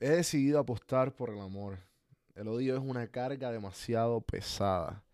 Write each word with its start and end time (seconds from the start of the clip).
He 0.00 0.08
decidido 0.08 0.58
apostar 0.58 1.14
por 1.14 1.28
el 1.28 1.38
amor. 1.38 1.78
El 2.34 2.48
odio 2.48 2.74
es 2.74 2.82
una 2.82 3.06
carga 3.06 3.52
demasiado 3.52 4.22
pesada. 4.22 5.04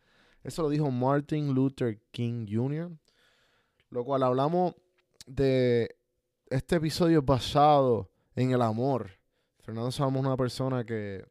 Eso 0.44 0.62
lo 0.62 0.68
dijo 0.68 0.88
Martin 0.92 1.52
Luther 1.52 2.00
King 2.12 2.46
Jr. 2.48 2.96
Lo 3.90 4.04
cual 4.04 4.22
hablamos 4.22 4.76
de 5.26 5.96
este 6.48 6.76
episodio 6.76 7.20
basado 7.20 8.08
en 8.36 8.52
el 8.52 8.62
amor. 8.62 9.10
Fernando 9.58 9.90
somos 9.90 10.24
una 10.24 10.36
persona 10.36 10.84
que, 10.84 11.26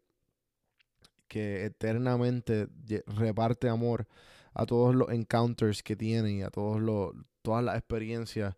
que 1.30 1.64
eternamente 1.64 2.68
reparte 3.08 3.70
amor 3.70 4.06
a 4.54 4.66
todos 4.66 4.94
los 4.94 5.10
encounters 5.12 5.82
que 5.82 5.96
tiene 5.96 6.32
y 6.32 6.42
a 6.42 6.50
todos 6.50 6.82
los, 6.82 7.14
todas 7.42 7.64
las 7.64 7.78
experiencias 7.78 8.56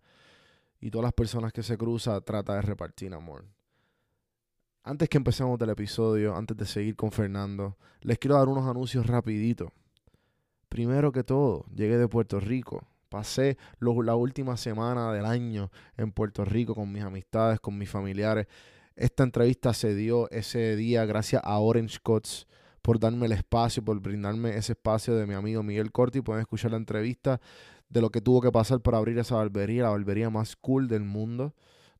y 0.79 0.89
todas 0.89 1.03
las 1.03 1.13
personas 1.13 1.53
que 1.53 1.61
se 1.61 1.77
cruza 1.77 2.19
trata 2.21 2.55
de 2.55 2.61
repartir 2.63 3.13
amor. 3.13 3.45
Antes 4.87 5.09
que 5.09 5.17
empecemos 5.17 5.59
el 5.59 5.69
episodio, 5.69 6.33
antes 6.33 6.55
de 6.55 6.65
seguir 6.65 6.95
con 6.95 7.11
Fernando, 7.11 7.75
les 7.99 8.17
quiero 8.19 8.37
dar 8.37 8.47
unos 8.47 8.65
anuncios 8.65 9.05
rapiditos. 9.05 9.69
Primero 10.69 11.11
que 11.11 11.25
todo, 11.25 11.65
llegué 11.75 11.97
de 11.97 12.07
Puerto 12.07 12.39
Rico. 12.39 12.87
Pasé 13.09 13.57
la 13.81 14.15
última 14.15 14.55
semana 14.55 15.11
del 15.11 15.25
año 15.25 15.71
en 15.97 16.13
Puerto 16.13 16.45
Rico 16.45 16.73
con 16.73 16.89
mis 16.89 17.03
amistades, 17.03 17.59
con 17.59 17.77
mis 17.77 17.89
familiares. 17.89 18.47
Esta 18.95 19.23
entrevista 19.23 19.73
se 19.73 19.93
dio 19.93 20.31
ese 20.31 20.77
día 20.77 21.03
gracias 21.03 21.41
a 21.43 21.59
Orange 21.59 21.97
Coats 22.01 22.47
por 22.81 22.97
darme 22.97 23.25
el 23.25 23.33
espacio, 23.33 23.83
por 23.83 23.99
brindarme 23.99 24.55
ese 24.55 24.71
espacio 24.71 25.17
de 25.17 25.27
mi 25.27 25.33
amigo 25.33 25.63
Miguel 25.63 25.91
Corti. 25.91 26.21
Pueden 26.21 26.39
escuchar 26.39 26.71
la 26.71 26.77
entrevista 26.77 27.41
de 27.89 27.99
lo 27.99 28.09
que 28.09 28.21
tuvo 28.21 28.39
que 28.39 28.53
pasar 28.53 28.79
para 28.79 28.99
abrir 28.99 29.19
esa 29.19 29.35
barbería, 29.35 29.83
la 29.83 29.89
barbería 29.89 30.29
más 30.29 30.55
cool 30.55 30.87
del 30.87 31.03
mundo 31.03 31.53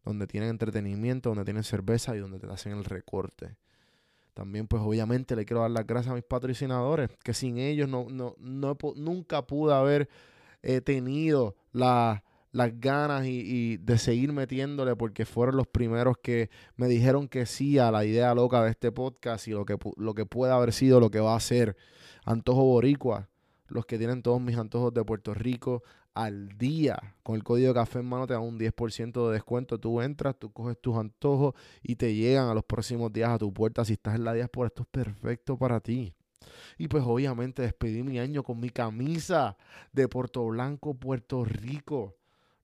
donde 0.08 0.28
tienen 0.28 0.50
entretenimiento, 0.50 1.30
donde 1.30 1.46
tienen 1.46 1.64
cerveza 1.64 2.16
y 2.16 2.20
donde 2.20 2.40
te 2.40 2.48
hacen 2.48 2.74
el 2.74 2.86
recorte. 2.86 3.56
También, 4.34 4.68
pues 4.68 4.84
obviamente 4.84 5.36
le 5.36 5.46
quiero 5.46 5.62
dar 5.62 5.72
las 5.72 5.88
gracias 5.88 6.12
a 6.12 6.16
mis 6.16 6.24
patrocinadores, 6.24 7.10
que 7.24 7.34
sin 7.34 7.58
ellos 7.58 7.90
no, 7.90 8.08
no, 8.10 8.36
nunca 8.96 9.48
pude 9.48 9.74
haber 9.74 10.10
eh, 10.62 10.82
tenido 10.82 11.56
las 11.72 12.22
ganas 12.54 13.26
y, 13.26 13.78
de 13.78 13.98
seguir 13.98 14.34
metiéndole, 14.34 14.96
porque 14.96 15.26
fueron 15.26 15.58
los 15.58 15.68
primeros 15.68 16.18
que 16.22 16.50
me 16.76 16.88
dijeron 16.88 17.28
que 17.28 17.46
sí 17.46 17.80
a 17.80 17.90
la 17.92 18.06
idea 18.06 18.36
loca 18.36 18.64
de 18.64 18.72
este 18.72 18.92
podcast 18.92 19.48
y 19.48 19.52
lo 19.52 19.66
que, 19.66 19.78
lo 19.96 20.14
que 20.14 20.26
puede 20.26 20.54
haber 20.54 20.72
sido, 20.72 21.00
lo 21.00 21.10
que 21.10 21.20
va 21.20 21.36
a 21.36 21.40
ser 21.40 21.76
Antojo 22.26 22.64
Boricua 22.64 23.30
los 23.68 23.86
que 23.86 23.98
tienen 23.98 24.22
todos 24.22 24.42
mis 24.42 24.58
antojos 24.58 24.94
de 24.94 25.04
Puerto 25.04 25.34
Rico, 25.34 25.84
al 26.18 26.58
día. 26.58 26.98
Con 27.22 27.36
el 27.36 27.44
código 27.44 27.74
café 27.74 28.00
en 28.00 28.06
mano 28.06 28.26
te 28.26 28.34
dan 28.34 28.42
un 28.42 28.58
10% 28.58 29.28
de 29.28 29.34
descuento. 29.34 29.80
Tú 29.80 30.02
entras, 30.02 30.36
tú 30.38 30.52
coges 30.52 30.78
tus 30.82 30.98
antojos 30.98 31.54
y 31.84 31.96
te 31.96 32.16
llegan 32.16 32.50
a 32.50 32.56
los 32.56 32.64
próximos 32.64 33.14
días 33.14 33.30
a 33.30 33.38
tu 33.38 33.54
puerta. 33.54 33.86
Si 33.86 33.94
estás 33.94 34.16
en 34.16 34.24
la 34.24 34.34
diáspora, 34.34 34.68
esto 34.68 34.82
es 34.82 34.88
perfecto 34.88 35.58
para 35.58 35.80
ti. 35.80 36.14
Y 36.78 36.88
pues 36.88 37.04
obviamente 37.06 37.62
despedí 37.62 38.02
mi 38.02 38.20
año 38.20 38.42
con 38.42 38.60
mi 38.60 38.72
camisa 38.72 39.58
de 39.94 40.08
Puerto 40.08 40.46
Blanco, 40.48 40.96
Puerto 40.96 41.46
Rico. 41.46 42.16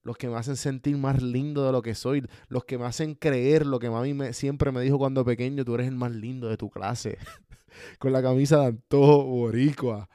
Los 0.02 0.16
que 0.16 0.28
me 0.28 0.36
hacen 0.36 0.56
sentir 0.56 0.96
más 0.98 1.22
lindo 1.22 1.64
de 1.64 1.72
lo 1.72 1.80
que 1.80 1.94
soy. 1.94 2.26
Los 2.48 2.64
que 2.64 2.76
me 2.76 2.86
hacen 2.86 3.14
creer 3.14 3.66
lo 3.66 3.78
que 3.78 3.88
mami 3.88 4.14
me, 4.14 4.32
siempre 4.32 4.72
me 4.72 4.80
dijo 4.80 4.98
cuando 4.98 5.24
pequeño, 5.24 5.64
tú 5.64 5.74
eres 5.76 5.86
el 5.86 5.94
más 5.94 6.10
lindo 6.10 6.48
de 6.48 6.56
tu 6.56 6.70
clase. 6.70 7.18
con 7.98 8.12
la 8.12 8.20
camisa 8.20 8.58
de 8.58 8.66
Antojo 8.66 9.24
Boricua. 9.24 10.08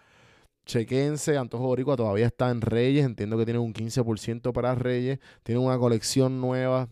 Chequense, 0.70 1.36
Antojo 1.36 1.66
Boricua 1.66 1.95
todavía 1.95 2.28
está 2.28 2.52
en 2.52 2.62
Reyes. 2.62 3.03
Entiendo 3.03 3.38
que 3.38 3.45
tiene 3.45 3.59
un 3.59 3.73
15% 3.73 4.53
para 4.53 4.75
Reyes. 4.75 5.20
Tiene 5.42 5.59
una 5.59 5.80
colección 5.80 6.39
nueva. 6.39 6.88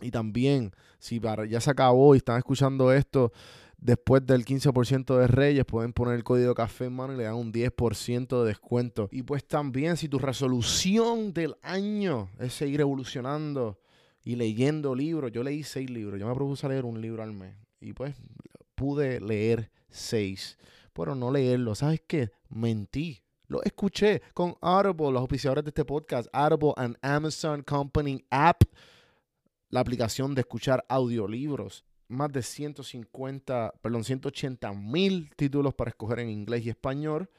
Y 0.00 0.10
también, 0.10 0.72
si 0.98 1.20
ya 1.20 1.60
se 1.60 1.70
acabó 1.70 2.14
y 2.14 2.18
están 2.18 2.38
escuchando 2.38 2.90
esto 2.92 3.30
después 3.76 4.24
del 4.26 4.44
15% 4.44 5.18
de 5.18 5.26
Reyes, 5.26 5.64
pueden 5.66 5.92
poner 5.92 6.14
el 6.14 6.24
código 6.24 6.54
café 6.54 6.86
en 6.86 6.94
mano 6.94 7.12
y 7.12 7.18
le 7.18 7.24
dan 7.24 7.34
un 7.34 7.52
10% 7.52 8.42
de 8.42 8.48
descuento. 8.48 9.08
Y 9.12 9.22
pues 9.22 9.46
también, 9.46 9.98
si 9.98 10.08
tu 10.08 10.18
resolución 10.18 11.34
del 11.34 11.56
año 11.62 12.30
es 12.38 12.54
seguir 12.54 12.80
evolucionando 12.80 13.78
y 14.24 14.36
leyendo 14.36 14.94
libros, 14.94 15.30
yo 15.30 15.42
leí 15.42 15.62
seis 15.62 15.90
libros. 15.90 16.18
Yo 16.18 16.26
me 16.26 16.34
propuse 16.34 16.66
leer 16.68 16.86
un 16.86 17.02
libro 17.02 17.22
al 17.22 17.34
mes. 17.34 17.54
Y 17.80 17.92
pues 17.92 18.16
pude 18.74 19.20
leer 19.20 19.70
seis 19.90 20.56
pero 20.98 21.14
no 21.14 21.30
leerlo. 21.30 21.76
¿Sabes 21.76 22.02
qué? 22.06 22.32
Mentí. 22.48 23.22
Lo 23.46 23.62
escuché 23.62 24.20
con 24.34 24.56
Audible, 24.60 25.12
los 25.12 25.22
oficiadores 25.22 25.62
de 25.62 25.70
este 25.70 25.84
podcast, 25.84 26.28
Audible 26.32 26.74
and 26.76 26.98
Amazon 27.00 27.62
Company 27.62 28.24
App, 28.30 28.64
la 29.70 29.78
aplicación 29.78 30.34
de 30.34 30.40
escuchar 30.40 30.84
audiolibros. 30.88 31.84
Más 32.08 32.32
de 32.32 32.42
150, 32.42 33.74
perdón, 33.80 34.02
180 34.02 34.72
mil 34.72 35.30
títulos 35.36 35.72
para 35.72 35.90
escoger 35.90 36.18
en 36.18 36.30
inglés 36.30 36.66
y 36.66 36.70
español. 36.70 37.30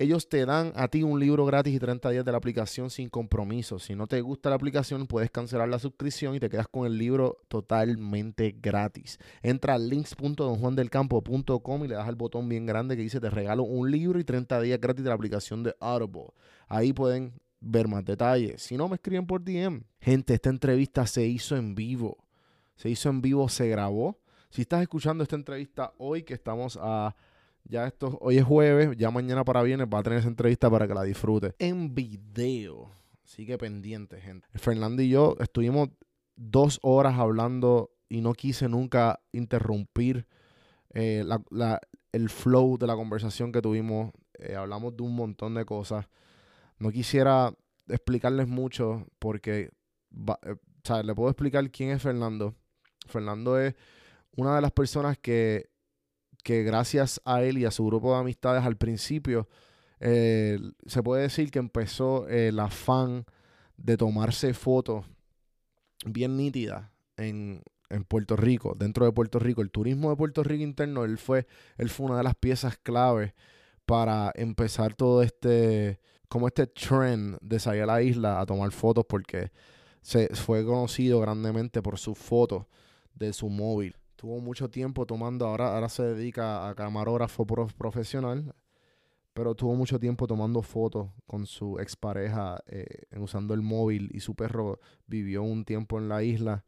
Ellos 0.00 0.28
te 0.28 0.46
dan 0.46 0.72
a 0.76 0.86
ti 0.86 1.02
un 1.02 1.18
libro 1.18 1.44
gratis 1.44 1.74
y 1.74 1.80
30 1.80 2.10
días 2.10 2.24
de 2.24 2.30
la 2.30 2.38
aplicación 2.38 2.88
sin 2.88 3.08
compromiso. 3.08 3.80
Si 3.80 3.96
no 3.96 4.06
te 4.06 4.20
gusta 4.20 4.48
la 4.48 4.54
aplicación, 4.54 5.08
puedes 5.08 5.28
cancelar 5.28 5.68
la 5.68 5.80
suscripción 5.80 6.36
y 6.36 6.38
te 6.38 6.48
quedas 6.48 6.68
con 6.68 6.86
el 6.86 6.96
libro 6.96 7.38
totalmente 7.48 8.54
gratis. 8.62 9.18
Entra 9.42 9.74
a 9.74 9.78
links.donjuandelcampo.com 9.78 11.84
y 11.84 11.88
le 11.88 11.96
das 11.96 12.06
al 12.06 12.14
botón 12.14 12.48
bien 12.48 12.64
grande 12.64 12.96
que 12.96 13.02
dice 13.02 13.18
te 13.18 13.28
regalo 13.28 13.64
un 13.64 13.90
libro 13.90 14.20
y 14.20 14.24
30 14.24 14.60
días 14.60 14.80
gratis 14.80 15.02
de 15.02 15.08
la 15.08 15.16
aplicación 15.16 15.64
de 15.64 15.74
Audible. 15.80 16.28
Ahí 16.68 16.92
pueden 16.92 17.32
ver 17.58 17.88
más 17.88 18.04
detalles. 18.04 18.62
Si 18.62 18.76
no, 18.76 18.88
me 18.88 18.94
escriben 18.94 19.26
por 19.26 19.42
DM. 19.42 19.82
Gente, 20.00 20.34
esta 20.34 20.50
entrevista 20.50 21.08
se 21.08 21.26
hizo 21.26 21.56
en 21.56 21.74
vivo. 21.74 22.18
Se 22.76 22.88
hizo 22.88 23.08
en 23.08 23.20
vivo, 23.20 23.48
se 23.48 23.68
grabó. 23.68 24.20
Si 24.48 24.62
estás 24.62 24.80
escuchando 24.80 25.24
esta 25.24 25.34
entrevista 25.34 25.92
hoy, 25.98 26.22
que 26.22 26.34
estamos 26.34 26.78
a 26.80 27.16
ya 27.68 27.86
esto, 27.86 28.18
hoy 28.20 28.38
es 28.38 28.44
jueves, 28.44 28.96
ya 28.96 29.10
mañana 29.10 29.44
para 29.44 29.62
viernes 29.62 29.88
va 29.92 29.98
a 29.98 30.02
tener 30.02 30.18
esa 30.18 30.28
entrevista 30.28 30.70
para 30.70 30.88
que 30.88 30.94
la 30.94 31.02
disfrute. 31.02 31.54
En 31.58 31.94
video. 31.94 32.90
Sigue 33.22 33.58
pendiente, 33.58 34.20
gente. 34.20 34.48
Fernando 34.54 35.02
y 35.02 35.10
yo 35.10 35.36
estuvimos 35.38 35.90
dos 36.34 36.78
horas 36.82 37.18
hablando 37.18 37.90
y 38.08 38.22
no 38.22 38.32
quise 38.32 38.68
nunca 38.68 39.20
interrumpir 39.32 40.26
eh, 40.94 41.24
el 42.12 42.30
flow 42.30 42.78
de 42.78 42.86
la 42.86 42.96
conversación 42.96 43.52
que 43.52 43.60
tuvimos. 43.60 44.12
Eh, 44.38 44.56
hablamos 44.56 44.96
de 44.96 45.02
un 45.02 45.14
montón 45.14 45.54
de 45.54 45.66
cosas. 45.66 46.08
No 46.78 46.90
quisiera 46.90 47.52
explicarles 47.86 48.48
mucho 48.48 49.06
porque 49.18 49.70
eh, 50.10 51.02
le 51.04 51.14
puedo 51.14 51.28
explicar 51.28 51.70
quién 51.70 51.90
es 51.90 52.02
Fernando. 52.02 52.54
Fernando 53.06 53.58
es 53.60 53.74
una 54.36 54.56
de 54.56 54.62
las 54.62 54.72
personas 54.72 55.18
que 55.18 55.68
que 56.42 56.62
gracias 56.62 57.20
a 57.24 57.42
él 57.42 57.58
y 57.58 57.64
a 57.64 57.70
su 57.70 57.84
grupo 57.86 58.12
de 58.12 58.20
amistades 58.20 58.64
al 58.64 58.76
principio, 58.76 59.48
eh, 60.00 60.58
se 60.86 61.02
puede 61.02 61.22
decir 61.22 61.50
que 61.50 61.58
empezó 61.58 62.28
el 62.28 62.58
afán 62.60 63.24
de 63.76 63.96
tomarse 63.96 64.54
fotos 64.54 65.04
bien 66.06 66.36
nítidas 66.36 66.90
en, 67.16 67.62
Puerto 68.06 68.36
Rico, 68.36 68.74
dentro 68.78 69.06
de 69.06 69.12
Puerto 69.12 69.38
Rico. 69.38 69.62
El 69.62 69.70
turismo 69.70 70.10
de 70.10 70.16
Puerto 70.16 70.42
Rico 70.42 70.62
interno, 70.62 71.04
él 71.04 71.16
fue, 71.16 71.46
él 71.78 71.88
fue 71.88 72.06
una 72.06 72.18
de 72.18 72.22
las 72.22 72.34
piezas 72.34 72.76
clave 72.76 73.34
para 73.86 74.30
empezar 74.34 74.94
todo 74.94 75.22
este, 75.22 75.98
como 76.28 76.48
este 76.48 76.66
trend 76.66 77.38
de 77.40 77.58
salir 77.58 77.84
a 77.84 77.86
la 77.86 78.02
isla 78.02 78.40
a 78.40 78.46
tomar 78.46 78.72
fotos 78.72 79.06
porque 79.08 79.52
se 80.02 80.28
fue 80.34 80.66
conocido 80.66 81.20
grandemente 81.20 81.80
por 81.80 81.98
sus 81.98 82.18
fotos 82.18 82.66
de 83.14 83.32
su 83.32 83.48
móvil 83.48 83.96
tuvo 84.18 84.40
mucho 84.40 84.68
tiempo 84.68 85.06
tomando, 85.06 85.46
ahora, 85.46 85.74
ahora 85.74 85.88
se 85.88 86.02
dedica 86.02 86.68
a 86.68 86.74
camarógrafo 86.74 87.46
profesional, 87.46 88.52
pero 89.32 89.54
tuvo 89.54 89.76
mucho 89.76 90.00
tiempo 90.00 90.26
tomando 90.26 90.60
fotos 90.60 91.08
con 91.24 91.46
su 91.46 91.78
expareja 91.78 92.60
eh, 92.66 93.06
usando 93.16 93.54
el 93.54 93.62
móvil 93.62 94.10
y 94.12 94.18
su 94.18 94.34
perro 94.34 94.80
vivió 95.06 95.44
un 95.44 95.64
tiempo 95.64 95.98
en 95.98 96.08
la 96.08 96.24
isla 96.24 96.64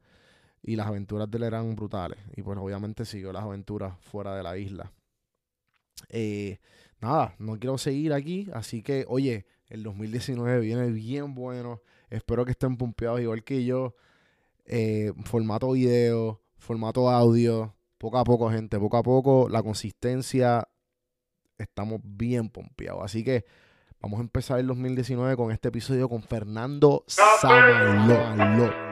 y 0.63 0.77
las 0.77 0.87
aventuras 0.87 1.29
de 1.29 1.39
él 1.39 1.43
eran 1.43 1.75
brutales 1.75 2.21
y 2.37 2.43
pues 2.43 2.57
obviamente 2.57 3.05
siguió 3.05 3.33
las 3.33 3.43
aventuras 3.43 3.99
fuera 3.99 4.37
de 4.37 4.45
la 4.45 4.57
isla. 4.57 4.93
Eh, 6.09 6.61
nada, 7.01 7.35
no 7.41 7.59
quiero 7.59 7.79
seguir 7.79 8.13
aquí, 8.13 8.47
así 8.53 8.81
que 8.81 9.05
oye, 9.09 9.45
el 9.67 9.83
2019 9.83 10.61
viene 10.61 10.93
bien 10.93 11.35
bueno, 11.35 11.83
espero 12.11 12.45
que 12.45 12.53
estén 12.53 12.77
pompeados 12.77 13.21
igual 13.21 13.43
que 13.43 13.65
yo, 13.65 13.97
eh, 14.67 15.13
formato 15.25 15.73
video, 15.73 16.40
formato 16.61 17.11
audio, 17.11 17.75
poco 17.99 18.19
a 18.19 18.25
poco, 18.25 18.51
gente, 18.51 18.79
poco 18.79 18.97
a 18.97 19.03
poco, 19.03 19.49
la 19.49 19.63
consistencia, 19.63 20.69
estamos 21.59 22.01
bien 22.03 22.49
pompeados. 22.49 23.03
Así 23.05 23.25
que 23.25 23.45
vamos 24.01 24.21
a 24.21 24.23
empezar 24.23 24.61
el 24.61 24.67
2019 24.67 25.37
con 25.37 25.51
este 25.51 25.69
episodio 25.69 26.09
con 26.09 26.23
Fernando 26.23 27.05
Samaló. 27.09 28.90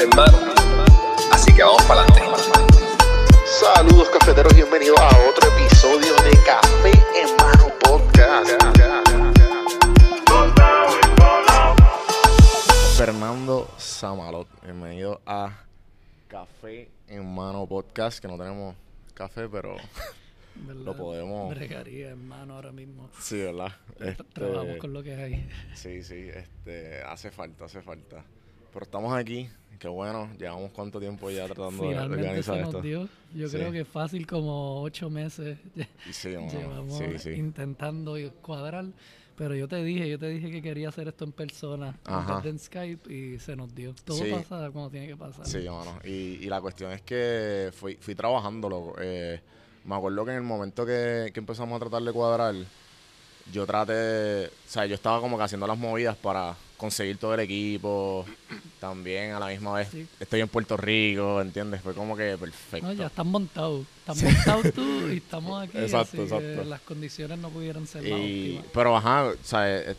En 0.00 0.08
mano. 0.16 0.38
Así 1.32 1.52
que 1.54 1.62
vamos 1.62 1.82
para 1.82 2.02
adelante. 2.02 2.22
Saludos 3.60 4.08
cafeteros, 4.10 4.54
bienvenidos 4.54 4.98
a 4.98 5.08
otro 5.28 5.48
episodio 5.56 6.14
de 6.22 6.30
Café 6.44 6.92
en 7.16 7.36
Mano 7.36 7.72
Podcast. 7.80 8.50
Fernando 12.96 13.68
Samalot, 13.78 14.48
bienvenido 14.62 15.20
a 15.26 15.64
Café 16.28 16.88
en 17.08 17.34
Mano 17.34 17.66
Podcast, 17.66 18.20
que 18.20 18.28
no 18.28 18.36
tenemos 18.38 18.76
café, 19.14 19.48
pero 19.48 19.76
¿verdad? 20.54 20.82
lo 20.84 20.96
podemos... 20.96 21.54
Bregaría, 21.54 22.10
hermano, 22.10 22.54
ahora 22.56 22.72
mismo. 22.72 23.08
Sí, 23.20 23.38
¿verdad? 23.38 23.72
Tra- 23.98 24.26
Trabajamos 24.32 24.66
Este, 24.68 24.78
con 24.78 24.92
lo 24.92 25.02
que 25.02 25.14
hay. 25.14 25.48
Sí, 25.74 26.02
sí, 26.02 26.28
este, 26.32 27.02
hace 27.02 27.30
falta, 27.30 27.64
hace 27.66 27.82
falta. 27.82 28.24
Pero 28.72 28.84
estamos 28.84 29.16
aquí, 29.16 29.50
qué 29.80 29.88
bueno, 29.88 30.28
llevamos 30.38 30.70
cuánto 30.70 31.00
tiempo 31.00 31.28
ya 31.30 31.46
tratando 31.46 31.82
de 31.90 31.98
organizar 31.98 32.54
se 32.56 32.60
esto. 32.62 32.72
nos 32.74 32.82
dio. 32.82 33.08
Yo 33.34 33.48
Sí. 33.48 33.56
creo 33.56 33.72
que 33.72 33.84
fácil 33.84 34.26
como 34.26 34.80
ocho 34.82 35.10
meses 35.10 35.58
sí, 36.12 36.28
llevamos 36.28 36.96
sí, 36.98 37.04
sí. 37.18 37.30
intentando 37.30 38.14
cuadrar. 38.42 38.84
Pero 39.36 39.54
yo 39.54 39.66
te 39.68 39.82
dije, 39.82 40.06
yo 40.06 40.18
te 40.18 40.28
dije 40.28 40.50
que 40.50 40.60
quería 40.60 40.90
hacer 40.90 41.08
esto 41.08 41.24
en 41.24 41.32
persona, 41.32 41.98
en 42.06 42.42
de 42.42 42.58
Skype, 42.58 43.10
y 43.10 43.38
se 43.38 43.56
nos 43.56 43.74
dio. 43.74 43.94
Todo 44.04 44.18
pasa 44.30 44.70
como 44.70 44.90
tiene 44.90 45.06
que 45.08 45.16
pasar. 45.16 45.46
Sí, 45.46 45.60
mano. 45.66 45.98
Y, 46.04 46.10
y 46.42 46.44
la 46.44 46.60
cuestión 46.60 46.92
es 46.92 47.00
que 47.00 47.70
fui, 47.72 47.94
fui 47.96 48.14
trabajándolo. 48.14 48.94
Eh, 49.00 49.40
me 49.86 49.94
acuerdo 49.94 50.26
que 50.26 50.32
en 50.32 50.36
el 50.36 50.42
momento 50.42 50.84
que, 50.84 51.30
que 51.32 51.40
empezamos 51.40 51.74
a 51.76 51.78
tratar 51.80 52.02
de 52.02 52.12
cuadrar, 52.12 52.54
yo 53.52 53.66
traté, 53.66 54.46
o 54.46 54.50
sea, 54.68 54.86
yo 54.86 54.94
estaba 54.94 55.20
como 55.20 55.36
que 55.36 55.44
haciendo 55.44 55.66
las 55.66 55.76
movidas 55.78 56.16
para 56.16 56.54
conseguir 56.76 57.18
todo 57.18 57.34
el 57.34 57.40
equipo. 57.40 58.24
También 58.80 59.32
a 59.32 59.40
la 59.40 59.48
misma 59.48 59.74
vez 59.74 59.88
Sí. 59.90 60.06
estoy 60.18 60.40
en 60.40 60.48
Puerto 60.48 60.76
Rico, 60.76 61.40
¿entiendes? 61.40 61.80
Fue 61.82 61.92
como 61.94 62.16
que 62.16 62.38
perfecto. 62.38 62.86
No, 62.86 62.92
ya 62.94 63.06
están 63.06 63.26
montados. 63.28 63.84
Están 64.06 64.32
montados 64.32 64.72
tú 64.74 65.08
y 65.10 65.18
estamos 65.18 65.62
aquí. 65.62 65.76
Exacto, 65.78 66.22
así 66.22 66.28
que 66.30 66.36
exacto. 66.52 66.64
las 66.64 66.80
condiciones 66.80 67.38
no 67.38 67.50
pudieran 67.50 67.86
ser 67.86 68.02
más 68.02 68.10
Y, 68.10 68.14
óptimas. 68.56 68.66
pero 68.72 68.96
ajá, 68.96 69.24
o 69.26 69.34
sea, 69.44 69.78
eh, 69.90 69.96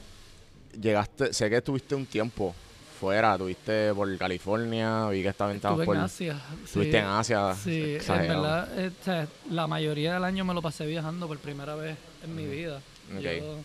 llegaste, 0.79 1.33
sé 1.33 1.49
que 1.49 1.57
estuviste 1.57 1.95
un 1.95 2.05
tiempo 2.05 2.55
fuera, 2.99 3.33
estuviste 3.33 3.93
por 3.93 4.15
California, 4.17 5.07
vi 5.09 5.21
que 5.23 5.29
estabas 5.29 5.57
por, 5.85 5.95
en 5.95 6.01
Asia. 6.03 6.39
estuviste 6.63 6.97
sí. 6.97 6.97
en 6.97 7.05
Asia. 7.05 7.55
Sí, 7.55 7.81
en 7.83 7.95
exagerado. 7.97 8.41
verdad, 8.43 8.79
eh, 8.79 8.91
o 8.99 9.03
sea, 9.03 9.27
la 9.49 9.67
mayoría 9.67 10.13
del 10.15 10.23
año 10.23 10.45
me 10.45 10.53
lo 10.53 10.61
pasé 10.61 10.85
viajando 10.85 11.27
por 11.27 11.37
primera 11.39 11.75
vez 11.75 11.97
en 12.23 12.35
mi 12.35 12.45
vida. 12.45 12.79
Yo- 13.19 13.57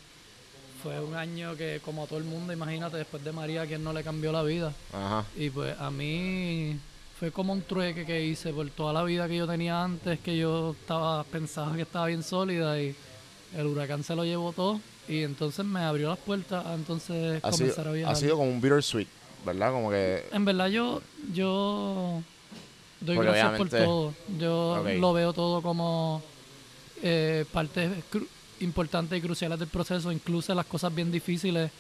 fue 0.83 1.01
un 1.01 1.15
año 1.15 1.57
que, 1.57 1.81
como 1.85 2.05
a 2.05 2.07
todo 2.07 2.19
el 2.19 2.25
mundo, 2.25 2.53
imagínate, 2.53 2.97
después 2.99 3.25
de 3.25 3.33
María, 3.33 3.67
quien 3.67 3.83
no 3.83 3.93
le 3.93 4.03
cambió 4.05 4.31
la 4.33 4.43
vida. 4.43 4.73
Ajá. 4.93 5.25
Y 5.37 5.51
pues 5.51 5.75
a 5.81 5.91
mí 5.91 6.77
fue 7.19 7.33
como 7.33 7.53
un 7.53 7.63
trueque 7.63 8.05
que 8.05 8.25
hice 8.25 8.53
por 8.53 8.69
toda 8.71 8.93
la 8.93 9.03
vida 9.03 9.27
que 9.27 9.37
yo 9.37 9.47
tenía 9.47 9.83
antes, 9.83 10.19
que 10.21 10.37
yo 10.37 10.77
estaba 10.79 11.25
pensaba 11.25 11.75
que 11.75 11.83
estaba 11.83 12.07
bien 12.07 12.23
sólida 12.23 12.81
y 12.81 12.95
el 13.57 13.67
huracán 13.67 14.05
se 14.05 14.15
lo 14.15 14.25
llevó 14.25 14.53
todo. 14.53 14.81
Y 15.09 15.23
entonces 15.23 15.65
me 15.65 15.81
abrió 15.81 16.11
las 16.11 16.19
puertas 16.19 16.65
a 16.67 16.75
entonces 16.75 17.43
Ha 17.43 17.53
sido, 17.53 17.59
comenzar 17.59 17.89
a 17.89 17.93
viajar. 17.93 18.13
ha 18.15 18.17
sido 18.17 18.37
como 18.37 18.51
un 18.51 18.61
bittersweet, 18.61 19.09
¿verdad? 19.45 19.73
Como 19.73 19.91
que 19.91 20.25
En 20.33 20.45
verdad 20.45 20.67
yo, 20.67 21.01
yo 21.33 22.23
doy 23.01 23.17
Porque 23.17 23.31
gracias 23.31 23.57
por 23.57 23.69
todo. 23.71 24.15
Yo 24.39 24.85
lo 24.99 25.13
veo 25.13 25.33
todo 25.33 25.63
como 25.63 26.23
eh, 27.03 27.45
partes 27.53 27.91
cru- 28.13 28.27
importantes 28.61 29.19
y 29.19 29.23
cruciales 29.23 29.59
del 29.59 29.69
proceso, 29.69 30.11
incluso 30.13 30.55
las 30.55 30.67
cosas 30.67 30.95
bien 30.95 31.11
difíciles. 31.11 31.71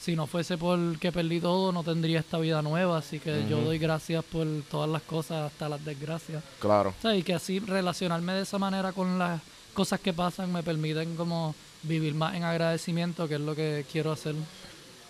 Si 0.00 0.14
no 0.14 0.26
fuese 0.26 0.58
por 0.58 0.98
que 0.98 1.10
perdí 1.12 1.40
todo, 1.40 1.72
no 1.72 1.82
tendría 1.82 2.20
esta 2.20 2.38
vida 2.38 2.60
nueva. 2.60 2.98
Así 2.98 3.18
que 3.20 3.46
yo 3.48 3.60
doy 3.62 3.78
gracias 3.78 4.22
por 4.24 4.46
todas 4.70 4.90
las 4.90 5.02
cosas, 5.02 5.50
hasta 5.50 5.68
las 5.68 5.82
desgracias. 5.84 6.42
claro. 6.60 6.90
O 6.98 7.02
sea, 7.02 7.16
y 7.16 7.22
que 7.22 7.34
así 7.34 7.58
relacionarme 7.58 8.34
de 8.34 8.42
esa 8.42 8.58
manera 8.58 8.92
con 8.92 9.18
las 9.18 9.40
cosas 9.72 10.00
que 10.00 10.12
pasan 10.12 10.52
me 10.52 10.62
permiten 10.62 11.16
como 11.16 11.54
vivir 11.82 12.14
más 12.14 12.34
en 12.34 12.44
agradecimiento, 12.44 13.26
que 13.28 13.34
es 13.36 13.40
lo 13.40 13.54
que 13.54 13.84
quiero 13.90 14.12
hacer. 14.12 14.34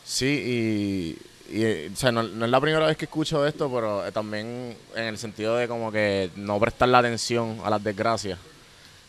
Sí, 0.05 1.17
y, 1.51 1.57
y, 1.57 1.89
o 1.93 1.97
sea, 1.97 2.13
no, 2.13 2.23
no 2.23 2.45
es 2.45 2.51
la 2.51 2.61
primera 2.61 2.87
vez 2.87 2.97
que 2.97 3.07
escucho 3.07 3.47
esto, 3.47 3.71
pero 3.73 4.07
eh, 4.07 4.13
también 4.13 4.77
en 4.95 5.05
el 5.05 5.19
sentido 5.19 5.57
de 5.57 5.67
como 5.67 5.91
que 5.91 6.31
no 6.37 6.59
prestar 6.61 6.89
la 6.89 6.99
atención 6.99 7.59
a 7.65 7.71
las 7.71 7.83
desgracias. 7.83 8.39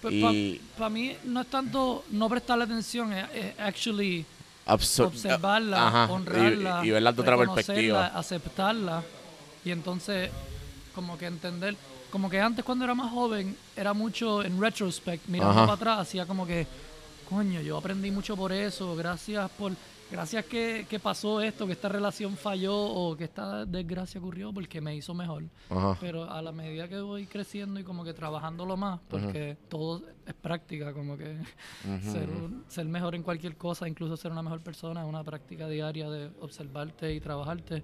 Para 0.10 0.34
Y- 0.34 0.62
Pues 0.78 0.92
mí 0.92 1.16
no 1.26 1.42
es 1.42 1.48
tanto 1.48 2.04
no 2.12 2.30
prestarle 2.30 2.64
atención, 2.66 3.12
es, 3.14 3.26
es 3.34 3.60
actually 3.60 4.26
Absor- 4.68 5.08
observarla, 5.08 5.88
Ajá, 5.88 6.12
honrarla, 6.12 6.82
Y, 6.86 6.90
verla 6.92 7.12
de 7.12 7.22
otra 7.22 7.38
perspectiva. 7.38 8.08
aceptarla 8.08 9.04
y 9.64 9.72
entonces 9.72 10.30
como 10.94 11.18
que 11.18 11.26
entender, 11.26 11.76
como 12.12 12.30
que 12.30 12.40
antes 12.40 12.64
cuando 12.64 12.86
era 12.86 12.94
más 12.96 13.12
joven 13.12 13.56
era 13.76 13.94
mucho 13.94 14.44
en 14.44 14.60
retrospect, 14.62 15.28
mirando 15.28 15.52
Ajá. 15.52 15.62
para 15.66 15.74
atrás, 15.74 16.00
hacía 16.08 16.26
como 16.26 16.46
que, 16.48 16.66
coño, 17.30 17.62
yo 17.62 17.78
aprendí 17.78 18.12
mucho 18.12 18.36
por 18.38 18.52
eso, 18.52 18.96
gracias 18.96 19.50
por, 19.58 19.72
gracias 20.12 20.46
que, 20.46 20.86
que 20.90 21.00
pasó 21.00 21.42
esto, 21.42 21.66
que 21.66 21.74
esta 21.74 21.90
relación 21.90 22.36
falló 22.38 22.76
o 22.76 23.16
que 23.16 23.26
esta 23.26 23.66
desgracia 23.66 24.20
ocurrió 24.20 24.54
porque 24.54 24.82
me 24.82 24.96
hizo 24.96 25.14
mejor. 25.14 25.44
Ajá. 25.70 25.98
Pero 26.00 26.30
a 26.30 26.42
la 26.42 26.52
medida 26.52 26.88
que 26.88 27.00
voy 27.00 27.26
creciendo 27.26 27.80
y 27.80 27.84
como 27.84 28.04
que 28.04 28.14
trabajándolo 28.14 28.78
más, 28.78 29.00
porque 29.10 29.58
todo 29.70 30.04
es 30.26 30.34
práctica, 30.34 30.94
como 30.94 31.18
que 31.18 31.38
ser, 32.02 32.30
ser 32.68 32.86
mejor 32.86 33.16
en 33.16 33.24
cualquier 33.24 33.56
cosa, 33.58 33.88
incluso 33.88 34.18
ser 34.18 34.32
una 34.32 34.42
mejor 34.42 34.62
persona, 34.62 35.02
es 35.02 35.08
una 35.08 35.24
práctica 35.24 35.68
diaria 35.68 36.10
de 36.10 36.32
observarte 36.40 37.14
y 37.14 37.20
trabajarte. 37.20 37.84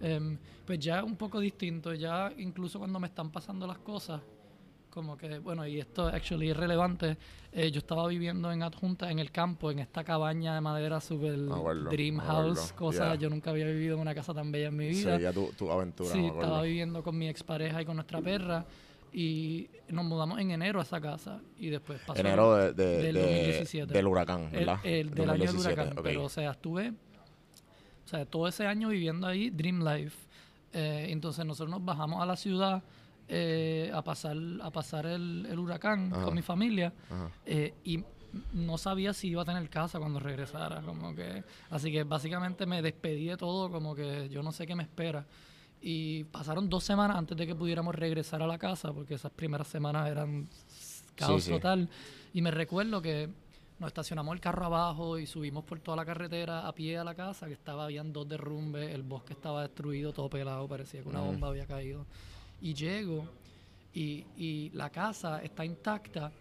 Em, 0.00 0.38
pues 0.64 0.78
ya 0.78 0.98
es 0.98 1.04
un 1.04 1.16
poco 1.16 1.40
distinto, 1.40 1.92
ya 1.94 2.32
incluso 2.38 2.78
cuando 2.78 3.00
me 3.00 3.08
están 3.08 3.30
pasando 3.30 3.66
las 3.66 3.78
cosas, 3.78 4.20
como 4.90 5.16
que, 5.16 5.38
bueno, 5.38 5.66
y 5.66 5.78
esto 5.78 6.06
actually 6.06 6.50
es 6.50 6.56
relevante, 6.56 7.16
eh, 7.52 7.70
yo 7.70 7.78
estaba 7.78 8.06
viviendo 8.08 8.50
en 8.52 8.62
adjunta 8.62 9.10
en 9.10 9.18
el 9.18 9.30
campo, 9.30 9.70
en 9.70 9.78
esta 9.78 10.02
cabaña 10.04 10.54
de 10.54 10.60
madera 10.60 11.00
super 11.00 11.36
dream 11.90 12.18
house, 12.18 12.72
cosa, 12.72 13.12
yeah. 13.12 13.14
yo 13.16 13.30
nunca 13.30 13.50
había 13.50 13.66
vivido 13.66 13.94
en 13.94 14.00
una 14.00 14.14
casa 14.14 14.34
tan 14.34 14.50
bella 14.52 14.68
en 14.68 14.76
mi 14.76 14.88
vida. 14.88 15.18
Ya 15.18 15.32
tu, 15.32 15.52
tu 15.56 15.70
aventura, 15.70 16.10
Sí, 16.10 16.26
estaba 16.26 16.62
viviendo 16.62 17.02
con 17.02 17.16
mi 17.16 17.28
expareja 17.28 17.80
y 17.82 17.84
con 17.84 17.96
nuestra 17.96 18.20
perra 18.20 18.64
y 19.12 19.68
nos 19.88 20.04
mudamos 20.04 20.38
en 20.38 20.50
enero 20.50 20.80
a 20.80 20.82
esa 20.82 21.00
casa 21.00 21.40
y 21.58 21.68
después 21.70 21.98
pasó 22.06 22.20
Enero 22.20 22.54
de, 22.56 22.72
de- 22.74 23.02
del 23.02 23.14
de- 23.14 23.20
2017. 23.22 23.92
del 23.94 24.06
huracán, 24.06 24.50
¿verdad? 24.50 24.78
el 24.84 25.10
del 25.14 25.30
año 25.30 25.38
del 25.38 25.46
2017, 25.46 25.72
huracán, 25.82 26.02
pero 26.04 26.24
o 26.24 26.28
sea, 26.28 26.50
estuve 26.50 26.92
o 28.04 28.08
sea, 28.08 28.24
todo 28.26 28.48
ese 28.48 28.66
año 28.66 28.88
viviendo 28.88 29.26
ahí 29.26 29.50
Dream 29.50 29.82
Life. 29.84 30.16
Eh, 30.72 31.06
entonces 31.10 31.44
nosotros 31.46 31.70
nos 31.70 31.84
bajamos 31.84 32.22
a 32.22 32.26
la 32.26 32.36
ciudad 32.36 32.82
eh, 33.28 33.90
a 33.92 34.02
pasar 34.02 34.36
a 34.62 34.70
pasar 34.70 35.06
el, 35.06 35.46
el 35.50 35.58
huracán 35.58 36.12
Ajá. 36.12 36.24
con 36.24 36.34
mi 36.34 36.42
familia 36.42 36.92
eh, 37.44 37.74
y 37.84 38.02
no 38.52 38.78
sabía 38.78 39.12
si 39.12 39.28
iba 39.28 39.42
a 39.42 39.44
tener 39.44 39.68
casa 39.70 39.98
cuando 39.98 40.18
regresara, 40.20 40.80
como 40.82 41.14
que 41.14 41.44
así 41.70 41.90
que 41.90 42.04
básicamente 42.04 42.66
me 42.66 42.82
despedí 42.82 43.26
de 43.26 43.36
todo, 43.36 43.70
como 43.70 43.94
que 43.94 44.28
yo 44.28 44.42
no 44.42 44.52
sé 44.52 44.66
qué 44.66 44.74
me 44.74 44.82
espera. 44.82 45.26
Y 45.80 46.24
pasaron 46.24 46.68
dos 46.68 46.84
semanas 46.84 47.16
antes 47.16 47.36
de 47.36 47.46
que 47.46 47.54
pudiéramos 47.54 47.94
regresar 47.94 48.42
a 48.42 48.46
la 48.46 48.58
casa, 48.58 48.92
porque 48.92 49.14
esas 49.14 49.30
primeras 49.30 49.68
semanas 49.68 50.08
eran 50.08 50.48
caos 51.14 51.44
sí. 51.44 51.50
total. 51.50 51.88
Y 52.34 52.42
me 52.42 52.50
recuerdo 52.50 53.00
que 53.00 53.30
nos 53.78 53.88
estacionamos 53.88 54.34
el 54.34 54.40
carro 54.40 54.66
abajo 54.66 55.18
y 55.18 55.26
subimos 55.26 55.64
por 55.64 55.78
toda 55.78 55.96
la 55.96 56.04
carretera 56.04 56.66
a 56.66 56.74
pie 56.74 56.98
a 56.98 57.04
la 57.04 57.14
casa, 57.14 57.46
que 57.46 57.52
estaba, 57.52 57.84
habían 57.84 58.12
dos 58.12 58.28
derrumbes, 58.28 58.92
el 58.92 59.04
bosque 59.04 59.34
estaba 59.34 59.62
destruido, 59.62 60.12
todo 60.12 60.28
pelado, 60.28 60.66
parecía 60.66 61.02
que 61.02 61.08
una 61.08 61.20
bomba 61.20 61.48
había 61.48 61.66
caído. 61.66 62.04
Y 62.60 62.74
llego 62.74 63.28
y, 63.94 64.24
y 64.36 64.70
la 64.74 64.90
casa 64.90 65.42
está 65.42 65.64
intacta. 65.64 66.32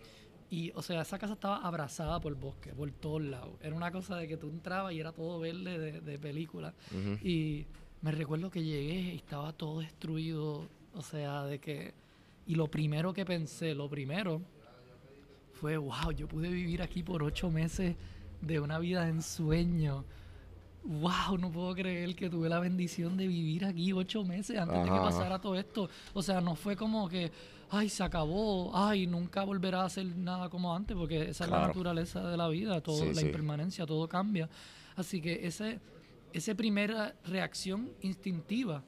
Y, 0.50 0.72
o 0.76 0.82
sea, 0.82 1.02
esa 1.02 1.20
casa 1.20 1.34
estaba 1.34 1.58
abrazada 1.58 2.20
por 2.20 2.32
el 2.32 2.40
bosque, 2.40 2.74
por 2.74 2.90
todos 2.92 3.22
lados. 3.22 3.56
Era 3.62 3.76
una 3.76 3.92
cosa 3.92 4.16
de 4.16 4.28
que 4.28 4.38
tú 4.38 4.50
entrabas 4.50 4.94
y 4.94 5.00
era 5.00 5.12
todo 5.12 5.40
verde 5.40 5.78
de, 5.78 6.02
de 6.02 6.20
película. 6.20 6.74
Ujú. 6.92 7.28
Y 7.28 7.66
me 8.02 8.12
recuerdo 8.12 8.50
que 8.50 8.64
llegué 8.64 9.14
y 9.14 9.16
estaba 9.18 9.52
todo 9.54 9.80
destruido. 9.80 10.68
O 10.94 11.02
sea, 11.02 11.44
de 11.44 11.60
que. 11.60 11.94
Y 12.46 12.56
lo 12.56 12.68
primero 12.68 13.14
que 13.14 13.26
pensé, 13.26 13.76
lo 13.76 13.90
primero, 13.90 14.42
fue: 15.60 15.76
wow, 15.76 16.12
yo 16.16 16.28
pude 16.28 16.50
vivir 16.50 16.82
aquí 16.82 17.04
por 17.04 17.22
ocho 17.24 17.52
meses 17.52 17.96
de 18.42 18.60
una 18.60 18.80
vida 18.80 19.04
de 19.04 19.10
ensueño. 19.10 20.06
Wow, 20.90 21.38
no 21.38 21.52
puedo 21.52 21.76
creer 21.76 22.16
que 22.16 22.30
tuve 22.30 22.48
la 22.48 22.60
bendición 22.60 23.18
de 23.18 23.28
vivir 23.28 23.66
aquí 23.66 23.92
ocho 23.92 24.24
meses 24.24 24.58
antes 24.58 24.78
de 24.78 24.84
que 24.86 24.90
Ajá, 24.90 25.00
ajá. 25.02 25.10
pasara 25.10 25.40
todo 25.40 25.56
esto. 25.56 25.90
O 26.14 26.24
sea, 26.24 26.40
no 26.40 26.56
fue 26.56 26.78
como 26.78 27.10
que, 27.10 27.30
ay, 27.70 27.90
se 27.90 28.04
acabó, 28.04 28.72
ay, 28.74 29.06
nunca 29.06 29.44
volverá 29.44 29.84
a 29.84 29.90
ser 29.90 30.06
nada 30.16 30.50
como 30.50 30.74
antes, 30.74 30.96
porque 30.96 31.30
esa 31.30 31.44
es 31.44 31.50
la 31.50 31.68
naturaleza 31.68 32.26
de 32.30 32.38
la 32.38 32.48
vida, 32.48 32.80
todo, 32.80 33.02
Sí, 33.02 33.08
la 33.14 33.20
sí. 33.22 33.26
impermanencia, 33.26 33.86
todo 33.86 34.08
cambia. 34.08 34.50
Así 34.96 35.20
que 35.22 35.46
ese, 35.46 35.82
esa 36.32 36.56
primera 36.56 37.14
reacción 37.26 37.92
instintiva, 38.02 38.82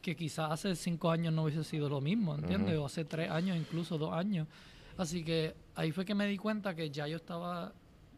que 0.00 0.16
quizás 0.16 0.50
hace 0.52 0.74
cinco 0.74 1.10
años 1.10 1.34
no 1.34 1.44
hubiese 1.44 1.64
sido 1.64 1.88
lo 1.90 2.00
mismo, 2.00 2.34
¿entiendes? 2.34 2.78
O 2.78 2.86
hace 2.86 3.04
tres 3.04 3.30
años, 3.30 3.58
incluso 3.58 3.98
dos 3.98 4.12
años. 4.14 4.48
Así 4.96 5.22
que 5.22 5.54
ahí 5.74 5.92
fue 5.92 6.04
que 6.06 6.14
me 6.14 6.26
di 6.26 6.38
cuenta 6.38 6.74
que 6.74 6.90
ya 6.90 7.06
yo 7.06 7.16
estaba 7.16 7.72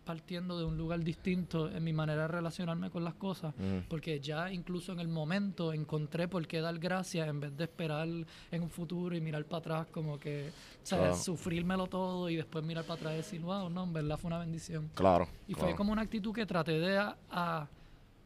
partiendo 0.05 0.59
de 0.59 0.65
un 0.65 0.77
lugar 0.77 1.01
distinto 1.01 1.71
en 1.71 1.83
mi 1.83 1.93
manera 1.93 2.23
de 2.23 2.29
relacionarme 2.29 2.91
con 2.91 3.03
las 3.05 3.15
cosas, 3.15 3.55
Ujú. 3.59 3.83
porque 3.89 4.21
ya 4.21 4.53
incluso 4.53 4.93
en 4.93 5.01
el 5.01 5.09
momento 5.09 5.73
encontré 5.73 6.29
por 6.29 6.47
qué 6.47 6.61
dar 6.61 6.79
gracias 6.79 7.27
en 7.29 7.41
vez 7.41 7.57
de 7.57 7.65
esperar 7.65 8.07
en 8.07 8.63
un 8.63 8.71
futuro 8.71 9.17
y 9.17 9.21
mirar 9.21 9.45
para 9.47 9.59
atrás 9.59 9.87
como 9.91 10.19
que, 10.19 10.51
¿sabes? 10.83 11.05
Claro. 11.07 11.17
sufrírmelo 11.17 11.87
todo 11.87 12.29
y 12.29 12.37
después 12.37 12.65
mirar 12.65 12.85
para 12.85 12.95
atrás 13.01 13.13
y 13.15 13.17
decir, 13.19 13.41
wow, 13.41 13.69
no, 13.71 13.85
en 13.85 13.93
verdad 13.93 14.19
fue 14.19 14.29
una 14.29 14.39
bendición. 14.39 14.91
Claro. 14.95 15.27
Y 15.49 15.55
fue 15.55 15.75
como 15.75 15.93
una 15.93 16.03
actitud 16.03 16.33
que 16.35 16.47
traté 16.47 16.73
de 16.79 16.99
a- 16.99 17.17
a- 17.31 17.69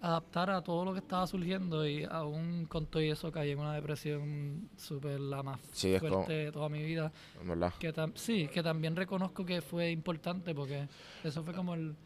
adaptar 0.00 0.50
a 0.50 0.62
todo 0.62 0.84
lo 0.84 0.92
que 0.92 1.00
estaba 1.00 1.26
surgiendo 1.26 1.86
y 1.86 2.04
aún 2.04 2.66
con 2.66 2.86
todo 2.86 3.02
eso 3.02 3.32
caí 3.32 3.50
en 3.50 3.58
una 3.58 3.74
depresión 3.74 4.68
súper 4.76 5.18
la 5.18 5.42
más 5.42 5.58
Sí, 5.72 5.92
es 5.94 6.00
como- 6.00 6.14
fuerte 6.24 6.32
de 6.32 6.52
toda 6.52 6.68
mi 6.68 6.82
vida. 6.82 7.12
Verdad. 7.44 7.72
Que 7.78 7.92
sí, 8.14 8.48
que 8.48 8.62
también 8.62 8.94
reconozco 8.94 9.44
que 9.44 9.60
fue 9.60 9.90
importante 9.90 10.54
porque 10.54 10.88
eso 11.24 11.42
fue 11.42 11.52
como 11.54 11.74
el, 11.74 11.96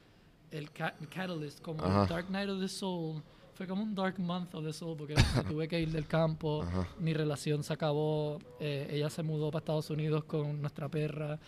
el 0.50 0.70
ca- 0.70 0.94
catalyst, 1.14 1.60
como 1.60 1.82
Ajá. 1.84 2.02
el 2.04 2.08
Dark 2.08 2.30
Night 2.30 2.48
of 2.48 2.60
the 2.60 2.68
Soul. 2.68 3.22
Fue 3.54 3.66
como 3.66 3.82
un 3.82 3.94
Dark 3.94 4.18
Month 4.18 4.54
of 4.54 4.64
the 4.64 4.72
Soul 4.72 4.96
porque 4.96 5.14
tuve 5.60 5.68
que 5.68 5.78
ir 5.78 5.90
del 5.92 6.06
campo, 6.06 6.62
Ajá. 6.62 6.88
mi 6.98 7.12
relación 7.12 7.62
se 7.62 7.74
acabó, 7.74 8.38
eh, 8.58 8.88
ella 8.90 9.10
se 9.10 9.22
mudó 9.22 9.50
para 9.50 9.60
Estados 9.60 9.90
Unidos 9.90 10.24
con 10.24 10.60
nuestra 10.62 10.88
perra. 10.88 11.38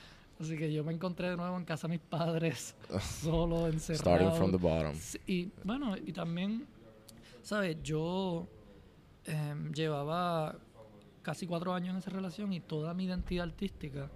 Así 0.41 0.57
que 0.57 0.73
yo 0.73 0.83
me 0.85 0.93
encontré 0.93 1.31
de 1.31 1.37
nuevo 1.37 1.57
en 1.57 1.64
casa 1.64 1.87
de 1.87 1.93
mis 1.95 2.00
padres, 2.00 2.75
solo, 3.23 3.69
encerrado. 3.69 4.00
Starting 4.19 4.33
from 4.38 4.50
the 4.50 4.57
bottom. 4.57 4.95
Y 5.26 5.50
bueno, 5.62 5.97
y 5.97 6.12
también, 6.12 6.67
¿sabes? 7.43 7.76
Yo 7.83 8.47
em, 9.26 9.73
llevaba 9.73 10.57
casi 11.23 11.47
cuatro 11.47 11.73
años 11.73 11.91
en 11.93 11.99
esa 11.99 12.11
relación 12.11 12.53
y 12.53 12.61
toda 12.61 12.93
mi 12.95 13.05
identidad 13.05 13.47
artística 13.47 14.11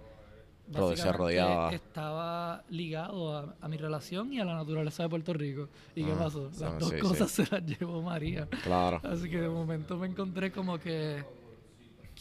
se 0.95 1.11
rodeaba. 1.11 1.71
estaba 1.73 2.63
ligado 2.69 3.35
a, 3.35 3.55
a 3.59 3.67
mi 3.67 3.77
relación 3.77 4.31
y 4.31 4.39
a 4.39 4.45
la 4.45 4.53
naturaleza 4.53 5.01
de 5.03 5.09
Puerto 5.09 5.33
Rico. 5.33 5.67
¿Y 5.95 6.03
qué 6.03 6.11
Ah, 6.11 6.19
pasó? 6.19 6.51
sí, 6.51 6.59
Las 6.61 6.77
dos 6.77 6.89
sí, 6.89 6.99
cosas 6.99 7.31
se 7.31 7.47
las 7.49 7.65
llevó 7.65 8.03
María. 8.03 8.45
Claro. 8.63 9.01
Así 9.03 9.27
que 9.29 9.41
de 9.41 9.49
momento 9.49 9.97
me 9.97 10.05
encontré 10.07 10.51
como 10.51 10.77
que 10.77 11.23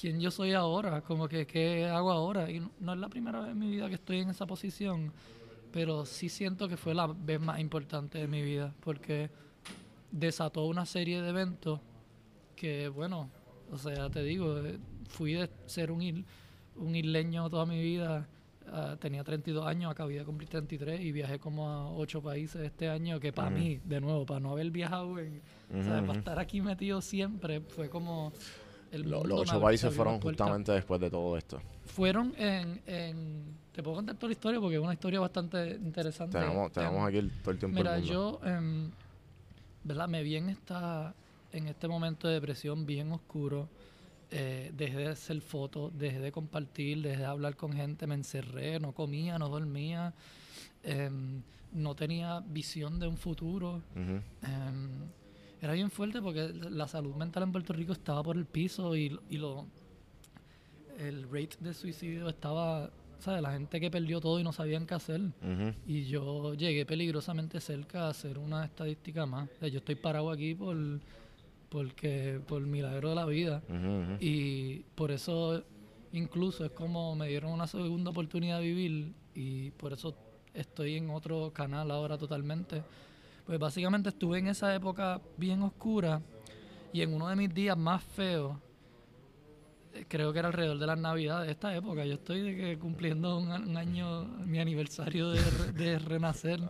quién 0.00 0.20
yo 0.20 0.30
soy 0.30 0.52
ahora, 0.52 1.00
como 1.02 1.28
que 1.28 1.46
qué 1.46 1.86
hago 1.86 2.10
ahora. 2.12 2.50
Y 2.50 2.60
no, 2.60 2.70
no 2.80 2.92
es 2.94 2.98
la 2.98 3.08
primera 3.08 3.40
vez 3.40 3.50
en 3.52 3.58
mi 3.58 3.70
vida 3.70 3.88
que 3.88 3.94
estoy 3.94 4.18
en 4.20 4.30
esa 4.30 4.46
posición, 4.46 5.12
pero 5.72 6.04
sí 6.06 6.28
siento 6.28 6.68
que 6.68 6.76
fue 6.76 6.94
la 6.94 7.06
vez 7.06 7.40
más 7.40 7.58
importante 7.60 8.18
de 8.18 8.28
mi 8.28 8.42
vida, 8.42 8.74
porque 8.80 9.30
desató 10.10 10.64
una 10.66 10.86
serie 10.86 11.20
de 11.22 11.28
eventos 11.30 11.80
que, 12.56 12.88
bueno, 12.88 13.30
o 13.70 13.78
sea, 13.78 14.08
te 14.10 14.22
digo, 14.22 14.58
eh, 14.64 14.78
fui 15.08 15.34
de 15.34 15.50
ser 15.66 15.90
un, 15.92 16.00
il- 16.02 16.24
un 16.76 16.94
isleño 16.96 17.48
toda 17.50 17.66
mi 17.66 17.80
vida. 17.82 18.26
ah, 18.70 18.96
tenía 19.00 19.24
32 19.24 19.66
años, 19.66 19.90
acabé 19.90 20.18
de 20.18 20.24
cumplir 20.26 20.48
33 20.50 21.00
y 21.00 21.10
viajé 21.10 21.38
como 21.38 21.70
a 21.70 21.90
8 21.90 22.20
países 22.20 22.60
este 22.62 22.88
año, 22.90 23.18
que 23.18 23.32
para 23.32 23.48
Ujú. 23.48 23.58
mí, 23.58 23.80
de 23.82 23.98
nuevo, 24.00 24.26
para 24.26 24.40
no 24.40 24.50
haber 24.50 24.70
viajado 24.70 25.18
en, 25.18 25.40
Ujú, 25.70 25.84
¿sabes? 25.84 26.02
Para 26.04 26.18
estar 26.18 26.38
aquí 26.38 26.60
metido 26.60 27.00
siempre 27.00 27.60
fue 27.62 27.88
como... 27.88 28.30
El 28.92 29.02
Lo- 29.10 29.18
mundo 29.18 29.28
los 29.28 29.40
ocho 29.50 29.60
países 29.60 29.94
fueron 29.94 30.20
justamente 30.20 30.72
después 30.72 31.00
de 31.00 31.10
todo 31.10 31.36
esto. 31.36 31.60
Fueron 31.86 32.34
en, 32.38 32.80
en... 32.86 33.58
Te 33.72 33.82
puedo 33.82 33.96
contar 33.96 34.16
toda 34.16 34.28
la 34.28 34.32
historia 34.32 34.60
porque 34.60 34.76
es 34.76 34.82
una 34.82 34.94
historia 34.94 35.20
bastante 35.20 35.70
interesante. 35.76 36.38
Tenemos, 36.38 36.72
tenemos 36.72 36.96
Em, 37.00 37.04
aquí 37.04 37.16
el- 37.18 37.30
todo 37.42 37.50
el 37.52 37.58
tiempo 37.58 37.76
Mira, 37.76 37.92
mundo. 37.98 38.08
yo, 38.08 38.40
em, 38.44 38.90
¿verdad? 39.84 40.08
Me 40.08 40.22
vi 40.22 40.36
en, 40.36 40.48
esta, 40.48 41.14
en 41.52 41.66
este 41.68 41.86
momento 41.86 42.26
de 42.28 42.34
depresión 42.34 42.86
bien 42.86 43.12
oscuro. 43.12 43.68
Eh, 44.30 44.72
dejé 44.74 44.96
de 44.98 45.08
hacer 45.08 45.40
fotos, 45.40 45.96
dejé 45.96 46.18
de 46.20 46.32
compartir, 46.32 47.00
dejé 47.02 47.18
de 47.18 47.24
hablar 47.26 47.56
con 47.56 47.72
gente, 47.72 48.06
me 48.06 48.14
encerré, 48.14 48.78
no 48.78 48.92
comía, 48.92 49.38
no 49.38 49.48
dormía, 49.48 50.12
em, 50.82 51.40
no 51.72 51.94
tenía 51.94 52.40
visión 52.40 52.98
de 53.00 53.06
un 53.06 53.16
futuro. 53.16 53.80
Em, 53.96 54.20
era 55.60 55.72
bien 55.72 55.90
fuerte 55.90 56.20
porque 56.22 56.52
la 56.70 56.88
salud 56.88 57.14
mental 57.14 57.42
en 57.44 57.52
Puerto 57.52 57.72
Rico 57.72 57.92
estaba 57.92 58.22
por 58.22 58.36
el 58.36 58.46
piso 58.46 58.96
y, 58.96 59.18
y 59.28 59.38
lo 59.38 59.66
el 60.98 61.24
rate 61.24 61.56
de 61.60 61.72
suicidio 61.74 62.28
estaba, 62.28 62.90
¿sabes? 63.20 63.40
La 63.40 63.52
gente 63.52 63.80
que 63.80 63.90
perdió 63.90 64.20
todo 64.20 64.40
y 64.40 64.44
no 64.44 64.52
sabían 64.52 64.86
qué 64.86 64.94
hacer. 64.94 65.20
Y 65.86 66.04
yo 66.04 66.54
llegué 66.54 66.84
peligrosamente 66.84 67.60
cerca 67.60 68.06
a 68.06 68.10
hacer 68.10 68.38
una 68.38 68.64
estadística 68.64 69.24
más. 69.24 69.48
O 69.48 69.58
sea, 69.60 69.68
yo 69.68 69.78
estoy 69.78 69.94
parado 69.94 70.30
aquí 70.30 70.54
por 70.54 70.76
porque 71.68 72.40
por 72.46 72.62
milagro 72.62 73.10
de 73.10 73.14
la 73.14 73.26
vida. 73.26 73.62
Y 74.20 74.80
por 74.94 75.10
eso 75.10 75.62
incluso 76.12 76.64
es 76.64 76.70
como 76.72 77.14
me 77.14 77.28
dieron 77.28 77.52
una 77.52 77.66
segunda 77.66 78.10
oportunidad 78.10 78.58
de 78.58 78.64
vivir 78.64 79.12
y 79.34 79.70
por 79.72 79.92
eso 79.92 80.16
estoy 80.54 80.96
en 80.96 81.10
otro 81.10 81.52
canal 81.52 81.90
ahora 81.90 82.18
totalmente. 82.18 82.82
Pues 83.48 83.58
básicamente 83.58 84.10
estuve 84.10 84.38
en 84.40 84.48
esa 84.48 84.74
época 84.74 85.22
bien 85.38 85.62
oscura 85.62 86.20
y 86.92 87.00
en 87.00 87.14
uno 87.14 87.28
de 87.28 87.34
mis 87.34 87.52
días 87.54 87.78
más 87.78 88.04
feos, 88.04 88.54
eh, 89.94 90.04
creo 90.06 90.34
que 90.34 90.38
era 90.40 90.48
alrededor 90.48 90.78
de 90.78 90.86
las 90.86 90.98
navidades 90.98 91.46
de 91.46 91.52
esta 91.52 91.74
época, 91.74 92.04
yo 92.04 92.12
estoy 92.12 92.42
de 92.42 92.54
que 92.54 92.78
cumpliendo 92.78 93.38
un, 93.38 93.50
un 93.50 93.76
año, 93.78 94.24
mi 94.44 94.58
aniversario 94.58 95.30
de, 95.30 95.40
re- 95.40 95.72
de 95.72 95.98
renacer, 96.10 96.60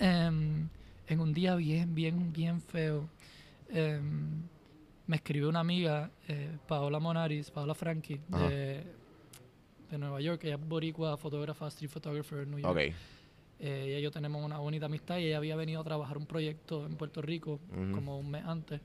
em, 0.00 0.68
en 1.06 1.20
un 1.20 1.32
día 1.32 1.54
bien, 1.54 1.94
bien, 1.94 2.32
bien 2.32 2.60
feo, 2.62 3.08
em, 3.68 4.42
me 5.06 5.14
escribió 5.16 5.48
una 5.48 5.60
amiga, 5.60 6.10
eh, 6.26 6.58
Paola 6.66 6.98
Monaris, 6.98 7.48
Paola 7.52 7.76
Franchi, 7.76 8.20
de, 8.48 8.84
de 9.88 9.98
Nueva 9.98 10.20
York, 10.20 10.42
ella 10.42 10.56
es 10.56 10.68
boricua, 10.68 11.16
fotógrafa, 11.16 11.68
street 11.68 11.90
photographer 11.92 12.40
en 12.40 12.50
New 12.50 12.58
York. 12.58 12.72
Eh, 13.60 13.86
ella 13.88 13.98
y 13.98 14.02
yo 14.02 14.10
tenemos 14.10 14.44
una 14.44 14.58
bonita 14.58 14.86
amistad 14.86 15.18
y 15.18 15.26
ella 15.26 15.38
había 15.38 15.56
venido 15.56 15.80
a 15.80 15.84
trabajar 15.84 16.16
un 16.16 16.26
proyecto 16.26 16.86
en 16.86 16.94
Puerto 16.96 17.20
Rico 17.22 17.60
Ujú. 17.72 17.92
como 17.92 18.18
un 18.18 18.30
mes 18.30 18.44
antes. 18.44 18.80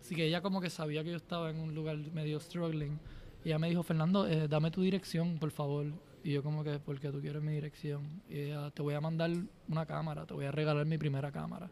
Así 0.00 0.14
que 0.14 0.26
ella 0.26 0.42
como 0.42 0.60
que 0.60 0.70
sabía 0.70 1.02
que 1.02 1.10
yo 1.10 1.16
estaba 1.16 1.50
en 1.50 1.58
un 1.58 1.74
lugar 1.74 1.96
medio 2.12 2.38
struggling. 2.38 2.98
Y 3.44 3.48
ella 3.48 3.58
me 3.58 3.68
dijo, 3.68 3.82
Fernando, 3.82 4.26
eh, 4.26 4.48
dame 4.48 4.70
tu 4.70 4.82
dirección, 4.82 5.38
por 5.38 5.50
favor. 5.50 5.86
Y 6.22 6.32
yo 6.32 6.42
como 6.42 6.62
que, 6.64 6.78
¿por 6.78 6.98
qué 7.00 7.10
tú 7.10 7.20
quieres 7.20 7.42
mi 7.42 7.52
dirección? 7.52 8.22
Y 8.28 8.38
ella, 8.40 8.70
te 8.70 8.82
voy 8.82 8.94
a 8.94 9.00
mandar 9.00 9.30
una 9.68 9.86
cámara, 9.86 10.26
te 10.26 10.34
voy 10.34 10.44
a 10.44 10.50
regalar 10.52 10.84
mi 10.86 10.98
primera 10.98 11.30
cámara. 11.32 11.70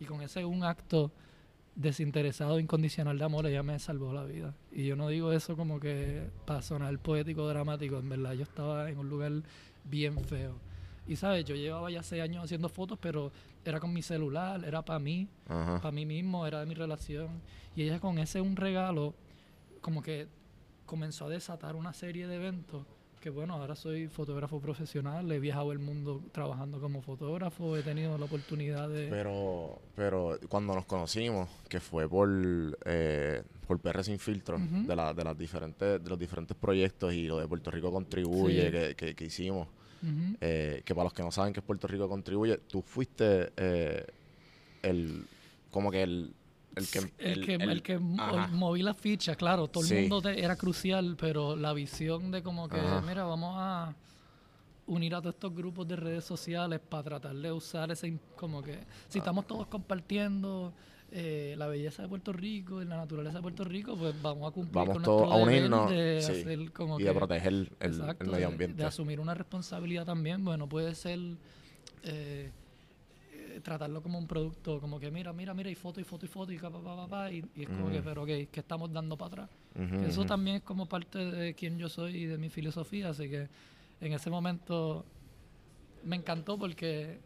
Y 0.00 0.04
con 0.04 0.20
ese 0.22 0.44
un 0.44 0.64
acto 0.64 1.12
desinteresado, 1.76 2.58
incondicional 2.60 3.18
de 3.18 3.24
amor, 3.24 3.46
ella 3.46 3.62
me 3.62 3.78
salvó 3.78 4.12
la 4.12 4.24
vida. 4.24 4.54
Y 4.72 4.86
yo 4.86 4.96
no 4.96 5.08
digo 5.08 5.32
eso 5.32 5.56
como 5.56 5.80
que 5.80 6.28
para 6.46 6.62
sonar 6.62 6.96
poético, 6.98 7.46
dramático. 7.48 7.98
En 7.98 8.08
verdad, 8.08 8.32
yo 8.32 8.42
estaba 8.42 8.90
en 8.90 8.98
un 8.98 9.08
lugar 9.08 9.32
bien 9.84 10.18
feo. 10.24 10.54
Y 11.06 11.16
sabes, 11.16 11.44
yo 11.44 11.54
llevaba 11.54 11.90
ya 11.90 12.02
seis 12.02 12.22
años 12.22 12.44
haciendo 12.44 12.68
fotos, 12.68 12.98
pero 13.00 13.30
era 13.64 13.78
con 13.80 13.92
mi 13.92 14.00
celular, 14.02 14.64
era 14.64 14.82
para 14.82 14.98
mí, 14.98 15.28
para 15.46 15.90
mí 15.92 16.06
mismo, 16.06 16.46
era 16.46 16.60
de 16.60 16.66
mi 16.66 16.74
relación. 16.74 17.28
Y 17.76 17.82
ella 17.82 18.00
con 18.00 18.18
ese 18.18 18.40
un 18.40 18.56
regalo, 18.56 19.14
como 19.80 20.02
que 20.02 20.26
comenzó 20.86 21.26
a 21.26 21.28
desatar 21.28 21.76
una 21.76 21.92
serie 21.92 22.26
de 22.26 22.36
eventos. 22.36 22.84
Que 23.20 23.30
bueno, 23.30 23.54
ahora 23.54 23.74
soy 23.74 24.06
fotógrafo 24.08 24.60
profesional, 24.60 25.30
he 25.32 25.40
viajado 25.40 25.72
el 25.72 25.78
mundo 25.78 26.20
trabajando 26.30 26.78
como 26.78 27.00
fotógrafo, 27.00 27.74
he 27.74 27.82
tenido 27.82 28.18
la 28.18 28.26
oportunidad 28.26 28.86
de... 28.90 29.08
Pero, 29.08 29.80
pero 29.96 30.38
cuando 30.50 30.74
nos 30.74 30.84
conocimos, 30.84 31.48
que 31.70 31.80
fue 31.80 32.06
por, 32.06 32.28
eh, 32.84 33.42
por 33.66 33.78
PR 33.80 34.04
Sin 34.04 34.18
Filtro, 34.18 34.58
de, 34.58 34.94
la- 34.94 35.14
de, 35.14 35.24
las 35.24 35.38
diferentes, 35.38 36.04
de 36.04 36.10
los 36.10 36.18
diferentes 36.18 36.54
proyectos 36.54 37.14
y 37.14 37.26
lo 37.26 37.38
de 37.38 37.48
Puerto 37.48 37.70
Rico 37.70 37.90
Contribuye 37.90 38.66
Sí. 38.66 38.70
que, 38.72 38.94
que, 38.94 39.14
que 39.14 39.24
hicimos, 39.24 39.68
Eh, 40.40 40.82
que 40.84 40.94
para 40.94 41.04
los 41.04 41.12
que 41.12 41.22
no 41.22 41.30
saben 41.32 41.52
que 41.52 41.60
es 41.60 41.66
Puerto 41.66 41.86
Rico 41.86 42.08
Contribuye, 42.08 42.58
tú 42.58 42.82
fuiste 42.82 43.52
eh, 43.56 44.04
el, 44.82 45.26
como 45.70 45.90
que 45.90 46.02
el, 46.02 46.34
el 46.76 46.88
que... 46.88 46.98
el, 47.18 47.44
que, 47.44 47.54
el 47.54 48.00
moví 48.50 48.82
la 48.82 48.94
ficha, 48.94 49.34
claro, 49.34 49.68
todo 49.68 49.84
Sí. 49.84 49.94
el 49.94 50.00
mundo 50.02 50.20
te- 50.22 50.42
era 50.42 50.56
crucial, 50.56 51.16
pero 51.18 51.56
la 51.56 51.72
visión 51.72 52.30
de 52.30 52.42
como 52.42 52.68
que, 52.68 52.78
Ajá. 52.78 53.00
mira, 53.00 53.24
vamos 53.24 53.54
a 53.58 53.94
unir 54.86 55.14
a 55.14 55.22
todos 55.22 55.34
estos 55.36 55.54
grupos 55.54 55.88
de 55.88 55.96
redes 55.96 56.24
sociales 56.24 56.80
para 56.80 57.02
tratar 57.04 57.34
de 57.34 57.50
usar 57.52 57.90
ese, 57.90 58.18
como 58.36 58.62
que, 58.62 58.78
si 59.08 59.18
estamos 59.18 59.46
todos 59.46 59.66
compartiendo 59.66 60.74
eh, 61.16 61.54
la 61.56 61.68
belleza 61.68 62.02
de 62.02 62.08
Puerto 62.08 62.32
Rico 62.32 62.82
y 62.82 62.86
la 62.86 62.96
naturaleza 62.96 63.36
de 63.36 63.42
Puerto 63.42 63.62
Rico, 63.62 63.96
pues 63.96 64.20
vamos 64.20 64.48
a 64.48 64.52
cumplir 64.52 64.74
Vamos 64.74 64.94
con 64.94 65.02
todos 65.04 65.32
a 65.32 65.36
unirnos, 65.36 65.88
de 65.88 66.20
sí, 66.20 66.32
hacer 66.32 66.72
como 66.72 66.98
y 66.98 67.04
de 67.04 67.10
que- 67.12 67.16
proteger 67.16 67.52
el, 67.52 67.70
medio 68.26 68.48
ambiente. 68.48 68.76
De, 68.76 68.84
asumir 68.84 69.20
una 69.20 69.32
responsabilidad 69.32 70.04
también, 70.04 70.44
bueno, 70.44 70.68
puede 70.68 70.92
ser 70.96 71.20
eh, 72.02 72.50
tratarlo 73.62 74.02
como 74.02 74.18
un 74.18 74.26
producto, 74.26 74.80
como 74.80 74.98
que 74.98 75.12
mira, 75.12 75.32
mira, 75.32 75.54
mira, 75.54 75.70
y 75.70 75.76
foto, 75.76 76.00
y 76.00 76.04
foto, 76.04 76.26
y 76.26 76.28
foto, 76.28 76.52
y 76.52 76.58
pa, 76.58 76.68
pa, 76.70 76.80
pa, 76.82 77.06
pa, 77.06 77.30
y, 77.30 77.44
y 77.54 77.62
es 77.62 77.68
como 77.68 77.90
que, 77.90 78.02
pero 78.02 78.22
ok, 78.22 78.28
¿qué 78.50 78.60
estamos 78.60 78.92
dando 78.92 79.16
para 79.16 79.44
atrás? 79.44 79.50
Eso 80.04 80.24
también 80.24 80.56
es 80.56 80.62
como 80.62 80.86
parte 80.86 81.18
de 81.18 81.54
quién 81.54 81.78
yo 81.78 81.88
soy 81.88 82.16
y 82.16 82.26
de 82.26 82.38
mi 82.38 82.48
filosofía, 82.48 83.10
así 83.10 83.28
que 83.30 83.48
en 84.00 84.12
ese 84.12 84.30
momento 84.30 85.04
me 86.02 86.16
encantó 86.16 86.58
porque 86.58 87.20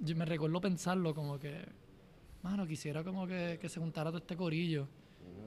yo 0.00 0.14
me 0.16 0.24
recuerdo 0.26 0.60
pensarlo 0.60 1.14
como 1.14 1.38
que, 1.38 1.64
mano, 2.42 2.66
quisiera 2.66 3.02
como 3.04 3.26
que, 3.26 3.58
que 3.60 3.68
se 3.68 3.80
juntara 3.80 4.10
todo 4.10 4.18
este 4.18 4.36
corillo. 4.36 4.86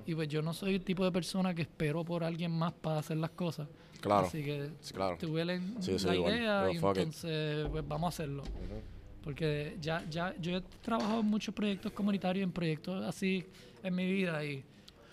Y 0.05 0.15
pues 0.15 0.27
yo 0.27 0.41
no 0.41 0.53
soy 0.53 0.75
el 0.75 0.83
tipo 0.83 1.05
de 1.05 1.11
persona 1.11 1.53
que 1.53 1.61
espero 1.61 2.03
por 2.03 2.23
alguien 2.23 2.51
más 2.51 2.73
para 2.73 2.99
hacer 2.99 3.17
las 3.17 3.31
cosas. 3.31 3.67
Claro, 4.01 4.27
Así 4.27 4.43
que 4.43 4.69
sí, 4.81 4.93
claro. 4.93 5.17
tuve 5.17 5.45
la, 5.45 5.57
Sí, 5.79 5.91
idea 5.93 6.67
y 6.69 6.75
it. 6.75 6.83
entonces 6.83 7.67
pues 7.71 7.87
vamos 7.87 8.07
a 8.07 8.09
hacerlo. 8.09 8.43
Porque 9.23 9.77
ya, 9.79 10.03
ya, 10.09 10.35
yo 10.41 10.57
he 10.57 10.61
trabajado 10.81 11.21
en 11.21 11.27
muchos 11.27 11.55
proyectos 11.55 11.93
comunitarios, 11.93 12.43
en 12.43 12.51
proyectos 12.51 13.01
así 13.05 13.45
en 13.81 13.95
mi 13.95 14.05
vida 14.11 14.43
y 14.43 14.61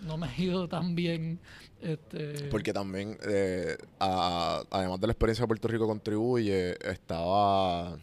no 0.00 0.16
me 0.16 0.26
ha 0.26 0.40
ido 0.40 0.66
tan 0.66 0.96
bien. 0.96 1.38
Este, 1.80 2.48
Porque 2.50 2.72
también, 2.72 3.16
eh, 3.28 3.76
a- 4.00 4.64
además 4.70 5.00
de 5.00 5.06
la 5.06 5.12
experiencia 5.12 5.44
de 5.44 5.46
Puerto 5.46 5.68
Rico 5.68 5.86
contribuye, 5.86 6.74
estaba 6.90 7.96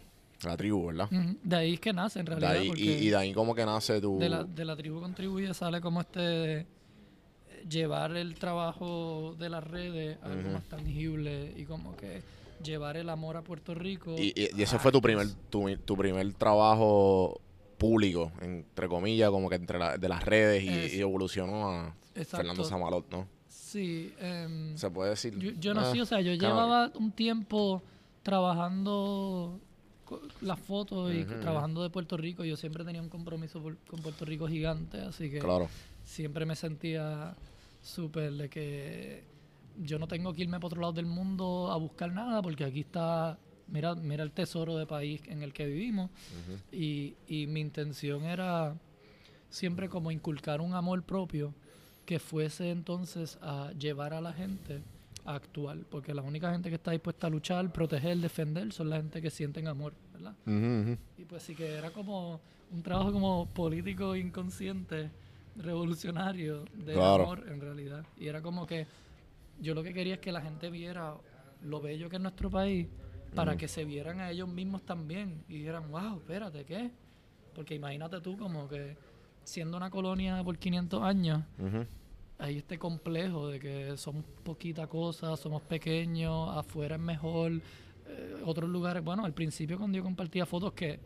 la 0.44 0.56
tribu, 0.58 0.88
¿verdad? 0.88 1.10
De 1.44 1.56
ahí 1.56 1.74
es 1.76 1.80
que 1.80 1.94
nace 1.94 2.20
en 2.20 2.26
De 2.26 2.36
realidad. 2.36 2.62
ahí- 2.76 2.82
y, 2.82 3.10
de 3.10 3.16
ahí 3.16 3.34
como 3.34 3.56
que 3.56 3.66
nace 3.66 4.00
tu... 4.02 4.20
de, 4.20 4.30
la, 4.30 4.44
de 4.44 4.66
la 4.66 4.76
tribu 4.76 5.00
contribuye 5.00 5.54
sale 5.54 5.82
como 5.82 6.02
este 6.02 6.66
llevar 7.68 8.16
el 8.16 8.36
trabajo 8.36 9.36
de 9.38 9.50
las 9.50 9.64
redes 9.64 10.18
a 10.24 10.28
algo 10.28 10.52
más 10.52 10.64
tangible 10.64 11.54
y 11.58 11.66
como 11.66 11.96
que 11.98 12.22
llevar 12.64 12.98
el 12.98 13.10
amor 13.10 13.36
a 13.38 13.42
Puerto 13.42 13.74
Rico. 13.76 14.16
Y, 14.18 14.34
y- 14.36 14.50
y 14.58 14.62
ese 14.62 14.80
fue 14.80 14.92
tu 14.92 15.02
primer, 15.02 15.28
tu, 15.50 15.76
tu 15.78 15.98
primer 15.98 16.34
trabajo 16.34 17.42
público, 17.78 18.32
entre 18.42 18.88
comillas, 18.88 19.30
como 19.32 19.50
que 19.50 19.56
entre 19.56 19.78
la- 19.80 19.98
de 19.98 20.08
las 20.10 20.24
redes 20.24 20.64
y, 20.64 20.70
Es- 20.70 20.94
y 20.94 21.00
evolucionó 21.02 21.70
a 21.70 21.96
Fernando. 22.26 22.64
Samalot, 22.64 23.10
¿no? 23.12 23.28
Sí. 23.50 24.14
em, 24.20 24.78
Se 24.78 24.90
puede 24.90 25.10
decir. 25.12 25.38
Yo, 25.38 25.52
yo 25.60 25.74
no 25.74 25.82
Ah, 25.82 25.92
o 26.02 26.06
sea, 26.06 26.22
yo 26.22 26.38
claro. 26.38 26.56
llevaba 26.56 26.92
un 26.96 27.12
tiempo 27.12 27.82
trabajando 28.24 29.60
las 30.42 30.60
fotos 30.60 31.14
y 31.14 31.24
trabajando 31.26 31.84
de 31.84 31.90
Puerto 31.90 32.18
Rico. 32.18 32.44
Yo 32.46 32.56
siempre 32.58 32.84
tenía 32.86 33.02
un 33.02 33.10
compromiso 33.10 33.62
por- 33.62 33.78
con 33.90 34.02
Puerto 34.02 34.26
Rico 34.26 34.48
gigante, 34.48 35.00
así 35.02 35.30
que 35.30 35.40
Claro. 35.40 35.68
siempre 36.06 36.46
me 36.46 36.56
sentía 36.56 37.36
súper 37.84 38.34
de 38.34 38.50
que 38.50 39.24
yo 39.84 40.00
no 40.00 40.08
tengo 40.08 40.34
que 40.34 40.42
irme 40.44 40.58
para 40.58 40.68
otro 40.68 40.82
lado 40.82 40.94
del 40.94 41.06
mundo 41.06 41.70
a 41.72 41.78
buscar 41.78 42.12
nada 42.12 42.42
porque 42.42 42.64
aquí 42.66 42.80
está, 42.82 43.38
mira, 43.68 43.96
mira 43.96 44.24
el 44.24 44.32
tesoro 44.32 44.76
de 44.78 44.86
país 44.86 45.22
en 45.28 45.44
el 45.44 45.54
que 45.54 45.66
vivimos 45.66 46.10
y, 46.72 47.14
y 47.28 47.48
mi 47.48 47.60
intención 47.62 48.24
era 48.24 48.76
siempre 49.50 49.88
como 49.90 50.12
inculcar 50.12 50.62
un 50.62 50.74
amor 50.74 51.04
propio 51.04 51.54
que 52.06 52.20
fuese 52.20 52.72
entonces 52.72 53.38
a 53.42 53.72
llevar 53.78 54.14
a 54.14 54.22
la 54.22 54.34
gente 54.34 54.82
a 55.28 55.36
actuar, 55.36 55.78
porque 55.90 56.14
la 56.14 56.22
única 56.22 56.52
gente 56.52 56.70
que 56.70 56.76
está 56.76 56.92
dispuesta 56.92 57.28
a 57.28 57.30
luchar, 57.30 57.72
proteger, 57.72 58.18
defender 58.18 58.72
son 58.72 58.90
la 58.90 58.96
gente 58.98 59.22
que 59.22 59.30
sienten 59.30 59.68
amor, 59.68 59.94
¿verdad? 60.14 60.34
Y 61.18 61.26
pues 61.26 61.44
sí 61.44 61.54
que 61.54 61.74
era 61.76 61.92
como 61.92 62.40
un 62.72 62.82
trabajo 62.82 63.12
como 63.12 63.46
político 63.54 64.16
inconsciente, 64.16 65.12
revolucionario 65.58 66.66
de 66.74 66.94
Claro. 66.94 67.24
amor 67.24 67.44
en 67.48 67.60
realidad. 67.60 68.06
Y 68.18 68.28
era 68.28 68.42
como 68.42 68.66
que 68.66 68.88
yo 69.60 69.74
lo 69.74 69.84
que 69.84 69.94
quería 69.94 70.16
es 70.16 70.20
que 70.20 70.32
la 70.32 70.42
gente 70.42 70.70
viera 70.70 71.16
lo 71.64 71.82
bello 71.82 72.10
que 72.10 72.16
es 72.16 72.22
nuestro 72.22 72.50
país 72.50 72.88
para 73.36 73.58
que 73.58 73.68
se 73.68 73.84
vieran 73.84 74.20
a 74.22 74.32
ellos 74.32 74.48
mismos 74.48 74.84
también 74.84 75.44
y 75.50 75.58
dijeran, 75.58 75.92
wow, 75.92 76.18
espérate, 76.18 76.64
¿qué? 76.64 76.92
Porque 77.54 77.76
imagínate 77.76 78.22
tú 78.22 78.38
como 78.38 78.68
que 78.70 78.96
siendo 79.44 79.76
una 79.78 79.90
colonia 79.90 80.42
por 80.44 80.58
500 80.58 81.04
años. 81.04 81.44
Hay 82.40 82.58
este 82.58 82.78
complejo 82.78 83.48
de 83.48 83.60
que 83.60 83.98
somos 83.98 84.24
poquita 84.44 84.88
cosa, 84.88 85.36
somos 85.38 85.62
pequeños, 85.64 86.56
afuera 86.56 86.96
es 86.96 87.02
mejor, 87.02 87.54
eh, 88.08 88.42
otros 88.46 88.70
lugares, 88.70 89.04
bueno, 89.04 89.26
al 89.26 89.34
principio 89.34 89.78
cuando 89.78 89.98
yo 89.98 90.04
compartía 90.04 90.46
fotos 90.46 90.74
que 90.74 91.00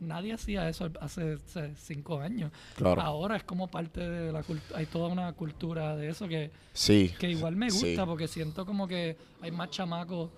nadie 0.00 0.32
hacía 0.32 0.68
eso 0.68 0.90
hace, 1.00 1.34
hace 1.44 1.74
cinco 1.76 2.20
años. 2.20 2.50
Claro. 2.74 3.00
Ahora 3.00 3.36
es 3.36 3.44
como 3.44 3.68
parte 3.68 4.00
de 4.00 4.32
la 4.32 4.42
cultura, 4.42 4.78
hay 4.78 4.86
toda 4.86 5.08
una 5.08 5.32
cultura 5.32 5.96
de 5.96 6.08
eso 6.08 6.26
que, 6.28 6.50
Sí. 6.72 7.12
que 7.18 7.30
igual 7.30 7.56
me 7.56 7.66
gusta 7.70 7.86
Sí. 7.86 7.96
porque 8.04 8.28
siento 8.28 8.66
como 8.66 8.86
que 8.88 9.16
hay 9.40 9.50
más 9.50 9.70
chamacos 9.70 10.30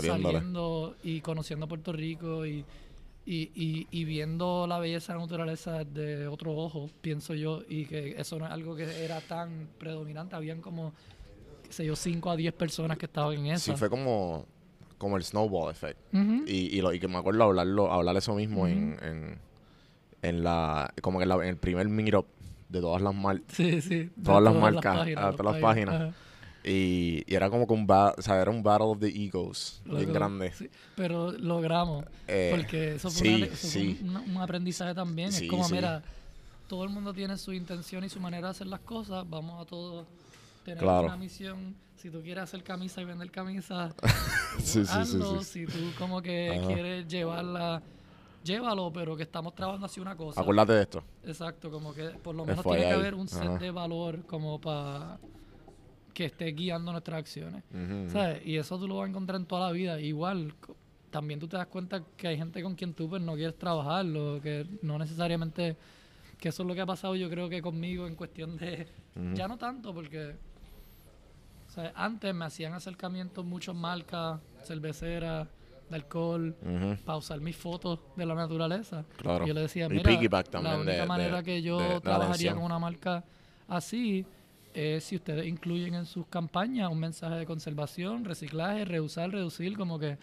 saliendo 0.00 0.96
y 1.02 1.20
conociendo 1.20 1.68
Puerto 1.68 1.92
Rico 1.92 2.44
y, 2.46 2.64
y, 3.26 3.50
y, 3.54 3.86
y 3.90 4.04
viendo 4.04 4.66
la 4.68 4.78
belleza 4.78 5.12
de 5.12 5.18
la 5.18 5.24
naturaleza 5.24 5.84
de 5.84 6.28
otro 6.28 6.56
ojo, 6.56 6.88
pienso 7.00 7.34
yo, 7.34 7.62
y 7.68 7.84
que 7.86 8.14
eso 8.18 8.38
no 8.38 8.46
es 8.46 8.52
algo 8.52 8.76
que 8.76 9.04
era 9.04 9.20
tan 9.20 9.68
predominante, 9.78 10.36
habían 10.36 10.60
como, 10.60 10.92
qué 11.64 11.72
sé 11.72 11.84
yo, 11.84 11.96
5 11.96 12.30
a 12.30 12.36
10 12.36 12.54
personas 12.54 12.96
que 12.98 13.06
estaban 13.06 13.34
en 13.36 13.46
eso. 13.46 13.72
Sí, 13.72 13.76
fue 13.76 13.90
como, 13.90 14.46
como 14.96 15.16
el 15.16 15.24
snowball 15.24 15.70
effect. 15.72 15.98
Y, 16.12 16.76
y, 16.78 16.80
lo, 16.80 16.92
y 16.94 17.00
que 17.00 17.08
me 17.08 17.16
acuerdo 17.18 17.42
hablarlo, 17.44 17.92
hablar 17.92 18.16
eso 18.16 18.34
mismo 18.34 18.66
en, 18.68 18.96
en, 19.02 19.38
en 20.22 20.44
la, 20.44 20.94
como 21.02 21.20
en, 21.20 21.28
la- 21.28 21.34
en 21.36 21.48
el 21.48 21.56
primer 21.56 21.88
meetup 21.88 22.26
de 22.68 22.80
todas 22.80 23.02
las 23.02 23.14
marcas. 23.14 23.54
Sí, 23.56 23.80
sí. 23.82 23.96
de 24.04 24.10
Todas 24.24 24.42
las 24.42 24.54
marcas, 24.54 24.96
páginas, 24.98 25.36
todas 25.36 25.52
las 25.54 25.62
páginas. 25.62 25.94
Ajá. 25.94 26.12
Y, 26.68 27.22
y 27.28 27.34
era 27.36 27.48
como 27.48 27.64
que 27.66 27.72
un, 27.74 27.86
ba- 27.86 28.12
o 28.18 28.20
sea, 28.22 28.40
era 28.42 28.50
un 28.50 28.60
battle 28.62 28.88
of 28.88 28.98
the 28.98 29.06
egos 29.06 29.80
bien 29.84 30.12
grande. 30.12 30.50
sí, 30.52 30.68
pero 30.96 31.30
logramos. 31.30 32.04
Eh, 32.26 32.52
porque 32.56 32.96
eso 32.96 33.08
fue, 33.08 33.20
sí, 33.26 33.34
una- 33.36 33.46
eso 33.46 33.56
fue 33.68 33.70
sí. 33.80 34.00
un, 34.02 34.16
un 34.16 34.36
aprendizaje 34.38 34.92
también. 34.94 35.28
Es 35.28 35.42
como, 35.48 35.68
mira, 35.68 36.02
todo 36.66 36.82
el 36.82 36.90
mundo 36.90 37.14
tiene 37.14 37.38
su 37.38 37.52
intención 37.52 38.02
y 38.02 38.08
su 38.08 38.18
manera 38.18 38.48
de 38.48 38.50
hacer 38.50 38.66
las 38.66 38.80
cosas. 38.80 39.24
Vamos 39.30 39.62
a 39.62 39.64
todos 39.64 40.06
tener 40.64 40.80
Claro. 40.82 41.06
una 41.06 41.16
misión. 41.16 41.76
Si 41.96 42.10
tú 42.10 42.20
quieres 42.20 42.42
hacer 42.44 42.62
camisa 42.64 43.00
y 43.00 43.04
vender 43.04 43.30
camisa, 43.30 43.94
hazlo. 44.90 45.42
sí. 45.42 45.66
Si 45.66 45.72
tú 45.72 45.92
como 45.98 46.20
que 46.20 46.50
Ajá. 46.58 46.66
quieres 46.66 47.06
llevarla, 47.08 47.80
llévalo, 48.44 48.92
pero 48.92 49.16
que 49.16 49.22
estamos 49.22 49.54
trabajando 49.54 49.86
así 49.86 50.00
una 50.00 50.16
cosa. 50.16 50.40
Acuérdate 50.40 50.72
de 50.72 50.82
esto. 50.82 51.04
Exacto, 51.24 51.70
como 51.70 51.94
que 51.94 52.08
por 52.10 52.34
lo 52.34 52.44
menos 52.44 52.64
tiene 52.64 52.80
que 52.80 52.92
haber 52.92 53.14
un 53.14 53.28
set 53.28 53.42
Ajá. 53.44 53.58
de 53.58 53.70
valor 53.70 54.24
como 54.26 54.60
para 54.60 55.18
que 56.16 56.24
esté 56.24 56.46
guiando 56.46 56.92
nuestras 56.92 57.18
acciones. 57.18 57.62
¿Sabes? 58.10 58.40
Y 58.46 58.56
eso 58.56 58.78
tú 58.78 58.88
lo 58.88 58.96
vas 58.96 59.04
a 59.06 59.10
encontrar 59.10 59.38
en 59.38 59.44
toda 59.44 59.66
la 59.66 59.72
vida. 59.72 60.00
Igual, 60.00 60.54
también 61.10 61.38
tú 61.38 61.46
te 61.46 61.58
das 61.58 61.66
cuenta 61.66 62.02
que 62.16 62.26
hay 62.28 62.38
gente 62.38 62.62
con 62.62 62.74
quien 62.74 62.94
tú 62.94 63.06
pues, 63.06 63.20
no 63.20 63.34
quieres 63.34 63.58
trabajar, 63.58 64.06
o 64.16 64.40
que 64.40 64.66
no 64.80 64.98
necesariamente, 64.98 65.76
que 66.40 66.48
eso 66.48 66.62
es 66.62 66.66
lo 66.68 66.74
que 66.74 66.80
ha 66.80 66.86
pasado 66.86 67.14
yo 67.16 67.28
creo 67.28 67.50
que 67.50 67.60
conmigo 67.60 68.06
en 68.06 68.14
cuestión 68.14 68.56
de, 68.56 68.86
ya 69.34 69.46
no 69.46 69.58
tanto 69.58 69.92
porque, 69.92 70.36
sea, 71.68 71.92
antes 71.94 72.34
me 72.34 72.46
hacían 72.46 72.72
acercamientos 72.72 73.44
muchas 73.44 73.74
marcas, 73.74 74.40
cerveceras, 74.64 75.48
de 75.90 75.96
alcohol, 75.96 76.56
Ujú. 76.62 76.96
para 77.04 77.18
usar 77.18 77.40
mis 77.42 77.56
fotos 77.56 78.00
de 78.16 78.24
la 78.24 78.34
naturaleza. 78.34 79.04
Claro. 79.18 79.44
Y 79.44 79.48
yo 79.48 79.54
le 79.54 79.60
decía, 79.60 79.86
mira, 79.90 80.02
la 80.10 80.18
única 80.76 80.92
de- 80.92 80.96
de- 81.00 81.06
manera 81.06 81.42
que 81.42 81.60
yo 81.60 82.00
trabajaría 82.00 82.54
con 82.54 82.62
una 82.64 82.78
marca 82.78 83.22
así 83.68 84.24
es 84.76 85.04
si 85.04 85.16
ustedes 85.16 85.46
incluyen 85.46 85.94
en 85.94 86.06
sus 86.06 86.26
campañas 86.26 86.90
un 86.90 87.00
mensaje 87.00 87.36
de 87.36 87.46
conservación, 87.46 88.24
reciclaje, 88.24 88.84
reusar, 88.84 89.30
reducir, 89.30 89.76
como 89.76 89.98
que 89.98 90.18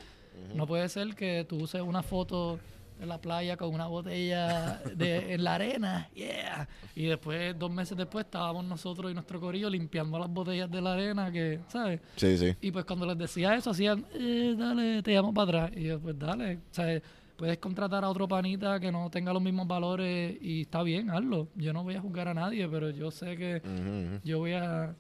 no 0.56 0.68
puede 0.68 0.88
ser 0.90 1.16
que 1.16 1.46
tú 1.48 1.58
uses 1.58 1.82
una 1.82 2.04
foto 2.04 2.60
en 3.00 3.10
la 3.10 3.20
playa 3.20 3.58
con 3.58 3.74
una 3.74 3.88
botella 3.88 4.82
de, 4.96 5.34
en 5.34 5.44
la 5.44 5.56
arena, 5.56 6.10
yeah, 6.14 6.68
y 6.96 7.06
después, 7.06 7.58
dos 7.58 7.72
meses 7.72 7.98
después, 7.98 8.26
estábamos 8.26 8.64
nosotros 8.66 9.12
y 9.12 9.14
nuestro 9.14 9.40
corillo 9.40 9.70
limpiando 9.70 10.20
las 10.20 10.30
botellas 10.30 10.70
de 10.70 10.82
la 10.82 10.94
arena, 10.94 11.32
que, 11.32 11.60
¿sabes? 11.68 12.00
Sí, 12.16 12.38
sí. 12.38 12.56
Y 12.62 12.72
pues 12.72 12.86
cuando 12.86 13.06
les 13.06 13.18
decía 13.18 13.56
eso, 13.56 13.72
hacían, 13.72 14.06
eh, 14.14 14.56
dale, 14.58 15.02
te 15.02 15.12
llamo 15.12 15.34
para 15.34 15.66
atrás. 15.66 15.78
Y 15.78 15.86
yo, 15.86 16.00
pues 16.00 16.18
dale. 16.18 16.60
Sea, 16.72 17.02
puedes 17.38 17.58
contratar 17.58 18.04
a 18.04 18.10
otro 18.10 18.28
panita 18.28 18.80
que 18.80 18.92
no 18.92 19.10
tenga 19.10 19.34
los 19.34 19.42
mismos 19.42 19.68
valores 19.68 20.38
y 20.42 20.62
está 20.62 20.84
bien, 20.84 21.10
hazlo. 21.10 21.48
Yo 21.56 21.74
no 21.74 21.84
voy 21.84 21.96
a 21.96 22.02
juzgar 22.02 22.28
a 22.28 22.34
nadie, 22.34 22.68
pero 22.68 22.90
yo 22.90 23.12
sé 23.12 23.38
que 23.38 24.20
yo 24.24 24.40
voy 24.40 24.54
a... 24.54 24.96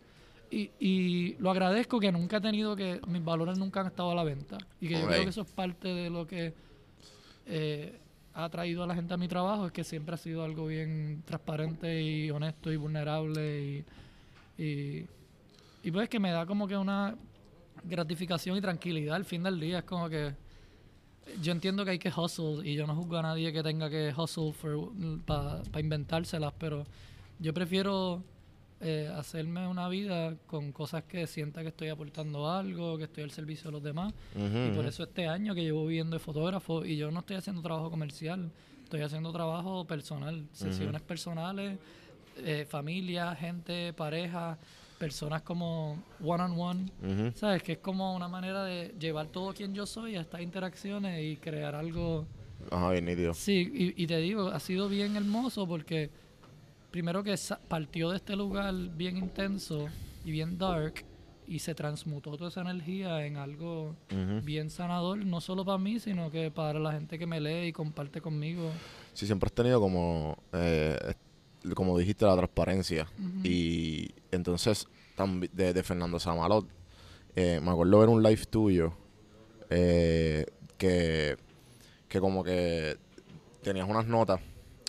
Y, 0.51 0.69
y 0.79 1.35
lo 1.39 1.49
agradezco 1.49 1.99
que 1.99 2.11
nunca 2.11 2.37
he 2.37 2.41
tenido 2.41 2.75
que... 2.75 3.01
Mis 3.07 3.23
valores 3.23 3.57
nunca 3.57 3.81
han 3.81 3.87
estado 3.87 4.11
a 4.11 4.15
la 4.15 4.23
venta. 4.23 4.57
Y 4.79 4.87
que 4.87 4.99
yo 4.99 5.07
creo 5.07 5.23
que 5.23 5.29
eso 5.29 5.41
es 5.41 5.51
parte 5.51 5.87
de 5.87 6.09
lo 6.09 6.27
que 6.27 6.53
eh, 7.47 7.99
ha 8.35 8.49
traído 8.49 8.83
a 8.83 8.87
la 8.87 8.93
gente 8.93 9.13
a 9.13 9.17
mi 9.17 9.27
trabajo, 9.27 9.65
es 9.65 9.71
que 9.71 9.83
siempre 9.83 10.15
ha 10.15 10.17
sido 10.17 10.43
algo 10.43 10.67
bien 10.67 11.23
transparente 11.25 12.01
y 12.01 12.29
honesto 12.31 12.71
y 12.71 12.77
vulnerable 12.77 13.61
y... 13.61 14.61
y 14.63 15.07
y 15.85 15.91
pues 15.91 16.07
que 16.07 16.17
me 16.17 16.31
da 16.31 16.45
como 16.45 16.65
que 16.65 16.77
una 16.77 17.13
gratificación 17.83 18.55
y 18.55 18.61
tranquilidad 18.61 19.15
al 19.15 19.25
fin 19.25 19.43
del 19.43 19.59
día. 19.59 19.79
Es 19.79 19.83
como 19.83 20.07
que 20.07 20.33
yo 21.41 21.51
entiendo 21.51 21.85
que 21.85 21.91
hay 21.91 21.99
que 21.99 22.09
hustle 22.09 22.67
y 22.67 22.75
yo 22.75 22.87
no 22.87 22.95
juzgo 22.95 23.17
a 23.17 23.21
nadie 23.21 23.51
que 23.53 23.63
tenga 23.63 23.89
que 23.89 24.13
hustle 24.15 24.53
para 25.25 25.79
inventárselas, 25.79 26.53
pero 26.57 26.85
yo 27.39 27.53
prefiero 27.53 28.23
eh, 28.85 29.09
hacerme 29.15 29.65
una 29.67 29.87
vida 29.87 30.35
con 30.45 30.73
cosas 30.73 31.03
que 31.03 31.25
sienta 31.25 31.61
que 31.61 31.69
estoy 31.69 31.87
aportando 31.87 32.51
algo, 32.51 32.97
que 32.97 33.05
estoy 33.05 33.23
al 33.23 33.31
servicio 33.31 33.65
de 33.65 33.71
los 33.71 33.83
demás. 33.83 34.13
Y 34.35 34.75
por 34.75 34.85
eso 34.85 35.03
este 35.03 35.27
año 35.27 35.55
que 35.55 35.61
llevo 35.61 35.85
viviendo 35.85 36.17
de 36.17 36.19
fotógrafo 36.19 36.83
y 36.83 36.97
yo 36.97 37.09
no 37.09 37.21
estoy 37.21 37.37
haciendo 37.37 37.61
trabajo 37.61 37.89
comercial, 37.89 38.51
estoy 38.83 39.01
haciendo 39.01 39.31
trabajo 39.31 39.85
personal, 39.85 40.45
sesiones 40.51 41.01
personales, 41.01 41.79
eh, 42.37 42.65
familia, 42.67 43.35
gente, 43.35 43.93
pareja, 43.93 44.57
personas 45.03 45.41
como 45.41 46.01
one 46.23 46.43
on 46.43 46.57
one, 46.57 46.91
Ujú. 47.03 47.31
¿sabes? 47.35 47.61
Que 47.61 47.73
es 47.73 47.77
como 47.79 48.15
una 48.15 48.29
manera 48.29 48.63
de 48.63 48.95
llevar 48.97 49.27
todo 49.27 49.53
quien 49.53 49.73
yo 49.73 49.85
soy 49.85 50.15
a 50.15 50.21
estas 50.21 50.39
interacciones 50.39 51.21
y 51.21 51.35
crear 51.35 51.75
algo. 51.75 52.25
Ajá, 52.71 52.91
bien 52.91 53.03
nítido. 53.03 53.33
Sí, 53.33 53.69
y, 53.73 54.01
y 54.01 54.07
te 54.07 54.15
digo, 54.19 54.47
ha 54.47 54.61
sido 54.61 54.87
bien 54.87 55.17
hermoso 55.17 55.67
porque 55.67 56.09
primero 56.89 57.21
que 57.21 57.35
partió 57.67 58.11
de 58.11 58.15
este 58.17 58.37
lugar 58.37 58.73
bien 58.95 59.17
intenso 59.17 59.89
y 60.23 60.31
bien 60.31 60.57
dark 60.57 61.03
y 61.45 61.59
se 61.59 61.75
transmutó 61.75 62.37
toda 62.37 62.49
esa 62.49 62.61
energía 62.61 63.25
en 63.25 63.35
algo 63.35 63.97
Ujú. 64.09 64.41
bien 64.41 64.69
sanador, 64.69 65.17
no 65.25 65.41
solo 65.41 65.65
para 65.65 65.79
mí, 65.79 65.99
sino 65.99 66.31
que 66.31 66.49
para 66.49 66.79
la 66.79 66.93
gente 66.93 67.19
que 67.19 67.27
me 67.27 67.41
lee 67.41 67.67
y 67.67 67.73
comparte 67.73 68.21
conmigo. 68.21 68.69
Sí, 69.13 69.25
siempre 69.25 69.47
has 69.47 69.53
tenido 69.53 69.81
como, 69.81 70.37
eh, 70.53 70.97
como 71.75 71.97
dijiste, 71.97 72.25
la 72.25 72.35
transparencia. 72.35 73.07
Y 73.43 74.11
entonces, 74.31 74.87
de, 75.51 75.73
de 75.73 75.83
Fernando 75.83 76.19
Samalot, 76.19 76.67
eh, 77.35 77.59
me 77.61 77.71
acuerdo 77.71 77.99
ver 77.99 78.09
un 78.09 78.21
live 78.21 78.45
tuyo 78.45 78.93
eh, 79.69 80.45
que, 80.77 81.37
que 82.07 82.19
como 82.19 82.43
que 82.43 82.97
tenías 83.61 83.89
unas 83.89 84.05
notas 84.05 84.39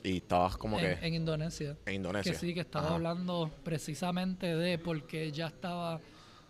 y 0.03 0.19
estabas 0.19 0.57
como 0.59 0.79
en, 0.79 0.99
que 0.99 1.07
en 1.07 1.15
Indonesia. 1.15 1.77
en 1.87 1.95
Indonesia. 1.95 2.33
Que 2.33 2.39
sí, 2.39 2.53
que 2.53 2.61
estaba 2.61 2.87
Ajá. 2.87 2.95
hablando 2.97 3.51
precisamente 3.63 4.55
de 4.55 4.79
porque 4.79 5.33
ya 5.33 5.47
estaba 5.47 6.01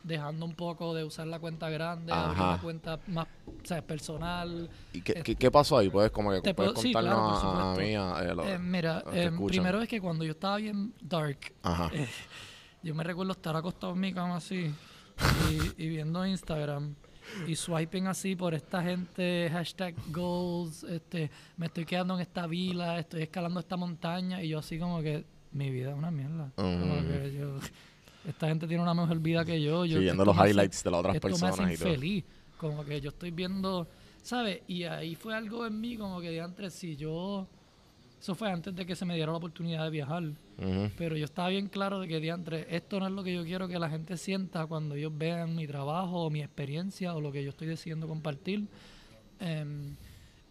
dejando 0.05 0.45
un 0.47 0.55
poco 0.55 0.95
de 0.95 1.03
usar 1.03 1.27
la 1.27 1.39
cuenta 1.41 1.69
grande, 1.71 2.13
abrir 2.13 2.41
una 2.43 2.59
cuenta 2.61 3.01
más 3.09 3.27
o 3.47 3.67
sea, 3.67 3.83
personal. 3.83 4.69
¿Y 4.93 5.01
qué, 5.01 5.13
eh, 5.25 5.35
qué, 5.35 5.51
pasó 5.51 5.79
ahí? 5.79 5.89
Puedes 5.91 6.13
como 6.13 6.31
que 6.31 6.55
puedes 6.55 6.73
puedo- 6.73 6.83
sí, 6.83 6.93
contarnos 6.93 7.41
claro, 7.41 7.59
a, 7.71 7.75
mí, 7.77 7.95
a- 7.95 8.19
eh, 8.23 8.35
lo- 8.35 8.45
Eh, 8.45 8.59
mira, 8.59 9.03
eh, 9.13 9.31
primero 9.47 9.81
es 9.83 9.89
que 9.89 10.01
cuando 10.01 10.23
yo 10.25 10.33
estaba 10.33 10.59
bien 10.59 10.93
dark, 11.01 11.39
Ajá. 11.63 11.91
eh, 11.93 12.07
yo 12.83 12.95
me 12.95 13.03
recuerdo 13.03 13.33
estar 13.33 13.57
acostado 13.57 13.95
en 13.95 14.01
mi 14.01 14.13
cama 14.13 14.37
así 14.37 14.73
y, 15.51 15.83
y 15.83 15.89
viendo 15.89 16.25
Instagram 16.27 16.95
y 17.47 17.57
swiping 17.57 18.07
así 18.07 18.37
por 18.37 18.53
esta 18.53 18.83
gente, 18.83 19.49
hashtag 19.51 19.95
goals, 20.13 20.85
este, 20.85 21.31
me 21.57 21.67
estoy 21.67 21.87
quedando 21.87 22.15
en 22.17 22.21
esta 22.21 22.47
vila, 22.47 22.99
estoy 22.99 23.23
escalando 23.23 23.59
esta 23.61 23.79
montaña 23.79 24.43
y 24.43 24.51
yo 24.51 24.59
así 24.59 24.79
como 24.79 25.01
que 25.01 25.25
mi 25.53 25.71
vida 25.71 25.93
es 25.93 25.97
una 25.97 26.11
mierda. 26.11 26.51
Como 26.57 26.97
que 27.09 27.33
yo, 27.39 27.59
esta 28.27 28.49
gente 28.49 28.67
tiene 28.67 28.83
una 28.83 28.95
mejor 28.95 29.19
vida 29.21 29.45
que 29.45 29.61
yo. 29.63 29.85
yo 29.85 29.99
Sí, 29.99 30.03
viendo 30.05 30.25
los 30.25 30.35
me 30.37 30.43
hace- 30.43 30.51
highlights 30.51 30.85
de 30.85 30.91
las 30.91 31.01
otras 31.01 31.15
esto 31.17 31.27
me 31.29 31.31
personas 31.33 31.61
hace 31.61 31.73
y 31.75 31.77
todo. 31.77 31.89
infeliz. 31.89 32.25
Como 32.59 32.85
que 32.85 33.01
yo 33.01 33.11
estoy 33.11 33.31
viendo, 33.31 33.87
¿sabes? 34.23 34.63
Y 34.69 34.85
ahí 34.85 35.15
fue 35.15 35.35
algo 35.35 35.67
en 35.67 35.81
mí 35.81 35.97
como 35.97 36.21
que 36.21 36.31
de 36.31 36.41
antes, 36.41 36.73
si 36.75 36.97
yo... 36.97 37.47
Eso 38.21 38.35
fue 38.35 38.51
antes 38.51 38.75
de 38.75 38.87
que 38.87 38.97
se 38.97 39.05
me 39.05 39.15
diera 39.17 39.33
la 39.33 39.37
oportunidad 39.37 39.85
de 39.85 39.91
viajar. 39.91 40.23
Pero 40.97 41.15
yo 41.15 41.27
estaba 41.27 41.49
bien 41.51 41.67
claro 41.69 42.01
de 42.01 42.09
que 42.09 42.21
diantre, 42.21 42.67
esto 42.75 42.99
no 42.99 43.07
es 43.09 43.13
lo 43.13 43.23
que 43.23 43.35
yo 43.35 43.45
quiero 43.45 43.69
que 43.69 43.79
la 43.79 43.91
gente 43.91 44.17
sienta 44.17 44.65
cuando 44.67 44.95
ellos 44.95 45.13
vean 45.15 45.55
mi 45.55 45.67
trabajo 45.67 46.23
o 46.25 46.31
mi 46.31 46.41
experiencia 46.41 47.15
o 47.15 47.21
lo 47.21 47.31
que 47.33 47.43
yo 47.45 47.51
estoy 47.51 47.67
decidiendo 47.67 48.09
compartir. 48.09 48.67
Em, 49.41 49.95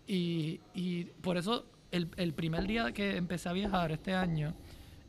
y, 0.06 0.60
y 0.76 1.06
por 1.22 1.38
eso 1.38 1.66
el, 1.92 2.10
el 2.18 2.34
primer 2.34 2.68
día 2.68 2.92
que 2.92 3.16
empecé 3.18 3.50
a 3.50 3.54
viajar 3.54 3.92
este 3.92 4.14
año, 4.14 4.54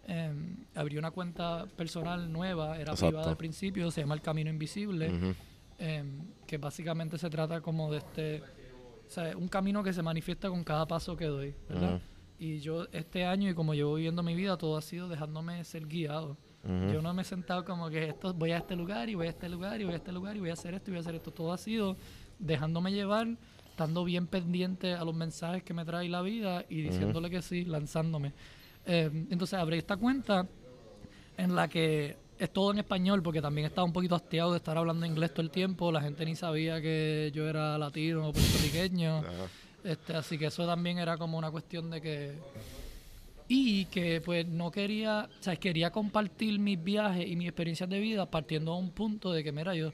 em, 0.06 0.56
abrí 0.74 0.96
una 0.98 1.10
cuenta 1.10 1.66
personal 1.76 2.30
nueva, 2.32 2.76
era 2.78 2.92
Exacto. 2.92 3.08
privada 3.08 3.30
al 3.30 3.36
principio, 3.36 3.90
se 3.90 4.00
llama 4.02 4.14
El 4.14 4.22
Camino 4.22 4.50
Invisible, 4.50 5.08
Ujú. 5.10 5.34
em, 5.78 6.22
que 6.46 6.58
básicamente 6.58 7.18
se 7.18 7.30
trata 7.30 7.60
como 7.60 7.90
de 7.90 7.98
este, 7.98 8.42
o 9.06 9.10
sea, 9.10 9.36
un 9.36 9.48
camino 9.48 9.82
que 9.82 9.92
se 9.92 10.02
manifiesta 10.02 10.48
con 10.48 10.62
cada 10.64 10.86
paso 10.86 11.16
que 11.16 11.26
doy, 11.26 11.54
¿verdad? 11.68 11.94
Ujú. 11.96 12.02
Y 12.38 12.58
yo 12.58 12.86
este 12.92 13.24
año 13.24 13.48
y 13.50 13.54
como 13.54 13.74
llevo 13.74 13.94
viviendo 13.94 14.22
mi 14.22 14.34
vida, 14.34 14.56
todo 14.56 14.76
ha 14.76 14.82
sido 14.82 15.08
dejándome 15.08 15.62
ser 15.64 15.86
guiado. 15.86 16.36
Ujú. 16.64 16.92
Yo 16.92 17.02
no 17.02 17.12
me 17.14 17.22
he 17.22 17.24
sentado 17.24 17.64
como 17.64 17.88
que 17.90 18.08
esto, 18.08 18.32
voy 18.34 18.50
a 18.52 18.58
este 18.58 18.74
lugar 18.74 19.08
y 19.08 19.14
voy 19.14 19.26
a 19.26 19.30
este 19.30 19.48
lugar 19.48 19.80
y 19.80 19.84
voy 19.84 19.94
a 19.94 19.96
este 19.96 20.12
lugar 20.12 20.36
y 20.36 20.40
voy 20.40 20.50
a 20.50 20.54
hacer 20.54 20.74
esto 20.74 20.90
y 20.90 20.92
voy 20.92 20.98
a 20.98 21.00
hacer 21.00 21.14
esto. 21.14 21.30
Todo 21.30 21.52
ha 21.52 21.58
sido 21.58 21.96
dejándome 22.38 22.90
llevar, 22.92 23.28
estando 23.68 24.04
bien 24.04 24.26
pendiente 24.26 24.94
a 24.94 25.04
los 25.04 25.14
mensajes 25.14 25.62
que 25.62 25.74
me 25.74 25.84
trae 25.84 26.08
la 26.08 26.22
vida 26.22 26.64
y 26.68 26.80
diciéndole 26.82 27.30
que 27.30 27.42
sí, 27.42 27.64
lanzándome. 27.64 28.32
Eh, 28.86 29.10
entonces 29.30 29.58
abrí 29.58 29.78
esta 29.78 29.96
cuenta 29.96 30.46
en 31.36 31.54
la 31.54 31.68
que 31.68 32.16
es 32.38 32.52
todo 32.52 32.72
en 32.72 32.78
español 32.78 33.22
porque 33.22 33.40
también 33.40 33.66
estaba 33.66 33.84
un 33.84 33.92
poquito 33.92 34.14
hastiado 34.14 34.52
de 34.52 34.58
estar 34.58 34.76
hablando 34.76 35.06
inglés 35.06 35.32
todo 35.32 35.42
el 35.42 35.50
tiempo. 35.50 35.90
La 35.92 36.00
gente 36.00 36.24
ni 36.24 36.36
sabía 36.36 36.80
que 36.80 37.30
yo 37.34 37.48
era 37.48 37.78
latino 37.78 38.28
o 38.28 38.32
puertorriqueño. 38.32 39.18
Ajá. 39.18 39.48
Este, 39.84 40.14
así 40.16 40.38
que 40.38 40.46
eso 40.46 40.66
también 40.66 40.98
era 40.98 41.16
como 41.16 41.36
una 41.38 41.50
cuestión 41.50 41.90
de 41.90 42.00
que... 42.00 42.32
Y 43.46 43.84
que 43.86 44.22
pues 44.22 44.46
no 44.46 44.70
quería, 44.70 45.28
o 45.38 45.42
sea, 45.42 45.54
quería 45.56 45.90
compartir 45.90 46.58
mis 46.58 46.82
viajes 46.82 47.28
y 47.28 47.36
mis 47.36 47.48
experiencias 47.48 47.90
de 47.90 48.00
vida 48.00 48.24
partiendo 48.24 48.72
a 48.72 48.78
un 48.78 48.90
punto 48.90 49.32
de 49.32 49.44
que, 49.44 49.52
mira, 49.52 49.74
yo, 49.74 49.92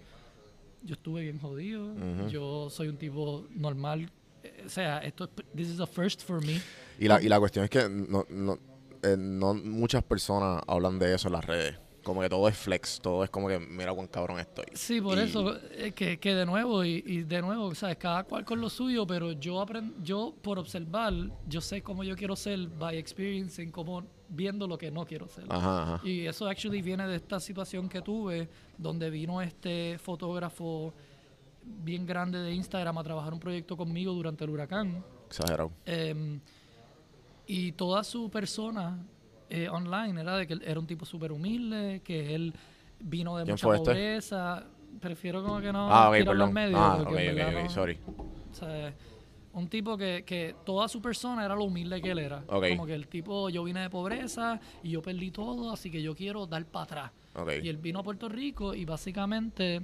yo 0.85 0.95
estuve 0.95 1.23
bien 1.23 1.41
jodido, 1.41 1.85
Ujú. 1.87 2.29
yo 2.29 2.71
soy 2.71 2.87
un 2.87 2.97
tipo 2.97 3.49
normal, 3.51 4.09
eh, 4.45 4.63
o 4.65 4.69
sea, 4.69 4.99
esto 4.99 5.25
es, 5.25 5.31
this 5.57 5.69
is 5.69 5.81
a 5.81 5.87
first 5.87 6.23
for 6.23 6.41
me. 6.47 6.61
Y 7.01 7.09
la, 7.09 7.21
y 7.21 7.29
la 7.29 7.41
cuestión 7.41 7.65
es 7.65 7.71
que 7.71 7.89
no, 7.89 8.25
no, 8.31 8.57
eh, 9.03 9.17
no 9.19 9.55
muchas 9.55 10.03
personas 10.03 10.63
hablan 10.67 10.99
de 10.99 11.15
eso 11.15 11.29
en 11.29 11.33
las 11.35 11.45
redes. 11.45 11.79
Como 12.03 12.23
que 12.23 12.31
todo 12.31 12.49
es 12.49 12.57
flex, 12.57 12.99
todo 13.03 13.23
es 13.25 13.29
como 13.31 13.47
que 13.47 13.59
mira 13.59 13.93
cuán 13.93 14.07
cabrón 14.07 14.41
estoy. 14.41 14.65
Sí, 14.73 15.03
por 15.03 15.19
Y- 15.19 15.21
eso, 15.23 15.55
eh, 15.73 15.93
que, 15.93 16.19
que 16.19 16.35
de 16.35 16.47
nuevo, 16.47 16.83
y, 16.83 17.03
y 17.07 17.23
de 17.25 17.43
nuevo, 17.43 17.75
¿sabes? 17.75 17.99
Cada 17.99 18.25
cual 18.25 18.43
con 18.47 18.59
lo 18.59 18.71
suyo, 18.71 19.07
pero 19.07 19.33
yo 19.33 19.61
aprend, 19.61 20.03
yo 20.03 20.35
por 20.41 20.59
observar, 20.59 21.13
yo 21.47 21.61
sé 21.61 21.83
cómo 21.83 22.03
yo 22.03 22.17
quiero 22.17 22.37
ser 22.37 22.69
by 22.69 22.97
experiencing, 22.97 23.71
como 23.71 24.03
viendo 24.31 24.67
lo 24.67 24.79
que 24.79 24.91
no 24.91 25.05
quiero 25.05 25.29
ser. 25.29 25.45
Ajá, 25.51 25.83
ajá. 25.97 26.01
Y 26.09 26.27
eso 26.27 26.49
actually 26.49 26.81
viene 26.81 27.07
de 27.07 27.17
esta 27.17 27.39
situación 27.39 27.87
que 27.87 28.01
tuve, 28.01 28.49
donde 28.79 29.11
vino 29.11 29.43
este 29.43 29.99
fotógrafo 29.99 30.95
bien 31.63 32.07
grande 32.07 32.39
de 32.39 32.55
Instagram 32.55 32.97
a 32.97 33.05
trabajar 33.05 33.35
un 33.35 33.41
proyecto 33.41 33.77
conmigo 33.77 34.13
durante 34.15 34.45
el 34.45 34.51
huracán. 34.51 35.05
Exagerado. 35.27 35.71
Em, 35.85 36.41
y 37.53 37.73
toda 37.73 38.05
su 38.05 38.31
persona 38.31 38.99
eh, 39.49 39.69
online 39.69 40.21
era 40.21 40.37
de 40.37 40.47
que 40.47 40.53
él 40.53 40.63
era 40.65 40.79
un 40.79 40.87
tipo 40.87 41.05
súper 41.05 41.33
humilde, 41.33 42.01
que 42.05 42.35
él 42.35 42.55
vino 43.01 43.37
de 43.37 43.45
¿Quién 43.45 43.55
mucha 43.55 43.67
este? 43.75 43.79
pobreza. 43.85 44.65
Prefiero 45.01 45.43
como 45.43 45.61
que 45.61 45.73
no 45.73 45.89
ah, 45.93 46.09
ok, 46.11 46.17
tirarlo 46.17 46.45
en 46.45 46.55
perdón. 46.55 46.55
medio. 46.55 46.79
ah, 46.79 46.95
ok, 46.95 47.05
porque 47.05 47.27
en 47.27 47.31
ok, 47.33 47.37
verdad 47.37 47.57
ok, 47.59 47.65
no- 47.65 47.71
sorry. 47.71 47.99
o 48.07 48.55
sea, 48.55 48.95
un 49.53 49.69
tipo 49.69 49.97
que, 49.97 50.23
que 50.25 50.55
toda 50.65 50.87
su 50.89 51.03
persona 51.03 51.45
era 51.45 51.57
lo 51.57 51.65
humilde 51.65 52.01
que 52.01 52.13
él 52.13 52.21
era. 52.21 52.43
Como 52.47 52.87
que 52.87 52.95
el 52.95 53.09
tipo, 53.09 53.49
yo 53.51 53.65
vine 53.65 53.81
de 53.81 53.91
pobreza 53.91 54.61
y 54.83 54.91
yo 54.91 55.03
perdí 55.03 55.33
todo, 55.33 55.73
así 55.73 55.91
que 55.91 56.01
yo 56.03 56.15
quiero 56.15 56.47
dar 56.47 56.65
para 56.67 56.85
atrás. 56.85 57.13
Y 57.63 57.69
él 57.69 57.79
vino 57.79 57.99
a 57.99 58.03
Puerto 58.05 58.29
Rico 58.29 58.75
y 58.75 58.85
básicamente 58.85 59.83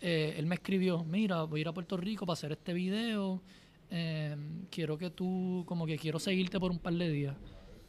eh, 0.00 0.34
él 0.36 0.44
me 0.46 0.56
escribió, 0.56 1.02
mira, 1.04 1.44
voy 1.44 1.60
a 1.60 1.62
ir 1.62 1.68
a 1.68 1.72
Puerto 1.72 1.96
Rico 1.96 2.26
para 2.26 2.34
hacer 2.34 2.52
este 2.52 2.74
video, 2.74 3.40
eh, 3.96 4.36
quiero 4.70 4.98
que 4.98 5.10
tú, 5.10 5.62
como 5.66 5.86
que 5.86 5.96
quiero 5.96 6.18
seguirte 6.18 6.58
por 6.58 6.72
un 6.72 6.78
par 6.80 6.94
de 6.94 7.08
días. 7.10 7.36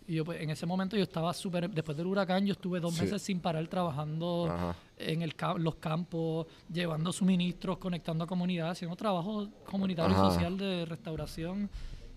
Y 0.08 0.14
yo 0.14 0.24
pues 0.24 0.40
en 0.40 0.52
ese 0.52 0.68
momento 0.68 0.96
yo 0.96 1.02
estaba 1.02 1.34
súper, 1.34 1.68
después 1.68 1.98
del 1.98 2.06
huracán 2.06 2.46
yo 2.46 2.52
estuve 2.54 2.80
dos 2.80 2.94
Sí. 2.94 3.02
meses 3.02 3.24
sin 3.24 3.40
parar 3.40 3.68
trabajando 3.68 4.46
Ajá. 4.52 4.76
en 4.98 5.24
el, 5.24 5.34
los 5.58 5.76
campos, 5.78 6.46
llevando 6.72 7.12
suministros, 7.12 7.80
conectando 7.80 8.24
a 8.24 8.28
comunidades, 8.28 8.74
haciendo 8.74 8.96
trabajo 8.96 9.50
comunitario 9.66 10.16
Ajá. 10.16 10.28
y 10.28 10.30
social 10.32 10.58
de 10.60 10.86
restauración, 10.86 11.72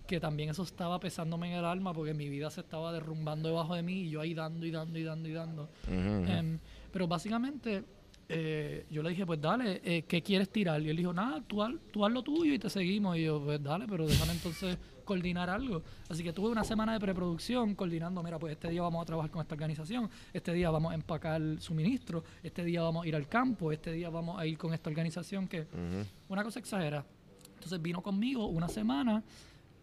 que 0.06 0.20
también 0.20 0.50
eso 0.50 0.64
estaba 0.64 1.00
pesándome 1.00 1.50
en 1.50 1.58
el 1.60 1.64
alma 1.64 1.94
porque 1.94 2.12
mi 2.12 2.28
vida 2.28 2.50
se 2.50 2.60
estaba 2.60 2.92
derrumbando 2.92 3.48
debajo 3.48 3.74
de 3.74 3.82
mí 3.82 4.02
y 4.02 4.10
yo 4.10 4.20
ahí 4.20 4.34
dando 4.34 4.66
y 4.66 4.70
dando 4.70 4.98
y 4.98 5.02
dando 5.04 5.28
y 5.28 5.32
dando. 5.32 5.68
Em, 5.88 6.58
pero 6.92 7.08
básicamente 7.08 7.84
eh, 8.28 8.86
yo 8.90 9.02
le 9.02 9.10
dije, 9.10 9.24
pues 9.24 9.40
dale, 9.40 9.80
eh, 9.84 10.04
¿qué 10.06 10.22
quieres 10.22 10.50
tirar? 10.50 10.82
Y 10.82 10.90
él 10.90 10.96
dijo, 10.96 11.12
nada, 11.12 11.42
tú 11.46 11.62
haz, 11.62 11.72
tú 11.90 12.04
haz 12.04 12.12
lo 12.12 12.22
tuyo 12.22 12.52
y 12.52 12.58
te 12.58 12.68
seguimos. 12.68 13.16
Y 13.16 13.24
yo, 13.24 13.42
pues 13.42 13.62
dale, 13.62 13.86
pero 13.88 14.06
déjame 14.06 14.32
entonces 14.32 14.76
coordinar 15.04 15.48
algo. 15.48 15.82
Así 16.10 16.22
que 16.22 16.34
tuve 16.34 16.50
una 16.50 16.64
semana 16.64 16.92
de 16.92 17.00
preproducción 17.00 17.74
coordinando, 17.74 18.22
mira, 18.22 18.38
pues 18.38 18.52
este 18.52 18.68
día 18.68 18.82
vamos 18.82 19.02
a 19.02 19.06
trabajar 19.06 19.30
con 19.30 19.40
esta 19.40 19.54
organización, 19.54 20.10
este 20.34 20.52
día 20.52 20.70
vamos 20.70 20.92
a 20.92 20.94
empacar 20.94 21.40
suministro, 21.60 22.22
este 22.42 22.62
día 22.62 22.82
vamos 22.82 23.04
a 23.04 23.08
ir 23.08 23.16
al 23.16 23.26
campo, 23.26 23.72
este 23.72 23.90
día 23.92 24.10
vamos 24.10 24.38
a 24.38 24.44
ir 24.46 24.58
con 24.58 24.74
esta 24.74 24.90
organización 24.90 25.48
que 25.48 25.62
Ujú. 25.62 26.04
una 26.28 26.44
cosa 26.44 26.58
exagera. 26.58 27.06
Entonces 27.54 27.80
vino 27.80 28.02
conmigo 28.02 28.46
una 28.46 28.68
semana, 28.68 29.22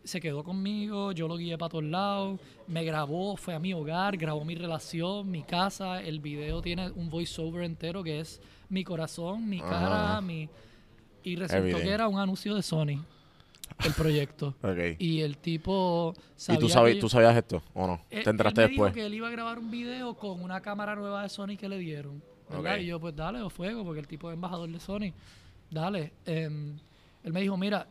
se 0.05 0.21
quedó 0.21 0.43
conmigo, 0.43 1.11
yo 1.11 1.27
lo 1.27 1.35
guié 1.37 1.57
para 1.57 1.69
todos 1.69 1.83
lados, 1.83 2.39
me 2.67 2.83
grabó, 2.83 3.35
fue 3.35 3.53
a 3.55 3.59
mi 3.59 3.73
hogar, 3.73 4.15
grabó 4.17 4.45
mi 4.45 4.55
relación, 4.55 5.29
mi 5.29 5.43
casa, 5.43 6.01
el 6.01 6.19
video 6.19 6.61
tiene 6.61 6.89
un 6.91 7.09
voiceover 7.09 7.63
entero 7.63 8.03
que 8.03 8.19
es 8.19 8.39
mi 8.69 8.83
corazón, 8.83 9.49
mi 9.49 9.59
cara, 9.59 10.11
Ajá. 10.13 10.21
mi... 10.21 10.47
Y 11.23 11.35
resultó 11.35 11.57
Everything. 11.65 11.83
que 11.83 11.89
era 11.91 12.07
un 12.07 12.19
anuncio 12.19 12.53
de 12.55 12.61
Sony, 12.61 13.03
el 13.83 13.93
proyecto. 13.97 14.53
Y 14.99 15.21
el 15.21 15.37
tipo 15.37 16.13
¿Y 16.15 16.21
sabía 16.39 16.59
tú, 16.59 16.67
que 16.67 16.73
sabes, 16.73 16.95
yo- 16.95 17.01
tú 17.01 17.09
sabías 17.09 17.35
esto 17.35 17.63
o 17.73 17.87
no? 17.87 18.01
él- 18.11 18.23
¿Te 18.23 18.29
enteraste 18.29 18.61
él 18.61 18.67
me 18.67 18.71
dijo 18.73 18.83
después? 18.85 18.93
que 19.01 19.05
él 19.07 19.13
iba 19.15 19.27
a 19.27 19.31
grabar 19.31 19.57
un 19.59 19.71
video 19.71 20.13
con 20.15 20.41
una 20.41 20.61
cámara 20.61 20.95
nueva 20.95 21.23
de 21.23 21.29
Sony 21.29 21.57
que 21.59 21.67
le 21.67 21.79
dieron. 21.79 22.21
¿verdad? 22.49 22.75
Ok. 22.75 22.81
Y 22.81 22.85
yo, 22.85 22.99
pues 22.99 23.15
dale, 23.15 23.41
o 23.41 23.49
fuego, 23.49 23.83
porque 23.83 23.99
el 24.01 24.07
tipo 24.07 24.29
es 24.29 24.35
embajador 24.35 24.69
de 24.69 24.79
Sony. 24.79 25.11
Dale. 25.71 26.13
Em, 26.27 26.77
él 27.23 27.33
me 27.33 27.41
dijo, 27.41 27.57
mira, 27.57 27.87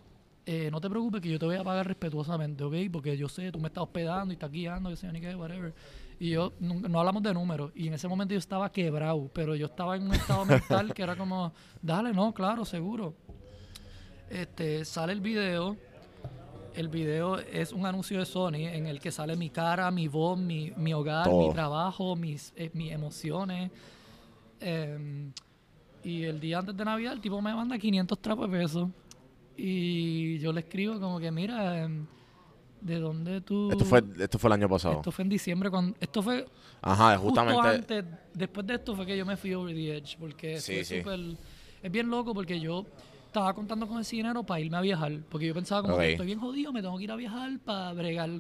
eh, 0.47 0.69
no 0.71 0.81
te 0.81 0.91
preocupes 0.91 1.21
que 1.21 1.29
yo 1.31 1.39
te 1.39 1.47
voy 1.47 1.57
a 1.57 1.65
pagar 1.65 1.87
respetuosamente, 1.87 2.63
¿ok? 2.65 2.75
Porque 2.93 3.17
yo 3.17 3.29
sé, 3.29 3.51
tú 3.51 3.59
me 3.59 3.69
estás 3.69 3.83
hospedando 3.85 4.33
y 4.33 4.35
estás 4.35 4.51
guiando, 4.51 4.91
que 4.91 4.97
sé 4.97 5.11
ni 5.13 5.21
qué, 5.21 5.35
whatever. 5.35 5.75
Y 6.21 6.31
yo, 6.31 6.53
no, 6.61 6.75
no 6.75 6.99
hablamos 7.01 7.23
de 7.23 7.33
números. 7.35 7.73
Y 7.75 7.89
en 7.89 7.95
ese 7.95 8.07
momento 8.09 8.35
yo 8.35 8.39
estaba 8.39 8.71
quebrado, 8.71 9.31
pero 9.33 9.57
yo 9.57 9.67
estaba 9.67 9.97
en 9.97 10.05
un 10.07 10.15
estado 10.15 10.45
mental 10.47 10.93
que 10.95 11.03
era 11.03 11.17
como, 11.17 11.53
dale, 11.83 12.13
no, 12.13 12.33
claro, 12.35 12.65
seguro. 12.65 13.15
Este, 14.31 14.85
sale 14.85 15.13
el 15.13 15.21
video. 15.21 15.77
El 16.75 16.89
video 16.89 17.39
es 17.39 17.73
un 17.73 17.87
anuncio 17.87 18.19
de 18.19 18.27
Sony 18.27 18.67
en 18.67 18.87
el 18.87 18.99
que 19.01 19.13
sale 19.13 19.37
mi 19.37 19.49
cara, 19.49 19.91
mi 19.93 20.09
voz, 20.09 20.39
mi, 20.39 20.73
mi 20.77 20.93
hogar, 20.93 21.25
Todo. 21.25 21.47
mi 21.47 21.55
trabajo, 21.55 22.17
mis, 22.17 22.53
eh, 22.57 22.71
mis 22.75 22.91
emociones. 22.93 23.71
Em, 24.61 25.33
Y 26.03 26.25
el 26.25 26.39
día 26.41 26.59
antes 26.59 26.77
de 26.77 26.85
Navidad 26.85 27.13
el 27.15 27.21
tipo 27.21 27.41
me 27.41 27.55
manda 27.55 27.79
500 27.79 28.19
trapos 28.19 28.51
de 28.51 28.59
pesos. 28.59 28.89
Y 29.57 30.39
yo 30.39 30.53
le 30.53 30.61
escribo 30.61 30.99
como 31.01 31.19
que, 31.21 31.31
mira, 31.31 31.83
em, 31.85 32.07
¿de 32.81 32.99
dónde 32.99 33.41
tú...? 33.41 33.71
Esto 33.71 33.85
fue, 33.85 34.03
esto 34.19 34.39
fue 34.39 34.49
el 34.49 34.53
año 34.55 34.69
pasado. 34.69 34.97
Esto 34.97 35.13
fue 35.13 35.23
en 35.23 35.29
diciembre 35.29 35.71
cuando... 35.71 35.97
Esto 36.01 36.23
fue 36.23 36.47
Ajá, 36.83 37.17
justo 37.19 37.41
justamente. 37.41 37.99
antes, 37.99 38.05
después 38.35 38.67
de 38.67 38.75
esto 38.75 38.95
fue 38.97 39.07
que 39.07 39.17
yo 39.17 39.25
me 39.25 39.37
fui 39.37 39.55
over 39.55 39.75
the 39.75 39.97
edge, 39.97 40.17
porque 40.19 40.61
Sí, 40.61 40.75
fue 40.75 40.85
sí. 40.85 40.99
súper... 40.99 41.21
Es 41.83 41.93
bien 41.93 42.09
loco 42.09 42.35
porque 42.35 42.59
yo 42.59 42.85
estaba 43.27 43.53
contando 43.55 43.87
con 43.87 44.01
ese 44.01 44.17
dinero 44.17 44.43
para 44.43 44.61
irme 44.61 44.77
a 44.77 44.81
viajar, 44.81 45.21
porque 45.29 45.47
yo 45.47 45.55
pensaba 45.55 45.83
como 45.83 45.99
que 45.99 46.13
estoy 46.13 46.27
bien 46.27 46.39
jodido, 46.41 46.73
me 46.73 46.81
tengo 46.83 46.97
que 46.97 47.05
ir 47.05 47.11
a 47.13 47.17
viajar 47.17 47.59
para 47.61 47.93
bregar. 47.93 48.31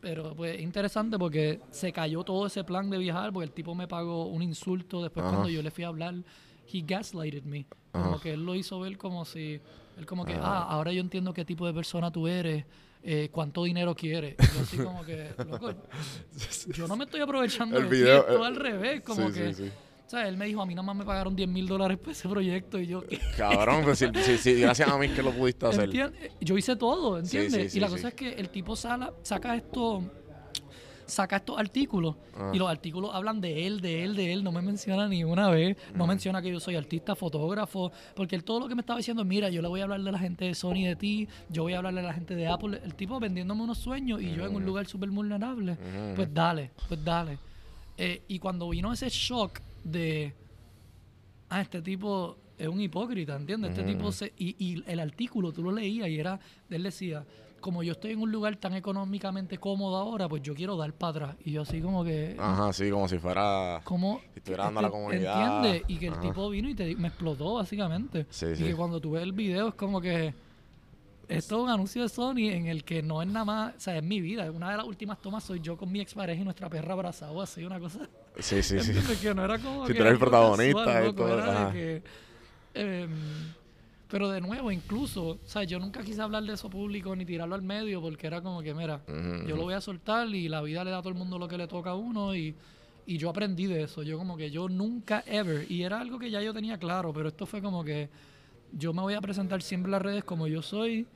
Pero 0.00 0.34
pues 0.34 0.60
interesante 0.60 1.16
porque 1.16 1.60
se 1.70 1.92
cayó 1.92 2.24
todo 2.24 2.46
ese 2.46 2.64
plan 2.64 2.90
de 2.90 2.98
viajar, 2.98 3.32
porque 3.32 3.44
el 3.46 3.52
tipo 3.52 3.74
me 3.74 3.86
pagó 3.86 4.26
un 4.26 4.42
insulto 4.42 5.00
después 5.00 5.24
cuando 5.24 5.48
yo 5.48 5.62
le 5.62 5.70
fui 5.70 5.84
a 5.84 5.88
hablar. 5.88 6.14
He 6.72 6.80
gaslighted 6.82 7.44
me. 7.44 7.66
Como 7.92 8.18
que 8.20 8.32
él 8.32 8.44
lo 8.44 8.54
hizo 8.54 8.80
ver 8.80 8.98
como 8.98 9.24
si... 9.24 9.60
Él 9.98 10.06
como 10.06 10.24
que, 10.24 10.34
ah, 10.34 10.66
ahora 10.68 10.92
yo 10.92 11.00
entiendo 11.00 11.32
qué 11.32 11.44
tipo 11.44 11.66
de 11.66 11.72
persona 11.74 12.10
tú 12.10 12.26
eres, 12.26 12.64
eh, 13.02 13.28
cuánto 13.32 13.64
dinero 13.64 13.94
quieres. 13.94 14.36
Y 14.38 14.54
yo 14.56 14.60
así 14.62 14.76
como 14.78 15.04
que, 15.04 15.30
loco, 15.48 15.72
yo 16.74 16.88
no 16.88 16.96
me 16.96 17.04
estoy 17.04 17.20
aprovechando 17.20 17.76
El 17.78 17.88
de 17.88 17.96
video, 17.96 18.24
todo 18.24 18.44
eh, 18.44 18.48
al 18.48 18.56
revés. 18.56 19.00
Como 19.02 19.28
sí, 19.28 19.34
que, 19.34 19.54
sí, 19.54 19.64
sí. 19.64 19.70
o 20.06 20.10
sea, 20.10 20.28
él 20.28 20.36
me 20.36 20.46
dijo, 20.46 20.62
a 20.62 20.66
mí 20.66 20.74
nada 20.74 20.86
más 20.86 20.96
me 20.96 21.04
pagaron 21.04 21.34
10 21.36 21.48
mil 21.48 21.66
dólares 21.66 21.98
por 21.98 22.10
ese 22.12 22.28
proyecto 22.28 22.78
y 22.78 22.86
yo. 22.86 23.02
Cabrón, 23.36 23.82
pues 23.84 23.98
sí, 23.98 24.06
sí, 24.24 24.38
sí, 24.38 24.60
gracias 24.60 24.88
a 24.88 24.96
mí 24.98 25.08
que 25.08 25.22
lo 25.22 25.32
pudiste 25.32 25.66
hacer. 25.66 25.90
Yo 26.40 26.56
hice 26.56 26.76
todo, 26.76 27.18
¿entiendes? 27.18 27.74
y 27.74 27.80
la 27.80 27.88
cosa 27.88 28.08
es 28.08 28.14
que 28.14 28.32
el 28.32 28.48
tipo 28.48 28.76
sala- 28.76 29.12
saca 29.22 29.56
esto 29.56 30.02
saca 31.12 31.36
estos 31.36 31.58
artículos 31.58 32.16
Ah. 32.36 32.50
y 32.54 32.58
los 32.58 32.68
artículos 32.68 33.10
hablan 33.14 33.40
de 33.40 33.66
él, 33.66 33.80
de 33.80 34.02
él, 34.04 34.16
de 34.16 34.32
él, 34.32 34.42
no 34.42 34.50
me 34.52 34.62
menciona 34.62 35.06
ni 35.08 35.22
una 35.24 35.48
vez, 35.50 35.76
no 35.94 36.06
menciona 36.06 36.40
que 36.40 36.50
yo 36.50 36.58
soy 36.60 36.74
artista, 36.76 37.14
fotógrafo, 37.14 37.92
porque 38.16 38.34
él 38.34 38.42
todo 38.44 38.60
lo 38.60 38.68
que 38.68 38.74
me 38.74 38.80
estaba 38.80 38.96
diciendo 38.98 39.24
mira, 39.24 39.50
yo 39.50 39.60
le 39.62 39.68
voy 39.68 39.80
a 39.80 39.84
hablar 39.84 40.02
de 40.02 40.10
la 40.10 40.18
gente 40.18 40.46
de 40.46 40.54
Sony 40.54 40.84
de 40.86 40.96
ti, 40.96 41.28
yo 41.50 41.62
voy 41.62 41.74
a 41.74 41.78
hablarle 41.78 42.00
a 42.00 42.04
la 42.04 42.14
gente 42.14 42.34
de 42.34 42.46
Apple, 42.48 42.80
el 42.82 42.94
tipo 42.94 43.20
vendiéndome 43.20 43.62
unos 43.62 43.78
sueños 43.78 44.22
y 44.22 44.32
yo 44.34 44.46
en 44.46 44.54
un 44.54 44.64
lugar 44.64 44.86
súper 44.86 45.10
vulnerable, 45.10 45.76
pues 46.16 46.32
dale, 46.32 46.70
pues 46.88 47.04
dale. 47.04 47.38
Eh, 47.98 48.22
y 48.28 48.38
cuando 48.38 48.68
vino 48.70 48.92
ese 48.92 49.08
shock 49.10 49.60
de, 49.84 50.32
ah, 51.50 51.60
este 51.60 51.82
tipo 51.82 52.36
es 52.58 52.68
un 52.68 52.80
hipócrita, 52.80 53.36
¿entiendes? 53.36 53.70
Este 53.72 53.82
tipo 53.84 54.10
se, 54.12 54.32
y, 54.38 54.56
y 54.58 54.82
el 54.86 55.00
artículo 55.00 55.52
tú 55.52 55.62
lo 55.62 55.72
leías 55.72 56.08
y 56.08 56.18
era, 56.18 56.38
él 56.70 56.82
decía, 56.82 57.24
como 57.62 57.82
yo 57.82 57.92
estoy 57.92 58.12
en 58.12 58.20
un 58.20 58.30
lugar 58.30 58.56
tan 58.56 58.74
económicamente 58.74 59.56
cómodo 59.56 59.96
ahora, 59.96 60.28
pues 60.28 60.42
yo 60.42 60.54
quiero 60.54 60.76
dar 60.76 60.92
para 60.92 61.10
atrás. 61.10 61.36
Y 61.44 61.52
yo 61.52 61.62
así 61.62 61.80
como 61.80 62.04
que, 62.04 62.36
Ajá, 62.38 62.70
sí, 62.74 62.90
como 62.90 63.08
si 63.08 63.18
fuera. 63.18 63.80
¿cómo? 63.84 64.20
Si 64.34 64.40
estuviera 64.40 64.64
dando 64.64 64.80
a 64.80 64.82
la 64.82 64.90
comunidad. 64.90 65.64
¿Entiendes? 65.64 65.84
Y 65.88 65.98
que 65.98 66.08
el 66.08 66.12
Ajá. 66.12 66.20
tipo 66.20 66.50
vino 66.50 66.68
y 66.68 66.74
te, 66.74 66.94
me 66.96 67.08
explotó 67.08 67.54
básicamente. 67.54 68.26
Sí, 68.28 68.46
y 68.52 68.56
sí. 68.56 68.64
que 68.64 68.74
cuando 68.74 69.00
tú 69.00 69.12
ves 69.12 69.22
el 69.22 69.32
video 69.32 69.68
es 69.68 69.74
como 69.74 70.00
que... 70.02 70.34
Esto 71.28 71.56
es 71.56 71.62
un 71.62 71.70
anuncio 71.70 72.02
de 72.02 72.10
Sony 72.10 72.50
en 72.50 72.66
el 72.66 72.84
que 72.84 73.02
no 73.02 73.22
es 73.22 73.28
nada 73.28 73.44
más, 73.46 73.76
o 73.76 73.80
sea, 73.80 73.96
es 73.96 74.02
mi 74.02 74.20
vida. 74.20 74.50
Una 74.50 74.70
de 74.72 74.76
las 74.76 74.84
últimas 74.84 75.18
tomas 75.22 75.42
soy 75.42 75.60
yo 75.60 75.78
con 75.78 75.90
mi 75.90 76.00
expareja 76.00 76.42
y 76.42 76.44
nuestra 76.44 76.68
perra 76.68 76.92
abrazado, 76.92 77.40
así, 77.40 77.64
una 77.64 77.80
cosa 77.80 78.00
Sí, 78.38 78.62
sí, 78.62 78.80
sí. 78.80 78.92
Que 79.22 79.34
no 79.34 79.44
era 79.44 79.58
como 79.58 79.86
Si 79.86 79.92
que 79.92 79.98
tú 79.98 80.02
eres 80.02 80.14
el 80.14 80.18
protagonista 80.18 80.84
casual, 80.84 81.02
y 81.02 81.06
loco, 81.06 81.22
todo, 81.22 81.38
era 81.38 81.66
de 81.66 81.72
que, 81.72 82.02
em, 82.74 83.10
pero 84.12 84.28
de 84.28 84.42
nuevo, 84.42 84.70
incluso, 84.70 85.26
o 85.26 85.38
sea, 85.46 85.64
yo 85.64 85.78
nunca 85.78 86.02
quise 86.02 86.20
hablar 86.20 86.42
de 86.42 86.52
eso 86.52 86.68
público 86.68 87.16
ni 87.16 87.24
tirarlo 87.24 87.54
al 87.54 87.62
medio 87.62 88.02
porque 88.02 88.26
era 88.26 88.42
como 88.42 88.60
que, 88.60 88.74
mira, 88.74 89.00
yo 89.48 89.56
lo 89.56 89.62
voy 89.62 89.72
a 89.72 89.80
soltar 89.80 90.28
y 90.28 90.50
la 90.50 90.60
vida 90.60 90.84
le 90.84 90.90
da 90.90 90.98
a 90.98 91.00
todo 91.00 91.14
el 91.14 91.18
mundo 91.18 91.38
lo 91.38 91.48
que 91.48 91.56
le 91.56 91.66
toca 91.66 91.92
a 91.92 91.94
uno 91.94 92.36
y, 92.36 92.54
y 93.06 93.16
yo 93.16 93.30
aprendí 93.30 93.64
de 93.64 93.84
eso. 93.84 94.02
Yo 94.02 94.18
como 94.18 94.36
que 94.36 94.50
yo 94.50 94.68
nunca, 94.68 95.24
ever, 95.26 95.64
y 95.72 95.82
era 95.82 95.98
algo 95.98 96.18
que 96.18 96.30
ya 96.30 96.42
yo 96.42 96.52
tenía 96.52 96.76
claro, 96.76 97.10
pero 97.14 97.28
esto 97.28 97.46
fue 97.46 97.62
como 97.62 97.82
que 97.82 98.10
yo 98.74 98.92
me 98.92 99.00
voy 99.00 99.14
a 99.14 99.20
presentar 99.22 99.62
siempre 99.62 99.88
en 99.88 99.92
las 99.92 100.02
redes 100.02 100.24
como 100.24 100.46
yo 100.46 100.60
soy, 100.60 101.06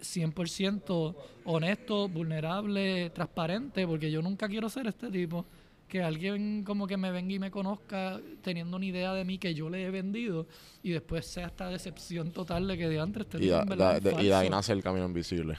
100% 0.00 1.16
honesto, 1.46 2.08
vulnerable, 2.08 3.10
transparente, 3.10 3.88
porque 3.88 4.08
yo 4.12 4.22
nunca 4.22 4.46
quiero 4.46 4.68
ser 4.68 4.86
este 4.86 5.10
tipo. 5.10 5.46
Que 5.88 6.02
alguien 6.02 6.64
como 6.64 6.86
que 6.88 6.96
me 6.96 7.12
venga 7.12 7.32
y 7.34 7.38
me 7.38 7.50
conozca 7.50 8.20
teniendo 8.42 8.76
una 8.76 8.86
idea 8.86 9.12
de 9.14 9.24
mí 9.24 9.38
que 9.38 9.54
yo 9.54 9.70
le 9.70 9.84
he 9.84 9.90
vendido 9.90 10.46
y 10.82 10.90
después 10.90 11.24
sea 11.26 11.46
esta 11.46 11.68
decepción 11.68 12.32
total 12.32 12.66
de 12.66 12.76
que 12.76 12.88
de 12.88 12.98
antes 12.98 13.22
este 13.22 13.38
Y, 13.38 13.48
de, 13.48 14.16
y 14.20 14.26
de 14.26 14.34
ahí 14.34 14.50
nace 14.50 14.72
el 14.72 14.82
camino 14.82 15.06
invisible. 15.06 15.56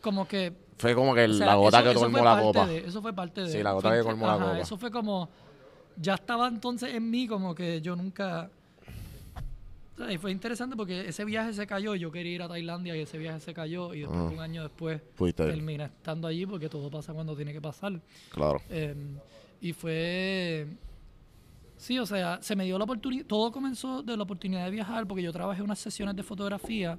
Como 0.00 0.26
que 0.26 0.52
Fue 0.78 0.94
como 0.94 1.14
que 1.14 1.24
o 1.26 1.32
sea, 1.34 1.46
la 1.48 1.54
gota 1.56 1.80
eso- 1.80 1.88
que 1.92 1.94
colmó 1.96 2.24
la 2.24 2.40
copa. 2.40 2.66
de- 2.66 2.78
eso 2.86 3.02
fue 3.02 3.12
parte 3.12 3.42
de. 3.42 3.48
Sí, 3.52 3.62
la 3.62 3.72
gota 3.72 3.88
fue 3.90 3.98
que 3.98 4.04
colmó 4.04 4.26
la 4.26 4.32
copa. 4.34 4.58
Eso 4.58 4.76
fue 4.78 4.90
como. 4.90 5.28
Ya 5.98 6.14
estaba 6.14 6.48
entonces 6.48 6.94
en 6.94 7.10
mí, 7.10 7.26
como 7.28 7.54
que 7.54 7.82
yo 7.82 7.94
nunca. 7.94 8.50
o 9.94 9.96
sea, 9.98 10.10
y 10.10 10.16
fue 10.18 10.32
interesante 10.32 10.74
porque 10.74 11.08
ese 11.08 11.24
viaje 11.26 11.52
se 11.52 11.66
cayó. 11.66 11.94
Yo 11.94 12.10
quería 12.10 12.32
ir 12.32 12.42
a 12.42 12.48
Tailandia 12.48 12.96
y 12.96 13.00
ese 13.00 13.18
viaje 13.18 13.40
se 13.40 13.52
cayó. 13.52 13.92
Y 13.94 14.00
después, 14.00 14.18
Ah. 14.18 14.30
un 14.32 14.40
año 14.40 14.62
después, 14.62 15.02
terminé 15.36 15.84
estando 15.84 16.26
allí 16.26 16.46
porque 16.46 16.68
todo 16.70 16.90
pasa 16.90 17.12
cuando 17.12 17.36
tiene 17.36 17.52
que 17.52 17.60
pasar. 17.60 18.00
claro. 18.30 18.60
Em, 18.70 19.18
y 19.62 19.72
fue. 19.72 20.66
Sí, 21.76 21.98
o 21.98 22.04
sea, 22.06 22.42
se 22.42 22.54
me 22.54 22.64
dio 22.64 22.76
la 22.78 22.84
oportunidad. 22.84 23.24
Todo 23.26 23.50
comenzó 23.50 24.02
de 24.02 24.16
la 24.16 24.22
oportunidad 24.24 24.64
de 24.64 24.70
viajar 24.70 25.06
porque 25.06 25.22
yo 25.22 25.32
trabajé 25.32 25.62
unas 25.62 25.78
sesiones 25.78 26.14
de 26.16 26.22
fotografía. 26.22 26.98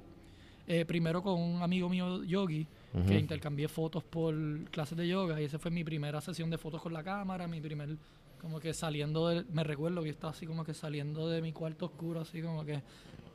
eh, 0.66 0.84
primero 0.86 1.22
con 1.22 1.38
un 1.40 1.62
amigo 1.62 1.88
mío, 1.90 2.24
Yogi, 2.24 2.66
que 3.06 3.18
intercambié 3.18 3.68
fotos 3.68 4.02
por 4.02 4.34
clases 4.70 4.96
de 4.96 5.06
yoga. 5.06 5.40
Y 5.40 5.44
esa 5.44 5.58
fue 5.58 5.70
mi 5.70 5.84
primera 5.84 6.20
sesión 6.20 6.48
de 6.48 6.56
fotos 6.58 6.80
con 6.80 6.92
la 6.92 7.02
cámara. 7.02 7.46
Mi 7.46 7.60
primer. 7.60 7.96
Como 8.40 8.60
que 8.60 8.72
saliendo 8.74 9.28
de. 9.28 9.44
Me 9.52 9.62
recuerdo 9.64 10.00
que 10.00 10.06
yo 10.08 10.12
estaba 10.12 10.32
así 10.32 10.46
como 10.46 10.64
que 10.64 10.74
saliendo 10.74 11.28
de 11.28 11.40
mi 11.42 11.52
cuarto 11.52 11.86
oscuro, 11.86 12.20
así 12.20 12.40
como 12.42 12.64
que. 12.64 12.82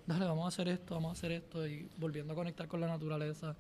Dale, 0.08 0.26
vamos 0.26 0.46
a 0.46 0.48
hacer 0.48 0.68
esto, 0.70 0.96
vamos 0.96 1.10
a 1.10 1.14
hacer 1.14 1.32
esto. 1.34 1.68
Y 1.68 1.88
volviendo 1.98 2.34
a 2.34 2.36
conectar 2.36 2.68
con 2.68 2.80
la 2.80 2.88
naturaleza. 2.88 3.56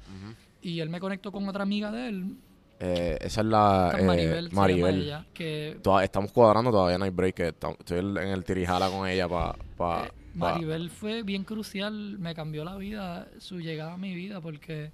Y 0.63 0.79
él 0.79 0.89
me 0.89 0.99
conectó 0.99 1.32
con 1.32 1.47
otra 1.47 1.62
amiga 1.63 1.91
de 1.91 2.08
él, 2.10 2.36
Eh, 2.80 3.18
esa 3.22 3.42
es 3.42 3.48
la. 3.48 3.94
eh, 4.00 4.04
Maribel, 4.04 4.52
Maribel. 4.52 5.02
ella, 5.04 5.26
que 5.34 5.78
Toda- 5.84 6.04
estamos 6.04 6.32
cuadrando, 6.32 6.72
todavía 6.72 6.98
no 6.98 7.06
hay 7.06 7.12
break. 7.12 7.36
que 7.36 7.48
Estoy 7.50 8.00
en 8.00 8.18
el 8.18 8.44
tirijala 8.46 8.89
con 8.89 9.08
ella 9.08 9.28
para. 9.28 9.54
Pa, 9.78 10.06
Eh, 10.06 10.12
pa- 10.39 10.54
Maribel 10.54 10.89
fue 10.89 11.24
bien 11.24 11.44
crucial, 11.44 12.18
me 12.20 12.34
cambió 12.34 12.63
la 12.63 12.76
vida, 12.78 13.28
su 13.39 13.60
llegada 13.60 13.94
a 13.94 13.98
mi 13.98 14.13
vida, 14.15 14.39
porque 14.42 14.92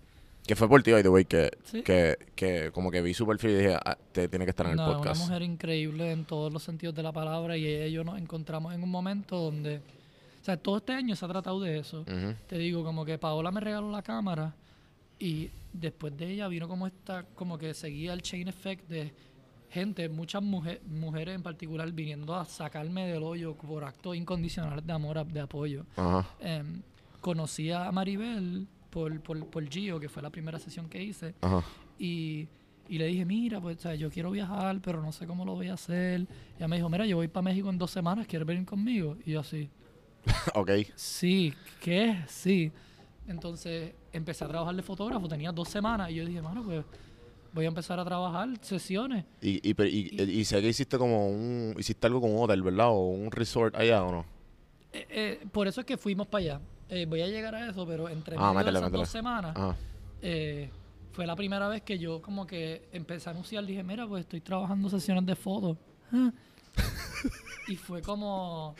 que 0.47 0.55
fue 0.55 0.67
por 0.69 0.81
ti, 0.83 0.91
by 0.91 1.01
the 1.01 1.09
way, 1.09 1.25
que, 1.25 1.49
Sí. 1.63 1.81
que, 1.81 2.17
que 2.35 2.69
como 2.71 2.91
que 2.91 3.01
vi 3.01 3.13
su 3.15 3.25
perfil 3.25 3.49
y 3.51 3.55
dije, 3.55 3.77
ah, 3.83 3.97
te 4.11 4.27
tiene 4.29 4.45
que 4.45 4.51
estar 4.51 4.67
en 4.67 4.73
el 4.73 4.79
es 4.79 4.85
una 4.85 4.95
podcast. 4.97 5.21
mujer 5.21 5.41
increíble 5.41 6.11
en 6.11 6.25
todos 6.25 6.53
los 6.53 6.61
sentidos 6.61 6.93
de 6.95 7.01
la 7.03 7.11
palabra 7.11 7.57
y 7.57 7.65
ella 7.67 7.87
y 7.87 7.91
yo 7.91 8.03
nos 8.03 8.17
encontramos 8.19 8.73
en 8.75 8.83
un 8.83 8.89
momento 8.91 9.37
donde, 9.39 9.77
o 9.77 10.43
sea, 10.45 10.55
todo 10.57 10.77
este 10.77 10.93
año 10.93 11.15
se 11.15 11.25
ha 11.25 11.27
tratado 11.29 11.59
de 11.61 11.79
eso. 11.79 12.01
Ujú. 12.01 12.35
Te 12.47 12.59
digo, 12.59 12.83
como 12.83 13.05
que 13.05 13.17
Paola 13.17 13.49
me 13.51 13.59
regaló 13.59 13.89
la 13.91 14.03
cámara 14.03 14.53
y 15.19 15.49
después 15.73 16.15
de 16.17 16.31
ella 16.31 16.47
vino 16.47 16.67
como 16.67 16.87
esta, 16.87 17.23
como 17.35 17.57
que 17.57 17.73
seguía 17.73 18.13
el 18.13 18.21
chain 18.21 18.47
effect 18.47 18.87
de 18.89 19.13
gente, 19.69 20.07
muchas 20.09 20.41
mujer- 20.43 20.81
mujeres 20.87 21.35
en 21.35 21.43
particular 21.43 21.91
viniendo 21.91 22.33
a 22.35 22.45
sacarme 22.45 23.07
del 23.07 23.23
hoyo 23.23 23.55
por 23.55 23.83
actos 23.83 24.15
incondicionales 24.15 24.85
de 24.85 24.93
amor, 24.93 25.25
de 25.25 25.39
apoyo. 25.41 25.85
Em, 26.39 26.81
conocí 27.21 27.71
a 27.71 27.91
Maribel 27.91 28.67
por, 28.89 29.19
por, 29.21 29.45
por 29.47 29.67
Gio, 29.67 29.99
que 29.99 30.07
fue 30.09 30.21
la 30.21 30.29
primera 30.29 30.59
sesión 30.59 30.87
que 30.87 31.03
hice, 31.03 31.33
y, 31.99 32.47
y 32.87 32.97
le 32.97 33.07
dije, 33.07 33.25
mira, 33.25 33.59
pues 33.59 33.77
o 33.77 33.81
sea, 33.81 33.95
yo 33.95 34.09
quiero 34.09 34.31
viajar, 34.31 34.79
pero 34.81 35.01
no 35.01 35.11
sé 35.11 35.25
cómo 35.27 35.43
lo 35.43 35.53
voy 35.55 35.67
a 35.67 35.73
hacer. 35.73 36.21
Y 36.21 36.57
ella 36.57 36.67
me 36.67 36.75
dijo, 36.77 36.87
mira, 36.89 37.05
yo 37.05 37.17
voy 37.17 37.27
para 37.27 37.43
México 37.43 37.69
en 37.69 37.77
dos 37.77 37.91
semanas, 37.91 38.27
¿quieres 38.27 38.47
venir 38.47 38.65
conmigo? 38.65 39.17
Y 39.25 39.31
yo 39.31 39.39
así, 39.41 39.69
ok. 40.55 40.71
sí, 40.95 41.53
¿qué? 41.81 42.23
Sí. 42.27 42.71
Entonces 43.27 43.93
empecé 44.17 44.43
a 44.45 44.47
trabajar 44.47 44.75
de 44.75 44.81
fotógrafo, 44.81 45.27
tenía 45.27 45.51
dos 45.51 45.69
semanas, 45.69 46.09
y 46.11 46.15
yo 46.15 46.25
dije, 46.25 46.41
mano, 46.41 46.63
pues 46.63 46.83
voy 47.53 47.65
a 47.65 47.67
empezar 47.69 47.99
a 47.99 48.05
trabajar 48.05 48.49
sesiones. 48.61 49.25
Y, 49.41 49.67
y, 49.69 49.73
pero- 49.73 49.89
y, 49.89 50.09
y 50.21 50.45
sé 50.45 50.61
que 50.61 50.69
hiciste 50.69 50.97
como 50.97 51.27
un. 51.29 51.75
Hiciste 51.77 52.05
algo 52.07 52.21
con 52.21 52.31
un 52.31 52.43
hotel, 52.43 52.61
¿verdad? 52.63 52.89
O 52.89 53.07
un 53.09 53.31
resort 53.31 53.75
allá, 53.75 54.03
¿o 54.03 54.11
no? 54.11 54.25
Eh, 54.91 55.07
eh, 55.09 55.47
por 55.51 55.67
eso 55.67 55.81
es 55.81 55.85
que 55.87 55.97
fuimos 55.97 56.27
para 56.27 56.41
allá. 56.43 56.61
Eh, 56.89 57.05
voy 57.07 57.21
a 57.21 57.27
llegar 57.27 57.55
a 57.55 57.69
eso, 57.69 57.85
pero 57.87 58.09
entre 58.09 58.35
Ah, 58.37 58.51
medio 58.53 58.53
métele, 58.55 58.71
de 58.71 58.77
esas 58.79 58.83
métele. 58.91 59.01
dos 59.01 59.09
semanas, 59.09 59.57
eh, 60.21 60.69
fue 61.13 61.25
la 61.25 61.35
primera 61.35 61.67
vez 61.69 61.81
que 61.81 61.97
yo 61.97 62.21
como 62.21 62.45
que 62.45 62.87
empecé 62.91 63.29
a 63.29 63.31
anunciar, 63.31 63.65
dije, 63.65 63.81
mira, 63.83 64.05
pues 64.07 64.21
estoy 64.21 64.41
trabajando 64.41 64.89
sesiones 64.89 65.25
de 65.25 65.35
fotos. 65.35 65.77
Ah. 66.11 66.31
y 67.67 67.75
fue 67.75 68.01
como, 68.01 68.75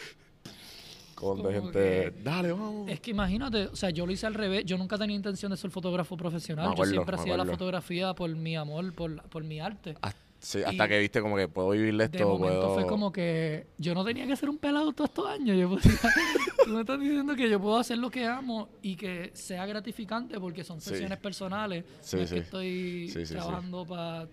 Con 1.16 1.42
de 1.42 1.54
gente. 1.54 1.72
que- 1.72 2.14
Dale, 2.24 2.52
vamos. 2.52 2.90
es 2.90 3.00
que 3.00 3.12
imagínate, 3.12 3.68
o 3.68 3.76
sea, 3.76 3.90
yo 3.90 4.06
lo 4.06 4.12
hice 4.12 4.26
al 4.28 4.34
revés, 4.34 4.66
yo 4.66 4.78
nunca 4.78 4.98
tenía 4.98 5.16
intención 5.16 5.50
de 5.52 5.58
ser 5.58 5.72
fotógrafo 5.72 6.16
profesional, 6.18 6.66
acuerdo, 6.72 6.92
yo 6.94 6.98
siempre 7.02 7.16
hacía 7.16 7.38
la 7.38 7.46
fotografía 7.46 8.14
por 8.14 8.30
mi 8.36 8.56
amor, 8.56 8.94
por, 8.94 9.22
por 9.30 9.44
mi 9.44 9.60
arte. 9.62 9.96
Ah, 10.02 10.14
sí, 10.40 10.62
hasta 10.64 10.86
y- 10.86 10.90
que 10.90 11.00
viste 11.00 11.22
como 11.22 11.38
que 11.38 11.48
puedo 11.48 11.70
vivir 11.70 11.96
de 11.96 12.04
esto. 12.06 12.18
De 12.18 12.26
momento 12.26 12.60
puedo... 12.60 12.74
fue 12.76 12.86
como 12.86 13.12
que 13.14 13.68
yo 13.78 13.94
no 13.96 14.04
tenía 14.04 14.28
que 14.28 14.36
ser 14.36 14.50
un 14.50 14.58
pelado 14.58 14.92
todos 14.92 15.10
estos 15.10 15.28
años. 15.30 15.58
Yo 15.58 15.70
podía- 15.70 15.82
tú 16.66 16.72
me 16.72 16.82
estás 16.82 17.00
diciendo 17.00 17.34
que 17.36 17.50
yo 17.50 17.62
puedo 17.62 17.78
hacer 17.78 17.98
lo 17.98 18.10
que 18.12 18.26
amo 18.26 18.68
y 18.82 18.96
que 18.98 19.32
sea 19.34 19.66
gratificante 19.66 20.38
porque 20.40 20.64
son 20.66 20.82
Sí. 20.82 20.90
sesiones 20.90 21.18
personales. 21.20 21.86
Sí, 22.02 22.18
no 22.18 22.22
es 22.24 22.30
que 22.30 22.36
sí. 22.36 22.42
estoy 22.44 23.08
Sí, 23.08 23.20
sí, 23.22 23.26
sí. 23.28 23.34
trabajando 23.36 23.86
para 23.86 24.28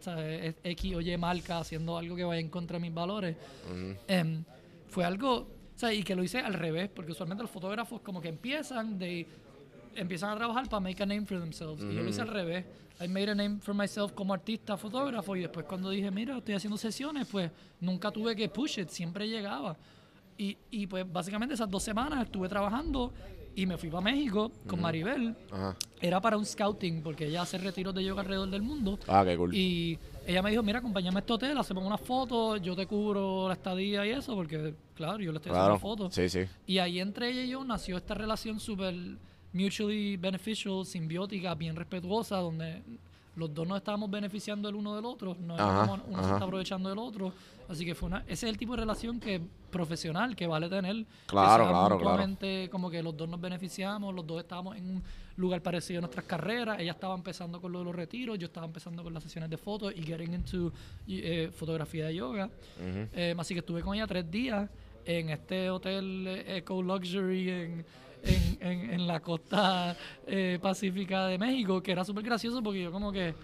X 0.65 0.95
o 0.97 1.01
Y 1.01 1.17
marca, 1.17 1.59
haciendo 1.59 1.97
algo 1.97 2.17
que 2.17 2.25
vaya 2.25 2.41
en 2.41 2.49
contra 2.49 2.77
de 2.79 2.83
mis 2.83 2.93
valores. 2.95 3.37
Ujú. 3.71 3.95
Em, 4.09 4.43
fue 4.89 5.05
algo, 5.05 5.47
sea, 5.87 5.95
y 5.95 6.03
que 6.03 6.15
lo 6.15 6.23
hice 6.23 6.39
al 6.39 6.55
revés, 6.55 6.89
porque 6.89 7.13
usualmente 7.13 7.43
los 7.43 7.51
fotógrafos 7.51 8.01
como 8.01 8.21
que 8.21 8.29
empiezan 8.29 8.99
de 8.99 9.27
empiezan 9.95 10.31
a 10.31 10.37
trabajar 10.37 10.69
para 10.69 10.81
make 10.81 11.03
a 11.03 11.07
name 11.07 11.27
for 11.27 11.39
themselves. 11.39 11.83
Y 11.85 11.95
yo 11.95 12.03
lo 12.03 12.09
hice 12.09 12.23
al 12.23 12.29
revés. 12.29 12.65
I 13.01 13.09
made 13.09 13.31
a 13.31 13.35
name 13.35 13.59
for 13.61 13.75
myself 13.75 14.13
como 14.13 14.33
artista, 14.33 14.77
fotógrafo, 14.77 15.37
y 15.37 15.41
después 15.41 15.67
cuando 15.67 15.91
dije, 15.91 16.11
mira, 16.11 16.39
estoy 16.39 16.55
haciendo 16.55 16.79
sesiones, 16.79 17.27
pues 17.31 17.51
nunca 17.81 18.11
tuve 18.11 18.37
que 18.37 18.49
push 18.49 18.79
it, 18.79 18.89
siempre 18.89 19.29
llegaba. 19.29 19.77
Y, 20.39 20.57
y 20.71 20.87
pues 20.87 21.11
básicamente 21.11 21.55
esas 21.55 21.71
dos 21.71 21.83
semanas 21.83 22.25
estuve 22.25 22.49
trabajando 22.49 23.13
y 23.55 23.67
me 23.67 23.77
fui 23.77 23.91
para 23.91 24.03
México 24.03 24.51
con 24.67 24.81
Maribel. 24.81 25.37
Ajá. 25.51 25.77
Era 26.01 26.21
para 26.21 26.37
un 26.37 26.47
scouting, 26.47 27.03
porque 27.03 27.27
ella 27.27 27.43
hace 27.43 27.59
retiros 27.59 27.95
de 27.95 28.05
yoga 28.05 28.23
alrededor 28.23 28.49
del 28.51 28.63
mundo. 28.63 28.99
Ah, 29.09 29.25
qué 29.27 29.37
cool. 29.37 29.55
Y 29.55 29.99
ella 30.27 30.43
me 30.43 30.51
dijo, 30.51 30.63
mira, 30.63 30.79
acompáñame 30.79 31.19
a 31.19 31.21
este 31.21 31.33
hotel, 31.33 31.59
hacemos 31.59 31.85
unas 31.85 32.01
fotos, 32.01 32.61
yo 32.63 32.75
te 32.77 32.87
cubro 32.87 33.49
la 33.49 33.55
estadía 33.55 34.07
y 34.07 34.11
eso, 34.11 34.35
porque, 34.35 34.75
claro, 34.95 35.19
yo 35.21 35.33
le 35.33 35.39
estoy 35.39 35.51
Claro. 35.53 35.75
haciendo 35.75 35.81
fotos. 35.81 36.15
Sí, 36.15 36.29
sí. 36.29 36.41
Y 36.67 36.79
ahí 36.79 37.01
entre 37.01 37.31
ella 37.31 37.43
y 37.43 37.49
yo 37.51 37.65
nació 37.65 37.97
esta 37.97 38.15
relación 38.15 38.61
súper 38.61 38.95
mutually 39.53 40.17
beneficial, 40.17 40.85
simbiótica, 40.87 41.55
bien 41.55 41.77
respetuosa, 41.77 42.37
donde 42.37 42.83
los 43.37 43.53
dos 43.55 43.67
nos 43.67 43.79
estábamos 43.79 44.11
beneficiando 44.11 44.69
el 44.69 44.75
uno 44.75 44.95
del 44.95 45.05
otro, 45.07 45.37
no 45.41 45.55
Ajá, 45.55 46.01
uno 46.07 46.23
se 46.23 46.33
está 46.33 46.45
aprovechando 46.45 46.89
del 46.91 46.99
otro. 46.99 47.33
Así 47.69 47.85
que 47.87 47.95
fue 47.95 48.09
una, 48.09 48.19
ese 48.27 48.33
es 48.33 48.43
el 48.45 48.59
tipo 48.59 48.73
de 48.75 48.81
relación 48.81 49.19
que 49.19 49.41
profesional 49.71 50.37
que 50.37 50.47
vale 50.47 50.69
tener. 50.69 50.97
que 50.97 51.07
Claro, 51.27 51.65
sea 51.65 51.73
claro, 51.73 51.99
claro. 51.99 52.71
Como 52.71 52.91
que 52.91 53.03
los 53.03 53.17
dos 53.17 53.29
nos 53.29 53.41
beneficiamos, 53.41 54.15
los 54.15 54.27
dos 54.27 54.41
estábamos 54.41 54.77
en 54.77 54.97
un 54.97 55.03
lugar 55.37 55.63
parecido 55.63 55.99
a 55.99 56.03
nuestras 56.03 56.25
carreras. 56.27 56.79
Ella 56.81 56.93
estaba 56.93 57.15
empezando 57.15 57.61
con 57.61 57.73
lo 57.73 57.79
de 57.81 57.85
los 57.87 57.95
retiros, 57.95 58.39
yo 58.39 58.47
estaba 58.47 58.67
empezando 58.67 59.03
con 59.03 59.13
las 59.15 59.23
sesiones 59.23 59.51
de 59.51 59.57
fotos 59.57 59.93
y 59.97 60.03
getting 60.03 60.35
into 60.35 60.73
eh, 61.09 61.51
fotografía 61.55 62.07
de 62.07 62.15
yoga. 62.15 62.51
Eh, 63.13 63.35
así 63.39 63.55
que 63.55 63.61
estuve 63.61 63.81
con 63.83 63.95
ella 63.95 64.07
tres 64.07 64.31
días 64.31 64.69
en 65.05 65.31
este 65.31 65.71
hotel 65.71 66.25
eh, 66.29 66.59
Eco 66.59 66.83
Luxury 66.83 67.49
en, 67.51 67.85
en, 68.25 68.59
en- 68.61 68.91
en 68.91 69.07
la 69.07 69.21
costa 69.21 69.97
eh, 70.27 70.59
pacífica 70.63 71.27
de 71.27 71.39
México, 71.39 71.83
que 71.83 71.93
era 71.93 72.05
súper 72.05 72.23
gracioso 72.25 72.63
porque 72.63 72.83
yo 72.83 72.93
como 72.93 73.11
que, 73.11 73.35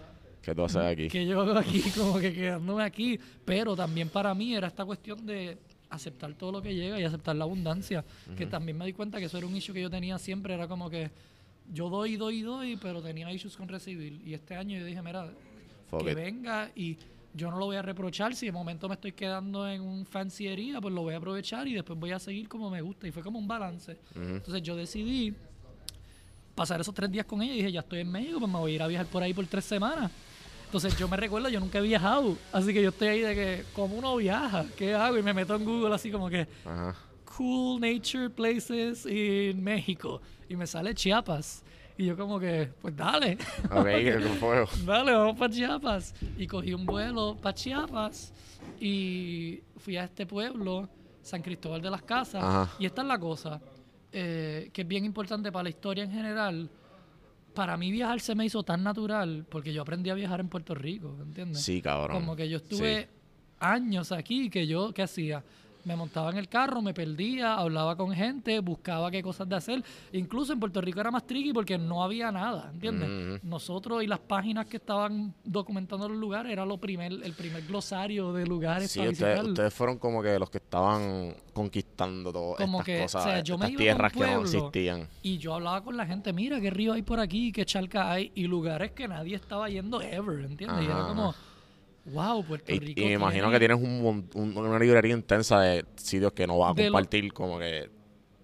¿Qué 0.42 0.54
tú 0.54 0.64
haces 0.64 0.76
aquí? 0.82 1.08
que 1.08 1.26
yo 1.26 1.56
aquí, 1.58 1.82
como 1.96 2.18
que 2.20 2.32
quedándome 2.32 2.84
aquí, 2.84 3.18
pero 3.44 3.74
también 3.74 4.08
para 4.08 4.34
mí 4.34 4.54
era 4.54 4.68
esta 4.68 4.84
cuestión 4.84 5.26
de 5.26 5.58
aceptar 5.90 6.32
todo 6.34 6.52
lo 6.52 6.62
que 6.62 6.74
llega 6.74 7.00
y 7.00 7.04
aceptar 7.04 7.34
la 7.34 7.44
abundancia, 7.44 8.04
que 8.36 8.44
también 8.46 8.76
me 8.78 8.84
di 8.86 8.92
cuenta 8.92 9.18
que 9.18 9.24
eso 9.24 9.38
era 9.38 9.46
un 9.46 9.56
issue 9.56 9.72
que 9.74 9.80
yo 9.80 9.90
tenía 9.90 10.16
siempre, 10.18 10.54
era 10.54 10.68
como 10.68 10.88
que 10.90 11.10
yo 11.72 11.88
doy, 11.88 12.16
doy, 12.16 12.42
doy, 12.42 12.76
pero 12.76 13.02
tenía 13.02 13.30
issues 13.32 13.56
con 13.56 13.68
recibir. 13.68 14.20
Y 14.24 14.34
este 14.34 14.56
año 14.56 14.78
yo 14.78 14.84
dije, 14.84 15.02
mira, 15.02 15.30
Fuck 15.90 16.04
que 16.04 16.10
it. 16.12 16.16
venga 16.16 16.70
y 16.74 16.96
yo 17.34 17.50
no 17.50 17.58
lo 17.58 17.66
voy 17.66 17.76
a 17.76 17.82
reprochar. 17.82 18.34
Si 18.34 18.46
de 18.46 18.52
momento 18.52 18.88
me 18.88 18.94
estoy 18.94 19.12
quedando 19.12 19.68
en 19.68 19.80
un 19.82 20.04
fanciería, 20.06 20.80
pues 20.80 20.92
lo 20.94 21.02
voy 21.02 21.14
a 21.14 21.18
aprovechar 21.18 21.66
y 21.68 21.74
después 21.74 21.98
voy 21.98 22.12
a 22.12 22.18
seguir 22.18 22.48
como 22.48 22.70
me 22.70 22.80
gusta. 22.82 23.06
Y 23.06 23.12
fue 23.12 23.22
como 23.22 23.38
un 23.38 23.46
balance. 23.48 23.96
Entonces 24.14 24.62
yo 24.62 24.74
decidí 24.76 25.34
pasar 26.54 26.80
esos 26.80 26.94
tres 26.94 27.10
días 27.10 27.24
con 27.26 27.40
ella 27.42 27.52
y 27.52 27.56
dije, 27.58 27.72
ya 27.72 27.80
estoy 27.80 28.00
en 28.00 28.10
México, 28.10 28.38
pues 28.40 28.50
me 28.50 28.58
voy 28.58 28.72
a 28.72 28.74
ir 28.74 28.82
a 28.82 28.86
viajar 28.88 29.06
por 29.06 29.22
ahí 29.22 29.32
por 29.32 29.46
tres 29.46 29.64
semanas. 29.64 30.10
Entonces 30.66 30.98
yo 30.98 31.08
me 31.08 31.16
recuerdo, 31.16 31.48
yo 31.48 31.60
nunca 31.60 31.78
he 31.78 31.82
viajado, 31.82 32.36
así 32.52 32.74
que 32.74 32.82
yo 32.82 32.90
estoy 32.90 33.08
ahí 33.08 33.20
de 33.20 33.34
que, 33.34 33.64
¿cómo 33.74 33.94
uno 33.94 34.16
viaja? 34.16 34.66
¿Qué 34.76 34.94
hago? 34.94 35.16
Y 35.16 35.22
me 35.22 35.32
meto 35.32 35.54
en 35.54 35.64
Google 35.64 35.94
así 35.94 36.10
como 36.10 36.28
que, 36.28 36.46
Ajá. 36.64 36.94
Cool 37.38 37.80
nature 37.80 38.28
places 38.28 39.06
in 39.06 39.62
México. 39.62 40.20
Y 40.48 40.56
me 40.56 40.66
sale 40.66 40.92
Chiapas. 40.94 41.62
Y 41.96 42.06
yo 42.06 42.16
como 42.16 42.38
que, 42.38 42.68
pues 42.80 42.96
dale. 42.96 43.38
Ok, 43.70 43.84
qué 43.86 44.20
fuego. 44.40 44.66
Dale, 44.84 45.12
vamos 45.12 45.36
para 45.38 45.52
Chiapas. 45.52 46.14
Y 46.36 46.46
cogí 46.46 46.72
un 46.74 46.84
vuelo 46.86 47.36
para 47.40 47.54
Chiapas 47.54 48.32
y 48.80 49.60
fui 49.76 49.96
a 49.96 50.04
este 50.04 50.26
pueblo, 50.26 50.88
San 51.22 51.42
Cristóbal 51.42 51.82
de 51.82 51.90
las 51.90 52.02
Casas. 52.02 52.42
Ajá. 52.42 52.70
Y 52.78 52.86
esta 52.86 53.02
es 53.02 53.08
la 53.08 53.18
cosa, 53.18 53.60
eh, 54.12 54.70
que 54.72 54.82
es 54.82 54.88
bien 54.88 55.04
importante 55.04 55.50
para 55.52 55.64
la 55.64 55.68
historia 55.70 56.04
en 56.04 56.10
general. 56.12 56.70
Para 57.54 57.76
mí 57.76 57.90
viajar 57.90 58.20
se 58.20 58.34
me 58.36 58.44
hizo 58.44 58.62
tan 58.62 58.84
natural 58.84 59.44
porque 59.48 59.72
yo 59.72 59.82
aprendí 59.82 60.10
a 60.10 60.14
viajar 60.14 60.38
en 60.40 60.48
Puerto 60.48 60.74
Rico, 60.74 61.16
¿entiendes? 61.20 61.60
Sí, 61.62 61.82
cabrón. 61.82 62.16
Como 62.20 62.36
que 62.36 62.48
yo 62.48 62.58
estuve 62.58 63.02
Sí. 63.02 63.08
años 63.58 64.12
aquí 64.12 64.48
que 64.50 64.66
yo, 64.68 64.92
¿qué 64.94 65.02
hacía? 65.02 65.42
Me 65.88 65.96
montaba 65.96 66.30
en 66.30 66.36
el 66.36 66.50
carro, 66.50 66.82
me 66.82 66.92
perdía, 66.92 67.54
hablaba 67.54 67.96
con 67.96 68.12
gente, 68.12 68.60
buscaba 68.60 69.10
qué 69.10 69.22
cosas 69.22 69.48
de 69.48 69.56
hacer. 69.56 69.82
Incluso 70.12 70.52
en 70.52 70.60
Puerto 70.60 70.82
Rico 70.82 71.00
era 71.00 71.10
más 71.10 71.26
tricky 71.26 71.54
porque 71.54 71.78
no 71.78 72.04
había 72.04 72.30
nada, 72.30 72.68
¿entiendes? 72.74 73.08
Ujú. 73.08 73.48
Nosotros 73.48 74.02
y 74.02 74.06
las 74.06 74.18
páginas 74.18 74.66
que 74.66 74.76
estaban 74.76 75.32
documentando 75.44 76.06
los 76.06 76.18
lugares 76.18 76.52
era 76.52 76.66
lo 76.66 76.76
primer, 76.76 77.10
el 77.10 77.32
primer 77.32 77.62
glosario 77.62 78.34
de 78.34 78.46
lugares 78.46 78.90
Sí, 78.90 78.98
para 78.98 79.12
ustedes, 79.12 79.42
ustedes 79.44 79.72
fueron 79.72 79.96
como 79.96 80.22
que 80.22 80.38
los 80.38 80.50
que 80.50 80.58
estaban 80.58 81.34
conquistando 81.54 82.34
todas 82.34 82.58
Como 82.58 82.80
estas 82.80 82.84
que, 82.84 82.98
o 82.98 83.02
cosas, 83.04 83.24
sea, 83.24 83.40
yo 83.40 83.56
me 83.56 83.64
estas 83.64 83.70
iba 83.70 83.78
un 83.78 83.84
tierras 83.84 84.12
que 84.12 84.20
no 84.20 84.40
existían. 84.42 85.08
Y 85.22 85.38
yo 85.38 85.54
hablaba 85.54 85.82
con 85.82 85.96
la 85.96 86.04
gente, 86.04 86.34
mira 86.34 86.60
qué 86.60 86.68
río 86.68 86.92
hay 86.92 87.02
por 87.02 87.18
aquí, 87.18 87.50
qué 87.50 87.64
charca 87.64 88.12
hay, 88.12 88.30
y 88.34 88.46
lugares 88.46 88.92
que 88.92 89.08
nadie 89.08 89.36
estaba 89.36 89.70
yendo 89.70 90.02
ever, 90.02 90.44
¿entiendes? 90.44 90.82
y 90.82 90.84
era 90.84 91.06
como, 91.06 91.34
wow, 92.12 92.44
Puerto 92.44 92.72
Y, 92.72 92.78
Rico. 92.78 93.00
y 93.00 93.04
me 93.04 93.12
imagino 93.12 93.50
que 93.50 93.58
tienes 93.58 93.78
un, 93.78 94.28
una 94.34 94.78
librería 94.78 95.14
intensa 95.14 95.60
de 95.60 95.84
sitios 95.96 96.32
que 96.32 96.46
no 96.46 96.58
vas 96.58 96.72
a 96.72 96.74
De 96.74 96.86
lo- 96.86 96.92
compartir, 96.92 97.32
como 97.32 97.58
que 97.58 97.90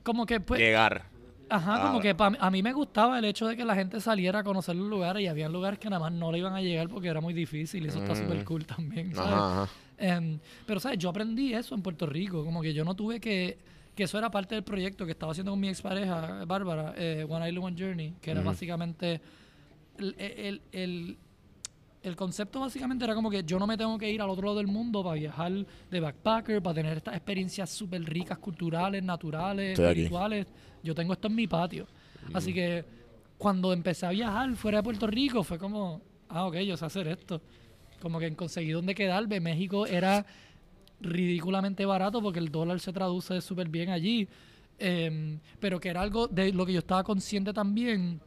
Como 0.03 0.27
que, 0.27 0.41
pues, 0.41 0.61
llegar. 0.61 1.07
Ajá, 1.51 1.83
como 1.83 2.01
que 2.01 2.15
pa- 2.15 2.33
a 2.41 2.51
mí 2.51 2.63
me 2.63 2.73
gustaba 2.73 3.19
el 3.19 3.25
hecho 3.27 3.47
de 3.47 3.57
que 3.57 3.65
la 3.65 3.75
gente 3.75 4.01
saliera 4.01 4.41
a 4.41 4.45
conocer 4.45 4.75
los 4.75 4.89
lugares 4.89 5.23
y 5.23 5.27
había 5.27 5.49
lugares 5.49 5.79
que 5.79 5.91
nada 5.91 6.01
más 6.01 6.13
no 6.13 6.33
le 6.33 6.39
iban 6.39 6.55
a 6.55 6.61
llegar 6.63 6.89
porque 6.89 7.09
era 7.09 7.21
muy 7.21 7.35
difícil 7.35 7.85
y 7.85 7.89
eso 7.89 7.99
está 8.03 8.15
súper 8.15 8.45
cool 8.45 8.65
también, 8.67 9.15
¿sabes? 9.15 9.31
Mm. 9.31 9.35
Ajá, 9.39 9.63
ajá. 9.63 9.73
Em, 9.99 10.39
pero, 10.67 10.81
¿sabes? 10.81 10.99
Yo 10.99 11.11
aprendí 11.11 11.53
eso 11.55 11.75
en 11.75 11.83
Puerto 11.83 12.07
Rico, 12.07 12.45
como 12.45 12.63
que 12.63 12.73
yo 12.75 12.83
no 12.85 12.95
tuve 12.97 13.21
que, 13.21 13.59
que 13.95 14.03
eso 14.05 14.19
era 14.19 14.31
parte 14.31 14.55
del 14.57 14.65
proyecto 14.65 15.05
que 15.05 15.13
estaba 15.13 15.33
haciendo 15.33 15.53
con 15.53 15.61
mi 15.61 15.69
expareja, 15.69 16.45
Bárbara, 16.47 16.95
eh, 16.97 17.25
One 17.29 17.49
Island 17.49 17.65
One 17.67 17.77
Journey, 17.79 18.15
que 18.21 18.31
era 18.33 18.41
básicamente 18.41 19.21
el, 19.99 20.15
el, 20.19 20.63
el- 20.73 21.19
el 22.05 22.17
concepto 22.17 22.61
básicamente 22.61 23.05
era 23.05 23.15
como 23.15 23.31
que 23.31 23.43
yo 23.45 23.59
no 23.59 23.67
me 23.67 23.77
tengo 23.79 23.97
que 23.99 24.11
ir 24.11 24.21
al 24.21 24.29
otro 24.29 24.47
lado 24.49 24.59
del 24.59 24.67
mundo 24.67 25.03
para 25.03 25.15
viajar 25.15 25.53
de 25.91 26.01
backpacker, 26.01 26.63
para 26.63 26.75
tener 26.75 26.97
estas 26.99 27.15
experiencias 27.15 27.71
súper 27.71 28.05
ricas, 28.05 28.37
culturales, 28.39 29.03
naturales, 29.03 29.71
Estoy 29.71 29.87
aquí. 29.87 30.01
espirituales. 30.01 30.47
Yo 30.83 30.95
tengo 30.95 31.15
esto 31.15 31.29
en 31.29 31.35
mi 31.35 31.47
patio. 31.47 31.87
Así 32.35 32.53
que 32.53 32.85
cuando 33.39 33.73
empecé 33.73 34.05
a 34.05 34.11
viajar 34.11 34.55
fuera 34.55 34.79
de 34.79 34.83
Puerto 34.85 35.07
Rico 35.07 35.43
fue 35.43 35.59
como, 35.59 36.03
ah, 36.29 36.47
ok, 36.47 36.57
yo 36.59 36.77
sé 36.77 36.85
hacer 36.85 37.09
esto. 37.09 37.41
Como 38.01 38.19
que 38.19 38.35
conseguí 38.37 38.71
dónde 38.71 38.95
quedarme. 38.95 39.41
México 39.41 39.87
era 39.87 40.27
ridículamente 41.01 41.87
barato 41.87 42.21
porque 42.21 42.39
el 42.39 42.51
dólar 42.51 42.81
se 42.81 42.93
traduce 42.93 43.41
súper 43.41 43.69
bien 43.69 43.91
allí. 43.91 44.29
Em, 44.79 45.39
pero 45.61 45.81
que 45.81 45.89
era 45.89 46.03
algo 46.03 46.27
de 46.27 46.53
lo 46.53 46.67
que 46.67 46.73
yo 46.73 46.81
estaba 46.81 47.05
consciente 47.05 47.53
también, 47.53 48.21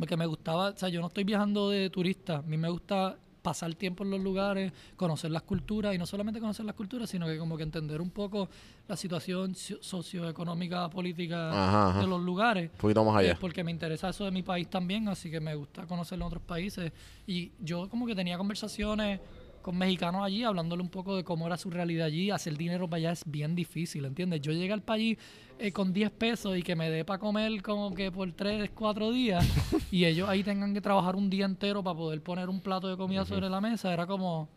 porque 0.00 0.16
me 0.16 0.24
gustaba, 0.26 0.70
o 0.70 0.76
sea, 0.76 0.88
yo 0.88 1.00
no 1.00 1.08
estoy 1.08 1.24
viajando 1.24 1.68
de 1.70 1.90
turista, 1.90 2.38
a 2.38 2.42
mí 2.42 2.56
me 2.56 2.70
gusta 2.70 3.16
pasar 3.42 3.74
tiempo 3.74 4.02
en 4.04 4.10
los 4.10 4.20
lugares, 4.20 4.72
conocer 4.96 5.30
las 5.30 5.42
culturas, 5.42 5.94
y 5.94 5.98
no 5.98 6.04
solamente 6.06 6.40
conocer 6.40 6.64
las 6.66 6.74
culturas, 6.74 7.08
sino 7.08 7.26
que 7.26 7.38
como 7.38 7.56
que 7.56 7.62
entender 7.62 8.00
un 8.00 8.10
poco 8.10 8.48
la 8.88 8.96
situación 8.96 9.54
so- 9.54 9.82
socioeconómica, 9.82 10.88
política 10.90 11.48
Ajá, 11.50 11.90
ajá. 11.90 12.00
de 12.00 12.06
los 12.06 12.20
lugares. 12.20 12.70
Un 12.72 12.78
poquito 12.78 13.04
más 13.04 13.22
Eh, 13.22 13.30
allá. 13.30 13.38
porque 13.40 13.62
me 13.64 13.70
interesa 13.70 14.08
eso 14.10 14.24
de 14.24 14.30
mi 14.30 14.42
país 14.42 14.68
también, 14.68 15.08
así 15.08 15.30
que 15.30 15.40
me 15.40 15.54
gusta 15.54 15.86
conocer 15.86 16.18
los 16.18 16.26
otros 16.28 16.42
países. 16.42 16.92
Y 17.26 17.52
yo 17.60 17.88
como 17.88 18.06
que 18.06 18.14
tenía 18.14 18.36
conversaciones 18.36 19.20
con 19.62 19.76
mexicanos 19.76 20.24
allí, 20.24 20.42
hablándole 20.44 20.82
un 20.82 20.88
poco 20.88 21.16
de 21.16 21.24
cómo 21.24 21.46
era 21.46 21.56
su 21.56 21.70
realidad 21.70 22.06
allí. 22.06 22.30
Hacer 22.30 22.56
dinero 22.56 22.88
para 22.88 22.98
allá 22.98 23.12
es 23.12 23.22
bien 23.26 23.54
difícil, 23.54 24.04
¿entiendes? 24.04 24.40
Yo 24.40 24.52
llegué 24.52 24.72
al 24.72 24.82
país 24.82 25.18
eh, 25.58 25.72
con 25.72 25.92
10 25.92 26.10
pesos 26.12 26.56
y 26.56 26.62
que 26.62 26.76
me 26.76 26.90
dé 26.90 27.04
para 27.04 27.18
comer 27.18 27.62
como 27.62 27.94
que 27.94 28.10
por 28.10 28.32
3, 28.32 28.70
4 28.74 29.12
días 29.12 29.46
y 29.90 30.04
ellos 30.04 30.28
ahí 30.28 30.42
tengan 30.42 30.72
que 30.74 30.80
trabajar 30.80 31.16
un 31.16 31.28
día 31.28 31.44
entero 31.44 31.82
para 31.82 31.96
poder 31.96 32.22
poner 32.22 32.48
un 32.48 32.60
plato 32.60 32.88
de 32.88 32.96
comida 32.96 33.24
sobre 33.24 33.48
la 33.48 33.60
mesa, 33.60 33.92
era 33.92 34.06
como... 34.06 34.48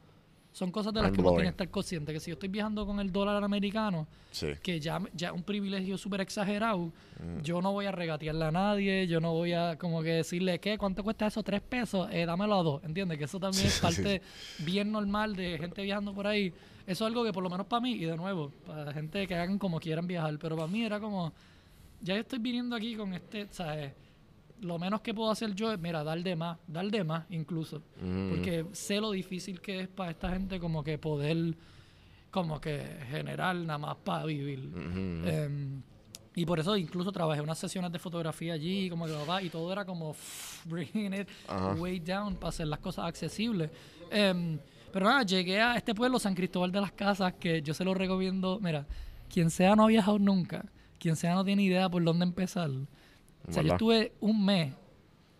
Son 0.53 0.71
cosas 0.71 0.93
de 0.93 1.01
las 1.01 1.11
que 1.11 1.19
uno 1.19 1.31
tiene 1.31 1.45
que 1.45 1.49
estar 1.49 1.69
consciente, 1.69 2.13
que 2.13 2.19
si 2.19 2.29
yo 2.29 2.33
estoy 2.33 2.47
viajando 2.47 2.85
con 2.85 2.99
el 2.99 3.11
dólar 3.11 3.43
americano, 3.43 4.07
Sí. 4.31 4.49
que 4.61 4.79
ya, 4.79 5.01
ya 5.13 5.29
es 5.29 5.33
un 5.33 5.41
privilegio 5.41 5.97
súper 5.97 6.21
exagerado, 6.21 6.91
yo 7.41 7.59
no 7.59 7.71
voy 7.71 7.87
a 7.87 7.91
regatearle 7.91 8.45
a 8.45 8.51
nadie, 8.51 9.07
yo 9.07 9.19
no 9.19 9.31
voy 9.33 9.53
a 9.53 9.77
como 9.79 10.03
que 10.03 10.09
decirle, 10.09 10.59
¿qué? 10.59 10.77
¿Cuánto 10.77 11.03
cuesta 11.03 11.25
eso? 11.25 11.41
Tres 11.41 11.61
pesos, 11.61 12.07
eh, 12.11 12.25
dámelo 12.27 12.59
a 12.59 12.63
dos, 12.63 12.83
¿entiendes? 12.83 13.17
Que 13.17 13.23
eso 13.23 13.39
también 13.39 13.65
es 13.65 13.79
parte 13.79 14.21
bien 14.59 14.91
normal 14.91 15.35
de 15.35 15.57
gente 15.57 15.81
viajando 15.81 16.13
por 16.13 16.27
ahí. 16.27 16.53
Eso 16.85 17.05
es 17.05 17.07
algo 17.07 17.23
que 17.23 17.33
por 17.33 17.41
lo 17.41 17.49
menos 17.49 17.65
para 17.65 17.79
mí, 17.81 17.93
y 17.93 18.05
de 18.05 18.15
nuevo, 18.15 18.51
para 18.67 18.85
la 18.85 18.93
gente 18.93 19.25
que 19.25 19.33
hagan 19.35 19.57
como 19.57 19.79
quieran 19.79 20.05
viajar, 20.05 20.37
pero 20.39 20.55
para 20.55 20.67
mí 20.67 20.83
era 20.85 20.99
como, 20.99 21.33
ya 22.01 22.13
yo 22.13 22.21
estoy 22.21 22.37
viniendo 22.39 22.75
aquí 22.75 22.95
con 22.95 23.11
este, 23.13 23.47
¿sabes? 23.49 23.91
Lo 24.61 24.79
menos 24.79 25.01
que 25.01 25.13
puedo 25.13 25.29
hacer 25.29 25.53
yo 25.53 25.71
es, 25.73 25.79
mira, 25.79 26.03
dar 26.03 26.21
de 26.21 26.35
más, 26.35 26.57
dar 26.67 26.89
de 26.89 27.03
más 27.03 27.25
incluso. 27.29 27.81
Mm. 28.01 28.29
Porque 28.29 28.65
sé 28.71 29.01
lo 29.01 29.11
difícil 29.11 29.59
que 29.59 29.81
es 29.81 29.87
para 29.87 30.11
esta 30.11 30.29
gente 30.29 30.59
como 30.59 30.83
que 30.83 30.97
poder, 30.97 31.55
como 32.31 32.61
que 32.61 32.81
generar 33.09 33.55
nada 33.55 33.77
más 33.77 33.97
para 33.97 34.25
vivir. 34.25 34.59
Ujú. 34.67 35.27
Em, 35.27 35.81
y 36.35 36.45
por 36.45 36.59
eso 36.59 36.75
incluso 36.77 37.11
trabajé 37.11 37.41
unas 37.41 37.59
sesiones 37.59 37.91
de 37.91 37.99
fotografía 37.99 38.53
allí, 38.53 38.89
como 38.89 39.05
que 39.05 39.13
papá, 39.13 39.41
y 39.41 39.49
todo 39.49 39.71
era 39.71 39.85
como 39.85 40.15
bringing 40.65 41.13
it 41.13 41.27
Ajá. 41.47 41.73
way 41.73 41.99
down 41.99 42.35
para 42.35 42.49
hacer 42.49 42.67
las 42.67 42.79
cosas 42.79 43.05
accesibles. 43.05 43.69
Em, 44.09 44.57
pero 44.91 45.05
nada, 45.07 45.23
llegué 45.23 45.59
a 45.59 45.75
este 45.75 45.93
pueblo, 45.95 46.19
San 46.19 46.35
Cristóbal 46.35 46.71
de 46.71 46.79
las 46.79 46.91
Casas, 46.91 47.33
que 47.33 47.61
yo 47.61 47.73
se 47.73 47.83
lo 47.83 47.93
recomiendo. 47.93 48.59
Mira, 48.61 48.85
quien 49.27 49.49
sea 49.49 49.75
no 49.75 49.85
ha 49.85 49.87
viajado 49.87 50.19
nunca, 50.19 50.65
quien 50.99 51.15
sea 51.15 51.33
no 51.33 51.43
tiene 51.43 51.63
idea 51.63 51.89
por 51.89 52.03
dónde 52.03 52.23
empezar. 52.25 52.69
O 53.47 53.51
sea, 53.51 53.63
yo 53.63 53.73
estuve 53.73 54.13
un 54.19 54.45
mes 54.45 54.73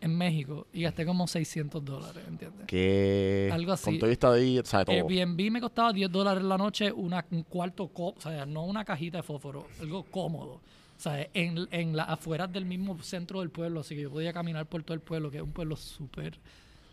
en 0.02 0.18
México 0.18 0.68
y 0.74 0.84
gasté 0.84 1.06
como 1.06 1.28
600 1.28 1.84
dólares, 1.84 2.24
¿entiendes? 2.28 2.68
Que 2.68 3.50
Algo 3.54 3.72
así. 3.72 3.86
Con 3.86 4.00
todo 4.00 4.10
y 4.10 4.14
estadía, 4.14 4.62
o 4.62 4.66
sea, 4.66 4.84
todo. 4.84 4.96
Airbnb 4.96 5.52
me 5.52 5.62
costaba 5.62 5.94
10 5.94 6.12
dólares 6.12 6.44
la 6.44 6.58
noche, 6.58 6.92
una, 6.92 7.26
un 7.32 7.44
cuarto, 7.44 7.90
o 7.94 8.16
sea, 8.20 8.46
no 8.46 8.66
una 8.66 8.84
cajita 8.84 9.18
de 9.18 9.24
fósforo, 9.24 9.66
algo 9.80 10.04
cómodo. 10.04 10.62
O 10.96 11.00
sea, 11.00 11.28
en, 11.34 11.68
en 11.72 11.96
las 11.96 12.10
afueras 12.10 12.52
del 12.52 12.66
mismo 12.66 13.02
centro 13.02 13.40
del 13.40 13.50
pueblo, 13.50 13.80
así 13.80 13.96
que 13.96 14.02
yo 14.02 14.12
podía 14.12 14.34
caminar 14.34 14.66
por 14.66 14.84
todo 14.84 14.94
el 14.96 15.02
pueblo, 15.02 15.32
que 15.32 15.38
es 15.38 15.44
un 15.44 15.54
pueblo 15.54 15.76
súper... 15.76 16.38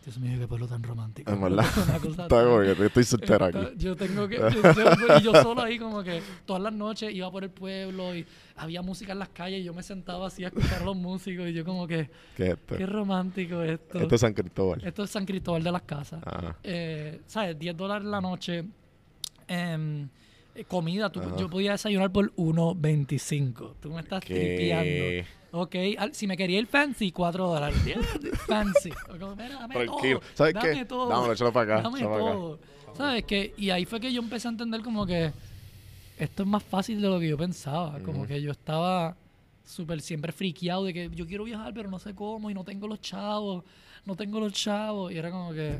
Dios 0.03 0.17
mío, 0.17 0.39
qué 0.39 0.47
pueblo 0.47 0.67
tan 0.67 0.81
romántico. 0.81 1.31
En 1.31 1.39
verdad. 1.41 1.63
Una 1.87 1.99
cosa 1.99 2.09
Está 2.23 2.27
tan- 2.27 2.45
como 2.45 2.59
que 2.61 2.85
estoy 2.85 3.03
soltero 3.03 3.45
aquí. 3.45 3.59
Yo 3.77 3.95
tengo 3.95 4.27
que. 4.27 4.37
Yo, 4.37 5.17
y 5.19 5.21
yo 5.21 5.31
solo 5.43 5.61
ahí, 5.61 5.77
como 5.77 6.01
que 6.03 6.21
todas 6.45 6.61
las 6.61 6.73
noches 6.73 7.13
iba 7.13 7.29
por 7.31 7.43
el 7.43 7.51
pueblo 7.51 8.15
y 8.15 8.25
había 8.55 8.81
música 8.81 9.11
en 9.11 9.19
las 9.19 9.29
calles 9.29 9.61
y 9.61 9.63
yo 9.63 9.73
me 9.75 9.83
sentaba 9.83 10.25
así 10.27 10.43
a 10.43 10.47
escuchar 10.47 10.81
a 10.81 10.85
los 10.85 10.95
músicos 10.95 11.47
y 11.49 11.53
yo, 11.53 11.63
como 11.63 11.85
que, 11.85 12.09
¿Qué 12.35 12.43
es 12.45 12.49
esto? 12.57 12.77
qué 12.77 12.85
romántico 12.87 13.61
esto. 13.61 13.99
Esto 13.99 14.15
es 14.15 14.21
San 14.21 14.33
Cristóbal. 14.33 14.81
Esto 14.83 15.03
es 15.03 15.09
San 15.11 15.25
Cristóbal 15.25 15.61
de 15.63 15.71
las 15.71 15.81
Casas. 15.83 16.21
Ajá. 16.25 16.55
Eh, 16.63 17.21
¿Sabes? 17.27 17.59
10 17.59 17.77
dólares 17.77 18.07
la 18.07 18.21
noche. 18.21 18.65
em, 19.47 20.03
eh, 20.03 20.07
comida, 20.67 21.09
tú- 21.11 21.21
yo 21.37 21.49
podía 21.49 21.71
desayunar 21.71 22.11
por 22.11 22.31
1.25. 22.35 23.75
Tú 23.81 23.89
me 23.91 24.01
estás 24.01 24.23
tripeando. 24.23 24.83
Que... 24.85 25.25
Ok, 25.53 25.75
al- 25.97 26.13
si 26.15 26.27
me 26.27 26.37
quería 26.37 26.59
ir 26.59 26.67
fancy, 26.67 27.11
4 27.11 27.47
dólares. 27.47 27.77
Fancy. 28.47 28.91
Dame 29.19 29.73
Tranquilo. 29.85 30.19
todo, 30.19 30.29
¿Sabes 30.33 30.53
dame 30.53 30.73
qué? 30.73 30.85
todo. 30.85 31.09
Dámelo, 31.09 31.33
échalo 31.33 31.51
para 31.53 31.73
acá. 31.75 31.83
Dame 31.83 31.99
échalo 31.99 32.11
para 32.13 32.23
acá. 32.23 32.33
todo. 32.33 32.59
¿Sabes 32.95 33.23
qué? 33.25 33.53
Y 33.57 33.69
ahí 33.69 33.85
fue 33.85 33.99
que 33.99 34.11
yo 34.13 34.21
empecé 34.21 34.47
a 34.47 34.51
entender 34.51 34.81
como 34.81 35.05
que 35.05 35.31
esto 36.17 36.43
es 36.43 36.49
más 36.49 36.63
fácil 36.63 37.01
de 37.01 37.07
lo 37.09 37.19
que 37.19 37.27
yo 37.29 37.37
pensaba. 37.37 37.99
Como 37.99 38.25
que 38.25 38.41
yo 38.41 38.51
estaba 38.51 39.15
súper 39.65 40.01
siempre 40.01 40.31
friqueado 40.31 40.85
de 40.85 40.93
que 40.93 41.09
yo 41.13 41.25
quiero 41.27 41.43
viajar, 41.43 41.73
pero 41.73 41.89
no 41.89 41.99
sé 41.99 42.13
cómo 42.15 42.49
y 42.49 42.53
no 42.53 42.63
tengo 42.63 42.87
los 42.87 43.01
chavos. 43.01 43.63
No 44.05 44.15
tengo 44.15 44.39
los 44.39 44.53
chavos. 44.53 45.11
Y 45.11 45.17
era 45.17 45.31
como 45.31 45.51
que, 45.53 45.79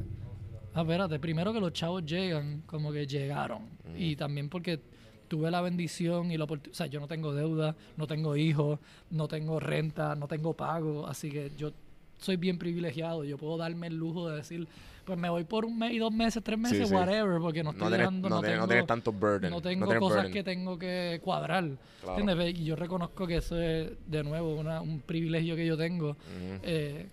ah, 0.73 0.81
espérate, 0.81 1.19
primero 1.19 1.53
que 1.53 1.59
los 1.59 1.73
chavos 1.73 2.05
llegan, 2.05 2.61
como 2.65 2.91
que 2.91 3.05
llegaron. 3.07 3.63
Y 3.97 4.15
también 4.15 4.49
porque 4.49 4.79
tuve 5.27 5.49
la 5.49 5.61
bendición 5.61 6.31
y 6.31 6.37
la 6.37 6.43
oportunidad. 6.45 6.73
O 6.73 6.75
sea, 6.75 6.87
yo 6.87 6.99
no 6.99 7.07
tengo 7.07 7.33
deuda, 7.33 7.75
no 7.97 8.07
tengo 8.07 8.35
hijos, 8.35 8.79
no 9.09 9.27
tengo 9.27 9.59
renta, 9.59 10.15
no 10.15 10.27
tengo 10.27 10.53
pago. 10.53 11.07
Así 11.07 11.29
que 11.31 11.51
yo 11.57 11.71
soy 12.17 12.35
bien 12.35 12.57
privilegiado. 12.57 13.23
Yo 13.23 13.37
puedo 13.37 13.57
darme 13.57 13.87
el 13.87 13.95
lujo 13.95 14.29
de 14.29 14.37
decir, 14.37 14.67
pues 15.05 15.17
me 15.17 15.29
voy 15.29 15.43
por 15.45 15.65
un 15.65 15.77
mes 15.79 15.93
y 15.93 15.97
dos 15.99 16.11
meses, 16.13 16.43
tres 16.43 16.59
meses, 16.59 16.87
sí. 16.89 16.93
whatever, 16.93 17.39
porque 17.41 17.63
no 17.63 17.71
estoy 17.71 17.89
No 17.89 17.95
llegando, 17.97 18.29
no, 18.29 18.35
no, 18.35 18.41
tienes, 18.41 18.59
no 18.59 18.67
tengo, 18.67 18.85
tanto 18.85 19.11
burden. 19.11 19.49
no 19.49 19.61
tengo 19.61 19.87
cosas 19.97 20.17
burden. 20.17 20.31
que 20.33 20.43
tengo 20.43 20.77
que 20.77 21.19
cuadrar. 21.23 21.65
Claro. 22.01 22.19
¿Entiendes? 22.19 22.59
Y 22.59 22.65
yo 22.65 22.75
reconozco 22.75 23.25
que 23.25 23.37
eso 23.37 23.59
es, 23.59 23.89
de 24.05 24.23
nuevo, 24.23 24.55
una- 24.55 24.81
un 24.81 24.99
privilegio 24.99 25.55
que 25.55 25.65
yo 25.65 25.75
tengo, 25.77 26.15
eh, 26.61 27.07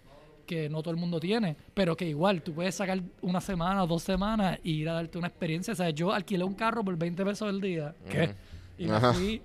que 0.48 0.68
no 0.68 0.82
todo 0.82 0.90
el 0.92 0.96
mundo 1.00 1.20
tiene, 1.20 1.54
pero 1.74 1.96
que 1.96 2.08
igual 2.08 2.42
tú 2.42 2.52
puedes 2.54 2.74
sacar 2.74 3.00
una 3.22 3.40
semana 3.40 3.84
o 3.84 3.86
dos 3.86 4.02
semanas 4.02 4.58
y 4.64 4.72
ir 4.72 4.88
a 4.88 4.94
darte 4.94 5.18
una 5.18 5.28
experiencia. 5.28 5.74
O 5.74 5.76
sea, 5.76 5.90
yo 5.90 6.12
alquilé 6.12 6.42
un 6.42 6.54
carro 6.54 6.82
por 6.82 6.96
20 6.96 7.24
pesos 7.24 7.48
al 7.48 7.60
día. 7.60 7.94
Y 8.76 8.86
me 8.86 8.98
fui. 9.12 9.42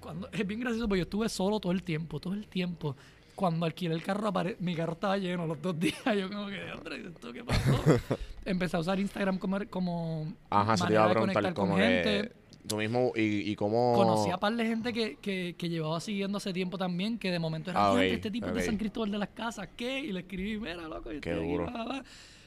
Cuando, 0.00 0.28
es 0.32 0.44
bien 0.46 0.60
gracioso 0.60 0.88
porque 0.88 0.98
yo 0.98 1.04
estuve 1.04 1.28
solo 1.28 1.60
todo 1.60 1.70
el 1.72 1.82
tiempo, 1.84 2.18
todo 2.20 2.34
el 2.34 2.46
tiempo. 2.48 2.96
Cuando 3.36 3.64
alquilé 3.64 3.94
el 3.94 4.02
carro, 4.02 4.28
apare- 4.30 4.56
mi 4.58 4.74
carro 4.74 4.92
estaba 4.94 5.16
lleno 5.16 5.46
los 5.46 5.62
dos 5.62 5.78
días. 5.80 5.96
Yo 6.18 6.28
como 6.28 6.48
que, 6.48 6.60
¿esto 7.06 7.32
qué 7.32 7.44
pasó? 7.44 7.80
Empecé 8.44 8.76
a 8.76 8.80
usar 8.80 8.98
Instagram 8.98 9.38
como, 9.38 9.58
como 9.70 10.32
Ajá, 10.50 10.76
se 10.76 10.86
te 10.88 10.92
iba 10.94 11.04
a 11.04 11.08
de 11.08 11.12
preguntar 11.14 11.42
conectar 11.42 11.54
con 11.54 11.76
gente. 11.78 12.02
que 12.02 12.41
tú 12.66 12.76
mismo 12.76 13.12
y, 13.16 13.50
y 13.50 13.56
cómo... 13.56 13.92
Conocí 13.94 14.30
a 14.30 14.36
par 14.38 14.54
de 14.54 14.64
gente 14.66 14.92
que, 14.92 15.16
que, 15.16 15.54
que 15.58 15.68
llevaba 15.68 16.00
siguiendo 16.00 16.38
hace 16.38 16.52
tiempo 16.52 16.78
también, 16.78 17.18
que 17.18 17.30
de 17.30 17.38
momento 17.38 17.70
era, 17.70 17.80
Ah, 17.88 17.90
"Diantre, 17.90 18.08
ok, 18.08 18.14
este 18.14 18.30
tipo 18.30 18.46
de. 18.52 18.62
San 18.62 18.76
Cristóbal 18.76 19.10
de 19.10 19.18
las 19.18 19.28
Casas, 19.30 19.68
¿qué? 19.76 20.00
Y 20.00 20.12
le 20.12 20.20
escribí, 20.20 20.58
mira, 20.58 20.76
loco, 20.88 21.10
yo 21.12 21.20
Qué 21.20 21.30
estoy 21.30 21.44
aquí, 21.44 21.52
duro. 21.52 21.64
bla, 21.64 21.72
bla, 21.72 21.84
bla". 21.84 22.04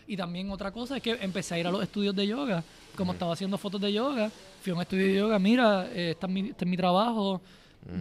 Y 0.08 0.16
también 0.16 0.50
otra 0.52 0.72
cosa 0.72 0.98
es 0.98 1.04
que 1.04 1.12
empecé 1.20 1.56
a 1.56 1.60
ir 1.60 1.68
a 1.68 1.72
los 1.72 1.82
estudios 1.82 2.16
de 2.16 2.28
yoga. 2.28 2.64
Como 2.96 3.14
estaba 3.14 3.34
haciendo 3.34 3.58
fotos 3.58 3.82
de 3.82 3.92
yoga, 3.92 4.30
fui 4.62 4.72
a 4.72 4.76
un 4.76 4.82
estudio 4.82 5.06
de 5.08 5.16
yoga, 5.16 5.40
mira, 5.40 5.88
eh, 5.92 6.12
este, 6.12 6.28
es 6.28 6.32
mi, 6.32 6.42
este 6.50 6.64
es 6.66 6.70
mi 6.70 6.78
trabajo, 6.78 7.42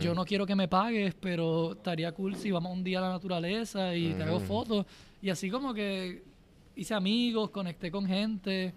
yo 0.01 0.15
no 0.15 0.25
quiero 0.25 0.47
que 0.47 0.55
me 0.55 0.67
pagues, 0.69 1.15
pero 1.15 1.73
estaría 1.73 2.13
cool 2.13 2.37
si 2.37 2.51
vamos 2.51 2.73
un 2.73 2.83
día 2.85 2.99
a 3.01 3.03
la 3.03 3.09
naturaleza 3.11 3.95
y 3.97 4.13
te 4.15 4.23
hago 4.23 4.39
fotos. 4.41 4.87
Y 5.21 5.31
así 5.31 5.51
como 5.51 5.75
que 5.75 6.23
hice 6.77 6.95
amigos, 6.95 7.51
conecté 7.51 7.91
con 7.91 8.07
gente 8.07 8.73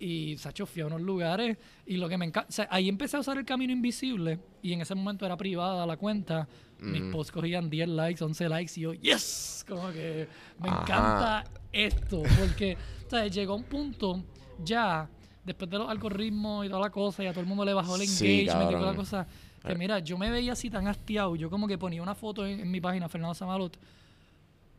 y 0.00 0.36
Sacho 0.38 0.64
fui 0.66 0.82
a 0.82 0.86
unos 0.86 1.00
lugares 1.00 1.58
y 1.86 1.96
lo 1.96 2.08
que 2.08 2.16
me 2.18 2.26
encanta, 2.26 2.48
o 2.48 2.52
sea, 2.52 2.68
ahí 2.70 2.88
empecé 2.88 3.16
a 3.16 3.20
usar 3.20 3.36
el 3.38 3.44
camino 3.44 3.72
invisible 3.72 4.38
y 4.62 4.72
en 4.72 4.80
ese 4.80 4.94
momento 4.94 5.26
era 5.26 5.36
privada 5.36 5.86
la 5.86 5.96
cuenta. 5.96 6.48
Mis 6.80 7.02
Mm. 7.02 7.10
posts 7.10 7.32
cogían 7.32 7.68
10 7.68 7.88
likes, 7.88 8.22
11 8.22 8.48
likes 8.48 8.72
y 8.76 8.82
yo, 8.82 8.92
yes, 8.94 9.64
como 9.68 9.90
que 9.90 10.28
me 10.60 10.68
Ajá. 10.68 10.82
encanta 10.82 11.44
esto 11.72 12.22
porque, 12.38 12.76
o 13.06 13.10
sea, 13.10 13.26
llegó 13.26 13.56
un 13.56 13.64
punto 13.64 14.22
ya 14.64 15.08
después 15.44 15.68
de 15.70 15.78
los 15.78 15.88
algoritmos 15.90 16.64
y 16.66 16.68
toda 16.68 16.80
la 16.82 16.90
cosa 16.90 17.24
y 17.24 17.26
a 17.26 17.30
todo 17.32 17.40
el 17.40 17.46
mundo 17.46 17.64
le 17.64 17.74
bajó 17.74 17.96
el 17.96 18.06
Sí, 18.06 18.40
engagement 18.42 18.70
y 18.70 18.74
toda 18.74 18.90
la 18.92 18.96
cosa. 18.96 19.26
Que 19.66 19.72
Eh. 19.72 19.76
mira, 19.76 19.98
yo 19.98 20.16
me 20.16 20.30
veía 20.30 20.52
así 20.52 20.70
tan 20.70 20.86
hastiado, 20.86 21.34
yo 21.34 21.50
como 21.50 21.66
que 21.66 21.76
ponía 21.76 22.00
una 22.00 22.14
foto 22.14 22.46
en, 22.46 22.60
en 22.60 22.70
mi 22.70 22.80
página, 22.80 23.08
Fernando 23.08 23.34
Samalot, 23.34 23.76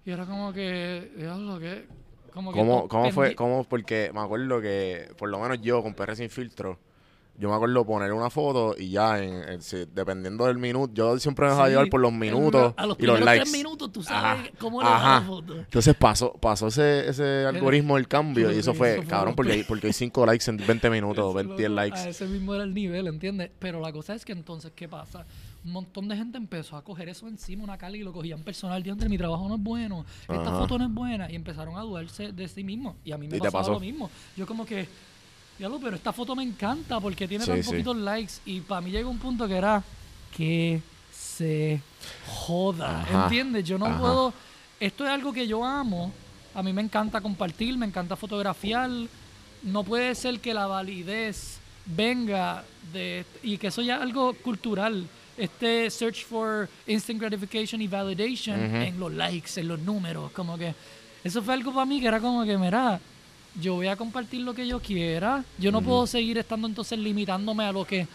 y 0.06 0.12
era 0.12 0.26
como 0.26 0.54
que, 0.54 1.12
diablo, 1.18 1.60
que, 1.60 1.86
como 2.32 2.52
que 2.52 2.60
¿Cómo, 2.60 2.88
cómo 2.88 3.12
fue? 3.12 3.36
¿Cómo? 3.36 3.64
Porque 3.64 4.12
me 4.14 4.20
acuerdo 4.22 4.62
que, 4.62 5.10
por 5.18 5.30
lo 5.30 5.40
menos 5.40 5.62
yo, 5.62 5.82
con 5.84 5.94
PR 5.94 6.16
sin 6.16 6.30
filtro, 6.30 6.78
yo 7.38 7.48
me 7.50 7.56
acuerdo 7.56 7.86
poner 7.86 8.12
una 8.12 8.30
foto 8.30 8.76
y 8.78 8.92
ya, 8.92 9.24
en, 9.24 9.48
en- 9.48 9.62
si- 9.62 9.86
dependiendo 9.94 10.46
del 10.46 10.58
minuto, 10.58 10.94
yo 10.94 11.18
siempre 11.20 11.46
me 11.46 11.52
dejaba 11.52 11.68
Sí, 11.68 11.72
llevar 11.72 11.90
por 11.90 12.02
los 12.02 12.12
minutos 12.12 12.74
a 12.76 12.86
los 12.86 13.00
y 13.00 13.06
los 13.06 13.20
likes. 13.22 13.44
tres 13.46 13.54
minutos 13.54 13.92
tú 13.94 14.04
sabes 14.04 14.40
Ajá, 14.42 14.50
cómo 14.60 14.82
ajá. 14.82 15.20
la 15.22 15.26
foto. 15.26 15.56
Entonces 15.56 15.96
pasó, 15.96 16.34
pasó 16.34 16.68
ese, 16.68 17.08
ese 17.08 17.46
algoritmo 17.46 17.96
del 17.96 18.08
cambio 18.10 18.52
y 18.52 18.58
eso 18.58 18.74
Sí, 18.74 18.78
fue, 18.78 18.94
eso 18.94 19.02
fue 19.04 19.10
cabrón, 19.10 19.36
porque 19.36 19.64
porque 19.66 19.88
hay 19.88 19.94
5 19.94 20.26
likes 20.26 20.50
en 20.50 20.58
20 20.58 20.90
minutos, 20.90 21.24
Eso, 21.30 21.34
20 21.34 21.64
loco, 21.70 21.76
likes. 21.76 21.98
A 22.00 22.10
ese 22.10 22.28
mismo 22.28 22.54
era 22.56 22.64
el 22.66 22.74
nivel, 22.74 23.08
¿entiendes? 23.08 23.52
Pero 23.58 23.80
la 23.80 23.94
cosa 23.94 24.16
es 24.16 24.26
que 24.26 24.34
entonces, 24.34 24.74
¿qué 24.76 24.90
pasa? 24.90 25.26
Un 25.66 25.72
montón 25.74 26.08
de 26.08 26.16
gente 26.16 26.38
empezó 26.38 26.78
a 26.78 26.84
coger 26.84 27.10
eso 27.10 27.28
encima, 27.28 27.64
una 27.66 27.78
cali, 27.78 28.00
y 28.00 28.04
lo 28.04 28.14
cogían 28.14 28.42
personal. 28.44 28.82
Diantre, 28.82 29.10
mi 29.10 29.18
trabajo 29.18 29.48
no 29.50 29.56
es 29.56 29.62
bueno, 29.62 30.06
esta 30.22 30.42
Ajá. 30.42 30.60
foto 30.60 30.78
no 30.78 30.86
es 30.86 30.92
buena. 30.94 31.30
Y 31.32 31.36
empezaron 31.36 31.78
a 31.78 31.82
dudarse 31.82 32.32
de 32.32 32.48
sí 32.48 32.64
mismos. 32.64 32.96
Y 33.04 33.12
a 33.12 33.18
mí 33.18 33.28
me 33.28 33.38
¿Y 33.38 33.40
te 33.40 33.46
pasaba 33.48 33.64
pasó? 33.64 33.74
lo 33.74 33.80
mismo. 33.82 34.10
Yo 34.38 34.48
como 34.48 34.66
que, 34.66 34.88
diablo, 35.58 35.80
pero 35.84 35.98
esta 35.98 36.14
foto 36.14 36.34
me 36.36 36.44
encanta 36.44 37.00
porque 37.02 37.28
tiene 37.28 37.44
Sí, 37.44 37.52
tan 37.52 37.64
sí. 37.64 37.70
poquitos 37.72 37.98
likes. 37.98 38.34
Y 38.46 38.62
para 38.62 38.80
mí 38.82 38.90
llegó 38.92 39.10
un 39.10 39.18
punto 39.20 39.48
que 39.48 39.56
era 39.58 39.84
que 40.36 40.82
se 41.12 41.82
joda, 42.26 43.02
Ajá. 43.02 43.24
¿entiendes? 43.24 43.66
Yo 43.66 43.78
no 43.78 43.86
Ajá. 43.88 44.00
puedo... 44.00 44.34
Esto 44.80 45.04
es 45.04 45.10
algo 45.12 45.34
que 45.34 45.46
yo 45.46 45.66
amo. 45.66 46.12
A 46.56 46.64
mí 46.64 46.72
me 46.72 46.82
encanta 46.82 47.20
compartir, 47.20 47.78
me 47.78 47.86
encanta 47.86 48.16
fotografiar. 48.16 48.90
No 49.62 49.84
puede 49.84 50.16
ser 50.16 50.40
que 50.40 50.54
la 50.54 50.68
validez 50.68 51.60
venga 51.86 52.64
de... 52.94 53.26
Y 53.44 53.58
que 53.58 53.68
eso 53.68 53.82
ya 53.82 53.98
es 53.98 54.02
algo 54.04 54.34
cultural. 54.36 55.06
Este 55.40 55.90
search 55.90 56.26
for 56.26 56.68
instant 56.86 57.20
gratification 57.20 57.82
y 57.82 57.88
validation 57.88 58.60
Ujú. 58.64 58.76
en 58.76 59.00
los 59.00 59.14
likes, 59.14 59.60
en 59.60 59.68
los 59.70 59.80
números. 59.80 60.32
Como 60.32 60.58
que... 60.58 60.74
Eso 61.24 61.42
fue 61.42 61.54
algo 61.54 61.74
para 61.74 61.86
mí 61.86 62.00
que 62.00 62.08
era 62.08 62.20
como 62.20 62.44
que, 62.46 62.58
mira, 62.58 63.00
yo 63.62 63.76
voy 63.76 63.88
a 63.88 63.96
compartir 63.96 64.42
lo 64.42 64.54
que 64.54 64.68
yo 64.68 64.80
quiera. 64.80 65.44
Yo 65.58 65.72
no 65.72 65.82
puedo 65.82 66.06
seguir 66.08 66.38
estando 66.38 66.68
entonces 66.68 66.98
limitándome 67.00 67.64
a 67.66 67.72
lo 67.72 67.86
que 67.86 68.08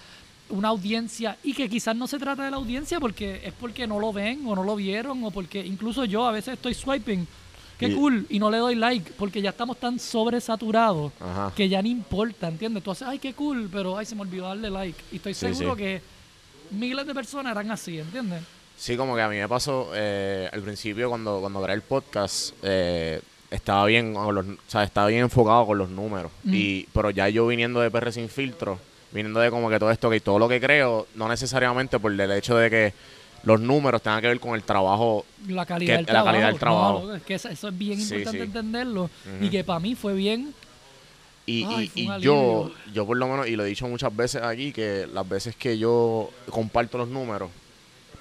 una 0.50 0.68
audiencia 0.68 1.38
y 1.42 1.54
que 1.54 1.68
quizás 1.70 1.96
no 1.96 2.06
se 2.06 2.18
trata 2.18 2.44
de 2.44 2.50
la 2.50 2.58
audiencia 2.58 3.00
porque 3.00 3.40
es 3.44 3.52
porque 3.54 3.86
no 3.86 3.98
lo 3.98 4.12
ven 4.12 4.42
o 4.46 4.54
no 4.54 4.62
lo 4.62 4.76
vieron 4.76 5.24
o 5.24 5.30
porque 5.30 5.64
incluso 5.64 6.04
yo 6.04 6.26
a 6.26 6.32
veces 6.32 6.54
estoy 6.54 6.74
swiping 6.74 7.26
qué 7.78 7.88
Y- 7.88 7.94
cool 7.94 8.26
y 8.28 8.38
no 8.38 8.50
le 8.50 8.58
doy 8.58 8.74
like 8.74 9.12
porque 9.18 9.40
ya 9.40 9.50
estamos 9.50 9.78
tan 9.80 9.98
sobresaturados 9.98 11.12
que 11.56 11.68
ya 11.70 11.80
no 11.80 11.88
importa, 11.88 12.48
¿entiendes? 12.48 12.82
Tú 12.84 12.90
haces, 12.90 13.08
ay, 13.08 13.18
qué 13.18 13.32
cool, 13.32 13.68
pero 13.72 13.96
ay, 13.96 14.04
se 14.04 14.14
me 14.14 14.20
olvidó 14.20 14.44
darle 14.44 14.68
like 14.70 14.98
y 15.12 15.16
estoy 15.16 15.32
Sí, 15.32 15.40
seguro 15.40 15.72
sí. 15.74 15.78
que 15.82 16.02
miles 16.70 17.06
de 17.06 17.14
personas 17.14 17.52
eran 17.52 17.70
así, 17.70 17.98
¿entiendes? 17.98 18.42
Sí, 18.76 18.96
como 18.96 19.14
que 19.14 19.22
a 19.22 19.28
mí 19.28 19.36
me 19.36 19.48
pasó 19.48 19.90
eh, 19.94 20.48
al 20.52 20.60
principio 20.62 21.08
cuando, 21.08 21.40
cuando 21.40 21.60
grabé 21.60 21.74
el 21.76 21.82
podcast, 21.82 22.54
eh, 22.62 23.20
estaba 23.50 23.86
bien, 23.86 24.14
con 24.14 24.34
los, 24.34 24.46
o 24.46 24.56
sea, 24.66 24.82
estaba 24.82 25.06
bien 25.08 25.20
enfocado 25.22 25.66
con 25.66 25.78
los 25.78 25.88
números. 25.90 26.32
Mm. 26.42 26.54
Y, 26.54 26.88
pero 26.92 27.10
ya 27.10 27.28
yo 27.28 27.46
viniendo 27.46 27.80
de 27.80 27.90
PR 27.90 28.12
sin 28.12 28.28
filtro, 28.28 28.78
viniendo 29.12 29.38
de 29.40 29.50
como 29.50 29.70
que 29.70 29.78
todo 29.78 29.90
esto, 29.92 30.10
que 30.10 30.20
todo 30.20 30.38
lo 30.40 30.48
que 30.48 30.60
creo, 30.60 31.06
no 31.14 31.28
necesariamente 31.28 31.98
por 32.00 32.10
el 32.12 32.32
hecho 32.32 32.56
de 32.56 32.68
que 32.68 32.92
los 33.44 33.60
números 33.60 34.02
tengan 34.02 34.20
que 34.22 34.26
ver 34.28 34.40
con 34.40 34.54
el 34.56 34.62
trabajo. 34.64 35.24
La 35.46 35.64
calidad, 35.66 35.92
Que- 35.92 35.96
del, 35.98 36.06
la 36.06 36.10
trabajo. 36.12 36.26
calidad 36.32 36.48
del 36.48 36.58
trabajo. 36.58 37.14
es 37.14 37.22
que 37.22 37.34
eso, 37.34 37.48
eso 37.48 37.68
es 37.68 37.78
bien 37.78 38.00
Sí, 38.00 38.14
importante 38.14 38.38
sí. 38.38 38.44
entenderlo 38.44 39.10
y 39.40 39.50
que 39.50 39.62
para 39.62 39.78
mí 39.78 39.94
fue 39.94 40.14
bien 40.14 40.52
Y, 41.46 41.64
Ay, 41.64 41.90
y- 41.94 42.06
un 42.08 42.18
y 42.18 42.20
yo, 42.22 42.70
yo 42.92 43.06
por 43.06 43.16
lo 43.18 43.28
menos, 43.28 43.46
y 43.48 43.56
lo 43.56 43.64
he 43.64 43.68
dicho 43.68 43.86
muchas 43.86 44.14
veces 44.16 44.42
aquí, 44.42 44.72
que 44.72 45.06
las 45.12 45.28
veces 45.28 45.54
que 45.56 45.76
yo 45.78 46.30
comparto 46.50 46.96
los 46.98 47.08
números, 47.08 47.50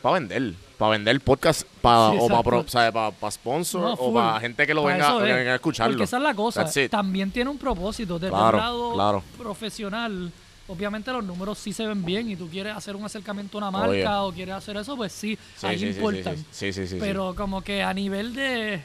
para 0.01 0.15
vender, 0.19 0.53
para 0.77 0.91
vender 0.91 1.21
podcast, 1.21 1.63
para, 1.81 2.11
Sí, 2.11 2.17
o 2.19 2.27
para 2.43 2.59
exacto. 2.59 3.13
pa 3.21 3.31
sponsor, 3.31 3.81
No, 3.81 3.93
o 3.93 3.97
full. 3.97 4.13
para 4.15 4.39
gente 4.41 4.67
que 4.67 4.73
lo 4.73 4.83
venga, 4.83 5.07
es. 5.25 5.47
a 5.47 5.55
escucharlo. 5.55 5.93
Porque 5.93 6.03
esa 6.03 6.17
es 6.17 6.23
la 6.23 6.33
cosa. 6.33 6.65
También 6.89 7.31
tiene 7.31 7.49
un 7.49 7.57
propósito. 7.57 8.19
Desde 8.19 8.31
Claro, 8.35 8.57
el 8.57 8.63
lado 8.63 8.93
claro. 8.93 9.23
profesional, 9.37 10.29
obviamente 10.67 11.09
los 11.13 11.23
números 11.23 11.57
sí 11.57 11.71
se 11.71 11.87
ven 11.87 12.03
bien 12.03 12.29
y 12.29 12.35
tú 12.35 12.49
quieres 12.49 12.75
hacer 12.75 12.97
un 12.97 13.05
acercamiento 13.05 13.57
a 13.59 13.69
una 13.69 13.83
Oye. 13.87 14.03
marca 14.03 14.23
o 14.23 14.33
quieres 14.33 14.55
hacer 14.55 14.75
eso, 14.75 14.97
pues 14.97 15.13
sí, 15.13 15.37
Sí, 15.55 15.65
ahí 15.67 15.79
sí, 15.79 15.85
importan. 15.87 16.35
sí, 16.51 16.73
sí, 16.73 16.85
sí. 16.87 16.97
Pero 16.99 17.33
como 17.33 17.61
que 17.61 17.81
a 17.81 17.93
nivel 17.93 18.33
de, 18.35 18.83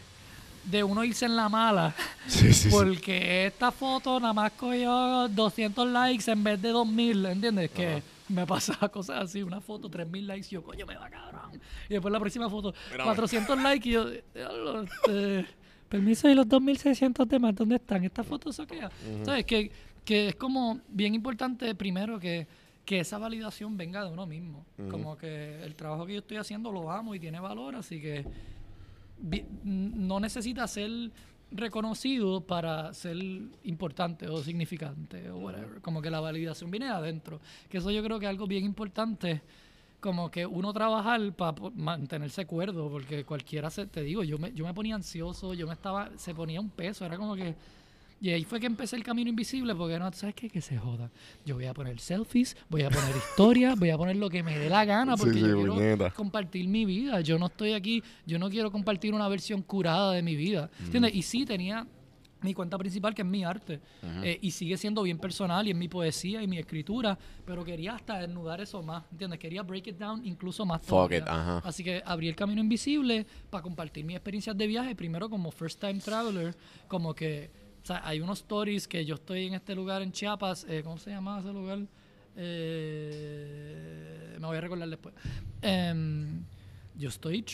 de 0.65 0.85
uno 0.85 1.05
irse 1.05 1.27
en 1.27 1.37
la 1.37 1.49
mala, 1.49 1.95
Sí, 2.27 2.53
sí, 2.53 2.55
sí. 2.55 2.69
porque 2.71 3.47
esta 3.47 3.71
foto 3.71 4.21
nada 4.21 4.33
más 4.33 4.53
cogió 4.53 5.29
200 5.29 5.89
likes 5.89 6.31
en 6.31 6.45
vez 6.45 6.61
de 6.61 6.71
2000, 6.71 7.27
¿entiendes? 7.27 7.71
Que 7.71 8.03
me 8.29 8.47
pasaba 8.47 8.89
cosas 8.93 9.25
así, 9.25 9.43
una 9.43 9.61
foto, 9.61 9.89
3000 9.89 10.27
likes, 10.27 10.47
y 10.49 10.51
yo, 10.51 10.63
coño, 10.63 10.87
me 10.87 10.97
va 10.97 11.09
cabrón. 11.09 11.61
Y 11.89 11.95
después 11.95 12.13
la 12.13 12.21
próxima 12.21 12.49
foto, 12.51 12.75
Mira, 12.93 13.05
400 13.05 13.63
likes, 13.63 13.89
y 13.89 13.93
yo, 13.93 14.09
este, 14.09 15.47
permiso, 15.89 16.29
y 16.29 16.35
los 16.35 16.49
2600 16.49 17.29
demás, 17.29 17.55
¿dónde 17.55 17.77
están? 17.77 18.05
Esta 18.05 18.23
foto 18.23 18.53
saquea. 18.53 18.91
¿Sabes? 19.25 19.45
Que, 19.45 19.71
que 20.05 20.29
es 20.29 20.35
como 20.37 20.81
bien 20.89 21.15
importante, 21.15 21.75
primero, 21.75 22.19
que, 22.19 22.47
que 22.85 23.01
esa 23.01 23.19
validación 23.19 23.77
venga 23.77 24.05
de 24.05 24.11
uno 24.11 24.27
mismo. 24.27 24.65
Como 24.91 25.17
que 25.17 25.63
el 25.63 25.75
trabajo 25.75 26.07
que 26.07 26.15
yo 26.15 26.19
estoy 26.21 26.37
haciendo 26.39 26.73
lo 26.73 26.91
amo 26.91 27.15
y 27.15 27.21
tiene 27.21 27.41
valor, 27.41 27.77
así 27.77 28.01
que 28.01 28.25
no 29.65 30.21
necesita 30.21 30.67
ser 30.67 31.11
reconocido 31.51 32.43
para 32.43 32.93
ser 32.93 33.17
importante 33.65 34.29
o 34.29 34.43
significante 34.43 35.31
o 35.31 35.39
whatever. 35.39 35.81
Como 35.81 36.03
que 36.03 36.11
la 36.11 36.21
validación 36.21 36.71
viene 36.71 36.87
de 36.87 36.93
adentro. 36.93 37.41
Que 37.69 37.79
eso 37.79 37.91
yo 37.91 38.03
creo 38.03 38.19
que 38.19 38.27
es 38.27 38.31
algo 38.31 38.47
bien 38.47 38.65
importante. 38.65 39.43
Como 40.01 40.31
que 40.31 40.47
uno 40.47 40.73
trabajar 40.73 41.33
para 41.33 41.71
mantenerse 41.75 42.47
cuerdo, 42.47 42.89
porque 42.89 43.25
cualquiera 43.25 43.69
se, 43.69 43.87
te 43.87 44.03
digo, 44.03 44.23
yo 44.23 44.39
me, 44.39 44.53
yo 44.53 44.65
me 44.65 44.73
ponía 44.73 44.95
ansioso, 44.95 45.55
yo 45.55 45.67
me 45.67 45.73
estaba, 45.73 46.11
se 46.17 46.35
ponía 46.35 46.61
un 46.61 46.71
peso, 46.71 47.05
era 47.05 47.17
como 47.17 47.35
que, 47.35 47.57
y 48.21 48.31
ahí 48.31 48.45
fue 48.45 48.59
que 48.59 48.67
empecé 48.67 48.97
el 48.97 49.05
camino 49.05 49.31
invisible, 49.31 49.75
porque 49.75 49.99
no, 49.99 50.13
¿sabes 50.13 50.35
qué? 50.35 50.49
Que 50.49 50.61
se 50.61 50.77
joda. 50.77 51.11
Yo 51.45 51.55
voy 51.55 51.67
a 51.67 51.75
poner 51.75 52.01
selfies, 52.01 52.57
voy 52.69 52.83
a 52.83 52.91
poner 52.91 53.15
historias, 53.17 53.79
voy 53.79 53.91
a 53.91 53.99
poner 53.99 54.17
lo 54.17 54.29
que 54.29 54.43
me 54.43 54.59
dé 54.59 54.69
la 54.69 54.85
gana, 54.85 55.17
porque 55.17 55.35
sí, 55.35 55.41
yo 55.41 55.75
quiero 55.75 56.15
compartir 56.15 56.67
mi 56.69 56.85
vida. 56.85 57.21
Yo 57.21 57.39
no 57.39 57.47
estoy 57.47 57.73
aquí, 57.73 58.03
yo 58.27 58.39
no 58.39 58.51
quiero 58.51 58.73
compartir 58.73 59.15
una 59.15 59.29
versión 59.29 59.63
curada 59.63 60.13
de 60.13 60.23
mi 60.23 60.35
vida. 60.35 60.71
¿Entiendes? 60.81 61.15
Y 61.15 61.23
sí 61.23 61.45
tenía 61.45 61.87
mi 62.41 62.55
cuenta 62.55 62.79
principal, 62.79 63.15
que 63.15 63.23
es 63.23 63.29
mi 63.29 63.45
arte, 63.45 63.81
eh, 64.23 64.39
y 64.41 64.51
sigue 64.51 64.77
siendo 64.77 65.03
bien 65.03 65.19
personal 65.19 65.67
y 65.67 65.71
en 65.71 65.79
mi 65.79 65.89
poesía 65.89 66.43
y 66.43 66.47
mi 66.47 66.59
escritura, 66.59 67.19
pero 67.45 67.65
quería 67.65 67.95
hasta 67.95 68.19
desnudar 68.19 68.61
eso 68.61 68.83
más, 68.83 69.05
¿entiendes? 69.11 69.39
Quería 69.39 69.63
break 69.63 69.89
it 69.89 69.99
down 69.99 70.25
incluso 70.25 70.65
más 70.65 70.83
Fuck 70.83 71.13
it, 71.13 71.25
ajá. 71.27 71.59
Así 71.65 71.83
que 71.83 72.03
abrí 72.05 72.29
el 72.29 72.37
camino 72.37 72.61
invisible 72.61 73.27
para 73.51 73.63
compartir 73.63 74.05
mis 74.05 74.17
experiencias 74.17 74.57
de 74.57 74.67
viaje, 74.67 74.95
primero 74.95 75.29
como 75.29 75.51
first 75.51 75.81
time 75.81 75.99
traveler, 75.99 76.55
como 76.87 77.15
que, 77.15 77.51
sea, 77.89 78.01
hay 78.07 78.21
unos 78.21 78.39
stories 78.41 78.87
que 78.87 79.05
yo 79.05 79.15
estoy 79.17 79.47
en 79.47 79.55
este 79.55 79.75
lugar 79.75 80.03
en 80.03 80.13
Chiapas, 80.13 80.65
eh, 80.69 80.83
¿cómo 80.85 80.99
se 80.99 81.11
llama 81.11 81.41
ese 81.41 81.53
lugar? 81.53 81.79
Eh, 82.41 84.37
me 84.41 84.47
voy 84.47 84.57
a 84.57 84.61
recordar 84.61 84.89
después. 84.89 85.15
Em, 85.63 86.45
yo 86.97 87.09
estoy, 87.09 87.45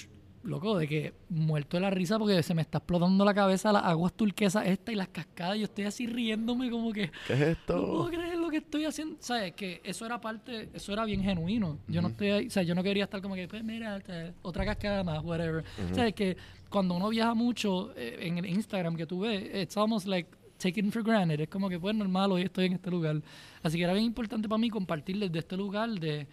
loco, 0.43 0.77
de 0.79 0.87
que 0.87 1.15
muerto 1.31 1.77
de 1.77 1.81
la 1.83 1.91
risa 1.91 2.19
porque 2.19 2.43
se 2.43 2.55
me 2.55 2.63
está 2.63 2.79
explotando 2.79 3.25
la 3.25 3.33
cabeza 3.33 3.73
las 3.73 3.85
aguas 3.85 4.13
turquesas 4.13 4.67
esta 4.67 4.93
y 4.93 4.95
las 4.95 5.09
cascadas. 5.09 5.59
Yo 5.59 5.65
estoy 5.65 5.85
así 5.85 6.07
riéndome 6.07 6.71
como 6.71 6.93
que... 6.93 7.11
¿Qué 7.27 7.33
es 7.33 7.41
No 7.41 7.57
puedo 7.67 8.09
esto? 8.09 8.11
creer 8.11 8.37
lo 8.39 8.51
que 8.51 8.59
estoy 8.59 8.85
haciendo. 8.85 9.17
¿Sabes? 9.21 9.53
Que 9.53 9.81
eso 9.85 10.05
era 10.05 10.21
parte, 10.21 10.69
eso 10.75 10.93
era 10.93 11.05
bien 11.05 11.23
genuino. 11.23 11.79
Yo 11.89 12.03
no 12.03 12.09
estoy 12.09 12.31
ahí, 12.31 12.47
o 12.47 12.51
sea, 12.51 12.63
yo 12.63 12.75
no 12.75 12.83
quería 12.83 13.05
estar 13.05 13.23
como 13.23 13.35
que, 13.35 13.49
pues 13.49 13.65
mira, 13.65 14.03
otra 14.43 14.65
cascada 14.65 15.03
más, 15.03 15.23
whatever. 15.25 15.65
¿Sabes? 15.95 16.15
Que 16.15 16.37
cuando 16.75 16.95
uno 16.95 17.09
viaja 17.09 17.35
mucho 17.35 17.93
eh, 17.97 18.19
en 18.21 18.39
el 18.39 18.47
Instagram 18.47 18.97
que 18.97 19.07
tú 19.07 19.21
ves, 19.21 19.43
it's 19.63 19.77
almost 19.77 20.07
like 20.07 20.29
taken 20.59 20.91
for 20.91 21.03
granted. 21.05 21.41
Es 21.41 21.49
como 21.49 21.69
que, 21.69 21.79
pues 21.79 21.95
normal, 21.95 22.33
hoy 22.33 22.43
estoy 22.43 22.67
en 22.67 22.73
este 22.75 22.91
lugar. 22.91 23.23
Así 23.63 23.79
que 23.79 23.85
era 23.85 23.93
bien 23.93 24.05
importante 24.05 24.49
para 24.49 24.59
mí 24.59 24.69
compartirles 24.71 25.31
de 25.31 25.39
este 25.39 25.57
lugar 25.57 25.89
de. 25.91 26.27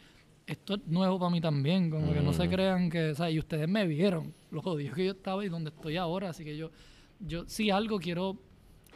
Esto 0.48 0.74
es 0.74 0.80
nuevo 0.88 1.20
para 1.20 1.30
mí 1.30 1.40
también, 1.40 1.90
como 1.92 2.12
que 2.12 2.20
no 2.20 2.34
se 2.34 2.50
crean 2.50 2.90
que, 2.90 3.12
o 3.12 3.16
sea, 3.16 3.30
y 3.30 3.38
ustedes 3.38 3.70
me 3.70 3.86
vieron, 3.86 4.34
lo 4.50 4.62
jodido 4.62 4.94
que 4.96 5.06
yo 5.06 5.12
estaba 5.12 5.46
y 5.46 5.50
donde 5.50 5.70
estoy 5.70 5.96
ahora, 5.98 6.32
así 6.32 6.44
que 6.44 6.58
yo, 6.58 6.72
yo 7.20 7.44
sí 7.48 7.70
algo 7.70 8.00
quiero 8.00 8.38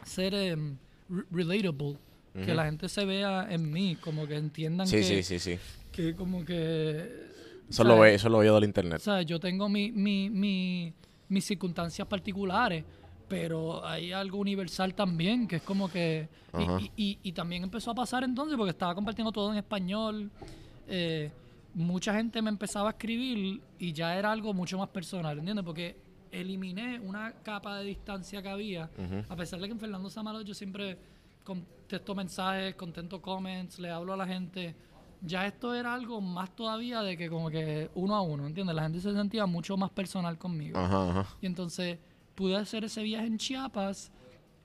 ser 0.04 0.32
re- 0.34 1.24
relatable, 1.30 1.96
que 2.34 2.52
la 2.52 2.64
gente 2.66 2.88
se 2.90 3.04
vea 3.06 3.46
en 3.48 3.70
mí, 3.72 3.96
como 4.02 4.26
que 4.26 4.36
entiendan 4.36 4.86
Sí, 4.88 4.96
que, 4.96 5.02
sí, 5.04 5.22
sí, 5.22 5.38
sí. 5.38 5.58
que 5.92 6.14
como 6.14 6.44
que... 6.44 7.08
Eso 7.70 7.84
lo, 7.84 8.00
ve, 8.00 8.14
eso 8.14 8.28
lo 8.28 8.38
veo 8.38 8.56
del 8.56 8.64
internet. 8.64 8.98
O 8.98 9.04
sea, 9.04 9.22
yo 9.22 9.40
tengo 9.40 9.68
mi, 9.68 9.92
mi, 9.92 10.28
mi- 10.28 10.92
mis 11.28 11.44
circunstancias 11.44 12.06
particulares, 12.06 12.84
pero 13.28 13.84
hay 13.84 14.12
algo 14.12 14.38
universal 14.38 14.94
también, 14.94 15.48
que 15.48 15.56
es 15.56 15.62
como 15.62 15.88
que... 15.88 16.28
y- 16.58 16.62
Ajá. 16.62 16.78
Y, 16.80 16.92
y- 16.96 17.18
y 17.22 17.32
también 17.32 17.64
empezó 17.64 17.90
a 17.90 17.94
pasar 17.94 18.22
entonces, 18.24 18.56
porque 18.56 18.70
estaba 18.70 18.94
compartiendo 18.94 19.32
todo 19.32 19.50
en 19.52 19.58
español. 19.58 20.30
eh, 20.88 21.30
mucha 21.74 22.14
gente 22.14 22.40
me 22.40 22.48
empezaba 22.48 22.88
a 22.88 22.92
escribir 22.92 23.60
y 23.78 23.92
ya 23.92 24.16
era 24.16 24.32
algo 24.32 24.54
mucho 24.54 24.78
más 24.78 24.88
personal, 24.88 25.38
¿entiendes? 25.38 25.62
Porque 25.64 25.96
eliminé 26.30 26.98
una 27.00 27.32
capa 27.42 27.78
de 27.78 27.84
distancia 27.84 28.40
que 28.40 28.48
había, 28.48 28.88
a 29.28 29.36
pesar 29.36 29.60
de 29.60 29.66
que 29.66 29.72
en 29.72 29.78
Fernando 29.80 30.08
Samalo 30.08 30.40
yo 30.42 30.54
siempre 30.54 30.96
contesto 31.44 32.14
mensajes, 32.14 32.74
contento 32.76 33.20
comments, 33.20 33.78
le 33.78 33.90
hablo 33.90 34.12
a 34.14 34.16
la 34.16 34.26
gente. 34.26 34.74
Ya 35.26 35.46
esto 35.46 35.74
era 35.74 35.92
algo 35.94 36.20
más 36.20 36.54
todavía 36.54 37.02
de 37.02 37.16
que 37.16 37.28
como 37.28 37.50
que 37.50 37.90
uno 37.94 38.14
a 38.14 38.22
uno, 38.22 38.46
¿entiendes? 38.46 38.76
La 38.76 38.82
gente 38.82 39.00
se 39.00 39.12
sentía 39.12 39.46
mucho 39.46 39.76
más 39.76 39.90
personal 39.90 40.38
conmigo. 40.38 40.78
Ajá, 40.78 41.10
ajá. 41.10 41.36
Y 41.40 41.46
entonces 41.46 41.98
pude 42.34 42.56
hacer 42.56 42.84
ese 42.84 43.02
viaje 43.02 43.26
en 43.26 43.38
Chiapas 43.38 44.12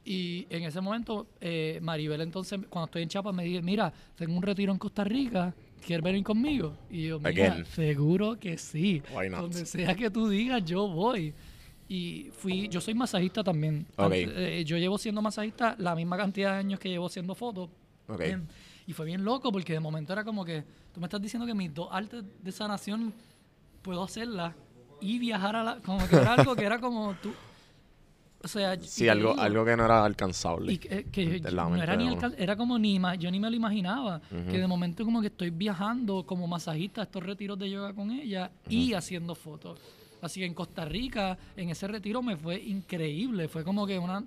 y 0.04 0.46
en 0.50 0.64
ese 0.64 0.82
momento 0.82 1.28
eh, 1.40 1.80
Maribel 1.82 2.22
entonces 2.22 2.60
cuando 2.70 2.86
estoy 2.86 3.04
en 3.04 3.10
Chiapas 3.10 3.34
me 3.34 3.44
dice, 3.44 3.62
mira, 3.62 3.92
tengo 4.16 4.36
un 4.36 4.44
retiro 4.44 4.72
en 4.72 4.78
Costa 4.78 5.04
Rica, 5.04 5.54
¿quieres 5.86 6.04
venir 6.04 6.24
conmigo? 6.24 6.76
Y 6.90 7.08
yo, 7.08 7.20
mira, 7.20 7.54
Again. 7.54 7.66
seguro 7.66 8.40
que 8.40 8.58
sí. 8.58 9.02
Why 9.16 9.30
not? 9.30 9.42
Donde 9.42 9.66
sea 9.66 9.96
que 9.96 10.10
tú 10.10 10.30
digas, 10.30 10.64
yo 10.66 10.88
voy. 10.88 11.34
Y 11.88 12.30
fui, 12.32 12.70
yo 12.70 12.80
soy 12.80 12.94
masajista 12.94 13.44
también. 13.44 13.86
Ok. 13.98 14.06
Antes, 14.06 14.30
eh, 14.34 14.64
yo 14.66 14.78
llevo 14.78 14.98
siendo 14.98 15.22
masajista 15.22 15.76
la 15.78 15.94
misma 15.94 16.16
cantidad 16.16 16.54
de 16.54 16.60
años 16.60 16.80
que 16.80 16.88
llevo 16.88 17.08
haciendo 17.08 17.36
fotos. 17.36 17.70
Ok. 18.08 18.22
Em, 18.22 18.46
y 18.88 18.94
fue 18.94 19.06
bien 19.06 19.24
loco 19.24 19.52
porque 19.52 19.74
de 19.74 19.80
momento 19.80 20.14
era 20.14 20.24
como 20.24 20.44
que 20.44 20.64
tú 20.94 21.00
me 21.00 21.06
estás 21.08 21.22
diciendo 21.22 21.46
que 21.46 21.54
mis 21.54 21.74
dos 21.74 21.88
artes 21.92 22.24
de 22.42 22.52
sanación 22.52 23.14
puedo 23.82 24.04
hacerlas 24.04 24.54
y 25.00 25.18
viajar 25.20 25.56
a 25.56 25.64
la. 25.64 25.76
Como 25.78 26.08
que 26.08 26.16
era 26.16 26.34
algo 26.36 26.56
que 26.56 26.66
era 26.66 26.80
como 26.80 27.14
tú. 27.22 27.32
O 28.44 28.48
sea, 28.48 28.76
Sí, 28.82 29.08
algo, 29.08 29.32
digo, 29.32 29.42
algo 29.42 29.66
que 29.66 29.78
no 29.78 29.86
era 29.86 30.04
alcanzable. 30.04 30.74
y 30.74 30.78
que, 30.80 31.04
que 31.12 31.40
no 31.42 31.76
era 31.76 31.96
ni 31.96 32.18
era 32.38 32.56
como 32.56 32.80
ni 32.80 33.00
yo 33.20 33.30
ni 33.30 33.40
me 33.40 33.50
lo 33.50 33.56
imaginaba 33.56 34.20
que 34.30 34.58
de 34.58 34.66
momento 34.68 35.06
como 35.06 35.22
que 35.22 35.28
estoy 35.28 35.52
viajando 35.52 36.24
como 36.26 36.48
masajista 36.48 37.02
a 37.02 37.04
estos 37.04 37.22
retiros 37.24 37.60
de 37.60 37.70
yoga 37.70 37.94
con 37.94 38.10
ella 38.10 38.50
y 38.68 38.94
haciendo 38.94 39.36
fotos 39.36 39.80
así 40.24 40.40
que 40.40 40.48
en 40.48 40.56
Costa 40.56 40.86
Rica 40.86 41.38
en 41.56 41.70
ese 41.70 41.88
retiro 41.88 42.24
me 42.24 42.36
fue 42.36 42.60
increíble 42.60 43.48
fue 43.48 43.64
como 43.64 43.86
que 43.86 44.00
una 44.00 44.24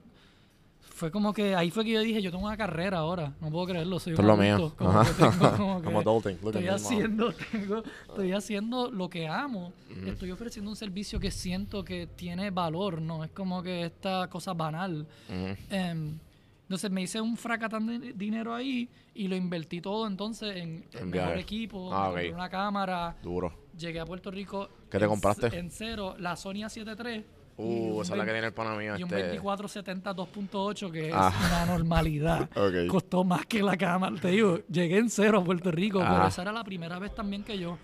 fue 0.95 1.11
como 1.11 1.33
que 1.33 1.55
ahí 1.57 1.71
fue 1.71 1.85
que 1.85 1.91
yo 1.91 2.01
dije 2.01 2.23
yo 2.23 2.31
tengo 2.31 2.45
una 2.47 2.57
carrera 2.57 2.99
ahora 2.99 3.33
no 3.41 3.51
puedo 3.51 3.67
creerlo 3.67 3.99
soy 3.99 4.13
Esto 4.15 4.23
un 4.23 4.31
es 4.31 4.37
lo 4.37 4.43
mío. 4.43 4.75
como 4.77 4.91
Ajá. 4.91 5.05
que 5.13 5.23
tengo 5.23 5.57
como 5.57 5.81
que 6.03 6.09
adulting. 6.09 6.39
Look 6.41 6.55
estoy 6.55 6.69
haciendo 6.69 7.33
tengo, 7.51 7.83
estoy 8.09 8.33
haciendo 8.33 8.91
lo 8.91 9.11
que 9.11 9.27
amo 9.29 9.73
estoy 10.07 10.31
ofreciendo 10.31 10.71
un 10.71 10.77
servicio 10.77 11.19
que 11.21 11.31
siento 11.31 11.85
que 11.85 12.07
tiene 12.07 12.51
valor 12.51 13.03
no 13.03 13.25
es 13.25 13.31
como 13.33 13.63
que 13.63 13.85
esta 13.87 14.29
cosa 14.31 14.55
banal 14.55 15.07
Ujú. 15.29 15.57
Em, 15.71 16.19
entonces 16.63 16.91
me 16.91 17.03
hice 17.03 17.21
un 17.21 17.37
fracatán 17.37 17.87
de 17.87 18.13
dinero 18.15 18.55
ahí 18.55 18.89
y 19.15 19.29
lo 19.29 19.37
invertí 19.37 19.81
todo 19.83 20.07
entonces 20.07 20.57
en, 20.57 20.85
En 20.93 21.11
mejor 21.11 21.37
equipo, 21.39 21.93
Ah, 21.93 22.13
una 22.33 22.49
cámara, 22.49 23.17
Duro. 23.23 23.53
llegué 23.77 24.01
a 24.01 24.07
Puerto 24.07 24.31
Rico. 24.31 24.69
¿Qué 24.91 24.99
te 24.99 25.05
en 25.05 25.11
compraste? 25.11 25.47
En 25.59 25.71
cero, 25.71 26.15
la 26.19 26.37
Sony 26.37 26.63
A7 26.65 26.97
III. 27.05 27.19
y 27.19 27.25
Uh, 27.57 28.03
esa 28.03 28.15
es 28.15 28.19
la 28.19 28.25
que 28.25 28.33
20 28.33 28.33
tiene 28.33 28.47
el 28.49 28.53
pana 28.53 28.71
mío. 28.77 28.97
Y 28.99 29.03
un 29.05 29.09
Este... 29.15 29.23
2470 29.39 30.15
2.8 30.17 30.91
que 30.91 31.09
es 31.09 31.15
Ah. 31.17 31.33
una 31.47 31.67
normalidad. 31.77 32.51
Ok. 32.57 32.89
Costó 32.91 33.23
más 33.25 33.47
que 33.47 33.63
la 33.63 33.77
cámara. 33.77 34.17
Te 34.21 34.29
digo, 34.29 34.59
llegué 34.69 34.99
en 34.99 35.09
cero 35.09 35.39
a 35.41 35.45
Puerto 35.45 35.71
Rico, 35.71 36.01
pero 36.01 36.25
Ah. 36.25 36.29
esa 36.29 36.43
era 36.43 36.53
la 36.53 36.65
primera 36.65 36.99
vez 36.99 37.15
también 37.15 37.45
que 37.45 37.57
yo 37.59 37.79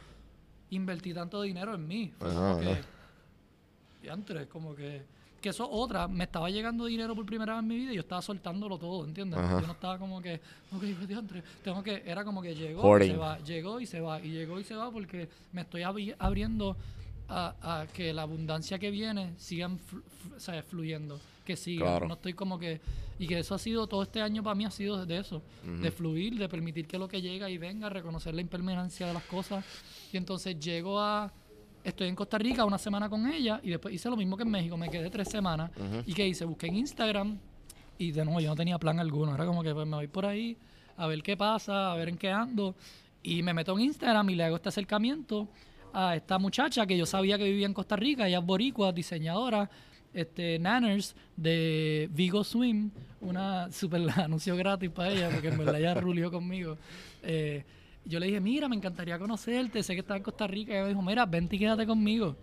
invertí 0.70 1.14
tanto 1.14 1.42
dinero 1.42 1.74
en 1.74 1.86
mí. 1.86 2.12
Fue 2.18 2.28
Ajá, 2.30 2.38
como 2.52 2.60
que, 2.60 2.76
diantre, 4.02 4.46
como 4.48 4.74
que, 4.74 5.02
que 5.40 5.48
eso 5.50 5.68
otra, 5.70 6.08
me 6.08 6.24
estaba 6.24 6.50
llegando 6.50 6.84
dinero 6.86 7.14
por 7.14 7.24
primera 7.26 7.54
vez 7.54 7.62
en 7.62 7.68
mi 7.68 7.76
vida 7.76 7.92
y 7.92 7.94
yo 7.96 8.00
estaba 8.00 8.22
soltándolo 8.22 8.78
todo, 8.78 9.04
¿entiendes? 9.04 9.38
Ajá. 9.38 9.60
Yo 9.60 9.66
no 9.66 9.72
estaba 9.72 9.98
como 9.98 10.20
que, 10.20 10.34
ok, 10.72 10.80
pues, 10.96 11.08
diantre, 11.08 11.42
tengo 11.62 11.82
que, 11.82 12.02
era 12.06 12.24
como 12.24 12.42
que 12.42 12.54
llegó 12.54 12.98
y 12.98 13.08
se 13.08 13.16
va, 13.16 13.38
llegó 13.38 13.80
y 13.80 13.86
se 13.86 14.00
va, 14.00 14.20
y 14.20 14.30
llegó 14.30 14.58
y 14.60 14.64
se 14.64 14.74
va 14.74 14.90
porque 14.90 15.28
me 15.52 15.62
estoy 15.62 15.82
abri- 15.82 16.14
abriendo 16.18 16.76
a, 17.30 17.80
a 17.82 17.86
que 17.86 18.12
la 18.12 18.22
abundancia 18.22 18.78
que 18.78 18.90
viene 18.90 19.32
sigan 19.38 19.78
flu- 19.78 20.62
fluyendo, 20.64 21.18
que 21.44 21.56
siga. 21.56 21.84
Claro. 21.86 22.08
No 22.08 22.14
estoy 22.14 22.34
como 22.34 22.58
que, 22.58 22.80
y 23.18 23.26
que 23.26 23.38
eso 23.38 23.54
ha 23.54 23.58
sido, 23.58 23.86
todo 23.86 24.02
este 24.02 24.20
año 24.20 24.42
para 24.42 24.54
mí 24.54 24.64
ha 24.64 24.70
sido 24.70 25.06
de 25.06 25.18
eso, 25.18 25.42
de 25.64 25.90
fluir, 25.90 26.36
de 26.38 26.48
permitir 26.48 26.86
que 26.86 26.98
lo 26.98 27.06
que 27.08 27.22
llega 27.22 27.48
y 27.48 27.56
venga, 27.58 27.88
reconocer 27.88 28.34
la 28.34 28.40
impermanencia 28.40 29.06
de 29.06 29.14
las 29.14 29.22
cosas. 29.24 29.64
Y 30.12 30.16
entonces 30.16 30.58
llego 30.58 30.98
a, 31.00 31.32
estoy 31.84 32.08
en 32.08 32.16
Costa 32.16 32.36
Rica 32.38 32.64
una 32.64 32.78
semana 32.78 33.08
con 33.08 33.30
ella 33.30 33.60
y 33.62 33.70
después 33.70 33.94
hice 33.94 34.10
lo 34.10 34.16
mismo 34.16 34.36
que 34.36 34.42
en 34.42 34.50
México, 34.50 34.76
me 34.76 34.90
quedé 34.90 35.08
tres 35.10 35.28
semanas. 35.28 35.70
¿Y 36.06 36.12
qué 36.14 36.26
hice? 36.26 36.44
Busqué 36.44 36.66
en 36.66 36.76
Instagram 36.76 37.38
y 37.98 38.10
de 38.12 38.24
nuevo 38.24 38.40
yo 38.40 38.48
no 38.48 38.56
tenía 38.56 38.78
plan 38.78 38.98
alguno, 38.98 39.34
era 39.34 39.46
como 39.46 39.62
que 39.62 39.72
pues, 39.72 39.86
me 39.86 39.96
voy 39.96 40.08
por 40.08 40.26
ahí 40.26 40.56
a 40.96 41.06
ver 41.06 41.22
qué 41.22 41.36
pasa, 41.36 41.92
a 41.92 41.94
ver 41.96 42.08
en 42.08 42.16
qué 42.18 42.30
ando. 42.30 42.74
Y 43.22 43.42
me 43.42 43.52
meto 43.52 43.72
en 43.74 43.80
Instagram 43.84 44.30
y 44.30 44.34
le 44.34 44.44
hago 44.44 44.56
este 44.56 44.70
acercamiento 44.70 45.48
a 45.92 46.16
esta 46.16 46.38
muchacha 46.38 46.86
que 46.86 46.96
yo 46.96 47.06
sabía 47.06 47.38
que 47.38 47.44
vivía 47.44 47.66
en 47.66 47.74
Costa 47.74 47.96
Rica, 47.96 48.26
ella 48.26 48.38
es 48.38 48.44
boricua, 48.44 48.92
diseñadora, 48.92 49.70
este, 50.12 50.58
Nanners 50.58 51.14
de 51.36 52.08
Vigo 52.12 52.44
Swim, 52.44 52.90
una 53.20 53.70
super 53.70 54.02
anuncio 54.16 54.56
gratis 54.56 54.90
para 54.90 55.12
ella, 55.12 55.30
porque 55.30 55.48
en 55.48 55.58
verdad 55.58 55.78
ella 55.78 55.94
rulió 55.94 56.30
conmigo. 56.30 56.76
Eh, 57.22 57.64
yo 58.04 58.18
le 58.18 58.26
dije, 58.26 58.40
mira, 58.40 58.68
me 58.68 58.76
encantaría 58.76 59.18
conocerte, 59.18 59.82
sé 59.82 59.94
que 59.94 60.00
estás 60.00 60.16
en 60.16 60.22
Costa 60.22 60.46
Rica. 60.46 60.72
Y 60.72 60.74
ella 60.76 60.82
me 60.84 60.88
dijo, 60.90 61.02
mira, 61.02 61.26
vente 61.26 61.56
y 61.56 61.58
quédate 61.58 61.86
conmigo. 61.86 62.36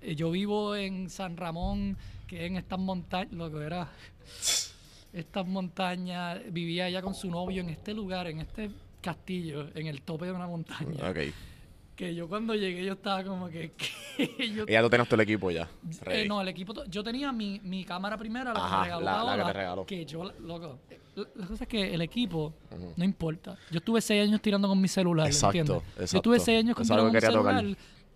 Eh, 0.00 0.14
yo 0.14 0.30
vivo 0.30 0.74
en 0.74 1.10
San 1.10 1.36
Ramón, 1.36 1.96
que 2.26 2.46
en 2.46 2.56
estas 2.56 2.78
montañas, 2.78 3.32
lo 3.32 3.50
que 3.50 3.64
era, 3.64 3.88
estas 5.12 5.46
montañas, 5.46 6.40
vivía 6.50 6.88
ella 6.88 7.02
con 7.02 7.14
su 7.14 7.30
novio 7.30 7.60
en 7.60 7.68
este 7.68 7.94
lugar, 7.94 8.26
en 8.26 8.40
este 8.40 8.70
castillo, 9.00 9.68
en 9.74 9.86
el 9.86 10.02
tope 10.02 10.26
de 10.26 10.32
una 10.32 10.46
montaña. 10.46 11.08
Ok. 11.08 11.18
Que 11.96 12.14
yo 12.14 12.26
cuando 12.28 12.54
llegué 12.54 12.84
yo 12.84 12.94
estaba 12.94 13.22
como 13.22 13.48
que... 13.48 13.72
que 14.16 14.50
yo, 14.50 14.64
Y 14.66 14.72
ya 14.72 14.82
tú 14.82 14.88
tienes 14.88 15.06
todo 15.08 15.16
el 15.16 15.28
equipo 15.28 15.50
ya. 15.50 15.68
eh, 16.06 16.26
no, 16.26 16.40
el 16.40 16.48
equipo... 16.48 16.72
Yo 16.86 17.02
tenía 17.04 17.32
mi, 17.32 17.60
mi 17.62 17.84
cámara 17.84 18.16
primera, 18.16 18.52
la 18.52 18.58
Ajá, 18.64 18.76
que 18.76 18.76
me 18.80 18.84
regaló 18.84 19.04
la- 19.04 19.36
la 19.36 19.36
que 19.44 19.52
te 19.52 19.58
regaló. 19.58 19.86
que 19.86 20.06
yo, 20.06 20.32
loco... 20.40 20.78
La 21.14 21.24
la 21.34 21.46
cosa 21.46 21.64
es 21.64 21.68
que 21.68 21.92
el 21.92 22.00
equipo 22.00 22.54
no 22.96 23.04
importa. 23.04 23.58
Yo 23.70 23.78
estuve 23.78 24.00
seis 24.00 24.26
años 24.26 24.40
tirando 24.40 24.66
con 24.66 24.80
mi 24.80 24.88
celular, 24.88 25.26
Exacto, 25.26 25.58
¿entiendes? 25.58 25.82
Yo 25.84 25.90
exacto. 26.02 26.16
estuve 26.16 26.40
seis 26.40 26.58
años 26.60 26.74
con, 26.74 26.86
con 26.88 27.12
quería 27.12 27.30
celular 27.30 27.64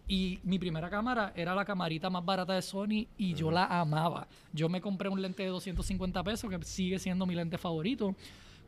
y 0.08 0.38
mi 0.44 0.58
primera 0.58 0.88
cámara 0.88 1.32
era 1.36 1.54
la 1.54 1.62
camarita 1.66 2.08
más 2.08 2.24
barata 2.24 2.54
de 2.54 2.62
Sony 2.62 3.06
y 3.18 3.34
yo 3.34 3.50
la 3.50 3.64
amaba. 3.66 4.26
Yo 4.54 4.70
me 4.70 4.80
compré 4.80 5.10
un 5.10 5.20
lente 5.20 5.42
de 5.42 5.50
250 5.50 6.24
pesos 6.24 6.48
que 6.48 6.62
sigue 6.64 6.98
siendo 6.98 7.26
mi 7.26 7.34
lente 7.34 7.58
favorito. 7.58 8.14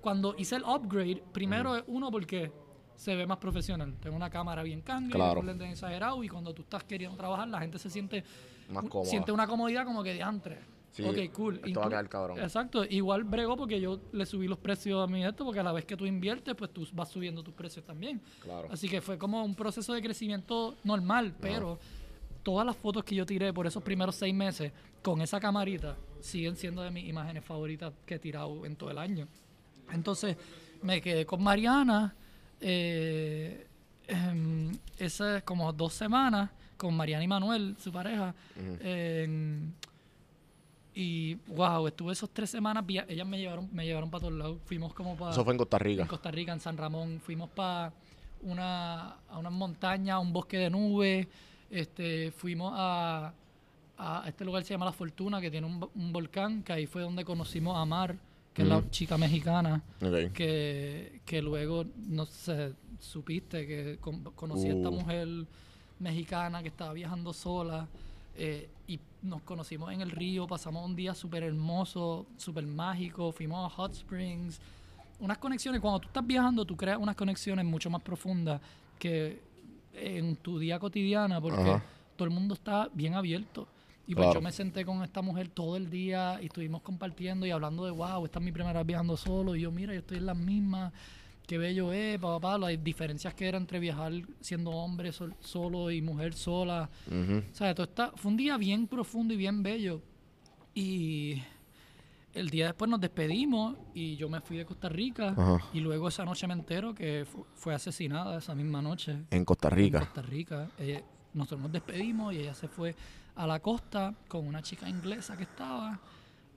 Cuando 0.02 0.34
hice 0.36 0.56
el 0.56 0.64
upgrade, 0.64 1.22
primero 1.32 1.76
es 1.76 1.84
uno 1.86 2.10
porque 2.10 2.52
se 2.98 3.14
ve 3.14 3.26
más 3.26 3.38
profesional. 3.38 3.94
Tengo 4.02 4.16
una 4.16 4.28
cámara 4.28 4.62
bien 4.64 4.80
canga, 4.82 5.14
Claro. 5.14 5.38
un 5.40 5.46
lente 5.46 5.70
exagerado 5.70 6.22
y 6.24 6.28
cuando 6.28 6.52
tú 6.52 6.62
estás 6.62 6.82
queriendo 6.82 7.16
trabajar 7.16 7.46
la 7.46 7.60
gente 7.60 7.78
se 7.78 7.88
siente 7.88 8.24
Más 8.70 8.84
un- 8.92 9.06
siente 9.06 9.30
una 9.30 9.46
comodidad 9.46 9.84
como 9.84 10.02
que 10.02 10.12
de 10.14 10.22
antre. 10.22 10.58
Sí, 10.90 11.04
ok, 11.04 11.32
cool. 11.32 11.60
esto 11.64 11.78
va 11.78 11.86
a 11.86 11.88
quedar 11.90 12.08
cabrón. 12.08 12.40
Exacto. 12.40 12.84
Igual 12.84 13.22
bregó 13.22 13.56
porque 13.56 13.80
yo 13.80 14.00
le 14.10 14.26
subí 14.26 14.48
los 14.48 14.58
precios 14.58 15.00
a 15.02 15.06
mi 15.06 15.24
esto 15.24 15.44
porque 15.44 15.60
a 15.60 15.62
la 15.62 15.70
vez 15.70 15.84
que 15.84 15.96
tú 15.96 16.06
inviertes, 16.06 16.56
pues 16.56 16.72
tú 16.72 16.84
vas 16.92 17.08
subiendo 17.08 17.42
tus 17.44 17.54
precios 17.54 17.84
también. 17.84 18.20
Claro. 18.42 18.66
Así 18.70 18.88
que 18.88 19.00
fue 19.00 19.16
como 19.16 19.44
un 19.44 19.54
proceso 19.54 19.92
de 19.92 20.02
crecimiento 20.02 20.74
normal, 20.82 21.34
pero 21.40 21.78
todas 22.42 22.66
las 22.66 22.74
fotos 22.76 23.04
que 23.04 23.14
yo 23.14 23.24
tiré 23.24 23.52
por 23.52 23.66
esos 23.68 23.82
primeros 23.82 24.16
seis 24.16 24.34
meses 24.34 24.72
con 25.02 25.20
esa 25.20 25.38
camarita 25.38 25.94
siguen 26.20 26.56
siendo 26.56 26.82
de 26.82 26.90
mis 26.90 27.06
imágenes 27.08 27.44
favoritas 27.44 27.92
que 28.04 28.16
he 28.16 28.18
tirado 28.18 28.66
en 28.66 28.74
todo 28.74 28.90
el 28.90 28.98
año. 28.98 29.28
Entonces 29.92 30.36
me 30.82 31.00
quedé 31.00 31.24
con 31.26 31.40
Mariana, 31.42 32.14
eh, 32.60 33.66
em, 34.06 34.76
esas 34.98 35.42
como 35.42 35.72
dos 35.72 35.92
semanas 35.94 36.50
con 36.76 36.94
Mariana 36.96 37.24
y 37.24 37.28
Manuel, 37.28 37.76
su 37.78 37.90
pareja. 37.92 38.34
en- 38.80 39.74
y 40.94 41.36
wow, 41.46 41.86
estuve 41.86 42.12
esos 42.12 42.28
tres 42.30 42.50
semanas, 42.50 42.84
ellas 42.88 43.26
me 43.26 43.38
llevaron, 43.38 43.68
me 43.72 43.86
llevaron 43.86 44.10
para 44.10 44.22
todos 44.22 44.34
lados. 44.34 44.58
Fuimos 44.64 44.92
como 44.94 45.16
para 45.16 45.30
Eso 45.30 45.44
fue 45.44 45.54
en 45.54 45.58
Costa 45.58 45.78
Rica. 45.78 46.02
en 46.02 46.08
Costa 46.08 46.30
Rica, 46.32 46.52
en 46.52 46.58
San 46.60 46.76
Ramón. 46.76 47.20
Fuimos 47.20 47.48
para 47.50 47.92
una, 48.42 49.10
a 49.28 49.38
una 49.38 49.50
montaña, 49.50 50.14
a 50.14 50.18
un 50.18 50.32
bosque 50.32 50.56
de 50.58 50.70
nubes. 50.70 51.28
Este, 51.70 52.32
fuimos 52.32 52.72
a, 52.74 53.32
a 53.96 54.24
este 54.26 54.44
lugar 54.44 54.62
que 54.62 54.68
se 54.68 54.74
llama 54.74 54.86
La 54.86 54.92
Fortuna, 54.92 55.40
que 55.40 55.52
tiene 55.52 55.68
un, 55.68 55.88
un 55.94 56.12
volcán, 56.12 56.64
que 56.64 56.72
ahí 56.72 56.86
fue 56.86 57.02
donde 57.02 57.24
conocimos 57.24 57.76
a 57.76 57.84
Mar, 57.84 58.16
que 58.58 58.62
es 58.64 58.68
la 58.68 58.90
chica 58.90 59.16
mexicana, 59.18 59.82
que, 60.32 61.20
que 61.24 61.40
luego, 61.42 61.84
no 62.08 62.26
sé, 62.26 62.72
supiste 62.98 63.66
que 63.66 63.98
con- 64.00 64.22
conocí 64.34 64.68
a 64.68 64.72
esta 64.74 64.88
Uh. 64.88 64.92
mujer 64.92 65.28
mexicana 66.00 66.62
que 66.62 66.68
estaba 66.68 66.92
viajando 66.92 67.32
sola. 67.32 67.86
eh, 68.40 68.68
y 68.86 69.00
nos 69.22 69.42
conocimos 69.42 69.92
en 69.92 70.00
el 70.00 70.10
río, 70.12 70.46
pasamos 70.46 70.84
un 70.86 70.94
día 70.94 71.12
súper 71.12 71.42
hermoso, 71.42 72.26
súper 72.36 72.64
mágico, 72.66 73.32
fuimos 73.32 73.66
a 73.66 73.74
Hot 73.74 73.92
Springs, 73.94 74.60
unas 75.18 75.38
conexiones, 75.38 75.80
cuando 75.80 75.98
tú 75.98 76.06
estás 76.06 76.24
viajando, 76.24 76.64
tú 76.64 76.76
creas 76.76 76.98
unas 76.98 77.16
conexiones 77.16 77.64
mucho 77.64 77.90
más 77.90 78.00
profundas 78.00 78.60
que 78.96 79.40
en 79.92 80.36
tu 80.36 80.58
día 80.60 80.78
cotidiana, 80.78 81.40
porque 81.40 81.60
Ajá. 81.60 81.82
todo 82.16 82.28
el 82.28 82.34
mundo 82.34 82.54
está 82.54 82.88
bien 82.94 83.14
abierto. 83.14 83.66
Y 84.08 84.14
pues 84.14 84.24
Claro. 84.24 84.40
yo 84.40 84.42
me 84.42 84.50
senté 84.52 84.84
con 84.84 85.02
esta 85.04 85.20
mujer 85.22 85.48
todo 85.48 85.76
el 85.76 85.88
día 85.90 86.38
y 86.42 86.46
estuvimos 86.46 86.80
compartiendo 86.82 87.44
y 87.46 87.50
hablando 87.50 87.84
de, 87.84 87.90
wow, 87.92 88.24
esta 88.24 88.38
es 88.40 88.44
mi 88.44 88.50
primera 88.52 88.78
vez 88.80 88.86
viajando 88.86 89.16
solo. 89.16 89.54
Y 89.54 89.60
yo, 89.60 89.70
mira, 89.70 89.92
yo 89.92 90.00
estoy 90.00 90.16
en 90.18 90.24
las 90.26 90.36
mismas, 90.36 90.92
qué 91.46 91.58
bello 91.58 91.92
es, 91.92 92.18
papá, 92.18 92.40
papá, 92.40 92.58
las 92.58 92.82
diferencias 92.82 93.34
que 93.34 93.46
era 93.46 93.58
entre 93.58 93.78
viajar 93.78 94.12
siendo 94.40 94.70
hombre 94.70 95.12
sol- 95.12 95.34
solo 95.40 95.90
y 95.90 96.00
mujer 96.02 96.32
sola. 96.34 96.88
Ujú. 97.06 97.42
O 97.52 97.54
sea, 97.54 97.74
todo 97.74 97.84
está, 97.84 98.12
fue 98.16 98.30
un 98.30 98.38
día 98.38 98.56
bien 98.56 98.86
profundo 98.86 99.34
y 99.34 99.36
bien 99.36 99.62
bello. 99.62 100.00
Y 100.74 101.42
el 102.34 102.48
día 102.50 102.66
después 102.66 102.90
nos 102.90 103.00
despedimos 103.00 103.76
y 103.94 104.16
yo 104.16 104.28
me 104.30 104.40
fui 104.40 104.56
de 104.56 104.64
Costa 104.64 104.88
Rica. 104.88 105.28
Ajá. 105.36 105.58
Y 105.74 105.80
luego 105.80 106.08
esa 106.08 106.24
noche 106.24 106.46
me 106.46 106.54
entero 106.54 106.94
que 106.94 107.26
fu- 107.30 107.44
fue 107.54 107.74
asesinada 107.74 108.38
esa 108.38 108.54
misma 108.54 108.80
noche 108.80 109.18
En 109.30 109.44
Costa 109.44 109.68
en 109.68 109.74
Rica. 109.74 110.00
Costa 110.00 110.22
Rica. 110.22 110.70
Ella- 110.78 111.02
nosotros 111.34 111.60
nos 111.60 111.72
despedimos 111.72 112.32
y 112.34 112.38
ella 112.38 112.54
se 112.54 112.68
fue 112.68 112.96
a 113.38 113.46
la 113.46 113.60
costa 113.60 114.14
con 114.26 114.46
una 114.46 114.62
chica 114.62 114.88
inglesa 114.88 115.36
que 115.36 115.44
estaba 115.44 116.00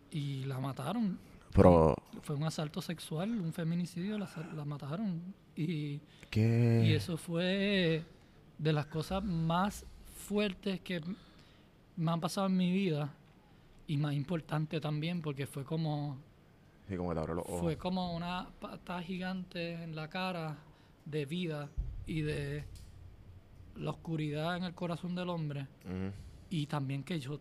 y 0.10 0.44
la 0.46 0.60
mataron. 0.60 1.20
Pero, 1.54 1.96
Fue 2.24 2.36
un 2.36 2.44
asalto 2.44 2.82
sexual, 2.82 3.30
un 3.40 3.54
feminicidio, 3.54 4.18
la, 4.18 4.28
mataron. 4.66 5.22
Y, 5.56 6.00
¿qué? 6.32 6.82
y 6.86 6.94
eso 6.94 7.18
fue 7.18 8.04
de 8.58 8.74
las 8.74 8.88
cosas 8.88 9.24
más 9.24 9.86
fuertes 10.28 10.80
que 10.82 11.02
me 11.98 12.12
han 12.12 12.20
pasado 12.20 12.48
en 12.48 12.58
mi 12.58 12.72
vida 12.72 13.14
y 13.86 13.98
más 13.98 14.14
importante 14.14 14.82
también 14.82 15.22
porque 15.22 15.46
fue 15.46 15.64
como 15.64 16.18
Sí, 16.88 16.98
como 16.98 17.14
te 17.14 17.34
los 17.34 17.46
ojos. 17.46 17.62
fue 17.62 17.78
como 17.78 18.16
una 18.16 18.50
pata 18.60 19.02
gigante 19.04 19.84
en 19.84 19.96
la 19.96 20.10
cara 20.10 20.58
de 21.06 21.26
vida 21.26 21.70
y 22.08 22.22
de 22.22 22.66
la 23.76 23.92
oscuridad 23.92 24.58
en 24.58 24.64
el 24.64 24.74
corazón 24.74 25.14
del 25.16 25.30
hombre. 25.30 25.68
Ujú. 25.86 26.12
Y 26.52 26.68
también 26.68 27.04
que 27.04 27.20
yo... 27.20 27.40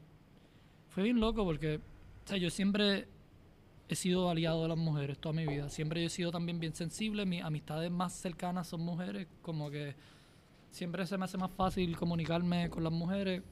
Fue 0.89 1.03
bien 1.03 1.21
loco 1.21 1.45
porque 1.45 1.77
o 1.77 2.29
sea, 2.29 2.37
yo 2.39 2.49
siempre 2.51 3.07
he 3.89 3.95
sido 3.97 4.31
aliado 4.31 4.63
de 4.63 4.69
las 4.69 4.79
mujeres 4.79 5.19
toda 5.19 5.33
mi 5.35 5.47
vida. 5.47 5.69
Siempre 5.69 6.01
yo 6.01 6.07
he 6.07 6.11
sido 6.11 6.31
también 6.31 6.59
bien 6.61 6.75
sensible. 6.75 7.27
Mis 7.27 7.43
amistades 7.43 7.91
más 7.91 8.13
cercanas 8.15 8.69
son 8.69 8.81
mujeres. 8.81 9.27
Como 9.43 9.71
que 9.71 9.95
siempre 10.71 11.07
se 11.07 11.19
me 11.19 11.25
hace 11.27 11.37
más 11.39 11.51
fácil 11.51 11.97
comunicarme 11.97 12.71
con 12.71 12.83
las 12.85 12.93
mujeres. 12.93 13.43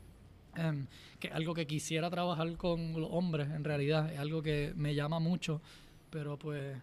em, 0.56 0.86
que 1.20 1.28
algo 1.28 1.54
que 1.54 1.66
quisiera 1.68 2.10
trabajar 2.10 2.56
con 2.56 2.92
los 3.00 3.08
hombres, 3.12 3.48
en 3.50 3.62
realidad. 3.62 4.12
Es 4.12 4.18
algo 4.18 4.42
que 4.42 4.72
me 4.74 4.94
llama 4.94 5.20
mucho. 5.20 5.60
Pero 6.10 6.36
pues 6.38 6.76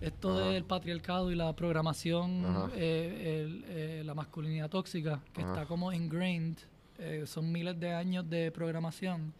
esto 0.00 0.38
Ajá. 0.38 0.50
del 0.50 0.64
patriarcado 0.64 1.32
y 1.32 1.34
la 1.36 1.52
programación, 1.56 2.70
eh, 2.76 3.42
el- 3.44 3.64
eh, 3.68 4.02
la 4.04 4.14
masculinidad 4.14 4.70
tóxica, 4.70 5.20
que 5.32 5.42
Ajá. 5.42 5.52
está 5.54 5.66
como 5.66 5.92
ingrained, 5.92 6.56
eh, 7.00 7.24
son 7.26 7.50
miles 7.50 7.78
de 7.80 7.92
años 7.94 8.28
de 8.28 8.50
programación, 8.52 9.32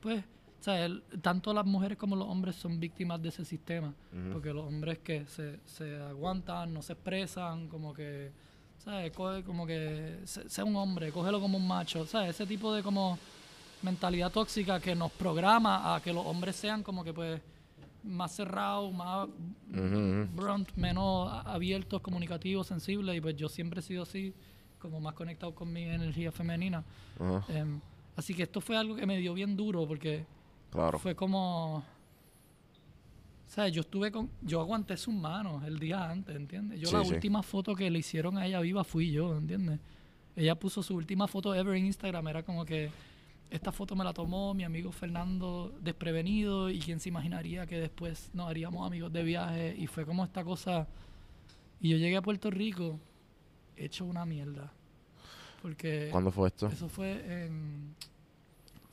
pues, 0.00 0.22
o 0.60 0.62
sea, 0.62 0.84
el- 0.84 1.02
tanto 1.22 1.52
las 1.54 1.64
mujeres 1.64 1.96
como 1.98 2.14
los 2.16 2.28
hombres 2.28 2.56
son 2.56 2.78
víctimas 2.78 3.20
de 3.22 3.28
ese 3.30 3.44
sistema, 3.44 3.88
Ujú. 4.12 4.32
porque 4.32 4.52
los 4.52 4.64
hombres 4.66 4.98
que 4.98 5.24
se, 5.26 5.58
se 5.64 5.96
aguantan, 6.00 6.72
no 6.74 6.82
se 6.82 6.92
expresan, 6.94 7.68
como 7.68 7.94
que, 7.94 8.30
¿sabes? 8.84 9.10
Coge 9.12 9.42
como 9.44 9.66
que, 9.66 10.18
sé, 10.24 10.48
sé 10.48 10.62
un 10.62 10.76
hombre, 10.76 11.10
cógelo 11.12 11.40
como 11.40 11.56
un 11.58 11.66
macho, 11.66 12.06
¿sabes? 12.06 12.30
Ese 12.30 12.46
tipo 12.46 12.72
de 12.74 12.82
como 12.82 13.18
mentalidad 13.82 14.30
tóxica 14.32 14.80
que 14.80 14.94
nos 14.94 15.12
programa 15.12 15.94
a 15.94 16.02
que 16.02 16.12
los 16.12 16.26
hombres 16.26 16.56
sean 16.56 16.82
como 16.82 17.04
que 17.04 17.12
pues 17.14 17.40
más 18.02 18.34
cerrados, 18.34 18.92
más 18.92 19.28
Ujú, 19.72 19.80
ujú. 19.84 20.28
brunt, 20.34 20.68
menos 20.76 21.30
abiertos, 21.46 22.00
comunicativos, 22.00 22.66
sensibles, 22.66 23.16
y 23.16 23.20
pues 23.20 23.36
yo 23.36 23.48
siempre 23.48 23.80
he 23.80 23.82
sido 23.82 24.02
así, 24.02 24.34
como 24.78 25.00
más 25.00 25.14
conectado 25.14 25.54
con 25.54 25.72
mi 25.72 25.82
energía 25.82 26.30
femenina. 26.32 26.84
Ajá, 27.18 27.44
Em, 27.52 27.80
así 28.16 28.34
que 28.34 28.44
esto 28.44 28.60
fue 28.60 28.76
algo 28.76 28.94
que 28.96 29.06
me 29.06 29.18
dio 29.18 29.34
bien 29.34 29.56
duro, 29.56 29.86
porque 29.86 30.24
Claro. 30.70 30.98
fue 30.98 31.14
como... 31.14 31.76
O 31.76 33.50
sea, 33.50 33.68
yo 33.68 33.80
estuve 33.80 34.12
con... 34.12 34.30
Yo 34.42 34.60
aguanté 34.60 34.96
sus 34.96 35.14
manos 35.14 35.64
el 35.64 35.78
día 35.78 36.10
antes, 36.10 36.36
¿entiendes? 36.36 36.80
Yo 36.80 36.88
Sí, 36.88 36.94
la 36.96 37.04
sí. 37.04 37.14
última 37.14 37.42
foto 37.42 37.74
que 37.74 37.90
le 37.90 37.98
hicieron 37.98 38.36
a 38.36 38.46
ella 38.46 38.60
viva 38.60 38.84
fui 38.84 39.10
yo, 39.10 39.36
¿entiendes? 39.38 39.80
Ella 40.36 40.54
puso 40.54 40.82
su 40.82 40.94
última 40.94 41.26
foto 41.26 41.54
ever 41.54 41.74
en 41.76 41.86
Instagram, 41.86 42.28
era 42.28 42.42
como 42.42 42.64
que... 42.64 42.90
Esta 43.50 43.72
foto 43.72 43.96
me 43.96 44.04
la 44.04 44.12
tomó 44.12 44.52
mi 44.52 44.62
amigo 44.64 44.92
Fernando 44.92 45.72
desprevenido 45.80 46.68
y 46.68 46.78
quién 46.80 47.00
se 47.00 47.08
imaginaría 47.08 47.66
que 47.66 47.78
después 47.80 48.28
nos 48.34 48.46
haríamos 48.50 48.86
amigos 48.86 49.10
de 49.10 49.22
viaje 49.22 49.74
y 49.78 49.86
fue 49.86 50.04
como 50.04 50.22
esta 50.24 50.44
cosa... 50.44 50.86
Y 51.80 51.88
yo 51.88 51.96
llegué 51.96 52.16
a 52.18 52.22
Puerto 52.22 52.50
Rico 52.50 53.00
hecho 53.84 54.04
una 54.04 54.24
mierda. 54.24 54.72
Porque... 55.62 56.08
¿Cuándo 56.12 56.30
fue 56.30 56.48
esto? 56.48 56.66
Eso 56.68 56.88
fue 56.88 57.12
en 57.44 57.94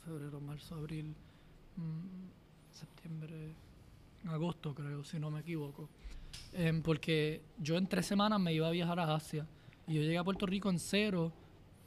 febrero, 0.03 0.39
marzo, 0.41 0.75
abril, 0.75 1.13
mm, 1.77 2.73
septiembre, 2.73 3.53
agosto 4.27 4.73
creo, 4.73 5.03
si 5.03 5.19
no 5.19 5.29
me 5.31 5.41
equivoco. 5.41 5.89
Em, 6.53 6.81
porque 6.81 7.41
yo 7.59 7.77
en 7.77 7.87
tres 7.87 8.05
semanas 8.05 8.39
me 8.39 8.53
iba 8.53 8.67
a 8.67 8.71
viajar 8.71 8.99
a 8.99 9.15
Asia 9.15 9.45
y 9.87 9.93
yo 9.95 10.01
llegué 10.01 10.17
a 10.17 10.23
Puerto 10.23 10.45
Rico 10.45 10.69
en 10.69 10.79
cero 10.79 11.31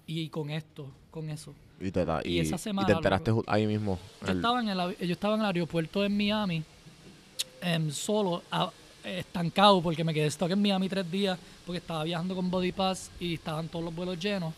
y 0.06 0.28
con 0.28 0.50
esto, 0.50 0.90
con 1.10 1.28
eso. 1.30 1.54
Y 1.80 1.90
te, 1.90 2.04
da- 2.04 2.22
Y 2.24 2.36
y, 2.36 2.40
esa 2.40 2.56
y 2.56 2.58
semana, 2.58 2.86
te 2.86 2.92
enteraste 2.94 3.30
loco. 3.30 3.44
ahí 3.46 3.66
mismo. 3.66 3.98
Yo 4.22 4.28
el- 4.30 4.36
estaba, 4.36 4.60
en 4.60 4.68
el, 4.68 4.96
yo 4.98 5.12
estaba 5.12 5.34
en 5.34 5.40
el 5.40 5.46
aeropuerto 5.46 6.04
en 6.04 6.16
Miami, 6.16 6.62
em, 7.60 7.90
solo, 7.90 8.42
a- 8.50 8.70
estancado, 9.04 9.80
porque 9.82 10.04
me 10.04 10.12
quedé 10.12 10.30
stuck 10.30 10.50
en 10.50 10.60
Miami 10.60 10.88
tres 10.88 11.10
días, 11.10 11.38
porque 11.64 11.78
estaba 11.78 12.04
viajando 12.04 12.34
con 12.34 12.50
Body 12.50 12.72
Pass 12.72 13.10
y 13.20 13.34
estaban 13.34 13.68
todos 13.68 13.84
los 13.84 13.94
vuelos 13.94 14.18
llenos. 14.18 14.52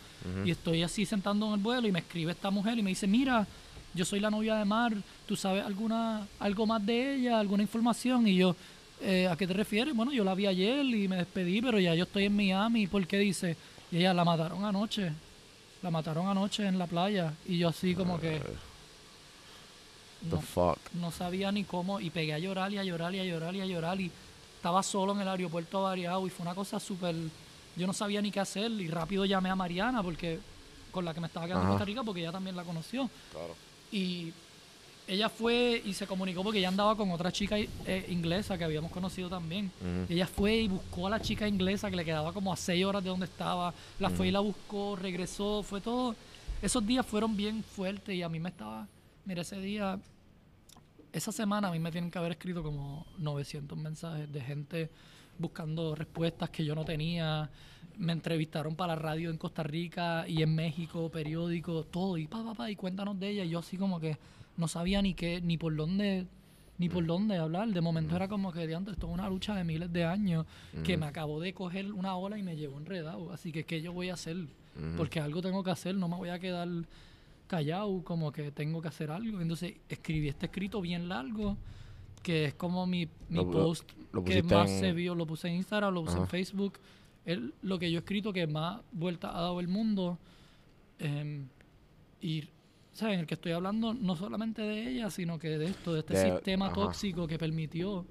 Y 0.45 0.51
estoy 0.51 0.83
así 0.83 1.07
sentando 1.07 1.47
en 1.47 1.55
el 1.55 1.61
vuelo 1.61 1.89
y 1.89 1.93
me 1.93 2.01
escribe 2.01 2.33
esta 2.33 2.51
mujer 2.51 2.79
y 2.79 2.83
me 2.83 2.91
dice, 2.91 3.07
mira, 3.07 3.47
yo 3.95 4.05
soy 4.05 4.21
la 4.21 4.31
novia 4.31 4.57
de 4.57 4.65
Mar, 4.65 4.95
¿tú 5.27 5.35
sabes 5.35 5.65
alguna 5.65 6.27
algo 6.39 6.67
más 6.67 6.85
de 6.85 7.15
ella, 7.17 7.41
alguna 7.41 7.63
información? 7.63 8.27
Y 8.29 8.37
yo, 8.37 8.55
"Eh, 9.01 9.27
¿a 9.31 9.37
qué 9.37 9.47
te 9.47 9.55
refieres? 9.55 9.95
Bueno, 9.97 10.13
yo 10.13 10.23
la 10.25 10.35
vi 10.35 10.47
ayer 10.47 10.85
y 10.85 11.09
me 11.09 11.17
despedí, 11.17 11.63
pero 11.63 11.79
ya 11.79 11.95
yo 11.95 12.05
estoy 12.05 12.25
en 12.25 12.37
Miami. 12.37 12.87
¿Por 12.87 13.07
qué 13.07 13.19
dice? 13.19 13.57
Y 13.91 13.97
ella, 13.97 14.13
la 14.13 14.25
mataron 14.25 14.65
anoche. 14.65 15.11
La 15.83 15.91
mataron 15.91 16.29
anoche 16.29 16.67
en 16.67 16.79
la 16.79 16.87
playa. 16.87 17.33
Y 17.49 17.57
yo 17.59 17.69
así 17.69 17.95
como 17.95 18.21
que... 18.21 18.41
The 20.29 20.37
no, 20.37 20.41
fuck. 20.43 20.79
no 21.01 21.11
sabía 21.11 21.51
ni 21.51 21.65
cómo 21.65 21.99
y 21.99 22.11
pegué 22.11 22.35
a 22.35 22.39
llorar 22.39 22.71
y 22.73 22.77
a 22.79 22.85
llorar 22.85 23.15
y 23.15 23.21
a 23.21 23.25
llorar 23.25 23.57
y 23.57 23.61
a 23.63 23.67
llorar 23.67 23.99
y 24.01 24.11
estaba 24.61 24.83
solo 24.83 25.15
en 25.15 25.21
el 25.23 25.29
aeropuerto 25.29 25.79
avariado 25.79 26.27
y 26.27 26.31
fue 26.31 26.45
una 26.45 26.55
cosa 26.55 26.79
súper 26.79 27.15
yo 27.77 27.87
no 27.87 27.95
sabía 27.95 28.21
ni 28.21 28.31
qué 28.31 28.41
hacer 28.41 28.71
y 28.71 28.89
rápido 28.89 29.25
llamé 29.25 29.49
a 29.49 29.57
Mariana 29.57 30.03
porque 30.03 30.39
con 30.93 31.03
la 31.03 31.15
que 31.15 31.21
me 31.21 31.29
estaba 31.29 31.47
quedando 31.47 31.63
en 31.63 31.69
Ajá. 31.69 31.73
Costa 31.79 31.85
Rica 31.87 32.03
porque 32.05 32.21
ella 32.21 32.33
también 32.33 32.55
la 32.55 32.63
conoció 32.65 33.09
Claro. 33.33 33.55
y 33.91 34.33
ella 35.09 35.31
fue 35.31 35.81
y 35.85 35.95
se 35.95 36.07
comunicó 36.07 36.43
porque 36.43 36.59
ella 36.59 36.69
andaba 36.69 36.95
con 36.95 37.11
otra 37.11 37.33
chica 37.33 37.57
eh, 37.59 38.07
inglesa 38.11 38.59
que 38.59 38.65
habíamos 38.65 38.93
conocido 38.93 39.29
también. 39.31 39.73
Ella 40.09 40.27
fue 40.27 40.57
y 40.59 40.69
buscó 40.69 41.07
a 41.09 41.11
la 41.11 41.21
chica 41.21 41.49
inglesa 41.49 41.91
que 41.91 41.97
le 41.97 42.05
quedaba 42.05 42.33
como 42.33 42.53
a 42.53 42.57
seis 42.57 42.85
horas 42.85 43.03
de 43.03 43.09
donde 43.11 43.27
estaba. 43.27 43.75
La 43.99 44.09
fue 44.11 44.29
y 44.29 44.31
la 44.31 44.39
buscó, 44.39 44.95
regresó, 44.95 45.65
fue 45.65 45.81
todo. 45.81 46.15
Esos 46.63 46.87
días 46.87 47.05
fueron 47.05 47.35
bien 47.37 47.65
fuertes 47.65 48.15
y 48.15 48.23
a 48.23 48.29
mí 48.29 48.39
me 48.39 48.51
estaba. 48.51 48.87
Mira, 49.25 49.43
ese 49.43 49.59
día, 49.61 49.99
esa 51.13 51.33
semana 51.33 51.69
a 51.69 51.71
mí 51.73 51.79
me 51.79 51.91
tienen 51.91 52.11
que 52.11 52.19
haber 52.19 52.33
escrito 52.33 52.63
como 52.63 53.07
900 53.19 53.77
mensajes 53.77 54.33
de 54.33 54.41
gente 54.41 54.91
buscando 55.39 55.95
respuestas 55.95 56.51
que 56.51 56.65
yo 56.65 56.75
no 56.75 56.85
tenía. 56.85 57.51
Me 57.99 58.13
entrevistaron 58.13 58.77
para 58.77 58.95
la 58.95 59.03
radio 59.03 59.31
en 59.31 59.39
Costa 59.39 59.63
Rica 59.63 60.27
y 60.29 60.43
en 60.43 60.55
México, 60.55 61.11
periódico, 61.11 61.85
todo. 61.85 62.17
Y 62.19 62.27
pa, 62.27 62.45
pa, 62.45 62.55
pa, 62.55 62.71
y 62.71 62.77
cuéntanos 62.77 63.19
de 63.19 63.31
ella. 63.31 63.45
Y 63.45 63.51
yo 63.51 63.59
así 63.59 63.77
como 63.77 64.01
que 64.01 64.17
no 64.57 64.69
sabía 64.69 65.03
ni 65.03 65.15
qué, 65.15 65.41
ni 65.41 65.57
por 65.59 65.75
dónde, 65.75 66.27
ni 66.79 66.89
por 66.89 67.05
dónde 67.05 67.37
hablar. 67.37 67.69
De 67.69 67.81
momento 67.81 68.17
era 68.17 68.29
como 68.29 68.53
que 68.53 68.67
diantre, 68.67 68.93
esto 68.93 69.07
es 69.09 69.13
una 69.13 69.29
lucha 69.29 69.55
de 69.55 69.65
miles 69.65 69.93
de 69.93 70.05
años 70.05 70.47
que 70.85 70.97
me 70.97 71.07
acabó 71.07 71.41
de 71.41 71.53
coger 71.53 71.93
una 71.93 72.17
ola 72.17 72.39
y 72.39 72.43
me 72.43 72.57
llevó 72.57 72.79
enredado. 72.79 73.33
Así 73.33 73.53
que, 73.53 73.65
¿qué 73.65 73.83
yo 73.83 73.93
voy 73.93 74.11
a 74.11 74.15
hacer? 74.15 74.37
Porque 74.97 75.21
algo 75.21 75.43
tengo 75.43 75.63
que 75.63 75.71
hacer, 75.71 75.95
no 75.95 76.09
me 76.09 76.17
voy 76.17 76.31
a 76.31 76.39
quedar 76.39 76.69
callado, 77.51 78.03
como 78.05 78.31
que 78.33 78.51
tengo 78.53 78.81
que 78.81 78.89
hacer 78.89 79.11
algo. 79.11 79.41
Entonces 79.41 79.75
escribí 79.89 80.29
este 80.29 80.47
escrito 80.47 80.81
bien 80.81 81.09
largo, 81.09 81.57
que 82.23 82.45
es 82.47 82.55
como 82.55 82.87
mi, 82.87 83.07
mi 83.29 83.37
Lo- 83.37 83.45
lo- 83.45 83.51
post 83.51 83.91
lo 84.13 84.23
que 84.25 84.37
pusiste 84.43 84.55
más 84.55 84.71
en- 84.71 84.81
se 84.81 84.93
vio. 84.93 85.15
Lo 85.15 85.27
puse 85.27 85.49
en 85.49 85.55
Instagram, 85.57 85.93
lo 85.95 86.03
puse 86.05 86.17
en 86.17 86.23
Ajá. 86.23 86.31
Facebook. 86.31 86.75
Es 87.25 87.39
lo 87.63 87.79
que 87.79 87.91
yo 87.91 87.99
he 87.99 88.01
escrito 88.01 88.33
que 88.33 88.47
más 88.47 88.81
vuelta 88.93 89.31
ha 89.37 89.41
dado 89.43 89.61
el 89.61 89.69
mundo. 89.69 90.19
Em, 90.99 91.47
y, 92.21 92.45
¿sabes? 92.93 93.15
En 93.15 93.21
el 93.21 93.27
que 93.27 93.35
estoy 93.35 93.53
hablando 93.53 93.95
no 93.95 94.17
solamente 94.17 94.63
de 94.63 94.89
ella, 94.91 95.11
sino 95.11 95.39
que 95.39 95.59
de 95.59 95.67
esto, 95.67 95.93
de 95.95 96.01
este 96.01 96.15
De- 96.19 96.33
sistema 96.33 96.67
ajá. 96.67 96.75
tóxico 96.75 97.27
que 97.27 97.39
permitió. 97.39 98.07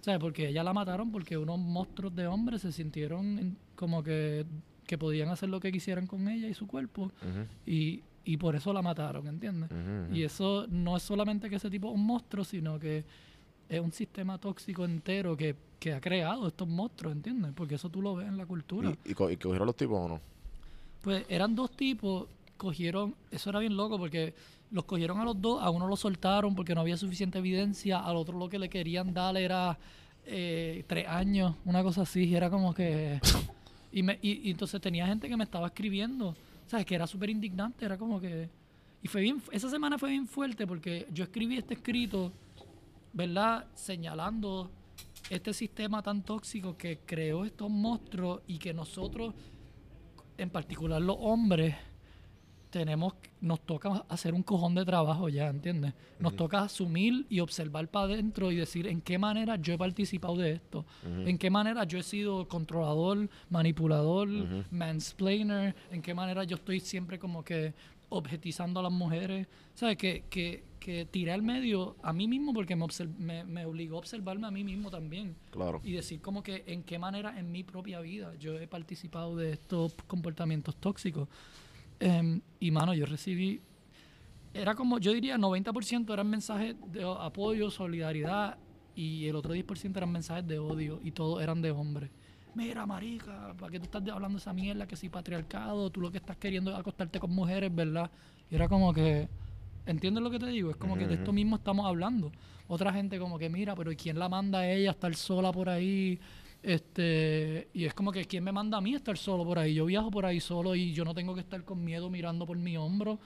¿Sabes? 0.00 0.18
Porque 0.20 0.48
ella 0.48 0.62
la 0.64 0.72
mataron 0.72 1.12
porque 1.12 1.36
unos 1.36 1.58
monstruos 1.58 2.14
de 2.16 2.26
hombres 2.26 2.62
se 2.62 2.72
sintieron 2.72 3.38
en- 3.38 3.56
como 3.76 4.02
que, 4.02 4.46
que 4.86 4.96
podían 4.96 5.28
hacer 5.28 5.50
lo 5.50 5.60
que 5.60 5.70
quisieran 5.70 6.06
con 6.06 6.26
ella 6.28 6.48
y 6.48 6.54
su 6.54 6.66
cuerpo. 6.66 7.12
Ujú, 7.22 7.46
Y, 7.66 8.02
y 8.24 8.36
por 8.36 8.54
eso 8.56 8.72
la 8.72 8.82
mataron, 8.82 9.26
¿entiendes? 9.26 9.70
Y 10.12 10.22
eso 10.22 10.66
no 10.68 10.96
es 10.96 11.02
solamente 11.02 11.48
que 11.48 11.56
ese 11.56 11.70
tipo 11.70 11.88
es 11.88 11.94
un 11.94 12.04
monstruo, 12.06 12.44
sino 12.44 12.78
que 12.78 13.04
es 13.68 13.80
un 13.80 13.92
sistema 13.92 14.36
tóxico 14.38 14.84
entero 14.84 15.36
que, 15.36 15.54
que 15.78 15.92
ha 15.94 16.00
creado 16.00 16.48
estos 16.48 16.68
monstruos, 16.68 17.14
¿entiendes? 17.14 17.52
Porque 17.54 17.76
eso 17.76 17.88
tú 17.88 18.02
lo 18.02 18.14
ves 18.16 18.26
en 18.28 18.36
la 18.36 18.46
cultura. 18.46 18.90
¿Y, 19.04 19.10
y, 19.12 19.14
co- 19.14 19.30
y 19.30 19.36
cogieron 19.36 19.66
los 19.66 19.76
tipos 19.76 19.98
o 19.98 20.08
no? 20.08 20.20
Pues 21.02 21.24
eran 21.28 21.54
dos 21.54 21.70
tipos, 21.70 22.26
cogieron, 22.56 23.14
eso 23.30 23.50
era 23.50 23.58
bien 23.60 23.76
loco 23.76 23.96
porque 23.98 24.34
los 24.70 24.84
cogieron 24.84 25.18
a 25.18 25.24
los 25.24 25.40
dos, 25.40 25.62
a 25.62 25.70
uno 25.70 25.86
lo 25.88 25.96
soltaron 25.96 26.54
porque 26.54 26.74
no 26.74 26.82
había 26.82 26.96
suficiente 26.96 27.38
evidencia, 27.38 28.00
al 28.00 28.16
otro 28.16 28.38
lo 28.38 28.48
que 28.48 28.58
le 28.58 28.68
querían 28.68 29.14
dar 29.14 29.36
era 29.36 29.78
eh, 30.26 30.84
tres 30.86 31.08
años, 31.08 31.54
una 31.64 31.82
cosa 31.82 32.02
así, 32.02 32.24
y 32.24 32.34
era 32.34 32.50
como 32.50 32.74
que... 32.74 33.18
Y, 33.92 34.04
me, 34.04 34.20
y, 34.22 34.46
y 34.46 34.52
entonces 34.52 34.80
tenía 34.80 35.04
gente 35.04 35.28
que 35.28 35.36
me 35.36 35.42
estaba 35.42 35.66
escribiendo, 35.66 36.36
¿sabes? 36.70 36.86
Que 36.86 36.94
era 36.94 37.06
súper 37.08 37.30
indignante, 37.30 37.84
era 37.84 37.98
como 37.98 38.20
que... 38.20 38.48
Y 39.02 39.08
fue 39.08 39.22
bien, 39.22 39.42
esa 39.50 39.68
semana 39.68 39.98
fue 39.98 40.10
bien 40.10 40.28
fuerte 40.28 40.68
porque 40.68 41.08
yo 41.12 41.24
escribí 41.24 41.56
este 41.56 41.74
escrito, 41.74 42.32
¿verdad? 43.12 43.66
Señalando 43.74 44.70
este 45.30 45.52
sistema 45.52 46.00
tan 46.00 46.22
tóxico 46.22 46.76
que 46.76 47.00
creó 47.04 47.44
estos 47.44 47.68
monstruos 47.68 48.42
y 48.46 48.58
que 48.58 48.72
nosotros 48.72 49.34
en 50.38 50.48
particular 50.48 51.02
los 51.02 51.16
hombres, 51.18 51.74
tenemos, 52.70 53.14
nos 53.40 53.60
toca 53.60 54.04
hacer 54.08 54.32
un 54.32 54.42
cojón 54.42 54.74
de 54.74 54.84
trabajo 54.84 55.28
ya, 55.28 55.48
¿entiendes? 55.48 55.92
Nos 56.18 56.36
toca 56.36 56.60
asumir 56.62 57.26
y 57.28 57.40
observar 57.40 57.88
para 57.88 58.06
adentro 58.06 58.50
y 58.52 58.56
decir 58.56 58.86
en 58.86 59.00
qué 59.00 59.18
manera 59.18 59.56
yo 59.56 59.74
he 59.74 59.78
participado 59.78 60.36
de 60.36 60.52
esto, 60.52 60.86
en 61.04 61.36
qué 61.38 61.50
manera 61.50 61.84
yo 61.84 61.98
he 61.98 62.02
sido 62.02 62.46
controlador, 62.48 63.28
manipulador, 63.50 64.28
mansplainer, 64.70 65.74
en 65.90 66.02
qué 66.02 66.14
manera 66.14 66.44
yo 66.44 66.56
estoy 66.56 66.80
siempre 66.80 67.18
como 67.18 67.42
que 67.44 67.74
objetizando 68.08 68.80
a 68.80 68.82
las 68.82 68.92
mujeres, 68.92 69.46
¿sabes? 69.74 69.96
Que, 69.96 70.24
que, 70.28 70.64
que 70.80 71.04
tiré 71.06 71.30
al 71.32 71.42
medio 71.42 71.94
a 72.02 72.12
mí 72.12 72.26
mismo 72.26 72.52
porque 72.52 72.74
me, 72.74 72.86
me, 73.18 73.44
me 73.44 73.64
obligó 73.66 73.96
a 73.96 73.98
observarme 74.00 74.48
a 74.48 74.50
mí 74.50 74.64
mismo 74.64 74.90
también 74.90 75.36
Claro. 75.52 75.80
y 75.84 75.92
decir 75.92 76.20
como 76.20 76.42
que 76.42 76.64
en 76.66 76.82
qué 76.82 76.98
manera 76.98 77.38
en 77.38 77.52
mi 77.52 77.62
propia 77.62 78.00
vida 78.00 78.34
yo 78.40 78.58
he 78.58 78.66
participado 78.66 79.36
de 79.36 79.52
estos 79.52 79.94
comportamientos 80.08 80.74
tóxicos. 80.76 81.28
Em, 82.00 82.40
y 82.58 82.70
mano, 82.70 82.94
yo 82.94 83.04
recibí, 83.04 83.60
era 84.54 84.74
como, 84.74 84.98
yo 84.98 85.12
diría 85.12 85.36
90% 85.36 86.12
eran 86.12 86.28
mensajes 86.28 86.74
de 86.90 87.04
apoyo, 87.04 87.70
solidaridad 87.70 88.58
y 88.94 89.26
el 89.26 89.36
otro 89.36 89.54
10% 89.54 89.96
eran 89.96 90.10
mensajes 90.10 90.46
de 90.46 90.58
odio 90.58 90.98
y 91.04 91.12
todos 91.12 91.42
eran 91.42 91.62
de 91.62 91.70
hombres. 91.70 92.10
Mira, 92.54 92.84
marica, 92.84 93.54
¿para 93.58 93.70
qué 93.70 93.78
tú 93.78 93.84
estás 93.84 94.02
hablando 94.08 94.38
esa 94.38 94.52
mierda 94.52 94.86
que 94.86 94.96
si 94.96 95.08
patriarcado? 95.08 95.90
Tú 95.90 96.00
lo 96.00 96.10
que 96.10 96.18
estás 96.18 96.36
queriendo 96.36 96.72
es 96.72 96.78
acostarte 96.78 97.20
con 97.20 97.30
mujeres, 97.30 97.72
¿verdad? 97.72 98.10
Y 98.50 98.56
era 98.56 98.66
como 98.66 98.92
que, 98.92 99.28
¿entiendes 99.86 100.22
lo 100.22 100.30
que 100.30 100.38
te 100.38 100.46
digo? 100.46 100.70
Es 100.70 100.76
como 100.76 100.96
que 100.96 101.06
de 101.06 101.14
esto 101.14 101.32
mismo 101.32 101.56
estamos 101.56 101.86
hablando. 101.86 102.32
Otra 102.66 102.92
gente 102.92 103.18
como 103.18 103.38
que, 103.38 103.48
mira, 103.48 103.76
pero 103.76 103.92
¿y 103.92 103.96
quién 103.96 104.18
la 104.18 104.28
manda 104.28 104.60
a 104.60 104.68
ella 104.70 104.90
a 104.90 104.92
estar 104.92 105.14
sola 105.14 105.52
por 105.52 105.68
ahí? 105.68 106.18
Este, 106.62 107.68
y 107.72 107.84
es 107.86 107.94
como 107.94 108.12
que 108.12 108.24
¿quién 108.26 108.44
me 108.44 108.52
manda 108.52 108.78
a 108.78 108.80
mí 108.80 108.94
estar 108.94 109.16
solo 109.16 109.44
por 109.44 109.58
ahí? 109.58 109.74
Yo 109.74 109.86
viajo 109.86 110.10
por 110.10 110.26
ahí 110.26 110.40
solo 110.40 110.74
y 110.74 110.92
yo 110.92 111.04
no 111.04 111.14
tengo 111.14 111.34
que 111.34 111.40
estar 111.40 111.64
con 111.64 111.82
miedo 111.84 112.10
mirando 112.10 112.46
por 112.46 112.56
mi 112.58 112.76
hombro. 112.76 113.18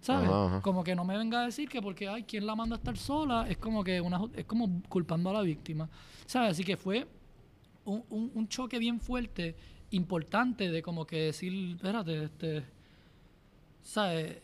¿Sabes? 0.00 0.28
Ajá, 0.28 0.46
ajá. 0.46 0.62
Como 0.62 0.84
que 0.84 0.94
no 0.94 1.04
me 1.04 1.18
venga 1.18 1.42
a 1.42 1.46
decir 1.46 1.68
que 1.68 1.82
porque, 1.82 2.08
ay, 2.08 2.22
¿quién 2.22 2.46
la 2.46 2.54
manda 2.54 2.76
a 2.76 2.78
estar 2.78 2.96
sola? 2.96 3.46
Es 3.48 3.58
como 3.58 3.82
que 3.82 4.00
una, 4.00 4.20
es 4.34 4.44
como 4.44 4.80
culpando 4.88 5.30
a 5.30 5.32
la 5.34 5.42
víctima. 5.42 5.88
¿Sabes? 6.24 6.52
Así 6.52 6.64
que 6.64 6.76
fue 6.76 7.06
un, 7.84 8.04
un- 8.10 8.30
un 8.34 8.48
choque 8.48 8.78
bien 8.78 9.00
fuerte, 9.00 9.56
importante 9.90 10.70
de 10.70 10.80
como 10.82 11.04
que 11.06 11.16
decir, 11.24 11.74
espérate, 11.74 12.24
este, 12.24 12.64
¿sabes? 13.82 14.36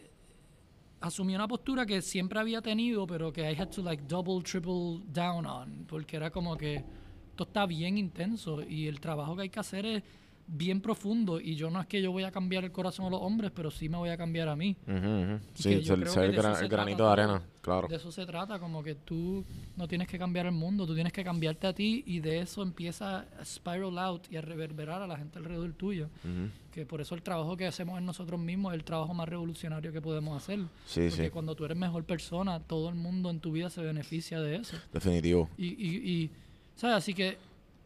Asumí 1.01 1.35
una 1.35 1.47
postura 1.47 1.85
que 1.85 2.01
siempre 2.03 2.41
había 2.41 2.63
tenido, 2.63 3.07
pero 3.07 3.33
que 3.33 3.43
I 3.51 3.55
had 3.61 3.69
to 3.69 3.83
like 3.83 4.05
double, 4.09 4.43
triple 4.43 5.03
down 5.13 5.45
on, 5.47 5.85
porque 5.87 6.17
era 6.17 6.31
como 6.31 6.57
que 6.57 6.83
esto 7.35 7.43
está 7.45 7.67
bien 7.67 7.99
intenso 7.99 8.63
y 8.63 8.87
el 8.87 9.01
trabajo 9.01 9.35
que 9.35 9.43
hay 9.43 9.49
que 9.51 9.59
hacer 9.59 9.85
es 9.87 10.03
bien 10.47 10.81
profundo 10.83 11.41
y 11.41 11.57
yo 11.57 11.71
no 11.71 11.81
es 11.81 11.87
que 11.87 12.03
yo 12.03 12.13
voy 12.13 12.23
a 12.23 12.31
cambiar 12.31 12.65
el 12.65 12.71
corazón 12.71 13.07
de 13.07 13.13
los 13.13 13.21
hombres, 13.23 13.51
pero 13.55 13.71
sí 13.71 13.89
me 13.89 13.97
voy 13.97 14.11
a 14.11 14.17
cambiar 14.19 14.47
a 14.49 14.55
mí. 14.55 14.77
Sí, 15.55 15.81
yo 15.81 15.95
el, 15.95 16.05
gran- 16.05 16.69
granito 16.69 17.07
de 17.07 17.11
arena, 17.13 17.43
claro. 17.63 17.89
De 17.89 17.97
eso 17.97 18.13
se 18.13 18.27
trata, 18.27 18.59
como 18.59 18.83
que 18.83 18.95
tú 18.95 19.43
no 19.77 19.89
tienes 19.89 20.07
que 20.07 20.19
cambiar 20.19 20.45
el 20.47 20.53
mundo, 20.53 20.87
tú 20.87 20.95
tienes 20.95 21.13
que 21.15 21.25
cambiarte 21.25 21.67
a 21.67 21.73
ti 21.73 22.05
y 22.07 22.21
de 22.21 22.41
eso 22.41 22.63
empieza 22.63 23.21
a 23.41 23.45
spiral 23.45 23.99
out 23.99 24.31
y 24.31 24.37
a 24.37 24.43
reverberar 24.43 25.01
a 25.03 25.07
la 25.07 25.17
gente 25.17 25.39
alrededor 25.39 25.73
tuyo. 25.73 26.09
Que 26.71 26.85
por 26.85 27.01
eso 27.01 27.15
el 27.15 27.23
trabajo 27.23 27.57
que 27.57 27.67
hacemos 27.67 27.99
en 27.99 28.05
nosotros 28.05 28.39
mismos 28.39 28.75
es 28.75 28.79
el 28.81 28.85
trabajo 28.85 29.15
más 29.15 29.29
revolucionario 29.29 29.93
que 29.93 30.03
podemos 30.03 30.37
hacer. 30.37 30.59
Sí, 30.87 31.07
Porque 31.09 31.25
sí, 31.25 31.31
cuando 31.31 31.55
tú 31.55 31.65
eres 31.65 31.79
mejor 31.79 32.05
persona, 32.05 32.61
todo 32.61 32.91
el 32.91 32.97
mundo 32.97 33.31
en 33.31 33.41
tu 33.41 33.51
vida 33.53 33.71
se 33.71 33.81
beneficia 33.81 34.41
de 34.41 34.57
eso. 34.57 34.77
definitivo. 34.93 35.49
Y, 35.57 35.69
y, 35.69 35.97
y 36.25 36.31
¿sabes? 36.77 36.97
Así 36.97 37.15
que, 37.15 37.39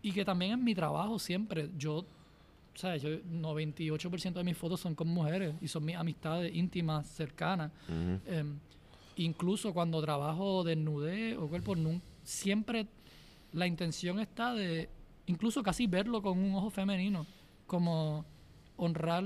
y 0.02 0.12
que 0.12 0.24
también 0.24 0.52
en 0.52 0.64
mi 0.64 0.74
trabajo 0.74 1.18
siempre, 1.18 1.70
yo, 1.76 2.04
¿sabes? 2.74 3.02
Yo, 3.02 3.10
98% 3.10 4.32
de 4.34 4.44
mis 4.44 4.56
fotos 4.56 4.80
son 4.80 4.94
con 4.94 5.08
mujeres 5.08 5.54
y 5.60 5.68
son 5.68 5.84
mis 5.84 5.96
amistades 5.96 6.54
íntimas, 6.54 7.06
cercanas. 7.08 7.70
Em, 8.26 8.58
incluso 9.16 9.72
cuando 9.74 10.00
trabajo 10.00 10.62
desnudez 10.64 11.36
o 11.36 11.48
cuerpo, 11.48 11.74
nun- 11.74 12.00
siempre 12.22 12.86
la 13.52 13.66
intención 13.66 14.20
está 14.20 14.54
de 14.54 14.88
incluso 15.26 15.62
casi 15.62 15.86
verlo 15.86 16.22
con 16.22 16.38
un 16.38 16.54
ojo 16.54 16.70
femenino, 16.70 17.26
como 17.66 18.24
honrar 18.76 19.24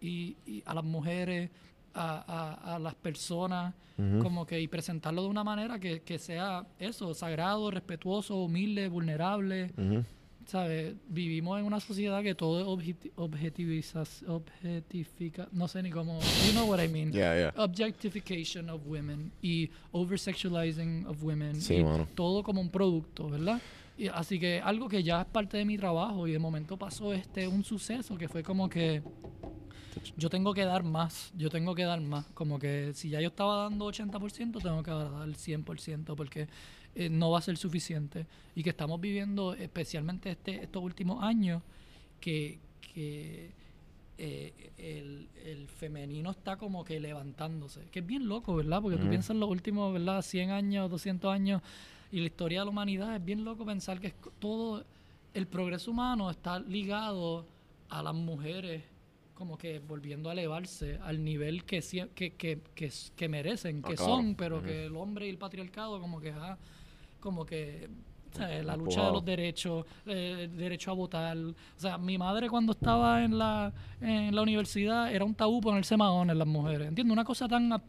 y, 0.00 0.36
y 0.46 0.62
a 0.64 0.72
las 0.74 0.84
mujeres, 0.84 1.50
a, 1.96 2.24
a- 2.66 2.74
a 2.76 2.78
las 2.78 2.94
personas, 2.94 3.74
Ujú. 3.98 4.18
como 4.22 4.46
que 4.46 4.60
y 4.60 4.68
presentarlo 4.68 5.22
de 5.22 5.28
una 5.28 5.42
manera 5.44 5.78
que, 5.80 6.00
que 6.02 6.18
sea 6.18 6.66
eso, 6.78 7.14
sagrado, 7.14 7.70
respetuoso, 7.70 8.36
humilde, 8.36 8.88
vulnerable. 8.88 9.72
Ujú. 9.76 10.04
¿Sabes? 10.46 10.94
Vivimos 11.08 11.58
en 11.58 11.64
una 11.66 11.80
sociedad 11.80 12.22
que 12.22 12.36
todo 12.36 12.60
es 12.60 12.66
objeti- 12.68 13.10
objetivizas- 13.16 14.22
objetifica, 14.28 15.48
no 15.50 15.66
sé 15.66 15.82
ni 15.82 15.90
cómo, 15.90 16.20
you 16.46 16.52
know 16.52 16.70
what 16.70 16.80
I 16.80 16.86
mean. 16.86 17.10
Yeah, 17.10 17.34
yeah. 17.34 17.54
Objectification 17.56 18.70
of 18.70 18.80
women 18.86 19.32
y 19.42 19.70
oversexualizing 19.90 21.06
of 21.08 21.20
women. 21.22 21.60
Sí, 21.60 21.74
y 21.76 21.82
mano. 21.84 22.06
todo 22.14 22.44
como 22.44 22.60
un 22.60 22.70
producto, 22.70 23.28
¿verdad? 23.28 23.60
Y 23.98 24.06
así 24.08 24.38
que 24.38 24.60
algo 24.60 24.88
que 24.88 25.02
ya 25.02 25.22
es 25.22 25.26
parte 25.26 25.56
de 25.56 25.64
mi 25.64 25.76
trabajo 25.78 26.28
y 26.28 26.32
de 26.32 26.38
momento 26.38 26.76
pasó 26.76 27.12
este 27.12 27.48
un 27.48 27.64
suceso 27.64 28.16
que 28.16 28.28
fue 28.28 28.42
como 28.44 28.68
que 28.68 29.02
yo 30.16 30.30
tengo 30.30 30.54
que 30.54 30.64
dar 30.64 30.82
más, 30.82 31.32
yo 31.36 31.50
tengo 31.50 31.74
que 31.74 31.84
dar 31.84 32.00
más, 32.00 32.26
como 32.34 32.58
que 32.58 32.92
si 32.94 33.10
ya 33.10 33.20
yo 33.20 33.28
estaba 33.28 33.64
dando 33.64 33.86
80%, 33.86 34.60
tengo 34.62 34.82
que 34.82 34.90
dar 34.90 35.28
el 35.28 35.36
100% 35.36 36.16
porque 36.16 36.48
eh, 36.94 37.08
no 37.08 37.30
va 37.30 37.38
a 37.38 37.42
ser 37.42 37.56
suficiente 37.56 38.26
y 38.54 38.62
que 38.62 38.70
estamos 38.70 39.00
viviendo 39.00 39.54
especialmente 39.54 40.30
este, 40.30 40.62
estos 40.62 40.82
últimos 40.82 41.22
años 41.22 41.62
que, 42.20 42.58
que 42.80 43.52
eh, 44.18 44.72
el, 44.78 45.28
el 45.44 45.68
femenino 45.68 46.30
está 46.30 46.56
como 46.56 46.84
que 46.84 46.98
levantándose, 47.00 47.82
que 47.90 47.98
es 47.98 48.06
bien 48.06 48.28
loco, 48.28 48.56
¿verdad? 48.56 48.80
Porque 48.80 48.96
tú 48.96 49.02
Ujú. 49.02 49.10
piensas 49.10 49.30
en 49.30 49.40
los 49.40 49.50
últimos, 49.50 49.92
¿verdad? 49.92 50.22
100 50.22 50.50
años, 50.50 50.90
200 50.90 51.30
años 51.32 51.62
y 52.10 52.20
la 52.20 52.26
historia 52.26 52.60
de 52.60 52.64
la 52.64 52.70
humanidad, 52.70 53.16
es 53.16 53.24
bien 53.24 53.44
loco 53.44 53.66
pensar 53.66 54.00
que 54.00 54.08
es 54.08 54.14
todo 54.38 54.84
el 55.34 55.46
progreso 55.46 55.90
humano 55.90 56.30
está 56.30 56.58
ligado 56.60 57.46
a 57.90 58.02
las 58.02 58.14
mujeres 58.14 58.82
como 59.36 59.58
que 59.58 59.78
volviendo 59.78 60.30
a 60.30 60.32
elevarse 60.32 60.98
al 61.02 61.22
nivel 61.22 61.64
que, 61.64 61.80
que, 62.14 62.32
que, 62.34 62.60
que, 63.14 63.28
merecen, 63.28 63.82
Ah, 63.84 63.88
que 63.88 63.94
claro. 63.94 64.12
son, 64.12 64.34
pero 64.34 64.62
que 64.62 64.86
el 64.86 64.96
hombre 64.96 65.26
y 65.26 65.30
el 65.30 65.38
patriarcado 65.38 66.00
como 66.00 66.20
que 66.20 66.30
ah, 66.32 66.56
como 67.20 67.44
que 67.44 67.88
la 68.38 68.76
lucha 68.76 69.06
de 69.06 69.12
los 69.12 69.24
derechos, 69.24 69.84
eh, 70.04 70.42
el 70.44 70.56
derecho 70.56 70.90
a 70.90 70.94
votar. 70.94 71.36
O 71.36 71.54
sea, 71.76 71.96
mi 71.98 72.18
madre 72.18 72.48
cuando 72.48 72.72
estaba 72.72 73.24
en 73.24 73.38
la, 73.38 73.72
en 74.00 74.34
la 74.34 74.42
universidad 74.42 75.12
era 75.12 75.24
un 75.24 75.34
tabú 75.34 75.60
ponerse 75.60 75.94
en 75.94 76.38
las 76.38 76.46
mujeres. 76.46 76.88
¿Entiendes? 76.88 77.12
Una 77.12 77.24
cosa 77.24 77.48
tan 77.48 77.82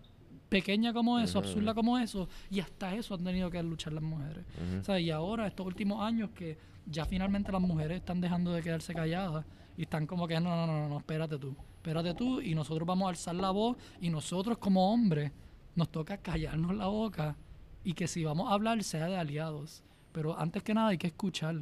pequeña 0.50 0.93
como 0.93 1.20
eso, 1.20 1.39
absurda 1.39 1.74
como 1.74 1.98
eso, 1.98 2.30
y 2.50 2.62
hasta 2.62 2.95
eso 2.95 3.16
han 3.16 3.24
tenido 3.24 3.50
que 3.52 3.62
luchar 3.62 3.93
las 3.93 4.04
mujeres. 4.04 4.45
O 4.80 4.84
sea, 4.84 5.00
y 5.00 5.12
ahora, 5.12 5.48
estos 5.48 5.66
últimos 5.66 6.02
años 6.02 6.30
que 6.32 6.58
ya 6.86 7.06
finalmente 7.06 7.52
las 7.52 7.62
mujeres 7.62 7.98
están 7.98 8.22
dejando 8.22 8.54
de 8.54 8.62
quedarse 8.64 8.93
calladas 8.93 9.45
y 9.78 9.84
están 9.84 10.07
como 10.07 10.28
que, 10.28 10.39
no, 10.39 10.49
no, 10.55 10.67
no, 10.67 10.89
no, 10.89 10.97
espérate 10.97 11.38
tú, 11.38 11.55
espérate 11.78 12.13
tú, 12.15 12.41
y 12.41 12.55
nosotros 12.55 12.86
vamos 12.88 13.05
a 13.05 13.09
alzar 13.09 13.36
la 13.36 13.51
voz 13.51 13.78
y 14.01 14.09
nosotros 14.09 14.57
como 14.57 14.91
hombres 14.91 15.32
nos 15.75 15.89
toca 15.89 16.17
callarnos 16.17 16.75
la 16.75 16.88
boca 16.88 17.36
y 17.84 17.93
que 17.93 18.07
si 18.07 18.23
vamos 18.23 18.49
a 18.49 18.53
hablar 18.53 18.84
sea 18.84 19.05
de 19.07 19.15
aliados. 19.17 19.84
Pero 20.11 20.38
antes 20.38 20.63
que 20.63 20.73
nada 20.73 20.88
hay 20.89 20.97
que 20.97 21.07
escuchar. 21.07 21.55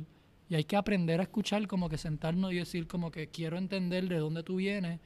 Y 0.48 0.56
hay 0.56 0.64
que 0.64 0.76
aprender 0.78 1.20
a 1.20 1.24
escuchar, 1.24 1.68
como 1.68 1.90
que 1.90 1.98
sentarnos 1.98 2.54
y 2.54 2.56
decir 2.58 2.88
como 2.88 3.12
que 3.12 3.28
quiero 3.28 3.58
entender 3.58 4.08
de 4.08 4.18
dónde 4.20 4.44
tú 4.44 4.56
vienes, 4.58 5.00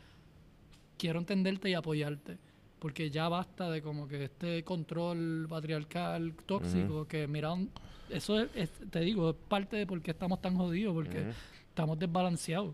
quiero 0.98 1.20
entenderte 1.20 1.70
y 1.70 1.74
apoyarte. 1.74 2.38
Porque 2.80 3.10
ya 3.10 3.28
basta 3.28 3.70
de 3.70 3.82
como 3.82 4.08
que 4.08 4.26
este 4.26 4.64
control 4.64 5.48
patriarcal 5.50 6.34
tóxico, 6.46 7.06
que 7.08 7.28
mira, 7.28 7.52
un- 7.54 7.72
eso 8.10 8.40
es, 8.40 8.50
es- 8.56 8.72
te 8.92 9.00
digo, 9.02 9.32
es 9.32 9.36
parte 9.48 9.76
de 9.78 9.86
por 9.88 10.02
qué 10.02 10.12
estamos 10.12 10.42
tan 10.42 10.56
jodidos, 10.56 10.94
porque 10.94 11.20
estamos 11.70 11.98
desbalanceados. 12.00 12.74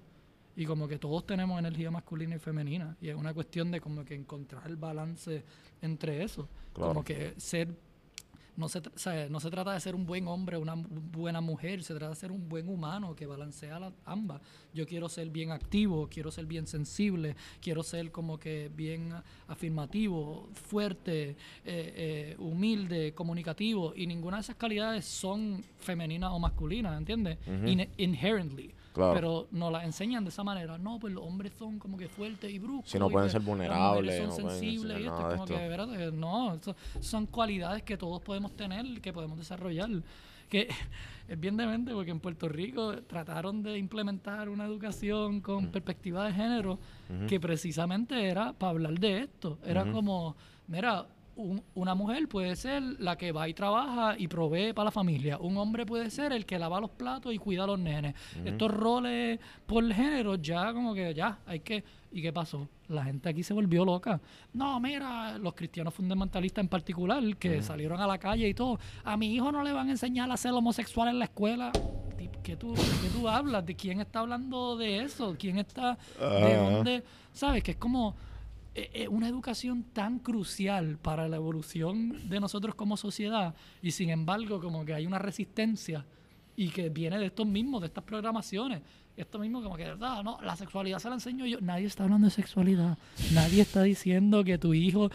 Y 0.56 0.66
como 0.66 0.88
que 0.88 0.98
todos 0.98 1.26
tenemos 1.26 1.60
energía 1.60 1.92
masculina 1.92 2.36
y 2.36 2.40
femenina. 2.40 2.96
Y 3.02 3.10
es 3.10 3.16
una 3.16 3.34
cuestión 3.34 3.72
de 3.72 3.82
como 3.82 4.06
que 4.06 4.16
encontrar 4.16 4.66
el 4.68 4.78
balance 4.78 5.44
entre 5.82 6.24
eso. 6.24 6.48
Claro. 6.74 6.90
Como 6.94 7.04
que 7.04 7.34
ser 7.38 7.68
no 8.58 8.70
se, 8.70 8.82
no 9.30 9.42
se 9.42 9.50
trata 9.50 9.74
de 9.74 9.80
ser 9.82 9.96
un 9.96 10.06
buen 10.06 10.30
hombre 10.30 10.58
una 10.58 10.76
buena 10.76 11.42
mujer, 11.42 11.84
se 11.84 11.94
trata 11.94 12.12
de 12.12 12.16
ser 12.16 12.32
un 12.32 12.48
buen 12.48 12.70
humano 12.70 13.14
que 13.14 13.26
balancea 13.26 13.80
las 13.80 13.92
ambas. 14.06 14.42
Yo 14.74 14.88
quiero 14.88 15.10
ser 15.10 15.30
bien 15.30 15.52
activo, 15.52 16.08
quiero 16.10 16.32
ser 16.32 16.46
bien 16.46 16.66
sensible, 16.66 17.36
quiero 17.62 17.84
ser 17.84 18.12
como 18.12 18.40
que 18.40 18.72
bien 18.74 19.12
afirmativo, 19.50 20.48
fuerte, 20.54 21.32
eh, 21.32 21.36
eh, 21.66 22.36
humilde, 22.40 23.14
comunicativo, 23.14 23.94
y 23.96 24.08
ninguna 24.08 24.38
de 24.38 24.42
esas 24.42 24.56
calidades 24.56 25.04
son 25.04 25.62
femeninas 25.78 26.32
o 26.32 26.40
masculinas, 26.40 26.98
¿entiendes? 26.98 27.38
In- 27.66 27.90
inherently. 27.98 28.74
Claro. 28.96 29.14
Pero 29.14 29.48
nos 29.52 29.74
las 29.74 29.84
enseñan 29.84 30.24
de 30.24 30.30
esa 30.30 30.42
manera. 30.42 30.78
No, 30.78 31.00
pues 31.00 31.14
los 31.14 31.22
hombres 31.22 31.52
son 31.60 31.80
como 31.80 31.98
que 31.98 32.08
fuertes 32.08 32.50
y 32.50 32.60
bruscos. 32.60 32.90
Sí, 32.90 32.98
no 32.98 33.10
pueden 33.10 33.30
ser 33.30 33.42
vulnerables, 33.42 34.24
no 34.24 34.32
son 34.32 34.44
pueden 34.44 34.60
sensibles 34.62 35.00
y 35.02 35.04
esto. 35.04 35.46
que, 35.46 35.54
espérate, 35.54 36.12
no, 36.14 36.54
eso 36.54 36.74
son 37.02 37.26
cualidades 37.26 37.84
que 37.84 37.98
todos 37.98 38.22
podemos 38.22 38.56
tener, 38.56 39.02
que 39.02 39.12
podemos 39.12 39.38
desarrollar. 39.38 39.90
Que 40.48 40.70
es 41.28 41.38
bien 41.38 41.58
demente 41.58 41.92
porque 41.92 42.12
en 42.12 42.22
Puerto 42.22 42.48
Rico 42.48 42.96
trataron 43.04 43.62
de 43.64 43.78
implementar 43.78 44.48
una 44.48 44.64
educación 44.64 45.42
con 45.42 45.68
perspectiva 45.68 46.26
de 46.28 46.32
género 46.32 46.80
que 47.28 47.38
precisamente 47.38 48.30
era 48.30 48.54
para 48.54 48.70
hablar 48.70 48.98
de 48.98 49.24
esto. 49.24 49.60
Era 49.66 49.92
como, 49.92 50.38
mira, 50.68 51.06
un- 51.36 51.62
una 51.74 51.96
mujer 51.96 52.28
puede 52.28 52.56
ser 52.56 52.82
la 53.00 53.18
que 53.18 53.32
va 53.32 53.48
y 53.50 53.54
trabaja 53.54 54.16
y 54.18 54.28
provee 54.28 54.74
para 54.74 54.86
la 54.86 54.92
familia. 54.92 55.38
Un 55.38 55.58
hombre 55.58 55.86
puede 55.86 56.10
ser 56.10 56.32
el 56.32 56.46
que 56.46 56.58
lava 56.58 56.80
los 56.80 56.90
platos 56.92 57.34
y 57.34 57.38
cuida 57.38 57.64
a 57.66 57.68
los 57.68 57.80
nenes. 57.80 58.16
Estos 58.46 58.72
roles 58.72 59.40
por 59.66 59.84
género 59.92 60.36
ya 60.36 60.72
como 60.74 60.94
que 60.94 61.14
ya 61.14 61.40
hay 61.46 61.60
que... 61.60 61.84
¿Y 62.12 62.22
qué 62.22 62.32
pasó? 62.32 62.70
La 62.88 63.04
gente 63.04 63.28
aquí 63.28 63.44
se 63.44 63.54
volvió 63.54 63.84
loca. 63.84 64.22
No, 64.54 64.80
mira, 64.80 65.38
los 65.38 65.54
cristianos 65.54 65.94
fundamentalistas 65.94 66.62
en 66.64 66.70
particular, 66.70 67.22
que 67.36 67.62
salieron 67.62 68.00
a 68.00 68.08
la 68.08 68.18
calle 68.18 68.48
y 68.48 68.54
todo. 68.54 68.80
A 69.04 69.18
mi 69.18 69.34
hijo 69.36 69.52
no 69.52 69.62
le 69.64 69.74
van 69.74 69.90
a 69.90 69.92
enseñar 69.92 70.32
a 70.32 70.38
ser 70.38 70.54
homosexual 70.54 71.10
en 71.10 71.20
la 71.20 71.26
escuela. 71.26 71.72
¿Qué 72.42 72.56
tú, 72.56 72.74
qué 72.76 73.10
tú 73.20 73.28
hablas? 73.28 73.66
¿De 73.66 73.76
quién 73.76 74.00
está 74.00 74.20
hablando 74.20 74.78
de 74.78 75.00
eso? 75.02 75.36
¿Quién 75.38 75.58
está... 75.58 75.98
¿De 76.18 76.56
dónde? 76.56 77.04
¿Sabes? 77.34 77.64
Que 77.64 77.72
es 77.72 77.78
como 77.78 78.16
eh, 78.76 78.92
eh, 78.94 79.08
una 79.08 79.28
educación 79.30 79.84
tan 79.94 80.20
crucial 80.20 80.98
para 81.02 81.28
la 81.30 81.38
evolución 81.38 82.28
de 82.30 82.40
nosotros 82.40 82.76
como 82.76 82.98
sociedad 82.98 83.56
y 83.82 83.92
sin 83.92 84.10
embargo 84.10 84.60
como 84.60 84.84
que 84.86 84.94
hay 84.94 85.06
una 85.06 85.18
resistencia 85.20 86.06
y 86.58 86.70
que 86.70 86.90
viene 86.90 87.18
de 87.18 87.26
estos 87.28 87.48
mismos, 87.48 87.82
de 87.82 87.88
estas 87.88 88.04
programaciones. 88.04 88.82
Esto 89.18 89.40
mismo 89.40 89.62
como 89.64 89.78
que, 89.78 89.86
"Ah, 90.02 90.22
no, 90.24 90.38
la 90.42 90.56
sexualidad 90.58 91.00
se 91.00 91.08
la 91.08 91.16
enseño 91.16 91.46
yo. 91.46 91.60
Nadie 91.62 91.86
está 91.86 92.04
hablando 92.04 92.26
de 92.28 92.32
sexualidad. 92.32 92.98
Nadie 93.34 93.62
está 93.62 93.84
diciendo 93.84 94.44
que 94.44 94.58
tu 94.58 94.74
hijo, 94.74 95.10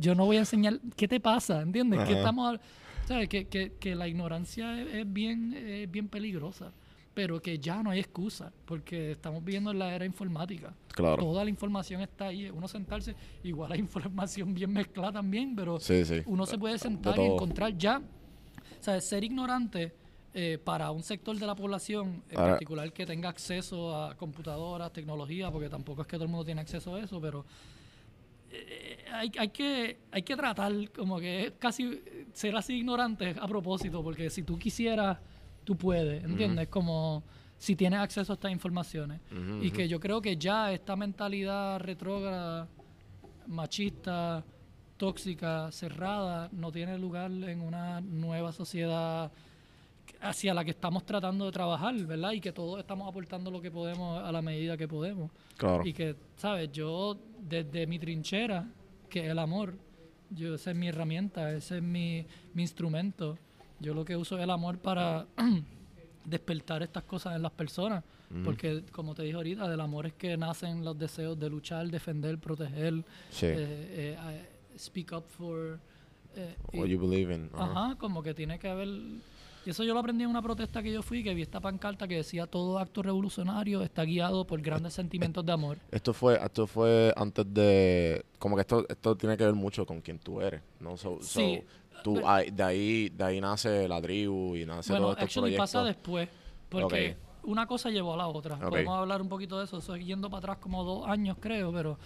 yo 0.00 0.14
no 0.16 0.24
voy 0.26 0.36
a 0.36 0.40
enseñar, 0.40 0.80
¿qué 0.96 1.06
te 1.06 1.20
pasa? 1.20 1.62
¿Entiendes? 1.62 2.00
Que 2.00 2.10
Ajá. 2.10 2.18
estamos, 2.18 2.54
hab- 2.54 2.60
¿sabes? 3.06 3.28
Que, 3.28 3.46
que, 3.46 3.72
que 3.78 3.94
la 3.94 4.08
ignorancia 4.08 4.80
es, 4.82 4.92
es 4.92 5.12
bien, 5.12 5.52
es 5.54 5.88
bien 5.90 6.08
peligrosa, 6.08 6.72
pero 7.14 7.40
que 7.40 7.58
ya 7.58 7.80
no 7.82 7.90
hay 7.90 8.00
excusa, 8.00 8.52
porque 8.64 9.12
estamos 9.12 9.42
viviendo 9.44 9.70
en 9.70 9.78
la 9.78 9.94
era 9.94 10.04
informática. 10.04 10.74
Claro. 10.88 11.22
Toda 11.22 11.44
la 11.44 11.50
información 11.50 12.00
está 12.00 12.26
ahí. 12.26 12.50
Uno 12.50 12.66
sentarse, 12.66 13.14
igual 13.44 13.70
hay 13.72 13.78
información 13.88 14.52
bien 14.52 14.72
mezclada 14.72 15.12
también, 15.12 15.54
pero 15.54 15.78
Sí, 15.78 16.04
sí. 16.04 16.22
uno 16.26 16.44
se 16.44 16.58
puede 16.58 16.78
sentar 16.78 17.16
y 17.18 17.22
encontrar 17.22 17.76
ya, 17.78 17.98
o 17.98 18.82
sea, 18.82 19.00
ser 19.00 19.22
ignorante 19.22 19.94
eh, 20.36 20.58
para 20.62 20.90
un 20.90 21.04
sector 21.04 21.38
de 21.38 21.46
la 21.46 21.54
población, 21.54 22.24
en 22.28 22.36
Ahora- 22.38 22.52
particular 22.54 22.92
que 22.92 23.06
tenga 23.06 23.28
acceso 23.28 23.94
a 23.96 24.16
computadoras, 24.16 24.92
tecnología, 24.92 25.50
porque 25.52 25.68
tampoco 25.68 26.02
es 26.02 26.08
que 26.08 26.16
todo 26.16 26.24
el 26.24 26.30
mundo 26.30 26.44
tiene 26.44 26.60
acceso 26.62 26.96
a 26.96 27.00
eso, 27.00 27.20
pero 27.20 27.44
eh, 28.50 29.04
hay, 29.12 29.30
hay 29.38 29.48
que 29.50 29.98
hay 30.10 30.22
que 30.22 30.36
tratar 30.36 30.72
como 30.90 31.18
que 31.20 31.46
es 31.46 31.52
casi 31.58 32.02
ser 32.32 32.56
así 32.56 32.74
ignorante 32.74 33.34
a 33.40 33.46
propósito, 33.46 34.02
porque 34.02 34.28
si 34.30 34.42
tú 34.42 34.58
quisieras, 34.58 35.18
tú 35.64 35.76
puedes, 35.76 36.22
¿entiendes? 36.24 36.68
Como 36.68 37.22
si 37.56 37.76
tienes 37.76 38.00
acceso 38.00 38.32
a 38.32 38.34
estas 38.34 38.52
informaciones. 38.52 39.20
Y 39.60 39.70
que 39.70 39.88
yo 39.88 39.98
creo 39.98 40.20
que 40.20 40.36
ya 40.36 40.72
esta 40.72 40.96
mentalidad 40.96 41.80
retrógrada, 41.80 42.68
machista, 43.46 44.44
tóxica, 44.96 45.70
cerrada, 45.72 46.48
no 46.52 46.70
tiene 46.70 46.98
lugar 46.98 47.30
en 47.30 47.60
una 47.60 48.00
nueva 48.00 48.52
sociedad 48.52 49.32
hacia 50.20 50.54
la 50.54 50.64
que 50.64 50.70
estamos 50.70 51.04
tratando 51.04 51.46
de 51.46 51.52
trabajar, 51.52 51.94
¿verdad? 52.04 52.32
Y 52.32 52.40
que 52.40 52.52
todos 52.52 52.80
estamos 52.80 53.08
aportando 53.08 53.50
lo 53.50 53.60
que 53.60 53.70
podemos 53.70 54.22
a 54.22 54.30
la 54.32 54.42
medida 54.42 54.76
que 54.76 54.88
podemos. 54.88 55.30
Claro. 55.56 55.86
Y 55.86 55.92
que, 55.92 56.16
¿sabes? 56.36 56.70
Yo, 56.72 57.18
desde 57.40 57.86
mi 57.86 57.98
trinchera, 57.98 58.66
que 59.08 59.24
es 59.24 59.30
el 59.30 59.38
amor, 59.38 59.74
yo, 60.30 60.54
esa 60.54 60.70
es 60.70 60.76
mi 60.76 60.88
herramienta, 60.88 61.52
ese 61.52 61.78
es 61.78 61.82
mi, 61.82 62.26
mi 62.54 62.62
instrumento. 62.62 63.38
Yo 63.80 63.94
lo 63.94 64.04
que 64.04 64.16
uso 64.16 64.36
es 64.36 64.42
el 64.44 64.50
amor 64.50 64.78
para 64.78 65.26
despertar 66.24 66.82
estas 66.82 67.04
cosas 67.04 67.36
en 67.36 67.42
las 67.42 67.52
personas. 67.52 68.04
Porque, 68.44 68.82
como 68.90 69.14
te 69.14 69.22
dije 69.22 69.36
ahorita, 69.36 69.68
del 69.68 69.80
amor 69.80 70.06
es 70.06 70.14
que 70.14 70.36
nacen 70.36 70.84
los 70.84 70.98
deseos 70.98 71.38
de 71.38 71.48
luchar, 71.48 71.86
defender, 71.88 72.36
proteger, 72.38 73.04
Sí. 73.30 73.46
eh, 73.46 73.54
eh, 73.56 74.18
eh, 74.20 74.48
speak 74.76 75.12
up 75.12 75.22
for... 75.28 75.78
eh, 76.34 76.56
y- 76.72 76.78
What 76.80 76.86
you 76.88 76.98
believe 76.98 77.32
in. 77.32 77.48
Ajá. 77.54 77.64
Ajá, 77.84 77.94
como 77.96 78.24
que 78.24 78.34
tiene 78.34 78.58
que 78.58 78.68
haber 78.68 78.88
Y 78.88 79.70
eso 79.70 79.84
yo 79.84 79.94
lo 79.94 80.00
aprendí 80.00 80.24
en 80.24 80.30
una 80.30 80.42
protesta 80.42 80.82
que 80.82 80.92
yo 80.92 81.00
fui, 81.02 81.22
que 81.22 81.32
vi 81.32 81.42
esta 81.42 81.60
pancarta 81.60 82.08
que 82.08 82.16
decía 82.16 82.46
todo 82.48 82.78
acto 82.80 83.02
revolucionario 83.02 83.82
está 83.82 84.02
guiado 84.04 84.44
por 84.46 84.60
grandes 84.60 84.94
sentimientos 84.94 85.46
de 85.46 85.52
amor. 85.52 85.78
Esto 85.92 86.12
fue, 86.12 86.34
esto 86.44 86.66
fue 86.66 87.14
antes 87.16 87.46
de, 87.54 88.24
como 88.40 88.56
que 88.56 88.62
esto, 88.62 88.84
esto 88.88 89.16
tiene 89.16 89.36
que 89.36 89.44
ver 89.44 89.54
mucho 89.54 89.86
con 89.86 90.00
quién 90.00 90.18
tú 90.18 90.40
eres, 90.40 90.60
¿no? 90.80 90.96
So- 90.96 91.18
so, 91.22 91.38
Sí, 91.40 91.62
tú, 92.04 92.20
ahí- 92.24 92.50
de 92.52 92.62
ahí, 92.62 93.08
de 93.08 93.24
ahí 93.24 93.40
nace 93.40 93.88
la 93.88 94.00
tribu 94.00 94.54
y 94.54 94.64
nace 94.64 94.92
Bueno, 94.92 95.06
todo 95.06 95.12
estos 95.14 95.24
actually 95.24 95.42
proyectos. 95.56 95.72
pasa 95.72 95.84
después, 95.84 96.28
porque 96.68 97.16
Ok. 97.42 97.48
una 97.48 97.66
cosa 97.66 97.90
llevó 97.90 98.14
a 98.14 98.16
la 98.18 98.28
otra. 98.28 98.54
Ok. 98.56 98.68
Podemos 98.68 98.96
hablar 98.98 99.20
un 99.22 99.28
poquito 99.28 99.58
de 99.58 99.64
eso, 99.64 99.78
eso 99.78 99.94
es 99.96 100.04
yendo 100.06 100.28
para 100.30 100.38
atrás 100.38 100.58
como 100.58 100.84
dos 100.84 101.08
años 101.08 101.36
creo, 101.40 101.72
pero 101.72 101.98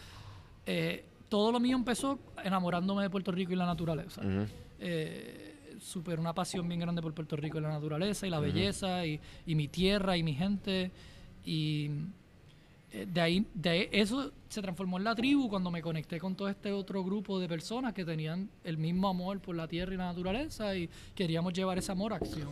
eh, 0.64 1.04
todo 1.28 1.52
lo 1.52 1.60
mío 1.60 1.76
empezó 1.76 2.18
enamorándome 2.42 3.02
de 3.02 3.10
Puerto 3.10 3.30
Rico 3.32 3.52
y 3.52 3.56
la 3.56 3.66
naturaleza. 3.66 4.22
Ujú. 4.22 4.46
eh, 4.80 5.74
super 5.80 6.18
una 6.18 6.32
pasión 6.32 6.66
bien 6.68 6.80
grande 6.80 7.00
por 7.02 7.12
Puerto 7.14 7.36
Rico 7.36 7.58
y 7.58 7.60
la 7.60 7.68
naturaleza 7.68 8.26
y 8.26 8.30
la 8.30 8.40
belleza 8.40 9.04
y, 9.06 9.20
y 9.46 9.54
mi 9.54 9.68
tierra 9.68 10.16
y 10.16 10.22
mi 10.24 10.34
gente 10.34 10.90
y 11.44 11.88
de 12.92 13.20
ahí, 13.20 13.46
de 13.54 13.88
eso 13.92 14.32
se 14.48 14.62
transformó 14.62 14.96
en 14.98 15.04
la 15.04 15.14
tribu 15.14 15.48
cuando 15.48 15.70
me 15.70 15.82
conecté 15.82 16.18
con 16.18 16.34
todo 16.34 16.48
este 16.48 16.72
otro 16.72 17.04
grupo 17.04 17.38
de 17.38 17.46
personas 17.46 17.92
que 17.92 18.04
tenían 18.04 18.48
el 18.64 18.78
mismo 18.78 19.08
amor 19.08 19.40
por 19.40 19.54
la 19.56 19.68
tierra 19.68 19.92
y 19.94 19.96
la 19.98 20.06
naturaleza 20.06 20.74
y 20.74 20.88
queríamos 21.14 21.52
llevar 21.52 21.76
ese 21.78 21.92
amor 21.92 22.12
a 22.14 22.16
acción. 22.16 22.50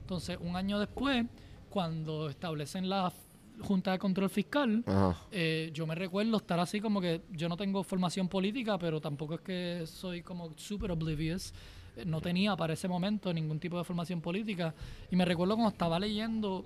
Entonces, 0.00 0.38
un 0.40 0.56
año 0.56 0.78
después, 0.78 1.26
cuando 1.68 2.28
establecen 2.28 2.88
la 2.88 3.12
Junta 3.60 3.92
de 3.92 3.98
Control 3.98 4.28
Fiscal, 4.30 4.82
eh, 5.30 5.70
yo 5.72 5.86
me 5.86 5.94
recuerdo 5.94 6.38
estar 6.38 6.58
así 6.58 6.80
como 6.80 7.00
que 7.00 7.20
yo 7.30 7.48
no 7.48 7.56
tengo 7.56 7.84
formación 7.84 8.28
política, 8.28 8.78
pero 8.78 9.00
tampoco 9.00 9.34
es 9.34 9.40
que 9.42 9.86
soy 9.86 10.22
como 10.22 10.50
super 10.56 10.90
oblivious. 10.90 11.52
Eh, 11.96 12.04
No 12.04 12.20
tenía 12.20 12.56
para 12.56 12.72
ese 12.72 12.88
momento 12.88 13.32
ningún 13.32 13.60
tipo 13.60 13.78
de 13.78 13.84
formación 13.84 14.20
política. 14.20 14.74
Y 15.10 15.14
me 15.16 15.24
recuerdo 15.24 15.54
cuando 15.54 15.70
estaba 15.70 16.00
leyendo 16.00 16.64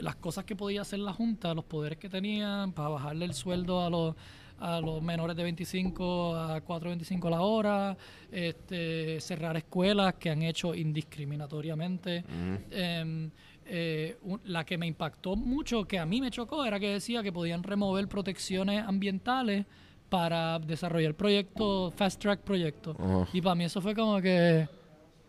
las 0.00 0.16
cosas 0.16 0.44
que 0.44 0.54
podía 0.56 0.82
hacer 0.82 0.98
la 1.00 1.12
Junta, 1.12 1.54
los 1.54 1.64
poderes 1.64 1.98
que 1.98 2.08
tenían 2.08 2.72
para 2.72 2.88
bajarle 2.90 3.24
el 3.24 3.34
sueldo 3.34 3.84
a 3.84 3.90
los 3.90 4.14
a 4.60 4.80
los 4.80 5.00
menores 5.00 5.36
de 5.36 5.44
25 5.44 6.34
a 6.34 6.60
4.25 6.64 7.30
la 7.30 7.42
hora, 7.42 7.96
este, 8.32 9.20
cerrar 9.20 9.56
escuelas 9.56 10.14
que 10.14 10.30
han 10.30 10.42
hecho 10.42 10.74
indiscriminatoriamente. 10.74 12.24
Em, 12.70 13.30
eh, 13.66 14.16
un- 14.22 14.40
la 14.46 14.64
que 14.64 14.76
me 14.76 14.86
impactó 14.88 15.36
mucho, 15.36 15.84
que 15.84 15.98
a 15.98 16.06
mí 16.06 16.20
me 16.20 16.30
chocó, 16.32 16.64
era 16.64 16.80
que 16.80 16.88
decía 16.88 17.22
que 17.22 17.32
podían 17.32 17.62
remover 17.62 18.08
protecciones 18.08 18.82
ambientales 18.84 19.64
para 20.08 20.58
desarrollar 20.58 21.14
proyectos, 21.14 21.94
fast 21.94 22.20
track 22.20 22.40
proyectos. 22.40 22.96
Ajá. 22.98 23.28
Y 23.32 23.40
para 23.40 23.54
mí 23.54 23.62
eso 23.64 23.80
fue 23.80 23.94
como 23.94 24.20
que, 24.20 24.68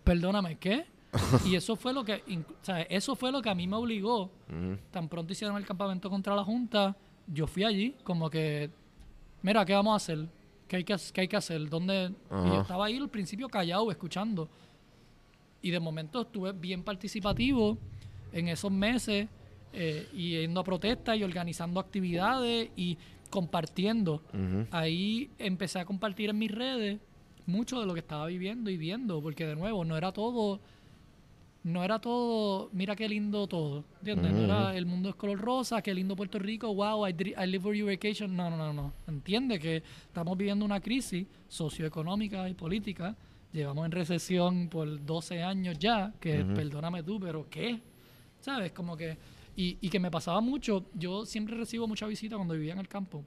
perdóname, 0.03 0.57
¿qué? 0.57 0.86
y 1.45 1.55
eso 1.55 1.76
fue 1.76 1.93
lo 1.93 2.03
que, 2.03 2.24
inc- 2.26 2.45
o 2.49 2.64
sea, 2.66 2.82
eso 2.84 3.16
fue 3.16 3.32
lo 3.32 3.41
que 3.41 3.49
a 3.49 3.55
mí 3.55 3.68
me 3.68 3.76
obligó. 3.76 4.30
Tan 4.91 5.07
pronto 5.10 5.34
hicieron 5.34 5.57
el 5.57 5.66
campamento 5.66 6.10
contra 6.10 6.36
la 6.36 6.43
Junta, 6.43 6.95
yo 7.28 7.47
fui 7.47 7.64
allí, 7.64 7.95
como 8.03 8.30
que, 8.30 8.70
mira, 9.41 9.66
¿qué 9.66 9.74
vamos 9.74 9.93
a 9.93 9.95
hacer? 9.97 10.28
¿Qué 10.68 10.76
hay 10.78 10.84
que, 10.84 10.95
qué 11.14 11.22
hay 11.22 11.28
que 11.28 11.38
hacer? 11.38 11.68
¿Dónde? 11.70 12.12
Y 12.45 12.49
yo 12.49 12.62
estaba 12.62 12.86
ahí 12.86 12.97
al 12.97 13.10
principio 13.10 13.47
callado, 13.49 13.89
escuchando. 13.89 14.47
Y 15.62 15.72
de 15.72 15.80
momento 15.80 16.22
estuve 16.22 16.51
bien 16.53 16.84
participativo 16.84 17.78
en 18.32 18.47
esos 18.47 18.72
meses, 18.72 19.28
eh, 19.74 20.07
y 20.14 20.32
yendo 20.39 20.60
a 20.62 20.64
protestas 20.64 21.18
y 21.18 21.24
organizando 21.24 21.80
actividades 21.80 22.70
y 22.76 22.97
compartiendo. 23.30 24.22
Ahí 24.72 25.30
empecé 25.38 25.80
a 25.80 25.86
compartir 25.86 26.30
en 26.30 26.38
mis 26.39 26.51
redes 26.51 26.99
mucho 27.45 27.80
de 27.80 27.86
lo 27.88 27.93
que 27.93 27.99
estaba 27.99 28.26
viviendo 28.28 28.70
y 28.70 28.78
viendo, 28.78 29.22
porque 29.22 29.45
de 29.47 29.55
nuevo 29.55 29.84
no 29.86 29.97
era 29.97 30.12
todo, 30.12 30.60
no 31.64 31.84
era 31.84 31.99
todo, 31.99 32.70
mira 32.72 32.95
qué 32.95 33.10
lindo 33.10 33.45
todo, 33.47 33.84
¿entiendes? 33.99 34.32
No 34.32 34.43
era 34.45 34.78
el 34.78 34.86
mundo 34.86 35.10
es 35.10 35.16
color 35.16 35.39
rosa, 35.39 35.82
qué 35.82 35.93
lindo 35.93 36.16
Puerto 36.16 36.39
Rico, 36.39 36.74
wow, 36.74 37.07
I, 37.07 37.12
I 37.12 37.47
live 37.47 37.62
for 37.62 37.76
your 37.76 37.89
vacation. 37.89 38.36
No, 38.36 38.49
no, 38.49 38.57
no, 38.57 38.72
no. 38.72 38.93
Entiende 39.07 39.60
que 39.60 39.84
estamos 40.07 40.38
viviendo 40.38 40.64
una 40.64 40.80
crisis 40.80 41.28
socioeconómica 41.47 42.47
y 42.47 42.53
política. 42.53 43.16
Llevamos 43.51 43.86
en 43.86 43.91
recesión 43.91 44.70
por 44.70 45.05
12 45.05 45.43
años 45.43 45.78
ya, 45.80 46.14
que 46.20 46.45
perdóname 46.45 47.03
tú, 47.03 47.20
pero 47.20 47.47
¿qué? 47.49 47.82
¿Sabes? 48.39 48.72
Como 48.72 48.95
que... 48.95 49.18
Y, 49.55 49.78
y 49.82 49.89
que 49.89 49.99
me 49.99 50.10
pasaba 50.10 50.39
mucho, 50.39 50.86
yo 50.93 51.26
siempre 51.26 51.57
recibo 51.57 51.86
mucha 51.86 52.07
visita 52.07 52.38
cuando 52.38 52.53
vivía 52.53 52.72
en 52.72 52.80
el 52.80 52.88
campo. 52.88 53.26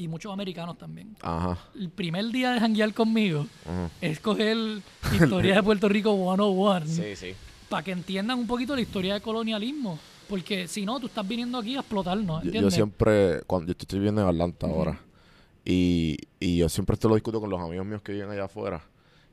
Y 0.00 0.08
muchos 0.08 0.32
americanos 0.32 0.78
también. 0.78 1.14
Ajá. 1.20 1.58
El 1.74 1.90
primer 1.90 2.24
día 2.26 2.52
de 2.52 2.60
janguear 2.60 2.94
conmigo 2.94 3.46
Ajá. 3.66 3.90
es 4.00 4.18
coger 4.20 4.56
Historia 5.12 5.56
de 5.56 5.62
Puerto 5.62 5.88
Rico 5.88 6.14
101 6.14 6.86
Sí, 6.86 7.16
sí. 7.16 7.34
para 7.68 7.82
que 7.82 7.92
entiendan 7.92 8.38
un 8.38 8.46
poquito 8.46 8.74
la 8.74 8.80
historia 8.80 9.12
del 9.14 9.22
colonialismo. 9.22 9.98
Porque 10.28 10.68
si 10.68 10.86
no, 10.86 10.98
tú 11.00 11.08
estás 11.08 11.26
viniendo 11.28 11.58
aquí 11.58 11.76
a 11.76 11.80
explotarnos, 11.80 12.40
Yo, 12.42 12.46
¿entiendes? 12.46 12.72
yo 12.72 12.76
siempre, 12.76 13.42
cuando 13.46 13.72
yo 13.72 13.76
estoy 13.78 13.98
viviendo 13.98 14.22
en 14.22 14.28
Atlanta 14.28 14.66
ahora, 14.68 14.98
y, 15.64 16.16
y 16.38 16.56
yo 16.56 16.68
siempre 16.68 16.94
esto 16.94 17.08
lo 17.08 17.16
discuto 17.16 17.40
con 17.40 17.50
los 17.50 17.60
amigos 17.60 17.84
míos 17.84 18.00
que 18.00 18.12
viven 18.12 18.30
allá 18.30 18.44
afuera, 18.44 18.80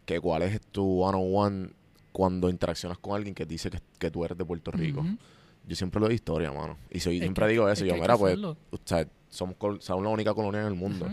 que 0.05 0.19
cuál 0.19 0.41
es 0.41 0.59
tu 0.71 1.01
one-on-one 1.03 1.69
cuando 2.11 2.49
interaccionas 2.49 2.97
con 2.97 3.15
alguien 3.15 3.35
que 3.35 3.45
dice 3.45 3.69
que, 3.69 3.79
que 3.99 4.09
tú 4.11 4.25
eres 4.25 4.37
de 4.37 4.43
Puerto 4.43 4.71
Rico. 4.71 5.05
Yo 5.67 5.75
siempre 5.75 5.99
lo 5.99 6.07
de 6.07 6.15
historia, 6.15 6.51
mano. 6.51 6.77
Y 6.89 6.99
soy, 6.99 7.19
siempre 7.19 7.47
digo 7.47 7.67
es 7.69 7.79
eso. 7.79 7.85
Yo, 7.85 7.95
mira, 8.01 8.17
pues, 8.17 8.37
o 8.39 8.55
sea, 8.85 9.05
somos, 9.29 9.55
somos 9.79 10.03
la 10.03 10.09
única 10.09 10.33
colonia 10.33 10.61
en 10.61 10.67
el 10.67 10.75
mundo. 10.75 11.07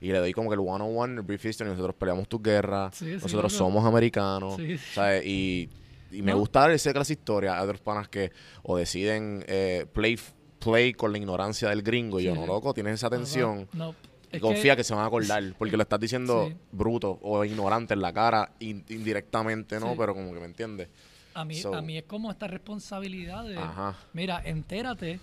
Y 0.00 0.08
le 0.12 0.18
doy 0.18 0.32
como 0.32 0.48
que 0.50 0.54
el 0.54 0.60
one-on-one, 0.60 1.14
el 1.16 1.22
brief 1.22 1.44
history, 1.44 1.70
nosotros 1.70 1.94
peleamos 1.94 2.26
tus 2.28 2.42
guerras, 2.42 2.96
Sí, 2.96 3.04
nosotros 3.20 3.52
somos 3.52 3.84
americanos, 3.84 4.56
Sí. 4.56 4.78
¿sabes? 4.78 5.24
Y, 5.26 5.68
y 6.10 6.22
me 6.22 6.32
No. 6.32 6.38
gusta 6.38 6.60
dar 6.60 6.70
esa 6.72 6.92
clase 6.92 7.14
de 7.14 7.20
historia 7.20 7.56
a 7.58 7.62
otros 7.62 7.80
panas 7.80 8.08
que 8.08 8.32
o 8.62 8.76
deciden 8.78 9.44
eh, 9.46 9.86
play, 9.92 10.18
play 10.58 10.94
con 10.94 11.12
la 11.12 11.18
ignorancia 11.18 11.68
del 11.68 11.82
gringo. 11.82 12.18
Y 12.18 12.24
yo, 12.24 12.34
no, 12.34 12.46
loco, 12.46 12.72
tienes 12.74 12.94
esa 12.94 13.10
tensión. 13.10 13.68
No, 13.74 13.94
Y 14.32 14.36
es 14.36 14.42
confía 14.42 14.74
que, 14.74 14.82
se 14.84 14.94
van 14.94 15.04
a 15.04 15.06
acordar, 15.06 15.42
porque 15.58 15.76
lo 15.76 15.82
estás 15.82 16.00
diciendo 16.00 16.50
bruto 16.72 17.18
o 17.22 17.44
ignorante 17.44 17.92
en 17.94 18.00
la 18.00 18.12
cara, 18.12 18.52
in- 18.58 18.84
indirectamente, 18.88 19.78
¿no? 19.78 19.94
Pero 19.96 20.14
como 20.14 20.32
que 20.32 20.40
me 20.40 20.46
entiendes. 20.46 20.88
A 21.34 21.44
mí, 21.44 21.54
So- 21.56 21.74
a 21.74 21.82
mí 21.82 21.96
es 21.98 22.04
como 22.04 22.30
esta 22.30 22.46
responsabilidad 22.46 23.44
de, 23.44 23.56
Ajá. 23.58 23.96
mira, 24.12 24.40
entérate. 24.44 25.20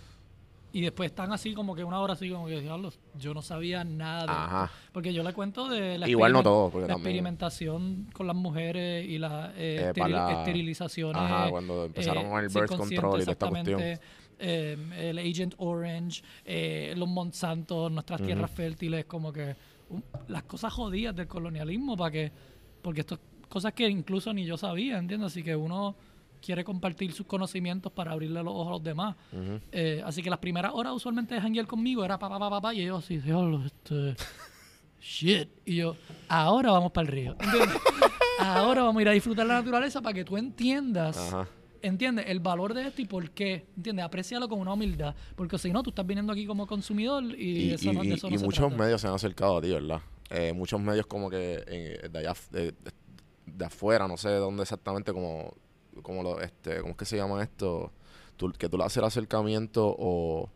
Y 0.74 0.82
después 0.82 1.10
están 1.10 1.32
así 1.32 1.54
como 1.54 1.74
que 1.76 1.84
una 1.84 2.00
hora 2.02 2.14
así 2.14 2.30
como 2.30 2.46
que, 2.46 2.60
diablo, 2.60 2.92
yo 3.18 3.34
no 3.34 3.42
sabía 3.42 3.84
nada 3.86 4.24
de 4.26 4.32
Ajá. 4.32 4.66
esto". 4.66 4.78
Porque 4.92 5.14
yo 5.14 5.24
le 5.24 5.34
cuento 5.34 5.70
de 5.70 5.98
la, 5.98 6.08
Igual 6.10 6.34
no 6.34 6.44
todo, 6.44 6.70
porque 6.70 6.88
la 6.88 6.94
también- 6.96 7.08
experimentación 7.16 8.10
con 8.14 8.28
las 8.28 8.36
mujeres 8.36 9.08
y 9.08 9.18
las 9.18 9.50
eh, 9.52 9.54
Eh, 9.58 9.92
esteril- 9.94 10.00
para 10.00 10.10
la- 10.34 10.40
esterilizaciones. 10.40 11.22
Ajá, 11.22 11.50
cuando 11.50 11.86
empezaron 11.86 12.30
con 12.30 12.44
el 12.44 12.50
birth 12.50 12.68
sin 12.68 12.78
control 12.78 13.22
y 13.22 13.24
toda 13.24 13.32
esta 13.32 13.50
cuestión. 13.50 13.80
exactamente, 13.80 14.08
eh, 14.40 15.10
el 15.10 15.18
Agent 15.20 15.56
Orange, 15.58 16.22
eh, 16.46 16.94
los 16.98 17.08
Monsanto, 17.08 17.90
nuestras 17.90 18.22
tierras 18.22 18.52
fértiles, 18.52 19.06
como 19.06 19.32
que 19.34 19.56
um, 19.90 20.02
las 20.28 20.44
cosas 20.44 20.72
jodidas 20.74 21.16
del 21.16 21.28
colonialismo, 21.28 21.96
para 21.96 22.12
que, 22.12 22.32
porque 22.82 23.00
esto 23.02 23.18
cosas 23.50 23.74
que 23.74 23.88
incluso 23.90 24.34
ni 24.34 24.46
yo 24.46 24.58
sabía, 24.58 24.98
¿entiendes? 24.98 25.32
Así 25.32 25.44
que 25.44 25.56
uno 25.56 25.96
quiere 26.42 26.64
compartir 26.64 27.12
sus 27.14 27.26
conocimientos 27.26 27.92
para 27.92 28.12
abrirle 28.12 28.44
los 28.44 28.54
ojos 28.54 28.68
a 28.68 28.72
los 28.72 28.84
demás. 28.84 29.16
Eh, 29.72 30.02
así 30.06 30.22
que 30.22 30.30
las 30.30 30.40
primeras 30.40 30.72
horas 30.74 30.94
usualmente 30.94 31.34
de 31.36 31.42
janguear 31.42 31.66
conmigo 31.68 32.06
era 32.06 32.18
pa, 32.20 32.30
pa, 32.30 32.40
pa, 32.40 32.62
pa, 32.62 32.74
y 32.74 32.86
yo 32.86 32.98
así, 32.98 33.18
diablo, 33.18 33.64
este, 33.66 34.16
shit. 35.02 35.50
Y 35.66 35.78
yo, 35.78 35.96
ahora 36.28 36.72
vamos 36.72 36.92
para 36.92 37.08
el 37.08 37.12
río. 37.14 37.32
¿entiendes? 37.40 37.78
ahora 38.40 38.84
vamos 38.84 39.00
a 39.00 39.02
ir 39.02 39.10
a 39.10 39.12
disfrutar 39.14 39.46
la 39.48 39.56
naturaleza 39.56 40.02
para 40.02 40.14
que 40.14 40.24
tú 40.26 40.38
entiendas, 40.38 41.18
Ajá. 41.18 41.48
entiendes, 41.82 42.26
el 42.28 42.40
valor 42.40 42.74
de 42.74 42.88
esto 42.88 43.02
y 43.02 43.06
por 43.06 43.32
qué, 43.32 43.66
entiendes, 43.76 44.06
aprecialo 44.06 44.48
con 44.48 44.60
una 44.60 44.74
humildad. 44.74 45.16
Porque 45.36 45.58
si 45.58 45.72
no, 45.72 45.82
tú 45.84 45.90
estás 45.90 46.06
viniendo 46.06 46.32
aquí 46.34 46.46
como 46.46 46.68
consumidor 46.68 47.24
y, 47.24 47.70
Y, 47.70 47.74
eso 47.74 47.92
no, 47.94 48.04
y- 48.04 48.10
de 48.10 48.14
eso 48.16 48.30
no 48.30 48.36
y 48.36 48.38
se 48.40 48.46
muchos 48.46 48.68
trata. 48.68 48.84
medios 48.84 49.02
se 49.02 49.08
han 49.08 49.14
acercado 49.16 49.58
a 49.58 49.62
ti, 49.62 49.70
¿verdad? 49.72 50.02
Eh, 50.30 50.52
muchos 50.54 50.80
medios 50.82 51.06
como 51.08 51.30
que 51.30 51.64
eh, 51.68 52.10
de 52.12 52.20
allá, 52.20 52.34
de, 53.48 53.66
afuera, 53.66 54.08
no 54.08 54.18
sé 54.18 54.30
de 54.30 54.38
dónde 54.38 54.64
exactamente, 54.64 55.12
como, 55.14 55.54
como 56.04 56.22
lo, 56.24 56.40
este, 56.42 56.80
¿cómo 56.82 56.92
es 56.92 56.98
que 56.98 57.06
se 57.06 57.18
llaman 57.18 57.42
esto? 57.42 57.92
Tú- 58.36 58.52
que 58.52 58.70
tú 58.70 58.78
le 58.78 58.84
haces 58.84 58.98
el 58.98 59.06
acercamiento 59.06 59.96
o 59.98 60.50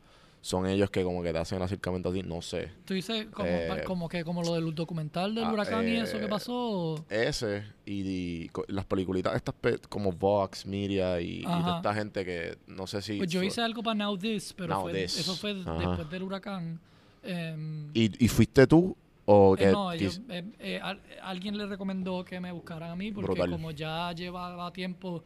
son 0.43 0.65
ellos 0.67 0.89
que 0.89 1.03
como 1.03 1.21
que 1.21 1.31
te 1.31 1.37
hacen 1.37 1.57
el 1.57 1.63
acercamiento 1.63 2.09
a 2.09 2.13
ti, 2.13 2.23
no 2.23 2.41
sé. 2.41 2.71
Tú 2.85 2.93
dices 2.95 3.27
como, 3.31 3.47
Eh, 3.47 3.83
como 3.85 4.09
que 4.09 4.23
como 4.23 4.41
lo 4.43 4.55
del 4.55 4.73
documental 4.73 5.35
del 5.35 5.43
ah, 5.45 5.53
huracán 5.53 5.87
y 5.87 5.97
eso 5.97 6.17
eh, 6.17 6.21
que 6.21 6.27
pasó. 6.27 6.53
o- 6.93 7.05
Ese 7.09 7.63
y, 7.85 8.49
las 8.67 8.85
peliculitas 8.85 9.35
estas 9.35 9.53
pe- 9.55 9.77
como 9.89 10.11
Vox, 10.11 10.65
Media 10.65 11.19
y, 11.21 11.41
y 11.41 11.45
esta 11.75 11.93
gente 11.93 12.25
que 12.25 12.57
no 12.67 12.87
sé 12.87 13.01
si... 13.03 13.17
Pues 13.17 13.29
yo 13.29 13.39
fue- 13.39 13.47
hice 13.47 13.61
algo 13.61 13.83
para 13.83 13.93
Now 13.95 14.17
This, 14.17 14.53
pero 14.53 14.73
Now 14.75 14.81
fue- 14.83 14.93
This. 14.93 15.19
eso 15.19 15.35
fue 15.35 15.51
Ajá. 15.61 15.73
después 15.77 16.09
del 16.09 16.23
huracán. 16.23 16.79
Em, 17.23 17.89
¿Y, 17.93 18.25
y 18.25 18.27
fuiste 18.27 18.65
tú 18.65 18.95
o 19.33 19.55
Eh, 19.57 19.71
no, 19.71 19.91
ellos- 19.91 20.21
eh, 20.29 20.43
eh, 20.59 20.79
al- 20.81 21.01
alguien 21.21 21.57
le 21.57 21.65
recomendó 21.65 22.23
que 22.25 22.39
me 22.39 22.51
buscaran 22.51 22.91
a 22.91 22.95
mí 22.95 23.11
porque 23.11 23.31
Brutal. 23.31 23.49
como 23.51 23.71
ya 23.71 24.11
llevaba 24.13 24.71
tiempo, 24.73 25.23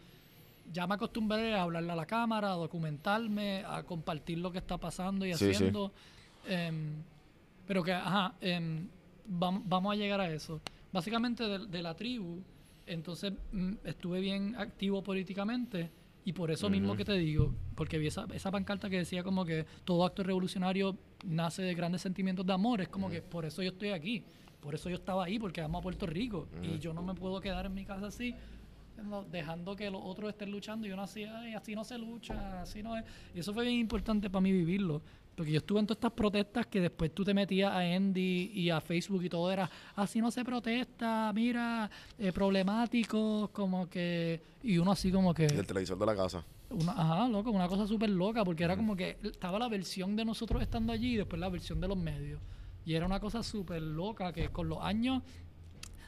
ya 0.72 0.86
me 0.88 0.95
acostumbré 0.95 1.53
a 1.56 1.64
hablarle 1.64 1.91
a 1.91 1.95
la 1.95 2.06
cámara, 2.06 2.51
a 2.51 2.56
documentarme, 2.56 3.64
a 3.66 3.84
compartir 3.84 4.38
lo 4.39 4.51
que 4.51 4.60
está 4.60 4.78
pasando 4.78 5.26
y 5.26 5.34
Sí, 5.34 5.49
haciendo. 5.51 5.91
em, 6.47 7.01
pero 7.68 7.82
que, 7.84 7.93
ajá, 7.93 8.34
em, 8.41 8.88
vam- 9.28 9.64
vamos 9.66 9.93
a 9.93 9.95
llegar 9.95 10.22
a 10.22 10.30
eso. 10.30 10.62
Básicamente 10.91 11.43
de, 11.47 11.66
de 11.66 11.82
la 11.82 11.95
tribu, 11.95 12.41
entonces 12.86 13.34
mm, 13.51 13.74
estuve 13.84 14.20
bien 14.20 14.56
activo 14.56 15.01
políticamente 15.01 15.89
y 16.26 16.34
por 16.34 16.49
eso 16.51 16.69
mismo 16.71 16.95
que 16.97 17.05
te 17.05 17.13
digo, 17.13 17.53
porque 17.76 17.97
vi 17.99 18.07
esa, 18.07 18.26
esa 18.34 18.51
pancarta 18.51 18.89
que 18.89 18.97
decía 18.97 19.23
como 19.23 19.45
que 19.45 19.65
todo 19.86 20.03
acto 20.03 20.23
revolucionario 20.23 20.97
nace 21.23 21.61
de 21.61 21.73
grandes 21.76 22.01
sentimientos 22.01 22.45
de 22.45 22.51
amor, 22.53 22.82
es 22.82 22.89
como 22.89 23.09
que 23.09 23.21
por 23.21 23.45
eso 23.45 23.61
yo 23.61 23.69
estoy 23.69 23.89
aquí, 23.89 24.23
por 24.59 24.73
eso 24.76 24.89
yo 24.89 24.95
estaba 24.95 25.23
ahí, 25.26 25.38
porque 25.39 25.61
amo 25.61 25.78
a 25.78 25.82
Puerto 25.82 26.05
Rico 26.07 26.47
y 26.63 26.80
yo 26.80 26.93
no 26.93 27.03
me 27.03 27.13
puedo 27.13 27.39
quedar 27.39 27.67
en 27.67 27.73
mi 27.76 27.86
casa 27.86 28.07
así 28.07 28.34
dejando 29.30 29.76
que 29.76 29.89
los 29.91 30.01
otros 30.03 30.30
estén 30.30 30.51
luchando 30.51 30.88
y 30.88 30.89
yo 30.89 30.95
no 30.95 31.03
así, 31.03 31.23
"Ay, 31.26 31.53
así 31.53 31.76
no 31.76 31.84
se 31.84 31.97
lucha, 31.97 32.61
así 32.61 32.82
no 32.82 32.97
es. 32.97 33.03
Y 33.36 33.39
eso 33.39 33.53
fue 33.53 33.65
bien 33.65 33.78
importante 33.78 34.30
para 34.30 34.41
mí 34.41 34.51
vivirlo. 34.51 35.01
Porque 35.36 35.52
yo 35.52 35.58
estuve 35.58 35.82
en 35.82 35.88
todas 35.88 35.98
estas 35.98 36.14
protestas 36.14 36.66
que 36.68 36.80
después 36.80 37.14
tú 37.14 37.26
te 37.26 37.34
metías 37.34 37.72
a 37.72 37.80
Andy 37.80 38.52
y 38.54 38.70
a 38.70 38.80
Facebook 38.80 39.24
y 39.24 39.30
todo 39.30 39.52
era, 39.52 39.70
así 39.96 40.22
no 40.22 40.32
se 40.32 40.46
protesta, 40.46 41.32
mira, 41.34 41.90
eh, 42.18 42.32
problemático, 42.32 43.50
como 43.52 43.90
que... 43.90 44.42
Y 44.64 44.78
uno 44.78 44.92
así 44.92 45.12
como 45.12 45.34
que... 45.34 45.46
El 45.46 45.68
televisor 45.68 45.98
de 45.98 46.06
la 46.06 46.16
casa. 46.16 46.46
Una, 46.70 46.94
ajá, 46.94 47.28
loco, 47.28 47.52
una 47.52 47.68
cosa 47.68 47.86
súper 47.86 48.10
loca, 48.10 48.46
porque 48.46 48.64
era 48.64 48.78
como 48.78 48.96
que 48.96 49.18
estaba 49.24 49.60
la 49.60 49.68
versión 49.68 50.16
de 50.16 50.24
nosotros 50.24 50.62
estando 50.62 50.94
allí 50.94 51.14
y 51.14 51.18
después 51.18 51.40
la 51.40 51.50
versión 51.50 51.82
de 51.82 51.88
los 51.90 51.98
medios. 51.98 52.42
Y 52.86 52.94
era 52.94 53.06
una 53.06 53.20
cosa 53.20 53.44
súper 53.44 53.82
loca 53.82 54.32
que 54.32 54.50
con 54.50 54.70
los 54.70 54.80
años 54.82 55.22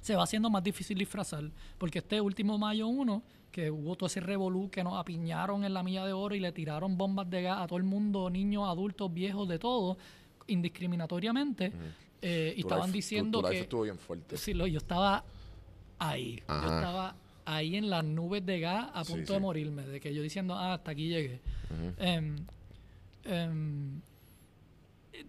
se 0.01 0.15
va 0.15 0.23
haciendo 0.23 0.49
más 0.49 0.63
difícil 0.63 0.97
disfrazar. 0.97 1.51
Porque 1.77 1.99
este 1.99 2.21
último 2.21 2.57
mayo 2.57 2.87
1, 2.87 3.23
que 3.57 3.71
hubo 3.71 3.95
todo 3.95 4.05
ese 4.05 4.19
revolú 4.19 4.69
que 4.69 4.83
nos 4.83 4.93
apiñaron 4.99 5.63
en 5.63 5.73
la 5.73 5.81
milla 5.81 6.05
de 6.05 6.13
oro 6.13 6.35
y 6.35 6.39
le 6.39 6.51
tiraron 6.51 6.95
bombas 6.95 7.27
de 7.27 7.41
gas 7.41 7.59
a 7.59 7.65
todo 7.65 7.77
el 7.79 7.85
mundo, 7.85 8.29
niños, 8.29 8.69
adultos, 8.69 9.11
viejos, 9.11 9.47
de 9.49 9.57
todo, 9.57 9.97
indiscriminatoriamente. 10.45 11.71
eh, 12.21 12.53
y 12.55 12.61
Tu 12.61 12.67
estaban 12.67 12.85
life- 12.89 12.97
diciendo 12.97 13.39
tu 13.39 13.47
life 13.47 13.55
que... 13.55 13.61
estuvo 13.63 13.81
bien 13.81 13.97
fuerte. 13.97 14.37
Sí, 14.37 14.53
lo, 14.53 14.67
yo 14.67 14.77
estaba 14.77 15.23
ahí. 15.97 16.35
Yo 16.47 16.55
estaba 16.55 17.15
ahí 17.45 17.77
en 17.77 17.89
las 17.89 18.03
nubes 18.05 18.45
de 18.45 18.59
gas 18.59 18.91
a 18.93 19.03
punto 19.03 19.25
sí. 19.25 19.33
de 19.33 19.39
morirme. 19.39 19.87
De 19.87 19.99
que 19.99 20.13
yo 20.13 20.21
diciendo, 20.21 20.53
ah, 20.53 20.75
hasta 20.75 20.91
aquí 20.91 21.07
llegué. 21.07 21.39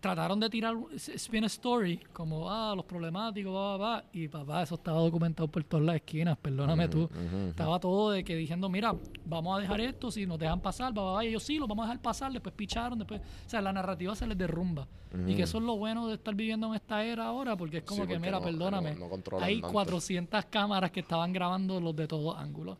Trataron 0.00 0.38
de 0.40 0.50
tirar 0.50 0.74
spin 0.94 1.44
a 1.44 1.46
story, 1.46 1.98
como, 2.12 2.50
ah, 2.50 2.74
los 2.76 2.84
problemáticos, 2.84 3.54
va, 3.54 3.76
va, 3.76 3.96
va. 3.96 4.04
Y 4.12 4.28
papá, 4.28 4.62
eso 4.62 4.74
estaba 4.76 4.98
documentado 5.00 5.48
por 5.48 5.64
todas 5.64 5.84
las 5.86 5.96
esquinas, 5.96 6.36
perdóname 6.38 6.88
tú. 6.88 7.08
Estaba 7.48 7.78
todo 7.80 8.10
de 8.10 8.22
que 8.24 8.36
diciendo, 8.36 8.68
mira, 8.68 8.94
vamos 9.24 9.56
a 9.56 9.60
dejar 9.60 9.80
esto, 9.80 10.10
si 10.10 10.26
nos 10.26 10.38
dejan 10.38 10.60
pasar, 10.60 10.96
va, 10.96 11.02
va, 11.02 11.12
va. 11.12 11.24
Y 11.24 11.28
ellos 11.28 11.42
sí, 11.42 11.58
los 11.58 11.68
vamos 11.68 11.84
a 11.84 11.88
dejar 11.88 12.02
pasar, 12.02 12.32
después 12.32 12.54
picharon, 12.54 12.98
después. 12.98 13.20
O 13.46 13.48
sea, 13.48 13.60
la 13.60 13.72
narrativa 13.72 14.14
se 14.14 14.26
les 14.26 14.36
derrumba. 14.38 14.86
Y 15.26 15.34
que 15.36 15.42
eso 15.44 15.56
es 15.58 15.64
lo 15.64 15.76
bueno 15.76 16.06
de 16.06 16.14
estar 16.14 16.34
viviendo 16.34 16.66
en 16.68 16.74
esta 16.74 17.02
era 17.02 17.26
ahora, 17.26 17.56
porque 17.56 17.78
es 17.78 17.82
como 17.84 18.02
Sí, 18.02 18.08
que, 18.08 18.18
mira, 18.18 18.38
no- 18.38 18.44
perdóname. 18.44 18.92
no- 18.94 19.00
no 19.00 19.08
controlan 19.08 19.48
hay 19.48 19.60
tanto. 19.60 19.72
400 19.72 20.44
cámaras 20.46 20.90
que 20.90 21.00
estaban 21.00 21.32
grabando 21.32 21.80
los 21.80 21.96
de 21.96 22.06
todos 22.06 22.36
ángulos. 22.36 22.76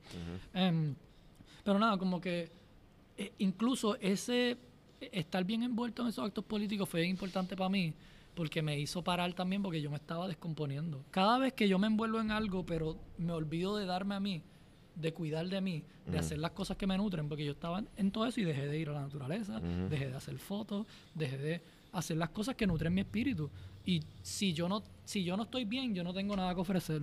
Em, 0.53 0.95
pero 1.65 1.79
nada, 1.79 1.97
como 1.97 2.21
que 2.21 2.53
eh, 3.17 3.33
incluso 3.39 3.97
ese 3.97 4.57
estar 5.01 5.45
bien 5.45 5.63
envuelto 5.63 6.03
en 6.03 6.09
esos 6.09 6.25
actos 6.25 6.45
políticos 6.45 6.89
fue 6.89 7.01
bien 7.01 7.11
importante 7.11 7.57
para 7.57 7.69
mí 7.71 7.93
porque 8.35 8.63
me 8.63 8.79
hizo 8.79 9.03
parar 9.03 9.33
también 9.35 9.63
porque 9.63 9.81
yo 9.83 9.91
me 9.91 9.97
estaba 9.97 10.29
descomponiendo. 10.29 11.05
Cada 11.11 11.39
vez 11.39 11.53
que 11.55 11.67
yo 11.69 11.79
me 11.79 11.89
envuelvo 11.89 12.21
en 12.21 12.31
algo, 12.31 12.65
pero 12.65 12.97
me 13.19 13.33
olvido 13.33 13.77
de 13.77 13.85
darme 13.87 14.15
a 14.15 14.21
mí, 14.21 14.43
de 14.95 15.13
cuidar 15.13 15.49
de 15.49 15.61
mí, 15.61 15.83
de 16.07 16.19
hacer 16.21 16.39
las 16.39 16.53
cosas 16.53 16.77
que 16.77 16.87
me 16.87 16.97
nutren, 16.97 17.29
porque 17.29 17.45
yo 17.45 17.53
estaba 17.53 17.83
en- 17.97 18.11
todo 18.13 18.27
eso 18.27 18.41
y 18.41 18.45
dejé 18.45 18.67
de 18.69 18.79
ir 18.79 18.89
a 18.91 18.93
la 18.93 19.01
naturaleza, 19.03 19.61
dejé 19.89 20.09
de 20.11 20.15
hacer 20.17 20.39
fotos, 20.39 20.87
dejé 21.15 21.39
de 21.39 21.63
hacer 21.93 22.17
las 22.17 22.29
cosas 22.31 22.55
que 22.55 22.67
nutren 22.67 22.95
mi 22.95 23.01
espíritu. 23.01 23.51
Y 23.85 24.01
si 24.23 24.53
yo 24.53 24.69
no 24.69 24.83
si 25.05 25.25
yo 25.25 25.37
no 25.37 25.45
estoy 25.45 25.65
bien, 25.65 25.95
yo 25.95 26.05
no 26.05 26.13
tengo 26.15 26.37
nada 26.37 26.55
que 26.55 26.61
ofrecer. 26.61 27.03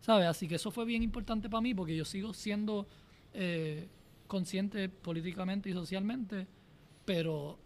¿Sabes? 0.00 0.28
Así 0.28 0.46
que 0.46 0.54
eso 0.56 0.70
fue 0.70 0.84
bien 0.84 1.02
importante 1.02 1.48
para 1.48 1.60
mí 1.62 1.74
porque 1.74 1.96
yo 1.96 2.04
sigo 2.04 2.32
siendo 2.34 2.86
eh, 3.34 3.88
consciente 4.28 4.88
políticamente 4.88 5.68
y 5.70 5.72
socialmente, 5.72 6.46
pero 7.06 7.58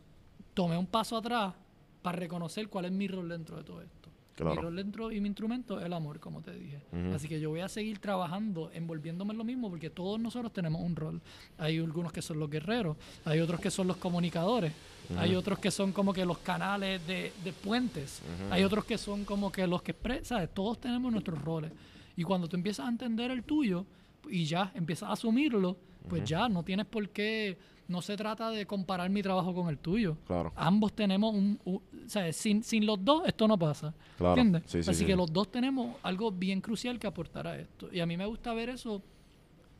tomé 0.55 0.77
un 0.79 0.87
paso 0.87 1.17
atrás 1.17 1.55
para 2.03 2.17
reconocer 2.17 2.69
cuál 2.69 2.85
es 2.85 2.93
mi 2.93 3.09
rol 3.09 3.29
dentro 3.29 3.57
de 3.57 3.65
todo 3.65 3.83
esto. 3.83 4.09
Mi 4.43 4.55
rol 4.55 4.77
dentro 4.77 5.13
y 5.13 5.21
mi 5.21 5.29
instrumento 5.29 5.79
es 5.79 5.85
el 5.85 5.93
amor, 5.93 6.19
como 6.19 6.41
te 6.41 6.55
dije. 6.55 6.81
Así 7.15 7.29
que 7.29 7.41
yo 7.41 7.51
voy 7.51 7.61
a 7.61 7.69
seguir 7.69 7.99
trabajando, 7.99 8.71
envolviéndome 8.73 9.33
en 9.33 9.39
lo 9.39 9.45
mismo, 9.45 9.69
porque 9.69 9.91
todos 9.91 10.19
nosotros 10.19 10.51
tenemos 10.51 10.81
un 10.81 10.97
rol. 10.97 11.21
Hay 11.59 11.79
algunos 11.79 12.11
que 12.11 12.23
son 12.23 12.39
los 12.39 12.49
guerreros, 12.49 12.97
hay 13.27 13.41
otros 13.41 13.61
que 13.61 13.71
son 13.71 13.87
los 13.87 13.99
comunicadores, 13.99 14.73
hay 15.19 15.35
otros 15.35 15.59
que 15.59 15.71
son 15.71 15.93
como 15.93 16.15
que 16.15 16.25
los 16.25 16.39
canales 16.39 17.07
de, 17.07 17.33
de 17.45 17.53
puentes, 17.53 18.23
hay 18.51 18.65
otros 18.65 18.85
que 18.87 18.97
son 18.97 19.25
como 19.27 19.53
que 19.53 19.67
los 19.67 19.83
que 19.83 19.91
expresan, 19.91 20.49
todos 20.55 20.81
tenemos 20.81 21.13
nuestros 21.13 21.39
roles. 21.43 21.73
Y 22.17 22.23
cuando 22.23 22.49
tú 22.49 22.57
empiezas 22.57 22.87
a 22.87 22.89
entender 22.89 23.31
el 23.31 23.43
tuyo 23.43 23.85
y 24.31 24.45
ya 24.47 24.73
empiezas 24.75 25.11
a 25.11 25.13
asumirlo, 25.13 25.77
pues 26.09 26.25
ya 26.25 26.49
no 26.49 26.63
tienes 26.63 26.87
por 26.87 27.11
qué, 27.11 27.59
no 27.91 28.01
se 28.01 28.17
trata 28.17 28.51
de 28.51 28.67
comparar 28.67 29.11
mi 29.11 29.23
trabajo 29.23 29.53
con 29.55 29.69
el 29.69 29.77
tuyo. 29.79 30.17
Claro. 30.27 30.53
Ambos 30.57 30.93
tenemos 30.95 31.35
un, 31.35 31.59
un- 31.65 31.77
o 31.77 32.09
sea, 32.09 32.33
sin, 32.33 32.63
sin 32.63 32.87
los 32.87 33.05
dos 33.05 33.23
esto 33.27 33.47
no 33.47 33.59
pasa. 33.59 33.93
Claro. 34.17 34.41
¿Entiendes? 34.41 34.63
Sí, 34.71 34.83
sí, 34.83 34.91
Así 34.91 35.01
sí. 35.01 35.07
que 35.07 35.17
los 35.17 35.33
dos 35.33 35.51
tenemos 35.51 35.97
algo 36.03 36.31
bien 36.33 36.61
crucial 36.61 36.99
que 36.99 37.07
aportar 37.07 37.47
a 37.47 37.59
esto. 37.59 37.89
Y 37.93 38.01
a 38.01 38.07
mí 38.07 38.17
me 38.17 38.27
gusta 38.27 38.55
ver 38.55 38.69
eso 38.71 39.03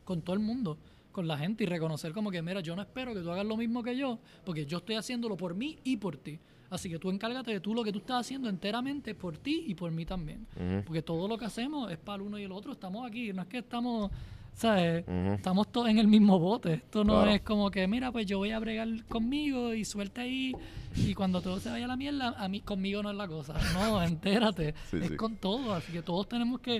con 0.05 0.21
todo 0.21 0.33
el 0.35 0.41
mundo, 0.41 0.77
con 1.11 1.27
la 1.27 1.37
gente 1.37 1.63
y 1.63 1.67
reconocer 1.67 2.11
como 2.13 2.29
que, 2.31 2.41
mira, 2.41 2.59
yo 2.61 2.75
no 2.75 2.81
espero 2.81 3.13
que 3.13 3.21
tú 3.21 3.31
hagas 3.31 3.45
lo 3.45 3.57
mismo 3.57 3.81
que 3.83 3.95
yo, 3.97 4.19
porque 4.45 4.65
yo 4.65 4.77
estoy 4.79 4.95
haciéndolo 4.95 5.35
por 5.37 5.55
mí 5.55 5.77
y 5.83 5.97
por 5.97 6.17
ti. 6.17 6.37
Así 6.69 6.89
que 6.89 6.97
tú 6.99 7.09
encárgate 7.09 7.51
de 7.51 7.59
tú 7.59 7.73
lo 7.75 7.83
que 7.83 7.91
tú 7.91 7.99
estás 7.99 8.21
haciendo 8.21 8.47
enteramente 8.47 9.13
por 9.13 9.37
ti 9.37 9.65
y 9.67 9.75
por 9.75 9.91
mí 9.91 10.05
también. 10.05 10.47
Porque 10.85 11.01
todo 11.01 11.27
lo 11.27 11.37
que 11.37 11.43
hacemos 11.45 11.91
es 11.91 11.97
para 11.97 12.15
el 12.15 12.21
uno 12.29 12.39
y 12.39 12.43
el 12.43 12.51
otro. 12.53 12.71
Estamos 12.71 13.05
aquí, 13.05 13.33
no 13.33 13.41
es 13.41 13.47
que 13.49 13.57
estamos, 13.57 14.09
¿sabes? 14.53 15.05
Estamos 15.07 15.71
todos 15.71 15.89
en 15.89 15.97
el 15.97 16.07
mismo 16.07 16.39
bote. 16.39 16.73
Esto 16.73 17.03
no 17.03 17.13
Claro. 17.13 17.31
es 17.31 17.41
como 17.41 17.71
que, 17.71 17.87
mira, 17.87 18.11
pues 18.11 18.25
yo 18.25 18.37
voy 18.37 18.51
a 18.51 18.59
bregar 18.59 18.87
conmigo 19.07 19.73
y 19.73 19.85
suelta 19.85 20.21
ahí. 20.21 20.53
Y 20.95 21.13
cuando 21.13 21.41
todo 21.41 21.59
se 21.59 21.69
vaya 21.69 21.85
a 21.85 21.87
la 21.87 21.95
mierda, 21.97 22.35
a 22.37 22.47
mí, 22.47 22.59
conmigo 22.61 23.01
no 23.01 23.11
es 23.11 23.17
la 23.17 23.27
cosa. 23.27 23.55
No, 23.73 24.01
entérate. 24.03 24.73
Sí, 24.89 24.97
es 25.01 25.09
sí. 25.09 25.15
con 25.15 25.37
todo. 25.37 25.73
Así 25.73 25.91
que 25.91 26.01
todos 26.01 26.27
tenemos 26.27 26.59
que 26.59 26.77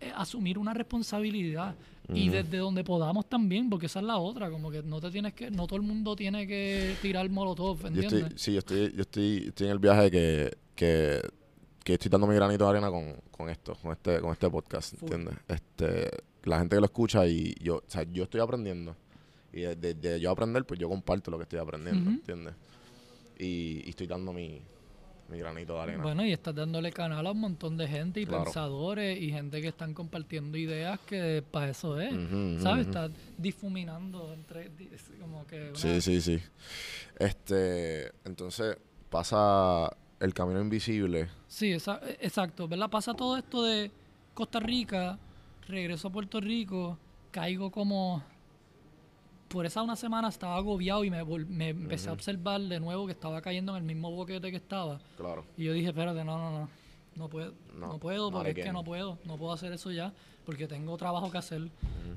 eh, 0.00 0.12
asumir 0.16 0.56
una 0.58 0.72
responsabilidad 0.74 1.74
y 2.12 2.28
desde 2.28 2.58
donde 2.58 2.84
podamos 2.84 3.26
también, 3.30 3.70
porque 3.70 3.86
esa 3.86 4.00
es 4.00 4.04
la 4.04 4.18
otra, 4.18 4.50
como 4.50 4.70
que 4.70 4.82
no 4.82 5.00
te 5.00 5.10
tienes 5.10 5.32
que, 5.32 5.50
no 5.50 5.66
todo 5.66 5.76
el 5.78 5.86
mundo 5.86 6.14
tiene 6.14 6.46
que 6.46 6.96
tirar 7.00 7.30
molotov, 7.30 7.80
Yo 7.80 7.86
¿entiendes? 7.88 8.12
estoy, 8.24 8.38
sí, 8.38 8.52
yo 8.52 8.58
estoy, 8.58 8.92
yo 8.94 9.00
estoy, 9.00 9.44
estoy 9.48 9.66
en 9.68 9.72
el 9.72 9.78
viaje 9.78 10.10
que, 10.10 10.56
que, 10.74 11.22
que 11.84 11.92
estoy 11.94 12.08
dando 12.10 12.26
mi 12.26 12.34
granito 12.34 12.64
de 12.64 12.70
arena 12.70 12.90
con, 12.90 13.14
con 13.30 13.48
esto, 13.50 13.74
con 13.80 13.92
este, 13.92 14.20
con 14.20 14.32
este 14.32 14.48
podcast. 14.50 14.94
¿entiendes? 15.00 15.34
Este, 15.46 16.10
la 16.44 16.58
gente 16.58 16.76
que 16.76 16.80
lo 16.80 16.86
escucha 16.86 17.26
y 17.26 17.54
yo, 17.62 17.76
o 17.76 17.82
sea, 17.86 18.02
yo 18.04 18.24
estoy 18.24 18.40
aprendiendo. 18.40 18.96
Y 19.52 19.60
de, 19.60 19.76
de- 19.76 19.94
de 19.94 20.18
yo 20.20 20.30
aprender, 20.32 20.64
pues 20.64 20.80
yo 20.80 20.88
comparto 20.88 21.30
lo 21.30 21.36
que 21.36 21.44
estoy 21.44 21.60
aprendiendo, 21.60 22.02
Ujú. 22.02 22.10
¿entiendes? 22.18 22.54
Y, 23.38 23.82
y 23.84 23.90
estoy 23.90 24.06
dando 24.08 24.32
mi, 24.32 24.60
mi 25.28 25.38
granito 25.38 25.74
de 25.74 25.80
arena. 25.80 26.02
Bueno, 26.02 26.24
y 26.24 26.32
estás 26.32 26.54
dándole 26.54 26.90
canal 26.90 27.26
a 27.26 27.30
un 27.32 27.38
montón 27.40 27.76
de 27.76 27.86
gente 27.86 28.20
y 28.20 28.26
Claro. 28.26 28.44
pensadores 28.44 29.20
y 29.20 29.30
gente 29.30 29.60
que 29.60 29.68
están 29.68 29.92
compartiendo 29.94 30.56
ideas 30.58 30.98
que 31.06 31.44
para 31.50 31.70
eso 31.70 32.00
es. 32.00 32.10
¿Sabes? 32.12 32.32
ujú. 32.32 32.80
Estás 32.80 33.10
difuminando 33.38 34.32
entre 34.34 34.70
como 35.20 35.46
que 35.46 35.68
una- 35.70 35.78
Sí, 35.78 36.00
sí, 36.00 36.20
sí. 36.20 36.40
Este, 37.18 38.08
entonces 38.24 38.76
pasa 39.10 39.90
el 40.24 40.34
camino 40.34 40.60
invisible. 40.60 41.28
Sí, 41.46 41.72
esa- 41.72 42.00
e- 42.02 42.18
exacto, 42.22 42.66
¿verdad? 42.68 42.90
Pasa 42.90 43.14
todo 43.14 43.36
esto 43.36 43.62
de 43.62 43.90
Costa 44.34 44.58
Rica, 44.60 45.18
regreso 45.68 46.08
a 46.08 46.12
Puerto 46.12 46.40
Rico, 46.40 46.98
caigo 47.30 47.70
como... 47.70 48.22
Por 49.48 49.66
esa 49.66 49.82
una 49.82 49.94
semana 49.94 50.28
estaba 50.28 50.56
agobiado 50.56 51.04
y 51.04 51.10
me, 51.10 51.22
me 51.24 51.68
empecé 51.68 52.08
a 52.08 52.12
observar 52.12 52.60
de 52.60 52.80
nuevo 52.80 53.06
que 53.06 53.12
estaba 53.12 53.40
cayendo 53.40 53.72
en 53.76 53.78
el 53.78 53.84
mismo 53.84 54.10
boquete 54.10 54.50
que 54.50 54.56
estaba. 54.56 54.98
Claro. 55.16 55.44
Y 55.56 55.64
yo 55.64 55.72
dije, 55.72 55.88
espérate, 55.88 56.24
no, 56.24 56.36
no, 56.38 56.50
no, 56.50 56.68
no 57.14 57.28
puedo, 57.28 57.52
No, 57.78 57.86
no, 57.86 57.98
puedo, 57.98 58.32
porque 58.32 58.50
es 58.50 58.56
que 58.66 58.72
no 58.72 58.82
puedo, 58.82 59.16
no 59.24 59.36
puedo 59.36 59.52
hacer 59.52 59.72
eso 59.72 59.92
ya, 59.92 60.12
porque 60.44 60.66
tengo 60.66 60.96
trabajo 60.96 61.30
que 61.30 61.38
hacer. 61.38 61.68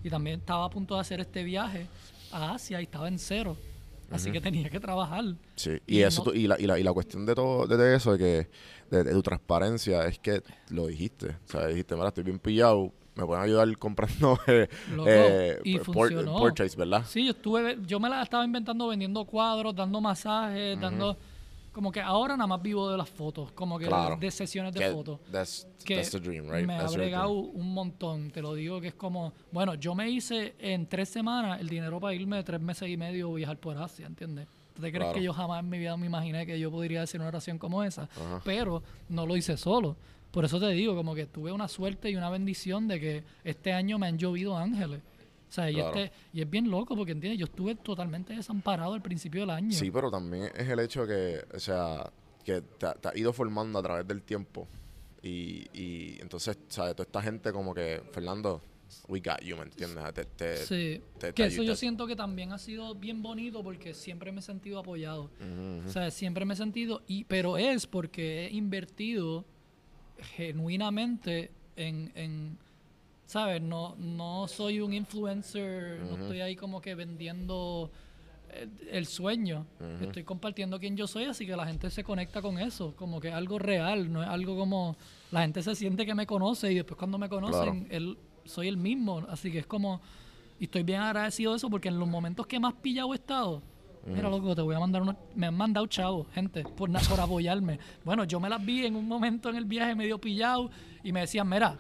Y 0.04 0.10
también 0.10 0.40
estaba 0.40 0.66
a 0.66 0.70
punto 0.72 0.96
de 0.96 1.02
hacer 1.02 1.20
este 1.20 1.44
viaje 1.44 1.86
a 2.32 2.54
Asia 2.54 2.80
y 2.82 2.86
estaba 2.86 3.08
en 3.08 3.20
cero, 3.20 3.56
así 4.12 4.32
que 4.32 4.42
tenía 4.42 4.70
que 4.70 4.80
trabajar. 4.80 5.24
Sí, 5.56 5.72
y, 5.88 5.98
Y 6.00 6.04
eso 6.04 6.24
no- 6.26 6.34
y, 6.34 6.48
la, 6.48 6.60
y, 6.60 6.66
la, 6.68 6.80
y 6.80 6.84
la 6.84 6.94
cuestión 6.94 7.26
de 7.26 7.36
todo 7.36 7.68
de 7.68 7.96
eso, 7.96 8.14
de 8.14 8.18
que 8.18 8.50
de, 8.96 9.04
de 9.04 9.12
tu 9.12 9.22
transparencia, 9.22 10.06
es 10.06 10.20
que 10.20 10.42
lo 10.70 10.88
dijiste. 10.88 11.30
O 11.30 11.48
sea, 11.52 11.68
dijiste, 11.68 11.96
mira, 11.96 12.08
estoy 12.10 12.24
bien 12.24 12.40
pillado, 12.40 12.92
me 13.16 13.26
pueden 13.26 13.44
ayudar 13.44 13.78
comprando 13.78 14.40
eh, 14.48 14.68
Loco, 14.96 15.10
eh, 15.10 15.60
y 15.64 15.78
por- 15.80 16.14
portraits, 16.26 16.76
¿verdad? 16.76 17.04
Sí, 17.08 17.26
yo 17.26 17.32
estuve, 17.32 17.78
yo 17.86 18.00
me 18.00 18.10
la 18.10 18.22
estaba 18.22 18.46
inventando 18.46 18.88
vendiendo 18.88 19.26
cuadros, 19.26 19.76
dando 19.76 20.00
masajes, 20.02 20.80
dando, 20.80 21.18
como 21.78 21.92
que 21.92 22.02
ahora 22.02 22.36
nada 22.36 22.48
más 22.48 22.62
vivo 22.62 22.90
de 22.90 22.98
las 22.98 23.08
fotos, 23.10 23.52
como 23.52 23.78
que 23.78 23.86
Claro. 23.86 24.18
de 24.18 24.32
sesiones 24.32 24.74
de 24.74 24.80
Que 24.80 24.90
fotos. 24.92 25.20
That's, 25.32 25.68
que 25.86 25.96
that's 25.96 26.10
the 26.10 26.20
dream, 26.20 26.50
right? 26.52 26.66
me 26.66 26.74
ha 26.74 26.80
That's 26.80 26.96
bregado 26.96 27.30
un 27.32 27.72
montón, 27.74 28.32
te 28.32 28.42
lo 28.42 28.56
digo 28.56 28.82
que 28.82 28.88
es 28.88 28.96
como, 28.96 29.32
bueno, 29.52 29.76
yo 29.76 29.94
me 29.94 30.10
hice 30.10 30.56
en 30.60 30.88
tres 30.88 31.10
semanas 31.10 31.62
el 31.62 31.70
dinero 31.70 32.00
para 32.00 32.16
irme 32.16 32.38
de 32.38 32.44
tres 32.44 32.60
meses 32.60 32.90
y 32.90 32.98
medio 32.98 33.32
a 33.32 33.36
viajar 33.36 33.58
por 33.58 33.78
Asia, 33.78 34.08
¿entiendes? 34.08 34.48
¿Tú 34.74 34.82
te 34.82 34.90
crees 34.90 35.04
Claro. 35.06 35.14
que 35.14 35.24
yo 35.24 35.34
jamás 35.34 35.60
en 35.64 35.70
mi 35.70 35.78
vida 35.78 35.96
me 35.98 36.08
imaginé 36.08 36.46
que 36.48 36.60
yo 36.60 36.70
podría 36.72 37.04
hacer 37.04 37.22
una 37.22 37.30
oración 37.30 37.58
como 37.60 37.84
esa? 37.84 38.04
Ajá. 38.04 38.42
Pero 38.44 38.82
no 39.10 39.26
lo 39.28 39.38
hice 39.38 39.56
solo, 39.58 39.96
Por 40.32 40.44
eso 40.46 40.60
te 40.60 40.68
digo, 40.70 40.94
como 40.96 41.16
que 41.16 41.26
tuve 41.26 41.52
una 41.52 41.68
suerte 41.70 42.10
y 42.12 42.16
una 42.16 42.30
bendición 42.30 42.88
de 42.88 43.00
que 43.00 43.24
este 43.44 43.72
año 43.72 43.98
me 43.98 44.08
han 44.08 44.18
llovido 44.18 44.58
ángeles. 44.58 45.02
O 45.50 45.52
sea, 45.52 45.72
y, 45.72 45.80
este, 45.80 46.12
y 46.34 46.42
es 46.42 46.50
bien 46.50 46.70
loco 46.70 46.96
porque, 46.96 47.14
¿entiendes? 47.14 47.40
Yo 47.40 47.46
estuve 47.46 47.76
totalmente 47.76 48.34
desamparado 48.34 48.94
al 48.94 49.02
principio 49.02 49.42
del 49.42 49.50
año. 49.52 49.72
Sí, 49.72 49.90
pero 49.92 50.12
también 50.12 50.50
es 50.56 50.68
el 50.68 50.80
hecho 50.80 51.08
que, 51.08 51.40
o 51.56 51.60
sea, 51.60 52.12
que 52.44 52.62
te, 52.62 52.86
ha- 52.86 52.94
te 52.94 53.08
ha 53.10 53.18
ido 53.18 53.32
formando 53.34 53.80
a 53.80 53.84
través 53.84 54.08
del 54.08 54.22
tiempo. 54.24 54.68
Y, 55.24 55.68
y 55.74 56.18
entonces, 56.22 56.58
¿sabes? 56.68 56.96
Toda 56.96 57.06
esta 57.06 57.22
gente 57.22 57.52
como 57.52 57.74
que, 57.74 58.02
Fernando, 58.12 58.62
we 59.08 59.20
got 59.20 59.42
you, 59.42 59.56
¿me 59.58 59.64
entiendes? 59.64 60.04
Te, 60.14 60.26
te- 60.26 60.58
Sí, 60.58 61.02
te- 61.20 61.34
que 61.34 61.46
eso 61.46 61.64
yo 61.64 61.76
siento 61.76 62.08
que 62.08 62.16
también 62.16 62.52
ha 62.54 62.58
sido 62.58 62.94
bien 62.96 63.22
bonito 63.22 63.64
porque 63.64 63.94
siempre 63.94 64.32
me 64.32 64.40
he 64.40 64.44
sentido 64.44 64.80
apoyado. 64.80 65.24
Ujú. 65.42 65.88
O 65.88 65.92
sea, 65.92 66.12
siempre 66.12 66.46
me 66.46 66.54
he 66.54 66.58
sentido, 66.58 67.02
y, 67.08 67.24
pero 67.24 67.58
es 67.58 67.88
porque 67.88 68.46
he 68.48 68.52
invertido 68.52 69.46
genuinamente 70.36 71.52
en, 71.76 72.12
en 72.16 72.58
¿sabes? 73.28 73.62
No, 73.62 73.96
no 73.98 74.48
soy 74.48 74.80
un 74.80 74.94
influencer, 74.94 76.00
no 76.00 76.18
estoy 76.18 76.42
ahí 76.42 76.56
como 76.56 76.82
que 76.82 76.96
vendiendo 76.96 77.92
eh, 78.50 78.68
el 78.90 79.06
sueño. 79.06 79.68
Estoy 80.02 80.24
compartiendo 80.24 80.80
quién 80.80 80.96
yo 80.96 81.06
soy, 81.06 81.26
así 81.26 81.46
que 81.46 81.56
la 81.56 81.68
gente 81.68 81.92
se 81.92 82.04
conecta 82.04 82.42
con 82.42 82.58
eso, 82.58 82.96
como 82.96 83.20
que 83.20 83.28
es 83.28 83.34
algo 83.36 83.60
real, 83.60 84.12
no 84.12 84.24
es 84.24 84.30
algo 84.30 84.58
como 84.58 84.96
la 85.32 85.42
gente 85.42 85.62
se 85.62 85.76
siente 85.76 86.06
que 86.06 86.16
me 86.16 86.26
conoce 86.26 86.72
y 86.72 86.76
después 86.76 86.98
cuando 86.98 87.18
me 87.18 87.28
conocen, 87.28 87.88
él, 87.92 88.18
soy 88.46 88.70
el 88.70 88.78
mismo, 88.78 89.20
así 89.30 89.52
que 89.52 89.60
es 89.60 89.68
como, 89.68 90.02
y 90.58 90.64
estoy 90.64 90.84
bien 90.84 91.02
agradecido 91.02 91.52
de 91.52 91.58
eso 91.58 91.70
porque 91.70 91.90
en 91.90 92.00
los 92.00 92.08
momentos 92.08 92.48
que 92.48 92.62
más 92.62 92.76
pillado 92.76 93.12
he 93.12 93.18
estado, 93.18 93.62
mira 94.06 94.30
loco, 94.30 94.56
te 94.56 94.62
voy 94.62 94.74
a 94.74 94.80
mandar 94.80 95.02
unos, 95.02 95.18
me 95.36 95.48
han 95.48 95.54
mandado 95.54 95.86
chavos, 95.88 96.28
gente, 96.34 96.64
por, 96.64 96.90
por 97.10 97.20
apoyarme. 97.20 97.78
Bueno, 98.06 98.24
yo 98.24 98.40
me 98.40 98.48
las 98.48 98.66
vi 98.66 98.86
en 98.86 98.96
un 98.96 99.06
momento 99.06 99.50
en 99.50 99.58
el 99.58 99.66
viaje 99.66 99.96
medio 99.96 100.18
pillado 100.18 100.72
y 101.04 101.12
me 101.12 101.20
decían, 101.20 101.50
mira, 101.50 101.78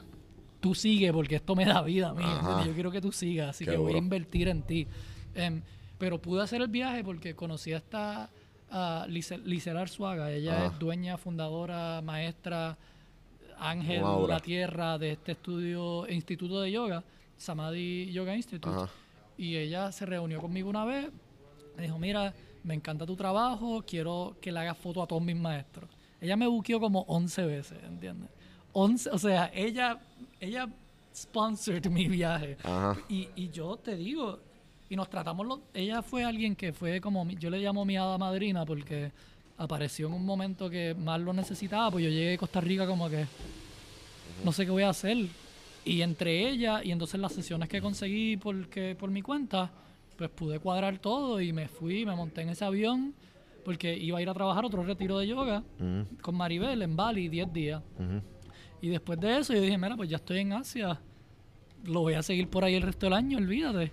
tú 0.59 0.73
sigue 0.75 1.11
porque 1.13 1.35
esto 1.35 1.55
me 1.55 1.65
da 1.65 1.81
vida 1.81 2.09
a 2.09 2.13
mí, 2.13 2.23
yo 2.67 2.73
quiero 2.73 2.91
que 2.91 3.01
tú 3.01 3.11
sigas, 3.11 3.49
así 3.49 3.65
Qué 3.65 3.71
que 3.71 3.77
voy 3.77 3.93
a 3.93 3.97
invertir 3.97 4.47
en 4.47 4.61
ti. 4.63 4.87
Em, 5.35 5.61
pero 5.97 6.21
pude 6.21 6.41
hacer 6.43 6.61
el 6.61 6.67
viaje 6.67 7.03
porque 7.03 7.35
conocí 7.35 7.73
a 7.73 7.77
esta 7.77 8.29
a 8.69 9.05
Lice- 9.07 9.37
Licel 9.45 9.77
Arzuaga. 9.77 10.31
Ella 10.31 10.57
Ajá. 10.57 10.65
es 10.73 10.79
dueña, 10.79 11.17
fundadora, 11.17 12.01
maestra, 12.03 12.77
ángel 13.59 13.99
Una 14.03 14.09
de 14.11 14.15
obra. 14.17 14.33
la 14.35 14.39
tierra 14.41 14.97
de 14.97 15.11
este 15.13 15.31
estudio, 15.33 16.07
instituto 16.09 16.59
de 16.61 16.71
yoga, 16.71 17.03
Samadhi 17.37 18.11
Yoga 18.11 18.35
Institute. 18.35 18.75
Ajá. 18.75 18.89
Y 19.37 19.55
ella 19.55 19.91
se 19.91 20.05
reunió 20.05 20.39
conmigo 20.41 20.69
una 20.69 20.83
vez. 20.85 21.09
Me 21.77 21.83
dijo, 21.83 21.97
mira, 21.99 22.33
me 22.63 22.73
encanta 22.73 23.05
tu 23.05 23.15
trabajo, 23.15 23.83
quiero 23.87 24.35
que 24.41 24.51
le 24.51 24.59
hagas 24.59 24.77
foto 24.77 25.01
a 25.01 25.07
todos 25.07 25.21
mis 25.21 25.35
maestros. 25.35 25.89
Ella 26.19 26.35
me 26.35 26.47
buqueó 26.47 26.79
como 26.79 27.01
11 27.07 27.45
veces, 27.45 27.77
¿entiendes? 27.83 28.29
11, 28.73 29.09
o 29.11 29.17
sea, 29.19 29.49
ella, 29.53 29.99
ella 30.39 30.67
sponsored 31.13 31.85
mi 31.89 32.07
viaje. 32.07 32.57
Ajá. 32.63 32.97
Y, 33.09 33.27
y 33.35 33.49
yo 33.49 33.77
te 33.77 33.95
digo, 33.95 34.39
y 34.89 34.95
nos 34.95 35.09
tratamos, 35.09 35.45
los, 35.45 35.59
ella 35.73 36.01
fue 36.01 36.23
alguien 36.23 36.55
que 36.55 36.73
fue 36.73 37.01
como, 37.01 37.25
mi- 37.25 37.35
yo 37.35 37.49
le 37.49 37.59
llamo 37.59 37.83
mi 37.85 37.97
hada 37.97 38.17
madrina 38.17 38.65
porque 38.65 39.11
apareció 39.57 40.07
en 40.07 40.13
un 40.13 40.25
momento 40.25 40.69
que 40.69 40.93
más 40.95 41.19
lo 41.19 41.33
necesitaba, 41.33 41.89
pues 41.91 42.03
yo 42.05 42.09
llegué 42.11 42.35
a 42.35 42.37
Costa 42.37 42.61
Rica 42.61 42.85
como 42.85 43.09
que 43.09 43.25
no 44.45 44.51
sé 44.51 44.65
qué 44.65 44.71
voy 44.71 44.83
a 44.83 44.89
hacer. 44.89 45.17
Y 45.83 46.01
entre 46.01 46.47
ella 46.49 46.81
y 46.83 46.91
entonces 46.91 47.19
las 47.19 47.31
sesiones 47.33 47.69
que 47.69 47.81
conseguí 47.81 48.37
porque, 48.37 48.95
por 48.99 49.09
mi 49.09 49.21
cuenta, 49.21 49.71
pues 50.17 50.29
pude 50.29 50.59
cuadrar 50.59 50.99
todo 50.99 51.39
y 51.41 51.53
me 51.53 51.67
fui, 51.67 52.05
me 52.05 52.15
monté 52.15 52.41
en 52.41 52.49
ese 52.49 52.65
avión 52.65 53.13
porque 53.65 53.97
iba 53.97 54.17
a 54.19 54.21
ir 54.21 54.29
a 54.29 54.33
trabajar 54.33 54.63
otro 54.65 54.83
retiro 54.83 55.17
de 55.19 55.27
yoga 55.27 55.63
con 56.21 56.35
Maribel 56.35 56.81
en 56.81 56.95
Bali 56.95 57.27
10 57.29 57.51
días. 57.53 57.81
ujú. 57.97 58.21
Y 58.81 58.89
después 58.89 59.19
de 59.19 59.39
eso 59.39 59.53
yo 59.53 59.61
dije, 59.61 59.77
mira, 59.77 59.95
pues 59.95 60.09
ya 60.09 60.17
estoy 60.17 60.39
en 60.39 60.53
Asia, 60.53 60.99
lo 61.83 62.01
voy 62.01 62.13
a 62.13 62.23
seguir 62.23 62.47
por 62.47 62.63
ahí 62.63 62.75
el 62.75 62.83
resto 62.83 63.05
del 63.07 63.13
año, 63.13 63.37
olvídate. 63.37 63.91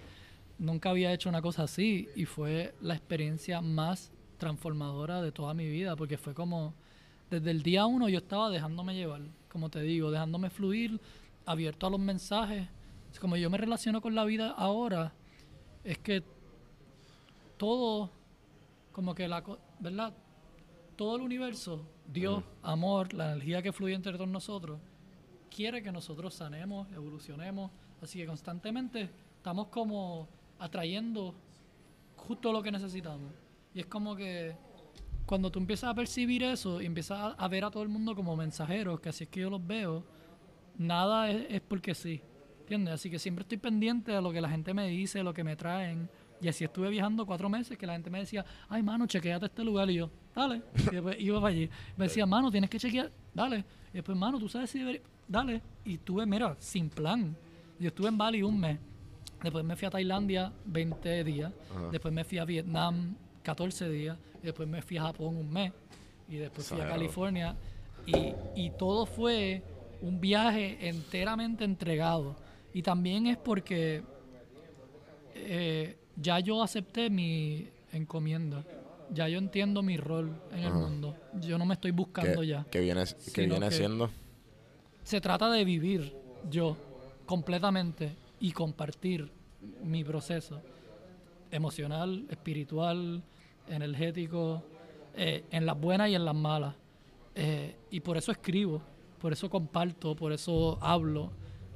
Nunca 0.59 0.91
había 0.91 1.13
hecho 1.13 1.29
una 1.29 1.43
cosa 1.43 1.65
así 1.65 2.09
y 2.15 2.27
fue 2.27 2.75
la 2.81 2.95
experiencia 2.95 3.61
más 3.61 4.13
transformadora 4.39 5.23
de 5.23 5.33
toda 5.33 5.55
mi 5.55 5.69
vida, 5.69 5.97
porque 5.97 6.19
fue 6.19 6.35
como, 6.35 6.75
desde 7.31 7.51
el 7.51 7.63
día 7.63 7.87
uno 7.87 8.09
yo 8.09 8.19
estaba 8.19 8.51
dejándome 8.51 8.95
llevar, 8.95 9.23
como 9.49 9.71
te 9.71 9.81
digo, 9.81 10.11
dejándome 10.11 10.51
fluir, 10.51 11.01
abierto 11.47 11.87
a 11.87 11.91
los 11.91 12.01
mensajes. 12.01 12.69
Es 13.13 13.19
como 13.19 13.37
yo 13.37 13.49
me 13.49 13.59
relaciono 13.59 14.01
con 14.01 14.15
la 14.15 14.25
vida 14.25 14.51
ahora, 14.51 15.13
es 15.83 15.99
que 15.99 16.23
todo, 17.57 18.11
como 18.93 19.15
que 19.15 19.29
la, 19.29 19.43
¿verdad? 19.81 20.13
Todo 20.97 21.17
el 21.17 21.23
universo, 21.23 21.85
Dios, 22.07 22.45
amor, 22.63 23.13
la 23.13 23.33
energía 23.33 23.63
que 23.63 23.73
fluye 23.73 23.95
entre 23.95 24.13
todos 24.13 24.29
nosotros, 24.29 24.79
quiere 25.51 25.83
que 25.83 25.91
nosotros 25.91 26.35
sanemos, 26.35 26.91
evolucionemos. 26.93 27.71
Así 28.01 28.19
que 28.19 28.27
constantemente 28.27 29.11
estamos 29.37 29.69
como 29.69 30.29
atrayendo 30.59 31.35
justo 32.17 32.53
lo 32.53 32.63
que 32.63 32.71
necesitamos. 32.71 33.33
Y 33.75 33.81
es 33.81 33.87
como 33.87 34.15
que 34.15 34.57
cuando 35.27 35.51
tú 35.51 35.59
empiezas 35.59 35.91
a 35.91 35.95
percibir 35.95 36.43
eso 36.43 36.81
y 36.81 36.87
empiezas 36.87 37.19
a, 37.19 37.27
a 37.33 37.49
ver 37.49 37.65
a 37.65 37.71
todo 37.71 37.83
el 37.83 37.89
mundo 37.89 38.15
como 38.15 38.37
mensajeros, 38.37 39.01
que 39.01 39.09
así 39.09 39.25
es 39.25 39.31
que 39.31 39.41
yo 39.41 39.51
los 39.51 39.67
veo, 39.67 40.05
nada 40.79 41.31
es, 41.31 41.47
es 41.49 41.61
porque 41.61 41.95
sí. 41.95 42.21
¿Entiendes? 42.61 42.95
Así 42.95 43.11
que 43.11 43.19
siempre 43.19 43.43
estoy 43.43 43.59
pendiente 43.59 44.13
de 44.13 44.23
lo 44.23 44.33
que 44.33 44.41
la 44.41 44.49
gente 44.49 44.73
me 44.73 44.89
dice, 44.89 45.23
lo 45.23 45.35
que 45.35 45.45
me 45.45 45.55
traen. 45.55 46.09
Y 46.41 46.49
así 46.49 46.65
estuve 46.65 46.89
viajando 46.89 47.27
cuatro 47.27 47.49
meses 47.49 47.77
que 47.77 47.87
la 47.87 47.93
gente 47.93 48.11
me 48.11 48.21
decía, 48.21 48.45
ay, 48.69 48.83
mano, 48.83 49.07
chequeate 49.07 49.47
este 49.47 49.63
lugar. 49.65 49.91
Y 49.91 49.97
yo, 49.97 50.11
dale. 50.35 50.63
Y 50.75 50.95
después 50.95 51.17
iba 51.21 51.41
para 51.41 51.53
allí. 51.53 51.71
Me 51.97 52.05
decía, 52.07 52.27
mano, 52.27 52.51
tienes 52.51 52.71
que 52.71 52.79
chequear, 52.79 53.11
dale. 53.33 53.65
Y 53.93 53.95
después, 53.95 54.17
mano, 54.17 54.39
tú 54.39 54.49
sabes 54.49 54.71
si 54.71 54.79
debería, 54.81 55.03
dale. 55.29 55.63
Y 55.85 55.95
estuve, 55.95 56.27
mira, 56.27 56.57
sin 56.59 56.89
plan. 56.89 57.37
Yo 57.79 57.89
estuve 57.89 58.09
en 58.09 58.19
Bali 58.19 58.43
un 58.43 58.59
mes. 58.59 58.79
Después 59.43 59.65
me 59.65 59.77
fui 59.77 59.87
a 59.87 59.91
Tailandia 59.91 60.53
20 60.65 61.25
días. 61.25 61.53
Ajá. 61.71 61.89
Después 61.91 62.15
me 62.15 62.25
fui 62.25 62.39
a 62.39 62.45
Vietnam 62.45 63.15
14 63.43 63.89
días. 63.91 64.17
Y 64.43 64.47
después 64.47 64.69
me 64.69 64.83
fui 64.83 64.97
a 64.97 65.03
Japón 65.03 65.37
un 65.37 65.53
mes. 65.53 65.73
Y 66.29 66.37
después 66.37 66.69
fui 66.69 66.81
a. 66.81 66.89
California. 66.89 67.57
Y, 68.07 68.33
y 68.55 68.71
todo 68.79 69.07
fue 69.07 69.63
un 70.01 70.21
viaje 70.21 70.89
enteramente 70.89 71.65
entregado. 71.65 72.37
Y 72.73 72.83
también 72.83 73.27
es 73.27 73.37
porque 73.37 74.03
eh, 75.35 75.97
ya 76.17 76.41
yo 76.41 76.63
acepté 76.63 77.11
mi 77.11 77.69
encomienda. 77.93 78.65
Ya 79.11 79.29
yo 79.29 79.39
entiendo 79.39 79.83
mi 79.83 79.97
rol 79.97 80.35
en 80.53 80.65
el 80.65 80.73
mundo. 80.73 81.17
Yo 81.41 81.59
no 81.59 81.67
me 81.67 81.75
estoy 81.75 81.91
buscando 81.91 82.41
¿Qué, 82.41 82.47
ya. 82.47 82.67
qué 82.71 82.81
viene, 82.81 83.05
qué 83.33 83.47
viene 83.47 83.71
siendo? 83.71 84.11
Se 85.03 85.21
trata 85.21 85.51
de 85.51 85.65
vivir 85.65 86.17
yo 86.51 86.77
completamente 87.27 88.17
y 88.41 88.53
compartir 88.53 89.31
mi 89.83 90.05
proceso 90.05 90.61
emocional, 91.51 92.27
espiritual, 92.31 93.23
energético, 93.69 94.63
eh, 95.17 95.45
en 95.51 95.67
las 95.67 95.79
buenas 95.81 96.11
y 96.11 96.15
en 96.15 96.25
las 96.25 96.35
malas. 96.35 96.75
Eh, 97.35 97.77
y 97.91 98.01
por 98.01 98.17
eso 98.17 98.33
escribo, 98.33 98.83
por 99.21 99.33
eso 99.33 99.49
comparto, 99.49 100.15
por 100.17 100.33
eso 100.33 100.79
hablo. 100.81 101.33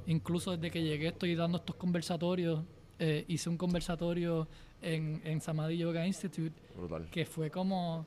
Incluso 0.07 0.51
desde 0.51 0.71
que 0.71 0.83
llegué 0.83 1.07
estoy 1.07 1.35
dando 1.35 1.57
estos 1.57 1.75
conversatorios. 1.75 2.61
Eh, 2.97 3.23
hice 3.29 3.49
un 3.49 3.57
conversatorio 3.57 4.47
en, 4.81 5.21
en 5.23 5.41
Samadhi 5.41 5.77
Yoga 5.77 6.05
Institute 6.05 6.53
Brutal. 6.75 7.07
que 7.09 7.25
fue 7.25 7.49
como... 7.49 8.05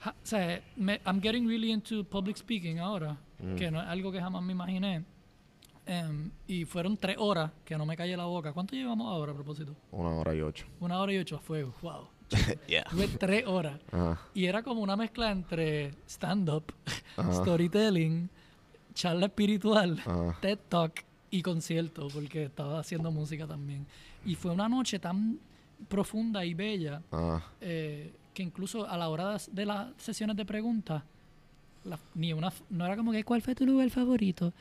ja- 0.00 0.10
o 0.22 0.26
sea, 0.26 0.62
me- 0.76 1.00
I'm 1.06 1.20
getting 1.20 1.46
really 1.46 1.70
into 1.72 2.04
public 2.04 2.36
speaking 2.36 2.78
ahora, 2.78 3.16
Mm. 3.38 3.54
que 3.56 3.70
no 3.70 3.80
es 3.80 3.86
algo 3.88 4.10
que 4.12 4.20
jamás 4.20 4.42
me 4.42 4.52
imaginé. 4.52 5.04
Em, 5.88 6.30
y 6.48 6.64
fueron 6.64 6.96
tres 6.96 7.16
horas 7.18 7.52
que 7.64 7.76
no 7.78 7.86
me 7.86 7.96
callé 7.96 8.16
la 8.16 8.24
boca. 8.24 8.52
¿Cuánto 8.52 8.74
llevamos 8.74 9.06
ahora 9.08 9.32
a 9.32 9.34
propósito? 9.34 9.76
Una 9.92 10.08
hora 10.10 10.34
y 10.34 10.40
ocho. 10.40 10.66
Una 10.80 10.98
hora 10.98 11.12
y 11.12 11.18
ocho 11.18 11.36
a 11.36 11.38
fuego. 11.38 11.72
Wow. 11.82 12.08
yeah. 12.66 12.82
Tuve 12.90 13.06
tres 13.08 13.46
horas. 13.46 13.78
Ajá. 13.92 14.20
Y 14.34 14.46
era 14.46 14.62
como 14.64 14.80
una 14.80 14.96
mezcla 14.96 15.30
entre 15.30 15.92
stand-up, 16.08 16.72
Ajá. 17.16 17.32
storytelling, 17.34 18.28
charla 18.94 19.26
espiritual, 19.26 20.00
Ajá. 20.00 20.36
TED 20.40 20.58
Talk 20.68 21.04
y 21.30 21.42
concierto, 21.42 22.08
porque 22.12 22.44
estaba 22.44 22.80
haciendo 22.80 23.12
música 23.12 23.46
también. 23.46 23.86
Y 24.26 24.34
fue 24.34 24.52
una 24.52 24.68
noche 24.68 24.98
tan 24.98 25.38
profunda 25.88 26.44
y 26.44 26.54
bella 26.54 27.02
Ajá. 27.10 27.44
eh, 27.60 28.12
que 28.34 28.42
incluso 28.42 28.86
a 28.88 28.96
la 28.96 29.08
hora 29.08 29.36
de, 29.52 29.66
las 29.66 29.88
sesiones 29.98 30.36
de 30.36 30.44
preguntas, 30.44 31.02
la- 31.84 31.98
ni 32.14 32.32
una, 32.32 32.52
no 32.70 32.84
era 32.84 32.96
como 32.96 33.12
que 33.12 33.24
cuál 33.24 33.40
fue 33.42 33.54
tu 33.54 33.64
lugar 33.66 33.88
favorito, 33.90 34.52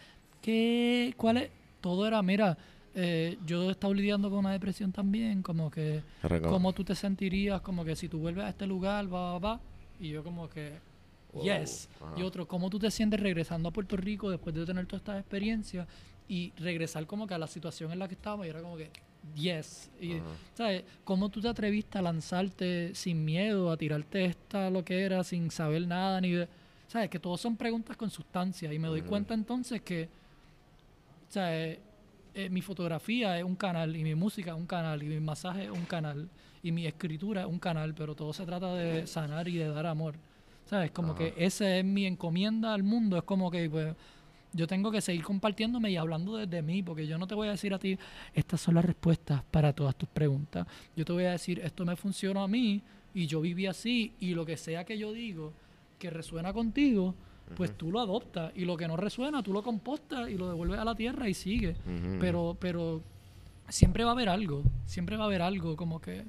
¿Qué, 0.41 1.13
cuál 1.17 1.37
es, 1.37 1.49
todo 1.81 2.05
era, 2.07 2.21
mira, 2.21 2.55
eh, 2.93 3.37
yo 3.47 3.67
he 3.67 3.71
estado 3.71 3.93
lidiando 3.93 4.29
con 4.29 4.39
una 4.39 4.51
depresión 4.51 4.91
también, 4.91 5.41
como 5.41 5.71
que 5.71 6.03
cómo 6.47 6.71
tú 6.71 6.83
te 6.83 6.93
sentirías, 6.93 7.61
como 7.61 7.83
que 7.83 7.95
si 7.95 8.07
tú 8.07 8.19
vuelves 8.19 8.45
a 8.45 8.49
este 8.49 8.67
lugar, 8.67 9.11
va, 9.11 9.31
va, 9.33 9.39
va, 9.39 9.59
y 9.99 10.09
yo 10.09 10.23
como 10.23 10.47
que, 10.49 10.73
Wow, 11.33 11.43
yes, 11.43 11.89
ajá. 11.99 12.13
y 12.17 12.21
otro, 12.21 12.47
cómo 12.47 12.69
tú 12.69 12.77
te 12.79 12.89
sientes 12.91 13.19
regresando 13.19 13.67
a 13.69 13.71
Puerto 13.73 13.97
Rico 13.97 14.29
después 14.29 14.55
de 14.55 14.65
tener 14.65 14.85
todas 14.85 15.01
estas 15.01 15.19
experiencias 15.19 15.85
y 16.29 16.53
regresar 16.57 17.05
como 17.07 17.27
que 17.27 17.33
a 17.33 17.37
la 17.37 17.47
situación 17.47 17.91
en 17.91 17.99
la 17.99 18.07
que 18.07 18.13
estaba 18.13 18.45
y 18.45 18.49
era 18.51 18.61
como 18.61 18.77
que, 18.77 18.89
yes, 19.33 19.89
y, 19.99 20.13
Ajá. 20.13 20.23
¿sabes? 20.53 20.83
¿Cómo 21.03 21.29
tú 21.29 21.41
te 21.41 21.47
atreviste 21.47 21.97
a 21.97 22.01
lanzarte 22.01 22.93
sin 22.93 23.25
miedo, 23.25 23.71
a 23.71 23.77
tirarte 23.77 24.25
esta 24.25 24.69
lo 24.69 24.83
que 24.83 25.01
era, 25.03 25.23
sin 25.23 25.49
saber 25.51 25.87
nada, 25.87 26.21
ni 26.21 26.31
de... 26.31 26.47
¿sabes? 26.87 27.09
Que 27.09 27.19
todos 27.19 27.41
son 27.41 27.57
preguntas 27.57 27.97
con 27.97 28.09
sustancia. 28.09 28.71
Y 28.71 28.79
me 28.79 28.87
doy 28.87 29.01
Ujú. 29.01 29.09
cuenta 29.09 29.33
entonces 29.33 29.81
que, 29.81 30.07
sea, 31.29 31.49
eh, 31.57 31.79
mi 32.49 32.61
fotografía 32.61 33.37
es 33.37 33.43
un 33.43 33.55
canal, 33.55 33.95
y 33.95 34.03
mi 34.03 34.15
música 34.15 34.51
es 34.51 34.57
un 34.57 34.67
canal, 34.67 35.01
y 35.03 35.07
mi 35.07 35.19
masaje 35.19 35.63
es 35.65 35.71
un 35.71 35.85
canal, 35.85 36.29
y 36.61 36.71
mi 36.71 36.85
escritura 36.85 37.41
es 37.41 37.47
un 37.47 37.59
canal, 37.59 37.93
pero 37.93 38.15
todo 38.15 38.33
se 38.33 38.45
trata 38.45 38.73
de 38.73 39.07
sanar 39.07 39.47
y 39.47 39.57
de 39.57 39.69
dar 39.69 39.85
amor. 39.85 40.15
¿Sabes? 40.65 40.91
Como 40.91 41.09
Ajá. 41.09 41.17
que 41.17 41.33
esa 41.37 41.77
es 41.77 41.85
mi 41.85 42.05
encomienda 42.05 42.73
al 42.73 42.81
mundo. 42.83 43.17
Es 43.17 43.23
como 43.23 43.51
que, 43.51 43.69
pues, 43.69 43.95
yo 44.55 44.67
tengo 44.67 44.89
que 44.89 45.01
seguir 45.01 45.23
compartiéndome 45.23 45.91
y 45.91 45.97
hablando 45.97 46.37
desde 46.37 46.61
mí, 46.61 46.81
porque 46.81 47.05
yo 47.05 47.17
no 47.17 47.27
te 47.27 47.35
voy 47.35 47.49
a 47.49 47.51
decir 47.51 47.73
a 47.73 47.79
ti, 47.79 47.97
estas 48.33 48.61
son 48.61 48.75
las 48.75 48.85
respuestas 48.85 49.43
para 49.51 49.73
todas 49.73 49.95
tus 49.95 50.07
preguntas. 50.07 50.65
Yo 50.95 51.03
te 51.03 51.11
voy 51.11 51.25
a 51.25 51.31
decir, 51.31 51.59
esto 51.59 51.85
me 51.85 51.95
funcionó 51.95 52.41
a 52.41 52.47
mí 52.47 52.81
y 53.13 53.27
yo 53.27 53.41
viví 53.41 53.67
así 53.67 54.13
y 54.19 54.33
lo 54.33 54.45
que 54.45 54.55
sea 54.55 54.85
que 54.85 54.97
yo 54.97 55.11
digo 55.11 55.53
que 55.99 56.09
resuena 56.09 56.53
contigo, 56.53 57.13
pues 57.55 57.77
tú 57.77 57.91
lo 57.91 57.99
adoptas 57.99 58.51
y 58.55 58.65
lo 58.65 58.77
que 58.77 58.87
no 58.87 58.97
resuena, 58.97 59.43
tú 59.43 59.53
lo 59.53 59.61
compostas 59.61 60.29
y 60.29 60.35
lo 60.35 60.47
devuelves 60.47 60.79
a 60.79 60.85
la 60.85 60.95
tierra 60.95 61.29
y 61.29 61.33
sigue. 61.33 61.75
Pero, 62.19 62.57
pero 62.59 63.01
siempre 63.69 64.03
va 64.03 64.11
a 64.11 64.13
haber 64.13 64.29
algo, 64.29 64.63
siempre 64.85 65.17
va 65.17 65.23
a 65.23 65.27
haber 65.27 65.41
algo 65.41 65.75
como 65.75 65.99
que 65.99 66.23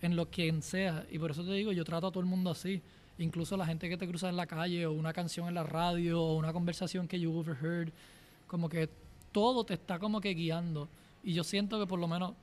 en 0.00 0.16
lo 0.16 0.30
quien 0.30 0.62
sea. 0.62 1.06
Y 1.10 1.18
por 1.18 1.30
eso 1.30 1.44
te 1.44 1.52
digo, 1.52 1.72
yo 1.72 1.84
trato 1.84 2.06
a 2.06 2.10
todo 2.10 2.20
el 2.20 2.26
mundo 2.26 2.50
así. 2.50 2.82
Incluso 3.18 3.56
la 3.56 3.66
gente 3.66 3.88
que 3.88 3.96
te 3.96 4.06
cruza 4.06 4.28
en 4.28 4.36
la 4.36 4.46
calle 4.46 4.84
o 4.86 4.92
una 4.92 5.12
canción 5.12 5.48
en 5.48 5.54
la 5.54 5.62
radio 5.62 6.22
o 6.22 6.36
una 6.36 6.52
conversación 6.52 7.08
que 7.08 7.18
you 7.18 7.32
overheard, 7.32 7.90
como 8.46 8.68
que 8.68 8.88
todo 9.32 9.64
te 9.64 9.74
está 9.74 9.98
como 9.98 10.20
que 10.20 10.34
guiando. 10.34 10.88
Y 11.22 11.32
yo 11.32 11.42
siento 11.44 11.80
que 11.80 11.86
por 11.86 11.98
lo 11.98 12.08
menos, 12.08 12.34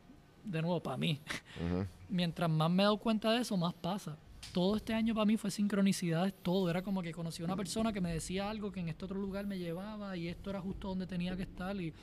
de 0.44 0.62
nuevo, 0.62 0.82
para 0.82 0.98
mí, 0.98 1.20
Ujú. 1.64 1.86
mientras 2.10 2.50
más 2.50 2.70
me 2.72 2.84
he 2.84 2.86
dado 2.86 2.98
cuenta 2.98 3.32
de 3.32 3.42
eso, 3.42 3.56
más 3.56 3.74
pasa. 3.74 4.18
Todo 4.52 4.76
este 4.76 4.94
año 4.94 5.14
para 5.16 5.26
mí 5.26 5.38
fue 5.38 5.52
sincronicidades, 5.52 6.34
todo. 6.42 6.70
Era 6.70 6.82
como 6.82 7.02
que 7.02 7.12
conocí 7.14 7.42
a 7.42 7.46
una 7.46 7.56
persona 7.56 7.94
que 7.94 8.02
me 8.02 8.12
decía 8.12 8.50
algo 8.50 8.72
que 8.72 8.82
en 8.82 8.90
este 8.90 9.06
otro 9.06 9.20
lugar 9.20 9.46
me 9.46 9.58
llevaba 9.58 10.18
y 10.18 10.28
esto 10.28 10.50
era 10.50 10.60
justo 10.60 10.90
donde 10.90 11.08
tenía 11.08 11.36
que 11.36 11.44
estar. 11.44 11.76
Y 11.80 11.94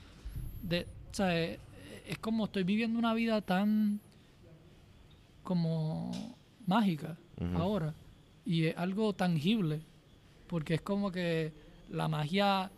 de, 0.62 0.86
o 1.10 1.14
sea, 1.14 1.38
eh, 1.38 1.58
es 2.06 2.18
como 2.18 2.46
estoy 2.46 2.64
viviendo 2.64 2.98
una 2.98 3.14
vida 3.14 3.40
tan 3.40 4.00
como 5.42 6.10
mágica 6.66 7.16
Ujú. 7.40 7.58
ahora. 7.58 7.94
Y 8.50 8.66
es 8.66 8.76
algo 8.76 9.12
tangible. 9.12 9.80
Porque 10.48 10.74
es 10.74 10.80
como 10.80 11.12
que 11.12 11.52
la 11.88 12.08
magia 12.08 12.68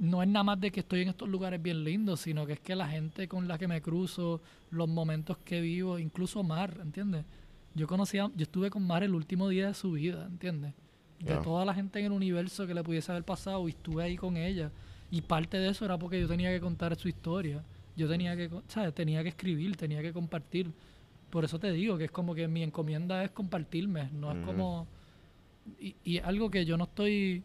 no 0.00 0.24
es 0.24 0.28
nada 0.28 0.42
más 0.42 0.60
de 0.60 0.72
que 0.72 0.80
estoy 0.80 1.02
en 1.02 1.08
estos 1.08 1.28
lugares 1.28 1.62
bien 1.62 1.84
lindos, 1.84 2.22
sino 2.22 2.44
que 2.44 2.54
es 2.54 2.58
que 2.60 2.74
la 2.74 2.88
gente 2.88 3.28
con 3.28 3.46
la 3.46 3.56
que 3.56 3.68
me 3.68 3.80
cruzo, 3.80 4.42
los 4.70 4.88
momentos 4.88 5.38
que 5.44 5.60
vivo, 5.60 6.00
incluso 6.00 6.42
Mar, 6.42 6.80
¿entiendes? 6.82 7.24
Yo 7.76 7.86
conocía, 7.86 8.28
yo 8.34 8.42
estuve 8.42 8.70
con 8.70 8.84
Mar 8.84 9.04
el 9.04 9.14
último 9.14 9.48
día 9.48 9.68
de 9.68 9.74
su 9.74 9.92
vida, 9.92 10.26
¿entiendes? 10.26 10.74
De 11.20 11.36
toda 11.36 11.64
la 11.64 11.74
gente 11.74 12.00
en 12.00 12.06
el 12.06 12.12
universo 12.12 12.66
que 12.66 12.74
le 12.74 12.82
pudiese 12.82 13.12
haber 13.12 13.22
pasado 13.22 13.68
y 13.68 13.70
estuve 13.70 14.02
ahí 14.02 14.16
con 14.16 14.36
ella. 14.36 14.72
Y 15.12 15.22
parte 15.22 15.58
de 15.58 15.68
eso 15.68 15.84
era 15.84 15.96
porque 15.96 16.20
yo 16.20 16.26
tenía 16.26 16.50
que 16.50 16.60
contar 16.60 16.96
su 16.96 17.06
historia. 17.08 17.62
Yo 17.96 18.08
tenía 18.08 18.36
que, 18.36 18.50
¿sabes? 18.66 18.92
Tenía 18.92 19.22
que 19.22 19.28
escribir, 19.28 19.76
tenía 19.76 20.02
que 20.02 20.12
compartir. 20.12 20.72
Por 21.30 21.44
eso 21.44 21.60
te 21.60 21.70
digo 21.70 21.96
que 21.96 22.06
es 22.06 22.10
como 22.10 22.34
que 22.34 22.48
mi 22.48 22.64
encomienda 22.64 23.22
es 23.22 23.30
compartirme, 23.30 24.10
no 24.12 24.32
es 24.32 24.38
Ujú. 24.38 24.46
como... 24.46 24.88
Y, 25.80 25.96
y 26.04 26.18
algo 26.18 26.50
que 26.50 26.64
yo 26.64 26.76
no 26.76 26.84
estoy 26.84 27.42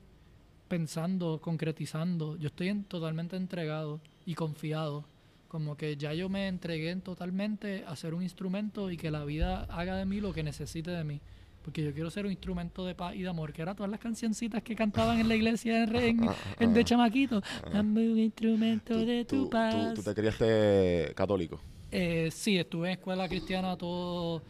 pensando, 0.68 1.40
concretizando. 1.42 2.38
Yo 2.38 2.48
estoy 2.48 2.70
en- 2.70 2.84
totalmente 2.84 3.36
entregado 3.36 4.00
y 4.26 4.36
confiado. 4.36 5.06
Como 5.48 5.76
que 5.78 5.98
ya 5.98 6.14
yo 6.14 6.30
me 6.30 6.48
entregué 6.48 6.92
en 6.92 7.02
totalmente 7.02 7.84
a 7.88 7.96
ser 7.96 8.14
un 8.14 8.22
instrumento 8.22 8.92
y 8.92 8.98
que 8.98 9.10
la 9.10 9.26
vida 9.26 9.64
haga 9.70 9.96
de 9.96 10.06
mí 10.06 10.22
lo 10.22 10.32
que 10.32 10.44
necesite 10.44 10.92
de 10.92 11.04
mí. 11.04 11.22
Porque 11.64 11.84
yo 11.84 11.92
quiero 11.94 12.10
ser 12.12 12.26
un 12.26 12.32
instrumento 12.32 12.86
de 12.86 12.96
paz 12.96 13.16
y 13.16 13.22
de 13.24 13.30
amor, 13.30 13.52
que 13.52 13.62
era 13.62 13.74
todas 13.76 13.90
las 13.92 14.00
cancioncitas 14.00 14.62
que 14.64 14.76
cantaban 14.76 15.20
en 15.20 15.28
la 15.28 15.36
iglesia 15.36 15.84
en, 15.84 15.96
en- 15.96 16.30
en 16.60 16.74
de 16.74 16.84
chamaquito. 16.84 17.42
Dame 17.74 18.10
un 18.12 18.20
instrumento 18.20 18.94
Tú, 18.94 19.06
de 19.06 19.26
tú- 19.26 19.44
tu 19.46 19.50
paz. 19.50 19.94
tú- 19.96 20.02
tú 20.02 20.04
te 20.04 20.16
criaste 20.16 21.14
católico. 21.16 21.60
Eh, 21.92 22.30
sí, 22.32 22.58
estuve 22.58 22.88
en 22.90 22.94
escuela 23.00 23.28
cristiana 23.28 23.76
todo 23.76 24.44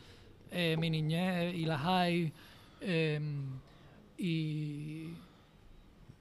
eh, 0.52 0.76
mi 0.78 0.90
niñez 0.90 1.56
y 1.56 1.66
la 1.66 1.78
high. 1.78 2.34
Em, 2.82 3.44
y 4.18 5.10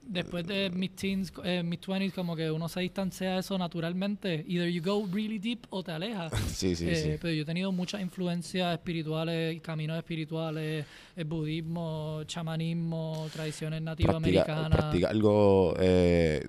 después 0.01 0.45
de 0.47 0.69
mis 0.71 0.95
teens, 0.95 1.31
eh, 1.43 1.61
mis 1.63 1.79
20s, 1.81 2.13
como 2.13 2.35
que 2.35 2.49
uno 2.49 2.67
se 2.67 2.79
distancia 2.81 3.33
de 3.33 3.39
eso 3.39 3.57
naturalmente. 3.57 4.43
Either 4.47 4.67
you 4.69 4.81
go 4.81 5.07
really 5.11 5.37
deep 5.37 5.65
o 5.69 5.83
te 5.83 5.91
alejas. 5.91 6.31
Sí, 6.47 6.75
sí, 6.75 6.87
Eh, 6.89 6.95
sí. 6.95 7.09
Pero 7.21 7.33
yo 7.33 7.41
he 7.43 7.45
tenido 7.45 7.71
muchas 7.71 8.01
influencias 8.01 8.73
espirituales, 8.73 9.61
caminos 9.61 9.97
espirituales, 9.97 10.85
el 11.15 11.25
budismo, 11.25 12.21
chamanismo, 12.25 13.27
tradiciones 13.31 13.81
Practica, 13.81 14.07
nativoamericanas. 14.13 14.69
practica 14.77 15.09
algo, 15.09 15.75
eh, 15.79 16.47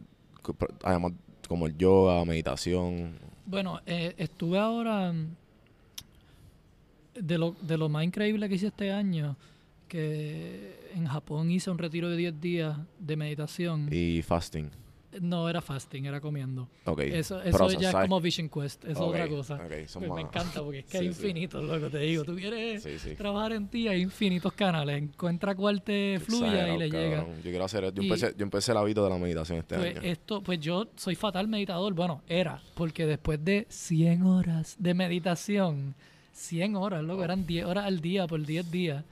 además, 0.85 1.13
como 1.49 1.67
el 1.67 1.77
yoga, 1.77 2.25
meditación. 2.25 3.19
Bueno, 3.45 3.81
eh, 3.85 4.15
estuve 4.17 4.59
ahora 4.59 5.13
mm, 5.13 5.27
de 7.21 7.39
lo, 7.39 7.57
de 7.61 7.77
lo 7.77 7.89
más 7.89 8.05
increíble 8.05 8.49
que 8.49 8.55
hice 8.55 8.69
este 8.69 8.93
año, 8.93 9.37
que 9.91 10.91
en 10.95 11.07
Japón 11.07 11.51
hice 11.51 11.71
un 11.71 11.77
retiro 11.79 12.09
de 12.09 12.17
10 12.17 12.41
días 12.41 12.79
de 12.99 13.17
meditación. 13.17 13.89
y 13.93 14.23
fasting. 14.23 14.71
No 15.21 15.49
era 15.49 15.61
fasting, 15.61 16.05
era 16.07 16.21
comiendo. 16.21 16.69
Ok. 16.85 17.01
Eso, 17.01 17.43
eso 17.43 17.59
Process, 17.59 17.81
ya 17.81 17.89
es 17.91 17.97
como 17.97 18.21
Vision 18.21 18.49
Quest, 18.49 18.85
es 18.85 18.97
otra 18.97 19.27
cosa. 19.29 19.57
ok, 19.57 19.89
son 19.89 20.05
Pues 20.05 20.15
me 20.15 20.21
encanta 20.21 20.63
porque 20.63 20.79
es 20.79 20.85
que 20.85 20.99
Sí, 21.01 21.07
es 21.09 21.17
sí. 21.17 21.23
infinito, 21.27 21.61
loco, 21.61 21.91
te 21.91 21.99
digo. 21.99 22.23
Tú 22.23 22.37
quieres 22.37 22.85
Sí, 22.85 23.17
trabajar 23.17 23.53
en 23.55 23.67
ti, 23.67 23.89
hay 23.89 24.03
infinitos 24.03 24.53
canales. 24.53 25.03
Encuentra 25.03 25.57
cuál 25.57 25.83
te 25.83 26.21
fluya 26.25 26.73
y 26.73 26.79
le 26.79 26.89
llega. 26.91 27.27
Yo 27.27 27.43
quiero 27.43 27.65
hacer, 27.65 27.93
yo 27.93 28.03
Y- 28.03 28.07
empecé, 28.07 28.33
yo 28.39 28.45
empecé 28.45 28.71
el 28.71 28.79
hábito 28.79 29.03
de 29.03 29.11
la 29.11 29.19
meditación 29.19 29.59
este 29.59 29.75
Pues 29.79 29.97
año. 29.97 30.09
esto, 30.09 30.43
pues 30.43 30.61
yo 30.61 30.87
soy 30.95 31.17
fatal 31.17 31.49
meditador. 31.49 31.93
Bueno, 31.93 32.23
era, 32.29 32.63
porque 32.77 33.05
después 33.05 33.45
de 33.45 33.67
100 33.69 34.23
horas 34.23 34.77
de 34.79 34.95
meditación, 34.95 35.97
100 36.35 36.77
horas, 36.77 37.03
loco, 37.03 37.25
eran 37.25 37.45
10 37.49 37.67
horas 37.67 37.85
al 37.87 38.01
día 38.01 38.29
por 38.29 38.47
10 38.47 38.71
días, 38.71 39.05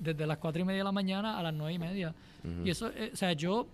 desde 0.00 0.26
las 0.26 0.38
4 0.38 0.62
y 0.62 0.64
media 0.64 0.78
de 0.78 0.84
la 0.84 0.92
mañana 0.92 1.38
a 1.38 1.42
las 1.42 1.54
9 1.54 1.72
y 1.74 1.78
media. 1.78 2.14
ujú. 2.44 2.66
Y 2.66 2.70
eso, 2.70 2.88
eh, 2.88 3.10
o 3.12 3.16
sea, 3.16 3.32
yo, 3.34 3.66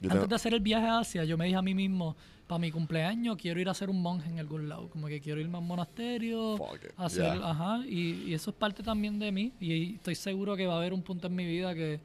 Yo 0.00 0.10
antes 0.10 0.28
de 0.28 0.34
hacer 0.34 0.54
el 0.54 0.60
viaje 0.60 0.86
a 0.86 0.98
Asia, 1.00 1.24
yo 1.24 1.36
me 1.36 1.44
dije 1.46 1.56
a 1.56 1.62
mí 1.62 1.74
mismo, 1.74 2.16
para 2.46 2.58
mi 2.58 2.70
cumpleaños 2.70 3.36
quiero 3.38 3.58
ir 3.60 3.68
a 3.68 3.74
ser 3.74 3.88
un 3.88 4.02
monje 4.02 4.28
en 4.28 4.38
algún 4.38 4.68
lado, 4.68 4.88
como 4.90 5.06
que 5.06 5.20
quiero 5.20 5.40
irme 5.40 5.56
a 5.56 5.60
un 5.60 5.66
monasterio, 5.66 6.56
Fuck 6.58 6.84
it, 6.84 6.90
hacer, 6.96 7.34
yeah. 7.38 7.50
ajá, 7.50 7.78
y, 7.86 8.24
y 8.26 8.34
eso 8.34 8.50
es 8.50 8.56
parte 8.56 8.82
también 8.82 9.18
de 9.18 9.32
mí, 9.32 9.52
y 9.60 9.94
estoy 9.94 10.14
seguro 10.14 10.54
que 10.56 10.66
va 10.66 10.74
a 10.74 10.76
haber 10.78 10.92
un 10.92 11.02
punto 11.02 11.26
en 11.28 11.34
mi 11.34 11.46
vida 11.46 11.74
que, 11.74 12.00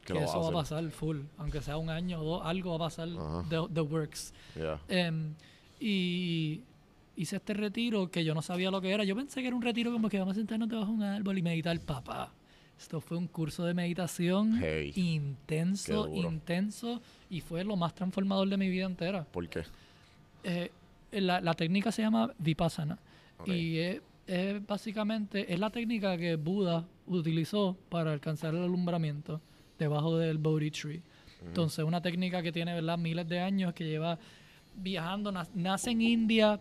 Que 0.00 0.06
que 0.06 0.14
lo 0.14 0.20
vas 0.20 0.28
a 0.30 0.32
eso 0.32 0.42
va 0.42 0.48
a 0.48 0.52
pasar 0.62 0.90
full, 0.90 1.18
aunque 1.36 1.60
sea 1.60 1.76
un 1.76 1.90
año 1.90 2.20
o 2.20 2.24
dos, 2.24 2.42
algo 2.44 2.70
va 2.70 2.86
a 2.86 2.88
pasar 2.88 3.08
Ajá. 3.08 3.44
the, 3.50 3.58
the 3.74 3.80
works. 3.82 4.32
Yeah. 4.56 4.80
Em, 4.88 5.34
y 5.78 6.62
hice 7.16 7.36
este 7.36 7.52
retiro 7.54 8.10
que 8.10 8.24
yo 8.24 8.34
no 8.34 8.40
sabía 8.40 8.70
lo 8.70 8.80
que 8.80 8.90
era. 8.90 9.04
Yo 9.04 9.14
pensé 9.14 9.40
que 9.42 9.48
era 9.48 9.56
un 9.56 9.62
retiro 9.62 9.92
como 9.92 10.08
que 10.08 10.18
vamos 10.18 10.32
a 10.32 10.34
sentarnos 10.36 10.68
debajo 10.68 10.90
de 10.92 10.96
un 10.96 11.02
árbol 11.02 11.36
y 11.36 11.42
meditar, 11.42 11.78
papá. 11.80 12.32
Esto 12.82 13.00
fue 13.00 13.16
un 13.16 13.28
curso 13.28 13.64
de 13.64 13.74
meditación 13.74 14.58
Hey. 14.60 14.92
intenso, 14.96 16.08
intenso, 16.08 17.00
y 17.30 17.40
fue 17.40 17.62
lo 17.62 17.76
más 17.76 17.94
transformador 17.94 18.48
de 18.48 18.56
mi 18.56 18.68
vida 18.68 18.86
entera. 18.86 19.22
¿Por 19.24 19.48
qué? 19.48 19.62
Eh, 20.42 20.70
la, 21.12 21.40
la 21.40 21.54
técnica 21.54 21.92
se 21.92 22.02
llama 22.02 22.32
Vipassana. 22.38 22.98
Y 23.46 23.78
es, 23.78 24.00
es 24.26 24.66
básicamente, 24.66 25.52
es 25.52 25.60
la 25.60 25.70
técnica 25.70 26.16
que 26.18 26.34
Buda 26.36 26.84
utilizó 27.06 27.76
para 27.88 28.12
alcanzar 28.12 28.52
el 28.54 28.62
alumbramiento 28.64 29.40
debajo 29.78 30.18
del 30.18 30.38
Bodhi 30.38 30.70
Tree. 30.72 31.02
Entonces, 31.46 31.84
una 31.84 32.00
técnica 32.02 32.42
que 32.42 32.50
tiene 32.50 32.74
¿verdad? 32.74 32.98
miles 32.98 33.28
de 33.28 33.38
años, 33.40 33.74
que 33.74 33.84
lleva 33.84 34.18
viajando, 34.76 35.30
na- 35.30 35.46
nace 35.54 35.90
en 35.92 36.02
India, 36.02 36.60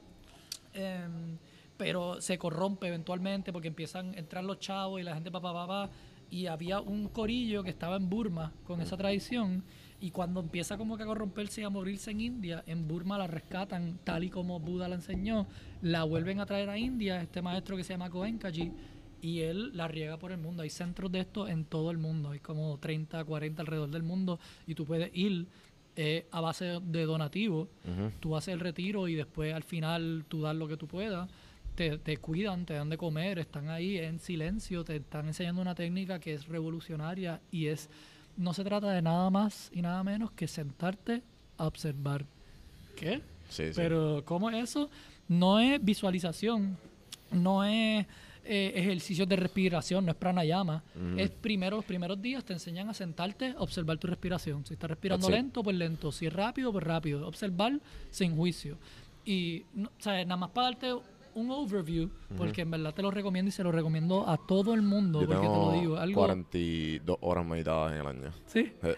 em, 0.73 1.37
pero 1.77 2.21
se 2.21 2.37
corrompe 2.37 2.87
eventualmente 2.87 3.51
porque 3.51 3.69
empiezan 3.69 4.13
a 4.13 4.17
entrar 4.19 4.43
los 4.43 4.59
chavos 4.59 5.01
y 5.01 5.03
la 5.03 5.15
gente 5.15 5.31
papá 5.31 5.51
papá 5.51 5.89
y 6.31 6.47
había 6.47 6.79
un 6.79 7.09
corillo 7.09 7.61
que 7.61 7.69
estaba 7.69 7.97
en 7.97 8.09
Burma 8.09 8.53
con 8.63 8.81
esa 8.81 8.97
tradición 8.97 9.63
y 9.99 10.09
cuando 10.09 10.39
empieza 10.39 10.77
como 10.77 10.97
que 10.97 11.03
a 11.03 11.05
corromperse 11.05 11.61
y 11.61 11.63
a 11.65 11.69
morirse 11.69 12.09
en 12.09 12.21
India, 12.21 12.63
en 12.65 12.87
Burma 12.87 13.17
la 13.17 13.27
rescatan 13.27 13.99
tal 14.03 14.23
y 14.23 14.29
como 14.29 14.59
Buda 14.59 14.87
la 14.87 14.95
enseñó, 14.95 15.45
la 15.81 16.05
vuelven 16.05 16.39
a 16.39 16.45
traer 16.45 16.69
a 16.69 16.77
India, 16.77 17.21
este 17.21 17.41
maestro 17.41 17.77
que 17.77 17.83
se 17.83 17.93
llama 17.93 18.09
Goenkaji 18.09 18.71
y 19.21 19.41
él 19.41 19.77
la 19.77 19.87
riega 19.87 20.17
por 20.17 20.31
el 20.31 20.39
mundo. 20.39 20.63
Hay 20.63 20.71
centros 20.71 21.11
de 21.11 21.19
esto 21.19 21.47
en 21.47 21.65
todo 21.65 21.91
el 21.91 21.99
mundo, 21.99 22.31
hay 22.31 22.39
como 22.39 22.77
30, 22.79 23.23
40 23.23 23.61
alrededor 23.61 23.91
del 23.91 24.03
mundo 24.03 24.39
y 24.65 24.73
tú 24.73 24.85
puedes 24.85 25.11
ir 25.13 25.47
eh, 25.97 26.25
a 26.31 26.39
base 26.39 26.79
de 26.81 27.05
donativo 27.05 27.67
tú 28.21 28.37
haces 28.37 28.53
el 28.53 28.61
retiro 28.61 29.09
y 29.09 29.15
después 29.15 29.53
al 29.53 29.63
final 29.63 30.23
tú 30.29 30.41
das 30.41 30.55
lo 30.55 30.69
que 30.69 30.77
tú 30.77 30.87
puedas. 30.87 31.29
Te, 31.81 31.97
te 31.97 32.17
cuidan, 32.17 32.63
te 32.67 32.75
dan 32.75 32.91
de 32.91 32.97
comer, 32.97 33.39
están 33.39 33.67
ahí 33.69 33.97
en 33.97 34.19
silencio, 34.19 34.83
te 34.83 34.97
están 34.97 35.25
enseñando 35.25 35.63
una 35.63 35.73
técnica 35.73 36.19
que 36.19 36.35
es 36.35 36.47
revolucionaria 36.47 37.41
y 37.49 37.65
es, 37.65 37.89
no 38.37 38.53
se 38.53 38.63
trata 38.63 38.91
de 38.91 39.01
nada 39.01 39.31
más 39.31 39.71
y 39.73 39.81
nada 39.81 40.03
menos 40.03 40.29
que 40.33 40.47
sentarte 40.47 41.23
a 41.57 41.65
observar. 41.65 42.23
¿Qué? 42.95 43.23
Sí, 43.49 43.69
sí. 43.69 43.73
Pero 43.75 44.21
¿cómo 44.25 44.51
es 44.51 44.63
eso? 44.69 44.91
No 45.27 45.59
es 45.59 45.83
visualización, 45.83 46.77
no 47.31 47.63
es 47.63 48.05
eh, 48.45 48.73
ejercicios 48.75 49.27
de 49.27 49.37
respiración, 49.37 50.05
no 50.05 50.11
es 50.11 50.17
pranayama. 50.17 50.83
Es 51.17 51.31
primero, 51.31 51.77
los 51.77 51.85
primeros 51.85 52.21
días 52.21 52.45
te 52.45 52.53
enseñan 52.53 52.89
a 52.89 52.93
sentarte, 52.93 53.55
observar 53.57 53.97
tu 53.97 54.05
respiración. 54.05 54.63
Si 54.67 54.75
estás 54.75 54.91
respirando 54.91 55.25
That's 55.25 55.35
it. 55.35 55.43
lento, 55.45 55.63
pues 55.63 55.75
lento. 55.75 56.11
Si 56.11 56.27
es 56.27 56.33
rápido, 56.33 56.71
pues 56.71 56.83
rápido. 56.83 57.27
Observar 57.27 57.79
sin 58.11 58.35
juicio. 58.35 58.77
Y, 59.25 59.63
no- 59.73 59.89
o 59.89 60.01
sea, 60.03 60.23
nada 60.25 60.37
más 60.37 60.51
para 60.51 60.67
darte 60.67 60.93
un 61.35 61.49
overview, 61.51 62.09
porque 62.37 62.61
en 62.61 62.71
verdad 62.71 62.93
te 62.93 63.01
lo 63.01 63.11
recomiendo 63.11 63.49
y 63.49 63.51
se 63.51 63.63
lo 63.63 63.71
recomiendo 63.71 64.27
a 64.27 64.37
todo 64.37 64.73
el 64.73 64.81
mundo, 64.81 65.21
Yo 65.21 65.27
porque 65.27 65.41
te 65.47 65.47
lo 65.47 65.71
digo. 65.71 65.97
Algo, 65.97 66.19
42 66.21 67.17
horas 67.21 67.45
meditadas 67.45 67.93
en 67.93 67.97
el 67.99 68.07
año. 68.07 68.31
¿Sí? 68.47 68.71
Eh, 68.83 68.95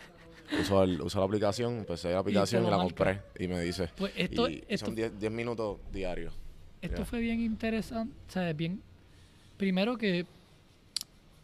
Uso, 0.60 0.84
el- 0.84 1.02
uso 1.02 1.20
la 1.20 1.26
aplicación, 1.26 1.78
empecé 1.80 2.12
la 2.12 2.20
aplicación 2.20 2.64
y, 2.64 2.70
la 2.70 2.78
marca. 2.78 2.84
compré 2.84 3.22
y 3.44 3.48
me 3.48 3.62
dice. 3.62 3.90
Pues 3.98 4.12
esto- 4.16 4.50
y, 4.50 4.64
son 4.78 4.94
10 4.94 5.18
10 5.18 5.32
minutos 5.32 5.78
diarios. 5.92 6.34
Esto 6.82 7.06
fue 7.06 7.20
bien 7.22 7.40
interesante, 7.42 8.14
o 8.28 8.32
sea, 8.32 8.52
bien... 8.54 8.82
Primero 9.58 9.98
que 9.98 10.26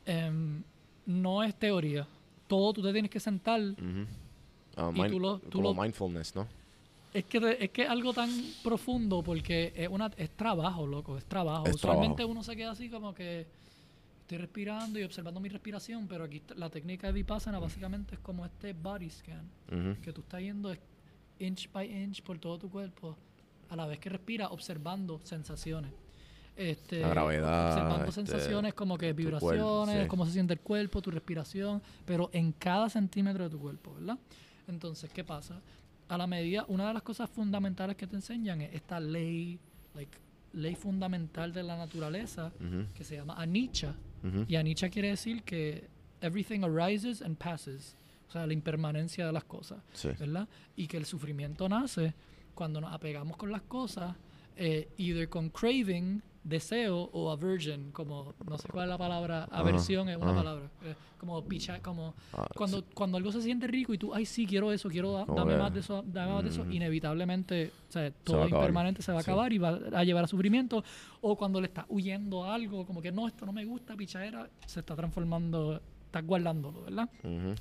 em, 0.06 0.62
no 1.06 1.44
es 1.44 1.56
teoría. 1.58 2.08
Todo 2.48 2.74
tú 2.74 2.82
te 2.84 2.92
tienes 2.92 3.10
que 3.10 3.20
sentar. 3.20 3.62
Ah, 4.76 4.92
Y 4.94 5.00
mind- 5.00 5.10
tú 5.12 5.20
lo- 5.20 5.40
tú 5.40 5.62
como 5.62 5.74
lo- 5.74 5.82
mindfulness, 5.82 6.36
¿no? 6.36 6.48
Es 7.14 7.26
que 7.26 7.58
es 7.60 7.70
que 7.72 7.88
algo 7.88 8.14
tan 8.14 8.30
profundo 8.64 9.24
porque 9.24 9.74
es 9.76 9.90
una 9.90 10.12
es 10.16 10.30
trabajo, 10.32 10.86
loco, 10.86 11.18
es 11.18 11.26
trabajo. 11.26 11.66
Es 11.66 11.76
Usualmente 11.76 12.18
trabajo. 12.18 12.32
uno 12.32 12.44
se 12.44 12.56
queda 12.56 12.72
así 12.72 12.90
como 12.90 13.14
que 13.14 13.48
estoy 14.22 14.38
respirando 14.38 15.00
y 15.00 15.04
observando 15.04 15.40
mi 15.40 15.50
respiración, 15.50 16.08
pero 16.08 16.26
aquí 16.26 16.42
la 16.56 16.70
técnica 16.70 17.08
de 17.08 17.14
Vipassana 17.14 17.58
básicamente 17.58 18.14
es 18.14 18.20
como 18.20 18.46
este 18.46 18.74
body 18.74 19.10
scan, 19.10 19.50
que 20.04 20.14
tú 20.14 20.22
estás 20.22 20.42
yendo 20.42 20.72
inch 21.40 21.72
by 21.72 21.92
inch 21.92 22.22
por 22.22 22.38
todo 22.38 22.60
tu 22.60 22.70
cuerpo 22.70 23.18
a 23.70 23.76
la 23.76 23.88
vez 23.88 24.00
que 24.00 24.10
respiras 24.10 24.52
observando 24.52 25.20
sensaciones. 25.24 25.92
Este, 26.56 27.00
La 27.00 27.10
gravedad, 27.10 27.70
observando 27.70 28.06
este, 28.06 28.12
sensaciones 28.12 28.74
como 28.74 28.98
que 28.98 29.14
cuerpo, 29.14 29.18
vibraciones, 29.18 30.04
sí. 30.04 30.08
cómo 30.10 30.26
se 30.26 30.34
siente 30.34 30.54
el 30.54 30.60
cuerpo, 30.60 31.02
tu 31.02 31.10
respiración, 31.10 31.82
pero 32.06 32.30
en 32.34 32.52
cada 32.52 32.90
centímetro 32.90 33.46
de 33.46 33.50
tu 33.50 33.60
cuerpo, 33.60 33.96
¿verdad? 33.96 34.18
Entonces, 34.68 35.10
¿qué 35.12 35.24
pasa? 35.24 35.60
A 36.10 36.18
la 36.18 36.28
medida, 36.28 36.66
una 36.68 36.88
de 36.88 36.94
las 36.96 37.04
cosas 37.04 37.30
fundamentales 37.30 37.96
que 37.96 38.08
te 38.08 38.16
enseñan 38.16 38.62
es 38.62 38.74
esta 38.74 39.00
ley, 39.00 39.60
like, 39.96 40.18
ley 40.54 40.76
fundamental 40.76 41.54
de 41.54 41.62
la 41.64 41.78
naturaleza, 41.78 42.52
Ujú. 42.60 42.86
que 42.96 43.04
se 43.04 43.16
llama 43.16 43.36
anicca. 43.36 43.96
Ujú. 44.24 44.46
Y 44.48 44.56
anicca 44.56 44.90
quiere 44.90 45.10
decir 45.10 45.44
que 45.44 45.88
everything 46.22 46.62
arises 46.64 47.22
and 47.22 47.38
passes, 47.38 47.96
o 48.28 48.32
sea, 48.32 48.46
la 48.48 48.54
impermanencia 48.54 49.26
de 49.28 49.32
las 49.32 49.44
cosas, 49.44 49.80
Sí. 49.94 50.10
¿verdad? 50.20 50.48
Y 50.76 50.88
que 50.88 50.98
el 50.98 51.06
sufrimiento 51.06 51.70
nace 51.70 52.14
cuando 52.56 52.82
nos 52.82 52.92
apegamos 52.92 53.38
con 53.38 53.52
las 53.52 53.62
cosas, 53.62 54.16
eh, 54.58 54.90
either 54.98 55.30
con 55.30 55.50
craving, 55.50 56.22
deseo 56.44 57.10
o 57.12 57.30
aversion, 57.32 57.92
como 57.92 58.34
no 58.48 58.58
sé 58.58 58.70
cuál 58.70 58.86
es 58.86 58.90
la 58.90 58.98
palabra, 58.98 59.44
aversión 59.52 60.08
es 60.10 60.18
una 60.18 60.34
palabra, 60.34 60.70
eh, 60.84 60.96
como 61.18 61.44
picha, 61.46 61.82
como 61.82 62.14
Ah, 62.34 62.48
cuando, 62.56 62.80
sí. 62.80 62.86
cuando 62.94 63.18
algo 63.18 63.32
se 63.32 63.42
siente 63.42 63.68
rico 63.68 63.94
y 63.94 63.98
tú, 63.98 64.14
ay, 64.14 64.26
sí, 64.26 64.46
quiero 64.48 64.72
eso, 64.72 64.90
quiero, 64.90 65.12
da- 65.14 65.26
dame 65.26 65.58
más 65.58 65.74
de 65.74 65.82
eso, 65.82 66.02
dame 66.08 66.34
más 66.34 66.44
de 66.44 66.50
eso, 66.50 66.62
Ujú. 66.62 66.72
inevitablemente, 66.72 67.72
o 67.90 67.92
sea, 67.92 68.04
va 68.04 68.12
todo 68.24 68.48
impermanente 68.48 69.02
se 69.02 69.12
va 69.12 69.20
a 69.20 69.24
Sí. 69.24 69.30
acabar 69.32 69.52
y 69.54 69.58
va 69.58 69.80
a 69.94 70.04
llevar 70.04 70.24
a 70.24 70.28
sufrimiento. 70.28 70.84
O 71.22 71.36
cuando 71.36 71.60
le 71.60 71.68
estás 71.68 71.86
huyendo 71.90 72.44
a 72.46 72.54
algo, 72.56 72.86
como 72.86 73.02
que 73.02 73.12
no, 73.12 73.28
esto 73.28 73.46
no 73.46 73.52
me 73.52 73.66
gusta, 73.66 73.96
pichadera, 73.96 74.50
se 74.66 74.80
está 74.80 74.96
transformando, 74.96 75.82
estás 76.06 76.26
guardándolo, 76.26 76.84
¿verdad? 76.84 77.10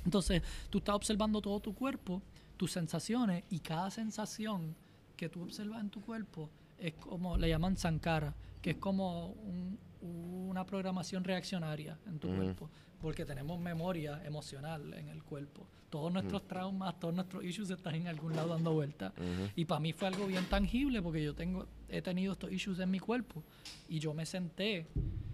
Entonces, 0.05 0.43
tú 0.71 0.79
estás 0.79 0.95
observando 0.95 1.41
todo 1.41 1.59
tu 1.61 1.75
cuerpo, 1.75 2.23
tus 2.57 2.71
sensaciones, 2.73 3.45
y 3.51 3.59
cada 3.59 3.91
sensación 3.91 4.75
que 5.17 5.29
tú 5.29 5.43
observas 5.43 5.81
en 5.81 5.91
tu 5.91 6.01
cuerpo 6.01 6.49
es 6.79 6.95
como, 6.95 7.37
le 7.37 7.49
llaman 7.49 7.77
sankara, 7.77 8.35
que 8.63 8.71
es 8.71 8.77
como 8.77 9.29
un- 9.33 9.79
una 10.01 10.65
programación 10.65 11.25
reaccionaria 11.25 11.99
en 12.07 12.19
tu 12.19 12.29
Ujú. 12.29 12.37
cuerpo, 12.37 12.71
porque 13.01 13.25
tenemos 13.25 13.59
memoria 13.61 14.23
emocional 14.25 14.93
en 14.95 15.09
el 15.09 15.23
cuerpo. 15.23 15.67
Todos 15.91 16.13
nuestros 16.13 16.47
traumas, 16.47 16.99
todos 17.01 17.15
nuestros 17.15 17.43
issues 17.45 17.71
están 17.71 17.95
en 17.95 18.09
algún 18.09 18.35
lado 18.37 18.49
dando 18.51 18.73
vueltas. 18.75 19.13
Ujú. 19.17 19.51
Y 19.57 19.65
para 19.65 19.81
mí 19.81 19.93
fue 19.93 20.09
algo 20.09 20.27
bien 20.27 20.45
tangible 20.47 21.01
porque 21.03 21.23
yo 21.23 21.35
tengo, 21.35 21.67
he 21.89 22.03
tenido 22.03 22.33
estos 22.35 22.53
issues 22.53 22.79
en 22.81 22.91
mi 22.91 22.99
cuerpo 23.01 23.43
y 23.89 23.99
yo 23.99 24.13
me 24.15 24.27
senté. 24.27 24.87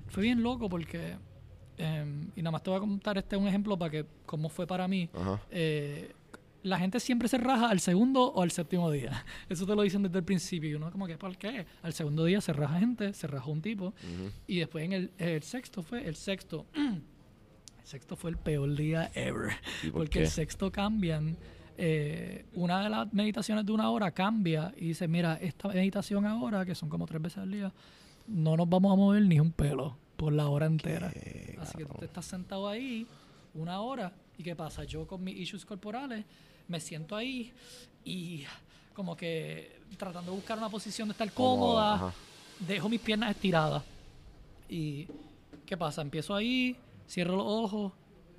Fue 0.09 0.23
bien 0.23 0.43
loco 0.43 0.69
porque, 0.69 1.17
em, 1.77 2.31
y 2.37 2.43
nada 2.43 2.53
más 2.53 2.63
te 2.63 2.71
voy 2.71 2.77
a 2.77 2.81
contar 2.81 3.19
este 3.19 3.37
un 3.37 3.49
ejemplo 3.49 3.77
para 3.79 3.91
que, 3.91 4.07
cómo 4.27 4.49
fue 4.49 4.67
para 4.67 4.87
mí. 4.87 5.09
Eh, 5.51 6.13
la 6.65 6.79
gente 6.79 6.99
siempre 6.99 7.29
se 7.29 7.39
raja 7.39 7.69
al 7.71 7.79
segundo 7.79 8.33
o 8.33 8.43
al 8.43 8.51
séptimo 8.51 8.91
día. 8.91 9.25
Eso 9.49 9.65
te 9.67 9.77
lo 9.77 9.83
dicen 9.83 10.03
desde 10.03 10.19
el 10.19 10.25
principio. 10.25 10.71
Y 10.71 10.75
uno 10.75 10.91
como 10.91 11.07
que, 11.07 11.17
¿por 11.17 11.37
qué? 11.37 11.67
Al 11.83 11.93
segundo 11.93 12.25
día 12.25 12.41
se 12.41 12.53
raja 12.53 12.81
gente, 12.81 13.13
se 13.13 13.27
rajó 13.27 13.53
un 13.53 13.63
tipo. 13.63 13.95
Y 14.47 14.59
después 14.59 14.85
en 14.85 14.93
el, 14.93 15.11
el 15.19 15.43
sexto 15.43 15.83
fue, 15.83 16.07
el 16.09 16.17
sexto, 16.17 16.67
el 16.75 17.03
sexto 17.85 18.17
fue 18.17 18.31
el 18.31 18.37
peor 18.39 18.75
día 18.75 19.11
ever. 19.15 19.53
¿Y 19.83 19.91
por 19.91 20.01
porque 20.01 20.19
qué? 20.19 20.25
el 20.25 20.31
sexto 20.31 20.73
cambian. 20.73 21.37
eh, 21.77 22.45
una 22.55 22.83
de 22.85 22.91
las 22.91 23.13
meditaciones 23.13 23.67
de 23.67 23.73
una 23.73 23.91
hora 23.91 24.11
cambia 24.13 24.73
y 24.77 24.89
dice, 24.89 25.07
mira, 25.09 25.35
esta 25.41 25.69
meditación 25.69 26.25
ahora, 26.27 26.65
que 26.65 26.75
son 26.75 26.89
como 26.89 27.07
tres 27.07 27.21
veces 27.21 27.39
al 27.39 27.51
día, 27.51 27.73
no 28.27 28.57
nos 28.57 28.69
vamos 28.69 28.93
a 28.93 28.97
mover 28.97 29.23
ni 29.23 29.39
un 29.39 29.53
pelo 29.53 29.97
por 30.17 30.33
la 30.33 30.49
hora 30.49 30.67
entera. 30.67 31.13
Así 31.61 31.77
que 31.79 31.85
tú 31.85 31.95
te 31.99 32.07
estás 32.07 32.25
sentado 32.25 32.69
ahí 32.69 33.07
una 33.55 33.81
hora 33.81 34.13
y 34.39 34.43
¿qué 34.43 34.55
pasa? 34.57 34.85
Yo 34.85 35.07
con 35.07 35.23
mis 35.23 35.37
issues 35.37 35.65
corporales 35.65 36.25
me 36.69 36.81
siento 36.81 37.15
ahí 37.17 37.53
y 38.05 38.45
como 38.95 39.17
que 39.17 39.81
tratando 39.97 40.31
de 40.33 40.37
buscar 40.37 40.59
una 40.59 40.69
posición 40.69 41.09
de 41.09 41.13
estar 41.13 41.31
cómoda, 41.33 42.13
dejo 42.61 42.89
mis 42.89 43.01
piernas 43.01 43.31
estiradas. 43.31 43.83
Y 44.69 45.07
¿qué 45.67 45.77
pasa? 45.77 46.03
Empiezo 46.03 46.35
ahí, 46.35 46.77
cierro 47.09 47.37
los 47.37 47.47
ojos, 47.47 47.93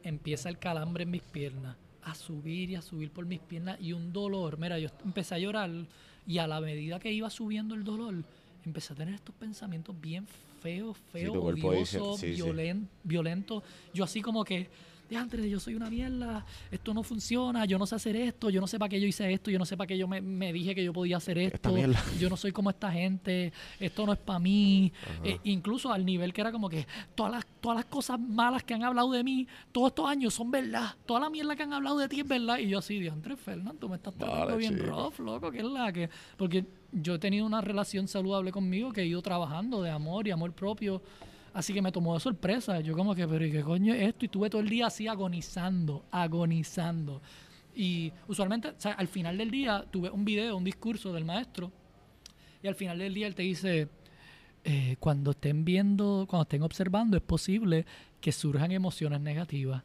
empieza 0.04 0.50
el 0.50 0.58
calambre 0.58 1.04
en 1.04 1.12
mis 1.12 1.22
piernas, 1.22 1.76
a 2.04 2.16
subir 2.16 2.70
y 2.72 2.76
a 2.76 2.82
subir 2.82 3.12
por 3.12 3.26
mis 3.26 3.40
piernas 3.40 3.80
y 3.82 3.94
un 3.94 4.12
dolor. 4.14 4.58
Mira, 4.58 4.80
yo 4.80 4.90
empecé 5.04 5.36
a 5.36 5.40
llorar 5.40 5.70
y 6.28 6.38
a 6.40 6.48
la 6.48 6.60
medida 6.62 7.00
que 7.00 7.12
iba 7.12 7.30
subiendo 7.30 7.76
el 7.76 7.84
dolor, 7.84 8.16
empecé 8.66 8.94
a 8.94 8.96
tener 8.96 9.14
estos 9.16 9.36
pensamientos 9.36 9.96
bien 10.00 10.28
feos, 10.62 10.98
feos, 11.12 11.38
odiosos, 11.38 12.20
sí, 12.20 12.36
sí. 12.36 12.42
violen- 12.42 12.88
violentos. 13.04 13.64
Yo 13.94 14.04
así 14.04 14.22
como 14.22 14.44
que, 14.44 14.68
diantre, 15.10 15.49
yo 15.49 15.60
soy 15.60 15.76
una 15.76 15.90
mierda, 15.90 16.45
esto 16.72 16.94
no 16.94 17.03
funciona, 17.03 17.65
yo 17.65 17.77
no 17.77 17.86
sé 17.86 17.95
hacer 17.95 18.15
esto, 18.15 18.49
yo 18.49 18.61
no 18.61 18.68
sé 18.68 18.80
para 18.80 18.90
qué 18.90 18.99
yo 18.99 19.07
hice 19.07 19.32
esto, 19.32 19.52
yo 19.52 19.60
no 19.60 19.65
sé 19.65 19.77
para 19.77 19.88
qué 19.88 19.98
yo 19.98 20.07
me, 20.07 20.22
me 20.22 20.52
dije 20.52 20.73
que 20.73 20.84
yo 20.84 20.94
podía 20.94 21.18
hacer 21.18 21.38
esto, 21.38 21.76
yo 22.19 22.30
no 22.30 22.38
soy 22.38 22.52
como 22.52 22.69
esta 22.69 22.91
gente, 22.91 23.53
esto 23.80 24.06
no 24.06 24.14
es 24.14 24.19
para 24.19 24.40
mí. 24.40 24.91
Eh, 25.23 25.40
incluso 25.44 25.91
al 25.91 26.06
nivel 26.06 26.34
que 26.34 26.41
era 26.41 26.52
como 26.52 26.69
que 26.69 26.88
todas 27.14 27.32
las, 27.32 27.45
todas 27.61 27.77
las 27.77 27.86
cosas 27.86 28.19
malas 28.19 28.64
que 28.64 28.73
han 28.73 28.84
hablado 28.84 29.11
de 29.11 29.23
mí 29.23 29.48
todos 29.72 29.90
estos 29.90 30.07
años 30.07 30.34
son 30.34 30.52
verdad, 30.52 30.95
toda 31.06 31.19
la 31.19 31.30
mierda 31.30 31.56
que 31.56 31.64
han 31.64 31.73
hablado 31.73 31.98
de 31.98 32.07
ti 32.07 32.19
es 32.22 32.27
verdad. 32.27 32.57
Y 32.60 32.69
yo 32.69 32.80
así, 32.80 32.99
diantre, 32.99 33.36
Fernando, 33.36 33.76
tú 33.80 33.90
me 33.90 33.98
estás 33.98 34.14
tratando 34.14 34.45
Vale, 34.45 34.57
bien 34.57 34.76
chico. 34.77 34.88
rough, 34.88 35.19
loco, 35.19 35.52
que 35.52 35.60
es 35.60 35.64
la 35.65 35.91
que... 35.91 36.10
Porque 36.38 36.65
yo 36.91 37.15
he 37.15 37.19
tenido 37.19 37.45
una 37.45 37.61
relación 37.61 38.07
saludable 38.07 38.52
conmigo 38.52 38.91
que 38.91 39.02
he 39.02 39.06
ido 39.06 39.22
trabajando 39.22 39.82
de 39.82 39.91
amor 39.91 40.27
y 40.27 40.32
amor 40.32 40.53
propio. 40.53 41.02
Así 41.56 41.73
que 41.73 41.82
me 41.82 41.90
tomó 41.90 42.14
de 42.14 42.19
sorpresa. 42.19 42.82
Yo 42.82 42.94
como 42.98 43.15
que, 43.15 43.26
pero 43.26 43.45
¿y 43.45 43.49
qué 43.49 43.61
coño 43.61 43.94
es 43.94 44.10
esto? 44.10 44.26
Y 44.26 44.27
tuve 44.27 44.49
todo 44.49 44.60
el 44.60 44.68
día 44.68 44.88
así 44.88 45.07
agonizando, 45.07 46.03
agonizando. 46.11 47.22
Y 47.73 48.11
usualmente, 48.27 48.73
al 48.84 49.07
final 49.07 49.38
del 49.38 49.49
día, 49.49 49.86
tuve 49.90 50.10
un 50.10 50.26
video, 50.26 50.57
un 50.57 50.65
discurso 50.65 51.14
del 51.14 51.23
maestro. 51.23 51.72
Y 52.61 52.68
al 52.68 52.76
final 52.76 52.99
del 52.99 53.14
día 53.14 53.27
él 53.27 53.36
te 53.36 53.44
dice, 53.44 53.88
eh, 54.65 54.98
cuando 54.99 55.32
estén 55.32 55.64
viendo, 55.64 56.26
cuando 56.30 56.44
estén 56.44 56.61
observando, 56.61 57.15
es 57.15 57.23
posible 57.23 57.86
que 58.19 58.34
surjan 58.34 58.73
emociones 58.73 59.22
negativas. 59.22 59.82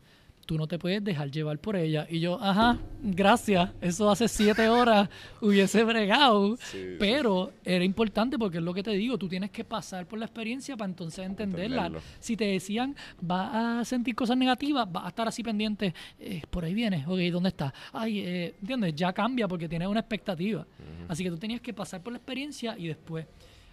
Tú 0.51 0.59
no 0.59 0.67
te 0.67 0.81
puedes 0.81 1.05
dejar 1.05 1.31
llevar 1.31 1.61
por 1.61 1.77
ellas. 1.77 2.09
Y 2.11 2.19
yo, 2.19 2.37
ajá, 2.43 2.77
gracias. 3.05 3.71
Eso 3.81 4.11
hace 4.11 4.27
siete 4.27 4.69
horas 4.69 5.09
hubiese 5.41 5.85
bregado. 5.85 6.57
Sí, 6.57 6.97
pero 6.99 7.53
era 7.65 7.85
importante 7.85 8.37
porque 8.37 8.59
es 8.59 8.65
lo 8.65 8.75
que 8.75 8.83
te 8.83 8.91
digo. 8.91 9.17
Tú 9.17 9.29
tienes 9.29 9.53
que 9.53 9.63
pasar 9.63 10.07
por 10.09 10.19
la 10.19 10.25
experiencia 10.25 10.77
para 10.77 10.89
entonces 10.91 11.25
entenderla. 11.25 11.87
entenderlo. 11.87 12.01
Si 12.19 12.37
te 12.37 12.47
decían, 12.47 12.97
vas 13.21 13.51
a 13.55 13.85
sentir 13.85 14.17
cosas 14.17 14.37
negativas, 14.37 14.91
vas 14.91 15.05
a 15.05 15.09
estar 15.11 15.29
así 15.29 15.45
pendiente. 15.45 15.95
eh, 16.19 16.43
por 16.51 16.65
ahí 16.65 16.75
vienes. 16.75 17.07
Ok, 17.07 17.21
¿dónde 17.31 17.51
está? 17.51 17.73
Ay, 17.93 18.19
eh, 18.19 18.55
¿entiendes? 18.61 18.97
Ya 18.97 19.13
cambia 19.13 19.47
porque 19.47 19.69
tienes 19.69 19.87
una 19.87 20.01
expectativa. 20.01 20.67
Así 21.07 21.23
que 21.23 21.31
tú 21.31 21.39
tenías 21.39 21.61
que 21.61 21.73
pasar 21.73 22.03
por 22.03 22.13
la 22.13 22.17
experiencia 22.17 22.77
y 22.77 22.89
después. 22.89 23.25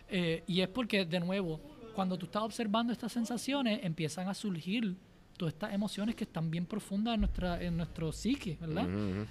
eh, 0.10 0.44
y 0.46 0.62
es 0.62 0.68
porque, 0.68 1.06
de 1.06 1.20
nuevo, 1.22 1.60
cuando 1.96 2.20
tú 2.20 2.28
estás 2.28 2.44
observando 2.44 2.94
estas 2.94 3.12
sensaciones, 3.12 3.80
empiezan 3.82 4.28
a 4.28 4.36
surgir 4.36 4.94
todas 5.38 5.54
estas 5.54 5.74
emociones 5.74 6.16
que 6.16 6.24
están 6.26 6.50
bien 6.52 6.66
profundas 6.66 7.14
en 7.16 7.22
nuestra 7.22 7.62
en 7.62 7.78
nuestro 7.78 8.12
psique, 8.12 8.58
¿verdad? 8.60 8.88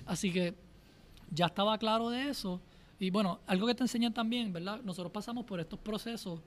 Así 0.06 0.32
que 0.32 0.54
ya 1.30 1.46
estaba 1.46 1.76
claro 1.78 2.08
de 2.10 2.28
eso. 2.30 2.60
Y 2.98 3.10
bueno, 3.10 3.40
algo 3.46 3.66
que 3.66 3.74
te 3.74 3.82
enseñan 3.84 4.14
también, 4.14 4.52
¿verdad? 4.52 4.80
Nosotros 4.82 5.12
pasamos 5.12 5.44
por 5.44 5.60
estos 5.60 5.78
procesos 5.78 6.40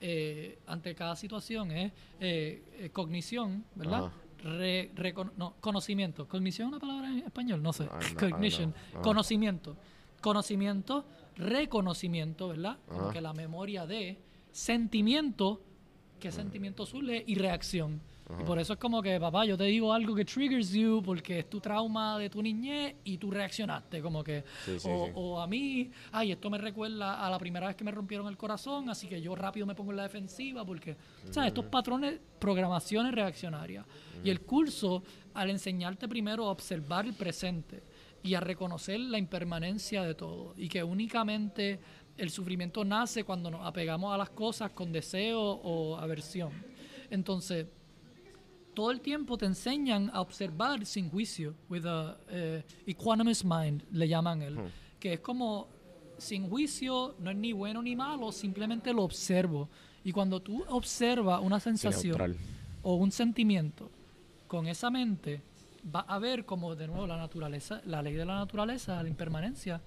eh, 0.00 0.58
ante 0.66 0.94
cada 0.94 1.16
situación, 1.16 1.72
es 1.72 1.92
eh, 2.20 2.62
eh, 2.78 2.90
cognición, 2.92 3.64
¿verdad? 3.74 4.12
Re- 4.44 4.92
no, 5.36 5.54
conocimiento. 5.60 6.28
¿Cognición 6.28 6.68
es 6.68 6.72
una 6.74 6.80
palabra 6.80 7.08
en 7.10 7.18
español? 7.18 7.60
No 7.60 7.72
sé. 7.72 7.84
I 8.12 8.14
Cognition. 8.30 8.72
Ajá. 8.92 9.00
Conocimiento. 9.02 9.76
Conocimiento, 10.20 11.04
reconocimiento, 11.36 12.48
¿verdad? 12.48 12.78
Como 12.86 13.10
que 13.10 13.20
la 13.20 13.32
memoria 13.32 13.86
de 13.86 14.18
sentimiento, 14.52 15.60
qué 16.20 16.30
sentimiento 16.30 16.86
surge 16.86 17.24
y 17.26 17.34
reacción. 17.36 18.00
Y 18.40 18.44
por 18.44 18.58
eso 18.58 18.74
es 18.74 18.78
como 18.78 19.00
que, 19.00 19.18
papá, 19.18 19.46
yo 19.46 19.56
te 19.56 19.64
digo 19.64 19.90
algo 19.92 20.14
que 20.14 20.24
triggers 20.24 20.70
you 20.72 21.02
porque 21.02 21.38
es 21.38 21.48
tu 21.48 21.60
trauma 21.60 22.18
de 22.18 22.28
tu 22.28 22.42
niñez 22.42 22.96
y 23.04 23.16
tú 23.16 23.30
reaccionaste. 23.30 24.02
Como 24.02 24.22
que, 24.22 24.44
Sí, 24.66 24.78
sí, 24.78 24.88
o, 24.90 25.06
sí. 25.06 25.12
o 25.14 25.40
a 25.40 25.46
mí, 25.46 25.90
ay, 26.12 26.32
esto 26.32 26.50
me 26.50 26.58
recuerda 26.58 27.26
a 27.26 27.30
la 27.30 27.38
primera 27.38 27.68
vez 27.68 27.76
que 27.76 27.84
me 27.84 27.90
rompieron 27.90 28.26
el 28.28 28.36
corazón, 28.36 28.90
así 28.90 29.06
que 29.08 29.22
yo 29.22 29.34
rápido 29.34 29.66
me 29.66 29.74
pongo 29.74 29.92
en 29.92 29.96
la 29.96 30.02
defensiva 30.02 30.62
porque, 30.64 30.94
¿sabes? 31.30 31.48
Estos 31.48 31.64
patrones, 31.66 32.20
programaciones 32.38 33.12
reaccionarias. 33.14 33.86
Y 34.22 34.28
el 34.28 34.42
curso, 34.42 35.02
al 35.32 35.48
enseñarte 35.48 36.06
primero 36.06 36.44
a 36.46 36.50
observar 36.50 37.06
el 37.06 37.14
presente 37.14 37.82
y 38.22 38.34
a 38.34 38.40
reconocer 38.40 39.00
la 39.00 39.16
impermanencia 39.16 40.02
de 40.02 40.14
todo 40.14 40.52
y 40.56 40.68
que 40.68 40.82
únicamente 40.82 41.80
el 42.18 42.30
sufrimiento 42.30 42.84
nace 42.84 43.24
cuando 43.24 43.50
nos 43.50 43.64
apegamos 43.64 44.12
a 44.12 44.18
las 44.18 44.30
cosas 44.30 44.72
con 44.72 44.92
deseo 44.92 45.40
o 45.40 45.96
aversión. 45.96 46.50
Entonces, 47.10 47.66
todo 48.78 48.92
el 48.92 49.00
tiempo 49.00 49.36
te 49.36 49.44
enseñan 49.44 50.08
a 50.14 50.20
observar 50.20 50.86
sin 50.86 51.10
juicio, 51.10 51.56
with 51.68 51.84
a 51.84 52.16
eh, 52.28 52.62
equanimous 52.86 53.44
mind, 53.44 53.82
le 53.90 54.06
llaman 54.06 54.40
él, 54.40 54.56
que 55.00 55.14
es 55.14 55.18
como 55.18 55.66
sin 56.16 56.48
juicio, 56.48 57.16
no 57.18 57.32
es 57.32 57.36
ni 57.36 57.52
bueno 57.52 57.82
ni 57.82 57.96
malo, 57.96 58.30
simplemente 58.30 58.92
lo 58.92 59.02
observo. 59.02 59.68
Y 60.04 60.12
cuando 60.12 60.40
tú 60.40 60.64
observas 60.68 61.40
una 61.42 61.58
sensación 61.58 62.36
o 62.82 62.94
un 62.94 63.10
sentimiento 63.10 63.90
con 64.46 64.68
esa 64.68 64.90
mente, 64.90 65.42
vas 65.82 66.04
a 66.06 66.20
ver 66.20 66.44
como 66.44 66.76
de 66.76 66.86
nuevo 66.86 67.04
la 67.04 67.16
naturaleza, 67.16 67.82
la 67.84 68.00
ley 68.00 68.14
de 68.14 68.26
la 68.26 68.36
naturaleza, 68.36 69.02
la 69.02 69.08
impermanencia, 69.08 69.82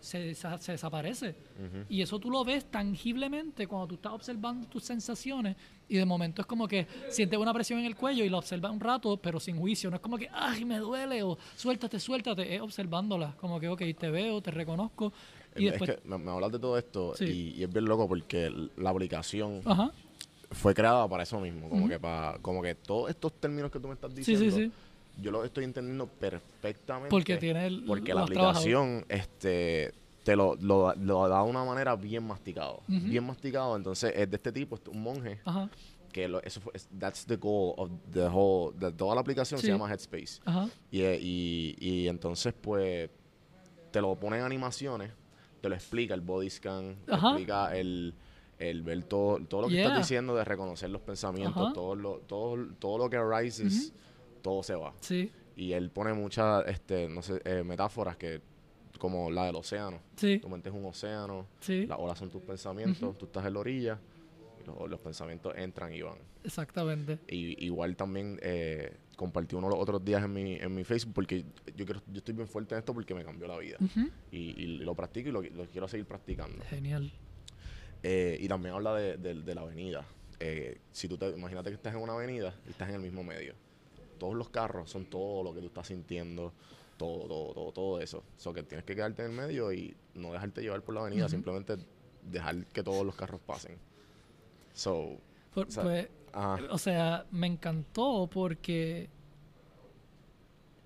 se, 0.00 0.34
se 0.34 0.72
desaparece. 0.72 1.34
Y 1.88 2.02
eso 2.02 2.18
tú 2.18 2.30
lo 2.30 2.44
ves 2.44 2.70
tangiblemente 2.70 3.66
cuando 3.66 3.88
tú 3.88 3.94
estás 3.96 4.12
observando 4.12 4.66
tus 4.68 4.84
sensaciones 4.84 5.56
y 5.88 5.96
de 5.96 6.04
momento 6.04 6.42
es 6.42 6.46
como 6.46 6.68
que 6.68 6.86
sientes 7.08 7.38
una 7.38 7.52
presión 7.52 7.78
en 7.80 7.86
el 7.86 7.96
cuello 7.96 8.24
y 8.24 8.28
la 8.28 8.38
observas 8.38 8.70
un 8.72 8.80
rato, 8.80 9.16
pero 9.16 9.40
sin 9.40 9.58
juicio. 9.58 9.90
No 9.90 9.96
es 9.96 10.02
como 10.02 10.18
que, 10.18 10.28
ay, 10.32 10.64
me 10.64 10.78
duele 10.78 11.22
o 11.22 11.36
suéltate, 11.56 11.98
suéltate. 11.98 12.54
Es 12.54 12.60
observándola. 12.60 13.34
Como 13.40 13.58
que, 13.58 13.68
ok, 13.68 13.82
te 13.98 14.10
veo, 14.10 14.40
te 14.40 14.50
reconozco. 14.50 15.12
Y 15.56 15.66
es 15.66 15.72
después... 15.72 15.90
que 15.96 16.08
me, 16.08 16.18
me 16.18 16.30
hablas 16.30 16.52
de 16.52 16.58
todo 16.58 16.76
esto 16.78 17.14
Sí. 17.16 17.24
y, 17.24 17.60
y 17.60 17.64
es 17.64 17.72
bien 17.72 17.86
loco 17.86 18.06
porque 18.06 18.50
la 18.76 18.90
aplicación 18.90 19.62
Ajá. 19.64 19.90
fue 20.50 20.74
creada 20.74 21.08
para 21.08 21.22
eso 21.24 21.40
mismo. 21.40 21.68
Como 21.68 21.88
que 21.88 21.98
para, 21.98 22.38
como 22.40 22.62
que 22.62 22.74
todos 22.74 23.10
estos 23.10 23.32
términos 23.40 23.70
que 23.70 23.80
tú 23.80 23.88
me 23.88 23.94
estás 23.94 24.10
Sí, 24.12 24.18
diciendo, 24.36 24.56
sí, 24.56 24.64
sí. 24.66 24.72
Yo 25.20 25.30
los 25.30 25.44
estoy 25.44 25.64
entendiendo 25.64 26.06
perfectamente. 26.06 27.10
Porque 27.10 27.36
tiene 27.36 27.66
el- 27.66 27.84
Porque 27.84 28.12
lo 28.12 28.18
la 28.20 28.24
aplicación, 28.24 29.04
este 29.08 29.92
te 30.24 30.36
lo, 30.36 30.56
lo, 30.56 30.94
lo 30.94 31.26
da 31.28 31.42
de 31.42 31.48
una 31.48 31.64
manera 31.64 31.96
bien 31.96 32.26
masticado. 32.26 32.82
Bien 32.86 33.24
masticado. 33.24 33.76
Entonces 33.76 34.12
es 34.14 34.28
de 34.30 34.36
este 34.36 34.52
tipo, 34.52 34.74
este- 34.76 34.90
un 34.90 35.02
monje, 35.02 35.40
Ajá. 35.44 35.70
que 36.12 36.28
lo, 36.28 36.42
eso 36.42 36.60
fue, 36.60 36.72
es- 36.74 36.88
that's 36.98 37.24
the 37.24 37.36
goal 37.36 37.72
of 37.78 37.90
the 38.12 38.26
whole, 38.26 38.76
de 38.78 38.92
toda 38.92 39.14
la 39.14 39.22
aplicación 39.22 39.58
Sí. 39.58 39.66
se 39.66 39.72
llama 39.72 39.90
Headspace. 39.90 40.40
Ajá. 40.44 40.68
Y, 40.90 41.02
y, 41.02 41.76
y 41.80 42.08
entonces, 42.08 42.52
pues, 42.60 43.08
te 43.90 44.00
lo 44.02 44.14
pone 44.16 44.36
en 44.38 44.44
animaciones, 44.44 45.12
te 45.62 45.68
lo 45.70 45.74
explica 45.74 46.12
el 46.12 46.20
body 46.20 46.50
scan, 46.50 46.96
te 47.06 47.14
Ajá. 47.14 47.28
explica 47.28 47.74
el, 47.76 48.12
el 48.58 48.82
ver 48.82 49.04
todo, 49.04 49.38
todo 49.46 49.62
lo 49.62 49.68
que 49.68 49.74
Yeah. 49.74 49.84
estás 49.84 49.98
diciendo 50.00 50.34
de 50.34 50.44
reconocer 50.44 50.90
los 50.90 51.00
pensamientos, 51.00 51.62
Ajá. 51.62 51.72
todo 51.72 51.94
lo, 51.94 52.18
todo, 52.26 52.58
todo 52.78 52.98
lo 52.98 53.08
que 53.08 53.16
arises, 53.16 53.94
todo 54.38 54.62
se 54.62 54.74
va. 54.74 54.94
Sí. 55.00 55.30
Y 55.56 55.72
él 55.72 55.90
pone 55.90 56.12
muchas, 56.12 56.66
este, 56.68 57.08
no 57.08 57.20
sé, 57.22 57.40
eh, 57.44 57.62
metáforas 57.64 58.16
que, 58.16 58.40
como 58.98 59.30
la 59.30 59.46
del 59.46 59.56
océano. 59.56 60.00
Sí. 60.16 60.38
Tu 60.38 60.48
mente 60.48 60.68
es 60.68 60.74
un 60.74 60.84
océano, 60.86 61.46
Sí. 61.60 61.86
las 61.86 61.98
olas 61.98 62.18
son 62.18 62.30
tus 62.30 62.42
pensamientos, 62.42 63.16
tú 63.18 63.26
estás 63.26 63.44
en 63.46 63.54
la 63.54 63.60
orilla, 63.60 63.98
y 64.62 64.66
los, 64.66 64.88
los 64.88 65.00
pensamientos 65.00 65.52
entran 65.56 65.92
y 65.92 66.02
van. 66.02 66.18
Exactamente. 66.44 67.18
Y 67.28 67.64
igual 67.64 67.96
también 67.96 68.38
eh, 68.42 68.96
compartí 69.16 69.56
uno 69.56 69.68
los 69.68 69.78
otros 69.78 70.04
días 70.04 70.22
en 70.24 70.32
mi, 70.32 70.54
en 70.54 70.72
mi 70.74 70.84
Facebook 70.84 71.12
porque 71.14 71.44
yo 71.76 71.84
quiero, 71.84 72.00
yo 72.06 72.18
estoy 72.18 72.34
bien 72.34 72.46
fuerte 72.48 72.74
en 72.74 72.78
esto 72.78 72.94
porque 72.94 73.14
me 73.14 73.24
cambió 73.24 73.46
la 73.48 73.58
vida. 73.58 73.76
Y 74.30 74.78
lo 74.78 74.94
practico 74.94 75.28
y 75.28 75.32
lo, 75.32 75.42
lo 75.42 75.66
quiero 75.66 75.88
seguir 75.88 76.06
practicando. 76.06 76.64
Genial. 76.66 77.12
Eh, 78.02 78.38
y 78.40 78.46
también 78.48 78.74
habla 78.76 78.94
de, 78.94 79.16
de- 79.16 79.42
de 79.42 79.54
la 79.54 79.62
avenida. 79.62 80.06
Eh, 80.40 80.78
si 80.92 81.08
tú 81.08 81.18
te 81.18 81.28
imagínate 81.30 81.70
que 81.70 81.74
estás 81.74 81.94
en 81.94 82.00
una 82.00 82.12
avenida 82.14 82.54
y 82.66 82.70
estás 82.70 82.88
en 82.88 82.94
el 82.94 83.00
mismo 83.00 83.24
medio. 83.24 83.54
Todos 84.18 84.34
los 84.34 84.48
carros 84.50 84.90
son 84.90 85.06
todo 85.06 85.42
lo 85.42 85.54
que 85.54 85.60
tú 85.60 85.66
estás 85.68 85.86
sintiendo, 85.88 86.52
todo, 86.96 87.26
todo, 87.26 87.54
todo, 87.54 87.72
todo 87.72 88.00
eso. 88.00 88.22
So 88.36 88.52
que 88.52 88.62
tienes 88.62 88.84
que 88.84 88.94
quedarte 88.94 89.24
en 89.24 89.30
el 89.30 89.36
medio 89.36 89.72
y 89.72 89.96
no 90.14 90.32
dejarte 90.32 90.60
llevar 90.62 90.82
por 90.82 90.94
la 90.94 91.02
avenida, 91.02 91.28
simplemente 91.28 91.76
dejar 92.22 92.66
que 92.66 92.82
todos 92.82 93.06
los 93.06 93.14
carros 93.14 93.40
pasen. 93.46 93.78
So, 94.74 95.16
Por- 95.54 95.66
O 95.68 95.70
sea, 95.70 95.82
pues, 95.82 96.08
o 96.70 96.78
sea, 96.78 97.26
me 97.30 97.46
encantó 97.46 98.28
porque 98.30 99.08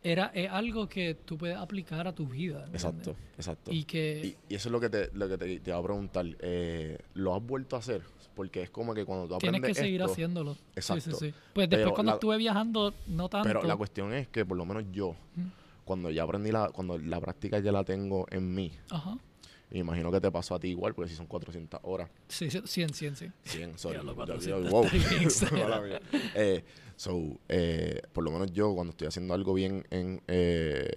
era 0.05 0.27
es 0.35 0.51
algo 0.51 0.89
que 0.89 1.15
tú 1.15 1.39
puedes 1.39 1.57
aplicar 1.57 2.07
a 2.09 2.13
tu 2.15 2.27
vida. 2.27 2.67
Exacto, 2.73 3.15
exacto. 3.37 3.71
Y 3.73 3.85
que 3.85 4.37
Y, 4.49 4.53
y 4.53 4.57
eso 4.57 4.69
es 4.69 4.73
lo 4.73 4.81
que 4.81 4.91
te, 4.91 5.11
lo 5.15 5.29
que 5.29 5.39
te, 5.39 5.61
te 5.61 5.71
iba 5.71 5.79
a 5.79 5.83
preguntar. 5.83 6.27
Eh, 6.41 6.99
¿Lo 7.15 7.35
has 7.35 7.43
vuelto 7.43 7.77
a 7.77 7.79
hacer? 7.81 8.03
Porque 8.35 8.63
es 8.63 8.71
como 8.71 8.95
que 8.95 9.05
cuando 9.05 9.29
tú 9.29 9.39
tienes 9.39 9.59
aprendes 9.61 9.77
que 9.77 9.83
seguir 9.85 10.01
esto, 10.01 10.13
haciéndolo. 10.13 10.57
Exacto. 10.75 11.11
sí, 11.13 11.31
sí. 11.31 11.35
Pues 11.53 11.69
después 11.69 11.85
Pero 11.85 11.95
cuando 11.95 12.13
la- 12.13 12.15
estuve 12.17 12.37
viajando, 12.39 12.95
no 13.09 13.29
tanto. 13.29 13.47
Pero 13.47 13.63
la 13.63 13.77
cuestión 13.77 14.13
es 14.15 14.27
que 14.29 14.45
por 14.47 14.57
lo 14.57 14.65
menos 14.65 14.85
yo, 14.91 15.15
cuando 15.85 16.11
ya 16.11 16.23
aprendí 16.23 16.51
la, 16.51 16.71
cuando 16.71 16.97
la 16.99 17.21
práctica 17.21 17.59
ya 17.59 17.73
la 17.73 17.85
tengo 17.85 18.27
en 18.31 18.55
mí, 18.55 18.73
Ajá. 18.91 19.19
Me 19.73 19.81
imagino 19.81 20.11
que 20.11 20.21
te 20.21 20.31
pasó 20.31 20.55
a 20.55 20.61
ti 20.61 20.69
igual, 20.69 20.95
porque 20.95 21.09
si 21.11 21.17
son 21.17 21.27
400 21.27 21.81
horas, 21.85 22.11
Sí, 22.29 22.51
sí, 22.51 22.61
100, 22.65 22.95
100, 22.95 23.17
sí. 23.17 23.27
100, 23.45 23.79
sorry. 23.79 23.99
Yo- 24.05 24.15
400 24.15 24.65
yo- 24.65 24.71
wow. 24.71 24.85
Eh, 26.35 26.65
so, 26.97 27.39
eh, 27.49 28.01
por 28.13 28.25
lo 28.25 28.31
menos 28.31 28.53
yo 28.53 28.75
cuando 28.75 28.91
estoy 28.91 29.09
haciendo 29.09 29.35
algo 29.35 29.55
bien, 29.55 29.87
en, 29.91 30.23
eh, 30.29 30.91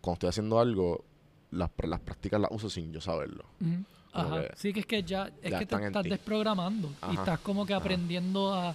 cuando 0.00 0.14
estoy 0.14 0.28
haciendo 0.30 0.58
algo, 0.58 1.04
las, 1.50 1.70
las 1.84 2.00
prácticas 2.00 2.40
las 2.40 2.50
uso 2.50 2.68
sin 2.70 2.92
yo 2.92 3.00
saberlo. 3.00 3.44
Ajá. 4.12 4.42
que 4.42 4.50
Sí, 4.56 4.72
que 4.72 4.80
es 4.80 4.86
que 4.86 5.02
ya, 5.02 5.30
es 5.42 5.50
ya 5.50 5.58
que 5.58 5.66
te 5.66 5.74
estás 5.86 6.02
ti. 6.04 6.08
desprogramando 6.10 6.88
y 6.88 6.92
Ajá. 7.00 7.12
estás 7.14 7.38
como 7.40 7.66
que 7.66 7.74
Ajá. 7.74 7.82
aprendiendo 7.82 8.54
a, 8.54 8.74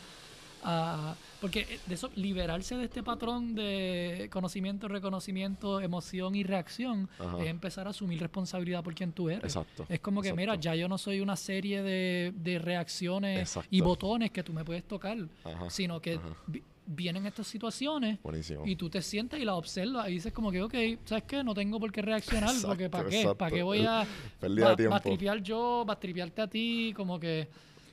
a- 0.64 1.16
Porque 1.42 1.80
de 1.86 1.96
eso, 1.96 2.10
liberarse 2.16 2.76
de 2.76 2.84
este 2.86 3.02
patrón 3.02 3.56
de 3.56 4.28
conocimiento, 4.32 4.88
reconocimiento, 4.90 5.80
emoción 5.80 6.36
y 6.36 6.44
reacción 6.44 7.08
Ajá. 7.18 7.40
es 7.42 7.48
empezar 7.48 7.88
a 7.88 7.92
asumir 7.92 8.20
responsabilidad 8.20 8.84
por 8.84 8.94
quien 8.94 9.14
tú 9.14 9.30
eres. 9.30 9.44
Exacto. 9.46 9.86
Es 9.88 10.00
como 10.02 10.22
que, 10.22 10.34
mira, 10.34 10.56
ya 10.56 10.76
yo 10.76 10.90
no 10.90 10.98
soy 10.98 11.22
una 11.22 11.36
serie 11.38 11.82
de, 11.82 12.34
de 12.36 12.60
reacciones 12.60 13.40
Exacto. 13.40 13.70
y 13.72 13.80
botones 13.82 14.32
que 14.32 14.44
tú 14.44 14.52
me 14.54 14.66
puedes 14.66 14.84
tocar, 14.84 15.18
Ajá, 15.46 15.70
sino 15.70 16.02
que 16.02 16.20
vi- 16.48 16.64
vienen 16.86 17.26
estas 17.28 17.46
situaciones 17.48 18.18
Buenísimo. 18.24 18.64
y 18.66 18.76
tú 18.76 18.90
te 18.90 19.02
sientas 19.02 19.40
y 19.40 19.46
las 19.46 19.56
observas 19.56 20.10
y 20.10 20.14
dices 20.14 20.34
como 20.34 20.52
que, 20.52 20.62
ok, 20.64 20.74
¿sabes 21.06 21.24
qué? 21.26 21.44
No 21.44 21.54
tengo 21.54 21.80
por 21.80 21.92
qué 21.92 22.02
reaccionar, 22.02 22.54
porque 22.66 22.90
¿para 22.90 23.08
qué? 23.08 23.30
¿Para 23.38 23.56
qué 23.56 23.62
voy 23.64 23.86
a 23.86 24.06
Pérdida 24.42 24.66
va- 24.66 24.70
de 24.72 24.76
tiempo. 24.76 24.92
va 24.92 24.98
a 24.98 25.02
tripear 25.02 25.42
yo, 25.42 25.86
va 25.88 25.94
a 25.94 26.00
tripearte 26.00 26.42
a 26.42 26.48
ti? 26.48 26.92
Como 26.98 27.20
que, 27.20 27.48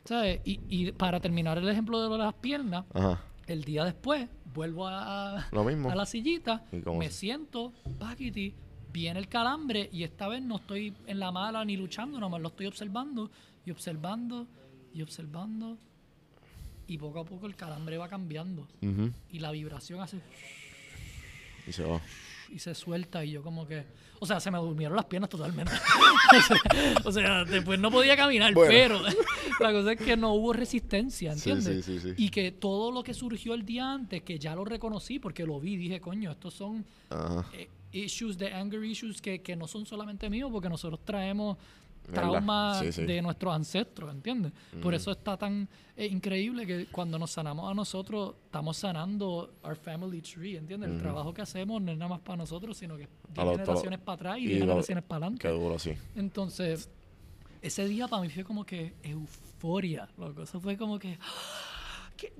¿sabes? 0.06 0.40
Y, 0.44 0.60
y 0.68 0.92
para 0.92 1.20
terminar 1.20 1.58
el 1.58 1.68
ejemplo 1.68 2.08
de 2.08 2.18
las 2.18 2.34
piernas, 2.34 2.84
Ajá. 2.94 3.20
el 3.46 3.64
día 3.64 3.84
después 3.84 4.28
vuelvo 4.54 4.86
a, 4.88 5.46
Lo 5.52 5.64
mismo. 5.64 5.90
a 5.90 5.94
la 5.94 6.06
sillita, 6.06 6.64
¿Y 6.72 6.80
cómo 6.80 6.98
me 7.00 7.06
se- 7.10 7.18
siento, 7.18 7.72
paquiti, 7.98 8.54
viene 8.92 9.18
el 9.18 9.28
calambre 9.28 9.88
y 9.92 10.02
esta 10.04 10.28
vez 10.28 10.42
no 10.42 10.56
estoy 10.56 10.94
en 11.06 11.18
la 11.18 11.30
mala 11.30 11.64
ni 11.64 11.76
luchando, 11.76 12.18
nomás 12.18 12.40
lo 12.40 12.48
estoy 12.48 12.66
observando 12.66 13.30
y 13.66 13.70
observando 13.70 14.46
y 14.94 15.02
observando 15.02 15.76
y 16.86 16.96
poco 16.98 17.20
a 17.20 17.24
poco 17.24 17.46
el 17.46 17.56
calambre 17.56 17.98
va 17.98 18.08
cambiando 18.08 18.66
y 19.30 19.38
la 19.40 19.50
vibración 19.50 20.00
hace 20.00 20.20
Y 21.66 21.72
se 21.72 21.82
va. 21.84 22.00
Y 22.50 22.58
se 22.58 22.74
suelta 22.74 23.24
y 23.24 23.32
yo 23.32 23.42
como 23.42 23.66
que 23.66 23.84
o 24.20 24.26
sea 24.26 24.40
se 24.40 24.50
me 24.50 24.58
durmieron 24.58 24.96
las 24.96 25.04
piernas 25.06 25.28
totalmente 25.30 25.72
o 27.04 27.12
sea 27.12 27.44
después 27.44 27.78
no 27.78 27.90
podía 27.90 28.16
caminar 28.16 28.52
Bueno. 28.54 28.70
pero 28.70 29.00
la 29.60 29.72
cosa 29.72 29.92
es 29.92 30.00
que 30.00 30.16
no 30.16 30.32
hubo 30.34 30.52
resistencia 30.52 31.32
¿entiendes? 31.32 31.84
sí, 31.84 31.98
sí, 31.98 32.00
sí. 32.00 32.14
y 32.16 32.28
que 32.30 32.52
todo 32.52 32.90
lo 32.92 33.02
que 33.02 33.14
surgió 33.14 33.54
el 33.54 33.64
día 33.64 33.92
antes 33.92 34.22
que 34.22 34.38
ya 34.38 34.54
lo 34.54 34.64
reconocí 34.64 35.18
porque 35.18 35.44
lo 35.44 35.60
vi 35.60 35.76
dije 35.76 36.00
coño 36.00 36.30
estos 36.30 36.54
son 36.54 36.84
eh, 37.52 37.68
issues 37.92 38.36
de 38.36 38.52
anger 38.52 38.84
issues 38.84 39.20
que, 39.20 39.40
que 39.42 39.56
no 39.56 39.66
son 39.66 39.86
solamente 39.86 40.28
míos 40.28 40.50
porque 40.52 40.68
nosotros 40.68 41.00
traemos. 41.04 41.56
Traumas 42.06 42.80
Sí, 42.80 42.92
sí. 42.92 43.02
de 43.04 43.22
nuestros 43.22 43.54
ancestros, 43.54 44.10
¿entiendes? 44.12 44.52
Por 44.82 44.94
eso 44.94 45.10
está 45.12 45.36
tan 45.36 45.68
eh, 45.96 46.06
increíble 46.06 46.66
que 46.66 46.86
cuando 46.86 47.18
nos 47.18 47.30
sanamos 47.30 47.70
a 47.70 47.74
nosotros, 47.74 48.34
estamos 48.44 48.76
sanando 48.76 49.54
our 49.62 49.76
family 49.76 50.20
tree, 50.20 50.56
¿entiendes? 50.56 50.90
El 50.90 50.98
trabajo 50.98 51.32
que 51.34 51.42
hacemos 51.42 51.80
no 51.82 51.92
es 51.92 51.98
nada 51.98 52.08
más 52.10 52.20
para 52.20 52.36
nosotros, 52.38 52.76
sino 52.76 52.96
que 52.96 53.08
10 53.34 53.44
lo- 53.46 53.52
generaciones 53.52 53.98
para 54.00 54.14
atrás 54.14 54.38
y 54.38 54.42
y 54.42 54.46
10 54.48 54.60
lo- 54.60 54.66
generaciones 54.66 55.04
para 55.04 55.16
adelante. 55.26 55.42
Qué 55.42 55.48
duro, 55.54 55.78
sí. 55.78 55.92
Entonces, 56.14 56.90
ese 57.62 57.86
día 57.88 58.08
para 58.08 58.22
mí 58.22 58.28
fue 58.28 58.44
como 58.44 58.64
que 58.64 58.94
euforia, 59.02 60.08
loco. 60.18 60.42
Eso 60.42 60.60
fue 60.60 60.76
como 60.76 60.98
que... 60.98 61.18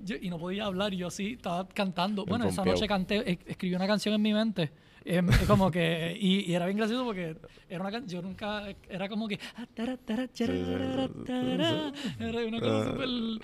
yo- 0.03 0.15
y 0.21 0.29
no 0.29 0.37
podía 0.37 0.65
hablar, 0.65 0.93
yo 0.93 1.07
así 1.07 1.33
estaba 1.33 1.67
cantando. 1.67 2.25
Bueno, 2.25 2.47
esa 2.47 2.63
noche 2.63 2.87
canté, 2.87 3.39
escribí 3.45 3.75
una 3.75 3.87
canción 3.87 4.13
en 4.15 4.21
mi 4.21 4.33
mente 4.33 4.71
Em, 5.05 5.29
es 5.29 5.47
como 5.47 5.71
que, 5.71 6.17
y, 6.19 6.51
y 6.51 6.53
era 6.53 6.65
bien 6.65 6.77
gracioso 6.77 7.05
porque 7.05 7.37
era 7.69 7.81
una 7.81 7.91
can- 7.91 8.07
yo 8.07 8.21
nunca, 8.21 8.63
era 8.89 9.07
como 9.07 9.27
que, 9.27 9.39
era 9.75 9.97
una 12.47 12.59
cosa 12.59 12.93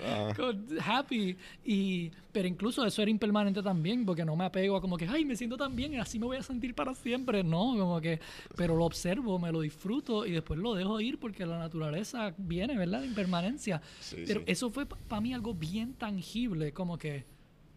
Ah, 0.02 0.32
súper 0.34 0.56
ah. 0.80 0.98
happy, 0.98 1.36
y, 1.64 2.10
pero 2.32 2.48
incluso 2.48 2.84
eso 2.84 3.02
era 3.02 3.10
impermanente 3.10 3.62
también, 3.62 4.04
porque 4.04 4.24
no 4.24 4.36
me 4.36 4.44
apego 4.44 4.76
a 4.76 4.80
como 4.80 4.96
que, 4.96 5.06
ay, 5.06 5.24
me 5.24 5.36
siento 5.36 5.56
tan 5.56 5.74
bien, 5.74 5.98
así 6.00 6.18
me 6.18 6.26
voy 6.26 6.36
a 6.36 6.42
sentir 6.42 6.74
para 6.74 6.94
siempre, 6.94 7.42
no, 7.42 7.74
como 7.78 8.00
que, 8.00 8.20
pero 8.56 8.76
lo 8.76 8.84
observo, 8.84 9.38
me 9.38 9.52
lo 9.52 9.60
disfruto 9.60 10.26
y 10.26 10.32
después 10.32 10.58
lo 10.58 10.74
dejo 10.74 11.00
ir 11.00 11.18
porque 11.18 11.46
la 11.46 11.58
naturaleza 11.58 12.34
viene, 12.36 12.76
¿verdad? 12.76 13.00
La 13.00 13.06
impermanencia. 13.06 13.80
Sí, 14.00 14.24
Pero 14.26 14.40
sí. 14.40 14.44
eso 14.46 14.70
fue 14.70 14.86
para 14.86 15.20
mí 15.20 15.32
algo 15.34 15.54
bien 15.54 15.94
tangible, 15.94 16.72
como 16.72 16.98
que 16.98 17.24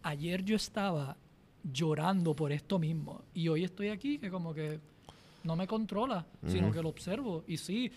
ayer 0.04 0.44
yo 0.44 0.56
estaba 0.56 1.18
llorando 1.72 2.36
por 2.36 2.52
esto 2.52 2.80
mismo. 2.80 3.24
Y 3.34 3.48
hoy 3.48 3.64
estoy 3.64 3.90
aquí 3.90 4.18
que 4.18 4.30
como 4.30 4.54
que 4.54 4.80
no 5.44 5.56
me 5.56 5.68
controla, 5.68 6.26
sino 6.46 6.72
que 6.72 6.82
lo 6.82 6.90
observo. 6.90 7.44
Y 7.48 7.58
sí, 7.58 7.92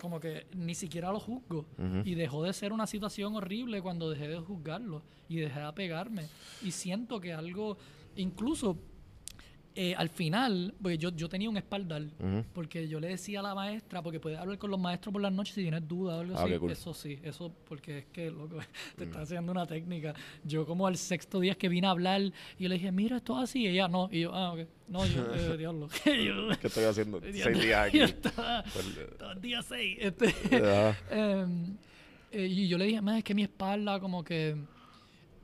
como 0.00 0.20
que 0.20 0.46
ni 0.54 0.74
siquiera 0.74 1.12
lo 1.12 1.20
juzgo. 1.20 1.66
Y 2.04 2.14
dejó 2.14 2.42
de 2.42 2.52
ser 2.52 2.72
una 2.72 2.86
situación 2.86 3.36
horrible 3.36 3.80
cuando 3.82 4.10
dejé 4.10 4.28
de 4.28 4.38
juzgarlo 4.38 5.02
y 5.28 5.36
dejé 5.36 5.60
de 5.60 5.66
apegarme. 5.66 6.26
Y 6.62 6.70
siento 6.70 7.20
que 7.20 7.32
algo, 7.32 7.78
incluso 8.16 8.78
eh, 9.76 9.94
al 9.96 10.08
final, 10.08 10.72
porque 10.80 10.98
yo, 10.98 11.10
yo 11.10 11.28
tenía 11.28 11.50
un 11.50 11.56
espaldar, 11.56 12.02
porque 12.52 12.86
yo 12.86 13.00
le 13.00 13.08
decía 13.08 13.40
a 13.40 13.42
la 13.42 13.54
maestra, 13.56 14.02
porque 14.02 14.20
puedes 14.20 14.38
hablar 14.38 14.56
con 14.56 14.70
los 14.70 14.78
maestros 14.78 15.12
por 15.12 15.20
las 15.20 15.32
noches 15.32 15.54
si 15.54 15.62
tienes 15.62 15.86
dudas 15.88 16.16
o 16.16 16.20
algo 16.20 16.34
Ah, 16.38 16.42
así. 16.44 16.52
qué 16.52 16.58
cool. 16.60 16.70
Eso 16.70 16.94
sí, 16.94 17.18
eso 17.24 17.52
porque 17.68 17.98
es 17.98 18.04
que, 18.06 18.30
loco, 18.30 18.58
te 18.96 19.04
está 19.04 19.22
haciendo 19.22 19.50
una 19.50 19.66
técnica. 19.66 20.14
Yo 20.44 20.64
como 20.64 20.86
al 20.86 20.96
sexto 20.96 21.40
día 21.40 21.54
que 21.56 21.68
vine 21.68 21.86
a 21.88 21.90
hablar 21.90 22.20
y 22.22 22.62
yo 22.62 22.68
le 22.68 22.76
dije, 22.76 22.92
mira, 22.92 23.16
esto 23.16 23.36
es 23.38 23.50
así. 23.50 23.62
Y 23.62 23.68
ella, 23.68 23.88
no. 23.88 24.08
Y 24.12 24.20
yo, 24.20 24.34
ah, 24.34 24.52
ok. 24.52 24.60
No, 24.88 25.04
yo, 25.06 25.34
eh, 25.34 25.56
diablo. 25.56 25.88
Yo- 26.04 26.48
¿Qué 26.60 26.66
estoy 26.68 26.84
haciendo? 26.84 27.20
Seis 27.20 27.34
días 27.60 27.88
aquí. 27.88 27.98
yo 27.98 28.04
estaba- 28.04 28.62
Pues, 28.72 28.86
eh, 28.96 29.40
día 29.40 29.62
seis. 29.62 29.96
Este, 30.00 30.34
ah, 30.64 30.94
Em, 31.10 31.76
eh, 32.30 32.46
y 32.46 32.68
yo 32.68 32.78
le 32.78 32.84
dije, 32.86 33.00
"Ma, 33.00 33.18
es 33.18 33.24
que 33.24 33.34
mi 33.34 33.42
espalda 33.42 33.98
como 33.98 34.22
que 34.22 34.56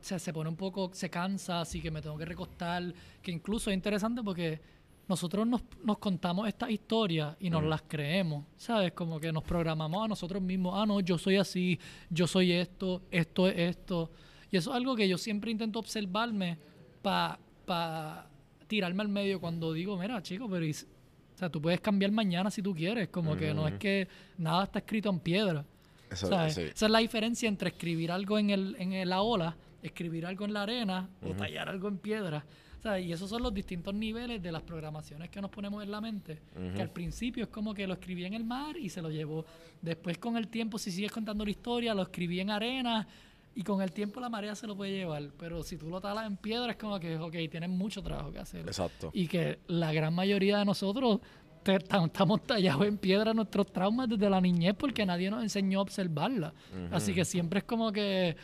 o 0.01 0.05
sea, 0.05 0.19
se 0.19 0.33
pone 0.33 0.49
un 0.49 0.57
poco, 0.57 0.91
se 0.93 1.11
cansa, 1.11 1.61
así 1.61 1.81
que 1.81 1.91
me 1.91 2.01
tengo 2.01 2.17
que 2.17 2.25
recostar. 2.25 2.83
Que 3.23 3.31
incluso 3.31 3.71
es 3.71 3.75
interesante 3.75 4.23
porque 4.23 4.61
nosotros 5.09 5.47
nos, 5.47 5.63
nos 5.85 5.99
contamos 5.99 6.47
estas 6.49 6.71
historias 6.71 7.37
y 7.41 7.51
nos 7.51 7.65
las 7.65 7.83
creemos, 7.83 8.45
¿sabes? 8.57 8.93
Como 8.93 9.19
que 9.21 9.33
nos 9.33 9.43
programamos 9.43 10.05
a 10.05 10.09
nosotros 10.09 10.41
mismos, 10.43 10.75
ah, 10.77 10.87
no, 10.87 11.01
yo 11.01 11.19
soy 11.19 11.37
así, 11.37 11.79
yo 12.09 12.27
soy 12.27 12.53
esto, 12.53 13.03
esto 13.11 13.47
es 13.49 13.59
esto. 13.59 14.11
Y 14.51 14.57
eso 14.57 14.71
es 14.71 14.77
algo 14.77 14.97
que 14.97 15.09
yo 15.09 15.19
siempre 15.19 15.51
intento 15.51 15.79
observarme 15.79 16.59
para 17.03 18.27
tirarme 18.67 19.03
al 19.03 19.09
medio 19.09 19.41
cuando 19.41 19.73
digo, 19.73 19.97
mira, 19.99 20.23
chico, 20.23 20.49
pero... 20.49 20.65
y 20.65 20.71
o 20.73 21.39
sea, 21.41 21.49
tú 21.49 21.61
puedes 21.63 21.81
cambiar 21.81 22.13
mañana 22.13 22.51
si 22.51 22.61
tú 22.61 22.75
quieres, 22.75 23.09
como 23.09 23.35
que 23.35 23.55
no 23.55 23.67
es 23.67 23.75
que 23.79 24.07
nada 24.37 24.65
está 24.65 24.79
escrito 24.81 25.09
en 25.09 25.21
piedra. 25.21 25.65
eso, 26.11 26.27
¿sabes? 26.29 26.55
sí. 26.55 26.61
Esa 26.63 26.85
es 26.87 26.93
la 26.93 26.99
diferencia 26.99 27.49
entre 27.49 27.71
escribir 27.71 28.13
algo 28.13 28.39
en, 28.39 28.51
el, 28.51 28.77
en 28.79 28.93
el- 28.93 29.09
la 29.09 29.23
ola, 29.23 29.57
escribir 29.83 30.27
algo 30.27 30.45
en 30.45 30.53
la 30.53 30.63
arena 30.63 31.09
o 31.23 31.35
tallar 31.35 31.69
algo 31.69 31.89
en 31.89 31.99
piedra. 31.99 32.45
¿sabes? 32.83 33.07
Y 33.07 33.13
esos 33.13 33.29
son 33.29 33.43
los 33.43 33.53
distintos 33.53 33.95
niveles 33.95 34.43
de 34.43 34.53
las 34.53 34.63
programaciones 34.63 35.31
que 35.31 35.41
nos 35.41 35.51
ponemos 35.51 35.83
en 35.83 35.91
la 35.91 36.01
mente. 36.01 36.41
Que 36.75 36.83
al 36.83 36.91
principio 36.91 37.45
es 37.45 37.51
como 37.51 37.75
que 37.75 37.87
lo 37.87 37.95
escribí 37.95 38.25
en 38.25 38.35
el 38.35 38.45
mar 38.45 38.77
y 38.77 38.89
se 38.89 39.03
lo 39.03 39.11
llevó. 39.11 39.45
Después 39.81 40.19
con 40.19 40.37
el 40.37 40.49
tiempo, 40.49 40.79
si 40.79 40.91
sigues 40.91 41.13
contando 41.13 41.45
la 41.45 41.51
historia, 41.51 41.95
lo 41.95 42.03
escribí 42.03 42.41
en 42.41 42.51
arena 42.51 43.07
y 43.55 43.63
con 43.63 43.83
el 43.83 43.93
tiempo 43.93 44.21
la 44.21 44.29
marea 44.29 44.55
se 44.55 44.67
lo 44.67 44.77
puede 44.77 44.93
llevar. 44.93 45.31
Pero 45.39 45.63
si 45.63 45.77
tú 45.77 45.89
lo 45.91 46.01
talas 46.01 46.27
en 46.27 46.37
piedra 46.37 46.73
es 46.73 46.77
como 46.77 46.99
que, 46.99 47.17
ok, 47.17 47.35
tienes 47.51 47.71
mucho 47.71 48.03
trabajo 48.03 48.33
que 48.33 48.39
hacer. 48.39 48.63
Exacto. 48.63 49.11
Y 49.13 49.27
que 49.29 49.61
la 49.67 49.93
gran 49.93 50.15
mayoría 50.15 50.59
de 50.59 50.65
nosotros 50.65 51.21
estamos 51.65 52.47
tallados 52.47 52.87
en 52.87 52.97
piedra 52.97 53.35
nuestros 53.35 53.71
traumas 53.71 54.09
desde 54.09 54.31
la 54.31 54.41
niñez 54.41 54.75
porque 54.75 55.05
nadie 55.05 55.31
nos 55.31 55.43
enseñó 55.43 55.81
a 55.81 55.83
observarla. 55.83 56.55
Así 56.91 57.13
que 57.13 57.25
siempre 57.25 57.59
es 57.59 57.65
como 57.65 57.93
que 57.93 58.37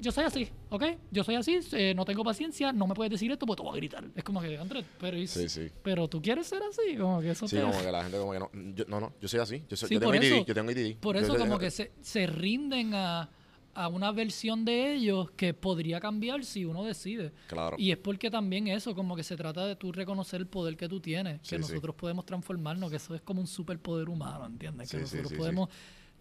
yo 0.00 0.12
soy 0.12 0.24
así, 0.24 0.48
¿ok? 0.70 0.84
Yo 1.10 1.22
soy 1.24 1.36
así, 1.36 1.58
eh, 1.72 1.94
no 1.94 2.04
tengo 2.04 2.24
paciencia, 2.24 2.72
no 2.72 2.86
me 2.86 2.94
puedes 2.94 3.10
decir 3.10 3.30
esto 3.30 3.46
porque 3.46 3.62
te 3.62 3.68
voy 3.68 3.72
a 3.74 3.76
gritar. 3.76 4.04
Es 4.14 4.24
como 4.24 4.40
que, 4.40 4.58
Andrés, 4.58 4.84
pero, 5.00 5.16
y- 5.16 5.26
Sí, 5.26 5.48
sí. 5.48 5.68
pero 5.82 6.08
tú 6.08 6.20
quieres 6.20 6.46
ser 6.46 6.62
así, 6.62 6.96
como 6.96 7.20
que 7.20 7.30
eso 7.30 7.46
Sí, 7.48 7.56
te... 7.56 7.62
como 7.62 7.78
que 7.80 7.92
la 7.92 8.02
gente 8.02 8.18
como 8.18 8.32
que 8.32 8.38
no, 8.40 8.50
yo, 8.74 8.84
no, 8.88 9.00
no, 9.00 9.12
yo 9.20 9.28
soy 9.28 9.40
así, 9.40 9.62
yo, 9.68 9.76
soy, 9.76 9.88
Sí, 9.88 9.94
yo 9.94 10.00
tengo 10.00 10.14
ITD, 10.14 10.44
yo 10.46 10.54
tengo 10.54 10.70
ITD. 10.70 10.96
Por 11.00 11.16
eso 11.16 11.34
yo- 11.34 11.38
como 11.38 11.58
que 11.58 11.70
se, 11.70 11.92
se 12.00 12.26
rinden 12.26 12.94
a, 12.94 13.30
a 13.76 13.88
una 13.88 14.12
versión 14.12 14.64
de 14.64 14.94
ellos 14.94 15.30
que 15.32 15.52
podría 15.54 15.98
cambiar 16.00 16.44
si 16.44 16.64
uno 16.64 16.84
decide. 16.84 17.32
Claro. 17.48 17.76
Y 17.78 17.90
es 17.90 17.96
porque 17.98 18.30
también 18.30 18.68
eso, 18.68 18.94
como 18.94 19.16
que 19.16 19.22
se 19.24 19.36
trata 19.36 19.66
de 19.66 19.74
tú 19.76 19.90
reconocer 19.92 20.40
el 20.40 20.46
poder 20.46 20.76
que 20.76 20.88
tú 20.88 21.00
tienes, 21.00 21.40
que 21.40 21.58
nosotros 21.58 21.94
podemos 21.96 22.24
transformarnos, 22.26 22.90
que 22.90 22.96
eso 22.98 23.14
es 23.14 23.20
como 23.22 23.40
un 23.40 23.46
superpoder 23.48 24.08
humano, 24.08 24.46
¿entiendes? 24.46 24.90
Que 24.90 24.98
nosotros 24.98 25.28
sí, 25.28 25.34
sí. 25.34 25.38
podemos 25.38 25.68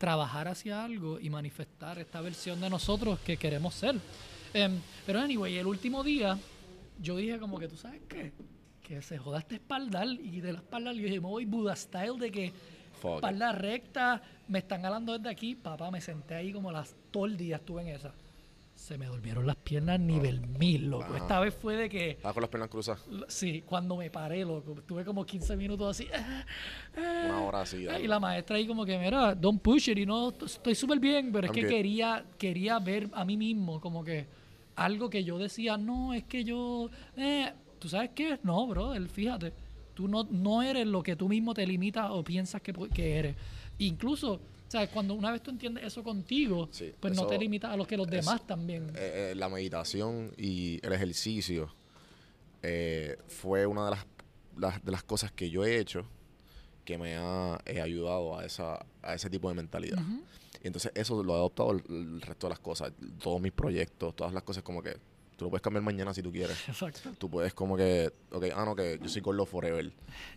trabajar 0.04 0.50
hacia 0.50 0.84
algo 0.84 1.18
y 1.18 1.30
manifestar 1.30 1.98
esta 1.98 2.20
versión 2.20 2.60
de 2.60 2.70
nosotros 2.70 3.22
que 3.22 3.38
queremos 3.38 3.74
ser. 3.74 3.96
Em, 4.54 4.78
pero 5.06 5.22
anyway, 5.22 5.56
el 5.56 5.66
último 5.66 6.04
día 6.04 6.38
yo 7.00 7.16
dije 7.16 7.40
como 7.40 7.58
que, 7.58 7.70
¿tú 7.70 7.78
sabes 7.78 8.02
qué? 8.10 8.34
Que 8.82 9.02
se 9.02 9.18
joda 9.18 9.40
este 9.40 9.56
espaldar 9.56 10.10
y 10.10 10.42
de 10.42 10.52
la 10.52 10.60
espaldar 10.60 10.94
yo 10.94 11.04
dije, 11.04 11.22
me 11.22 11.28
voy 11.28 11.46
Buda 11.46 11.74
style 11.78 12.20
de 12.20 12.32
que 12.32 12.52
espalda 13.02 13.54
recta, 13.54 14.22
me 14.50 14.60
están 14.60 14.82
jalando 14.82 15.18
desde 15.18 15.30
aquí, 15.30 15.56
papá, 15.56 15.90
me 15.90 16.02
senté 16.02 16.36
ahí 16.36 16.52
como 16.52 16.70
las 16.70 16.94
todo 17.10 17.26
el 17.26 17.38
día 17.38 17.56
estuve 17.56 17.84
en 17.84 17.88
esa. 17.88 18.14
Se 18.76 18.98
me 18.98 19.06
durmieron 19.06 19.48
las 19.48 19.56
piernas 19.56 20.00
nivel 20.00 20.42
mil, 20.60 20.90
loco. 20.90 21.06
Ajá. 21.06 21.18
Esta 21.18 21.40
vez 21.40 21.54
fue 21.54 21.76
de 21.78 21.90
que, 21.90 22.10
Estaba 22.12 22.34
con 22.34 22.42
las 22.42 22.50
piernas 22.50 22.70
cruzadas. 22.70 23.02
sí, 23.30 23.64
cuando 23.66 23.96
me 23.96 24.10
paré, 24.10 24.44
loco, 24.44 24.76
tuve 24.86 25.06
como 25.06 25.26
15 25.26 25.56
minutos 25.56 25.90
así. 25.92 26.08
ah, 26.14 26.44
ah, 26.98 27.22
Una 27.26 27.42
hora 27.44 27.62
así. 27.62 27.88
ah, 27.88 27.94
dale. 27.94 28.04
y 28.04 28.08
la 28.08 28.20
maestra 28.20 28.58
ahí 28.58 28.68
como 28.68 28.86
que, 28.86 28.98
mira, 28.98 29.36
don't 29.36 29.62
push 29.62 29.90
it, 29.90 29.98
y 30.00 30.06
no, 30.06 30.30
estoy 30.46 30.76
súper 30.76 31.00
bien, 31.00 31.32
pero 31.32 31.46
es 31.48 31.52
que 31.54 31.62
good. 31.62 31.70
quería, 31.70 32.26
quería 32.38 32.80
ver 32.80 33.10
a 33.14 33.24
mí 33.24 33.38
mismo 33.38 33.80
como 33.80 34.04
que 34.04 34.26
algo 34.76 35.10
que 35.10 35.24
yo 35.24 35.38
decía, 35.38 35.78
no, 35.78 36.14
es 36.14 36.24
que 36.24 36.44
yo, 36.44 36.90
eh, 37.16 37.54
¿tú 37.80 37.88
sabes 37.88 38.10
qué? 38.14 38.40
No, 38.44 38.68
brother, 38.68 39.08
fíjate, 39.08 39.54
tú 39.94 40.08
no, 40.10 40.24
no 40.30 40.62
eres 40.62 40.88
lo 40.88 41.04
que 41.04 41.16
tú 41.16 41.30
mismo 41.30 41.54
te 41.54 41.66
limitas 41.66 42.08
o 42.10 42.24
piensas 42.24 42.62
que, 42.62 42.74
que 42.74 43.16
eres. 43.18 43.36
Incluso, 43.78 44.42
¿sabes? 44.74 44.90
Cuando 44.90 45.14
una 45.14 45.32
vez 45.32 45.42
tú 45.42 45.52
entiendes 45.52 45.84
eso 45.86 46.04
contigo, 46.04 46.68
Sí, 46.72 46.92
pues 47.00 47.16
no 47.16 47.28
te 47.28 47.38
limitas 47.38 47.72
a 47.72 47.78
lo 47.78 47.86
que 47.88 47.96
los 47.96 48.08
demás 48.10 48.46
también. 48.46 48.90
Eh, 48.96 49.32
eh, 49.32 49.36
la 49.36 49.48
meditación 49.50 50.32
y 50.38 50.80
el 50.86 50.92
ejercicio 50.94 51.74
eh, 52.62 53.18
fue 53.28 53.66
una 53.66 53.86
de 53.86 53.92
las, 53.92 54.06
las- 54.58 54.84
de 54.84 54.92
las 54.92 55.04
cosas 55.04 55.32
que 55.32 55.50
yo 55.50 55.64
he 55.66 55.78
hecho 55.80 56.06
que 56.86 56.98
me 56.98 57.16
ha 57.16 57.62
ayudado 57.82 58.38
a, 58.38 58.46
esa, 58.46 58.86
a 59.02 59.14
ese 59.14 59.30
tipo 59.30 59.48
de 59.50 59.56
mentalidad. 59.56 60.00
Y 60.64 60.68
entonces 60.68 60.92
eso 60.96 61.24
lo 61.24 61.34
he 61.34 61.38
adoptado 61.38 61.72
el, 61.72 61.84
el 61.90 62.22
resto 62.22 62.48
de 62.48 62.52
las 62.52 62.60
cosas, 62.60 62.92
todos 63.22 63.40
mis 63.42 63.52
proyectos, 63.52 64.16
todas 64.16 64.34
las 64.34 64.44
cosas 64.44 64.64
como 64.64 64.82
que 64.82 64.98
tú 65.36 65.46
lo 65.46 65.50
puedes 65.50 65.62
cambiar 65.62 65.84
mañana 65.84 66.14
si 66.14 66.22
tú 66.22 66.32
quieres. 66.32 66.58
Exacto. 66.68 67.12
Tú 67.18 67.30
puedes 67.30 67.54
como 67.54 67.76
que, 67.78 68.12
ok, 68.32 68.46
ah, 68.56 68.66
no, 68.66 68.76
que 68.76 69.00
yo 69.02 69.10
soy 69.10 69.22
gordo 69.22 69.46
forever. 69.46 69.92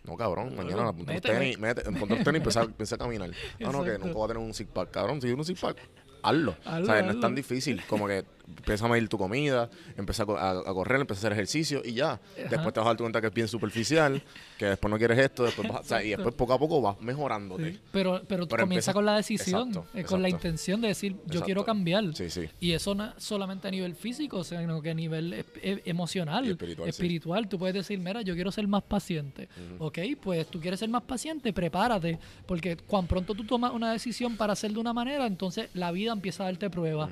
No, 0.04 0.16
cabrón, 0.16 0.56
mañana 0.56 0.84
Loco, 0.84 0.98
ponte 0.98 1.12
los 1.14 1.22
tenis, 1.22 1.58
mete, 1.58 1.82
ponte 1.82 2.14
los 2.14 2.24
tenis 2.24 2.42
y 2.56 2.58
empieza 2.58 2.94
a 2.94 2.98
caminar. 2.98 3.30
Ah, 3.64 3.70
no, 3.72 3.84
que 3.84 3.98
nunca 3.98 4.12
voy 4.12 4.24
a 4.24 4.28
tener 4.28 4.42
un 4.42 4.54
six 4.54 4.70
pack. 4.72 4.90
Cabrón, 4.90 5.16
si 5.16 5.28
tienes 5.28 5.38
un 5.38 5.44
six 5.44 5.60
pack, 5.60 5.78
hazlo. 6.22 6.56
Hazlo, 6.64 6.86
¿Sabes? 6.86 7.04
No 7.04 7.10
es 7.12 7.20
tan 7.20 7.34
difícil 7.34 7.82
como 7.86 8.06
que 8.06 8.24
empieza 8.48 8.84
a 8.86 8.88
medir 8.88 9.08
tu 9.08 9.18
comida, 9.18 9.68
empieza 9.96 10.22
a, 10.22 10.26
co- 10.26 10.36
a- 10.36 10.50
a 10.60 10.74
correr, 10.74 11.00
empieza 11.00 11.18
a 11.18 11.22
hacer 11.22 11.32
ejercicio 11.32 11.82
y 11.84 11.92
ya. 11.94 12.20
Después 12.36 12.72
te 12.72 12.80
vas 12.80 12.86
a 12.86 12.90
dar 12.90 12.96
cuenta 12.96 13.20
que 13.20 13.26
es 13.28 13.34
bien 13.34 13.48
superficial, 13.48 14.22
que 14.58 14.66
después 14.66 14.90
no 14.90 14.98
quieres 14.98 15.18
esto, 15.18 15.44
después 15.44 15.68
vas, 15.68 15.80
o 15.80 15.84
sea, 15.84 16.02
y 16.02 16.10
después 16.10 16.34
poco 16.34 16.52
a 16.52 16.58
poco 16.58 16.80
vas 16.80 17.00
mejorándote. 17.00 17.72
Sí, 17.72 17.80
Pero, 17.92 18.22
pero, 18.28 18.46
Pero 18.46 18.62
comienza 18.62 18.90
empieza- 18.90 18.92
con 18.92 19.04
la 19.06 19.16
decisión, 19.16 19.68
Exacto, 19.68 19.98
eh, 19.98 20.04
con 20.04 20.22
la 20.22 20.28
intención 20.28 20.80
de 20.80 20.88
decir, 20.88 21.12
yo 21.12 21.22
Exacto. 21.24 21.44
quiero 21.44 21.64
cambiar. 21.64 22.14
Sí, 22.14 22.30
sí. 22.30 22.48
Y 22.60 22.72
eso 22.72 22.94
no 22.94 23.12
solamente 23.18 23.68
a 23.68 23.70
nivel 23.70 23.94
físico, 23.94 24.44
sino 24.44 24.80
que 24.82 24.90
a 24.90 24.94
nivel 24.94 25.32
e- 25.32 25.44
e- 25.62 25.82
emocional, 25.86 26.44
Y 26.46 26.50
espiritual, 26.50 26.88
espiritual. 26.88 27.48
Tú 27.48 27.58
puedes 27.58 27.74
decir, 27.74 27.98
mira, 27.98 28.22
yo 28.22 28.34
quiero 28.34 28.52
ser 28.52 28.66
más 28.68 28.82
paciente. 28.82 29.48
Ok, 29.78 29.98
pues 30.22 30.46
tú 30.48 30.60
quieres 30.60 30.80
ser 30.80 30.88
más 30.88 31.02
paciente, 31.02 31.52
prepárate. 31.52 32.18
Porque 32.46 32.76
cuando 32.76 33.08
pronto 33.08 33.34
tú 33.34 33.44
tomas 33.44 33.72
una 33.72 33.92
decisión 33.92 34.36
para 34.36 34.52
hacer 34.52 34.72
de 34.72 34.78
una 34.78 34.92
manera, 34.92 35.26
entonces 35.26 35.68
la 35.74 35.90
vida 35.92 36.12
empieza 36.12 36.42
a 36.44 36.46
darte 36.46 36.70
pruebas. 36.70 37.10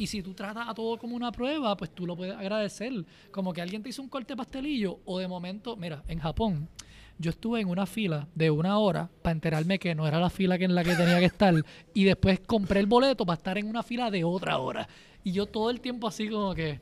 Y 0.00 0.06
si 0.06 0.22
tú 0.22 0.32
tratas 0.32 0.66
a 0.66 0.72
todo 0.72 0.96
como 0.96 1.14
una 1.14 1.30
prueba, 1.30 1.76
pues 1.76 1.90
tú 1.94 2.06
lo 2.06 2.16
puedes 2.16 2.34
agradecer. 2.34 3.04
Como 3.30 3.52
que 3.52 3.60
alguien 3.60 3.82
te 3.82 3.90
hizo 3.90 4.00
un 4.00 4.08
corte 4.08 4.34
pastelillo 4.34 4.98
o 5.04 5.18
de 5.18 5.28
momento, 5.28 5.76
mira, 5.76 6.02
en 6.08 6.18
Japón, 6.18 6.70
yo 7.18 7.28
estuve 7.28 7.60
en 7.60 7.68
una 7.68 7.84
fila 7.84 8.26
de 8.34 8.50
una 8.50 8.78
hora 8.78 9.10
para 9.20 9.32
enterarme 9.32 9.78
que 9.78 9.94
no 9.94 10.08
era 10.08 10.18
la 10.18 10.30
fila 10.30 10.54
en 10.54 10.74
la 10.74 10.84
que 10.84 10.94
tenía 10.94 11.18
que 11.18 11.26
estar 11.26 11.52
y 11.92 12.04
después 12.04 12.40
compré 12.40 12.80
el 12.80 12.86
boleto 12.86 13.26
para 13.26 13.36
estar 13.36 13.58
en 13.58 13.68
una 13.68 13.82
fila 13.82 14.10
de 14.10 14.24
otra 14.24 14.56
hora. 14.56 14.88
Y 15.22 15.32
yo 15.32 15.44
todo 15.44 15.68
el 15.68 15.82
tiempo 15.82 16.08
así 16.08 16.30
como 16.30 16.54
que, 16.54 16.80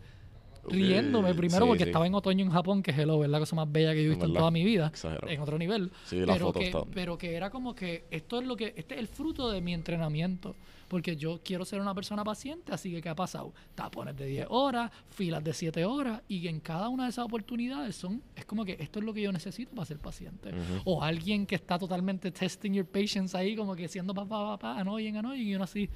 riéndome 0.69 1.35
primero 1.35 1.65
Sí, 1.65 1.69
porque 1.69 1.82
sí. 1.82 1.90
estaba 1.90 2.07
en 2.07 2.15
otoño 2.15 2.45
en 2.45 2.53
Japón, 2.53 2.85
que 2.85 2.93
hello, 2.93 3.24
es 3.24 3.31
la 3.31 3.40
cosa 3.40 3.57
más 3.57 3.73
bella 3.73 3.95
que 3.95 4.03
yo 4.03 4.07
he 4.07 4.11
visto 4.11 4.27
en 4.27 4.35
toda 4.35 4.53
mi 4.53 4.62
vida, 4.62 4.86
Exagerado. 4.86 5.28
en 5.28 5.40
otro 5.40 5.59
nivel. 5.59 5.90
Sí, 6.05 6.20
la 6.20 6.35
pero, 6.35 6.53
que, 6.53 6.73
pero 6.95 7.19
que 7.19 7.35
era 7.35 7.51
como 7.51 7.74
que 7.74 8.05
esto 8.12 8.40
es 8.40 8.47
lo 8.47 8.55
que, 8.57 8.74
este 8.77 8.95
es 8.95 9.01
el 9.01 9.09
fruto 9.09 9.51
de 9.51 9.61
mi 9.61 9.74
entrenamiento. 9.74 10.55
Porque 10.89 11.16
yo 11.16 11.40
quiero 11.44 11.65
ser 11.65 11.81
una 11.81 11.94
persona 11.94 12.24
paciente, 12.24 12.73
así 12.73 12.90
que 12.90 13.01
¿qué 13.02 13.10
ha 13.10 13.15
pasado? 13.15 13.52
Tapones 13.74 14.16
de 14.16 14.27
10 14.27 14.47
horas, 14.51 14.90
filas 15.10 15.44
de 15.44 15.52
7 15.52 15.85
horas, 15.85 16.23
y 16.28 16.48
en 16.48 16.60
cada 16.60 16.89
una 16.89 17.05
de 17.05 17.10
esas 17.10 17.27
oportunidades 17.27 17.94
son, 17.94 18.23
es 18.35 18.44
como 18.47 18.65
que 18.65 18.77
esto 18.81 18.98
es 18.98 19.05
lo 19.05 19.12
que 19.12 19.23
yo 19.23 19.31
necesito 19.31 19.70
para 19.73 19.85
ser 19.85 19.98
paciente. 19.98 20.51
O 20.85 21.02
alguien 21.02 21.47
que 21.47 21.55
está 21.55 21.78
totalmente 21.78 22.31
testing 22.31 22.73
your 22.73 22.86
patience 22.86 23.36
ahí, 23.36 23.55
como 23.55 23.77
que 23.77 23.86
siendo 23.89 24.15
papá, 24.15 24.56
papá, 24.56 24.81
annoying, 24.81 25.16
annoying, 25.16 25.48
y 25.48 25.55
uno 25.55 25.65
así, 25.65 25.89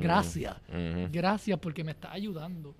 gracias, 0.00 0.56
gracias 1.12 1.58
porque 1.58 1.84
me 1.84 1.92
está 1.92 2.12
ayudando. 2.12 2.74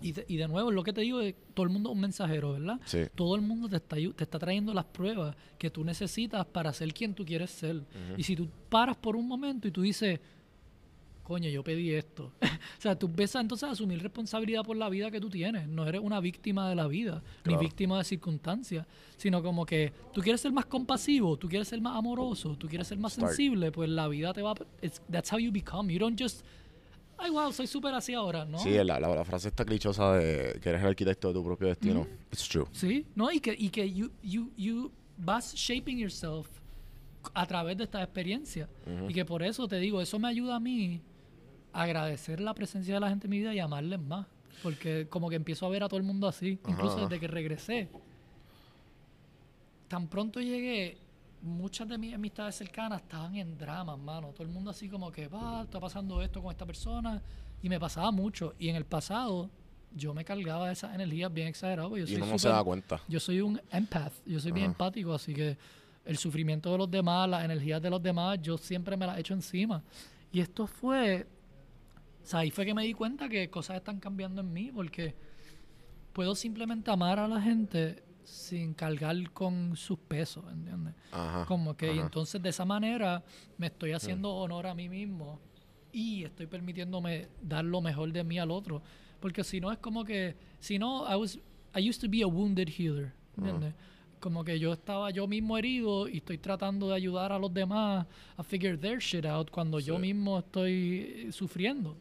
Y 0.00 0.12
de, 0.12 0.24
y 0.28 0.36
de 0.36 0.48
nuevo, 0.48 0.70
lo 0.70 0.82
que 0.82 0.92
te 0.92 1.00
digo 1.02 1.20
es, 1.20 1.34
todo 1.54 1.64
el 1.64 1.72
mundo 1.72 1.90
es 1.90 1.94
un 1.94 2.00
mensajero, 2.00 2.52
¿verdad? 2.52 2.80
Sí. 2.84 3.02
Todo 3.14 3.34
el 3.34 3.42
mundo 3.42 3.68
te 3.68 3.76
está, 3.76 3.96
te 3.96 4.24
está 4.24 4.38
trayendo 4.38 4.72
las 4.74 4.84
pruebas 4.84 5.36
que 5.58 5.70
tú 5.70 5.84
necesitas 5.84 6.44
para 6.46 6.72
ser 6.72 6.92
quien 6.92 7.14
tú 7.14 7.24
quieres 7.24 7.50
ser. 7.50 7.82
Y 8.16 8.22
si 8.22 8.36
tú 8.36 8.48
paras 8.68 8.96
por 8.96 9.16
un 9.16 9.26
momento 9.28 9.68
y 9.68 9.70
tú 9.70 9.82
dices, 9.82 10.18
coño, 11.30 11.48
yo 11.48 11.62
pedí 11.62 11.92
esto. 11.94 12.32
o 12.42 12.80
sea, 12.80 12.98
tú 12.98 13.06
empiezas 13.06 13.40
entonces 13.40 13.68
a 13.68 13.72
asumir 13.72 14.02
responsabilidad 14.02 14.64
por 14.64 14.76
la 14.76 14.88
vida 14.88 15.12
que 15.12 15.20
tú 15.20 15.30
tienes. 15.30 15.68
No 15.68 15.86
eres 15.86 16.00
una 16.00 16.18
víctima 16.18 16.68
de 16.68 16.74
la 16.74 16.88
vida, 16.88 17.22
ni 17.44 17.50
Claro. 17.52 17.60
víctima 17.60 17.98
de 17.98 18.04
circunstancias, 18.04 18.84
sino 19.16 19.40
como 19.40 19.64
que 19.64 19.92
tú 20.12 20.22
quieres 20.22 20.40
ser 20.40 20.50
más 20.52 20.66
compasivo, 20.66 21.36
tú 21.36 21.48
quieres 21.48 21.68
ser 21.68 21.80
más 21.80 21.96
amoroso, 21.96 22.56
tú 22.56 22.66
quieres 22.66 22.88
ser 22.88 22.98
más 22.98 23.12
Start. 23.12 23.28
sensible, 23.28 23.70
pues 23.70 23.88
la 23.88 24.08
vida 24.08 24.32
te 24.32 24.42
va... 24.42 24.54
it's- 24.82 25.00
that's 25.08 25.32
how 25.32 25.38
you 25.38 25.52
become. 25.52 25.92
You 25.92 26.00
don't 26.00 26.20
just... 26.20 26.44
Ay, 27.16 27.30
wow, 27.30 27.52
soy 27.52 27.68
súper 27.68 27.94
así 27.94 28.12
ahora, 28.12 28.44
¿no? 28.44 28.58
Sí, 28.58 28.70
la, 28.70 28.98
la, 28.98 29.14
la 29.14 29.24
frase 29.24 29.48
está 29.48 29.64
clichosa 29.64 30.14
de 30.14 30.58
que 30.60 30.68
eres 30.70 30.80
el 30.80 30.88
arquitecto 30.88 31.28
de 31.28 31.34
tu 31.34 31.44
propio 31.44 31.68
destino. 31.68 32.06
It's 32.32 32.48
true. 32.48 32.64
Sí, 32.72 33.06
no, 33.14 33.30
y 33.30 33.38
que, 33.38 33.54
y 33.56 33.68
que 33.70 33.88
you, 33.92 34.10
you, 34.22 34.50
you 34.56 34.90
vas 35.16 35.54
shaping 35.54 35.96
yourself 35.98 36.48
a 37.34 37.46
través 37.46 37.76
de 37.76 37.84
esta 37.84 38.02
experiencia. 38.02 38.68
Y 39.06 39.12
que 39.12 39.24
por 39.26 39.42
eso 39.42 39.68
te 39.68 39.76
digo, 39.76 40.00
eso 40.00 40.18
me 40.18 40.28
ayuda 40.28 40.56
a 40.56 40.60
mí 40.60 41.02
agradecer 41.72 42.40
la 42.40 42.54
presencia 42.54 42.94
de 42.94 43.00
la 43.00 43.08
gente 43.08 43.26
en 43.26 43.30
mi 43.30 43.38
vida 43.38 43.54
y 43.54 43.58
amarles 43.58 44.00
más. 44.00 44.26
Porque 44.62 45.06
como 45.08 45.28
que 45.30 45.36
empiezo 45.36 45.64
a 45.66 45.70
ver 45.70 45.82
a 45.82 45.88
todo 45.88 45.98
el 45.98 46.04
mundo 46.04 46.26
así, 46.28 46.58
incluso 46.66 47.00
desde 47.06 47.18
que 47.20 47.26
regresé. 47.28 47.88
Tan 49.88 50.06
pronto 50.06 50.40
llegué, 50.40 50.98
muchas 51.42 51.88
de 51.88 51.98
mis 51.98 52.14
amistades 52.14 52.54
cercanas 52.54 53.00
estaban 53.02 53.34
en 53.36 53.56
drama, 53.58 53.96
mano. 53.96 54.28
Todo 54.32 54.44
el 54.44 54.50
mundo 54.50 54.70
así 54.70 54.88
como 54.88 55.10
que, 55.10 55.26
va, 55.28 55.62
está 55.62 55.80
pasando 55.80 56.22
esto 56.22 56.42
con 56.42 56.50
esta 56.50 56.64
persona. 56.66 57.22
Y 57.62 57.68
me 57.68 57.80
pasaba 57.80 58.10
mucho. 58.10 58.54
Y 58.58 58.68
en 58.68 58.76
el 58.76 58.84
pasado, 58.84 59.50
yo 59.94 60.14
me 60.14 60.24
cargaba 60.24 60.66
de 60.68 60.74
esas 60.74 60.94
energías 60.94 61.32
bien 61.32 61.48
exageradas. 61.48 61.90
Yo 61.90 61.96
Y 61.98 62.06
soy 62.06 62.16
uno 62.16 62.26
no 62.26 62.38
se 62.38 62.48
da 62.48 62.62
cuenta. 62.62 63.00
yo 63.08 63.18
soy 63.18 63.40
un 63.40 63.60
empath, 63.70 64.12
yo 64.26 64.38
soy 64.40 64.52
bien 64.52 64.66
Ajá. 64.66 64.72
empático, 64.72 65.12
así 65.14 65.34
que 65.34 65.56
el 66.04 66.16
sufrimiento 66.18 66.70
de 66.72 66.78
los 66.78 66.90
demás, 66.90 67.28
las 67.28 67.44
energías 67.44 67.82
de 67.82 67.90
los 67.90 68.02
demás, 68.02 68.38
yo 68.40 68.56
siempre 68.56 68.96
me 68.96 69.06
las 69.06 69.18
echo 69.18 69.34
encima. 69.34 69.82
Y 70.32 70.40
esto 70.40 70.66
fue, 70.66 71.26
o 72.22 72.26
sea, 72.26 72.40
ahí 72.40 72.50
fue 72.50 72.66
que 72.66 72.74
me 72.74 72.84
di 72.84 72.94
cuenta 72.94 73.28
que 73.28 73.48
cosas 73.50 73.76
están 73.76 74.00
cambiando 74.00 74.40
en 74.40 74.52
mí, 74.52 74.70
porque 74.74 75.14
puedo 76.12 76.34
simplemente 76.34 76.90
amar 76.90 77.18
a 77.18 77.28
la 77.28 77.40
gente 77.40 78.02
sin 78.24 78.74
cargar 78.74 79.30
con 79.32 79.76
sus 79.76 79.98
pesos, 79.98 80.44
¿entiendes? 80.52 80.94
Ajá. 81.12 81.44
Como 81.46 81.76
que, 81.76 81.90
ajá. 81.90 82.00
entonces 82.00 82.42
de 82.42 82.50
esa 82.50 82.64
manera 82.64 83.24
me 83.58 83.66
estoy 83.66 83.92
haciendo 83.92 84.30
honor 84.30 84.66
a 84.66 84.74
mí 84.74 84.88
mismo 84.88 85.40
y 85.92 86.24
estoy 86.24 86.46
permitiéndome 86.46 87.28
dar 87.42 87.64
lo 87.64 87.80
mejor 87.80 88.12
de 88.12 88.22
mí 88.22 88.38
al 88.38 88.50
otro. 88.50 88.82
Porque 89.20 89.44
si 89.44 89.60
no 89.60 89.70
es 89.72 89.78
como 89.78 90.04
que, 90.04 90.36
si 90.60 90.78
no, 90.78 91.10
I, 91.10 91.16
was, 91.16 91.38
I 91.74 91.88
used 91.88 92.00
to 92.00 92.08
be 92.08 92.22
a 92.22 92.26
wounded 92.26 92.68
healer, 92.68 93.12
¿entiendes? 93.36 93.74
Como 94.20 94.44
que 94.44 94.58
yo 94.58 94.72
estaba 94.72 95.10
yo 95.10 95.26
mismo 95.26 95.56
herido 95.56 96.06
y 96.06 96.18
estoy 96.18 96.38
tratando 96.38 96.88
de 96.88 96.94
ayudar 96.94 97.32
a 97.32 97.38
los 97.38 97.52
demás 97.52 98.06
a 98.36 98.42
figure 98.42 98.76
their 98.76 98.98
shit 98.98 99.24
out 99.24 99.50
cuando 99.50 99.80
yo 99.80 99.98
mismo 99.98 100.38
estoy 100.38 101.26
eh, 101.28 101.32
sufriendo. 101.32 101.96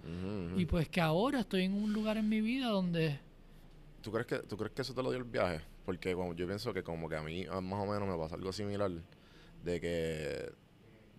Y 0.57 0.65
pues 0.65 0.89
que 0.89 0.99
ahora 1.01 1.39
estoy 1.39 1.63
en 1.63 1.73
un 1.73 1.93
lugar 1.93 2.17
en 2.17 2.27
mi 2.27 2.41
vida 2.41 2.67
donde... 2.67 3.19
¿Tú 4.01 4.11
crees, 4.11 4.27
que, 4.27 4.39
¿Tú 4.39 4.57
crees 4.57 4.73
que 4.73 4.81
eso 4.81 4.93
te 4.93 5.01
lo 5.01 5.09
dio 5.09 5.19
el 5.19 5.25
viaje? 5.25 5.61
Porque 5.85 6.13
como 6.13 6.33
yo 6.33 6.45
pienso 6.45 6.73
que 6.73 6.83
como 6.83 7.09
que 7.09 7.15
a 7.15 7.21
mí 7.23 7.45
ah, 7.49 7.61
más 7.61 7.87
o 7.87 7.91
menos 7.91 8.07
me 8.07 8.17
pasa 8.17 8.35
algo 8.35 8.53
similar 8.53 8.91
de 9.63 9.81
que 9.81 10.51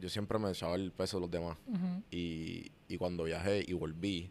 yo 0.00 0.08
siempre 0.08 0.38
me 0.38 0.50
echaba 0.50 0.76
el 0.76 0.92
peso 0.92 1.16
de 1.16 1.20
los 1.22 1.30
demás 1.30 1.58
y, 2.10 2.70
y 2.88 2.96
cuando 2.96 3.24
viajé 3.24 3.64
y 3.66 3.72
volví 3.74 4.30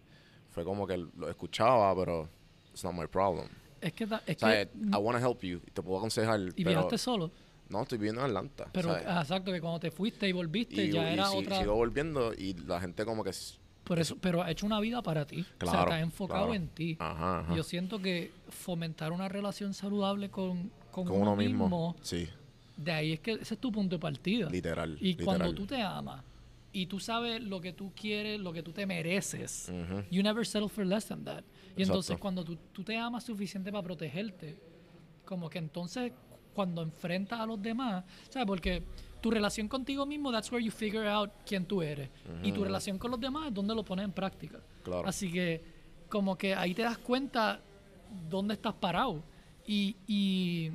fue 0.49 0.63
como 0.63 0.87
que 0.87 0.97
lo 0.97 1.29
escuchaba 1.29 1.95
pero 1.95 2.27
it's 2.71 2.83
not 2.83 2.93
my 2.93 3.05
problem. 3.05 3.49
Es 3.81 3.93
que, 3.93 4.07
ta- 4.07 4.21
es 4.25 4.37
O 4.37 4.39
sea, 4.39 4.65
que 4.65 4.71
I 4.77 4.95
want 4.97 5.19
to 5.21 5.27
help 5.29 5.41
you 5.43 5.59
te 5.73 5.81
puedo 5.81 5.97
aconsejar 5.99 6.39
y 6.39 6.51
pero 6.63 6.69
viajaste 6.71 6.97
solo. 6.97 7.31
no 7.69 7.81
estoy 7.83 7.97
viviendo 7.97 8.21
en 8.21 8.27
Atlanta. 8.27 8.67
Pero 8.71 8.89
¿sabes? 8.89 9.05
ah, 9.07 9.21
exacto, 9.21 9.51
que 9.51 9.61
cuando 9.61 9.79
te 9.79 9.91
fuiste 9.91 10.27
y 10.27 10.31
volviste 10.31 10.85
y, 10.85 10.91
ya 10.91 11.09
y 11.09 11.13
era 11.13 11.25
si- 11.27 11.37
otra... 11.37 11.59
sigo 11.59 11.75
volviendo 11.75 12.33
y 12.33 12.53
la 12.53 12.79
gente 12.81 13.05
como 13.05 13.23
que 13.23 13.31
Por 13.83 13.99
eso, 13.99 14.17
pero 14.19 14.41
ha 14.43 14.51
hecho 14.51 14.65
una 14.65 14.79
vida 14.79 15.01
para 15.01 15.25
ti. 15.25 15.41
o 15.41 15.43
sea, 15.43 15.55
Claro, 15.57 15.89
te 15.89 15.95
has 15.95 16.01
enfocado 16.03 16.45
claro. 16.47 16.53
en 16.55 16.67
ti. 16.69 16.97
ajá, 16.99 17.39
ajá. 17.39 17.55
Yo 17.55 17.63
siento 17.63 17.99
que 18.01 18.31
fomentar 18.49 19.11
una 19.11 19.27
relación 19.29 19.73
saludable 19.73 20.29
con, 20.29 20.71
con, 20.91 21.05
con 21.05 21.21
uno 21.21 21.35
mismo, 21.35 21.95
sí, 22.01 22.27
de 22.77 22.91
ahí 22.93 23.11
es 23.13 23.19
que 23.19 23.33
ese 23.33 23.53
es 23.55 23.59
tu 23.59 23.71
punto 23.71 23.95
de 23.97 23.99
partida. 23.99 24.49
literal. 24.49 24.97
y 25.01 25.15
cuando 25.15 25.45
literal. 25.45 25.55
tú 25.55 25.65
te 25.65 25.81
amas 25.81 26.23
y 26.71 26.85
tú 26.85 26.99
sabes 26.99 27.41
lo 27.41 27.61
que 27.61 27.73
tú 27.73 27.91
quieres, 27.95 28.39
lo 28.39 28.53
que 28.53 28.61
tú 28.61 28.71
te 28.71 28.85
mereces, 28.85 29.71
you 30.11 30.21
never 30.21 30.45
settle 30.45 30.69
for 30.69 30.85
less 30.85 31.05
than 31.07 31.23
that. 31.23 31.43
Y 31.75 31.83
entonces 31.83 32.17
cuando 32.17 32.43
tú, 32.43 32.57
tú 32.71 32.83
te 32.83 32.97
amas 32.97 33.23
suficiente 33.23 33.71
para 33.71 33.83
protegerte, 33.83 34.57
como 35.25 35.49
que 35.49 35.59
entonces 35.59 36.11
cuando 36.53 36.81
enfrentas 36.81 37.39
a 37.39 37.45
los 37.45 37.61
demás, 37.61 38.03
¿sabes? 38.29 38.45
Porque 38.45 38.83
tu 39.21 39.31
relación 39.31 39.67
contigo 39.67 40.05
mismo, 40.05 40.31
that's 40.31 40.51
where 40.51 40.63
you 40.63 40.71
figure 40.71 41.07
out 41.07 41.31
quién 41.45 41.65
tú 41.65 41.81
eres. 41.81 42.09
Y 42.43 42.51
tu 42.51 42.63
relación 42.63 42.97
con 42.97 43.11
los 43.11 43.19
demás 43.19 43.47
es 43.47 43.53
donde 43.53 43.73
lo 43.75 43.83
pones 43.83 44.05
en 44.05 44.11
práctica. 44.11 44.59
Claro. 44.83 45.07
Así 45.07 45.31
que 45.31 45.61
como 46.09 46.37
que 46.37 46.55
ahí 46.55 46.73
te 46.73 46.81
das 46.81 46.97
cuenta 46.97 47.61
dónde 48.29 48.55
estás 48.55 48.73
parado. 48.73 49.23
Y, 49.65 49.95
y, 50.07 50.71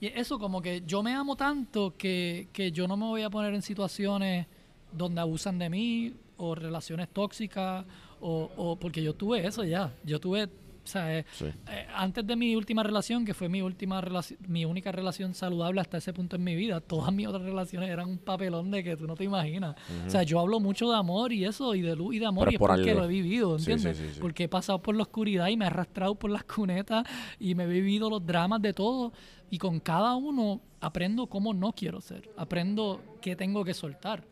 y 0.00 0.06
eso 0.06 0.38
como 0.38 0.62
que 0.62 0.82
yo 0.86 1.02
me 1.02 1.14
amo 1.14 1.36
tanto 1.36 1.94
que, 1.96 2.48
que 2.52 2.72
yo 2.72 2.88
no 2.88 2.96
me 2.96 3.06
voy 3.06 3.22
a 3.22 3.30
poner 3.30 3.54
en 3.54 3.62
situaciones 3.62 4.46
donde 4.92 5.20
abusan 5.20 5.58
de 5.58 5.68
mí 5.70 6.14
o 6.36 6.54
relaciones 6.54 7.08
tóxicas 7.08 7.84
o, 8.20 8.50
o 8.56 8.76
porque 8.76 9.02
yo 9.02 9.14
tuve 9.14 9.46
eso 9.46 9.64
ya. 9.64 9.92
Yo 10.04 10.18
tuve, 10.20 10.44
o 10.44 10.48
sea, 10.84 11.16
eh, 11.18 11.24
Sí. 11.32 11.44
eh, 11.46 11.86
antes 11.94 12.26
de 12.26 12.34
mi 12.36 12.56
última 12.56 12.82
relación, 12.82 13.24
que 13.24 13.34
fue 13.34 13.48
mi 13.48 13.62
última 13.62 14.00
relación, 14.00 14.38
mi 14.48 14.64
única 14.64 14.90
relación 14.90 15.34
saludable 15.34 15.80
hasta 15.80 15.98
ese 15.98 16.12
punto 16.12 16.36
en 16.36 16.42
mi 16.44 16.56
vida, 16.56 16.80
todas 16.80 17.12
mis 17.12 17.26
otras 17.28 17.42
relaciones 17.44 17.88
eran 17.90 18.08
un 18.08 18.18
papelón 18.18 18.70
de 18.72 18.82
que 18.82 18.96
tú 18.96 19.06
no 19.06 19.14
te 19.14 19.24
imaginas. 19.24 19.76
O 20.06 20.10
sea, 20.10 20.22
yo 20.24 20.40
hablo 20.40 20.58
mucho 20.60 20.90
de 20.90 20.96
amor 20.96 21.32
y 21.32 21.44
eso, 21.44 21.74
y 21.76 21.82
de 21.82 21.94
luz 21.94 22.14
y 22.16 22.18
de 22.18 22.26
amor, 22.26 22.44
Pero 22.46 22.52
y 22.52 22.54
es 22.54 22.58
por 22.58 22.70
porque 22.70 22.90
algo. 22.90 23.00
lo 23.02 23.06
he 23.06 23.08
vivido, 23.08 23.56
¿entiendes? 23.56 23.96
sí, 23.96 24.04
sí. 24.14 24.20
Porque 24.20 24.44
he 24.44 24.48
pasado 24.48 24.80
por 24.82 24.96
la 24.96 25.02
oscuridad 25.02 25.48
y 25.48 25.56
me 25.56 25.64
he 25.64 25.68
arrastrado 25.68 26.14
por 26.16 26.30
las 26.30 26.42
cunetas 26.44 27.04
y 27.38 27.54
me 27.54 27.64
he 27.64 27.68
vivido 27.68 28.10
los 28.10 28.24
dramas 28.26 28.60
de 28.62 28.72
todo, 28.72 29.12
y 29.50 29.58
con 29.58 29.78
cada 29.80 30.16
uno 30.16 30.60
aprendo 30.80 31.26
cómo 31.28 31.52
no 31.54 31.72
quiero 31.72 32.00
ser, 32.00 32.28
aprendo 32.36 33.00
qué 33.20 33.36
tengo 33.36 33.64
que 33.64 33.74
soltar, 33.74 34.24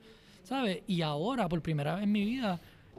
¿sabes? 0.51 0.83
Y 0.89 1.01
ahora, 1.03 1.49
por 1.49 1.63
primera 1.63 1.95
vez 1.95 2.03
en 2.05 2.11
mi 2.13 2.25
vida, 2.25 2.59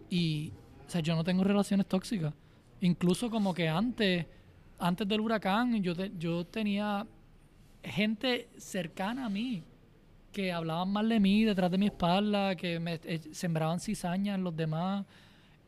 y, 0.10 0.54
o 0.88 0.90
sea, 0.90 1.02
yo 1.02 1.16
no 1.16 1.24
tengo 1.26 1.44
relaciones 1.44 1.86
tóxicas. 1.86 2.34
Incluso 2.80 3.30
como 3.30 3.54
que 3.54 3.68
antes, 3.68 4.26
antes 4.80 5.06
del 5.06 5.20
huracán, 5.20 5.84
yo, 5.84 5.94
te- 5.94 6.14
yo 6.18 6.46
tenía 6.46 7.06
gente 7.84 8.48
cercana 8.58 9.26
a 9.26 9.30
mí 9.30 9.64
que 10.32 10.54
hablaban 10.54 10.90
mal 10.94 11.10
de 11.10 11.20
mí 11.20 11.44
detrás 11.44 11.70
de 11.70 11.78
mi 11.78 11.88
espalda, 11.88 12.56
que 12.56 12.80
me 12.80 13.02
eh, 13.04 13.20
sembraban 13.34 13.82
cizaña 13.82 14.36
en 14.36 14.46
los 14.46 14.56
demás. 14.56 15.06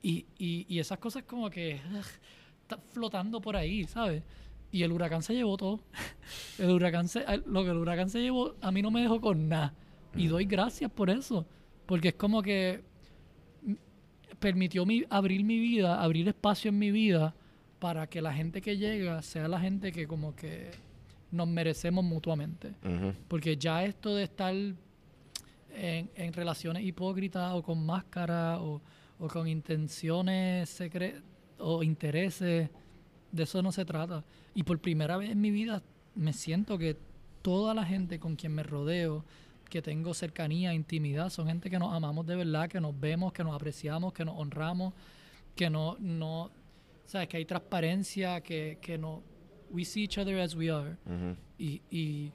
Y, 0.02 0.26
y, 0.38 0.66
y 0.70 0.80
esas 0.80 1.00
cosas 1.00 1.24
como 1.24 1.50
que 1.50 1.82
ugh, 1.94 2.06
está 2.62 2.78
flotando 2.78 3.42
por 3.42 3.58
ahí, 3.58 3.84
¿sabes? 3.84 4.24
Y 4.72 4.84
el 4.84 4.94
huracán 4.94 5.22
se 5.22 5.34
llevó 5.34 5.58
todo. 5.58 5.82
El 6.58 6.70
huracán 6.72 7.10
se, 7.10 7.26
lo 7.46 7.64
que 7.66 7.72
el 7.72 7.78
huracán 7.78 8.10
se 8.10 8.22
llevó, 8.22 8.56
a 8.62 8.72
mí 8.72 8.82
no 8.82 8.90
me 8.90 9.02
dejó 9.02 9.20
con 9.20 9.50
nada. 9.50 9.74
Y 10.16 10.28
doy 10.28 10.46
gracias 10.46 10.90
por 10.90 11.10
eso. 11.10 11.46
Porque 11.86 12.10
es 12.10 12.14
como 12.16 12.42
que 12.42 12.82
permitió 14.40 14.86
mi, 14.86 15.04
abrir 15.10 15.44
mi 15.44 15.60
vida, 15.60 16.02
abrir 16.02 16.28
espacio 16.28 16.70
en 16.70 16.80
mi 16.80 16.92
vida 16.92 17.34
para 17.80 18.08
que 18.08 18.22
la 18.22 18.34
gente 18.34 18.62
que 18.62 18.78
llega 18.78 19.22
sea 19.22 19.48
la 19.48 19.60
gente 19.60 19.92
que 19.92 20.08
como 20.08 20.36
que 20.36 20.72
nos 21.32 21.48
merecemos 21.48 22.04
mutuamente. 22.04 22.74
Porque 23.28 23.58
ya 23.58 23.84
esto 23.84 24.16
de 24.16 24.24
estar 24.24 24.54
en, 24.54 24.76
en 26.16 26.34
relaciones 26.34 26.84
hipócritas 26.84 27.54
o 27.54 27.64
con 27.64 27.86
máscara 27.86 28.62
o, 28.62 28.82
o 29.20 29.28
con 29.28 29.48
intenciones 29.48 30.70
secretas 30.70 31.22
o 31.58 31.84
intereses, 31.84 32.70
de 33.32 33.44
eso 33.44 33.62
no 33.62 33.72
se 33.72 33.86
trata. 33.86 34.24
Y 34.54 34.64
por 34.64 34.80
primera 34.80 35.18
vez 35.18 35.32
en 35.32 35.42
mi 35.42 35.52
vida 35.52 35.82
me 36.16 36.34
siento 36.34 36.78
que 36.78 36.98
toda 37.42 37.74
la 37.74 37.86
gente 37.86 38.20
con 38.20 38.36
quien 38.36 38.54
me 38.54 38.64
rodeo, 38.64 39.26
que 39.74 39.82
tengo 39.82 40.14
cercanía, 40.14 40.72
intimidad, 40.72 41.32
son 41.32 41.48
gente 41.48 41.68
que 41.68 41.80
nos 41.80 41.92
amamos 41.92 42.28
de 42.28 42.36
verdad, 42.36 42.70
que 42.70 42.80
nos 42.80 42.94
vemos, 43.00 43.34
que 43.34 43.44
nos 43.44 43.56
apreciamos, 43.56 44.14
que 44.14 44.24
nos 44.24 44.38
honramos, 44.38 44.94
que 45.56 45.68
no, 45.68 45.98
no, 46.00 46.52
sabes 47.08 47.28
que 47.28 47.38
hay 47.38 47.46
transparencia, 47.46 48.42
que, 48.42 48.78
que 48.80 49.00
no, 49.00 49.24
we 49.72 49.84
see 49.84 50.04
each 50.04 50.20
other 50.20 50.40
as 50.40 50.54
we 50.54 50.70
are 50.70 50.96
y, 51.58 51.82
y, 51.90 52.32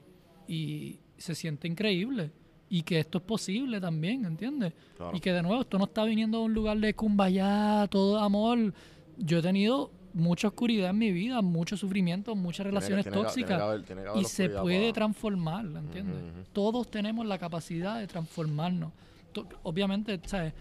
y 0.49 0.99
se 1.17 1.33
siente 1.33 1.69
increíble 1.69 2.29
y 2.67 2.81
que 2.81 2.99
esto 2.99 3.19
es 3.19 3.23
posible 3.23 3.79
también, 3.79 4.25
¿entiendes? 4.25 4.73
Claro. 4.97 5.15
Y 5.15 5.21
que 5.21 5.31
de 5.31 5.41
nuevo 5.41 5.61
esto 5.61 5.77
no 5.77 5.85
está 5.85 6.03
viniendo 6.03 6.39
de 6.39 6.43
un 6.43 6.53
lugar 6.53 6.77
de 6.79 6.93
kumbaya, 6.93 7.87
todo 7.89 8.19
amor. 8.19 8.73
Yo 9.17 9.37
he 9.37 9.41
tenido 9.41 9.91
mucha 10.19 10.47
oscuridad 10.49 10.89
en 10.91 10.97
mi 10.97 11.11
vida, 11.11 11.41
mucho 11.41 11.75
sufrimiento, 11.77 12.35
muchas 12.35 12.65
relaciones 12.65 13.05
tiene 13.05 13.17
tóxicas 13.17 13.47
tiene 13.47 13.59
que 13.59 13.63
haber- 13.67 13.83
tiene 13.83 14.01
que 14.03 14.07
haber 14.09 14.21
y 14.21 14.25
se 14.25 14.49
puede 14.49 14.79
para- 14.81 14.93
transformar, 14.93 15.65
¿entiendes? 15.65 16.21
Todos 16.53 16.89
tenemos 16.91 17.25
la 17.25 17.37
capacidad 17.37 17.99
de 17.99 18.07
transformarnos. 18.07 18.91
To- 19.33 19.47
Obviamente, 19.63 20.19
¿sabes? 20.25 20.53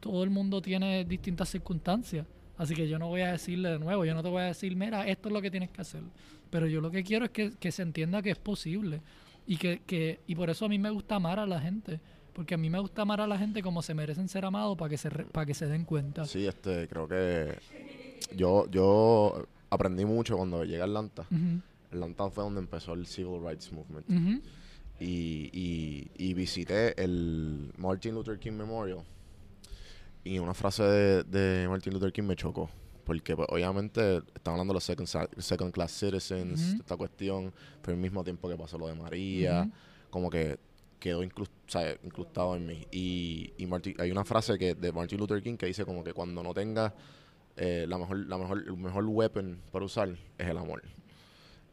Todo 0.00 0.22
el 0.22 0.30
mundo 0.30 0.60
tiene 0.60 1.04
distintas 1.04 1.48
circunstancias. 1.48 2.26
Así 2.56 2.74
que 2.74 2.86
yo 2.88 2.98
no 2.98 3.08
voy 3.08 3.22
a 3.22 3.32
decirle 3.32 3.70
de 3.70 3.78
nuevo, 3.78 4.04
yo 4.04 4.14
no 4.14 4.22
te 4.22 4.28
voy 4.28 4.42
a 4.42 4.46
decir, 4.46 4.76
mira, 4.76 5.06
esto 5.08 5.28
es 5.28 5.32
lo 5.32 5.42
que 5.42 5.50
tienes 5.50 5.70
que 5.70 5.80
hacer. 5.80 6.02
Pero 6.50 6.66
yo 6.66 6.80
lo 6.80 6.90
que 6.90 7.02
quiero 7.02 7.24
es 7.24 7.30
que, 7.32 7.52
que 7.58 7.72
se 7.72 7.82
entienda 7.82 8.22
que 8.22 8.30
es 8.30 8.38
posible. 8.38 9.00
Y, 9.46 9.56
que, 9.56 9.82
que, 9.86 10.20
y 10.26 10.34
por 10.36 10.50
eso 10.50 10.66
a 10.66 10.68
mí 10.68 10.78
me 10.78 10.90
gusta 10.90 11.16
amar 11.16 11.38
a 11.40 11.46
la 11.46 11.60
gente. 11.60 12.00
Porque 12.32 12.54
a 12.54 12.58
mí 12.58 12.68
me 12.70 12.78
gusta 12.80 13.02
amar 13.02 13.20
a 13.20 13.26
la 13.26 13.38
gente 13.38 13.62
como 13.62 13.80
se 13.82 13.94
merecen 13.94 14.28
ser 14.28 14.44
amados 14.44 14.76
para 14.76 14.88
que 14.90 14.98
se, 14.98 15.08
re- 15.08 15.24
para 15.24 15.46
que 15.46 15.54
se 15.54 15.66
den 15.66 15.84
cuenta. 15.84 16.24
Sí, 16.26 16.46
este, 16.46 16.86
creo 16.88 17.08
que 17.08 17.58
yo, 18.36 18.66
yo 18.70 19.46
aprendí 19.70 20.04
mucho 20.04 20.36
cuando 20.36 20.64
llegué 20.64 20.80
a 20.80 20.84
Atlanta. 20.84 21.26
Ujú, 21.30 21.60
Atlanta 21.92 22.30
fue 22.30 22.44
donde 22.44 22.60
empezó 22.60 22.92
el 22.94 23.06
Civil 23.06 23.40
Rights 23.44 23.72
Movement. 23.72 24.08
ujú, 24.08 24.40
y, 25.00 25.50
y, 25.52 26.10
y 26.16 26.34
visité 26.34 27.00
el 27.02 27.72
Martin 27.76 28.14
Luther 28.14 28.38
King 28.38 28.52
Memorial. 28.52 29.00
Y 30.22 30.38
una 30.38 30.54
frase 30.54 30.82
de, 30.84 31.24
de 31.24 31.68
Martin 31.68 31.92
Luther 31.92 32.12
King 32.12 32.22
me 32.24 32.36
chocó. 32.36 32.70
Porque 33.04 33.36
pues, 33.36 33.46
obviamente 33.50 34.22
están 34.34 34.52
hablando 34.52 34.72
de 34.72 34.76
los 34.76 34.84
second, 34.84 35.06
second 35.38 35.72
class 35.72 35.92
citizens, 35.92 36.70
Ujú. 36.72 36.80
esta 36.80 36.96
cuestión, 36.96 37.52
pero 37.82 37.94
al 37.94 38.00
mismo 38.00 38.24
tiempo 38.24 38.48
que 38.48 38.56
pasó 38.56 38.78
lo 38.78 38.86
de 38.86 38.94
María, 38.94 39.70
como 40.08 40.30
que 40.30 40.58
quedó 40.98 41.22
incrus- 41.22 41.48
o 41.48 41.70
sea, 41.70 41.94
incrustado 42.02 42.56
en 42.56 42.64
mí. 42.66 42.86
Y, 42.90 43.52
y 43.58 43.66
Martin- 43.66 43.94
hay 43.98 44.10
una 44.10 44.24
frase 44.24 44.56
que 44.56 44.74
de 44.74 44.90
Martin 44.90 45.18
Luther 45.18 45.42
King 45.42 45.56
que 45.58 45.66
dice 45.66 45.84
como 45.84 46.02
que 46.02 46.14
cuando 46.14 46.42
no 46.42 46.54
tengas 46.54 46.94
eh, 47.56 47.86
la 47.88 47.98
mejor, 47.98 48.26
la 48.26 48.38
mejor, 48.38 48.64
el 48.66 48.76
mejor 48.76 49.04
weapon 49.06 49.58
para 49.70 49.84
usar 49.84 50.08
es 50.38 50.46
el 50.48 50.58
amor. 50.58 50.82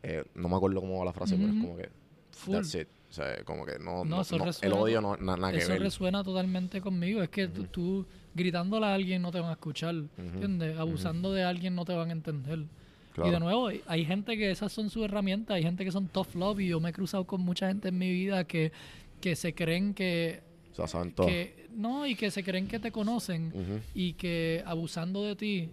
Eh, 0.04 0.24
no 0.36 0.50
me 0.50 0.56
acuerdo 0.56 0.80
cómo 0.82 1.00
va 1.00 1.06
la 1.06 1.14
frase, 1.14 1.36
pero 1.36 1.50
es 1.50 1.60
como 1.62 1.78
que 1.78 1.90
full. 2.32 2.56
That's 2.56 2.76
it. 2.76 2.88
O 3.10 3.14
sea, 3.14 3.44
como 3.44 3.66
que 3.66 3.78
no, 3.78 4.06
No, 4.06 4.16
no- 4.18 4.22
eso 4.22 4.38
no- 4.38 4.46
el 4.62 4.74
odio 4.74 5.02
no 5.02 5.18
na- 5.18 5.36
nada 5.36 5.52
que 5.52 5.60
Eso 5.60 5.70
ver. 5.74 5.82
resuena 5.82 6.24
totalmente 6.24 6.80
conmigo. 6.80 7.22
Es 7.22 7.30
que 7.30 7.48
tú, 7.50 7.66
tú 7.66 8.06
gritándole 8.34 8.86
a 8.86 8.94
alguien 8.94 9.22
no 9.22 9.32
te 9.32 9.40
van 9.42 9.50
a 9.50 9.54
escuchar. 9.54 9.94
¿Entiendes? 10.18 10.78
Abusando 10.78 11.34
de 11.34 11.44
alguien 11.44 11.76
no 11.76 11.84
te 11.84 11.94
van 11.94 12.10
a 12.10 12.14
entender. 12.14 12.60
Y 12.60 13.14
Claro. 13.14 13.32
de 13.32 13.40
nuevo, 13.42 13.68
hay- 13.68 13.82
hay 13.88 14.06
gente 14.06 14.38
que 14.38 14.50
esas 14.50 14.72
son 14.72 14.90
sus 14.90 15.04
herramientas. 15.04 15.56
Hay 15.56 15.64
gente 15.64 15.84
que 15.84 15.92
son 15.92 16.08
tough 16.08 16.34
love. 16.36 16.62
Y 16.62 16.70
yo 16.70 16.80
me 16.80 16.92
he 16.92 16.94
cruzado 16.94 17.26
con 17.28 17.42
mucha 17.42 17.68
gente 17.68 17.90
en 17.90 17.98
mi 17.98 18.10
vida 18.10 18.46
que, 18.46 18.72
que 19.20 19.36
se 19.36 19.54
creen 19.54 19.94
que, 19.94 20.42
O 20.72 20.76
sea, 20.76 20.88
saben 20.88 21.12
todo. 21.12 21.28
que. 21.28 21.61
No, 21.76 22.06
y 22.06 22.16
que 22.16 22.32
se 22.32 22.44
creen 22.44 22.68
que 22.68 22.80
te 22.80 22.92
conocen. 22.92 23.52
Y 23.94 24.14
que 24.14 24.64
abusando 24.66 25.24
de 25.24 25.36
ti 25.36 25.70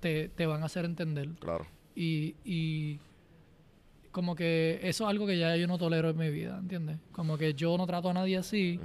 te, 0.00 0.28
te 0.28 0.46
van 0.46 0.62
a 0.62 0.66
hacer 0.66 0.84
entender. 0.84 1.28
Claro. 1.40 1.66
Y, 1.94 2.34
y 2.44 2.98
como 4.10 4.34
que 4.34 4.80
eso 4.82 5.04
es 5.04 5.10
algo 5.10 5.26
que 5.26 5.38
ya 5.38 5.56
yo 5.56 5.66
no 5.66 5.78
tolero 5.78 6.10
en 6.10 6.16
mi 6.16 6.30
vida, 6.30 6.58
¿entiendes? 6.58 6.98
Como 7.12 7.36
que 7.38 7.54
yo 7.54 7.76
no 7.78 7.86
trato 7.86 8.10
a 8.10 8.12
nadie 8.14 8.36
así, 8.36 8.78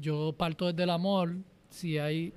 yo 0.00 0.32
parto 0.36 0.66
desde 0.66 0.84
el 0.84 0.90
amor, 0.90 1.34
si 1.70 1.98
hay, 1.98 2.32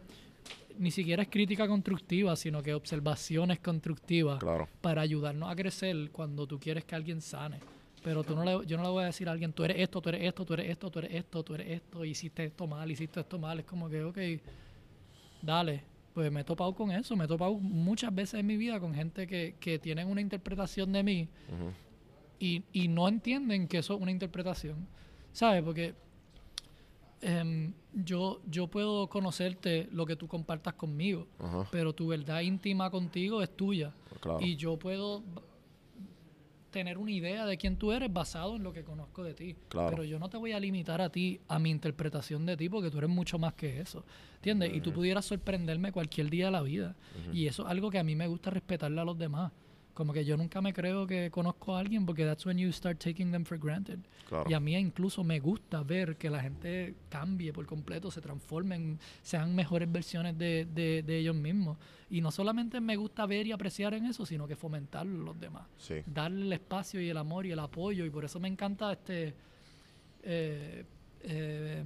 ni 0.77 0.89
siquiera 0.91 1.23
es 1.23 1.29
crítica 1.29 1.67
constructiva, 1.67 2.35
sino 2.35 2.63
que 2.63 2.73
observaciones 2.73 3.59
constructivas 3.59 4.39
Claro. 4.39 4.67
para 4.81 5.01
ayudarnos 5.01 5.51
a 5.51 5.55
crecer 5.55 6.09
cuando 6.11 6.47
tú 6.47 6.59
quieres 6.59 6.85
que 6.85 6.95
alguien 6.95 7.21
sane. 7.21 7.59
Pero 8.03 8.23
tú 8.23 8.35
no 8.35 8.43
le, 8.43 8.65
yo 8.65 8.77
no 8.77 8.83
le 8.83 8.89
voy 8.89 9.03
a 9.03 9.07
decir 9.07 9.29
a 9.29 9.31
alguien, 9.31 9.53
tú 9.53 9.63
eres 9.63 9.79
esto, 9.79 10.01
tú 10.01 10.09
eres 10.09 10.23
esto, 10.23 10.45
tú 10.45 10.53
eres 10.53 10.69
esto, 10.69 10.91
tú 10.91 10.99
eres 10.99 11.13
esto, 11.13 11.43
tú 11.43 11.53
eres 11.55 11.69
esto, 11.69 12.05
hiciste 12.05 12.43
esto 12.43 12.67
mal, 12.67 12.91
hiciste 12.91 13.21
esto 13.21 13.39
mal. 13.39 13.59
Es 13.59 13.65
como 13.65 13.89
que, 13.89 14.03
ok, 14.03 14.17
dale. 15.41 15.83
Pues 16.13 16.31
me 16.31 16.41
he 16.41 16.43
topado 16.43 16.75
con 16.75 16.91
eso, 16.91 17.15
me 17.15 17.25
he 17.25 17.27
topado 17.27 17.55
muchas 17.55 18.13
veces 18.13 18.39
en 18.39 18.45
mi 18.45 18.55
vida 18.55 18.79
con 18.79 18.93
gente 18.93 19.25
que, 19.25 19.55
que 19.59 19.79
tienen 19.79 20.07
una 20.07 20.21
interpretación 20.21 20.91
de 20.91 21.01
mí 21.01 21.27
y, 22.39 22.63
y 22.71 22.87
no 22.87 23.07
entienden 23.07 23.67
que 23.67 23.79
eso 23.79 23.95
es 23.95 24.01
una 24.01 24.11
interpretación. 24.11 24.87
¿Sabes? 25.31 25.63
Porque 25.63 25.95
em, 27.21 27.73
yo, 27.93 28.41
yo 28.45 28.67
puedo 28.67 29.07
conocerte 29.07 29.87
lo 29.91 30.05
que 30.05 30.15
tú 30.15 30.27
compartas 30.27 30.75
conmigo, 30.75 31.27
pero 31.71 31.93
tu 31.93 32.07
verdad 32.07 32.41
íntima 32.41 32.91
contigo 32.91 33.41
es 33.41 33.55
tuya. 33.55 33.93
Claro. 34.19 34.39
Y 34.41 34.55
yo 34.55 34.77
puedo 34.77 35.23
tener 36.73 36.97
una 36.97 37.11
idea 37.11 37.45
de 37.45 37.57
quién 37.57 37.77
tú 37.77 37.93
eres 37.93 38.11
basado 38.11 38.57
en 38.57 38.63
lo 38.63 38.73
que 38.73 38.83
conozco 38.83 39.23
de 39.23 39.33
ti. 39.33 39.55
Claro. 39.69 39.91
Pero 39.91 40.03
yo 40.03 40.19
no 40.19 40.29
te 40.29 40.35
voy 40.35 40.51
a 40.51 40.59
limitar 40.59 40.99
a 40.99 41.09
ti, 41.09 41.39
a 41.47 41.59
mi 41.59 41.69
interpretación 41.69 42.45
de 42.45 42.57
ti, 42.57 42.67
porque 42.67 42.91
tú 42.91 42.97
eres 42.97 43.09
mucho 43.09 43.39
más 43.39 43.53
que 43.53 43.79
eso. 43.79 44.03
¿Entiendes? 44.35 44.73
Y 44.75 44.81
tú 44.81 44.91
pudieras 44.91 45.23
sorprenderme 45.23 45.93
cualquier 45.93 46.29
día 46.29 46.47
de 46.47 46.51
la 46.51 46.61
vida. 46.61 46.97
Y 47.31 47.47
eso 47.47 47.63
es 47.63 47.69
algo 47.69 47.89
que 47.89 47.99
a 47.99 48.03
mí 48.03 48.15
me 48.15 48.27
gusta 48.27 48.49
respetarle 48.49 48.99
a 48.99 49.05
los 49.05 49.17
demás. 49.17 49.53
Como 49.93 50.11
que 50.11 50.25
yo 50.25 50.35
nunca 50.37 50.59
me 50.59 50.73
creo 50.73 51.05
que 51.05 51.29
conozco 51.29 51.75
a 51.75 51.79
alguien 51.79 52.03
porque 52.05 52.25
that's 52.25 52.45
when 52.47 52.57
you 52.57 52.71
start 52.71 52.97
taking 52.97 53.31
them 53.31 53.45
for 53.45 53.59
granted. 53.59 53.99
Claro. 54.27 54.49
Y 54.49 54.53
a 54.53 54.59
mí 54.59 54.75
incluso 54.75 55.23
me 55.23 55.39
gusta 55.39 55.83
ver 55.83 56.17
que 56.17 56.31
la 56.31 56.41
gente 56.41 56.95
cambie 57.09 57.53
por 57.53 57.67
completo, 57.67 58.09
se 58.09 58.19
transformen, 58.19 58.97
sean 59.21 59.53
mejores 59.55 59.91
versiones 59.91 60.35
de, 60.37 60.65
de- 60.73 61.03
de 61.03 61.17
ellos 61.19 61.35
mismos. 61.35 61.77
Y 62.09 62.21
no 62.21 62.31
solamente 62.31 62.81
me 62.81 62.95
gusta 62.95 63.25
ver 63.27 63.45
y 63.45 63.51
apreciar 63.51 63.93
en 63.93 64.05
eso, 64.05 64.25
sino 64.25 64.47
que 64.47 64.55
fomentarlo 64.55 65.15
en 65.19 65.25
los 65.25 65.39
demás. 65.39 65.67
Sí. 65.77 65.95
Darle 66.07 66.45
el 66.45 66.53
espacio 66.53 66.99
y 66.99 67.09
el 67.09 67.17
amor 67.17 67.45
y 67.45 67.51
el 67.51 67.59
apoyo. 67.59 68.03
Y 68.05 68.09
por 68.09 68.25
eso 68.25 68.39
me 68.39 68.47
encanta 68.47 68.91
este 68.93 69.35
eh, 70.23 70.85
eh, 71.21 71.83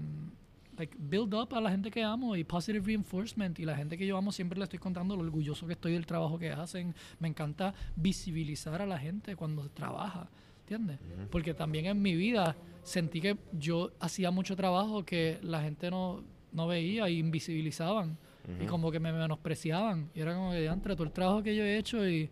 like 0.78 0.96
build 0.98 1.34
up 1.34 1.54
a 1.54 1.62
la 1.62 1.72
gente 1.72 1.90
que 1.90 2.04
amo 2.04 2.36
y 2.36 2.44
positive 2.44 2.86
reinforcement. 2.86 3.60
Y 3.60 3.66
la 3.66 3.76
gente 3.76 3.98
que 3.98 4.06
yo 4.06 4.18
amo 4.18 4.32
siempre 4.32 4.58
le 4.58 4.64
estoy 4.64 4.80
contando 4.80 5.16
lo 5.16 5.24
orgulloso 5.24 5.66
que 5.68 5.74
estoy 5.74 5.94
del 5.94 6.06
trabajo 6.06 6.38
que 6.38 6.52
hacen. 6.52 6.94
Me 7.20 7.28
encanta 7.28 7.74
visibilizar 7.96 8.82
a 8.82 8.86
la 8.86 8.98
gente 8.98 9.36
cuando 9.36 9.70
trabaja. 9.70 10.30
¿Entiendes? 10.62 11.00
Porque 11.32 11.54
también 11.54 11.86
en 11.86 12.02
mi 12.02 12.16
vida 12.16 12.56
sentí 12.84 13.22
que 13.22 13.38
yo 13.54 13.92
hacía 14.00 14.32
mucho 14.32 14.56
trabajo 14.56 15.06
que 15.06 15.40
la 15.42 15.62
gente 15.62 15.90
no, 15.90 16.24
no 16.52 16.68
veía 16.68 17.10
y 17.10 17.20
invisibilizaban. 17.20 18.18
Y 18.62 18.66
como 18.66 18.92
que 18.92 19.00
me 19.00 19.12
menospreciaban. 19.12 20.10
Y 20.16 20.22
era 20.22 20.34
como 20.34 20.52
que, 20.52 20.66
entre 20.66 20.94
todo 20.96 21.04
el 21.04 21.12
trabajo 21.12 21.44
que 21.44 21.54
yo 21.54 21.64
he 21.64 21.78
hecho 21.78 22.08
y, 22.08 22.30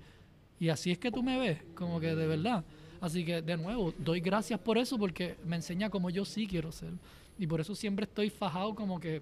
y 0.59 0.69
así 0.69 0.91
es 0.91 0.97
que 0.97 1.11
tú 1.11 1.21
me 1.21 1.37
ves, 1.37 1.59
como 1.75 1.99
que 1.99 2.15
de 2.15 2.25
verdad. 2.25 2.63
Así 3.01 3.25
que, 3.25 3.41
de 3.41 3.57
nuevo, 3.57 3.93
doy 3.97 4.19
gracias 4.19 4.59
por 4.59 4.77
eso 4.77 4.97
porque 4.97 5.35
me 5.45 5.57
enseña 5.57 5.89
cómo 5.89 6.09
yo 6.09 6.25
sí 6.25 6.47
quiero 6.47 6.71
ser. 6.71 6.93
Y 7.37 7.47
por 7.47 7.59
eso 7.61 7.75
siempre 7.75 8.05
estoy 8.05 8.29
fajado 8.29 8.73
como 8.75 8.99
que 8.99 9.21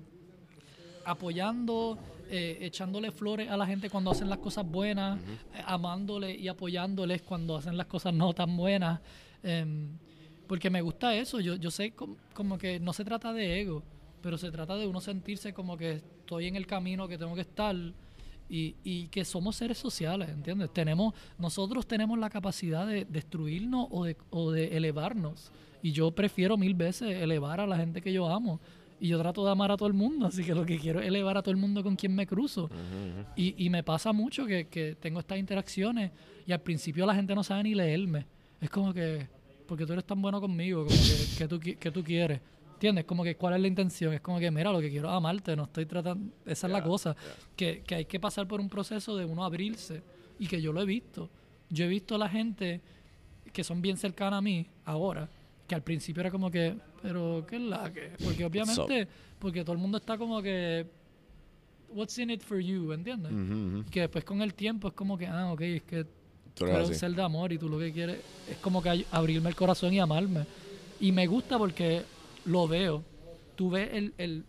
apoyando, 1.05 1.97
eh, 2.29 2.57
echándole 2.61 3.11
flores 3.11 3.49
a 3.49 3.57
la 3.57 3.65
gente 3.65 3.89
cuando 3.89 4.11
hacen 4.11 4.29
las 4.29 4.39
cosas 4.39 4.65
buenas, 4.65 5.19
eh, 5.53 5.61
amándole 5.65 6.33
y 6.35 6.47
apoyándoles 6.47 7.21
cuando 7.21 7.57
hacen 7.57 7.77
las 7.77 7.87
cosas 7.87 8.13
no 8.13 8.33
tan 8.33 8.55
buenas. 8.55 9.01
Em, 9.43 9.89
porque 10.47 10.69
me 10.69 10.81
gusta 10.81 11.15
eso, 11.15 11.39
yo, 11.39 11.55
yo 11.55 11.71
sé 11.71 11.91
com- 11.91 12.15
como 12.33 12.57
que 12.57 12.79
no 12.79 12.93
se 12.93 13.03
trata 13.03 13.33
de 13.33 13.61
ego, 13.61 13.83
pero 14.21 14.37
se 14.37 14.51
trata 14.51 14.75
de 14.77 14.87
uno 14.87 15.01
sentirse 15.01 15.53
como 15.53 15.75
que 15.77 15.93
estoy 15.93 16.47
en 16.47 16.55
el 16.55 16.65
camino 16.67 17.07
que 17.07 17.17
tengo 17.17 17.35
que 17.35 17.41
estar 17.41 17.75
y, 18.49 18.75
y 18.83 19.07
que 19.07 19.25
somos 19.25 19.55
seres 19.55 19.77
sociales, 19.77 20.29
¿entiendes? 20.29 20.71
Tenemos, 20.71 21.13
nosotros 21.37 21.85
tenemos 21.87 22.17
la 22.19 22.29
capacidad 22.29 22.85
de 22.87 23.03
destruirnos 23.05 23.87
o 23.89 24.05
de, 24.05 24.15
o 24.29 24.51
de 24.51 24.77
elevarnos. 24.77 25.51
Y 25.83 25.91
yo 25.91 26.09
prefiero 26.11 26.57
mil 26.57 26.73
veces 26.73 27.21
elevar 27.21 27.59
a 27.59 27.67
la 27.67 27.77
gente 27.77 28.01
que 28.01 28.11
yo 28.11 28.27
amo. 28.27 28.59
Y 28.99 29.09
yo 29.09 29.19
trato 29.19 29.43
de 29.43 29.51
amar 29.51 29.69
a 29.69 29.77
todo 29.77 29.87
el 29.87 29.93
mundo, 29.93 30.25
así 30.27 30.43
que 30.43 30.55
lo 30.55 30.65
que 30.65 30.79
quiero 30.79 31.01
es 31.01 31.07
elevar 31.07 31.37
a 31.37 31.43
todo 31.43 31.51
el 31.51 31.57
mundo 31.57 31.83
con 31.83 31.95
quien 31.95 32.15
me 32.15 32.25
cruzo. 32.25 32.69
y, 33.35 33.65
y 33.65 33.69
me 33.69 33.83
pasa 33.83 34.13
mucho 34.13 34.45
que, 34.45 34.67
que 34.69 34.95
tengo 34.95 35.19
estas 35.19 35.37
interacciones 35.37 36.11
y 36.47 36.53
al 36.53 36.61
principio 36.61 37.05
la 37.05 37.13
gente 37.13 37.35
no 37.35 37.43
sabe 37.43 37.63
ni 37.63 37.75
leerme. 37.75 38.25
Es 38.61 38.69
como 38.69 38.93
que, 38.93 39.27
porque 39.67 39.85
tú 39.85 39.91
eres 39.91 40.05
tan 40.05 40.21
bueno 40.21 40.39
conmigo, 40.39 40.85
como 40.85 40.95
que, 40.95 41.25
que 41.37 41.47
tú, 41.47 41.59
que 41.59 41.91
tú 41.91 42.01
quieres. 42.01 42.39
¿Entiendes? 42.75 43.05
Como 43.05 43.23
que 43.23 43.35
cuál 43.35 43.55
es 43.55 43.61
la 43.61 43.67
intención. 43.67 44.13
Es 44.13 44.21
como 44.21 44.39
que, 44.39 44.49
mira, 44.51 44.71
lo 44.71 44.79
que 44.79 44.89
quiero 44.89 45.09
es 45.09 45.13
amarte, 45.13 45.55
no 45.55 45.63
estoy 45.63 45.85
tratando... 45.85 46.33
Esa 46.45 46.67
es 46.67 46.73
la 46.73 46.83
cosa. 46.83 47.15
Que, 47.55 47.81
que 47.85 47.95
hay 47.95 48.05
que 48.05 48.19
pasar 48.19 48.47
por 48.47 48.59
un 48.59 48.69
proceso 48.69 49.15
de 49.15 49.25
uno 49.25 49.43
abrirse 49.43 50.01
y 50.39 50.47
que 50.47 50.61
yo 50.61 50.71
lo 50.73 50.81
he 50.81 50.85
visto. 50.85 51.29
Yo 51.69 51.85
he 51.85 51.87
visto 51.87 52.15
a 52.15 52.17
la 52.17 52.29
gente 52.29 52.81
que 53.51 53.63
son 53.63 53.81
bien 53.81 53.97
cercanas 53.97 54.39
a 54.39 54.41
mí 54.41 54.65
ahora, 54.83 55.29
que 55.67 55.75
al 55.75 55.81
principio 55.81 56.21
era 56.21 56.31
como 56.31 56.51
que, 56.51 56.75
pero 57.01 57.45
¿qué 57.47 57.55
es 57.55 57.61
la 57.61 57.91
que? 57.91 58.11
Porque 58.23 58.45
obviamente, 58.45 59.07
porque 59.39 59.63
todo 59.63 59.73
el 59.73 59.79
mundo 59.79 59.97
está 59.97 60.17
como 60.17 60.41
que, 60.41 60.85
what's 61.89 62.17
in 62.17 62.29
it 62.31 62.41
for 62.41 62.59
you, 62.59 62.91
¿entiendes? 62.91 63.31
Ujú, 63.31 63.77
ujú. 63.79 63.85
Que 63.89 64.01
después 64.01 64.23
con 64.25 64.41
el 64.41 64.53
tiempo 64.53 64.87
es 64.89 64.93
como 64.93 65.17
que, 65.17 65.27
ah, 65.27 65.51
ok, 65.53 65.61
es 65.61 65.83
que 65.83 66.05
Tú 66.55 66.65
eres 66.67 66.87
un 66.89 66.93
ser 66.95 67.15
de 67.15 67.21
amor 67.23 67.51
y 67.51 67.57
tú 67.57 67.67
lo 67.67 67.79
que 67.79 67.91
quieres 67.91 68.19
es 68.47 68.57
como 68.57 68.79
que 68.81 69.05
abrirme 69.09 69.49
el 69.49 69.55
corazón 69.55 69.91
y 69.91 69.99
amarme. 69.99 70.45
Y 70.99 71.11
me 71.11 71.25
gusta 71.25 71.57
porque 71.57 72.03
lo 72.45 72.67
veo. 72.67 73.03
Tú 73.55 73.71
ves 73.71 73.89
el, 73.91 74.13
el, 74.19 74.43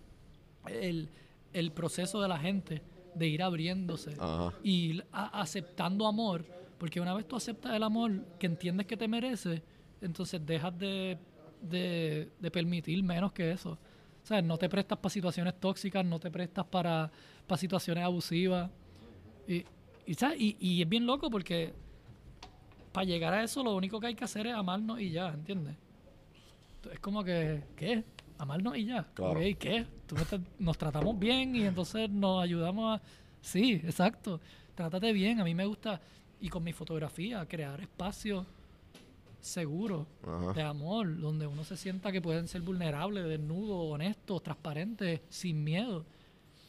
el, 0.68 1.08
el 1.54 1.70
proceso 1.72 2.20
de 2.20 2.28
la 2.28 2.38
gente 2.38 2.82
de 3.14 3.26
ir 3.28 3.42
abriéndose 3.42 4.16
Ajá. 4.18 4.52
y 4.62 4.90
l- 4.90 5.04
a- 5.12 5.40
aceptando 5.40 6.06
amor, 6.06 6.44
porque 6.78 7.00
una 7.00 7.14
vez 7.14 7.26
tú 7.26 7.36
aceptas 7.36 7.72
el 7.74 7.82
amor 7.82 8.12
que 8.38 8.46
entiendes 8.48 8.86
que 8.86 8.98
te 8.98 9.08
merece, 9.08 9.62
entonces 10.04 10.44
dejas 10.44 10.78
de, 10.78 11.18
de, 11.60 12.30
de 12.38 12.50
permitir 12.50 13.02
menos 13.02 13.32
que 13.32 13.50
eso. 13.52 13.72
O 14.22 14.26
sea, 14.26 14.40
no 14.40 14.56
te 14.56 14.68
prestas 14.68 14.98
para 14.98 15.10
situaciones 15.10 15.58
tóxicas, 15.60 16.04
no 16.04 16.18
te 16.18 16.30
prestas 16.30 16.64
para, 16.66 17.10
para 17.46 17.58
situaciones 17.58 18.04
abusivas. 18.04 18.70
Y, 19.46 19.64
y, 20.06 20.14
¿sabes? 20.14 20.40
y, 20.40 20.56
y 20.60 20.82
es 20.82 20.88
bien 20.88 21.06
loco 21.06 21.30
porque 21.30 21.74
para 22.92 23.04
llegar 23.04 23.34
a 23.34 23.42
eso 23.42 23.62
lo 23.62 23.74
único 23.74 23.98
que 24.00 24.06
hay 24.06 24.14
que 24.14 24.24
hacer 24.24 24.46
es 24.46 24.54
amarnos 24.54 25.00
y 25.00 25.10
ya, 25.10 25.28
¿entiendes? 25.28 25.74
Es 26.92 27.00
como 27.00 27.24
que, 27.24 27.62
¿qué? 27.76 28.04
Amarnos 28.38 28.76
y 28.76 28.86
ya. 28.86 29.04
Claro. 29.14 29.40
¿qué? 29.58 29.86
Tú 30.06 30.16
nos 30.58 30.78
tratamos 30.78 31.18
bien 31.18 31.56
y 31.56 31.64
entonces 31.64 32.10
nos 32.10 32.42
ayudamos 32.42 32.98
a... 32.98 33.02
Sí, 33.40 33.72
exacto. 33.84 34.40
Trátate 34.74 35.12
bien. 35.12 35.40
A 35.40 35.44
mí 35.44 35.54
me 35.54 35.66
gusta, 35.66 36.00
y 36.40 36.48
con 36.48 36.62
mi 36.62 36.72
fotografía, 36.72 37.46
crear 37.46 37.80
espacios 37.80 38.46
seguros 39.44 40.06
Ajá. 40.22 40.52
de 40.52 40.62
amor, 40.62 41.20
donde 41.20 41.46
uno 41.46 41.62
se 41.64 41.76
sienta 41.76 42.10
que 42.10 42.20
pueden 42.20 42.48
ser 42.48 42.62
vulnerables, 42.62 43.24
desnudos, 43.26 43.92
honestos, 43.92 44.42
transparentes, 44.42 45.20
sin 45.28 45.62
miedo. 45.62 46.04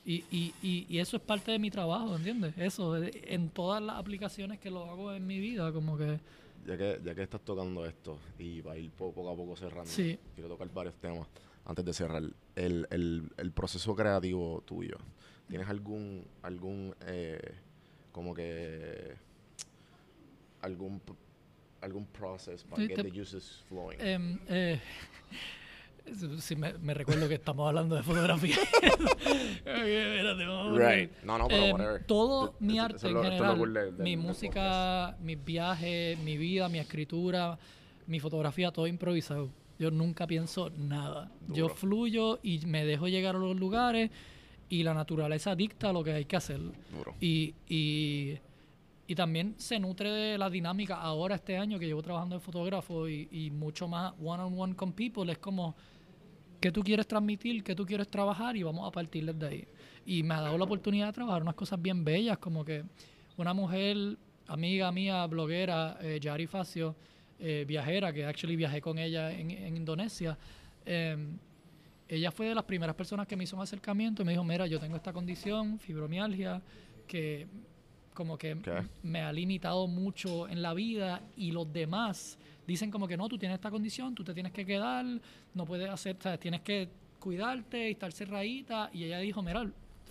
Y, 0.06 0.24
y, 0.30 0.54
y, 0.62 0.86
y 0.88 1.00
eso 1.00 1.18
es 1.18 1.24
parte 1.24 1.52
de 1.52 1.58
mi 1.58 1.72
trabajo, 1.72 2.16
¿entiendes? 2.16 2.54
Eso, 2.58 2.96
en 2.98 3.50
todas 3.50 3.82
las 3.82 3.96
aplicaciones 3.98 4.60
que 4.60 4.70
lo 4.70 4.86
hago 4.86 5.12
en 5.14 5.26
mi 5.26 5.40
vida, 5.40 5.72
como 5.72 5.98
que... 5.98 6.20
Ya 6.68 6.78
que, 6.78 7.00
ya 7.04 7.16
que 7.16 7.24
estás 7.24 7.42
tocando 7.42 7.86
esto 7.86 8.18
y 8.38 8.62
va 8.62 8.74
a 8.74 8.78
ir 8.78 8.92
po- 8.92 9.12
poco 9.12 9.30
a 9.32 9.36
poco 9.36 9.56
cerrando, 9.56 9.90
Sí. 9.90 10.18
quiero 10.36 10.50
tocar 10.50 10.68
varios 10.74 10.96
temas 10.96 11.28
antes 11.64 11.84
de 11.86 11.94
cerrar. 11.94 12.24
El, 12.56 12.88
el, 12.92 13.30
el 13.38 13.52
proceso 13.52 13.96
creativo 13.96 14.62
tuyo, 14.66 14.98
¿tienes 15.48 15.68
algún, 15.70 16.24
algún 16.44 16.96
eh, 17.08 17.40
como 18.12 18.34
que, 18.34 19.16
algún, 20.62 21.02
algún 21.86 22.06
process 22.08 22.64
para 22.64 22.82
Sí, 22.82 22.88
get 22.88 22.96
te- 22.98 23.04
the 23.04 23.12
juices 23.12 23.64
flowing? 23.70 23.98
Em, 24.02 24.40
eh, 24.50 24.80
sí, 26.40 26.56
me, 26.56 26.94
recuerdo 26.94 27.28
que 27.28 27.36
estamos 27.36 27.68
hablando 27.68 27.96
de 27.96 28.04
fotografía. 28.04 28.56
Espérate, 29.66 30.46
vamos. 30.46 30.78
Right. 30.78 31.12
No, 31.24 31.38
no, 31.38 31.48
pero 31.48 31.64
Em, 31.64 31.72
whatever. 31.74 32.04
todo 32.06 32.56
mi 32.60 32.80
arte 32.80 33.08
en 33.08 33.14
lo 33.14 33.24
general, 33.24 33.74
del- 33.74 33.94
mi 34.04 34.18
música, 34.18 35.16
mis 35.22 35.44
viajes, 35.44 36.18
mi 36.20 36.38
vida, 36.38 36.70
mi 36.70 36.80
escritura, 36.80 37.58
mi 38.08 38.20
fotografía, 38.20 38.72
todo 38.72 38.88
improvisado. 38.88 39.50
Yo 39.78 39.92
nunca 39.92 40.26
pienso 40.26 40.70
nada. 40.72 41.30
Yo 41.50 41.68
fluyo 41.70 42.40
y 42.42 42.60
me 42.66 42.86
dejo 42.86 43.08
llegar 43.08 43.36
a 43.36 43.40
los 43.40 43.58
lugares 43.58 44.10
y 44.70 44.84
la 44.84 44.94
naturaleza 44.94 45.54
dicta 45.56 45.92
lo 45.92 46.04
que 46.04 46.14
hay 46.14 46.26
que 46.26 46.36
hacer. 46.38 46.60
Duro. 46.92 47.14
Y, 47.20 47.54
y, 47.68 48.38
y 49.08 49.16
también 49.16 49.54
se 49.58 49.80
nutre 49.80 50.10
de 50.10 50.38
la 50.38 50.50
dinámica 50.50 50.96
ahora 50.96 51.36
este 51.36 51.58
año 51.58 51.78
que 51.78 51.86
llevo 51.86 52.02
trabajando 52.02 52.36
de 52.36 52.40
fotógrafo 52.40 53.08
y, 53.08 53.52
mucho 53.52 53.88
más 53.88 54.14
one 54.22 54.44
on 54.44 54.60
one 54.60 54.76
con 54.76 54.94
people. 54.94 55.32
Es 55.32 55.38
como, 55.38 55.76
¿qué 56.60 56.72
tú 56.72 56.82
quieres 56.82 57.08
transmitir? 57.08 57.64
¿Qué 57.64 57.76
tú 57.76 57.86
quieres 57.86 58.10
trabajar? 58.10 58.58
Y 58.58 58.64
vamos 58.64 58.88
a 58.88 58.92
partir 58.92 59.32
desde 59.32 59.48
ahí. 59.48 59.68
Y 60.08 60.24
me 60.24 60.34
ha 60.34 60.42
dado 60.42 60.58
la 60.58 60.64
oportunidad 60.64 61.08
de 61.08 61.14
trabajar 61.14 61.44
unas 61.44 61.54
cosas 61.54 61.80
bien 61.80 62.04
bellas, 62.04 62.40
como 62.40 62.66
que 62.66 62.84
una 63.38 63.54
mujer, 63.54 64.18
amiga 64.48 64.92
mía, 64.92 65.26
bloguera, 65.28 65.98
eh, 66.02 66.20
Yari 66.20 66.48
Facio, 66.48 66.96
eh, 67.40 67.64
viajera, 67.68 68.12
que 68.12 68.26
actually 68.26 68.56
viajé 68.56 68.82
con 68.82 68.98
ella 68.98 69.32
en, 69.32 69.52
en 69.52 69.78
Indonesia. 69.78 70.38
em, 70.86 71.38
ella 72.08 72.32
fue 72.32 72.48
de 72.48 72.56
las 72.56 72.64
primeras 72.66 72.96
personas 72.96 73.26
que 73.26 73.36
me 73.36 73.46
hizo 73.46 73.56
un 73.56 73.64
acercamiento 73.64 74.22
y 74.22 74.26
me 74.26 74.32
dijo, 74.34 74.44
mira, 74.44 74.68
yo 74.68 74.80
tengo 74.80 74.96
esta 74.96 75.12
condición, 75.12 75.80
fibromialgia, 75.80 76.62
que 77.08 77.48
como 78.16 78.36
que 78.40 78.54
Ok. 78.54 78.68
me 79.04 79.22
ha 79.22 79.32
limitado 79.32 79.86
mucho 79.86 80.48
en 80.48 80.64
la 80.64 80.74
vida 80.74 81.22
y 81.38 81.52
los 81.52 81.72
demás 81.72 82.40
dicen 82.66 82.90
como 82.90 83.08
que 83.08 83.16
no, 83.18 83.30
tú 83.30 83.38
tienes 83.38 83.58
esta 83.58 83.70
condición, 83.70 84.16
tú 84.16 84.24
te 84.24 84.34
tienes 84.34 84.52
que 84.52 84.66
quedar, 84.66 85.06
no 85.54 85.66
puedes 85.66 85.88
hacer, 85.88 86.16
o 86.18 86.22
sea, 86.24 86.38
tienes 86.40 86.62
que 86.62 86.90
cuidarte 87.20 87.90
y 87.90 87.92
estar 87.92 88.12
cerradita. 88.12 88.90
Y 88.92 89.04
ella 89.04 89.20
dijo, 89.20 89.44
mira, 89.44 89.64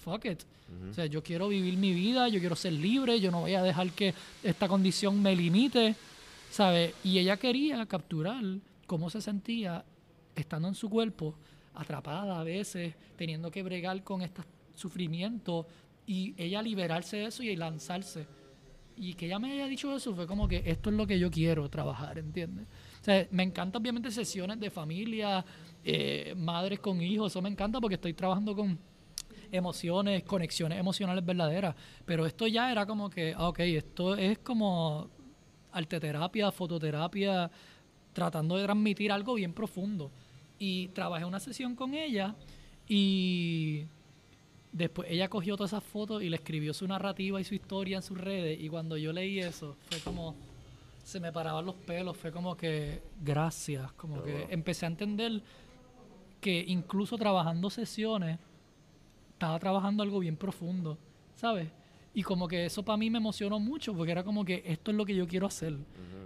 fuck 0.05 0.25
it. 0.27 0.43
O 0.91 0.95
sea, 0.95 1.07
yo 1.07 1.23
quiero 1.23 1.49
vivir 1.49 1.77
mi 1.77 1.93
vida, 1.93 2.29
yo 2.29 2.39
quiero 2.41 2.55
ser 2.57 2.73
libre, 2.75 3.21
yo 3.21 3.31
no 3.31 3.41
voy 3.41 3.55
a 3.55 3.63
dejar 3.63 3.91
que 3.91 4.15
esta 4.43 4.67
condición 4.69 5.21
me 5.21 5.35
limite, 5.37 5.95
¿sabes? 6.51 6.95
Y 7.05 7.19
ella 7.19 7.37
quería 7.37 7.85
capturar 7.87 8.43
cómo 8.87 9.11
se 9.11 9.21
sentía 9.21 9.85
estando 10.37 10.69
en 10.69 10.75
su 10.75 10.89
cuerpo, 10.89 11.35
atrapada 11.75 12.41
a 12.41 12.45
veces, 12.45 12.95
teniendo 13.17 13.51
que 13.51 13.63
bregar 13.63 14.03
con 14.03 14.23
estos 14.23 14.45
sufrimientos 14.75 15.67
y 16.07 16.35
ella 16.37 16.63
liberarse 16.63 17.19
de 17.19 17.27
eso 17.27 17.43
y 17.43 17.57
lanzarse. 17.57 18.27
Y 18.97 19.15
que 19.15 19.27
ella 19.27 19.39
me 19.39 19.53
haya 19.53 19.67
dicho 19.67 19.95
eso 19.95 20.15
fue 20.15 20.27
como 20.27 20.47
que 20.47 20.63
esto 20.67 20.91
es 20.91 20.97
lo 20.97 21.07
que 21.07 21.19
yo 21.19 21.31
quiero 21.31 21.69
trabajar, 21.69 22.19
¿entiendes? 22.19 22.67
O 23.01 23.05
sea, 23.05 23.27
me 23.33 23.43
encanta 23.43 23.79
obviamente 23.79 24.11
sesiones 24.11 24.61
de 24.61 24.71
familia, 24.71 25.45
eh, 25.85 26.35
madres 26.37 26.79
con 26.79 27.01
hijos, 27.03 27.33
eso 27.33 27.43
me 27.43 27.49
encanta 27.49 27.81
porque 27.81 27.97
estoy 27.97 28.15
trabajando 28.15 28.55
con 28.55 28.79
emociones, 29.51 30.23
conexiones 30.25 30.79
emocionales 30.79 31.25
verdaderas. 31.25 31.75
Pero 32.05 32.27
esto 32.27 32.47
ya 32.47 32.71
era 32.71 32.87
como 32.87 33.11
que, 33.11 33.35
ah, 33.37 33.49
ok, 33.49 33.61
esto 33.61 34.15
es 34.17 34.39
como 34.39 35.09
arteterapia, 35.73 36.53
fototerapia, 36.53 37.51
tratando 38.13 38.57
de 38.57 38.65
transmitir 38.65 39.11
algo 39.11 39.35
bien 39.35 39.53
profundo. 39.53 40.11
Y 40.59 40.89
trabajé 40.89 41.25
una 41.25 41.41
sesión 41.41 41.75
con 41.75 41.95
ella 41.95 42.35
y 42.89 43.87
después 44.75 45.09
ella 45.11 45.29
cogió 45.29 45.57
todas 45.57 45.73
esas 45.73 45.85
fotos 45.85 46.23
y 46.23 46.29
le 46.29 46.37
escribió 46.37 46.75
su 46.75 46.87
narrativa 46.87 47.41
y 47.41 47.45
su 47.45 47.55
historia 47.55 47.97
en 47.97 48.03
sus 48.03 48.19
redes. 48.19 48.61
Y 48.61 48.69
cuando 48.69 48.97
yo 48.97 49.13
leí 49.13 49.39
eso, 49.39 49.77
fue 49.89 50.01
como, 50.01 50.35
se 51.05 51.21
me 51.21 51.33
paraban 51.33 51.65
los 51.65 51.77
pelos, 51.77 52.17
fue 52.17 52.33
como 52.33 52.57
que, 52.57 53.01
gracias, 53.23 53.93
como 53.93 54.23
que 54.23 54.49
empecé 54.51 54.85
a 54.85 54.89
entender 54.89 55.43
que 56.41 56.65
incluso 56.67 57.17
trabajando 57.17 57.71
sesiones, 57.71 58.39
estaba 59.33 59.59
trabajando 59.59 60.03
algo 60.03 60.19
bien 60.19 60.37
profundo, 60.37 60.99
¿sabes? 61.35 61.69
Y 62.13 62.23
como 62.23 62.47
que 62.47 62.67
eso 62.67 62.85
para 62.85 62.97
mí 62.97 63.11
me 63.11 63.19
emocionó 63.19 63.59
mucho, 63.59 63.95
porque 63.95 64.13
era 64.13 64.25
como 64.25 64.45
que 64.45 64.63
esto 64.67 64.91
es 64.91 64.97
lo 64.97 65.05
que 65.05 65.15
yo 65.15 65.27
quiero 65.27 65.47
hacer. 65.47 65.77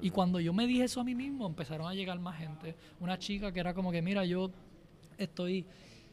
Y 0.00 0.10
cuando 0.10 0.40
yo 0.40 0.52
me 0.52 0.66
dije 0.66 0.84
eso 0.84 1.00
a 1.00 1.04
mí 1.04 1.14
mismo, 1.14 1.46
empezaron 1.46 1.86
a 1.86 1.94
llegar 1.94 2.18
más 2.18 2.38
gente. 2.38 2.74
Una 3.00 3.18
chica 3.18 3.52
que 3.52 3.60
era 3.60 3.74
como 3.74 3.90
que, 3.90 4.02
mira, 4.02 4.24
yo 4.24 4.50
estoy, 5.16 5.64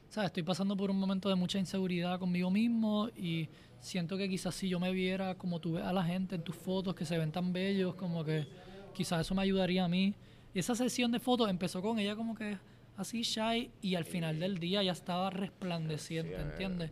¿sabes? 0.10 0.28
Estoy 0.30 0.44
pasando 0.44 0.76
por 0.78 0.90
un 0.92 1.00
momento 1.00 1.30
de 1.30 1.36
mucha 1.36 1.60
inseguridad 1.60 2.20
conmigo 2.20 2.50
mismo 2.52 3.10
y 3.18 3.50
siento 3.80 4.18
que 4.18 4.28
quizás 4.30 4.56
si 4.56 4.70
yo 4.70 4.80
me 4.80 4.92
viera 4.92 5.36
como 5.36 5.60
tú 5.60 5.74
ves 5.74 5.84
a 5.84 5.94
la 5.94 6.04
gente 6.04 6.36
en 6.36 6.42
tus 6.44 6.56
fotos 6.56 6.96
que 6.96 7.06
se 7.06 7.18
ven 7.18 7.32
tan 7.32 7.52
bellos, 7.54 7.96
como 7.96 8.24
que 8.24 8.48
quizás 8.94 9.22
eso 9.22 9.36
me 9.36 9.42
ayudaría 9.42 9.84
a 9.86 9.88
mí. 9.88 10.14
Y 10.54 10.60
esa 10.60 10.74
sesión 10.76 11.12
de 11.12 11.20
fotos 11.20 11.50
empezó 11.50 11.82
con 11.82 12.00
ella 12.00 12.16
como 12.16 12.34
que 12.36 12.58
así 12.98 13.24
shy 13.24 13.70
y 13.82 13.96
al 13.96 14.06
final 14.06 14.40
del 14.40 14.58
día 14.58 14.82
ya 14.82 14.94
estaba 14.94 15.30
resplandeciente, 15.30 16.36
Sí, 16.38 16.42
¿entiendes? 16.52 16.92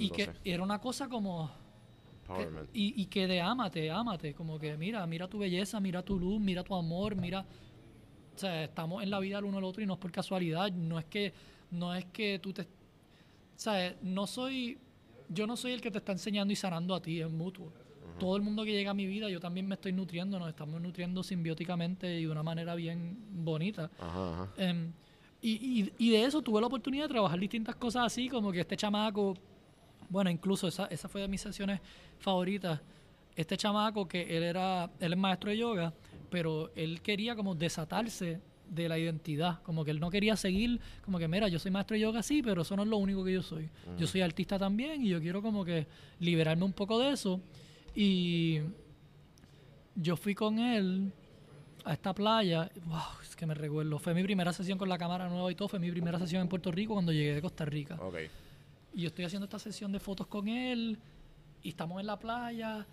Y 0.00 0.08
que 0.10 0.22
era 0.44 0.62
una 0.62 0.80
cosa 0.80 1.08
como... 1.08 1.50
Que- 2.26 2.46
y, 2.72 3.02
y 3.02 3.06
que 3.06 3.26
de 3.26 3.42
ámate, 3.42 3.90
ámate, 3.90 4.32
como 4.32 4.58
que 4.58 4.78
mira, 4.78 5.06
mira 5.06 5.28
tu 5.28 5.38
belleza, 5.38 5.78
mira 5.80 6.02
tu 6.02 6.18
luz, 6.18 6.40
mira 6.40 6.64
tu 6.64 6.74
amor, 6.74 7.14
mira... 7.16 7.44
O 8.34 8.38
sea, 8.38 8.64
estamos 8.64 9.02
en 9.02 9.10
la 9.10 9.20
vida 9.20 9.38
el 9.38 9.44
uno 9.44 9.58
al 9.58 9.64
otro 9.64 9.82
y 9.82 9.86
no 9.86 9.92
es 9.92 9.98
por 9.98 10.10
casualidad, 10.10 10.72
no 10.72 10.98
es 10.98 11.04
que, 11.04 11.32
no 11.74 11.94
es 11.94 12.04
que 12.06 12.38
tú 12.38 12.52
te... 12.52 12.66
Sea, 13.56 13.96
no 14.02 14.26
soy... 14.26 14.78
Yo 15.28 15.46
no 15.46 15.56
soy 15.56 15.72
el 15.72 15.80
que 15.80 15.90
te 15.90 15.98
está 15.98 16.12
enseñando 16.12 16.52
y 16.52 16.56
sanando 16.56 16.94
a 16.94 17.00
ti, 17.00 17.20
es 17.20 17.30
mutuo. 17.30 17.72
Todo 18.18 18.36
el 18.36 18.42
mundo 18.42 18.64
que 18.64 18.70
llega 18.70 18.92
a 18.92 18.94
mi 18.94 19.06
vida, 19.06 19.28
yo 19.28 19.40
también 19.40 19.66
me 19.66 19.74
estoy 19.74 19.92
nutriendo, 19.92 20.38
nos 20.38 20.48
estamos 20.48 20.80
nutriendo 20.80 21.22
simbióticamente 21.22 22.20
y 22.20 22.26
de 22.26 22.30
una 22.30 22.44
manera 22.44 22.74
bien 22.76 23.16
bonita. 23.44 23.90
Ajá, 23.98 24.32
ajá. 24.32 24.52
Em, 24.56 24.92
y, 25.42 25.82
y, 25.82 25.92
y 25.98 26.10
de 26.10 26.24
eso 26.24 26.40
tuve 26.40 26.60
la 26.60 26.68
oportunidad 26.68 27.04
de 27.04 27.08
trabajar 27.08 27.38
distintas 27.40 27.74
cosas 27.74 28.04
así, 28.06 28.28
como 28.28 28.52
que 28.52 28.60
este 28.60 28.76
chamaco, 28.76 29.36
bueno, 30.08 30.30
incluso 30.30 30.68
esa, 30.68 30.86
esa 30.86 31.08
fue 31.08 31.22
de 31.22 31.28
mis 31.28 31.40
sesiones 31.40 31.80
favoritas. 32.18 32.80
Este 33.34 33.56
chamaco 33.56 34.06
que 34.06 34.36
él 34.36 34.44
era, 34.44 34.90
él 35.00 35.12
es 35.12 35.18
maestro 35.18 35.50
de 35.50 35.58
yoga, 35.58 35.92
pero 36.30 36.70
él 36.76 37.02
quería 37.02 37.34
como 37.34 37.54
desatarse 37.54 38.40
de 38.68 38.88
la 38.88 38.98
identidad, 38.98 39.62
como 39.62 39.84
que 39.84 39.90
él 39.90 40.00
no 40.00 40.10
quería 40.10 40.36
seguir, 40.36 40.80
como 41.02 41.18
que 41.18 41.28
mira, 41.28 41.48
yo 41.48 41.58
soy 41.58 41.70
maestro 41.70 41.94
de 41.94 42.00
yoga 42.00 42.22
sí, 42.22 42.42
pero 42.42 42.62
eso 42.62 42.76
no 42.76 42.82
es 42.82 42.88
lo 42.88 42.96
único 42.96 43.24
que 43.24 43.32
yo 43.32 43.42
soy. 43.42 43.68
Yo 43.98 44.06
soy 44.06 44.22
artista 44.22 44.58
también 44.58 45.04
y 45.04 45.08
yo 45.10 45.20
quiero 45.20 45.42
como 45.42 45.64
que 45.64 45.86
liberarme 46.20 46.64
un 46.64 46.72
poco 46.72 46.98
de 46.98 47.10
eso. 47.12 47.40
Y 47.94 48.60
yo 49.94 50.16
fui 50.16 50.34
con 50.34 50.58
él 50.58 51.12
a 51.84 51.92
esta 51.92 52.14
playa. 52.14 52.70
Wow, 52.86 53.20
es 53.22 53.36
que 53.36 53.46
me 53.46 53.54
recuerdo. 53.54 53.98
Fue 53.98 54.14
mi 54.14 54.22
primera 54.22 54.52
sesión 54.52 54.78
con 54.78 54.88
la 54.88 54.98
cámara 54.98 55.28
nueva 55.28 55.50
y 55.52 55.54
todo. 55.54 55.68
Fue 55.68 55.78
mi 55.78 55.90
primera 55.90 56.18
sesión 56.18 56.42
en 56.42 56.48
Puerto 56.48 56.72
Rico 56.72 56.94
cuando 56.94 57.12
llegué 57.12 57.34
de 57.34 57.42
Costa 57.42 57.64
Rica. 57.64 57.96
Ok. 58.00 58.16
Y 58.94 59.02
yo 59.02 59.08
estoy 59.08 59.24
haciendo 59.24 59.44
esta 59.44 59.58
sesión 59.58 59.92
de 59.92 60.00
fotos 60.00 60.26
con 60.26 60.48
él. 60.48 60.98
Y 61.62 61.70
estamos 61.70 62.00
en 62.00 62.06
la 62.06 62.18
playa. 62.18 62.86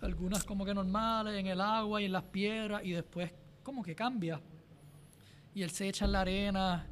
Algunas 0.00 0.44
como 0.44 0.64
que 0.64 0.72
normales, 0.72 1.38
en 1.38 1.46
el 1.46 1.60
agua 1.60 2.00
y 2.00 2.06
en 2.06 2.12
las 2.12 2.24
piedras. 2.24 2.82
Y 2.84 2.92
después 2.92 3.32
como 3.62 3.82
que 3.82 3.94
cambia. 3.94 4.40
Y 5.54 5.62
él 5.62 5.70
se 5.70 5.88
echa 5.88 6.04
en 6.04 6.12
la 6.12 6.20
arena. 6.20 6.86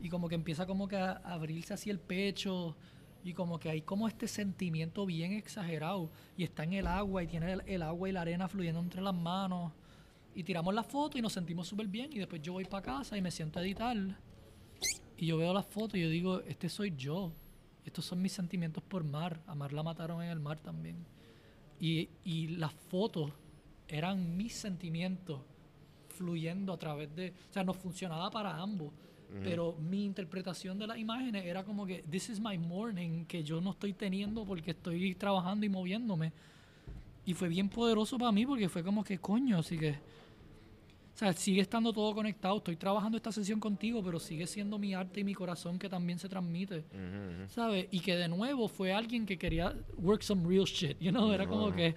Y 0.00 0.08
como 0.08 0.28
que 0.28 0.34
empieza 0.34 0.66
como 0.66 0.88
que 0.88 0.96
a 0.96 1.12
abrirse 1.24 1.74
así 1.74 1.90
el 1.90 2.00
pecho. 2.00 2.76
Y 3.22 3.34
como 3.34 3.58
que 3.58 3.68
hay 3.68 3.82
como 3.82 4.08
este 4.08 4.26
sentimiento 4.26 5.04
bien 5.04 5.32
exagerado. 5.32 6.10
Y 6.36 6.44
está 6.44 6.64
en 6.64 6.74
el 6.74 6.86
agua 6.86 7.22
y 7.22 7.26
tiene 7.26 7.58
el, 7.66 7.82
agua 7.82 8.08
y 8.08 8.12
la 8.12 8.22
arena 8.22 8.48
fluyendo 8.48 8.80
entre 8.80 9.02
las 9.02 9.14
manos. 9.14 9.72
Y 10.34 10.44
tiramos 10.44 10.72
la 10.74 10.84
foto 10.84 11.18
y 11.18 11.22
nos 11.22 11.32
sentimos 11.32 11.68
súper 11.68 11.88
bien. 11.88 12.10
Y 12.12 12.18
después 12.18 12.40
yo 12.40 12.54
voy 12.54 12.64
para 12.64 12.82
casa 12.82 13.16
y 13.16 13.22
me 13.22 13.30
siento 13.30 13.58
a 13.58 13.62
editar. 13.62 13.96
Y 15.16 15.26
yo 15.26 15.36
veo 15.36 15.52
las 15.52 15.66
fotos 15.66 15.96
y 15.96 16.02
yo 16.02 16.08
digo, 16.08 16.40
este 16.42 16.68
soy 16.68 16.94
yo. 16.96 17.32
Estos 17.84 18.06
son 18.06 18.22
mis 18.22 18.32
sentimientos 18.32 18.82
por 18.82 19.04
mar. 19.04 19.42
A 19.46 19.54
Mar 19.54 19.72
la 19.72 19.82
mataron 19.82 20.22
en 20.22 20.30
el 20.30 20.40
mar 20.40 20.60
también. 20.60 21.04
Y, 21.78 22.08
y 22.24 22.48
las 22.48 22.72
fotos 22.72 23.32
eran 23.88 24.36
mis 24.36 24.54
sentimientos 24.54 25.40
fluyendo 26.20 26.74
a 26.74 26.76
través 26.76 27.08
de... 27.16 27.30
O 27.30 27.52
sea, 27.52 27.64
no 27.64 27.72
funcionaba 27.72 28.30
para 28.30 28.54
ambos. 28.54 28.92
Pero 29.42 29.76
mi 29.78 30.04
interpretación 30.04 30.76
de 30.76 30.88
las 30.88 30.98
imágenes 30.98 31.46
era 31.46 31.64
como 31.64 31.86
que, 31.86 32.02
this 32.10 32.28
is 32.28 32.40
my 32.40 32.58
morning, 32.58 33.24
que 33.24 33.42
yo 33.42 33.60
no 33.60 33.70
estoy 33.70 33.92
teniendo 33.94 34.44
porque 34.44 34.72
estoy 34.72 35.14
trabajando 35.14 35.64
y 35.64 35.68
moviéndome. 35.68 36.32
Y 37.24 37.32
fue 37.32 37.48
bien 37.48 37.68
poderoso 37.68 38.18
para 38.18 38.32
mí 38.32 38.44
porque 38.44 38.68
fue 38.68 38.82
como 38.82 39.02
que, 39.02 39.18
coño, 39.18 39.58
así 39.58 39.78
que... 39.78 39.90
O 39.92 41.18
sea, 41.20 41.32
sigue 41.32 41.60
estando 41.60 41.92
todo 41.92 42.14
conectado. 42.14 42.56
Estoy 42.58 42.76
trabajando 42.76 43.16
esta 43.16 43.30
sesión 43.30 43.60
contigo, 43.60 44.02
pero 44.02 44.18
sigue 44.18 44.46
siendo 44.46 44.78
mi 44.78 44.94
arte 44.94 45.20
y 45.20 45.24
mi 45.24 45.34
corazón 45.34 45.78
que 45.78 45.88
también 45.88 46.18
se 46.18 46.28
transmite. 46.28 46.84
¿Sabes? 47.48 47.86
Y 47.90 48.00
que 48.00 48.16
de 48.16 48.28
nuevo 48.28 48.68
fue 48.68 48.92
alguien 48.92 49.26
que 49.26 49.38
quería 49.38 49.74
work 49.96 50.22
some 50.22 50.46
real 50.46 50.64
shit, 50.64 50.98
you 50.98 51.10
know? 51.12 51.32
Era 51.32 51.46
como 51.46 51.72
que... 51.72 51.94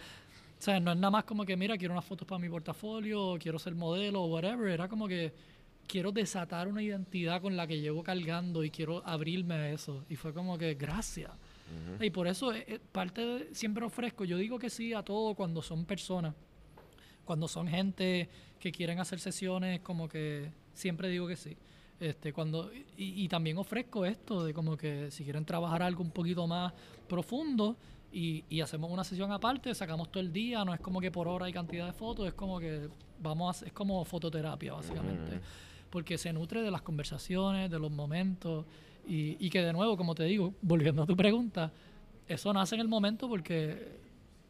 O 0.64 0.66
sea, 0.66 0.80
no 0.80 0.94
es 0.94 0.98
nada 0.98 1.12
más 1.12 1.26
como 1.26 1.46
que, 1.46 1.58
mira, 1.58 1.78
quiero 1.78 1.94
unas 1.94 2.06
fotos 2.06 2.26
para 2.26 2.40
mi 2.40 2.48
portafolio, 2.48 3.22
o 3.22 3.38
quiero 3.38 3.60
ser 3.60 3.76
modelo, 3.76 4.22
o 4.22 4.28
whatever. 4.28 4.70
Era 4.70 4.88
como 4.88 5.10
que 5.10 5.34
quiero 5.86 6.14
desatar 6.14 6.70
una 6.70 6.82
identidad 6.82 7.42
con 7.42 7.58
la 7.58 7.68
que 7.68 7.82
llevo 7.82 8.02
cargando 8.02 8.64
y 8.64 8.70
quiero 8.70 9.06
abrirme 9.06 9.56
a 9.56 9.70
eso. 9.72 10.06
Y 10.08 10.16
fue 10.16 10.34
como 10.34 10.58
que, 10.58 10.76
gracias. 10.76 11.32
Y 12.00 12.10
por 12.12 12.30
eso, 12.30 12.54
eh, 12.54 12.64
eh, 12.66 12.80
parte 12.80 13.26
de, 13.26 13.54
siempre 13.54 13.84
ofrezco, 13.84 14.24
yo 14.24 14.38
digo 14.38 14.58
que 14.58 14.70
sí 14.70 14.94
a 14.94 15.04
todo 15.04 15.36
cuando 15.36 15.62
son 15.62 15.84
personas. 15.84 16.34
Cuando 17.26 17.50
son 17.50 17.68
gente 17.68 18.30
que 18.58 18.72
quieren 18.72 19.00
hacer 19.00 19.20
sesiones, 19.20 19.82
como 19.82 20.08
que 20.08 20.50
siempre 20.74 21.10
digo 21.10 21.28
que 21.28 21.36
sí. 21.36 21.58
Este, 22.00 22.32
cuando, 22.32 22.72
y, 22.74 23.26
y 23.26 23.28
también 23.28 23.58
ofrezco 23.58 24.06
esto 24.06 24.46
de 24.46 24.54
como 24.54 24.78
que 24.78 25.12
si 25.12 25.26
quieren 25.26 25.44
trabajar 25.44 25.84
algo 25.84 26.04
un 26.04 26.12
poquito 26.12 26.48
más 26.48 26.72
profundo 27.10 27.76
y, 28.14 28.46
y 28.48 28.62
hacemos 28.62 28.92
una 28.92 29.04
sesión 29.04 29.32
aparte, 29.32 29.74
sacamos 29.74 30.12
todo 30.12 30.22
el 30.22 30.32
día, 30.32 30.64
no 30.64 30.74
es 30.74 30.80
como 30.80 31.02
que 31.02 31.10
por 31.10 31.28
hora 31.28 31.48
hay 31.48 31.54
cantidad 31.54 31.88
de 31.88 31.94
fotos, 31.94 32.28
es 32.28 32.34
como 32.34 32.60
que 32.60 32.88
vamos 33.20 33.64
a, 33.64 33.66
es 33.66 33.74
como 33.74 34.06
fototerapia 34.06 34.74
básicamente, 34.74 35.40
porque 35.90 36.18
se 36.18 36.32
nutre 36.32 36.62
de 36.62 36.70
las 36.70 36.84
conversaciones, 36.84 37.72
de 37.72 37.80
los 37.80 37.92
momentos 37.92 38.66
y, 39.08 39.36
y 39.44 39.50
que 39.50 39.64
de 39.64 39.74
nuevo, 39.74 39.98
como 39.98 40.14
te 40.14 40.26
digo, 40.26 40.54
volviendo 40.62 41.04
a 41.04 41.06
tu 41.08 41.18
pregunta, 41.18 41.72
eso 42.28 42.54
nace 42.54 42.76
en 42.76 42.82
el 42.82 42.88
momento 42.88 43.28
porque 43.28 44.03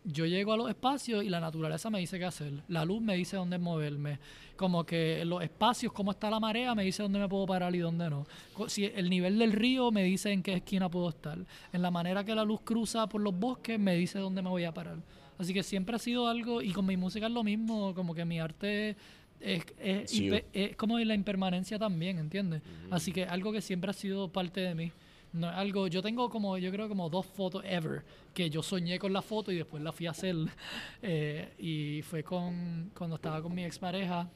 yo 0.05 0.25
llego 0.25 0.53
a 0.53 0.57
los 0.57 0.69
espacios 0.69 1.23
y 1.23 1.29
la 1.29 1.39
naturaleza 1.39 1.89
me 1.89 1.99
dice 1.99 2.19
qué 2.19 2.25
hacer. 2.25 2.53
La 2.67 2.83
luz 2.85 3.01
me 3.01 3.15
dice 3.15 3.37
dónde 3.37 3.57
moverme. 3.57 4.19
Como 4.55 4.85
que 4.85 5.21
en 5.21 5.29
los 5.29 5.41
espacios, 5.43 5.91
cómo 5.93 6.11
está 6.11 6.29
la 6.29 6.39
marea, 6.39 6.75
me 6.75 6.83
dice 6.83 7.01
dónde 7.03 7.19
me 7.19 7.27
puedo 7.27 7.45
parar 7.45 7.73
y 7.75 7.79
dónde 7.79 8.09
no. 8.09 8.25
Si 8.67 8.85
el 8.85 9.09
nivel 9.09 9.39
del 9.39 9.51
río 9.51 9.91
me 9.91 10.03
dice 10.03 10.31
en 10.31 10.43
qué 10.43 10.53
esquina 10.53 10.89
puedo 10.89 11.09
estar. 11.09 11.37
En 11.71 11.81
la 11.81 11.89
manera 11.91 12.23
que 12.23 12.35
la 12.35 12.43
luz 12.43 12.61
cruza 12.63 13.07
por 13.07 13.21
los 13.21 13.37
bosques 13.37 13.79
me 13.79 13.95
dice 13.95 14.19
dónde 14.19 14.41
me 14.41 14.49
voy 14.49 14.63
a 14.65 14.73
parar. 14.73 14.97
Así 15.37 15.53
que 15.53 15.63
siempre 15.63 15.95
ha 15.95 15.99
sido 15.99 16.27
algo, 16.27 16.61
y 16.61 16.71
con 16.71 16.85
mi 16.85 16.95
música 16.95 17.25
es 17.25 17.31
lo 17.31 17.43
mismo, 17.43 17.95
como 17.95 18.13
que 18.13 18.23
mi 18.23 18.39
arte 18.39 18.95
es, 19.39 19.65
es, 19.79 20.09
Sí. 20.11 20.29
es 20.53 20.75
como 20.75 20.99
la 20.99 21.15
impermanencia 21.15 21.79
también, 21.79 22.19
¿entiendes? 22.19 22.61
Así 22.91 23.11
que 23.11 23.23
algo 23.25 23.51
que 23.51 23.61
siempre 23.61 23.89
ha 23.89 23.93
sido 23.93 24.31
parte 24.31 24.61
de 24.61 24.75
mí. 24.75 24.91
No 25.33 25.49
es 25.49 25.55
algo, 25.55 25.87
yo 25.87 26.01
tengo 26.01 26.29
como, 26.29 26.57
yo 26.59 26.71
creo 26.71 26.87
como 26.87 27.09
dos 27.09 27.25
fotos 27.25 27.63
ever, 27.65 28.03
que 28.33 28.49
yo 28.51 28.61
soñé 28.61 28.99
con 28.99 29.11
la 29.13 29.21
foto 29.23 29.51
y 29.51 29.55
después 29.57 29.81
la 29.81 29.91
fui 29.91 30.05
a 30.07 30.11
hacer. 30.11 30.35
Eh, 31.01 31.53
y 31.59 32.01
fue 32.03 32.23
con, 32.23 32.91
cuando 32.97 33.15
estaba 33.17 33.41
con 33.41 33.53
mi 33.53 33.65
expareja. 33.65 34.29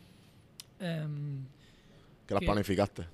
em, 0.80 1.46
Que 2.28 2.34
las 2.34 2.42
que- 2.42 2.46
planificaste. 2.46 3.06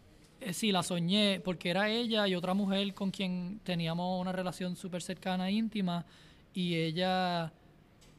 eh, 0.41 0.53
sí, 0.53 0.71
la 0.71 0.81
soñé 0.83 1.39
porque 1.43 1.69
era 1.69 1.89
ella 1.89 2.27
y 2.27 2.35
otra 2.35 2.53
mujer 2.53 2.93
con 2.93 3.11
quien 3.11 3.59
teníamos 3.63 4.19
una 4.19 4.31
relación 4.31 4.75
súper 4.75 5.01
cercana 5.01 5.49
e 5.49 5.51
íntima. 5.53 6.05
Y 6.53 6.75
ella 6.75 7.51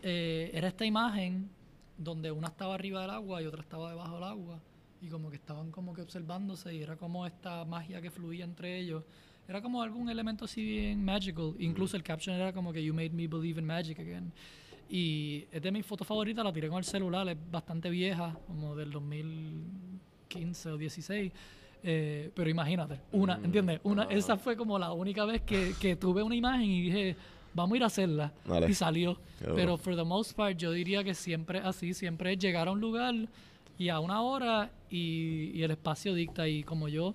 eh, 0.03 0.51
era 0.53 0.69
esta 0.69 0.85
imagen 0.85 1.49
donde 1.97 2.31
una 2.31 2.49
estaba 2.49 2.75
arriba 2.75 3.01
del 3.03 3.11
agua 3.11 3.41
y 3.43 3.47
otra 3.47 3.63
estaba 3.63 3.91
debajo 3.91 4.15
del 4.15 4.25
agua. 4.25 4.61
Y 5.01 5.09
como 5.09 5.31
que 5.31 5.37
estaban 5.37 5.71
como 5.71 5.93
que 5.95 6.03
observándose 6.03 6.75
y 6.75 6.83
era 6.83 6.97
como 6.97 7.27
esta 7.27 7.65
magia 7.65 8.01
que 8.01 8.11
fluía 8.11 8.45
entre 8.45 8.79
ellos. 8.79 9.05
Era 9.49 9.61
como 9.61 9.83
algún 9.83 10.09
elemento 10.09 10.47
así 10.47 10.65
bien 10.65 11.05
magical. 11.05 11.55
Incluso 11.59 11.97
el 11.97 12.03
caption 12.03 12.35
era 12.37 12.53
como 12.53 12.73
que 12.73 12.83
You 12.83 12.95
made 12.95 13.11
me 13.11 13.27
believe 13.27 13.61
in 13.61 13.67
magic 13.67 13.99
again. 13.99 14.33
Y 14.89 15.45
es 15.51 15.63
de 15.63 15.71
mis 15.71 15.85
fotos 15.85 16.07
favoritas, 16.07 16.45
la 16.45 16.53
tiré 16.53 16.69
con 16.69 16.79
el 16.79 16.85
celular, 16.85 17.29
es 17.29 17.37
bastante 17.51 17.91
vieja, 17.91 18.37
como 18.47 18.75
del 18.75 18.91
2015 18.91 20.71
o 20.71 20.77
16. 20.77 21.33
Eh, 21.87 22.31
pero 22.35 22.49
imagínate, 22.49 22.99
una, 23.13 23.39
¿entiendes? 23.43 23.81
Una, 23.83 24.05
esa 24.05 24.39
fue 24.39 24.57
como 24.57 24.79
la 24.79 24.93
única 24.93 25.27
vez 25.27 25.43
que, 25.43 25.75
que 25.79 25.97
tuve 25.97 26.23
una 26.23 26.35
imagen 26.35 26.71
y 26.71 26.83
dije, 26.83 27.17
vamos 27.53 27.75
a 27.75 27.77
ir 27.77 27.83
a 27.83 27.87
hacerla. 27.87 28.33
Y 28.69 28.75
salió. 28.75 29.19
Pero 29.55 29.77
for 29.77 29.95
the 29.95 30.05
most 30.05 30.35
part, 30.35 30.57
yo 30.57 30.73
diría 30.73 31.05
que 31.05 31.15
siempre 31.15 31.59
así, 31.59 31.93
siempre 31.93 32.33
es 32.33 32.39
llegar 32.39 32.69
a 32.69 32.71
un 32.71 32.81
lugar 32.81 33.15
y 33.77 33.89
a 33.91 34.01
una 34.01 34.23
hora 34.23 34.71
y, 34.89 35.51
y 35.55 35.63
el 35.63 35.73
espacio 35.73 36.15
dicta. 36.15 36.49
Y 36.49 36.63
como 36.63 36.89
yo 36.89 37.15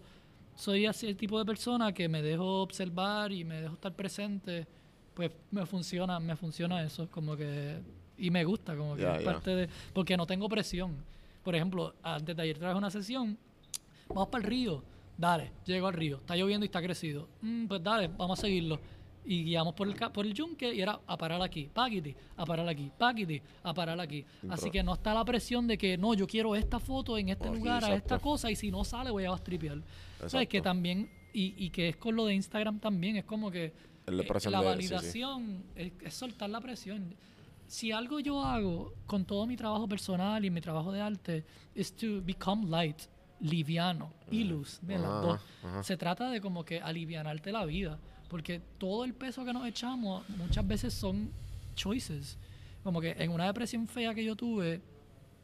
soy 0.60 0.86
así 0.86 1.08
el 1.08 1.16
tipo 1.16 1.40
de 1.40 1.46
persona 1.46 1.94
que 1.94 2.10
me 2.10 2.22
dejo 2.22 2.62
observar 2.62 3.32
y 3.32 3.46
me 3.46 3.62
dejo 3.62 3.76
estar 3.76 3.94
presente, 3.96 4.68
pues 5.14 5.32
me 5.52 5.66
funciona, 5.66 6.20
me 6.20 6.36
funciona 6.36 6.84
eso, 6.84 7.08
como 7.10 7.38
que 7.38 7.80
y 8.18 8.30
me 8.30 8.44
gusta, 8.44 8.76
como 8.76 8.98
que 8.98 9.10
es 9.10 9.24
parte 9.24 9.56
de 9.56 9.70
porque 9.94 10.18
no 10.18 10.28
tengo 10.28 10.50
presión. 10.50 10.98
Por 11.44 11.56
ejemplo, 11.56 11.96
antes 12.04 12.36
de 12.36 12.42
ayer 12.44 12.60
traje 12.60 12.78
una 12.78 12.92
sesión, 12.92 13.38
vamos 14.10 14.28
para 14.28 14.44
el 14.44 14.50
río, 14.50 14.84
dale, 15.18 15.52
llego 15.66 15.88
al 15.88 15.94
río, 15.94 16.18
está 16.18 16.36
lloviendo 16.36 16.66
y 16.66 16.68
está 16.68 16.82
crecido, 16.82 17.30
Mm, 17.42 17.68
pues 17.68 17.82
dale, 17.82 18.10
vamos 18.10 18.38
a 18.38 18.42
seguirlo. 18.42 18.82
Y 19.26 19.44
guiamos 19.44 19.74
por 19.76 19.88
el, 19.88 19.94
por 20.12 20.26
el 20.26 20.34
yunque 20.34 20.74
y 20.74 20.82
era 20.82 21.00
a 21.06 21.18
parar 21.18 21.42
aquí, 21.42 21.70
paquiti, 21.72 22.16
a 22.38 22.46
parar 22.46 22.68
aquí, 22.68 22.90
paquiti, 22.98 23.42
a 23.62 23.74
parar 23.74 24.00
aquí. 24.00 24.26
Así 24.50 24.72
que 24.72 24.82
no 24.82 24.94
está 24.94 25.14
la 25.14 25.24
presión 25.26 25.68
de 25.68 25.78
que 25.78 25.98
no, 25.98 26.14
yo 26.16 26.26
quiero 26.26 26.56
esta 26.56 26.80
foto 26.80 27.18
en 27.18 27.30
este 27.30 27.48
Aquí, 27.48 27.58
lugar, 27.58 27.84
a 27.84 27.88
esta 27.96 28.16
exacto. 28.16 28.22
cosa, 28.24 28.50
y 28.50 28.56
si 28.56 28.72
no 28.72 28.84
sale 28.84 29.12
voy 29.12 29.26
a 29.26 29.32
bastripear. 29.32 29.82
¿Sabes? 30.26 30.48
Que 30.48 30.58
Exacto. 30.58 30.64
también, 30.64 31.10
y, 31.34 31.54
y 31.64 31.70
que 31.70 31.90
es 31.90 31.98
con 31.98 32.16
lo 32.16 32.26
de 32.26 32.34
Instagram 32.34 32.80
también, 32.80 33.18
es 33.18 33.26
como 33.26 33.52
que 33.52 33.66
Es 34.08 34.14
la 34.14 34.24
eh, 34.24 34.28
la 34.28 34.34
de- 34.34 34.40
sí, 34.40 34.44
sí. 34.48 34.50
validación 34.64 35.64
Es, 35.76 35.92
es 36.02 36.14
soltar 36.14 36.50
la 36.50 36.62
presión. 36.62 37.14
Si 37.68 37.92
algo 37.92 38.20
yo 38.20 38.44
hago 38.44 38.94
con 39.06 39.26
todo 39.26 39.46
mi 39.46 39.56
trabajo 39.56 39.88
personal 39.88 40.44
y 40.44 40.50
mi 40.50 40.60
trabajo 40.62 40.92
de 40.92 41.02
arte 41.02 41.46
es 41.76 41.96
to 41.96 42.20
become 42.24 42.66
light, 42.68 42.98
liviano 43.42 44.12
y 44.32 44.44
luz, 44.44 44.80
de 44.82 44.96
las 44.98 45.06
Ajá, 45.06 45.20
dos. 45.22 45.42
Se 45.86 45.96
trata 45.98 46.30
de 46.32 46.42
como 46.42 46.66
que 46.66 46.82
alivianarte 46.82 47.52
la 47.52 47.66
vida, 47.66 48.00
porque 48.30 48.62
todo 48.78 49.04
el 49.04 49.14
peso 49.14 49.44
que 49.44 49.52
nos 49.52 49.68
echamos 49.68 50.28
muchas 50.30 50.66
veces 50.66 50.94
son 50.94 51.32
choices. 51.76 52.38
Como 52.84 53.02
que 53.02 53.12
en 53.18 53.32
una 53.32 53.48
depresión 53.48 53.88
fea 53.88 54.14
que 54.14 54.24
yo 54.24 54.36
tuve, 54.36 54.82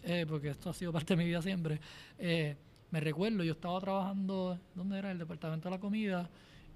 eh, 0.04 0.26
porque 0.28 0.50
esto 0.50 0.70
ha 0.70 0.74
sido 0.74 0.94
parte 0.94 1.16
de 1.16 1.18
mi 1.18 1.26
vida 1.26 1.42
siempre, 1.42 1.82
eh, 2.18 2.56
me 2.92 3.00
recuerdo, 3.00 3.44
yo 3.44 3.54
estaba 3.54 3.80
trabajando, 3.82 4.58
¿dónde 4.74 5.00
era? 5.00 5.12
El 5.12 5.18
departamento 5.18 5.68
de 5.68 5.76
la 5.76 5.82
comida, 5.82 6.30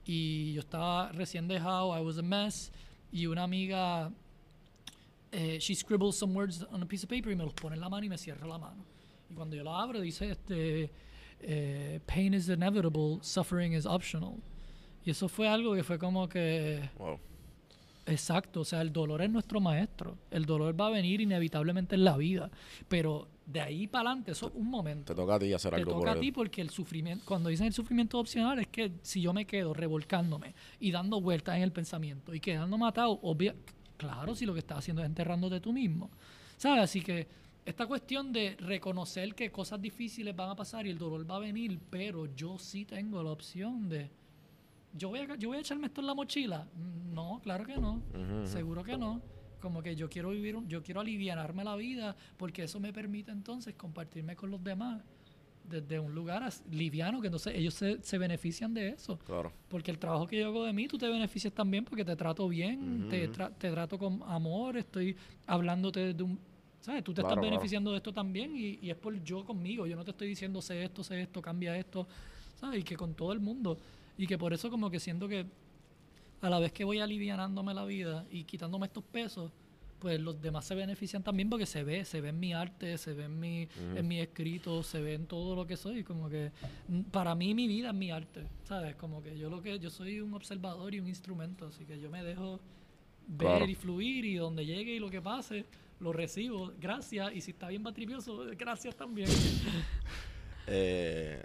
y 0.03 0.53
yo 0.53 0.61
estaba 0.61 1.11
recién 1.11 1.47
dejado, 1.47 1.97
I 1.97 2.01
was 2.03 2.17
a 2.17 2.21
mess, 2.21 2.71
y 3.11 3.27
una 3.27 3.43
amiga, 3.43 4.11
eh, 5.31 5.59
she 5.59 5.75
scribbles 5.75 6.17
some 6.17 6.33
words 6.33 6.65
on 6.71 6.81
a 6.81 6.85
piece 6.85 7.03
of 7.03 7.09
paper 7.09 7.31
y 7.31 7.35
me 7.35 7.43
los 7.43 7.53
pone 7.53 7.75
en 7.75 7.81
la 7.81 7.89
mano 7.89 8.05
y 8.05 8.09
me 8.09 8.17
cierra 8.17 8.47
la 8.47 8.57
mano. 8.57 8.83
Y 9.29 9.35
cuando 9.35 9.55
yo 9.55 9.63
la 9.63 9.79
abro 9.81 10.01
dice, 10.01 10.31
este, 10.31 10.91
eh, 11.39 11.99
pain 12.07 12.33
is 12.33 12.49
inevitable, 12.49 13.19
suffering 13.21 13.73
is 13.73 13.85
optional. 13.85 14.41
Y 15.05 15.11
eso 15.11 15.27
fue 15.27 15.47
algo 15.47 15.75
que 15.75 15.83
fue 15.83 15.97
como 15.97 16.27
que... 16.27 16.89
Wow. 16.97 17.19
Exacto, 18.05 18.61
o 18.61 18.65
sea, 18.65 18.81
el 18.81 18.91
dolor 18.91 19.21
es 19.21 19.29
nuestro 19.29 19.59
maestro. 19.59 20.17
El 20.31 20.45
dolor 20.45 20.79
va 20.79 20.87
a 20.87 20.89
venir 20.89 21.21
inevitablemente 21.21 21.95
en 21.95 22.03
la 22.03 22.17
vida. 22.17 22.49
Pero 22.87 23.27
de 23.45 23.61
ahí 23.61 23.87
para 23.87 24.09
adelante, 24.09 24.31
eso 24.31 24.47
es 24.47 24.53
un 24.55 24.69
momento. 24.69 25.13
Te 25.13 25.15
toca 25.15 25.35
a 25.35 25.39
ti 25.39 25.53
hacer 25.53 25.71
Te 25.71 25.77
algo 25.77 25.91
toca 25.91 26.11
por 26.11 26.17
a 26.17 26.19
ti 26.19 26.31
porque 26.31 26.61
el 26.61 26.69
sufrimiento, 26.69 27.23
cuando 27.25 27.49
dicen 27.49 27.67
el 27.67 27.73
sufrimiento 27.73 28.19
opcional, 28.19 28.59
es 28.59 28.67
que 28.67 28.91
si 29.01 29.21
yo 29.21 29.31
me 29.31 29.45
quedo 29.45 29.73
revolcándome 29.73 30.55
y 30.79 30.91
dando 30.91 31.21
vueltas 31.21 31.57
en 31.57 31.63
el 31.63 31.71
pensamiento 31.71 32.33
y 32.33 32.39
quedando 32.39 32.77
matado, 32.77 33.19
obvia, 33.21 33.55
claro, 33.97 34.35
si 34.35 34.45
lo 34.45 34.53
que 34.53 34.59
estás 34.59 34.79
haciendo 34.79 35.03
es 35.03 35.07
enterrándote 35.07 35.59
tú 35.59 35.71
mismo. 35.71 36.09
¿Sabes? 36.57 36.83
Así 36.83 37.01
que 37.01 37.27
esta 37.65 37.85
cuestión 37.85 38.31
de 38.33 38.55
reconocer 38.59 39.35
que 39.35 39.51
cosas 39.51 39.79
difíciles 39.79 40.35
van 40.35 40.49
a 40.49 40.55
pasar 40.55 40.87
y 40.87 40.89
el 40.89 40.97
dolor 40.97 41.29
va 41.29 41.35
a 41.35 41.39
venir, 41.39 41.79
pero 41.89 42.25
yo 42.35 42.57
sí 42.57 42.85
tengo 42.85 43.21
la 43.21 43.31
opción 43.31 43.87
de. 43.87 44.09
Yo 44.93 45.09
voy, 45.09 45.19
a, 45.19 45.35
yo 45.35 45.49
voy 45.49 45.57
a 45.57 45.61
echarme 45.61 45.87
esto 45.87 46.01
en 46.01 46.07
la 46.07 46.13
mochila. 46.13 46.67
No, 47.13 47.39
claro 47.43 47.65
que 47.65 47.77
no. 47.77 48.01
Seguro 48.45 48.83
que 48.83 48.97
no. 48.97 49.21
Como 49.61 49.81
que 49.83 49.95
yo 49.95 50.09
quiero 50.09 50.29
vivir, 50.29 50.55
un- 50.55 50.67
yo 50.67 50.81
quiero 50.81 51.01
alivianarme 51.01 51.63
la 51.63 51.75
vida 51.75 52.15
porque 52.37 52.63
eso 52.63 52.79
me 52.79 52.93
permite 52.93 53.31
entonces 53.31 53.75
compartirme 53.75 54.35
con 54.35 54.49
los 54.51 54.63
demás 54.63 55.01
desde 55.65 55.99
un 55.99 56.15
lugar 56.15 56.49
liviano, 56.71 57.21
que 57.21 57.27
entonces 57.27 57.53
ellos 57.55 57.75
se, 57.75 58.01
se 58.01 58.17
benefician 58.17 58.73
de 58.73 58.89
eso. 58.89 59.19
Claro. 59.19 59.51
Porque 59.67 59.91
el 59.91 59.99
trabajo 59.99 60.25
que 60.25 60.39
yo 60.39 60.47
hago 60.47 60.63
de 60.63 60.73
mí, 60.73 60.87
tú 60.87 60.97
te 60.97 61.07
beneficias 61.07 61.53
también 61.53 61.85
porque 61.85 62.03
te 62.03 62.15
trato 62.15 62.47
bien, 62.47 63.07
te, 63.09 63.25
Ujú. 63.25 63.33
tra- 63.33 63.53
te 63.55 63.69
trato 63.69 63.99
con 63.99 64.23
amor, 64.25 64.77
estoy 64.77 65.15
hablándote 65.45 66.13
de 66.13 66.23
un... 66.23 66.39
¿Sabes? 66.81 67.03
Tú 67.03 67.11
te 67.13 67.21
Claro, 67.21 67.27
estás 67.35 67.41
claro. 67.41 67.51
beneficiando 67.51 67.91
de 67.91 67.97
esto 67.97 68.13
también 68.13 68.55
y, 68.55 68.79
y 68.81 68.89
es 68.89 68.95
por 68.95 69.13
yo 69.21 69.43
conmigo. 69.45 69.85
Yo 69.85 69.97
no 69.97 70.05
te 70.05 70.11
estoy 70.11 70.29
diciendo 70.29 70.61
sé 70.61 70.81
esto, 70.85 71.03
sé 71.03 71.21
esto, 71.21 71.41
cambia 71.41 71.75
esto, 71.77 72.07
¿sabes? 72.55 72.79
Y 72.79 72.83
que 72.83 72.95
con 72.95 73.13
todo 73.13 73.33
el 73.33 73.41
mundo. 73.41 73.77
Y 74.19 74.27
que 74.27 74.37
por 74.37 74.51
eso 74.51 74.69
como 74.69 74.91
que 74.91 74.99
siento 74.99 75.29
que 75.29 75.45
a 76.41 76.49
la 76.49 76.59
vez 76.59 76.73
que 76.73 76.83
voy 76.83 76.99
alivianándome 76.99 77.73
la 77.73 77.85
vida 77.85 78.25
y 78.29 78.43
quitándome 78.43 78.87
estos 78.87 79.03
pesos, 79.05 79.49
pues 79.97 80.19
los 80.19 80.41
demás 80.41 80.65
se 80.65 80.75
benefician 80.75 81.23
también 81.23 81.49
porque 81.49 81.65
se 81.65 81.83
ve, 81.85 82.03
se 82.03 82.19
ve 82.19 82.29
en 82.29 82.39
mi 82.39 82.51
arte, 82.53 82.97
se 82.97 83.13
ve 83.13 83.23
en 83.25 83.39
mi, 83.39 83.67
en 83.95 84.05
mi 84.07 84.19
escrito, 84.19 84.83
se 84.83 85.01
ve 85.01 85.13
en 85.13 85.25
todo 85.25 85.55
lo 85.55 85.65
que 85.65 85.77
soy. 85.77 86.03
Como 86.03 86.29
que 86.29 86.51
mm, 86.89 87.01
para 87.11 87.33
mí 87.33 87.53
mi 87.55 87.65
vida 87.67 87.89
es 87.89 87.95
mi 87.95 88.11
arte, 88.11 88.43
¿sabes? 88.65 88.95
Como 88.95 89.23
que 89.23 89.37
yo 89.37 89.49
lo 89.49 89.61
que 89.61 89.79
yo 89.79 89.89
soy 89.89 90.19
un 90.19 90.33
observador 90.33 90.93
y 90.93 90.99
un 90.99 91.07
instrumento, 91.07 91.67
así 91.67 91.85
que 91.85 91.97
yo 91.99 92.09
me 92.09 92.21
dejo 92.21 92.59
ver 93.27 93.47
Claro. 93.47 93.65
y 93.65 93.75
fluir 93.75 94.25
y 94.25 94.35
donde 94.35 94.65
llegue 94.65 94.95
y 94.95 94.99
lo 94.99 95.09
que 95.09 95.21
pase, 95.21 95.65
lo 96.01 96.11
recibo, 96.11 96.73
gracias. 96.79 97.33
Y 97.35 97.41
si 97.41 97.51
está 97.51 97.69
bien 97.69 97.83
patripioso, 97.83 98.45
gracias 98.57 98.95
también. 98.97 99.29
Eh, 100.71 101.43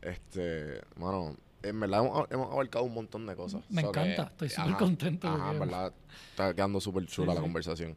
este, 0.00 0.80
mano, 0.96 1.34
en 1.62 1.80
verdad 1.80 2.04
hemos, 2.04 2.30
hemos 2.30 2.50
abarcado 2.52 2.84
un 2.84 2.94
montón 2.94 3.26
de 3.26 3.36
cosas. 3.36 3.62
Me 3.70 3.82
So 3.82 3.92
que, 3.92 4.00
encanta, 4.00 4.22
estoy 4.32 4.48
súper 4.48 4.68
ajá, 4.70 4.78
contento 4.78 5.28
Ajá, 5.28 5.52
en 5.52 5.58
verdad, 5.60 5.92
está 6.30 6.54
quedando 6.54 6.80
súper 6.80 7.06
chula 7.06 7.32
Sí, 7.32 7.34
la 7.34 7.40
sí. 7.40 7.46
conversación. 7.46 7.96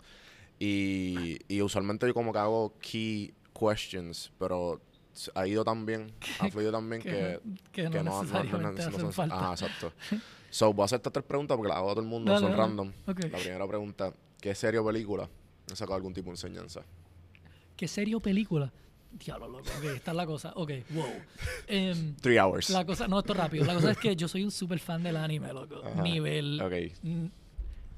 Y, 0.60 1.40
y 1.48 1.61
usualmente 1.61 2.07
yo 2.07 2.14
como 2.14 2.31
que 2.31 2.40
hago 2.40 2.73
key 2.80 3.34
questions, 3.57 4.31
pero 4.40 4.81
ha 5.35 5.48
ido 5.48 5.64
tan 5.64 5.85
bien, 5.85 6.11
ha 6.40 6.49
fluido 6.49 6.72
tan 6.72 6.90
bien 6.90 7.02
que, 7.02 7.40
que, 7.72 7.90
que 7.90 8.03
no, 8.03 8.22
necesariamente 8.23 8.81
hacen 8.81 9.02
son- 9.02 9.14
falta. 9.14 9.35
Ajá, 9.35 9.52
exacto. 9.53 9.94
So, 10.49 10.72
voy 10.73 10.84
a 10.84 10.85
hacer 10.85 10.98
estas 10.98 11.14
tres 11.14 11.26
preguntas 11.26 11.57
porque 11.57 11.69
las 11.69 11.77
hago 11.77 11.90
a 11.90 11.94
todo 11.94 12.02
el 12.03 12.07
mundo, 12.07 12.31
Dale, 12.31 12.41
son 12.41 12.52
dale. 12.52 12.64
random. 12.64 12.91
La 13.07 13.40
primera 13.40 13.68
pregunta, 13.68 14.14
¿qué 14.40 14.53
serie 14.53 14.80
o 14.80 14.85
película 14.85 15.27
ha 15.72 15.76
sacado 15.76 15.95
algún 15.95 16.14
tipo 16.14 16.26
de 16.27 16.34
enseñanza? 16.34 16.81
¿Qué 17.76 17.88
serie 17.88 18.14
o 18.15 18.19
película? 18.19 18.72
Diablo, 19.14 19.48
loco. 19.48 19.69
Ok, 19.77 19.84
esta 19.95 20.11
es 20.11 20.18
la 20.18 20.26
cosa. 20.26 20.52
Ok, 20.56 20.72
wow. 20.90 21.06
Em, 21.68 22.15
Three 22.15 22.38
hours. 22.40 22.69
la 22.72 22.85
cosa, 22.85 23.07
no, 23.07 23.19
esto 23.19 23.34
es 23.34 23.40
rápido. 23.40 23.65
La 23.65 23.73
cosa 23.76 23.91
es 23.91 23.98
que 23.98 24.15
yo 24.15 24.27
soy 24.27 24.44
un 24.44 24.52
super 24.52 24.80
fan 24.80 25.03
del 25.03 25.18
anime, 25.18 25.53
loco. 25.53 25.81
Ajá, 25.84 26.02
Nivel. 26.02 26.60
ok. 26.61 26.73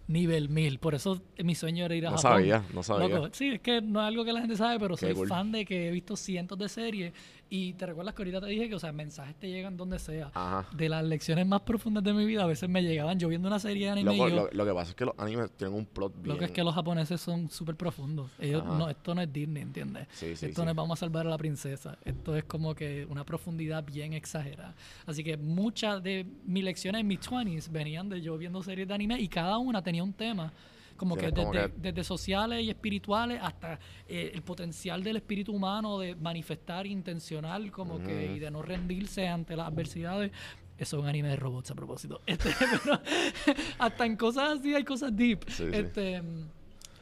Nivel 0.07 0.49
mil. 0.49 0.77
Por 0.79 0.93
eso 0.95 1.21
mi 1.43 1.55
sueño 1.55 1.85
era 1.85 1.95
ir 1.95 2.05
a 2.07 2.11
No 2.11 2.17
Japón. 2.17 2.31
sabía, 2.39 2.63
no 2.73 2.83
sabía. 2.83 3.07
Loco, 3.07 3.29
sí, 3.33 3.49
es 3.49 3.61
que 3.61 3.81
no 3.81 4.01
es 4.01 4.07
algo 4.07 4.23
que 4.23 4.33
la 4.33 4.41
gente 4.41 4.55
sabe, 4.55 4.79
pero 4.79 4.95
Qué 4.95 5.07
soy 5.07 5.15
cool. 5.15 5.27
fan 5.27 5.51
de 5.51 5.65
que 5.65 5.87
he 5.87 5.91
visto 5.91 6.15
cientos 6.15 6.57
de 6.59 6.69
series. 6.69 7.13
Y 7.47 7.73
te 7.73 7.85
recuerdas 7.85 8.15
que 8.15 8.23
ahorita 8.23 8.41
te 8.41 8.47
dije 8.47 8.67
que, 8.67 8.73
o 8.75 8.79
sea, 8.79 8.91
mensajes 8.91 9.35
te 9.35 9.47
llegan 9.49 9.77
donde 9.77 9.99
sea. 9.99 10.31
Ajá. 10.33 10.67
De 10.75 10.89
las 10.89 11.03
lecciones 11.05 11.45
más 11.45 11.61
profundas 11.61 12.03
de 12.03 12.11
mi 12.11 12.25
vida, 12.25 12.43
a 12.43 12.47
veces 12.47 12.67
me 12.67 12.81
llegaban 12.81 13.19
yo 13.19 13.27
viendo 13.29 13.47
una 13.47 13.59
serie 13.59 13.85
de 13.85 13.91
anime. 13.91 14.17
Loco, 14.17 14.27
y 14.27 14.31
yo, 14.31 14.35
lo, 14.35 14.49
lo 14.51 14.65
que 14.65 14.73
pasa 14.73 14.89
es 14.89 14.95
que 14.95 15.05
los 15.05 15.13
animes 15.19 15.51
tienen 15.51 15.75
un 15.77 15.85
plot 15.85 16.13
bien... 16.15 16.27
lo 16.33 16.39
que 16.39 16.45
es 16.45 16.51
que 16.51 16.63
los 16.63 16.73
japoneses 16.73 17.21
son 17.21 17.49
súper 17.51 17.75
profundos. 17.75 18.31
Ellos, 18.39 18.63
Ajá. 18.65 18.77
no, 18.77 18.89
esto 18.89 19.13
no 19.13 19.21
es 19.21 19.31
Disney, 19.31 19.61
¿entiendes? 19.61 20.07
Sí, 20.11 20.35
sí, 20.35 20.47
esto 20.47 20.61
sí. 20.61 20.65
no 20.65 20.71
es 20.71 20.75
vamos 20.75 20.97
a 20.97 20.99
salvar 21.01 21.27
a 21.27 21.29
la 21.29 21.37
princesa. 21.37 21.97
Esto 22.03 22.35
es 22.35 22.43
como 22.45 22.73
que 22.73 23.05
una 23.09 23.23
profundidad 23.23 23.83
bien 23.85 24.13
exagerada. 24.13 24.75
Así 25.05 25.23
que 25.23 25.37
muchas 25.37 26.01
de 26.01 26.25
mis 26.45 26.63
lecciones 26.63 27.01
en 27.01 27.07
mis 27.07 27.19
20s 27.21 27.69
venían 27.71 28.09
de 28.09 28.21
yo 28.21 28.37
viendo 28.39 28.63
series 28.63 28.87
de 28.87 28.93
anime 28.95 29.19
y 29.19 29.27
cada 29.27 29.59
una 29.59 29.83
tenía 29.83 29.94
un 30.03 30.13
tema. 30.13 30.51
Como 30.97 31.15
que 31.17 31.29
como 31.31 31.51
desde, 31.51 31.67
que- 31.73 31.81
desde 31.81 32.03
sociales 32.05 32.63
y 32.63 32.69
espirituales 32.69 33.39
hasta 33.41 33.79
eh, 34.07 34.31
el 34.33 34.41
potencial 34.43 35.03
del 35.03 35.17
espíritu 35.17 35.51
humano 35.53 35.99
de 35.99 36.15
manifestar 36.15 36.87
intencional 36.87 37.69
como 37.71 38.01
que 38.01 38.33
y 38.35 38.39
de 38.39 38.49
no 38.51 38.61
rendirse 38.61 39.27
ante 39.27 39.55
las 39.57 39.67
adversidades. 39.67 40.31
Eso 40.77 40.97
es 40.97 41.03
un 41.03 41.07
anime 41.09 41.29
de 41.29 41.35
robots 41.37 41.71
a 41.71 41.75
propósito. 41.75 42.21
Este, 42.27 42.49
pero 42.83 42.99
hasta 43.79 44.05
en 44.05 44.15
cosas 44.15 44.59
así 44.59 44.73
hay 44.73 44.83
cosas 44.85 45.15
deep. 45.15 45.43
Sí, 45.49 45.65
sí. 45.65 45.69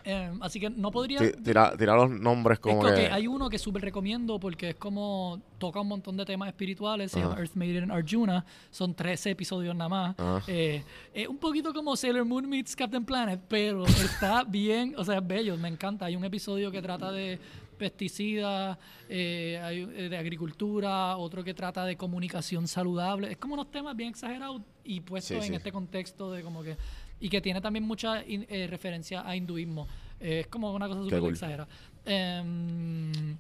Em, 0.05 0.41
así 0.43 0.59
que 0.59 0.69
no 0.69 0.91
podría... 0.91 1.19
Ti- 1.19 1.41
Tira, 1.43 1.75
tira 1.77 1.95
los 1.95 2.09
nombres 2.09 2.57
Es 2.57 2.59
como 2.59 2.81
que, 2.81 2.87
ok, 2.89 2.95
que... 2.95 3.07
hay 3.07 3.25
uno 3.27 3.49
que 3.49 3.57
súper 3.57 3.81
recomiendo 3.83 4.39
porque 4.39 4.69
es 4.71 4.75
como 4.75 5.41
toca 5.57 5.79
un 5.79 5.87
montón 5.87 6.17
de 6.17 6.25
temas 6.25 6.49
espirituales, 6.49 7.11
se 7.11 7.19
llama 7.19 7.33
Ajá. 7.33 7.41
Earth 7.41 7.55
Maiden 7.55 7.89
Arjuna, 7.89 8.45
son 8.69 8.93
13 8.93 9.31
episodios 9.31 9.73
nada 9.75 9.89
más. 9.89 10.19
Ajá. 10.19 10.43
Eh, 10.47 10.83
es 11.13 11.27
un 11.27 11.37
poquito 11.37 11.73
como 11.73 11.95
Sailor 11.95 12.25
Moon 12.25 12.49
meets 12.49 12.75
Captain 12.75 13.05
Planet, 13.05 13.39
pero 13.47 13.85
está 13.87 14.43
bien, 14.43 14.93
o 14.97 15.05
sea, 15.05 15.19
es 15.19 15.25
bello, 15.27 15.55
me 15.57 15.69
encanta. 15.69 16.05
Hay 16.05 16.15
un 16.17 16.25
episodio 16.25 16.69
que 16.69 16.81
trata 16.81 17.11
de 17.11 17.39
pesticidas, 17.77 18.77
eh, 19.09 19.59
eh, 19.95 20.09
de 20.09 20.17
agricultura, 20.17 21.17
otro 21.17 21.43
que 21.43 21.53
trata 21.53 21.85
de 21.85 21.95
comunicación 21.95 22.67
saludable. 22.67 23.31
Es 23.31 23.37
como 23.37 23.53
unos 23.55 23.71
temas 23.71 23.95
bien 23.95 24.09
exagerados 24.09 24.61
y 24.83 24.99
puestos 25.01 25.29
Sí, 25.39 25.47
en 25.47 25.53
sí. 25.53 25.55
este 25.55 25.71
contexto 25.71 26.31
de 26.31 26.41
como 26.43 26.63
que... 26.63 26.77
Y 27.23 27.29
que 27.29 27.39
tiene 27.41 27.61
también 27.61 27.85
mucha 27.85 28.23
in- 28.25 28.45
eh, 28.49 28.67
referencia 28.69 29.25
a 29.27 29.35
hinduismo. 29.35 29.87
Eh, 30.19 30.41
es 30.41 30.47
como 30.47 30.73
una 30.73 30.87
cosa 30.87 31.03
súper 31.03 31.19
cool. 31.21 31.31
exagerada. 31.33 31.67
Em, 32.05 33.37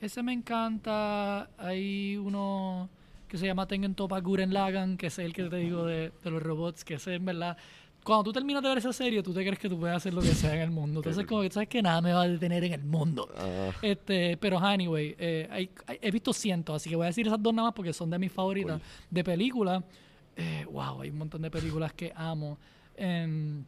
ese 0.00 0.22
me 0.22 0.32
encanta. 0.32 1.50
Hay 1.58 2.16
uno 2.16 2.88
que 3.28 3.36
se 3.38 3.46
llama 3.46 3.66
Tengen 3.66 3.94
Topa 3.94 4.20
Guren 4.20 4.52
Lagan, 4.52 4.96
que 4.96 5.08
es 5.08 5.18
el 5.18 5.32
que 5.32 5.44
te 5.44 5.56
digo 5.56 5.84
de, 5.84 6.12
de 6.22 6.30
los 6.30 6.42
robots, 6.42 6.84
que 6.84 6.94
ese 6.94 7.14
en 7.14 7.24
verdad. 7.24 7.56
Cuando 8.04 8.22
tú 8.24 8.32
terminas 8.32 8.62
de 8.62 8.68
ver 8.68 8.78
esa 8.78 8.92
serie, 8.92 9.20
tú 9.22 9.34
te 9.34 9.40
crees 9.40 9.58
que 9.58 9.68
tú 9.68 9.78
puedes 9.80 9.96
hacer 9.96 10.14
lo 10.14 10.20
que 10.22 10.28
sea 10.28 10.54
en 10.54 10.60
el 10.60 10.70
mundo. 10.70 11.00
Entonces, 11.00 11.26
como 11.26 11.42
que 11.42 11.50
sabes 11.50 11.68
que 11.68 11.82
nada 11.82 12.00
me 12.00 12.12
va 12.12 12.22
a 12.22 12.28
detener 12.28 12.62
en 12.62 12.72
el 12.74 12.84
mundo. 12.84 13.28
Ah, 13.36 13.70
Este, 13.82 14.36
pero 14.36 14.58
anyway, 14.60 15.14
eh, 15.18 15.48
hay- 15.50 15.70
hay- 15.88 15.98
he 16.00 16.10
visto 16.12 16.32
cientos, 16.32 16.76
así 16.76 16.88
que 16.88 16.94
voy 16.94 17.04
a 17.04 17.08
decir 17.08 17.26
esas 17.26 17.42
dos 17.42 17.52
nada 17.52 17.66
más 17.68 17.74
porque 17.74 17.92
son 17.92 18.08
de 18.08 18.18
mis 18.20 18.30
favoritas. 18.30 18.80
De 19.10 19.24
películas, 19.24 19.82
eh, 20.36 20.64
wow, 20.70 21.02
hay 21.02 21.10
un 21.10 21.18
montón 21.18 21.42
de 21.42 21.50
películas 21.50 21.92
que 21.94 22.12
amo. 22.14 22.56
Em, 22.96 23.64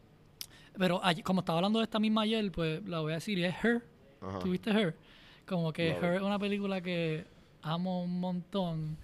pero 0.77 1.01
como 1.25 1.41
estaba 1.41 1.59
hablando 1.59 1.79
de 1.81 1.85
esta 1.85 1.99
misma 1.99 2.23
ayer, 2.23 2.51
pues 2.53 2.87
la 2.87 3.01
voy 3.01 3.13
a 3.13 3.17
decir, 3.17 3.43
es 3.45 3.55
Her. 3.65 3.83
Ajá. 4.21 4.39
¿Tuviste 4.41 4.71
Her? 4.71 4.95
Como 5.47 5.73
que 5.73 5.91
Love 5.91 6.03
Her 6.05 6.15
es 6.15 6.23
una 6.23 6.39
película 6.39 6.81
que 6.81 7.25
amo 7.63 8.03
un 8.03 8.21
montón. 8.21 8.97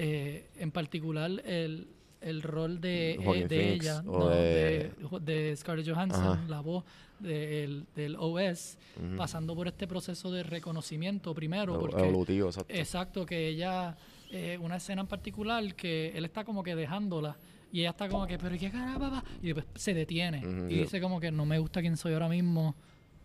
eh, 0.00 0.48
en 0.56 0.70
particular, 0.70 1.28
el, 1.44 1.88
el 2.20 2.42
rol 2.42 2.80
de, 2.80 3.12
eh, 3.14 3.20
Joaquin 3.24 3.48
de 3.48 3.72
ella, 3.74 4.00
no, 4.02 4.28
de- 4.28 4.92
de, 5.24 5.48
de 5.50 5.56
Scarlett 5.56 5.88
Johansson, 5.88 6.24
Ajá. 6.38 6.44
la 6.48 6.60
voz 6.60 6.84
del, 7.18 7.84
del 7.96 8.14
OS, 8.16 8.78
Ujú. 8.96 9.16
pasando 9.16 9.56
por 9.56 9.66
este 9.66 9.88
proceso 9.88 10.30
de 10.30 10.44
reconocimiento 10.44 11.34
primero. 11.34 11.74
evo- 11.74 11.80
Porque, 11.80 12.02
evolutivo, 12.08 12.46
exacto. 12.48 12.72
Exacto, 12.72 13.26
que 13.26 13.48
ella, 13.48 13.96
eh, 14.30 14.56
una 14.60 14.76
escena 14.76 15.00
en 15.02 15.08
particular 15.08 15.74
que 15.74 16.12
él 16.14 16.24
está 16.24 16.44
como 16.44 16.62
que 16.62 16.76
dejándola 16.76 17.36
y 17.72 17.80
ella 17.80 17.90
está 17.90 18.08
como 18.08 18.26
que, 18.26 18.38
pero 18.38 18.56
¿qué 18.58 18.70
caramba? 18.70 19.08
va?", 19.10 19.24
Y 19.42 19.46
después 19.52 19.66
se 19.74 19.94
detiene 19.94 20.38
Ujú, 20.38 20.68
y 20.68 20.76
yo- 20.76 20.82
dice 20.82 21.00
como 21.00 21.20
que 21.20 21.30
no 21.30 21.44
me 21.46 21.58
gusta 21.58 21.80
quién 21.80 21.96
soy 21.96 22.12
ahora 22.14 22.28
mismo, 22.28 22.74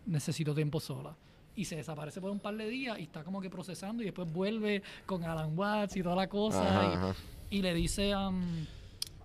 necesito 0.06 0.54
tiempo 0.54 0.80
sola. 0.80 1.16
Y 1.56 1.64
se 1.66 1.76
desaparece 1.76 2.20
por 2.20 2.30
un 2.30 2.40
par 2.40 2.56
de 2.56 2.68
días 2.68 2.98
y 2.98 3.02
está 3.04 3.22
como 3.22 3.40
que 3.40 3.48
procesando 3.48 4.02
y 4.02 4.06
después 4.06 4.30
vuelve 4.32 4.82
con 5.06 5.22
Alan 5.24 5.56
Watts 5.56 5.96
y 5.96 6.02
toda 6.02 6.16
la 6.16 6.28
cosa 6.28 6.62
Ajá, 6.68 6.82
y, 6.92 6.96
ajá. 6.96 7.14
y 7.50 7.62
le 7.62 7.74
dice, 7.74 8.14
um, 8.16 8.42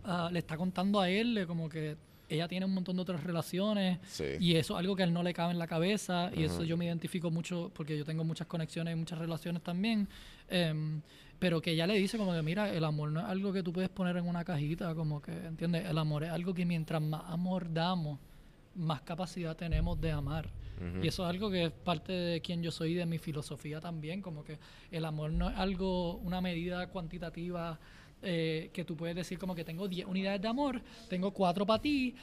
ah, 0.04 0.30
le 0.32 0.40
está 0.40 0.56
contando 0.56 1.00
a 1.00 1.10
él 1.10 1.44
como 1.48 1.68
que 1.68 1.98
ella 2.30 2.48
tiene 2.48 2.68
un 2.68 2.74
montón 2.76 2.96
de 2.96 3.02
otras 3.02 3.24
relaciones 3.24 3.98
Sí. 4.08 4.24
y 4.40 4.54
eso 4.56 4.76
es 4.76 4.80
algo 4.80 4.96
que 4.96 5.02
a 5.02 5.06
él 5.08 5.12
no 5.14 5.24
le 5.24 5.34
cabe 5.34 5.52
en 5.52 5.58
la 5.58 5.66
cabeza 5.66 6.30
y 6.36 6.44
eso 6.44 6.58
Ujú. 6.58 6.64
yo 6.66 6.78
me 6.78 6.86
identifico 6.86 7.32
mucho 7.32 7.72
porque 7.74 7.98
yo 7.98 8.06
tengo 8.06 8.24
muchas 8.24 8.46
conexiones 8.46 8.94
y 8.94 8.96
muchas 8.96 9.18
relaciones 9.18 9.64
también. 9.64 10.08
em, 10.52 11.02
pero 11.40 11.62
que 11.62 11.72
ella 11.72 11.88
le 11.88 11.96
dice 11.96 12.18
como 12.18 12.34
que 12.34 12.42
mira, 12.42 12.72
el 12.72 12.84
amor 12.84 13.12
no 13.12 13.22
es 13.22 13.26
algo 13.26 13.54
que 13.54 13.64
tú 13.64 13.72
puedes 13.72 13.90
poner 13.90 14.18
en 14.18 14.28
una 14.28 14.44
cajita, 14.44 14.94
como 14.94 15.22
que, 15.22 15.32
¿entiendes? 15.32 15.86
El 15.86 15.98
amor 15.98 16.26
es 16.26 16.32
algo 16.32 16.54
que 16.54 16.66
mientras 16.66 17.02
más 17.02 17.24
amor 17.28 17.74
damos, 17.74 18.20
más 18.76 19.02
capacidad 19.02 19.56
tenemos 19.56 20.00
de 20.00 20.12
amar. 20.12 20.50
Y 21.04 21.10
eso 21.10 21.24
es 21.24 21.30
algo 21.30 21.52
que 21.52 21.66
es 21.66 21.72
parte 21.72 22.14
de 22.14 22.40
quien 22.40 22.64
yo 22.64 22.72
soy, 22.72 22.94
de 22.94 23.06
mi 23.06 23.18
filosofía 23.18 23.82
también, 23.82 24.22
como 24.22 24.46
que 24.46 24.60
el 24.92 25.04
amor 25.04 25.30
no 25.32 25.50
es 25.50 25.58
algo, 25.58 26.16
una 26.20 26.40
medida 26.40 26.88
cuantitativa 26.88 27.78
eh, 28.22 28.70
que 28.74 28.84
tú 28.86 28.96
puedes 28.96 29.16
decir 29.16 29.38
como 29.40 29.56
que 29.56 29.64
tengo 29.64 29.88
10 29.88 30.06
unidades 30.06 30.42
de 30.42 30.48
amor, 30.48 30.82
tengo 31.10 31.32
4 31.32 31.66
para 31.66 31.82
ti, 31.82 32.16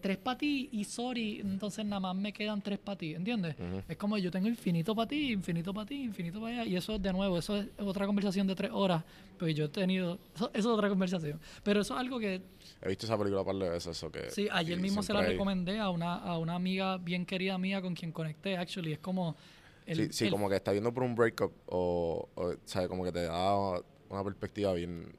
3 0.00 0.16
para 0.16 0.38
ti 0.38 0.70
y 0.72 0.84
sorry, 0.84 1.40
entonces 1.40 1.84
nada 1.84 2.00
más 2.00 2.16
me 2.16 2.32
quedan 2.32 2.62
3 2.62 2.78
para 2.78 2.96
ti, 2.96 3.12
¿entiendes? 3.14 3.54
Ujú. 3.58 3.82
Es 3.86 3.96
como 3.98 4.16
yo 4.16 4.30
tengo 4.30 4.48
infinito 4.48 4.94
para 4.94 5.06
ti, 5.08 5.32
infinito 5.32 5.74
para 5.74 5.86
ti, 5.86 6.02
infinito 6.02 6.40
para 6.40 6.62
allá, 6.62 6.70
y 6.70 6.76
eso 6.76 6.98
de 6.98 7.12
nuevo, 7.12 7.36
eso 7.38 7.58
es 7.58 7.68
otra 7.78 8.06
conversación 8.06 8.46
de 8.46 8.54
3 8.54 8.70
horas, 8.72 9.04
pues 9.38 9.54
yo 9.54 9.66
he 9.66 9.68
tenido, 9.68 10.18
eso, 10.34 10.46
eso 10.54 10.58
es 10.58 10.66
otra 10.66 10.88
conversación, 10.88 11.38
pero 11.62 11.82
eso 11.82 11.92
es 11.94 12.00
algo 12.00 12.18
que 12.18 12.40
He 12.80 12.88
visto 12.88 13.04
esa 13.04 13.18
película 13.18 13.44
par 13.44 13.54
de 13.56 13.68
veces, 13.68 13.96
eso 13.96 14.10
que... 14.10 14.30
Sí, 14.30 14.48
ayer 14.50 14.80
mismo 14.80 15.02
se 15.02 15.12
la 15.12 15.20
hay- 15.20 15.32
recomendé 15.32 15.78
a 15.78 15.90
una, 15.90 16.14
a 16.14 16.38
una 16.38 16.54
amiga 16.54 16.96
bien 16.96 17.26
querida 17.26 17.58
mía 17.58 17.82
con 17.82 17.94
quien 17.94 18.12
conecté, 18.12 18.56
actually. 18.56 18.92
Es 18.94 18.98
como. 18.98 19.36
el- 19.84 19.96
sí, 20.06 20.08
sí, 20.12 20.24
el- 20.24 20.30
como 20.30 20.48
que 20.48 20.56
está 20.56 20.72
viendo 20.72 20.92
por 20.92 21.02
un 21.02 21.14
breakup 21.14 21.52
o, 21.66 22.28
o 22.34 22.54
¿sabes? 22.64 22.88
Como 22.88 23.04
que 23.04 23.12
te 23.12 23.22
da 23.24 23.54
una 24.08 24.24
perspectiva 24.24 24.72
bien... 24.72 25.14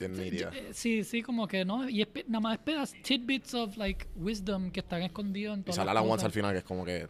Eh, 0.00 0.70
Sí, 0.72 1.04
sí, 1.04 1.22
como 1.22 1.46
que 1.46 1.64
no. 1.64 1.88
Y 1.88 2.06
nada 2.26 2.40
más 2.40 2.54
es 2.54 2.60
pedas, 2.64 2.94
tidbits 3.02 3.54
of 3.54 3.76
like 3.76 4.06
wisdom 4.16 4.70
que 4.70 4.80
están 4.80 5.02
escondidos 5.02 5.54
en 5.54 5.60
Y 5.60 5.62
todas 5.64 5.76
sale 5.76 5.94
la 5.94 6.02
once 6.02 6.24
al 6.26 6.32
final, 6.32 6.52
que 6.52 6.58
es 6.58 6.64
como 6.64 6.84
que... 6.84 7.06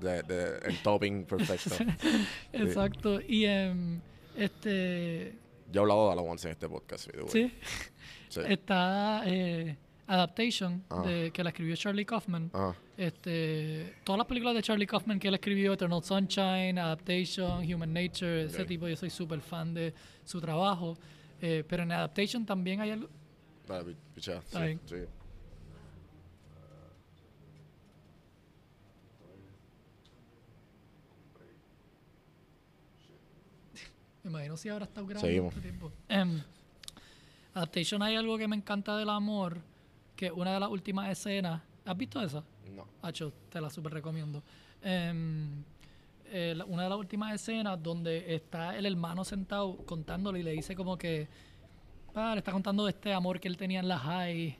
De, 0.00 0.22
de- 0.22 0.58
el 0.64 0.78
topping 0.82 1.24
perfecto. 1.26 1.76
Exacto. 2.52 3.20
Y, 3.20 3.44
em, 3.44 4.00
Este, 4.36 5.34
Yo 5.70 5.80
he 5.80 5.82
hablado 5.82 6.06
de 6.06 6.12
Alabama 6.12 6.36
en 6.42 6.50
este 6.50 6.68
podcast. 6.68 7.10
sí, 7.28 7.52
Sí. 8.30 8.40
está 8.48 9.22
eh, 9.26 9.76
Adaptation, 10.06 10.82
Ah. 10.88 11.02
de, 11.06 11.30
que 11.30 11.44
la 11.44 11.50
escribió 11.50 11.76
Charlie 11.76 12.04
Kaufman. 12.06 12.50
Ajá. 12.52 12.74
Este, 12.96 13.94
todas 14.04 14.18
las 14.18 14.26
películas 14.26 14.54
de 14.54 14.62
Charlie 14.62 14.86
Kaufman 14.86 15.18
que 15.18 15.28
él 15.28 15.34
escribió, 15.34 15.72
Eternal 15.74 16.02
Sunshine, 16.02 16.78
Adaptation, 16.78 17.62
Human 17.72 17.92
Nature, 17.92 18.44
ese 18.44 18.64
tipo, 18.64 18.88
yo 18.88 18.96
soy 18.96 19.10
súper 19.10 19.40
fan 19.40 19.72
de 19.74 19.92
su 20.24 20.40
trabajo. 20.40 20.96
Eh, 21.40 21.64
pero 21.68 21.82
en 21.84 21.92
Adaptation 21.92 22.44
también 22.44 22.80
hay 22.80 22.90
algo... 22.90 23.08
Dale, 23.66 23.84
pi- 23.84 23.96
pichea. 24.14 24.38
Está 24.38 24.58
Sí, 24.58 24.64
bien. 24.64 24.80
sí. 24.86 24.96
Me 34.24 34.30
imagino 34.30 34.56
si 34.56 34.68
ahora 34.68 34.84
está 34.84 35.00
grabando 35.00 35.20
Seguimos. 35.26 35.54
este 35.54 35.60
tiempo. 35.68 35.92
Em, 36.08 36.42
Adaptation 37.54 38.02
hay 38.02 38.16
algo 38.16 38.38
que 38.38 38.46
me 38.48 38.56
encanta 38.56 38.96
del 38.96 39.08
amor, 39.10 39.58
que 40.16 40.30
una 40.30 40.54
de 40.54 40.60
las 40.60 40.70
últimas 40.70 41.10
escenas... 41.10 41.62
¿Has 41.84 41.96
visto 41.96 42.22
esa? 42.22 42.44
No. 42.74 42.86
Hacho, 43.02 43.32
te 43.50 43.60
la 43.60 43.70
super 43.70 43.92
recomiendo. 43.92 44.42
Em, 44.82 45.64
eh, 46.30 46.56
una 46.66 46.84
de 46.84 46.88
las 46.88 46.98
últimas 46.98 47.34
escenas 47.34 47.82
donde 47.82 48.34
está 48.34 48.76
el 48.76 48.86
hermano 48.86 49.24
sentado 49.24 49.76
contándole 49.86 50.40
y 50.40 50.42
le 50.42 50.52
dice 50.52 50.74
como 50.76 50.96
que 50.96 51.28
ah, 52.14 52.32
le 52.34 52.38
está 52.38 52.52
contando 52.52 52.84
de 52.84 52.90
este 52.92 53.12
amor 53.12 53.40
que 53.40 53.48
él 53.48 53.56
tenía 53.56 53.80
en 53.80 53.88
la 53.88 53.98
high 53.98 54.56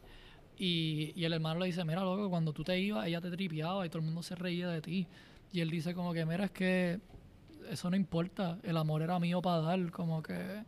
y, 0.59 1.13
y 1.17 1.25
el 1.25 1.33
hermano 1.33 1.61
le 1.61 1.67
dice 1.67 1.85
mira 1.85 2.03
loco 2.03 2.29
cuando 2.29 2.53
tú 2.53 2.63
te 2.65 2.79
ibas 2.79 3.07
ella 3.07 3.21
te 3.21 3.31
tripeaba 3.31 3.87
y 3.87 3.89
todo 3.89 3.99
el 4.01 4.05
mundo 4.05 4.23
se 4.23 4.35
reía 4.35 4.69
de 4.69 4.81
ti 4.83 5.07
y 5.53 5.61
él 5.61 5.71
dice 5.71 5.95
como 5.95 6.13
que 6.13 6.25
mira 6.27 6.45
es 6.45 6.51
que 6.51 7.01
eso 7.71 7.89
no 7.91 7.97
importa 7.97 8.59
el 8.63 8.77
amor 8.77 9.03
era 9.03 9.19
mío 9.19 9.41
para 9.41 9.61
dar 9.61 9.91
como 9.91 10.23
que 10.23 10.35
eh, 10.35 10.65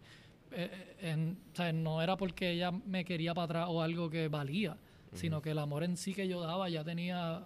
eh, 0.53 0.97
en- 1.01 1.39
o 1.53 1.57
sea, 1.57 1.73
no 1.73 2.01
era 2.03 2.16
porque 2.16 2.51
ella 2.53 2.70
me 2.70 3.05
quería 3.05 3.35
para 3.35 3.45
atrás 3.45 3.66
o 3.70 3.83
algo 3.83 4.09
que 4.11 4.29
valía 4.29 4.77
sino 5.15 5.43
que 5.43 5.51
el 5.51 5.59
amor 5.59 5.85
en 5.85 5.97
sí 5.99 6.15
que 6.15 6.27
yo 6.27 6.41
daba 6.41 6.70
ya 6.70 6.83
tenía 6.85 7.43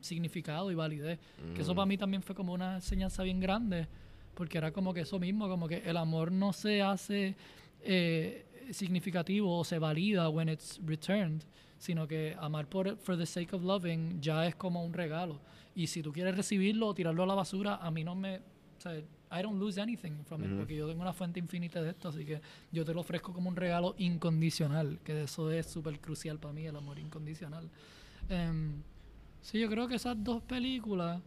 significado 0.00 0.70
y 0.70 0.74
validez. 0.74 1.18
Que 1.54 1.62
eso 1.62 1.74
para 1.74 1.86
mí 1.86 1.96
también 1.96 2.22
fue 2.22 2.34
como 2.34 2.52
una 2.52 2.76
enseñanza 2.76 3.22
bien 3.22 3.40
grande, 3.40 3.86
porque 4.34 4.58
era 4.58 4.72
como 4.72 4.94
que 4.94 5.00
eso 5.00 5.18
mismo, 5.18 5.48
como 5.48 5.68
que 5.68 5.78
el 5.78 5.96
amor 5.96 6.30
no 6.32 6.52
se 6.52 6.82
hace 6.82 7.36
eh, 7.80 8.46
significativo 8.70 9.58
o 9.58 9.64
se 9.64 9.78
valida 9.78 10.28
when 10.28 10.48
it's 10.48 10.80
returned, 10.84 11.42
sino 11.78 12.06
que 12.06 12.36
amar 12.38 12.68
por 12.68 12.96
for 12.96 13.16
the 13.16 13.26
sake 13.26 13.54
of 13.54 13.62
loving 13.62 14.20
ya 14.20 14.46
es 14.46 14.54
como 14.54 14.84
un 14.84 14.92
regalo. 14.92 15.40
Y 15.74 15.86
si 15.86 16.02
tú 16.02 16.12
quieres 16.12 16.36
recibirlo 16.36 16.88
o 16.88 16.94
tirarlo 16.94 17.22
a 17.22 17.26
la 17.26 17.34
basura, 17.34 17.76
a 17.76 17.90
mí 17.90 18.02
no 18.04 18.14
me... 18.14 18.38
O 18.38 18.80
sea, 18.80 18.92
I 19.30 19.42
don't 19.42 19.60
lose 19.60 19.80
anything 19.80 20.24
from 20.24 20.44
it, 20.44 20.56
porque 20.56 20.74
yo 20.74 20.88
tengo 20.88 21.02
una 21.02 21.12
fuente 21.12 21.38
infinita 21.38 21.82
de 21.82 21.90
esto, 21.90 22.08
así 22.08 22.24
que 22.24 22.40
yo 22.72 22.84
te 22.84 22.94
lo 22.94 23.00
ofrezco 23.00 23.32
como 23.32 23.48
un 23.50 23.56
regalo 23.56 23.94
incondicional, 23.98 25.00
que 25.04 25.24
eso 25.24 25.50
es 25.50 25.66
súper 25.66 26.00
crucial 26.00 26.38
para 26.38 26.54
mí, 26.54 26.66
el 26.66 26.76
amor 26.76 26.98
incondicional. 26.98 27.68
Em, 28.28 28.82
sí, 29.40 29.58
yo 29.58 29.68
creo 29.68 29.88
que 29.88 29.96
esas 29.96 30.22
dos 30.22 30.42
películas, 30.42 31.20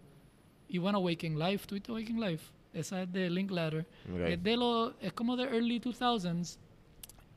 y 0.67 0.77
bueno, 0.77 0.99
Waking 0.99 1.37
Life, 1.37 1.67
¿tú 1.67 1.75
viste 1.75 1.91
Waking 1.91 2.19
Life? 2.19 2.51
Esa 2.73 3.03
es 3.03 3.11
de 3.11 3.29
Linklater. 3.29 3.85
Ok. 4.11 4.19
Es, 4.27 4.43
de 4.43 4.57
los, 4.57 4.93
es 5.01 5.13
como 5.13 5.35
de 5.35 5.43
early 5.43 5.79
2000s 5.79 6.57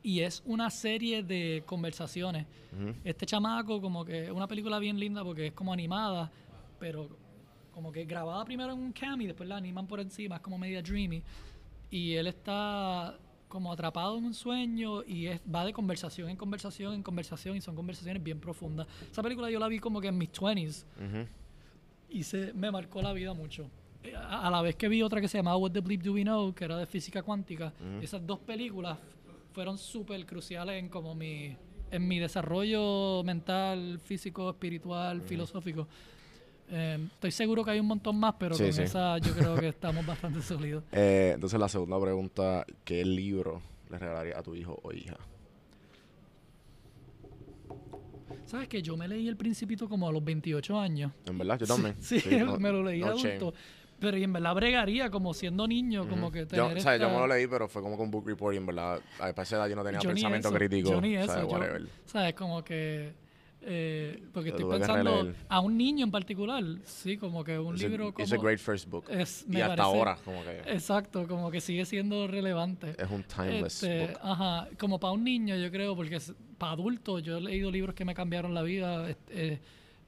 y 0.02 0.20
es 0.20 0.42
una 0.46 0.70
serie 0.70 1.22
de 1.22 1.62
conversaciones. 1.66 2.46
Este 3.04 3.24
chamaco, 3.26 3.80
como 3.80 4.04
que 4.04 4.24
es 4.24 4.30
una 4.30 4.46
película 4.46 4.78
bien 4.78 4.98
linda 4.98 5.24
porque 5.24 5.46
es 5.46 5.52
como 5.52 5.72
animada, 5.72 6.30
pero 6.78 7.08
como 7.72 7.90
que 7.90 8.04
grabada 8.04 8.44
primero 8.44 8.72
en 8.72 8.78
un 8.78 8.92
cam 8.92 9.20
y 9.22 9.26
después 9.26 9.48
la 9.48 9.56
animan 9.56 9.86
por 9.86 10.00
encima, 10.00 10.36
es 10.36 10.42
como 10.42 10.58
media 10.58 10.82
dreamy. 10.82 11.22
Y 11.90 12.14
él 12.14 12.26
está 12.26 13.16
como 13.54 13.72
atrapado 13.72 14.18
en 14.18 14.24
un 14.24 14.34
sueño 14.34 15.04
y 15.04 15.26
es, 15.28 15.40
va 15.42 15.64
de 15.64 15.72
conversación 15.72 16.28
en 16.28 16.36
conversación 16.36 16.92
en 16.92 17.04
conversación 17.04 17.56
y 17.56 17.60
son 17.60 17.76
conversaciones 17.76 18.20
bien 18.20 18.40
profundas. 18.40 18.88
Esa 19.12 19.22
película 19.22 19.48
yo 19.48 19.60
la 19.60 19.68
vi 19.68 19.78
como 19.78 20.00
que 20.00 20.08
en 20.08 20.18
mis 20.18 20.32
20s 20.32 20.84
Ujú. 20.96 21.28
y 22.10 22.24
se 22.24 22.52
me 22.52 22.72
marcó 22.72 23.00
la 23.00 23.12
vida 23.12 23.32
mucho. 23.32 23.70
Eh, 24.02 24.12
A, 24.16 24.48
a 24.48 24.50
la 24.50 24.60
vez 24.60 24.74
que 24.74 24.88
vi 24.88 25.02
otra 25.02 25.20
que 25.20 25.28
se 25.28 25.38
llamaba 25.38 25.56
What 25.56 25.70
the 25.70 25.78
Bleep 25.80 26.02
Do 26.02 26.14
We 26.14 26.22
Know, 26.24 26.52
que 26.52 26.64
era 26.64 26.76
de 26.76 26.86
física 26.86 27.22
cuántica, 27.22 27.72
esas 28.02 28.26
dos 28.26 28.40
películas 28.40 28.98
fueron 29.52 29.78
súper 29.78 30.26
cruciales 30.26 30.74
en 30.82 30.88
como 30.88 31.14
mi 31.14 31.56
en 31.92 32.08
mi 32.08 32.18
desarrollo 32.18 33.22
mental, 33.22 34.00
físico, 34.02 34.50
espiritual, 34.50 35.22
filosófico. 35.22 35.86
Eh, 36.70 36.98
estoy 37.14 37.30
seguro 37.30 37.64
que 37.64 37.70
hay 37.72 37.80
un 37.80 37.86
montón 37.86 38.16
más, 38.18 38.34
pero 38.38 38.54
Sí, 38.54 38.64
con 38.64 38.72
sí. 38.72 38.82
esa 38.82 39.18
yo 39.18 39.32
creo 39.34 39.54
que 39.56 39.68
estamos 39.68 40.04
bastante 40.06 40.40
sólidos. 40.42 40.82
Eh, 40.92 41.32
entonces, 41.34 41.58
la 41.60 41.68
segunda 41.68 42.00
pregunta: 42.00 42.64
¿qué 42.84 43.04
libro 43.04 43.60
le 43.90 43.98
regalaría 43.98 44.38
a 44.38 44.42
tu 44.42 44.54
hijo 44.54 44.78
o 44.82 44.92
hija? 44.92 45.16
¿Sabes 48.46 48.68
que 48.68 48.82
Yo 48.82 48.96
me 48.96 49.08
leí 49.08 49.26
El 49.28 49.36
Principito 49.36 49.88
como 49.88 50.08
a 50.08 50.12
los 50.12 50.22
28 50.24 50.78
años. 50.78 51.12
En 51.26 51.38
verdad, 51.38 51.58
yo 51.58 51.66
también. 51.66 51.96
Sí, 52.00 52.20
no- 52.44 52.58
me 52.58 52.70
lo 52.70 52.82
leí 52.82 53.00
no 53.00 53.16
shame. 53.16 53.34
adulto. 53.36 53.54
Pero 54.00 54.18
y 54.18 54.24
en 54.24 54.32
verdad 54.32 54.54
bregaría 54.54 55.08
como 55.08 55.32
siendo 55.32 55.66
niño, 55.66 56.06
como 56.08 56.30
que 56.30 56.40
Yo, 56.40 56.46
tener 56.48 56.76
o 56.78 56.80
sea, 56.80 56.96
yo 56.96 57.06
me 57.06 57.14
esta- 57.14 57.20
lo 57.20 57.26
leí, 57.26 57.46
pero 57.46 57.68
fue 57.68 57.80
como 57.80 57.96
con 57.96 58.10
book 58.10 58.26
report 58.26 58.54
y 58.54 58.58
en 58.58 58.66
verdad, 58.66 59.00
a 59.20 59.30
esa 59.30 59.56
edad 59.56 59.68
yo 59.68 59.76
no 59.76 59.84
tenía 59.84 60.00
Yo 60.00 60.10
pensamiento 60.10 60.52
crítico. 60.52 60.90
Yo 60.90 61.00
ni 61.00 61.14
eso. 61.14 61.48
yo-. 61.48 61.86
¿Sabes? 62.06 62.34
Como 62.34 62.62
que. 62.64 63.14
Eh, 63.66 64.22
porque 64.32 64.50
estoy 64.50 64.64
pensando 64.70 65.32
a 65.48 65.60
un 65.60 65.76
niño 65.76 66.04
en 66.04 66.10
particular. 66.10 66.62
Sí, 66.84 67.16
como 67.16 67.42
que 67.44 67.58
un 67.58 67.74
It's 67.74 67.84
a- 67.84 67.88
libro 67.88 68.12
como. 68.12 68.26
a 68.26 68.36
great 68.38 68.58
first 68.58 68.88
book. 68.88 69.04
es- 69.08 69.44
y 69.48 69.56
hasta 69.56 69.68
parece- 69.68 69.82
ahora, 69.82 70.18
como 70.24 70.42
que 70.42 70.58
Exacto, 70.72 71.26
como 71.26 71.50
que 71.50 71.60
sigue 71.60 71.84
siendo 71.86 72.26
relevante. 72.26 72.94
es 72.98 73.10
un 73.10 73.22
timeless 73.22 73.82
Este, 73.82 74.06
book. 74.06 74.18
ajá, 74.22 74.68
como 74.78 75.00
para 75.00 75.12
un 75.14 75.24
niño, 75.24 75.56
yo 75.56 75.70
creo, 75.70 75.96
porque 75.96 76.16
es- 76.16 76.34
para 76.58 76.72
adultos, 76.72 77.22
yo 77.22 77.38
he 77.38 77.40
leído 77.40 77.70
libros 77.70 77.94
que 77.94 78.04
me 78.04 78.14
cambiaron 78.14 78.52
la 78.54 78.62
vida. 78.62 79.08
este, 79.08 79.52
eh, 79.54 79.60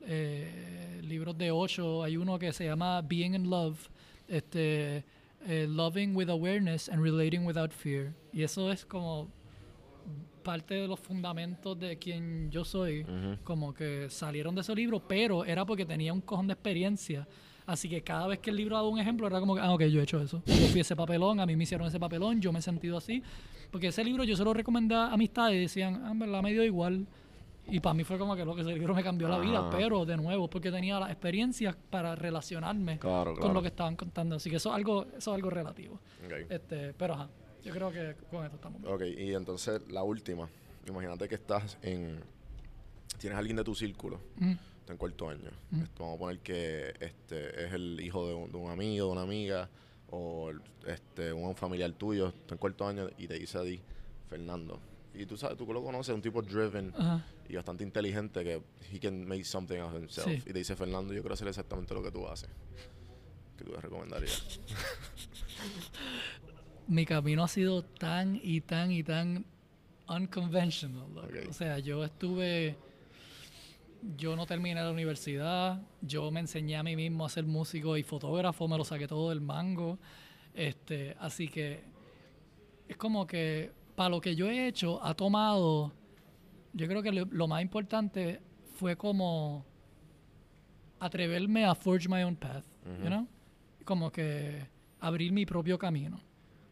eh, 0.08 1.00
libros 1.02 1.36
de 1.36 1.50
ocho, 1.50 2.02
hay 2.04 2.16
uno 2.16 2.38
que 2.38 2.52
se 2.52 2.64
llama 2.64 3.00
Being 3.02 3.34
in 3.34 3.50
Love, 3.50 3.88
este, 4.28 5.04
Loving 5.48 6.14
with 6.16 6.28
Awareness 6.28 6.88
and 6.88 7.00
Relating 7.02 7.46
Without 7.46 7.70
Fear. 7.72 8.12
Y 8.32 8.42
eso 8.42 8.70
es 8.72 8.84
como 8.84 9.28
parte 10.46 10.74
de 10.74 10.86
los 10.86 11.00
fundamentos 11.00 11.76
de 11.78 11.98
quien 11.98 12.48
yo 12.52 12.64
soy, 12.64 13.02
Ujú. 13.02 13.38
como 13.42 13.74
que 13.74 14.08
salieron 14.08 14.54
de 14.54 14.60
ese 14.60 14.74
libro, 14.76 15.00
pero 15.00 15.44
era 15.44 15.64
porque 15.66 15.84
tenía 15.84 16.12
un 16.12 16.20
cojón 16.20 16.46
de 16.46 16.52
experiencia. 16.52 17.26
Así 17.66 17.88
que 17.88 18.00
cada 18.02 18.28
vez 18.28 18.38
que 18.38 18.50
el 18.50 18.56
libro 18.56 18.76
daba 18.76 18.88
un 18.88 19.00
ejemplo, 19.00 19.26
era 19.26 19.40
como 19.40 19.56
que, 19.56 19.60
ah, 19.60 19.72
ok, 19.74 19.82
yo 19.86 19.98
he 20.00 20.04
hecho 20.04 20.20
eso. 20.22 20.40
Yo 20.46 20.54
fui 20.68 20.80
ese 20.82 20.94
papelón, 20.94 21.40
a 21.40 21.46
mí 21.46 21.56
me 21.56 21.64
hicieron 21.64 21.88
ese 21.88 21.98
papelón, 21.98 22.40
yo 22.40 22.52
me 22.52 22.60
he 22.60 22.62
sentido 22.62 22.96
así. 22.96 23.20
Porque 23.72 23.88
ese 23.88 24.04
libro 24.04 24.22
yo 24.22 24.36
se 24.36 24.44
lo 24.44 24.54
recomendé 24.54 24.94
a 24.94 25.08
amistades 25.12 25.56
y 25.56 25.60
decían, 25.62 26.02
ah, 26.04 26.12
en 26.12 26.18
verdad 26.20 26.42
me 26.42 26.52
dio 26.52 26.62
igual. 26.62 27.06
Y 27.68 27.80
para 27.80 27.94
mí 27.94 28.04
fue 28.04 28.16
como 28.18 28.36
que 28.36 28.44
lo 28.44 28.54
que 28.54 28.60
ese 28.60 28.72
libro 28.72 28.94
me 28.94 29.02
cambió 29.02 29.26
la 29.28 29.40
vida, 29.40 29.58
Ajá. 29.58 29.70
pero 29.76 30.04
de 30.04 30.16
nuevo, 30.16 30.48
porque 30.48 30.70
tenía 30.70 31.00
las 31.00 31.10
experiencias 31.10 31.74
para 31.90 32.14
relacionarme 32.14 33.00
Claro, 33.00 33.32
con 33.32 33.40
claro. 33.40 33.54
lo 33.54 33.62
que 33.62 33.68
estaban 33.68 33.96
contando. 33.96 34.36
Así 34.36 34.48
que 34.48 34.56
eso 34.56 34.68
es 34.68 34.76
algo, 34.76 35.02
eso 35.18 35.30
es 35.32 35.34
algo 35.34 35.50
relativo. 35.50 35.94
Ok. 36.24 36.32
Este, 36.48 36.92
pero 36.94 37.14
ajá, 37.14 37.28
yo 37.66 37.72
creo 37.72 37.90
que 37.92 38.14
con 38.30 38.44
esto 38.44 38.56
estamos 38.56 38.80
bien. 38.80 38.94
Ok, 38.94 39.02
y 39.02 39.34
entonces 39.34 39.80
la 39.90 40.02
última. 40.02 40.48
Imagínate 40.88 41.28
que 41.28 41.34
estás 41.34 41.76
en. 41.82 42.20
Tienes 43.18 43.36
a 43.36 43.38
alguien 43.38 43.56
de 43.56 43.64
tu 43.64 43.74
círculo, 43.74 44.20
Mm. 44.36 44.52
está 44.80 44.92
en 44.92 44.98
cuarto 44.98 45.28
año. 45.28 45.50
Mm. 45.70 45.82
Este, 45.82 45.98
Vamos 45.98 46.16
a 46.16 46.18
poner 46.18 46.38
que 46.40 46.94
este 47.00 47.64
es 47.66 47.72
el 47.72 48.00
hijo 48.00 48.26
de 48.28 48.34
un, 48.34 48.50
de 48.52 48.56
un 48.58 48.70
amigo, 48.70 49.06
de 49.06 49.12
una 49.12 49.22
amiga, 49.22 49.68
o 50.10 50.50
el- 50.50 50.60
este 50.86 51.32
un 51.32 51.56
familiar 51.56 51.92
tuyo, 51.92 52.28
está 52.28 52.54
en 52.54 52.58
cuarto 52.58 52.86
año 52.86 53.08
y 53.18 53.26
te 53.26 53.34
dice 53.38 53.58
a 53.58 53.62
ti, 53.62 53.80
Fernando. 54.28 54.78
Y 55.14 55.24
tú 55.24 55.36
sabes, 55.38 55.56
tú 55.56 55.66
lo 55.72 55.82
conoces, 55.82 56.14
un 56.14 56.20
tipo 56.20 56.42
driven 56.42 56.92
Ajá. 56.96 57.24
y 57.48 57.56
bastante 57.56 57.82
inteligente 57.82 58.44
que 58.44 58.62
he 58.92 59.00
can 59.00 59.26
make 59.26 59.44
something 59.44 59.78
of 59.78 59.94
himself. 59.94 60.26
Sí. 60.28 60.34
Y 60.44 60.52
te 60.52 60.58
dice, 60.58 60.76
Fernando, 60.76 61.14
yo 61.14 61.22
quiero 61.22 61.32
hacer 61.34 61.48
exactamente 61.48 61.94
lo 61.94 62.02
que 62.02 62.10
tú 62.10 62.28
haces. 62.28 62.50
¿Qué 63.56 63.64
tú 63.64 63.72
le 63.72 63.80
recomendarías? 63.80 64.60
mi 66.88 67.04
camino 67.04 67.42
ha 67.42 67.48
sido 67.48 67.82
tan 67.84 68.38
y 68.42 68.60
tan 68.60 68.92
y 68.92 69.02
tan 69.02 69.44
unconventional. 70.08 71.06
O 71.48 71.52
sea, 71.52 71.78
yo 71.78 72.04
estuve, 72.04 72.76
yo 74.16 74.36
no 74.36 74.46
terminé 74.46 74.80
la 74.80 74.90
universidad, 74.90 75.82
yo 76.00 76.30
me 76.30 76.40
enseñé 76.40 76.76
a 76.76 76.82
mí 76.82 76.96
mismo 76.96 77.26
a 77.26 77.28
ser 77.28 77.44
músico 77.44 77.96
y 77.96 78.02
fotógrafo, 78.02 78.68
me 78.68 78.78
lo 78.78 78.84
saqué 78.84 79.06
todo 79.06 79.30
del 79.30 79.40
mango. 79.40 79.98
Este, 80.54 81.16
así 81.20 81.48
que 81.48 81.84
es 82.88 82.96
como 82.96 83.26
que 83.26 83.72
para 83.94 84.10
lo 84.10 84.20
que 84.20 84.34
yo 84.36 84.48
he 84.48 84.68
hecho 84.68 85.02
ha 85.04 85.14
tomado, 85.14 85.92
yo 86.72 86.86
creo 86.86 87.02
que 87.02 87.12
lo, 87.12 87.26
lo 87.26 87.48
más 87.48 87.62
importante 87.62 88.40
fue 88.74 88.96
como 88.96 89.64
atreverme 91.00 91.64
a 91.64 91.74
forge 91.74 92.08
my 92.08 92.22
own 92.22 92.36
path, 92.36 92.64
you 93.02 93.08
know? 93.08 93.26
Como 93.84 94.10
que 94.10 94.66
abrir 95.00 95.32
mi 95.32 95.46
propio 95.46 95.78
camino. 95.78 96.20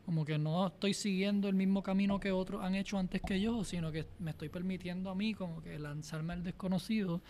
Como 0.04 0.24
que 0.24 0.36
no 0.38 0.66
estoy 0.66 0.92
siguiendo 0.92 1.48
el 1.48 1.54
mismo 1.54 1.82
camino 1.82 2.20
que 2.20 2.30
otros 2.30 2.62
han 2.62 2.74
hecho 2.74 2.98
antes 2.98 3.22
que 3.22 3.40
yo, 3.40 3.64
sino 3.64 3.90
que 3.90 4.04
me 4.18 4.32
estoy 4.32 4.50
permitiendo 4.50 5.08
a 5.10 5.14
mí 5.14 5.32
como 5.34 5.62
que 5.62 5.78
lanzarme 5.78 6.34
al 6.34 6.42
desconocido 6.44 7.22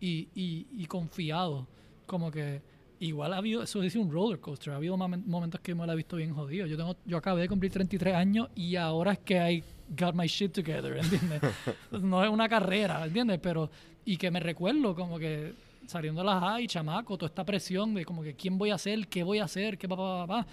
y, 0.00 0.28
y, 0.34 0.66
y 0.72 0.86
confiado. 0.86 1.66
Como 2.06 2.30
que 2.30 2.60
igual 3.00 3.32
ha 3.32 3.36
habido, 3.36 3.62
eso 3.62 3.80
dice 3.80 3.98
un 4.00 4.10
roller 4.10 4.40
coaster, 4.40 4.72
ha 4.72 4.76
habido 4.76 4.96
momen- 4.96 5.24
momentos 5.26 5.60
que 5.60 5.74
me 5.74 5.86
la 5.86 5.92
he 5.92 5.96
visto 5.96 6.16
bien 6.16 6.34
jodido. 6.34 6.66
Yo 6.66 6.76
tengo, 6.76 6.96
yo 7.04 7.16
acabé 7.16 7.42
de 7.42 7.48
cumplir 7.48 7.70
33 7.70 8.14
años 8.16 8.48
y 8.56 8.74
ahora 8.74 9.12
es 9.12 9.18
que 9.20 9.36
I 9.52 9.64
got 9.96 10.14
my 10.16 10.26
shit 10.26 10.52
together, 10.52 10.96
¿entiendes? 10.96 11.40
no 12.02 12.24
es 12.24 12.30
una 12.30 12.48
carrera, 12.48 13.04
¿entiendes? 13.04 13.38
Pero, 13.40 13.70
y 14.04 14.16
que 14.16 14.30
me 14.32 14.40
recuerdo 14.40 14.94
como 14.96 15.18
que 15.20 15.52
saliendo 15.86 16.20
de 16.22 16.26
la 16.26 16.40
high, 16.40 16.66
chamaco, 16.66 17.16
toda 17.16 17.28
esta 17.28 17.44
presión 17.44 17.94
de 17.94 18.04
como 18.04 18.22
que 18.22 18.34
quién 18.34 18.58
voy 18.58 18.70
a 18.70 18.78
ser, 18.78 19.06
qué 19.06 19.22
voy 19.22 19.38
a 19.38 19.44
hacer, 19.44 19.78
qué 19.78 19.88
papá, 19.88 20.26
papá. 20.26 20.46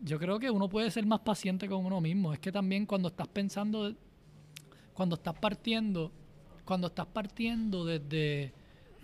Yo 0.00 0.18
creo 0.18 0.38
que 0.38 0.50
uno 0.50 0.68
puede 0.68 0.90
ser 0.90 1.04
más 1.06 1.20
paciente 1.20 1.68
con 1.68 1.84
uno 1.84 2.00
mismo. 2.00 2.32
Es 2.32 2.38
que 2.38 2.52
también 2.52 2.86
cuando 2.86 3.08
estás 3.08 3.28
pensando, 3.28 3.92
cuando 4.94 5.16
estás 5.16 5.34
partiendo, 5.38 6.12
cuando 6.64 6.86
estás 6.88 7.06
partiendo 7.06 7.84
desde, 7.84 8.52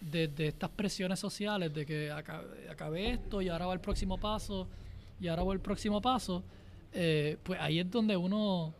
desde 0.00 0.48
estas 0.48 0.70
presiones 0.70 1.18
sociales 1.18 1.72
de 1.74 1.84
que 1.84 2.10
aca- 2.12 2.44
acabé 2.70 3.10
esto 3.12 3.42
y 3.42 3.48
ahora 3.48 3.66
va 3.66 3.74
el 3.74 3.80
próximo 3.80 4.18
paso 4.18 4.68
y 5.20 5.28
ahora 5.28 5.42
va 5.42 5.52
el 5.54 5.60
próximo 5.60 6.00
paso, 6.00 6.44
eh, 6.92 7.38
pues 7.42 7.58
ahí 7.60 7.80
es 7.80 7.90
donde 7.90 8.16
uno 8.16 8.72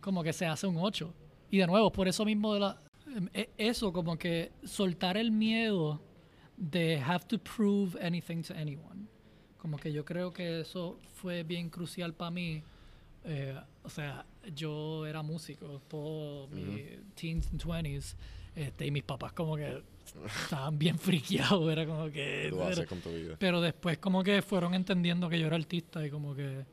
como 0.00 0.22
que 0.22 0.32
se 0.32 0.44
hace 0.46 0.66
un 0.66 0.76
8. 0.78 1.12
Y 1.50 1.58
de 1.58 1.66
nuevo, 1.66 1.90
por 1.90 2.06
eso 2.08 2.24
mismo 2.24 2.52
de 2.54 2.60
la, 2.60 2.80
em, 3.14 3.28
e- 3.32 3.50
eso, 3.56 3.92
como 3.92 4.16
que 4.18 4.52
soltar 4.64 5.16
el 5.16 5.30
miedo 5.30 6.00
de 6.56 6.98
have 7.00 7.24
to 7.26 7.38
prove 7.38 7.98
anything 8.04 8.42
to 8.42 8.52
anyone. 8.54 9.06
Como 9.66 9.78
que 9.78 9.92
yo 9.92 10.04
creo 10.04 10.32
que 10.32 10.60
eso 10.60 10.96
fue 11.14 11.42
bien 11.42 11.70
crucial 11.70 12.14
para 12.14 12.30
mí. 12.30 12.62
Eh, 13.24 13.52
o 13.82 13.90
sea, 13.90 14.24
yo 14.54 15.04
era 15.04 15.22
músico 15.22 15.82
todo 15.88 16.46
mis 16.46 16.84
teens 17.16 17.48
and 17.50 17.60
20s. 17.60 18.14
Este, 18.54 18.86
y 18.86 18.92
mis 18.92 19.02
papás 19.02 19.32
como 19.32 19.56
que 19.56 19.82
estaban 20.44 20.78
bien 20.78 20.96
friqueados. 21.00 21.68
Era 21.72 21.84
como 21.84 22.04
que... 22.04 22.42
¿Qué 22.44 22.46
tú 22.50 22.58
vas 22.58 22.66
a 22.66 22.68
era- 22.68 22.72
hacer 22.74 22.86
con 22.86 23.00
tu 23.00 23.10
vida? 23.10 23.34
pero 23.40 23.60
después 23.60 23.98
como 23.98 24.22
que 24.22 24.40
fueron 24.40 24.72
entendiendo 24.72 25.28
que 25.28 25.40
yo 25.40 25.48
era 25.48 25.56
artista 25.56 26.06
y 26.06 26.10
como 26.10 26.32
que... 26.36 26.64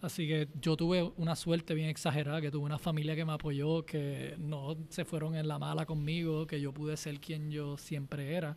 Así 0.00 0.28
que 0.28 0.46
yo 0.62 0.76
tuve 0.76 1.02
una 1.16 1.34
suerte 1.34 1.74
bien 1.74 1.88
exagerada, 1.88 2.40
que 2.40 2.52
tuve 2.52 2.64
una 2.64 2.78
familia 2.78 3.16
que 3.16 3.24
me 3.24 3.32
apoyó, 3.32 3.84
que 3.84 4.36
no 4.38 4.76
se 4.88 5.04
fueron 5.04 5.34
en 5.34 5.48
la 5.48 5.58
mala 5.58 5.84
conmigo, 5.84 6.46
que 6.46 6.60
yo 6.60 6.72
pude 6.72 6.96
ser 6.96 7.18
quien 7.18 7.50
yo 7.50 7.76
siempre 7.76 8.34
era. 8.36 8.56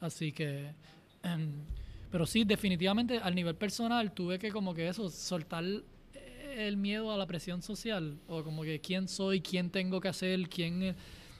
Así 0.00 0.32
que... 0.32 0.72
em, 1.22 1.52
pero 2.14 2.26
sí, 2.26 2.44
definitivamente 2.44 3.18
al 3.18 3.34
nivel 3.34 3.56
personal 3.56 4.12
tuve 4.12 4.38
que 4.38 4.52
como 4.52 4.72
que 4.72 4.86
eso, 4.86 5.10
soltar 5.10 5.64
eh, 5.64 6.68
el 6.68 6.76
miedo 6.76 7.10
a 7.10 7.16
la 7.16 7.26
presión 7.26 7.60
social, 7.60 8.16
o 8.28 8.44
como 8.44 8.62
que 8.62 8.80
quién 8.80 9.08
soy, 9.08 9.40
quién 9.40 9.68
tengo 9.68 10.00
que 10.00 10.06
hacer, 10.06 10.48
quién... 10.48 10.80
eh, 10.80 10.94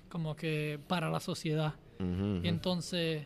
como 0.09 0.35
que 0.35 0.81
para 0.89 1.09
la 1.11 1.21
sociedad. 1.21 1.75
Y 2.45 2.49
entonces 2.49 3.25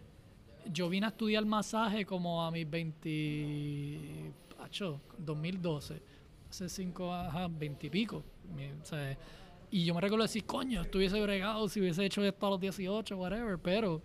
yo 0.70 0.90
vine 0.90 1.06
a 1.06 1.08
estudiar 1.08 1.46
masaje 1.46 2.04
como 2.04 2.44
a 2.44 2.50
mis 2.50 2.68
20, 2.68 4.32
acho, 4.60 5.00
2012, 5.16 6.02
hace 6.50 6.68
5, 6.68 7.14
ajá, 7.14 7.48
20 7.48 7.86
y 7.86 7.90
pico. 7.90 8.24
Mi- 8.54 8.72
o 8.72 8.84
sea, 8.84 9.16
y 9.70 9.86
yo 9.86 9.94
me 9.94 10.02
recuerdo 10.02 10.24
decir, 10.24 10.44
coño, 10.44 10.82
estuviese 10.82 11.18
bregado 11.18 11.66
si 11.68 11.80
hubiese 11.80 12.04
hecho 12.04 12.22
esto 12.24 12.46
a 12.46 12.50
los 12.50 12.60
18, 12.60 13.16
whatever, 13.16 13.58
pero 13.58 14.02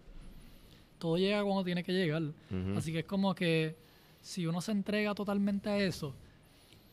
todo 1.03 1.17
llega 1.17 1.43
cuando 1.43 1.65
tiene 1.65 1.83
que 1.83 1.91
llegar. 1.91 2.23
Así 2.77 2.93
que 2.93 2.99
es 2.99 3.05
como 3.05 3.35
que 3.35 3.75
si 4.21 4.47
uno 4.47 4.61
se 4.61 4.71
entrega 4.71 5.13
totalmente 5.13 5.69
a 5.69 5.77
eso, 5.77 6.15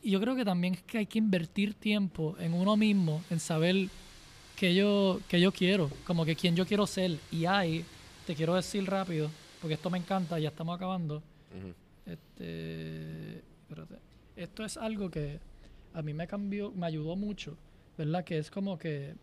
y 0.03 0.11
yo 0.11 0.21
creo 0.21 0.35
que 0.35 0.45
también 0.45 0.75
es 0.75 0.83
que 0.83 0.99
hay 0.99 1.07
que 1.07 1.19
invertir 1.19 1.75
tiempo 1.75 2.35
en 2.41 2.53
uno 2.53 2.77
mismo, 2.77 3.23
en 3.31 3.39
saber 3.39 3.87
que 4.57 4.75
yo, 4.75 5.21
que 5.29 5.41
yo 5.41 5.53
quiero, 5.53 5.89
como 6.05 6.25
que 6.25 6.35
quién 6.35 6.57
yo 6.57 6.67
quiero 6.67 6.89
ser. 6.89 7.19
Y 7.31 7.45
hay, 7.45 7.85
te 8.27 8.35
quiero 8.35 8.57
decir 8.57 8.85
rápido, 8.85 9.31
porque 9.61 9.75
esto 9.75 9.91
me 9.91 9.99
encanta, 9.99 10.41
ya 10.41 10.49
estamos 10.49 10.75
acabando. 10.75 11.23
Este, 12.05 13.45
espérate. 13.63 13.95
Esto 14.35 14.65
es 14.65 14.77
algo 14.77 15.09
que 15.09 15.39
a 15.95 16.03
mí 16.03 16.13
me 16.15 16.27
cambió, 16.27 16.73
me 16.73 16.87
ayudó 16.87 17.15
mucho, 17.15 17.57
¿verdad? 17.97 18.25
Que 18.25 18.39
es 18.39 18.51
como 18.51 18.77
que 18.77 19.15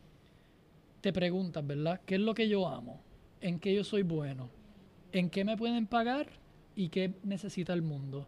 te 1.02 1.12
preguntas, 1.12 1.68
¿verdad? 1.68 2.00
¿Qué 2.06 2.16
es 2.16 2.22
lo 2.22 2.34
que 2.34 2.48
yo 2.48 2.70
amo? 2.70 3.02
¿En 3.42 3.60
qué 3.60 3.76
yo 3.76 3.84
soy 3.84 4.04
bueno? 4.04 4.50
¿En 5.12 5.30
qué 5.30 5.44
me 5.44 5.58
pueden 5.58 5.88
pagar? 5.88 6.28
¿Y 6.76 6.90
qué 6.90 7.14
necesita 7.24 7.74
el 7.74 7.82
mundo? 7.82 8.28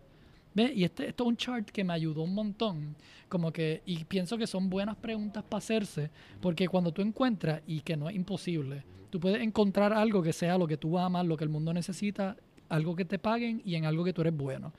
¿Ves? 0.53 0.71
Y 0.75 0.83
este, 0.83 1.07
esto 1.07 1.23
es 1.23 1.27
un 1.27 1.37
chart 1.37 1.69
que 1.69 1.83
me 1.83 1.93
ayudó 1.93 2.23
un 2.23 2.33
montón. 2.33 2.95
Como 3.27 3.51
que, 3.51 3.81
y 3.85 4.03
pienso 4.05 4.37
que 4.37 4.47
son 4.47 4.69
buenas 4.69 4.95
preguntas 4.95 5.43
para 5.43 5.59
hacerse, 5.59 6.09
porque 6.41 6.67
cuando 6.67 6.91
tú 6.91 7.01
encuentras, 7.01 7.61
y 7.67 7.81
que 7.81 7.95
no 7.95 8.09
es 8.09 8.15
imposible, 8.15 8.83
tú 9.09 9.19
puedes 9.19 9.41
encontrar 9.41 9.93
algo 9.93 10.21
que 10.23 10.33
sea 10.33 10.57
lo 10.57 10.67
que 10.67 10.77
tú 10.77 10.97
amas, 10.97 11.25
lo 11.25 11.37
que 11.37 11.43
el 11.43 11.49
mundo 11.49 11.73
necesita, 11.73 12.35
algo 12.69 12.95
que 12.95 13.05
te 13.05 13.19
paguen 13.19 13.61
y 13.65 13.75
en 13.75 13.85
algo 13.85 14.03
que 14.03 14.13
tú 14.13 14.21
eres 14.21 14.35
bueno. 14.35 14.73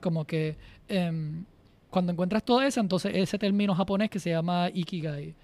Como 0.00 0.26
que 0.26 0.56
em, 0.88 1.44
cuando 1.90 2.12
encuentras 2.12 2.44
todo 2.44 2.62
eso, 2.62 2.80
entonces 2.80 3.12
ese 3.14 3.38
término 3.38 3.74
japonés 3.74 4.10
que 4.10 4.18
se 4.18 4.30
llama 4.30 4.68
Ikigai, 4.72 5.34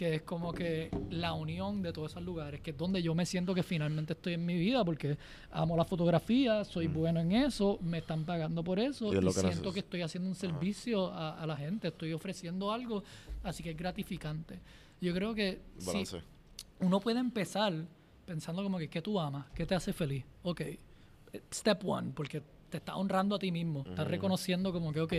que 0.00 0.14
es 0.14 0.22
como 0.22 0.54
que 0.54 0.88
la 1.10 1.34
unión 1.34 1.82
de 1.82 1.92
todos 1.92 2.12
esos 2.12 2.22
lugares, 2.22 2.62
que 2.62 2.70
es 2.70 2.78
donde 2.78 3.02
yo 3.02 3.14
me 3.14 3.26
siento 3.26 3.54
que 3.54 3.62
finalmente 3.62 4.14
estoy 4.14 4.32
en 4.32 4.46
mi 4.46 4.54
vida, 4.54 4.82
porque 4.82 5.18
amo 5.50 5.76
la 5.76 5.84
fotografía, 5.84 6.64
soy 6.64 6.86
bueno 6.86 7.20
en 7.20 7.32
eso, 7.32 7.78
me 7.82 7.98
están 7.98 8.24
pagando 8.24 8.64
por 8.64 8.78
eso, 8.78 9.12
Y 9.12 9.16
es 9.16 9.20
y, 9.20 9.24
lo 9.26 9.34
que 9.34 9.40
siento 9.40 9.70
que 9.74 9.80
estoy 9.80 10.00
haciendo 10.00 10.26
un 10.26 10.34
servicio 10.34 11.12
a, 11.12 11.38
a 11.38 11.46
la 11.46 11.54
gente, 11.54 11.88
estoy 11.88 12.14
ofreciendo 12.14 12.72
algo, 12.72 13.04
así 13.42 13.62
que 13.62 13.72
es 13.72 13.76
gratificante. 13.76 14.58
Yo 15.02 15.12
creo 15.12 15.34
que 15.34 15.60
si 15.76 16.02
uno 16.78 16.98
puede 16.98 17.18
empezar 17.18 17.74
pensando 18.24 18.62
como 18.62 18.78
que 18.78 18.88
qué 18.88 19.02
tú 19.02 19.20
amas, 19.20 19.50
qué 19.54 19.66
te 19.66 19.74
hace 19.74 19.92
feliz. 19.92 20.24
Ok, 20.44 20.62
step 21.52 21.82
one, 21.84 22.12
porque 22.14 22.40
te 22.70 22.78
estás 22.78 22.96
honrando 22.96 23.34
a 23.34 23.38
ti 23.38 23.52
mismo, 23.52 23.84
estás 23.86 24.08
reconociendo 24.08 24.72
como 24.72 24.94
que, 24.94 25.00
ok, 25.02 25.12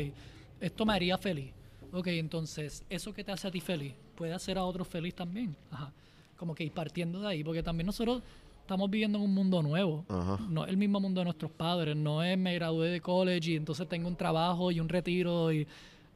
esto 0.59 0.87
me 0.87 0.93
haría 0.93 1.19
feliz. 1.19 1.53
Ok, 1.93 2.07
entonces, 2.07 2.83
eso 2.89 3.13
que 3.13 3.23
te 3.23 3.31
hace 3.31 3.47
a 3.47 3.51
ti 3.51 3.59
feliz, 3.59 3.93
puede 4.22 4.35
hacer 4.35 4.56
a 4.60 4.64
otros 4.64 4.88
feliz 4.88 5.15
también. 5.15 5.56
Ajá. 5.72 5.91
Como 6.38 6.53
que 6.53 6.64
ir 6.64 6.72
partiendo 6.72 7.22
de 7.22 7.27
ahí, 7.27 7.43
porque 7.43 7.64
también 7.64 7.88
nosotros 7.88 8.22
estamos 8.61 8.88
viviendo 8.88 9.18
en 9.18 9.23
un 9.23 9.34
mundo 9.34 9.64
nuevo. 9.64 10.06
Ajá. 10.10 10.38
No 10.48 10.64
es 10.64 10.69
el 10.69 10.77
mismo 10.77 10.99
mundo 10.99 11.22
de 11.22 11.26
nuestros 11.26 11.49
padres, 11.49 11.95
no 11.95 12.22
es 12.23 12.38
me 12.38 12.53
gradué 12.53 12.89
de 12.89 13.02
college 13.02 13.49
y 13.49 13.56
entonces 13.56 13.89
tengo 13.89 14.07
un 14.07 14.15
trabajo 14.15 14.72
y 14.72 14.80
un 14.80 14.89
retiro 14.89 15.52
y 15.52 15.68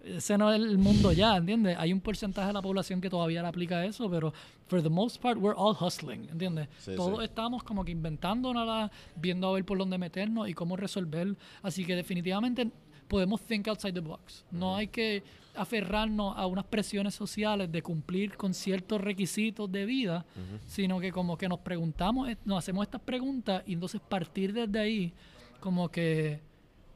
ese 0.04 0.38
no 0.38 0.54
es 0.54 0.62
el 0.62 0.78
mundo 0.78 1.14
ya, 1.14 1.36
¿entiendes? 1.36 1.76
Hay 1.80 1.92
un 1.92 2.00
porcentaje 2.00 2.46
de 2.46 2.54
la 2.54 2.62
población 2.62 3.02
que 3.02 3.10
todavía 3.10 3.42
le 3.42 3.48
aplica 3.48 3.84
eso, 3.84 4.08
pero 4.08 4.32
for 4.68 4.84
the 4.84 4.90
most 4.90 5.20
part 5.20 5.40
we're 5.40 5.58
all 5.58 5.76
hustling, 5.76 6.30
¿entiendes? 6.30 6.68
Sí, 6.78 6.92
Todos 6.96 7.18
sí. 7.18 7.26
estamos 7.26 7.64
como 7.64 7.84
que 7.84 7.92
inventando 7.92 8.54
nada, 8.54 8.92
viendo 9.16 9.48
a 9.48 9.54
ver 9.54 9.66
por 9.66 9.80
dónde 9.80 9.98
meternos 9.98 10.48
y 10.48 10.54
cómo 10.54 10.78
resolver. 10.78 11.36
Así 11.64 11.84
que 11.84 11.96
definitivamente 11.96 12.70
podemos 13.08 13.42
think 13.42 13.68
outside 13.68 13.94
the 13.94 14.00
box. 14.00 14.46
No 14.52 14.76
hay 14.76 14.90
que 14.90 15.24
aferrarnos 15.58 16.38
a 16.38 16.46
unas 16.48 16.66
presiones 16.66 17.14
sociales 17.16 17.72
de 17.72 17.82
cumplir 17.82 18.36
con 18.38 18.54
ciertos 18.54 19.02
requisitos 19.02 19.72
de 19.72 19.86
vida, 19.86 20.26
sino 20.66 21.00
que 21.00 21.12
como 21.12 21.38
que 21.38 21.48
nos 21.50 21.60
preguntamos, 21.60 22.30
eh, 22.30 22.38
nos 22.46 22.60
hacemos 22.60 22.84
estas 22.86 23.02
preguntas 23.02 23.64
y 23.66 23.74
entonces 23.74 24.02
partir 24.02 24.54
desde 24.54 24.80
ahí 24.80 25.14
como 25.60 25.90
que 25.90 26.40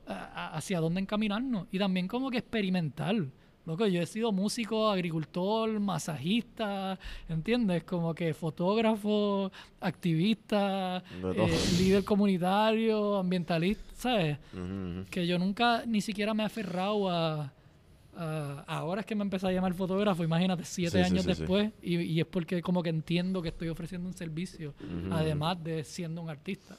a- 0.08 0.56
hacia 0.58 0.80
dónde 0.80 1.02
encaminarnos 1.02 1.68
y 1.72 1.78
también 1.80 2.08
como 2.08 2.30
que 2.32 2.38
experimentar. 2.40 3.16
Loco, 3.66 3.86
yo 3.86 4.02
he 4.02 4.06
sido 4.08 4.32
músico, 4.32 4.90
agricultor, 4.90 5.80
masajista, 5.80 6.98
¿entiendes? 7.28 7.84
Como 7.84 8.16
que 8.16 8.34
fotógrafo, 8.34 9.52
activista, 9.80 11.04
eh, 11.46 11.60
líder 11.78 12.04
comunitario, 12.04 13.18
ambientalista, 13.18 13.84
¿sabes? 13.96 14.38
Que 15.12 15.28
yo 15.28 15.38
nunca 15.38 15.84
ni 15.86 16.02
siquiera 16.02 16.34
me 16.34 16.44
he 16.44 16.46
aferrado 16.48 17.10
a, 17.10 17.54
a- 18.22 18.64
ahora 18.68 19.02
es 19.02 19.08
que 19.08 19.16
me 19.16 19.24
empecé 19.24 19.48
a 19.48 19.52
llamar 19.52 19.74
fotógrafo, 19.74 20.24
imagínate, 20.24 20.64
siete 20.66 20.98
Sí, 20.98 21.04
años 21.12 21.26
sí, 21.26 21.34
sí. 21.34 21.40
después, 21.40 21.72
Y, 21.82 21.98
y 21.98 22.20
es 22.20 22.26
porque 22.28 22.62
como 22.62 22.84
que 22.84 22.90
entiendo 22.90 23.42
que 23.42 23.50
estoy 23.50 23.70
ofreciendo 23.70 24.08
un 24.08 24.14
servicio, 24.14 24.74
además 25.12 25.64
de 25.64 25.84
siendo 25.84 26.22
un 26.22 26.30
artista. 26.30 26.76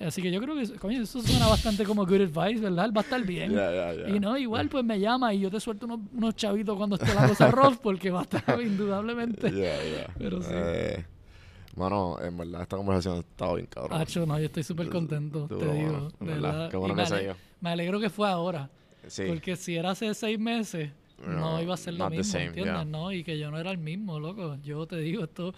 Así 0.00 0.22
que 0.22 0.30
yo 0.30 0.40
creo 0.40 0.54
que, 0.54 0.78
coño, 0.78 1.02
eso 1.02 1.20
suena 1.20 1.48
bastante 1.48 1.82
como 1.84 2.06
good 2.06 2.20
advice, 2.20 2.60
¿verdad? 2.62 2.92
Va 2.96 3.00
a 3.00 3.04
estar 3.04 3.20
bien. 3.24 3.52
Y 4.14 4.20
no, 4.20 4.38
igual 4.38 4.68
pues 4.68 4.84
me 4.84 5.00
llama 5.00 5.34
y 5.34 5.40
yo 5.40 5.50
te 5.50 5.58
suelto 5.58 5.86
unos, 5.86 5.98
unos 6.14 6.36
chavitos 6.36 6.76
cuando 6.76 6.94
esté 6.94 7.12
la 7.12 7.26
cosa 7.26 7.50
rough 7.50 7.78
porque 7.82 8.10
va 8.12 8.20
a 8.20 8.22
estar 8.22 8.62
indudablemente. 8.62 9.50
Pero 10.16 10.40
sí. 10.40 10.50
Eh, 10.52 11.04
mano, 11.74 12.16
en 12.22 12.36
verdad 12.38 12.62
esta 12.62 12.76
conversación 12.76 13.16
ha 13.16 13.20
estado 13.20 13.54
bien 13.56 13.66
cabrón. 13.66 14.00
Hacho, 14.00 14.24
no, 14.24 14.38
yo 14.38 14.46
estoy 14.46 14.62
súper 14.62 14.88
contento, 14.88 15.48
te 15.48 15.54
digo. 15.72 16.12
de 16.20 16.26
verdad. 16.26 16.70
Qué 16.70 16.76
bueno 16.76 16.94
me, 16.94 17.02
que 17.04 17.12
ale- 17.14 17.22
dio. 17.24 17.36
me 17.60 17.70
alegro 17.70 17.98
que 18.00 18.08
fue 18.10 18.28
ahora. 18.28 18.70
Sí. 19.08 19.24
Porque 19.26 19.56
si 19.56 19.76
era 19.76 19.90
hace 19.90 20.12
seis 20.14 20.38
meses, 20.38 20.90
no, 21.26 21.56
No, 21.56 21.62
iba 21.62 21.74
a 21.74 21.76
ser 21.76 21.94
lo 21.94 22.08
mismo, 22.10 22.24
same, 22.24 22.44
¿entiendes? 22.46 22.74
yeah. 22.74 22.84
No, 22.84 23.10
y 23.12 23.24
que 23.24 23.38
yo 23.38 23.50
no 23.50 23.58
era 23.58 23.70
el 23.72 23.78
mismo, 23.78 24.20
loco. 24.20 24.56
Yo 24.62 24.86
te 24.86 24.98
digo, 24.98 25.24
esto, 25.24 25.52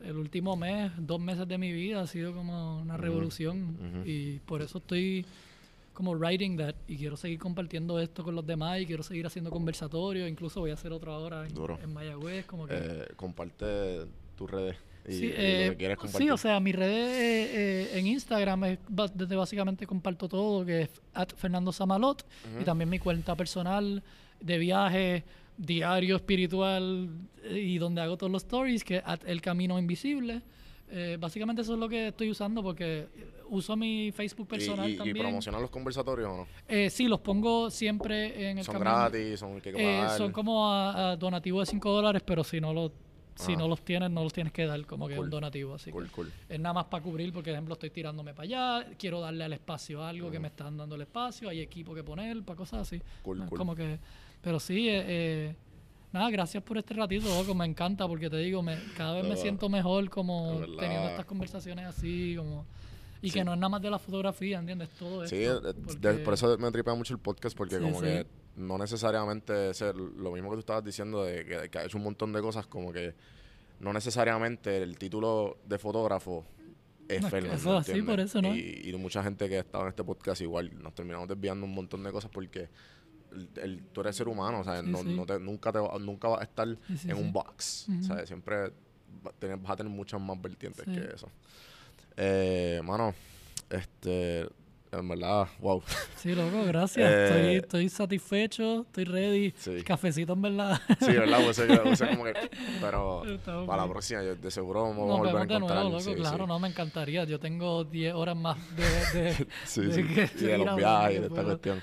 el 0.00 0.16
último 0.16 0.56
mes, 0.56 0.92
dos 0.98 1.18
meses 1.20 1.48
de 1.48 1.56
mi 1.56 1.72
vida 1.72 2.02
ha 2.02 2.06
sido 2.06 2.34
como 2.34 2.80
una 2.80 2.96
revolución. 2.96 4.02
Y 4.04 4.38
por 4.40 4.60
eso 4.62 4.78
estoy 4.78 5.24
como 5.94 6.12
writing 6.14 6.56
that 6.56 6.74
y 6.88 6.96
quiero 6.96 7.16
seguir 7.16 7.38
compartiendo 7.38 7.98
esto 8.00 8.22
con 8.24 8.34
los 8.34 8.46
demás 8.46 8.80
y 8.80 8.86
quiero 8.86 9.02
seguir 9.02 9.26
haciendo 9.26 9.50
conversatorios. 9.50 10.28
Incluso 10.28 10.60
voy 10.60 10.70
a 10.70 10.74
hacer 10.74 10.92
otro 10.92 11.12
ahora 11.12 11.46
en, 11.46 11.54
en 11.82 11.92
Mayagüez, 11.92 12.46
como 12.46 12.66
que... 12.66 12.74
Eh, 12.76 13.06
comparte 13.16 14.06
tus 14.36 14.50
redes. 14.50 14.76
Y, 15.08 15.12
Sí, 15.12 15.24
y 15.24 15.28
lo 15.28 15.34
eh, 15.36 15.66
que 15.70 15.76
quieres 15.76 15.96
compartir. 15.98 16.26
sí, 16.26 16.30
o 16.30 16.36
sea, 16.36 16.60
mis 16.60 16.74
redes 16.74 17.16
eh, 17.18 17.50
eh, 17.94 17.98
en 17.98 18.06
Instagram 18.06 18.64
es 18.64 18.78
desde 19.14 19.36
básicamente 19.36 19.86
comparto 19.86 20.28
todo, 20.28 20.64
que 20.64 20.82
es 20.82 20.90
at 21.14 21.28
Fernando 21.36 21.72
Samalot, 21.72 22.24
y 22.60 22.64
también 22.64 22.88
mi 22.90 22.98
cuenta 22.98 23.34
personal 23.36 24.02
de 24.40 24.58
viaje, 24.58 25.24
diario 25.56 26.16
espiritual, 26.16 27.08
eh, 27.44 27.58
y 27.58 27.78
donde 27.78 28.00
hago 28.00 28.16
todos 28.16 28.30
los 28.32 28.42
stories, 28.44 28.84
que 28.84 28.96
es 28.96 29.02
at 29.04 29.20
El 29.26 29.40
Camino 29.40 29.78
Invisible. 29.78 30.42
Eh, 30.92 31.16
básicamente 31.20 31.62
eso 31.62 31.74
es 31.74 31.78
lo 31.78 31.88
que 31.88 32.08
estoy 32.08 32.30
usando 32.30 32.64
porque 32.64 33.06
uso 33.48 33.76
mi 33.76 34.10
Facebook 34.10 34.46
¿Y- 34.48 34.50
personal 34.50 34.90
y, 34.90 34.94
y, 34.94 34.96
también. 34.96 35.18
promocionan 35.18 35.60
los 35.62 35.70
conversatorios 35.70 36.28
o 36.28 36.36
no? 36.38 36.46
Eh, 36.66 36.90
sí, 36.90 37.06
los 37.06 37.20
pongo 37.20 37.70
siempre 37.70 38.50
en 38.50 38.58
el 38.58 38.64
Son 38.64 38.72
camino. 38.72 38.90
gratis, 38.96 39.40
que 39.62 39.70
Eh, 39.76 40.06
son 40.18 40.32
como 40.32 40.68
a, 40.68 41.12
a 41.12 41.16
donativo 41.16 41.60
de 41.60 41.66
5 41.66 41.92
dólares, 41.92 42.22
pero 42.26 42.42
si 42.42 42.60
no 42.60 42.72
lo 42.74 42.90
si 43.40 43.52
Ah. 43.54 43.56
no 43.56 43.68
los 43.68 43.80
tienes, 43.82 44.10
no 44.10 44.22
los 44.22 44.32
tienes 44.32 44.52
que 44.52 44.66
dar 44.66 44.84
como 44.86 45.08
que 45.08 45.16
Cool. 45.16 45.24
un 45.26 45.30
donativo. 45.30 45.74
Así 45.74 45.90
Cool, 45.90 46.04
que 46.06 46.10
cool. 46.12 46.32
es 46.48 46.60
nada 46.60 46.72
más 46.74 46.84
para 46.86 47.02
cubrir, 47.02 47.32
porque, 47.32 47.50
por 47.50 47.54
ejemplo, 47.54 47.74
estoy 47.74 47.90
tirándome 47.90 48.34
para 48.34 48.44
allá, 48.44 48.86
quiero 48.98 49.20
darle 49.20 49.44
al 49.44 49.52
espacio 49.52 50.04
algo 50.04 50.30
que 50.30 50.38
me 50.38 50.48
están 50.48 50.76
dando 50.76 50.94
el 50.94 51.02
espacio, 51.02 51.48
hay 51.48 51.60
equipo 51.60 51.94
que 51.94 52.02
poner, 52.04 52.42
para 52.42 52.56
cosas 52.56 52.82
así. 52.82 53.00
Cool, 53.22 53.38
No 53.38 53.44
es 53.44 53.50
cool. 53.50 53.58
Como 53.58 53.74
que, 53.74 53.98
pero 54.42 54.60
sí, 54.60 54.88
eh, 54.88 55.04
eh, 55.06 55.54
nada, 56.12 56.30
gracias 56.30 56.62
por 56.62 56.78
este 56.78 56.94
ratito, 56.94 57.28
loco, 57.28 57.54
me 57.54 57.64
encanta, 57.66 58.06
porque 58.08 58.28
te 58.30 58.36
digo, 58.38 58.62
me, 58.62 58.76
cada 58.96 59.14
vez 59.14 59.24
me 59.24 59.36
siento 59.36 59.68
mejor 59.68 60.08
como 60.10 60.60
teniendo 60.78 61.08
estas 61.10 61.24
conversaciones 61.26 61.86
así, 61.86 62.34
como... 62.36 62.64
Y 63.22 63.28
Sí. 63.28 63.34
que 63.34 63.44
no 63.44 63.52
es 63.52 63.58
nada 63.58 63.68
más 63.68 63.82
de 63.82 63.90
la 63.90 63.98
fotografía, 63.98 64.58
¿entiendes? 64.58 64.88
Todo 64.98 65.26
Sí, 65.26 65.36
esto. 65.36 65.60
de- 65.60 65.72
de- 65.74 65.80
porque- 65.82 66.24
por 66.24 66.32
eso 66.34 66.56
me 66.56 66.70
tripea 66.72 66.94
mucho 66.94 67.12
el 67.12 67.20
podcast, 67.20 67.54
porque 67.54 67.76
Sí, 67.76 67.82
como 67.82 67.96
sí. 68.00 68.06
que 68.06 68.26
no 68.56 68.78
necesariamente 68.78 69.72
ser 69.74 69.96
lo 69.96 70.32
mismo 70.32 70.50
que 70.50 70.56
tú 70.56 70.60
estabas 70.60 70.84
diciendo, 70.84 71.24
de 71.24 71.44
que, 71.44 71.68
que 71.70 71.78
ha 71.78 71.84
hecho 71.84 71.98
un 71.98 72.04
montón 72.04 72.32
de 72.32 72.40
cosas, 72.40 72.66
como 72.66 72.92
que 72.92 73.14
no 73.80 73.92
necesariamente 73.92 74.82
el 74.82 74.98
título 74.98 75.58
de 75.66 75.78
fotógrafo 75.78 76.44
es 77.08 77.22
No, 77.22 77.28
eso 77.28 77.44
es 77.46 77.66
así, 77.66 77.90
¿entiendes? 77.92 78.04
por 78.04 78.20
eso, 78.20 78.42
¿no? 78.42 78.54
Y, 78.54 78.82
y 78.84 78.92
mucha 78.96 79.22
gente 79.22 79.48
que 79.48 79.56
ha 79.56 79.60
estado 79.60 79.84
en 79.84 79.88
este 79.90 80.04
podcast 80.04 80.40
igual 80.42 80.70
nos 80.82 80.94
terminamos 80.94 81.26
desviando 81.28 81.66
un 81.66 81.74
montón 81.74 82.02
de 82.04 82.12
cosas 82.12 82.30
porque 82.30 82.68
el, 83.32 83.48
el- 83.62 83.82
tú 83.92 84.00
eres 84.02 84.14
ser 84.16 84.28
humano, 84.28 84.60
o 84.60 84.64
sea, 84.64 84.80
Sí, 84.82 84.86
no, 84.90 84.98
sí. 84.98 85.14
no 85.16 85.24
te- 85.26 85.40
nunca, 85.40 85.72
te 85.72 85.78
va- 85.78 85.98
nunca 85.98 86.28
vas 86.28 86.40
a 86.40 86.44
estar 86.44 86.68
Sí, 86.98 87.10
en 87.10 87.16
un 87.16 87.32
box, 87.32 87.86
Ujú. 87.88 88.02
¿sabes? 88.04 88.28
Siempre 88.28 88.56
va- 89.26 89.32
vas 89.56 89.70
a 89.72 89.76
tener 89.76 89.90
muchas 89.92 90.20
más 90.20 90.40
vertientes 90.40 90.84
que 90.84 91.14
eso. 91.14 91.28
Eh, 92.16 92.80
mano, 92.84 93.14
este, 93.70 94.46
en 94.92 95.08
verdad, 95.08 95.46
wow. 95.60 95.82
Sí, 96.16 96.34
loco, 96.34 96.64
gracias. 96.66 97.10
Eh, 97.10 97.24
estoy, 97.26 97.54
estoy 97.56 97.88
satisfecho, 97.88 98.82
estoy 98.82 99.04
ready. 99.04 99.54
Sí. 99.56 99.82
Cafecito, 99.84 100.32
en 100.32 100.42
verdad. 100.42 100.80
Sí, 101.00 101.12
¿verdad? 101.12 101.38
Pues, 101.44 101.58
ese- 101.58 101.88
ese 101.90 102.08
como 102.08 102.24
que, 102.24 102.32
pero 102.80 103.22
para 103.66 103.82
la 103.86 103.88
próxima, 103.90 104.22
yo 104.22 104.34
de 104.34 104.50
seguro 104.50 104.82
vamos 104.82 104.98
a 104.98 105.16
volver 105.18 105.36
a 105.36 105.42
encontrar. 105.44 105.78
nuevo, 105.80 105.90
loco, 105.90 106.00
sí, 106.00 106.14
claro, 106.14 106.38
sí. 106.44 106.48
no, 106.48 106.58
me 106.58 106.68
encantaría. 106.68 107.24
Yo 107.24 107.38
tengo 107.38 107.84
10 107.84 108.14
horas 108.14 108.36
más 108.36 108.56
de... 109.12 109.20
de- 109.20 109.46
Sí, 109.64 109.82
de 109.82 110.04
que 110.28 110.58
los 110.58 110.76
viajes 110.76 111.16
y 111.16 111.20
de 111.20 111.26
esta 111.26 111.42
cuestión. 111.44 111.82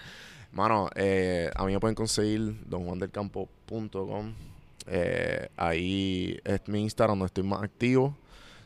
Mano, 0.51 0.89
eh, 0.95 1.49
a 1.55 1.65
mí 1.65 1.73
me 1.73 1.79
pueden 1.79 1.95
conseguir 1.95 2.55
donjuandelcampo.com. 2.65 4.33
Eh, 4.87 5.49
ahí 5.57 6.39
es 6.43 6.61
mi 6.67 6.81
Instagram 6.83 7.19
donde 7.19 7.25
estoy 7.27 7.43
más 7.43 7.63
activo. 7.63 8.15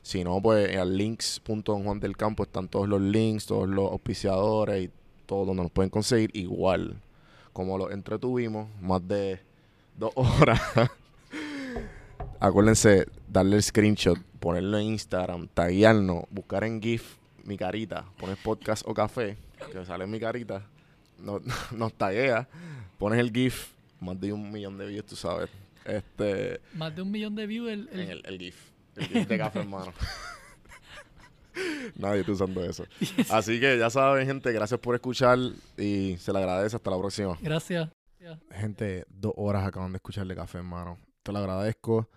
Si 0.01 0.23
no, 0.23 0.41
pues 0.41 0.69
en 0.75 0.97
links.donjuandelcampo 0.97 2.43
están 2.43 2.67
todos 2.67 2.87
los 2.89 2.99
links, 3.01 3.45
todos 3.45 3.69
los 3.69 3.91
auspiciadores 3.91 4.85
y 4.85 4.91
todo 5.25 5.45
donde 5.45 5.63
nos 5.63 5.71
pueden 5.71 5.89
conseguir. 5.89 6.31
Igual, 6.33 6.95
como 7.53 7.77
lo 7.77 7.91
entretuvimos, 7.91 8.67
más 8.81 9.07
de 9.07 9.39
dos 9.97 10.11
horas. 10.15 10.59
Acuérdense, 12.39 13.05
darle 13.27 13.57
el 13.57 13.63
screenshot, 13.63 14.17
ponerlo 14.39 14.79
en 14.79 14.87
Instagram, 14.87 15.47
taguearnos, 15.53 16.23
buscar 16.31 16.63
en 16.63 16.81
GIF 16.81 17.17
mi 17.43 17.57
carita, 17.57 18.05
pones 18.19 18.37
podcast 18.37 18.83
o 18.87 18.93
café, 18.93 19.37
que 19.71 19.85
sale 19.85 20.07
mi 20.07 20.19
carita, 20.19 20.65
no- 21.19 21.41
nos 21.71 21.93
taguea, 21.93 22.47
pones 22.97 23.19
el 23.19 23.31
GIF, 23.31 23.71
más 23.99 24.19
de 24.19 24.33
un 24.33 24.51
millón 24.51 24.77
de 24.77 24.87
views, 24.87 25.05
tú 25.05 25.15
sabes. 25.15 25.49
Este, 25.85 26.59
Más 26.75 26.95
de 26.95 27.01
un 27.01 27.09
millón 27.11 27.35
de 27.35 27.47
views. 27.47 27.69
El, 27.71 27.89
el- 27.91 27.99
en 27.99 28.09
el, 28.09 28.21
el 28.25 28.37
GIF, 28.39 28.55
el 28.95 29.27
de 29.27 29.37
café, 29.37 29.59
hermano. 29.59 29.93
Nadie 31.95 32.21
está 32.21 32.31
usando 32.31 32.63
eso. 32.63 32.85
Así 33.29 33.59
que 33.59 33.77
ya 33.77 33.89
saben, 33.89 34.25
gente, 34.25 34.51
gracias 34.51 34.79
por 34.79 34.95
escuchar 34.95 35.37
y 35.77 36.15
se 36.17 36.31
le 36.31 36.39
agradece. 36.39 36.75
Hasta 36.75 36.91
la 36.91 36.97
próxima. 36.97 37.37
Gracias. 37.41 37.89
Gente, 38.51 39.05
dos 39.09 39.33
horas 39.35 39.65
acaban 39.65 39.91
de 39.91 39.97
escucharle 39.97 40.35
café, 40.35 40.59
hermano. 40.59 40.97
Te 41.23 41.31
lo 41.31 41.39
agradezco. 41.39 42.09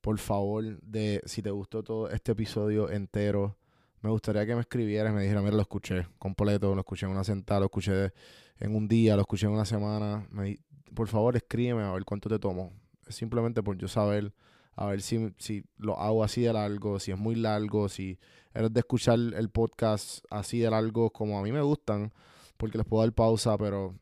Por 0.00 0.18
favor, 0.18 0.80
de 0.80 1.20
si 1.26 1.42
te 1.42 1.50
gustó 1.50 1.82
todo 1.82 2.10
este 2.10 2.32
episodio 2.32 2.90
entero, 2.90 3.56
me 4.00 4.10
gustaría 4.10 4.46
que 4.46 4.54
me 4.54 4.62
escribieras 4.62 5.12
y 5.12 5.14
me 5.14 5.22
dijeras, 5.22 5.42
mira, 5.42 5.56
lo 5.56 5.62
escuché 5.62 6.06
completo, 6.18 6.74
lo 6.74 6.80
escuché 6.80 7.06
en 7.06 7.12
una 7.12 7.24
sentada, 7.24 7.60
lo 7.60 7.66
escuché 7.66 8.12
en 8.58 8.74
un 8.74 8.88
día, 8.88 9.14
lo 9.14 9.22
escuché 9.22 9.46
en 9.46 9.52
una 9.52 9.64
semana. 9.64 10.26
Me 10.30 10.58
por 10.94 11.08
favor, 11.08 11.36
escríbeme 11.36 11.82
a 11.82 11.92
ver 11.92 12.04
cuánto 12.04 12.28
te 12.28 12.38
tomo. 12.38 12.72
Simplemente 13.08 13.62
por 13.62 13.76
yo 13.76 13.88
saber, 13.88 14.32
a 14.74 14.86
ver 14.86 15.02
si, 15.02 15.32
si 15.38 15.64
lo 15.76 15.98
hago 15.98 16.24
así 16.24 16.42
de 16.42 16.52
largo, 16.52 16.98
si 16.98 17.12
es 17.12 17.18
muy 17.18 17.34
largo, 17.34 17.88
si 17.88 18.18
eres 18.54 18.72
de 18.72 18.80
escuchar 18.80 19.18
el 19.18 19.50
podcast 19.50 20.24
así 20.30 20.60
de 20.60 20.70
largo 20.70 21.10
como 21.10 21.38
a 21.38 21.42
mí 21.42 21.52
me 21.52 21.62
gustan, 21.62 22.12
porque 22.56 22.78
les 22.78 22.86
puedo 22.86 23.02
dar 23.02 23.12
pausa, 23.12 23.56
pero 23.58 23.94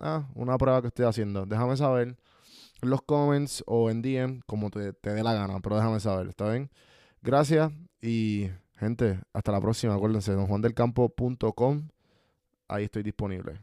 ah, 0.00 0.28
una 0.34 0.56
prueba 0.58 0.80
que 0.80 0.88
estoy 0.88 1.06
haciendo. 1.06 1.46
Déjame 1.46 1.76
saber 1.76 2.16
en 2.82 2.90
los 2.90 3.02
comments 3.02 3.62
o 3.66 3.90
en 3.90 4.02
DM 4.02 4.40
como 4.46 4.70
te, 4.70 4.92
te 4.92 5.10
dé 5.12 5.22
la 5.22 5.34
gana, 5.34 5.60
pero 5.60 5.76
déjame 5.76 6.00
saber, 6.00 6.28
¿está 6.28 6.50
bien? 6.50 6.70
Gracias 7.22 7.72
y 8.00 8.50
gente, 8.76 9.20
hasta 9.32 9.52
la 9.52 9.60
próxima. 9.60 9.94
Acuérdense, 9.94 10.32
donjuandelcampo.com. 10.32 11.88
Ahí 12.68 12.84
estoy 12.84 13.02
disponible. 13.02 13.60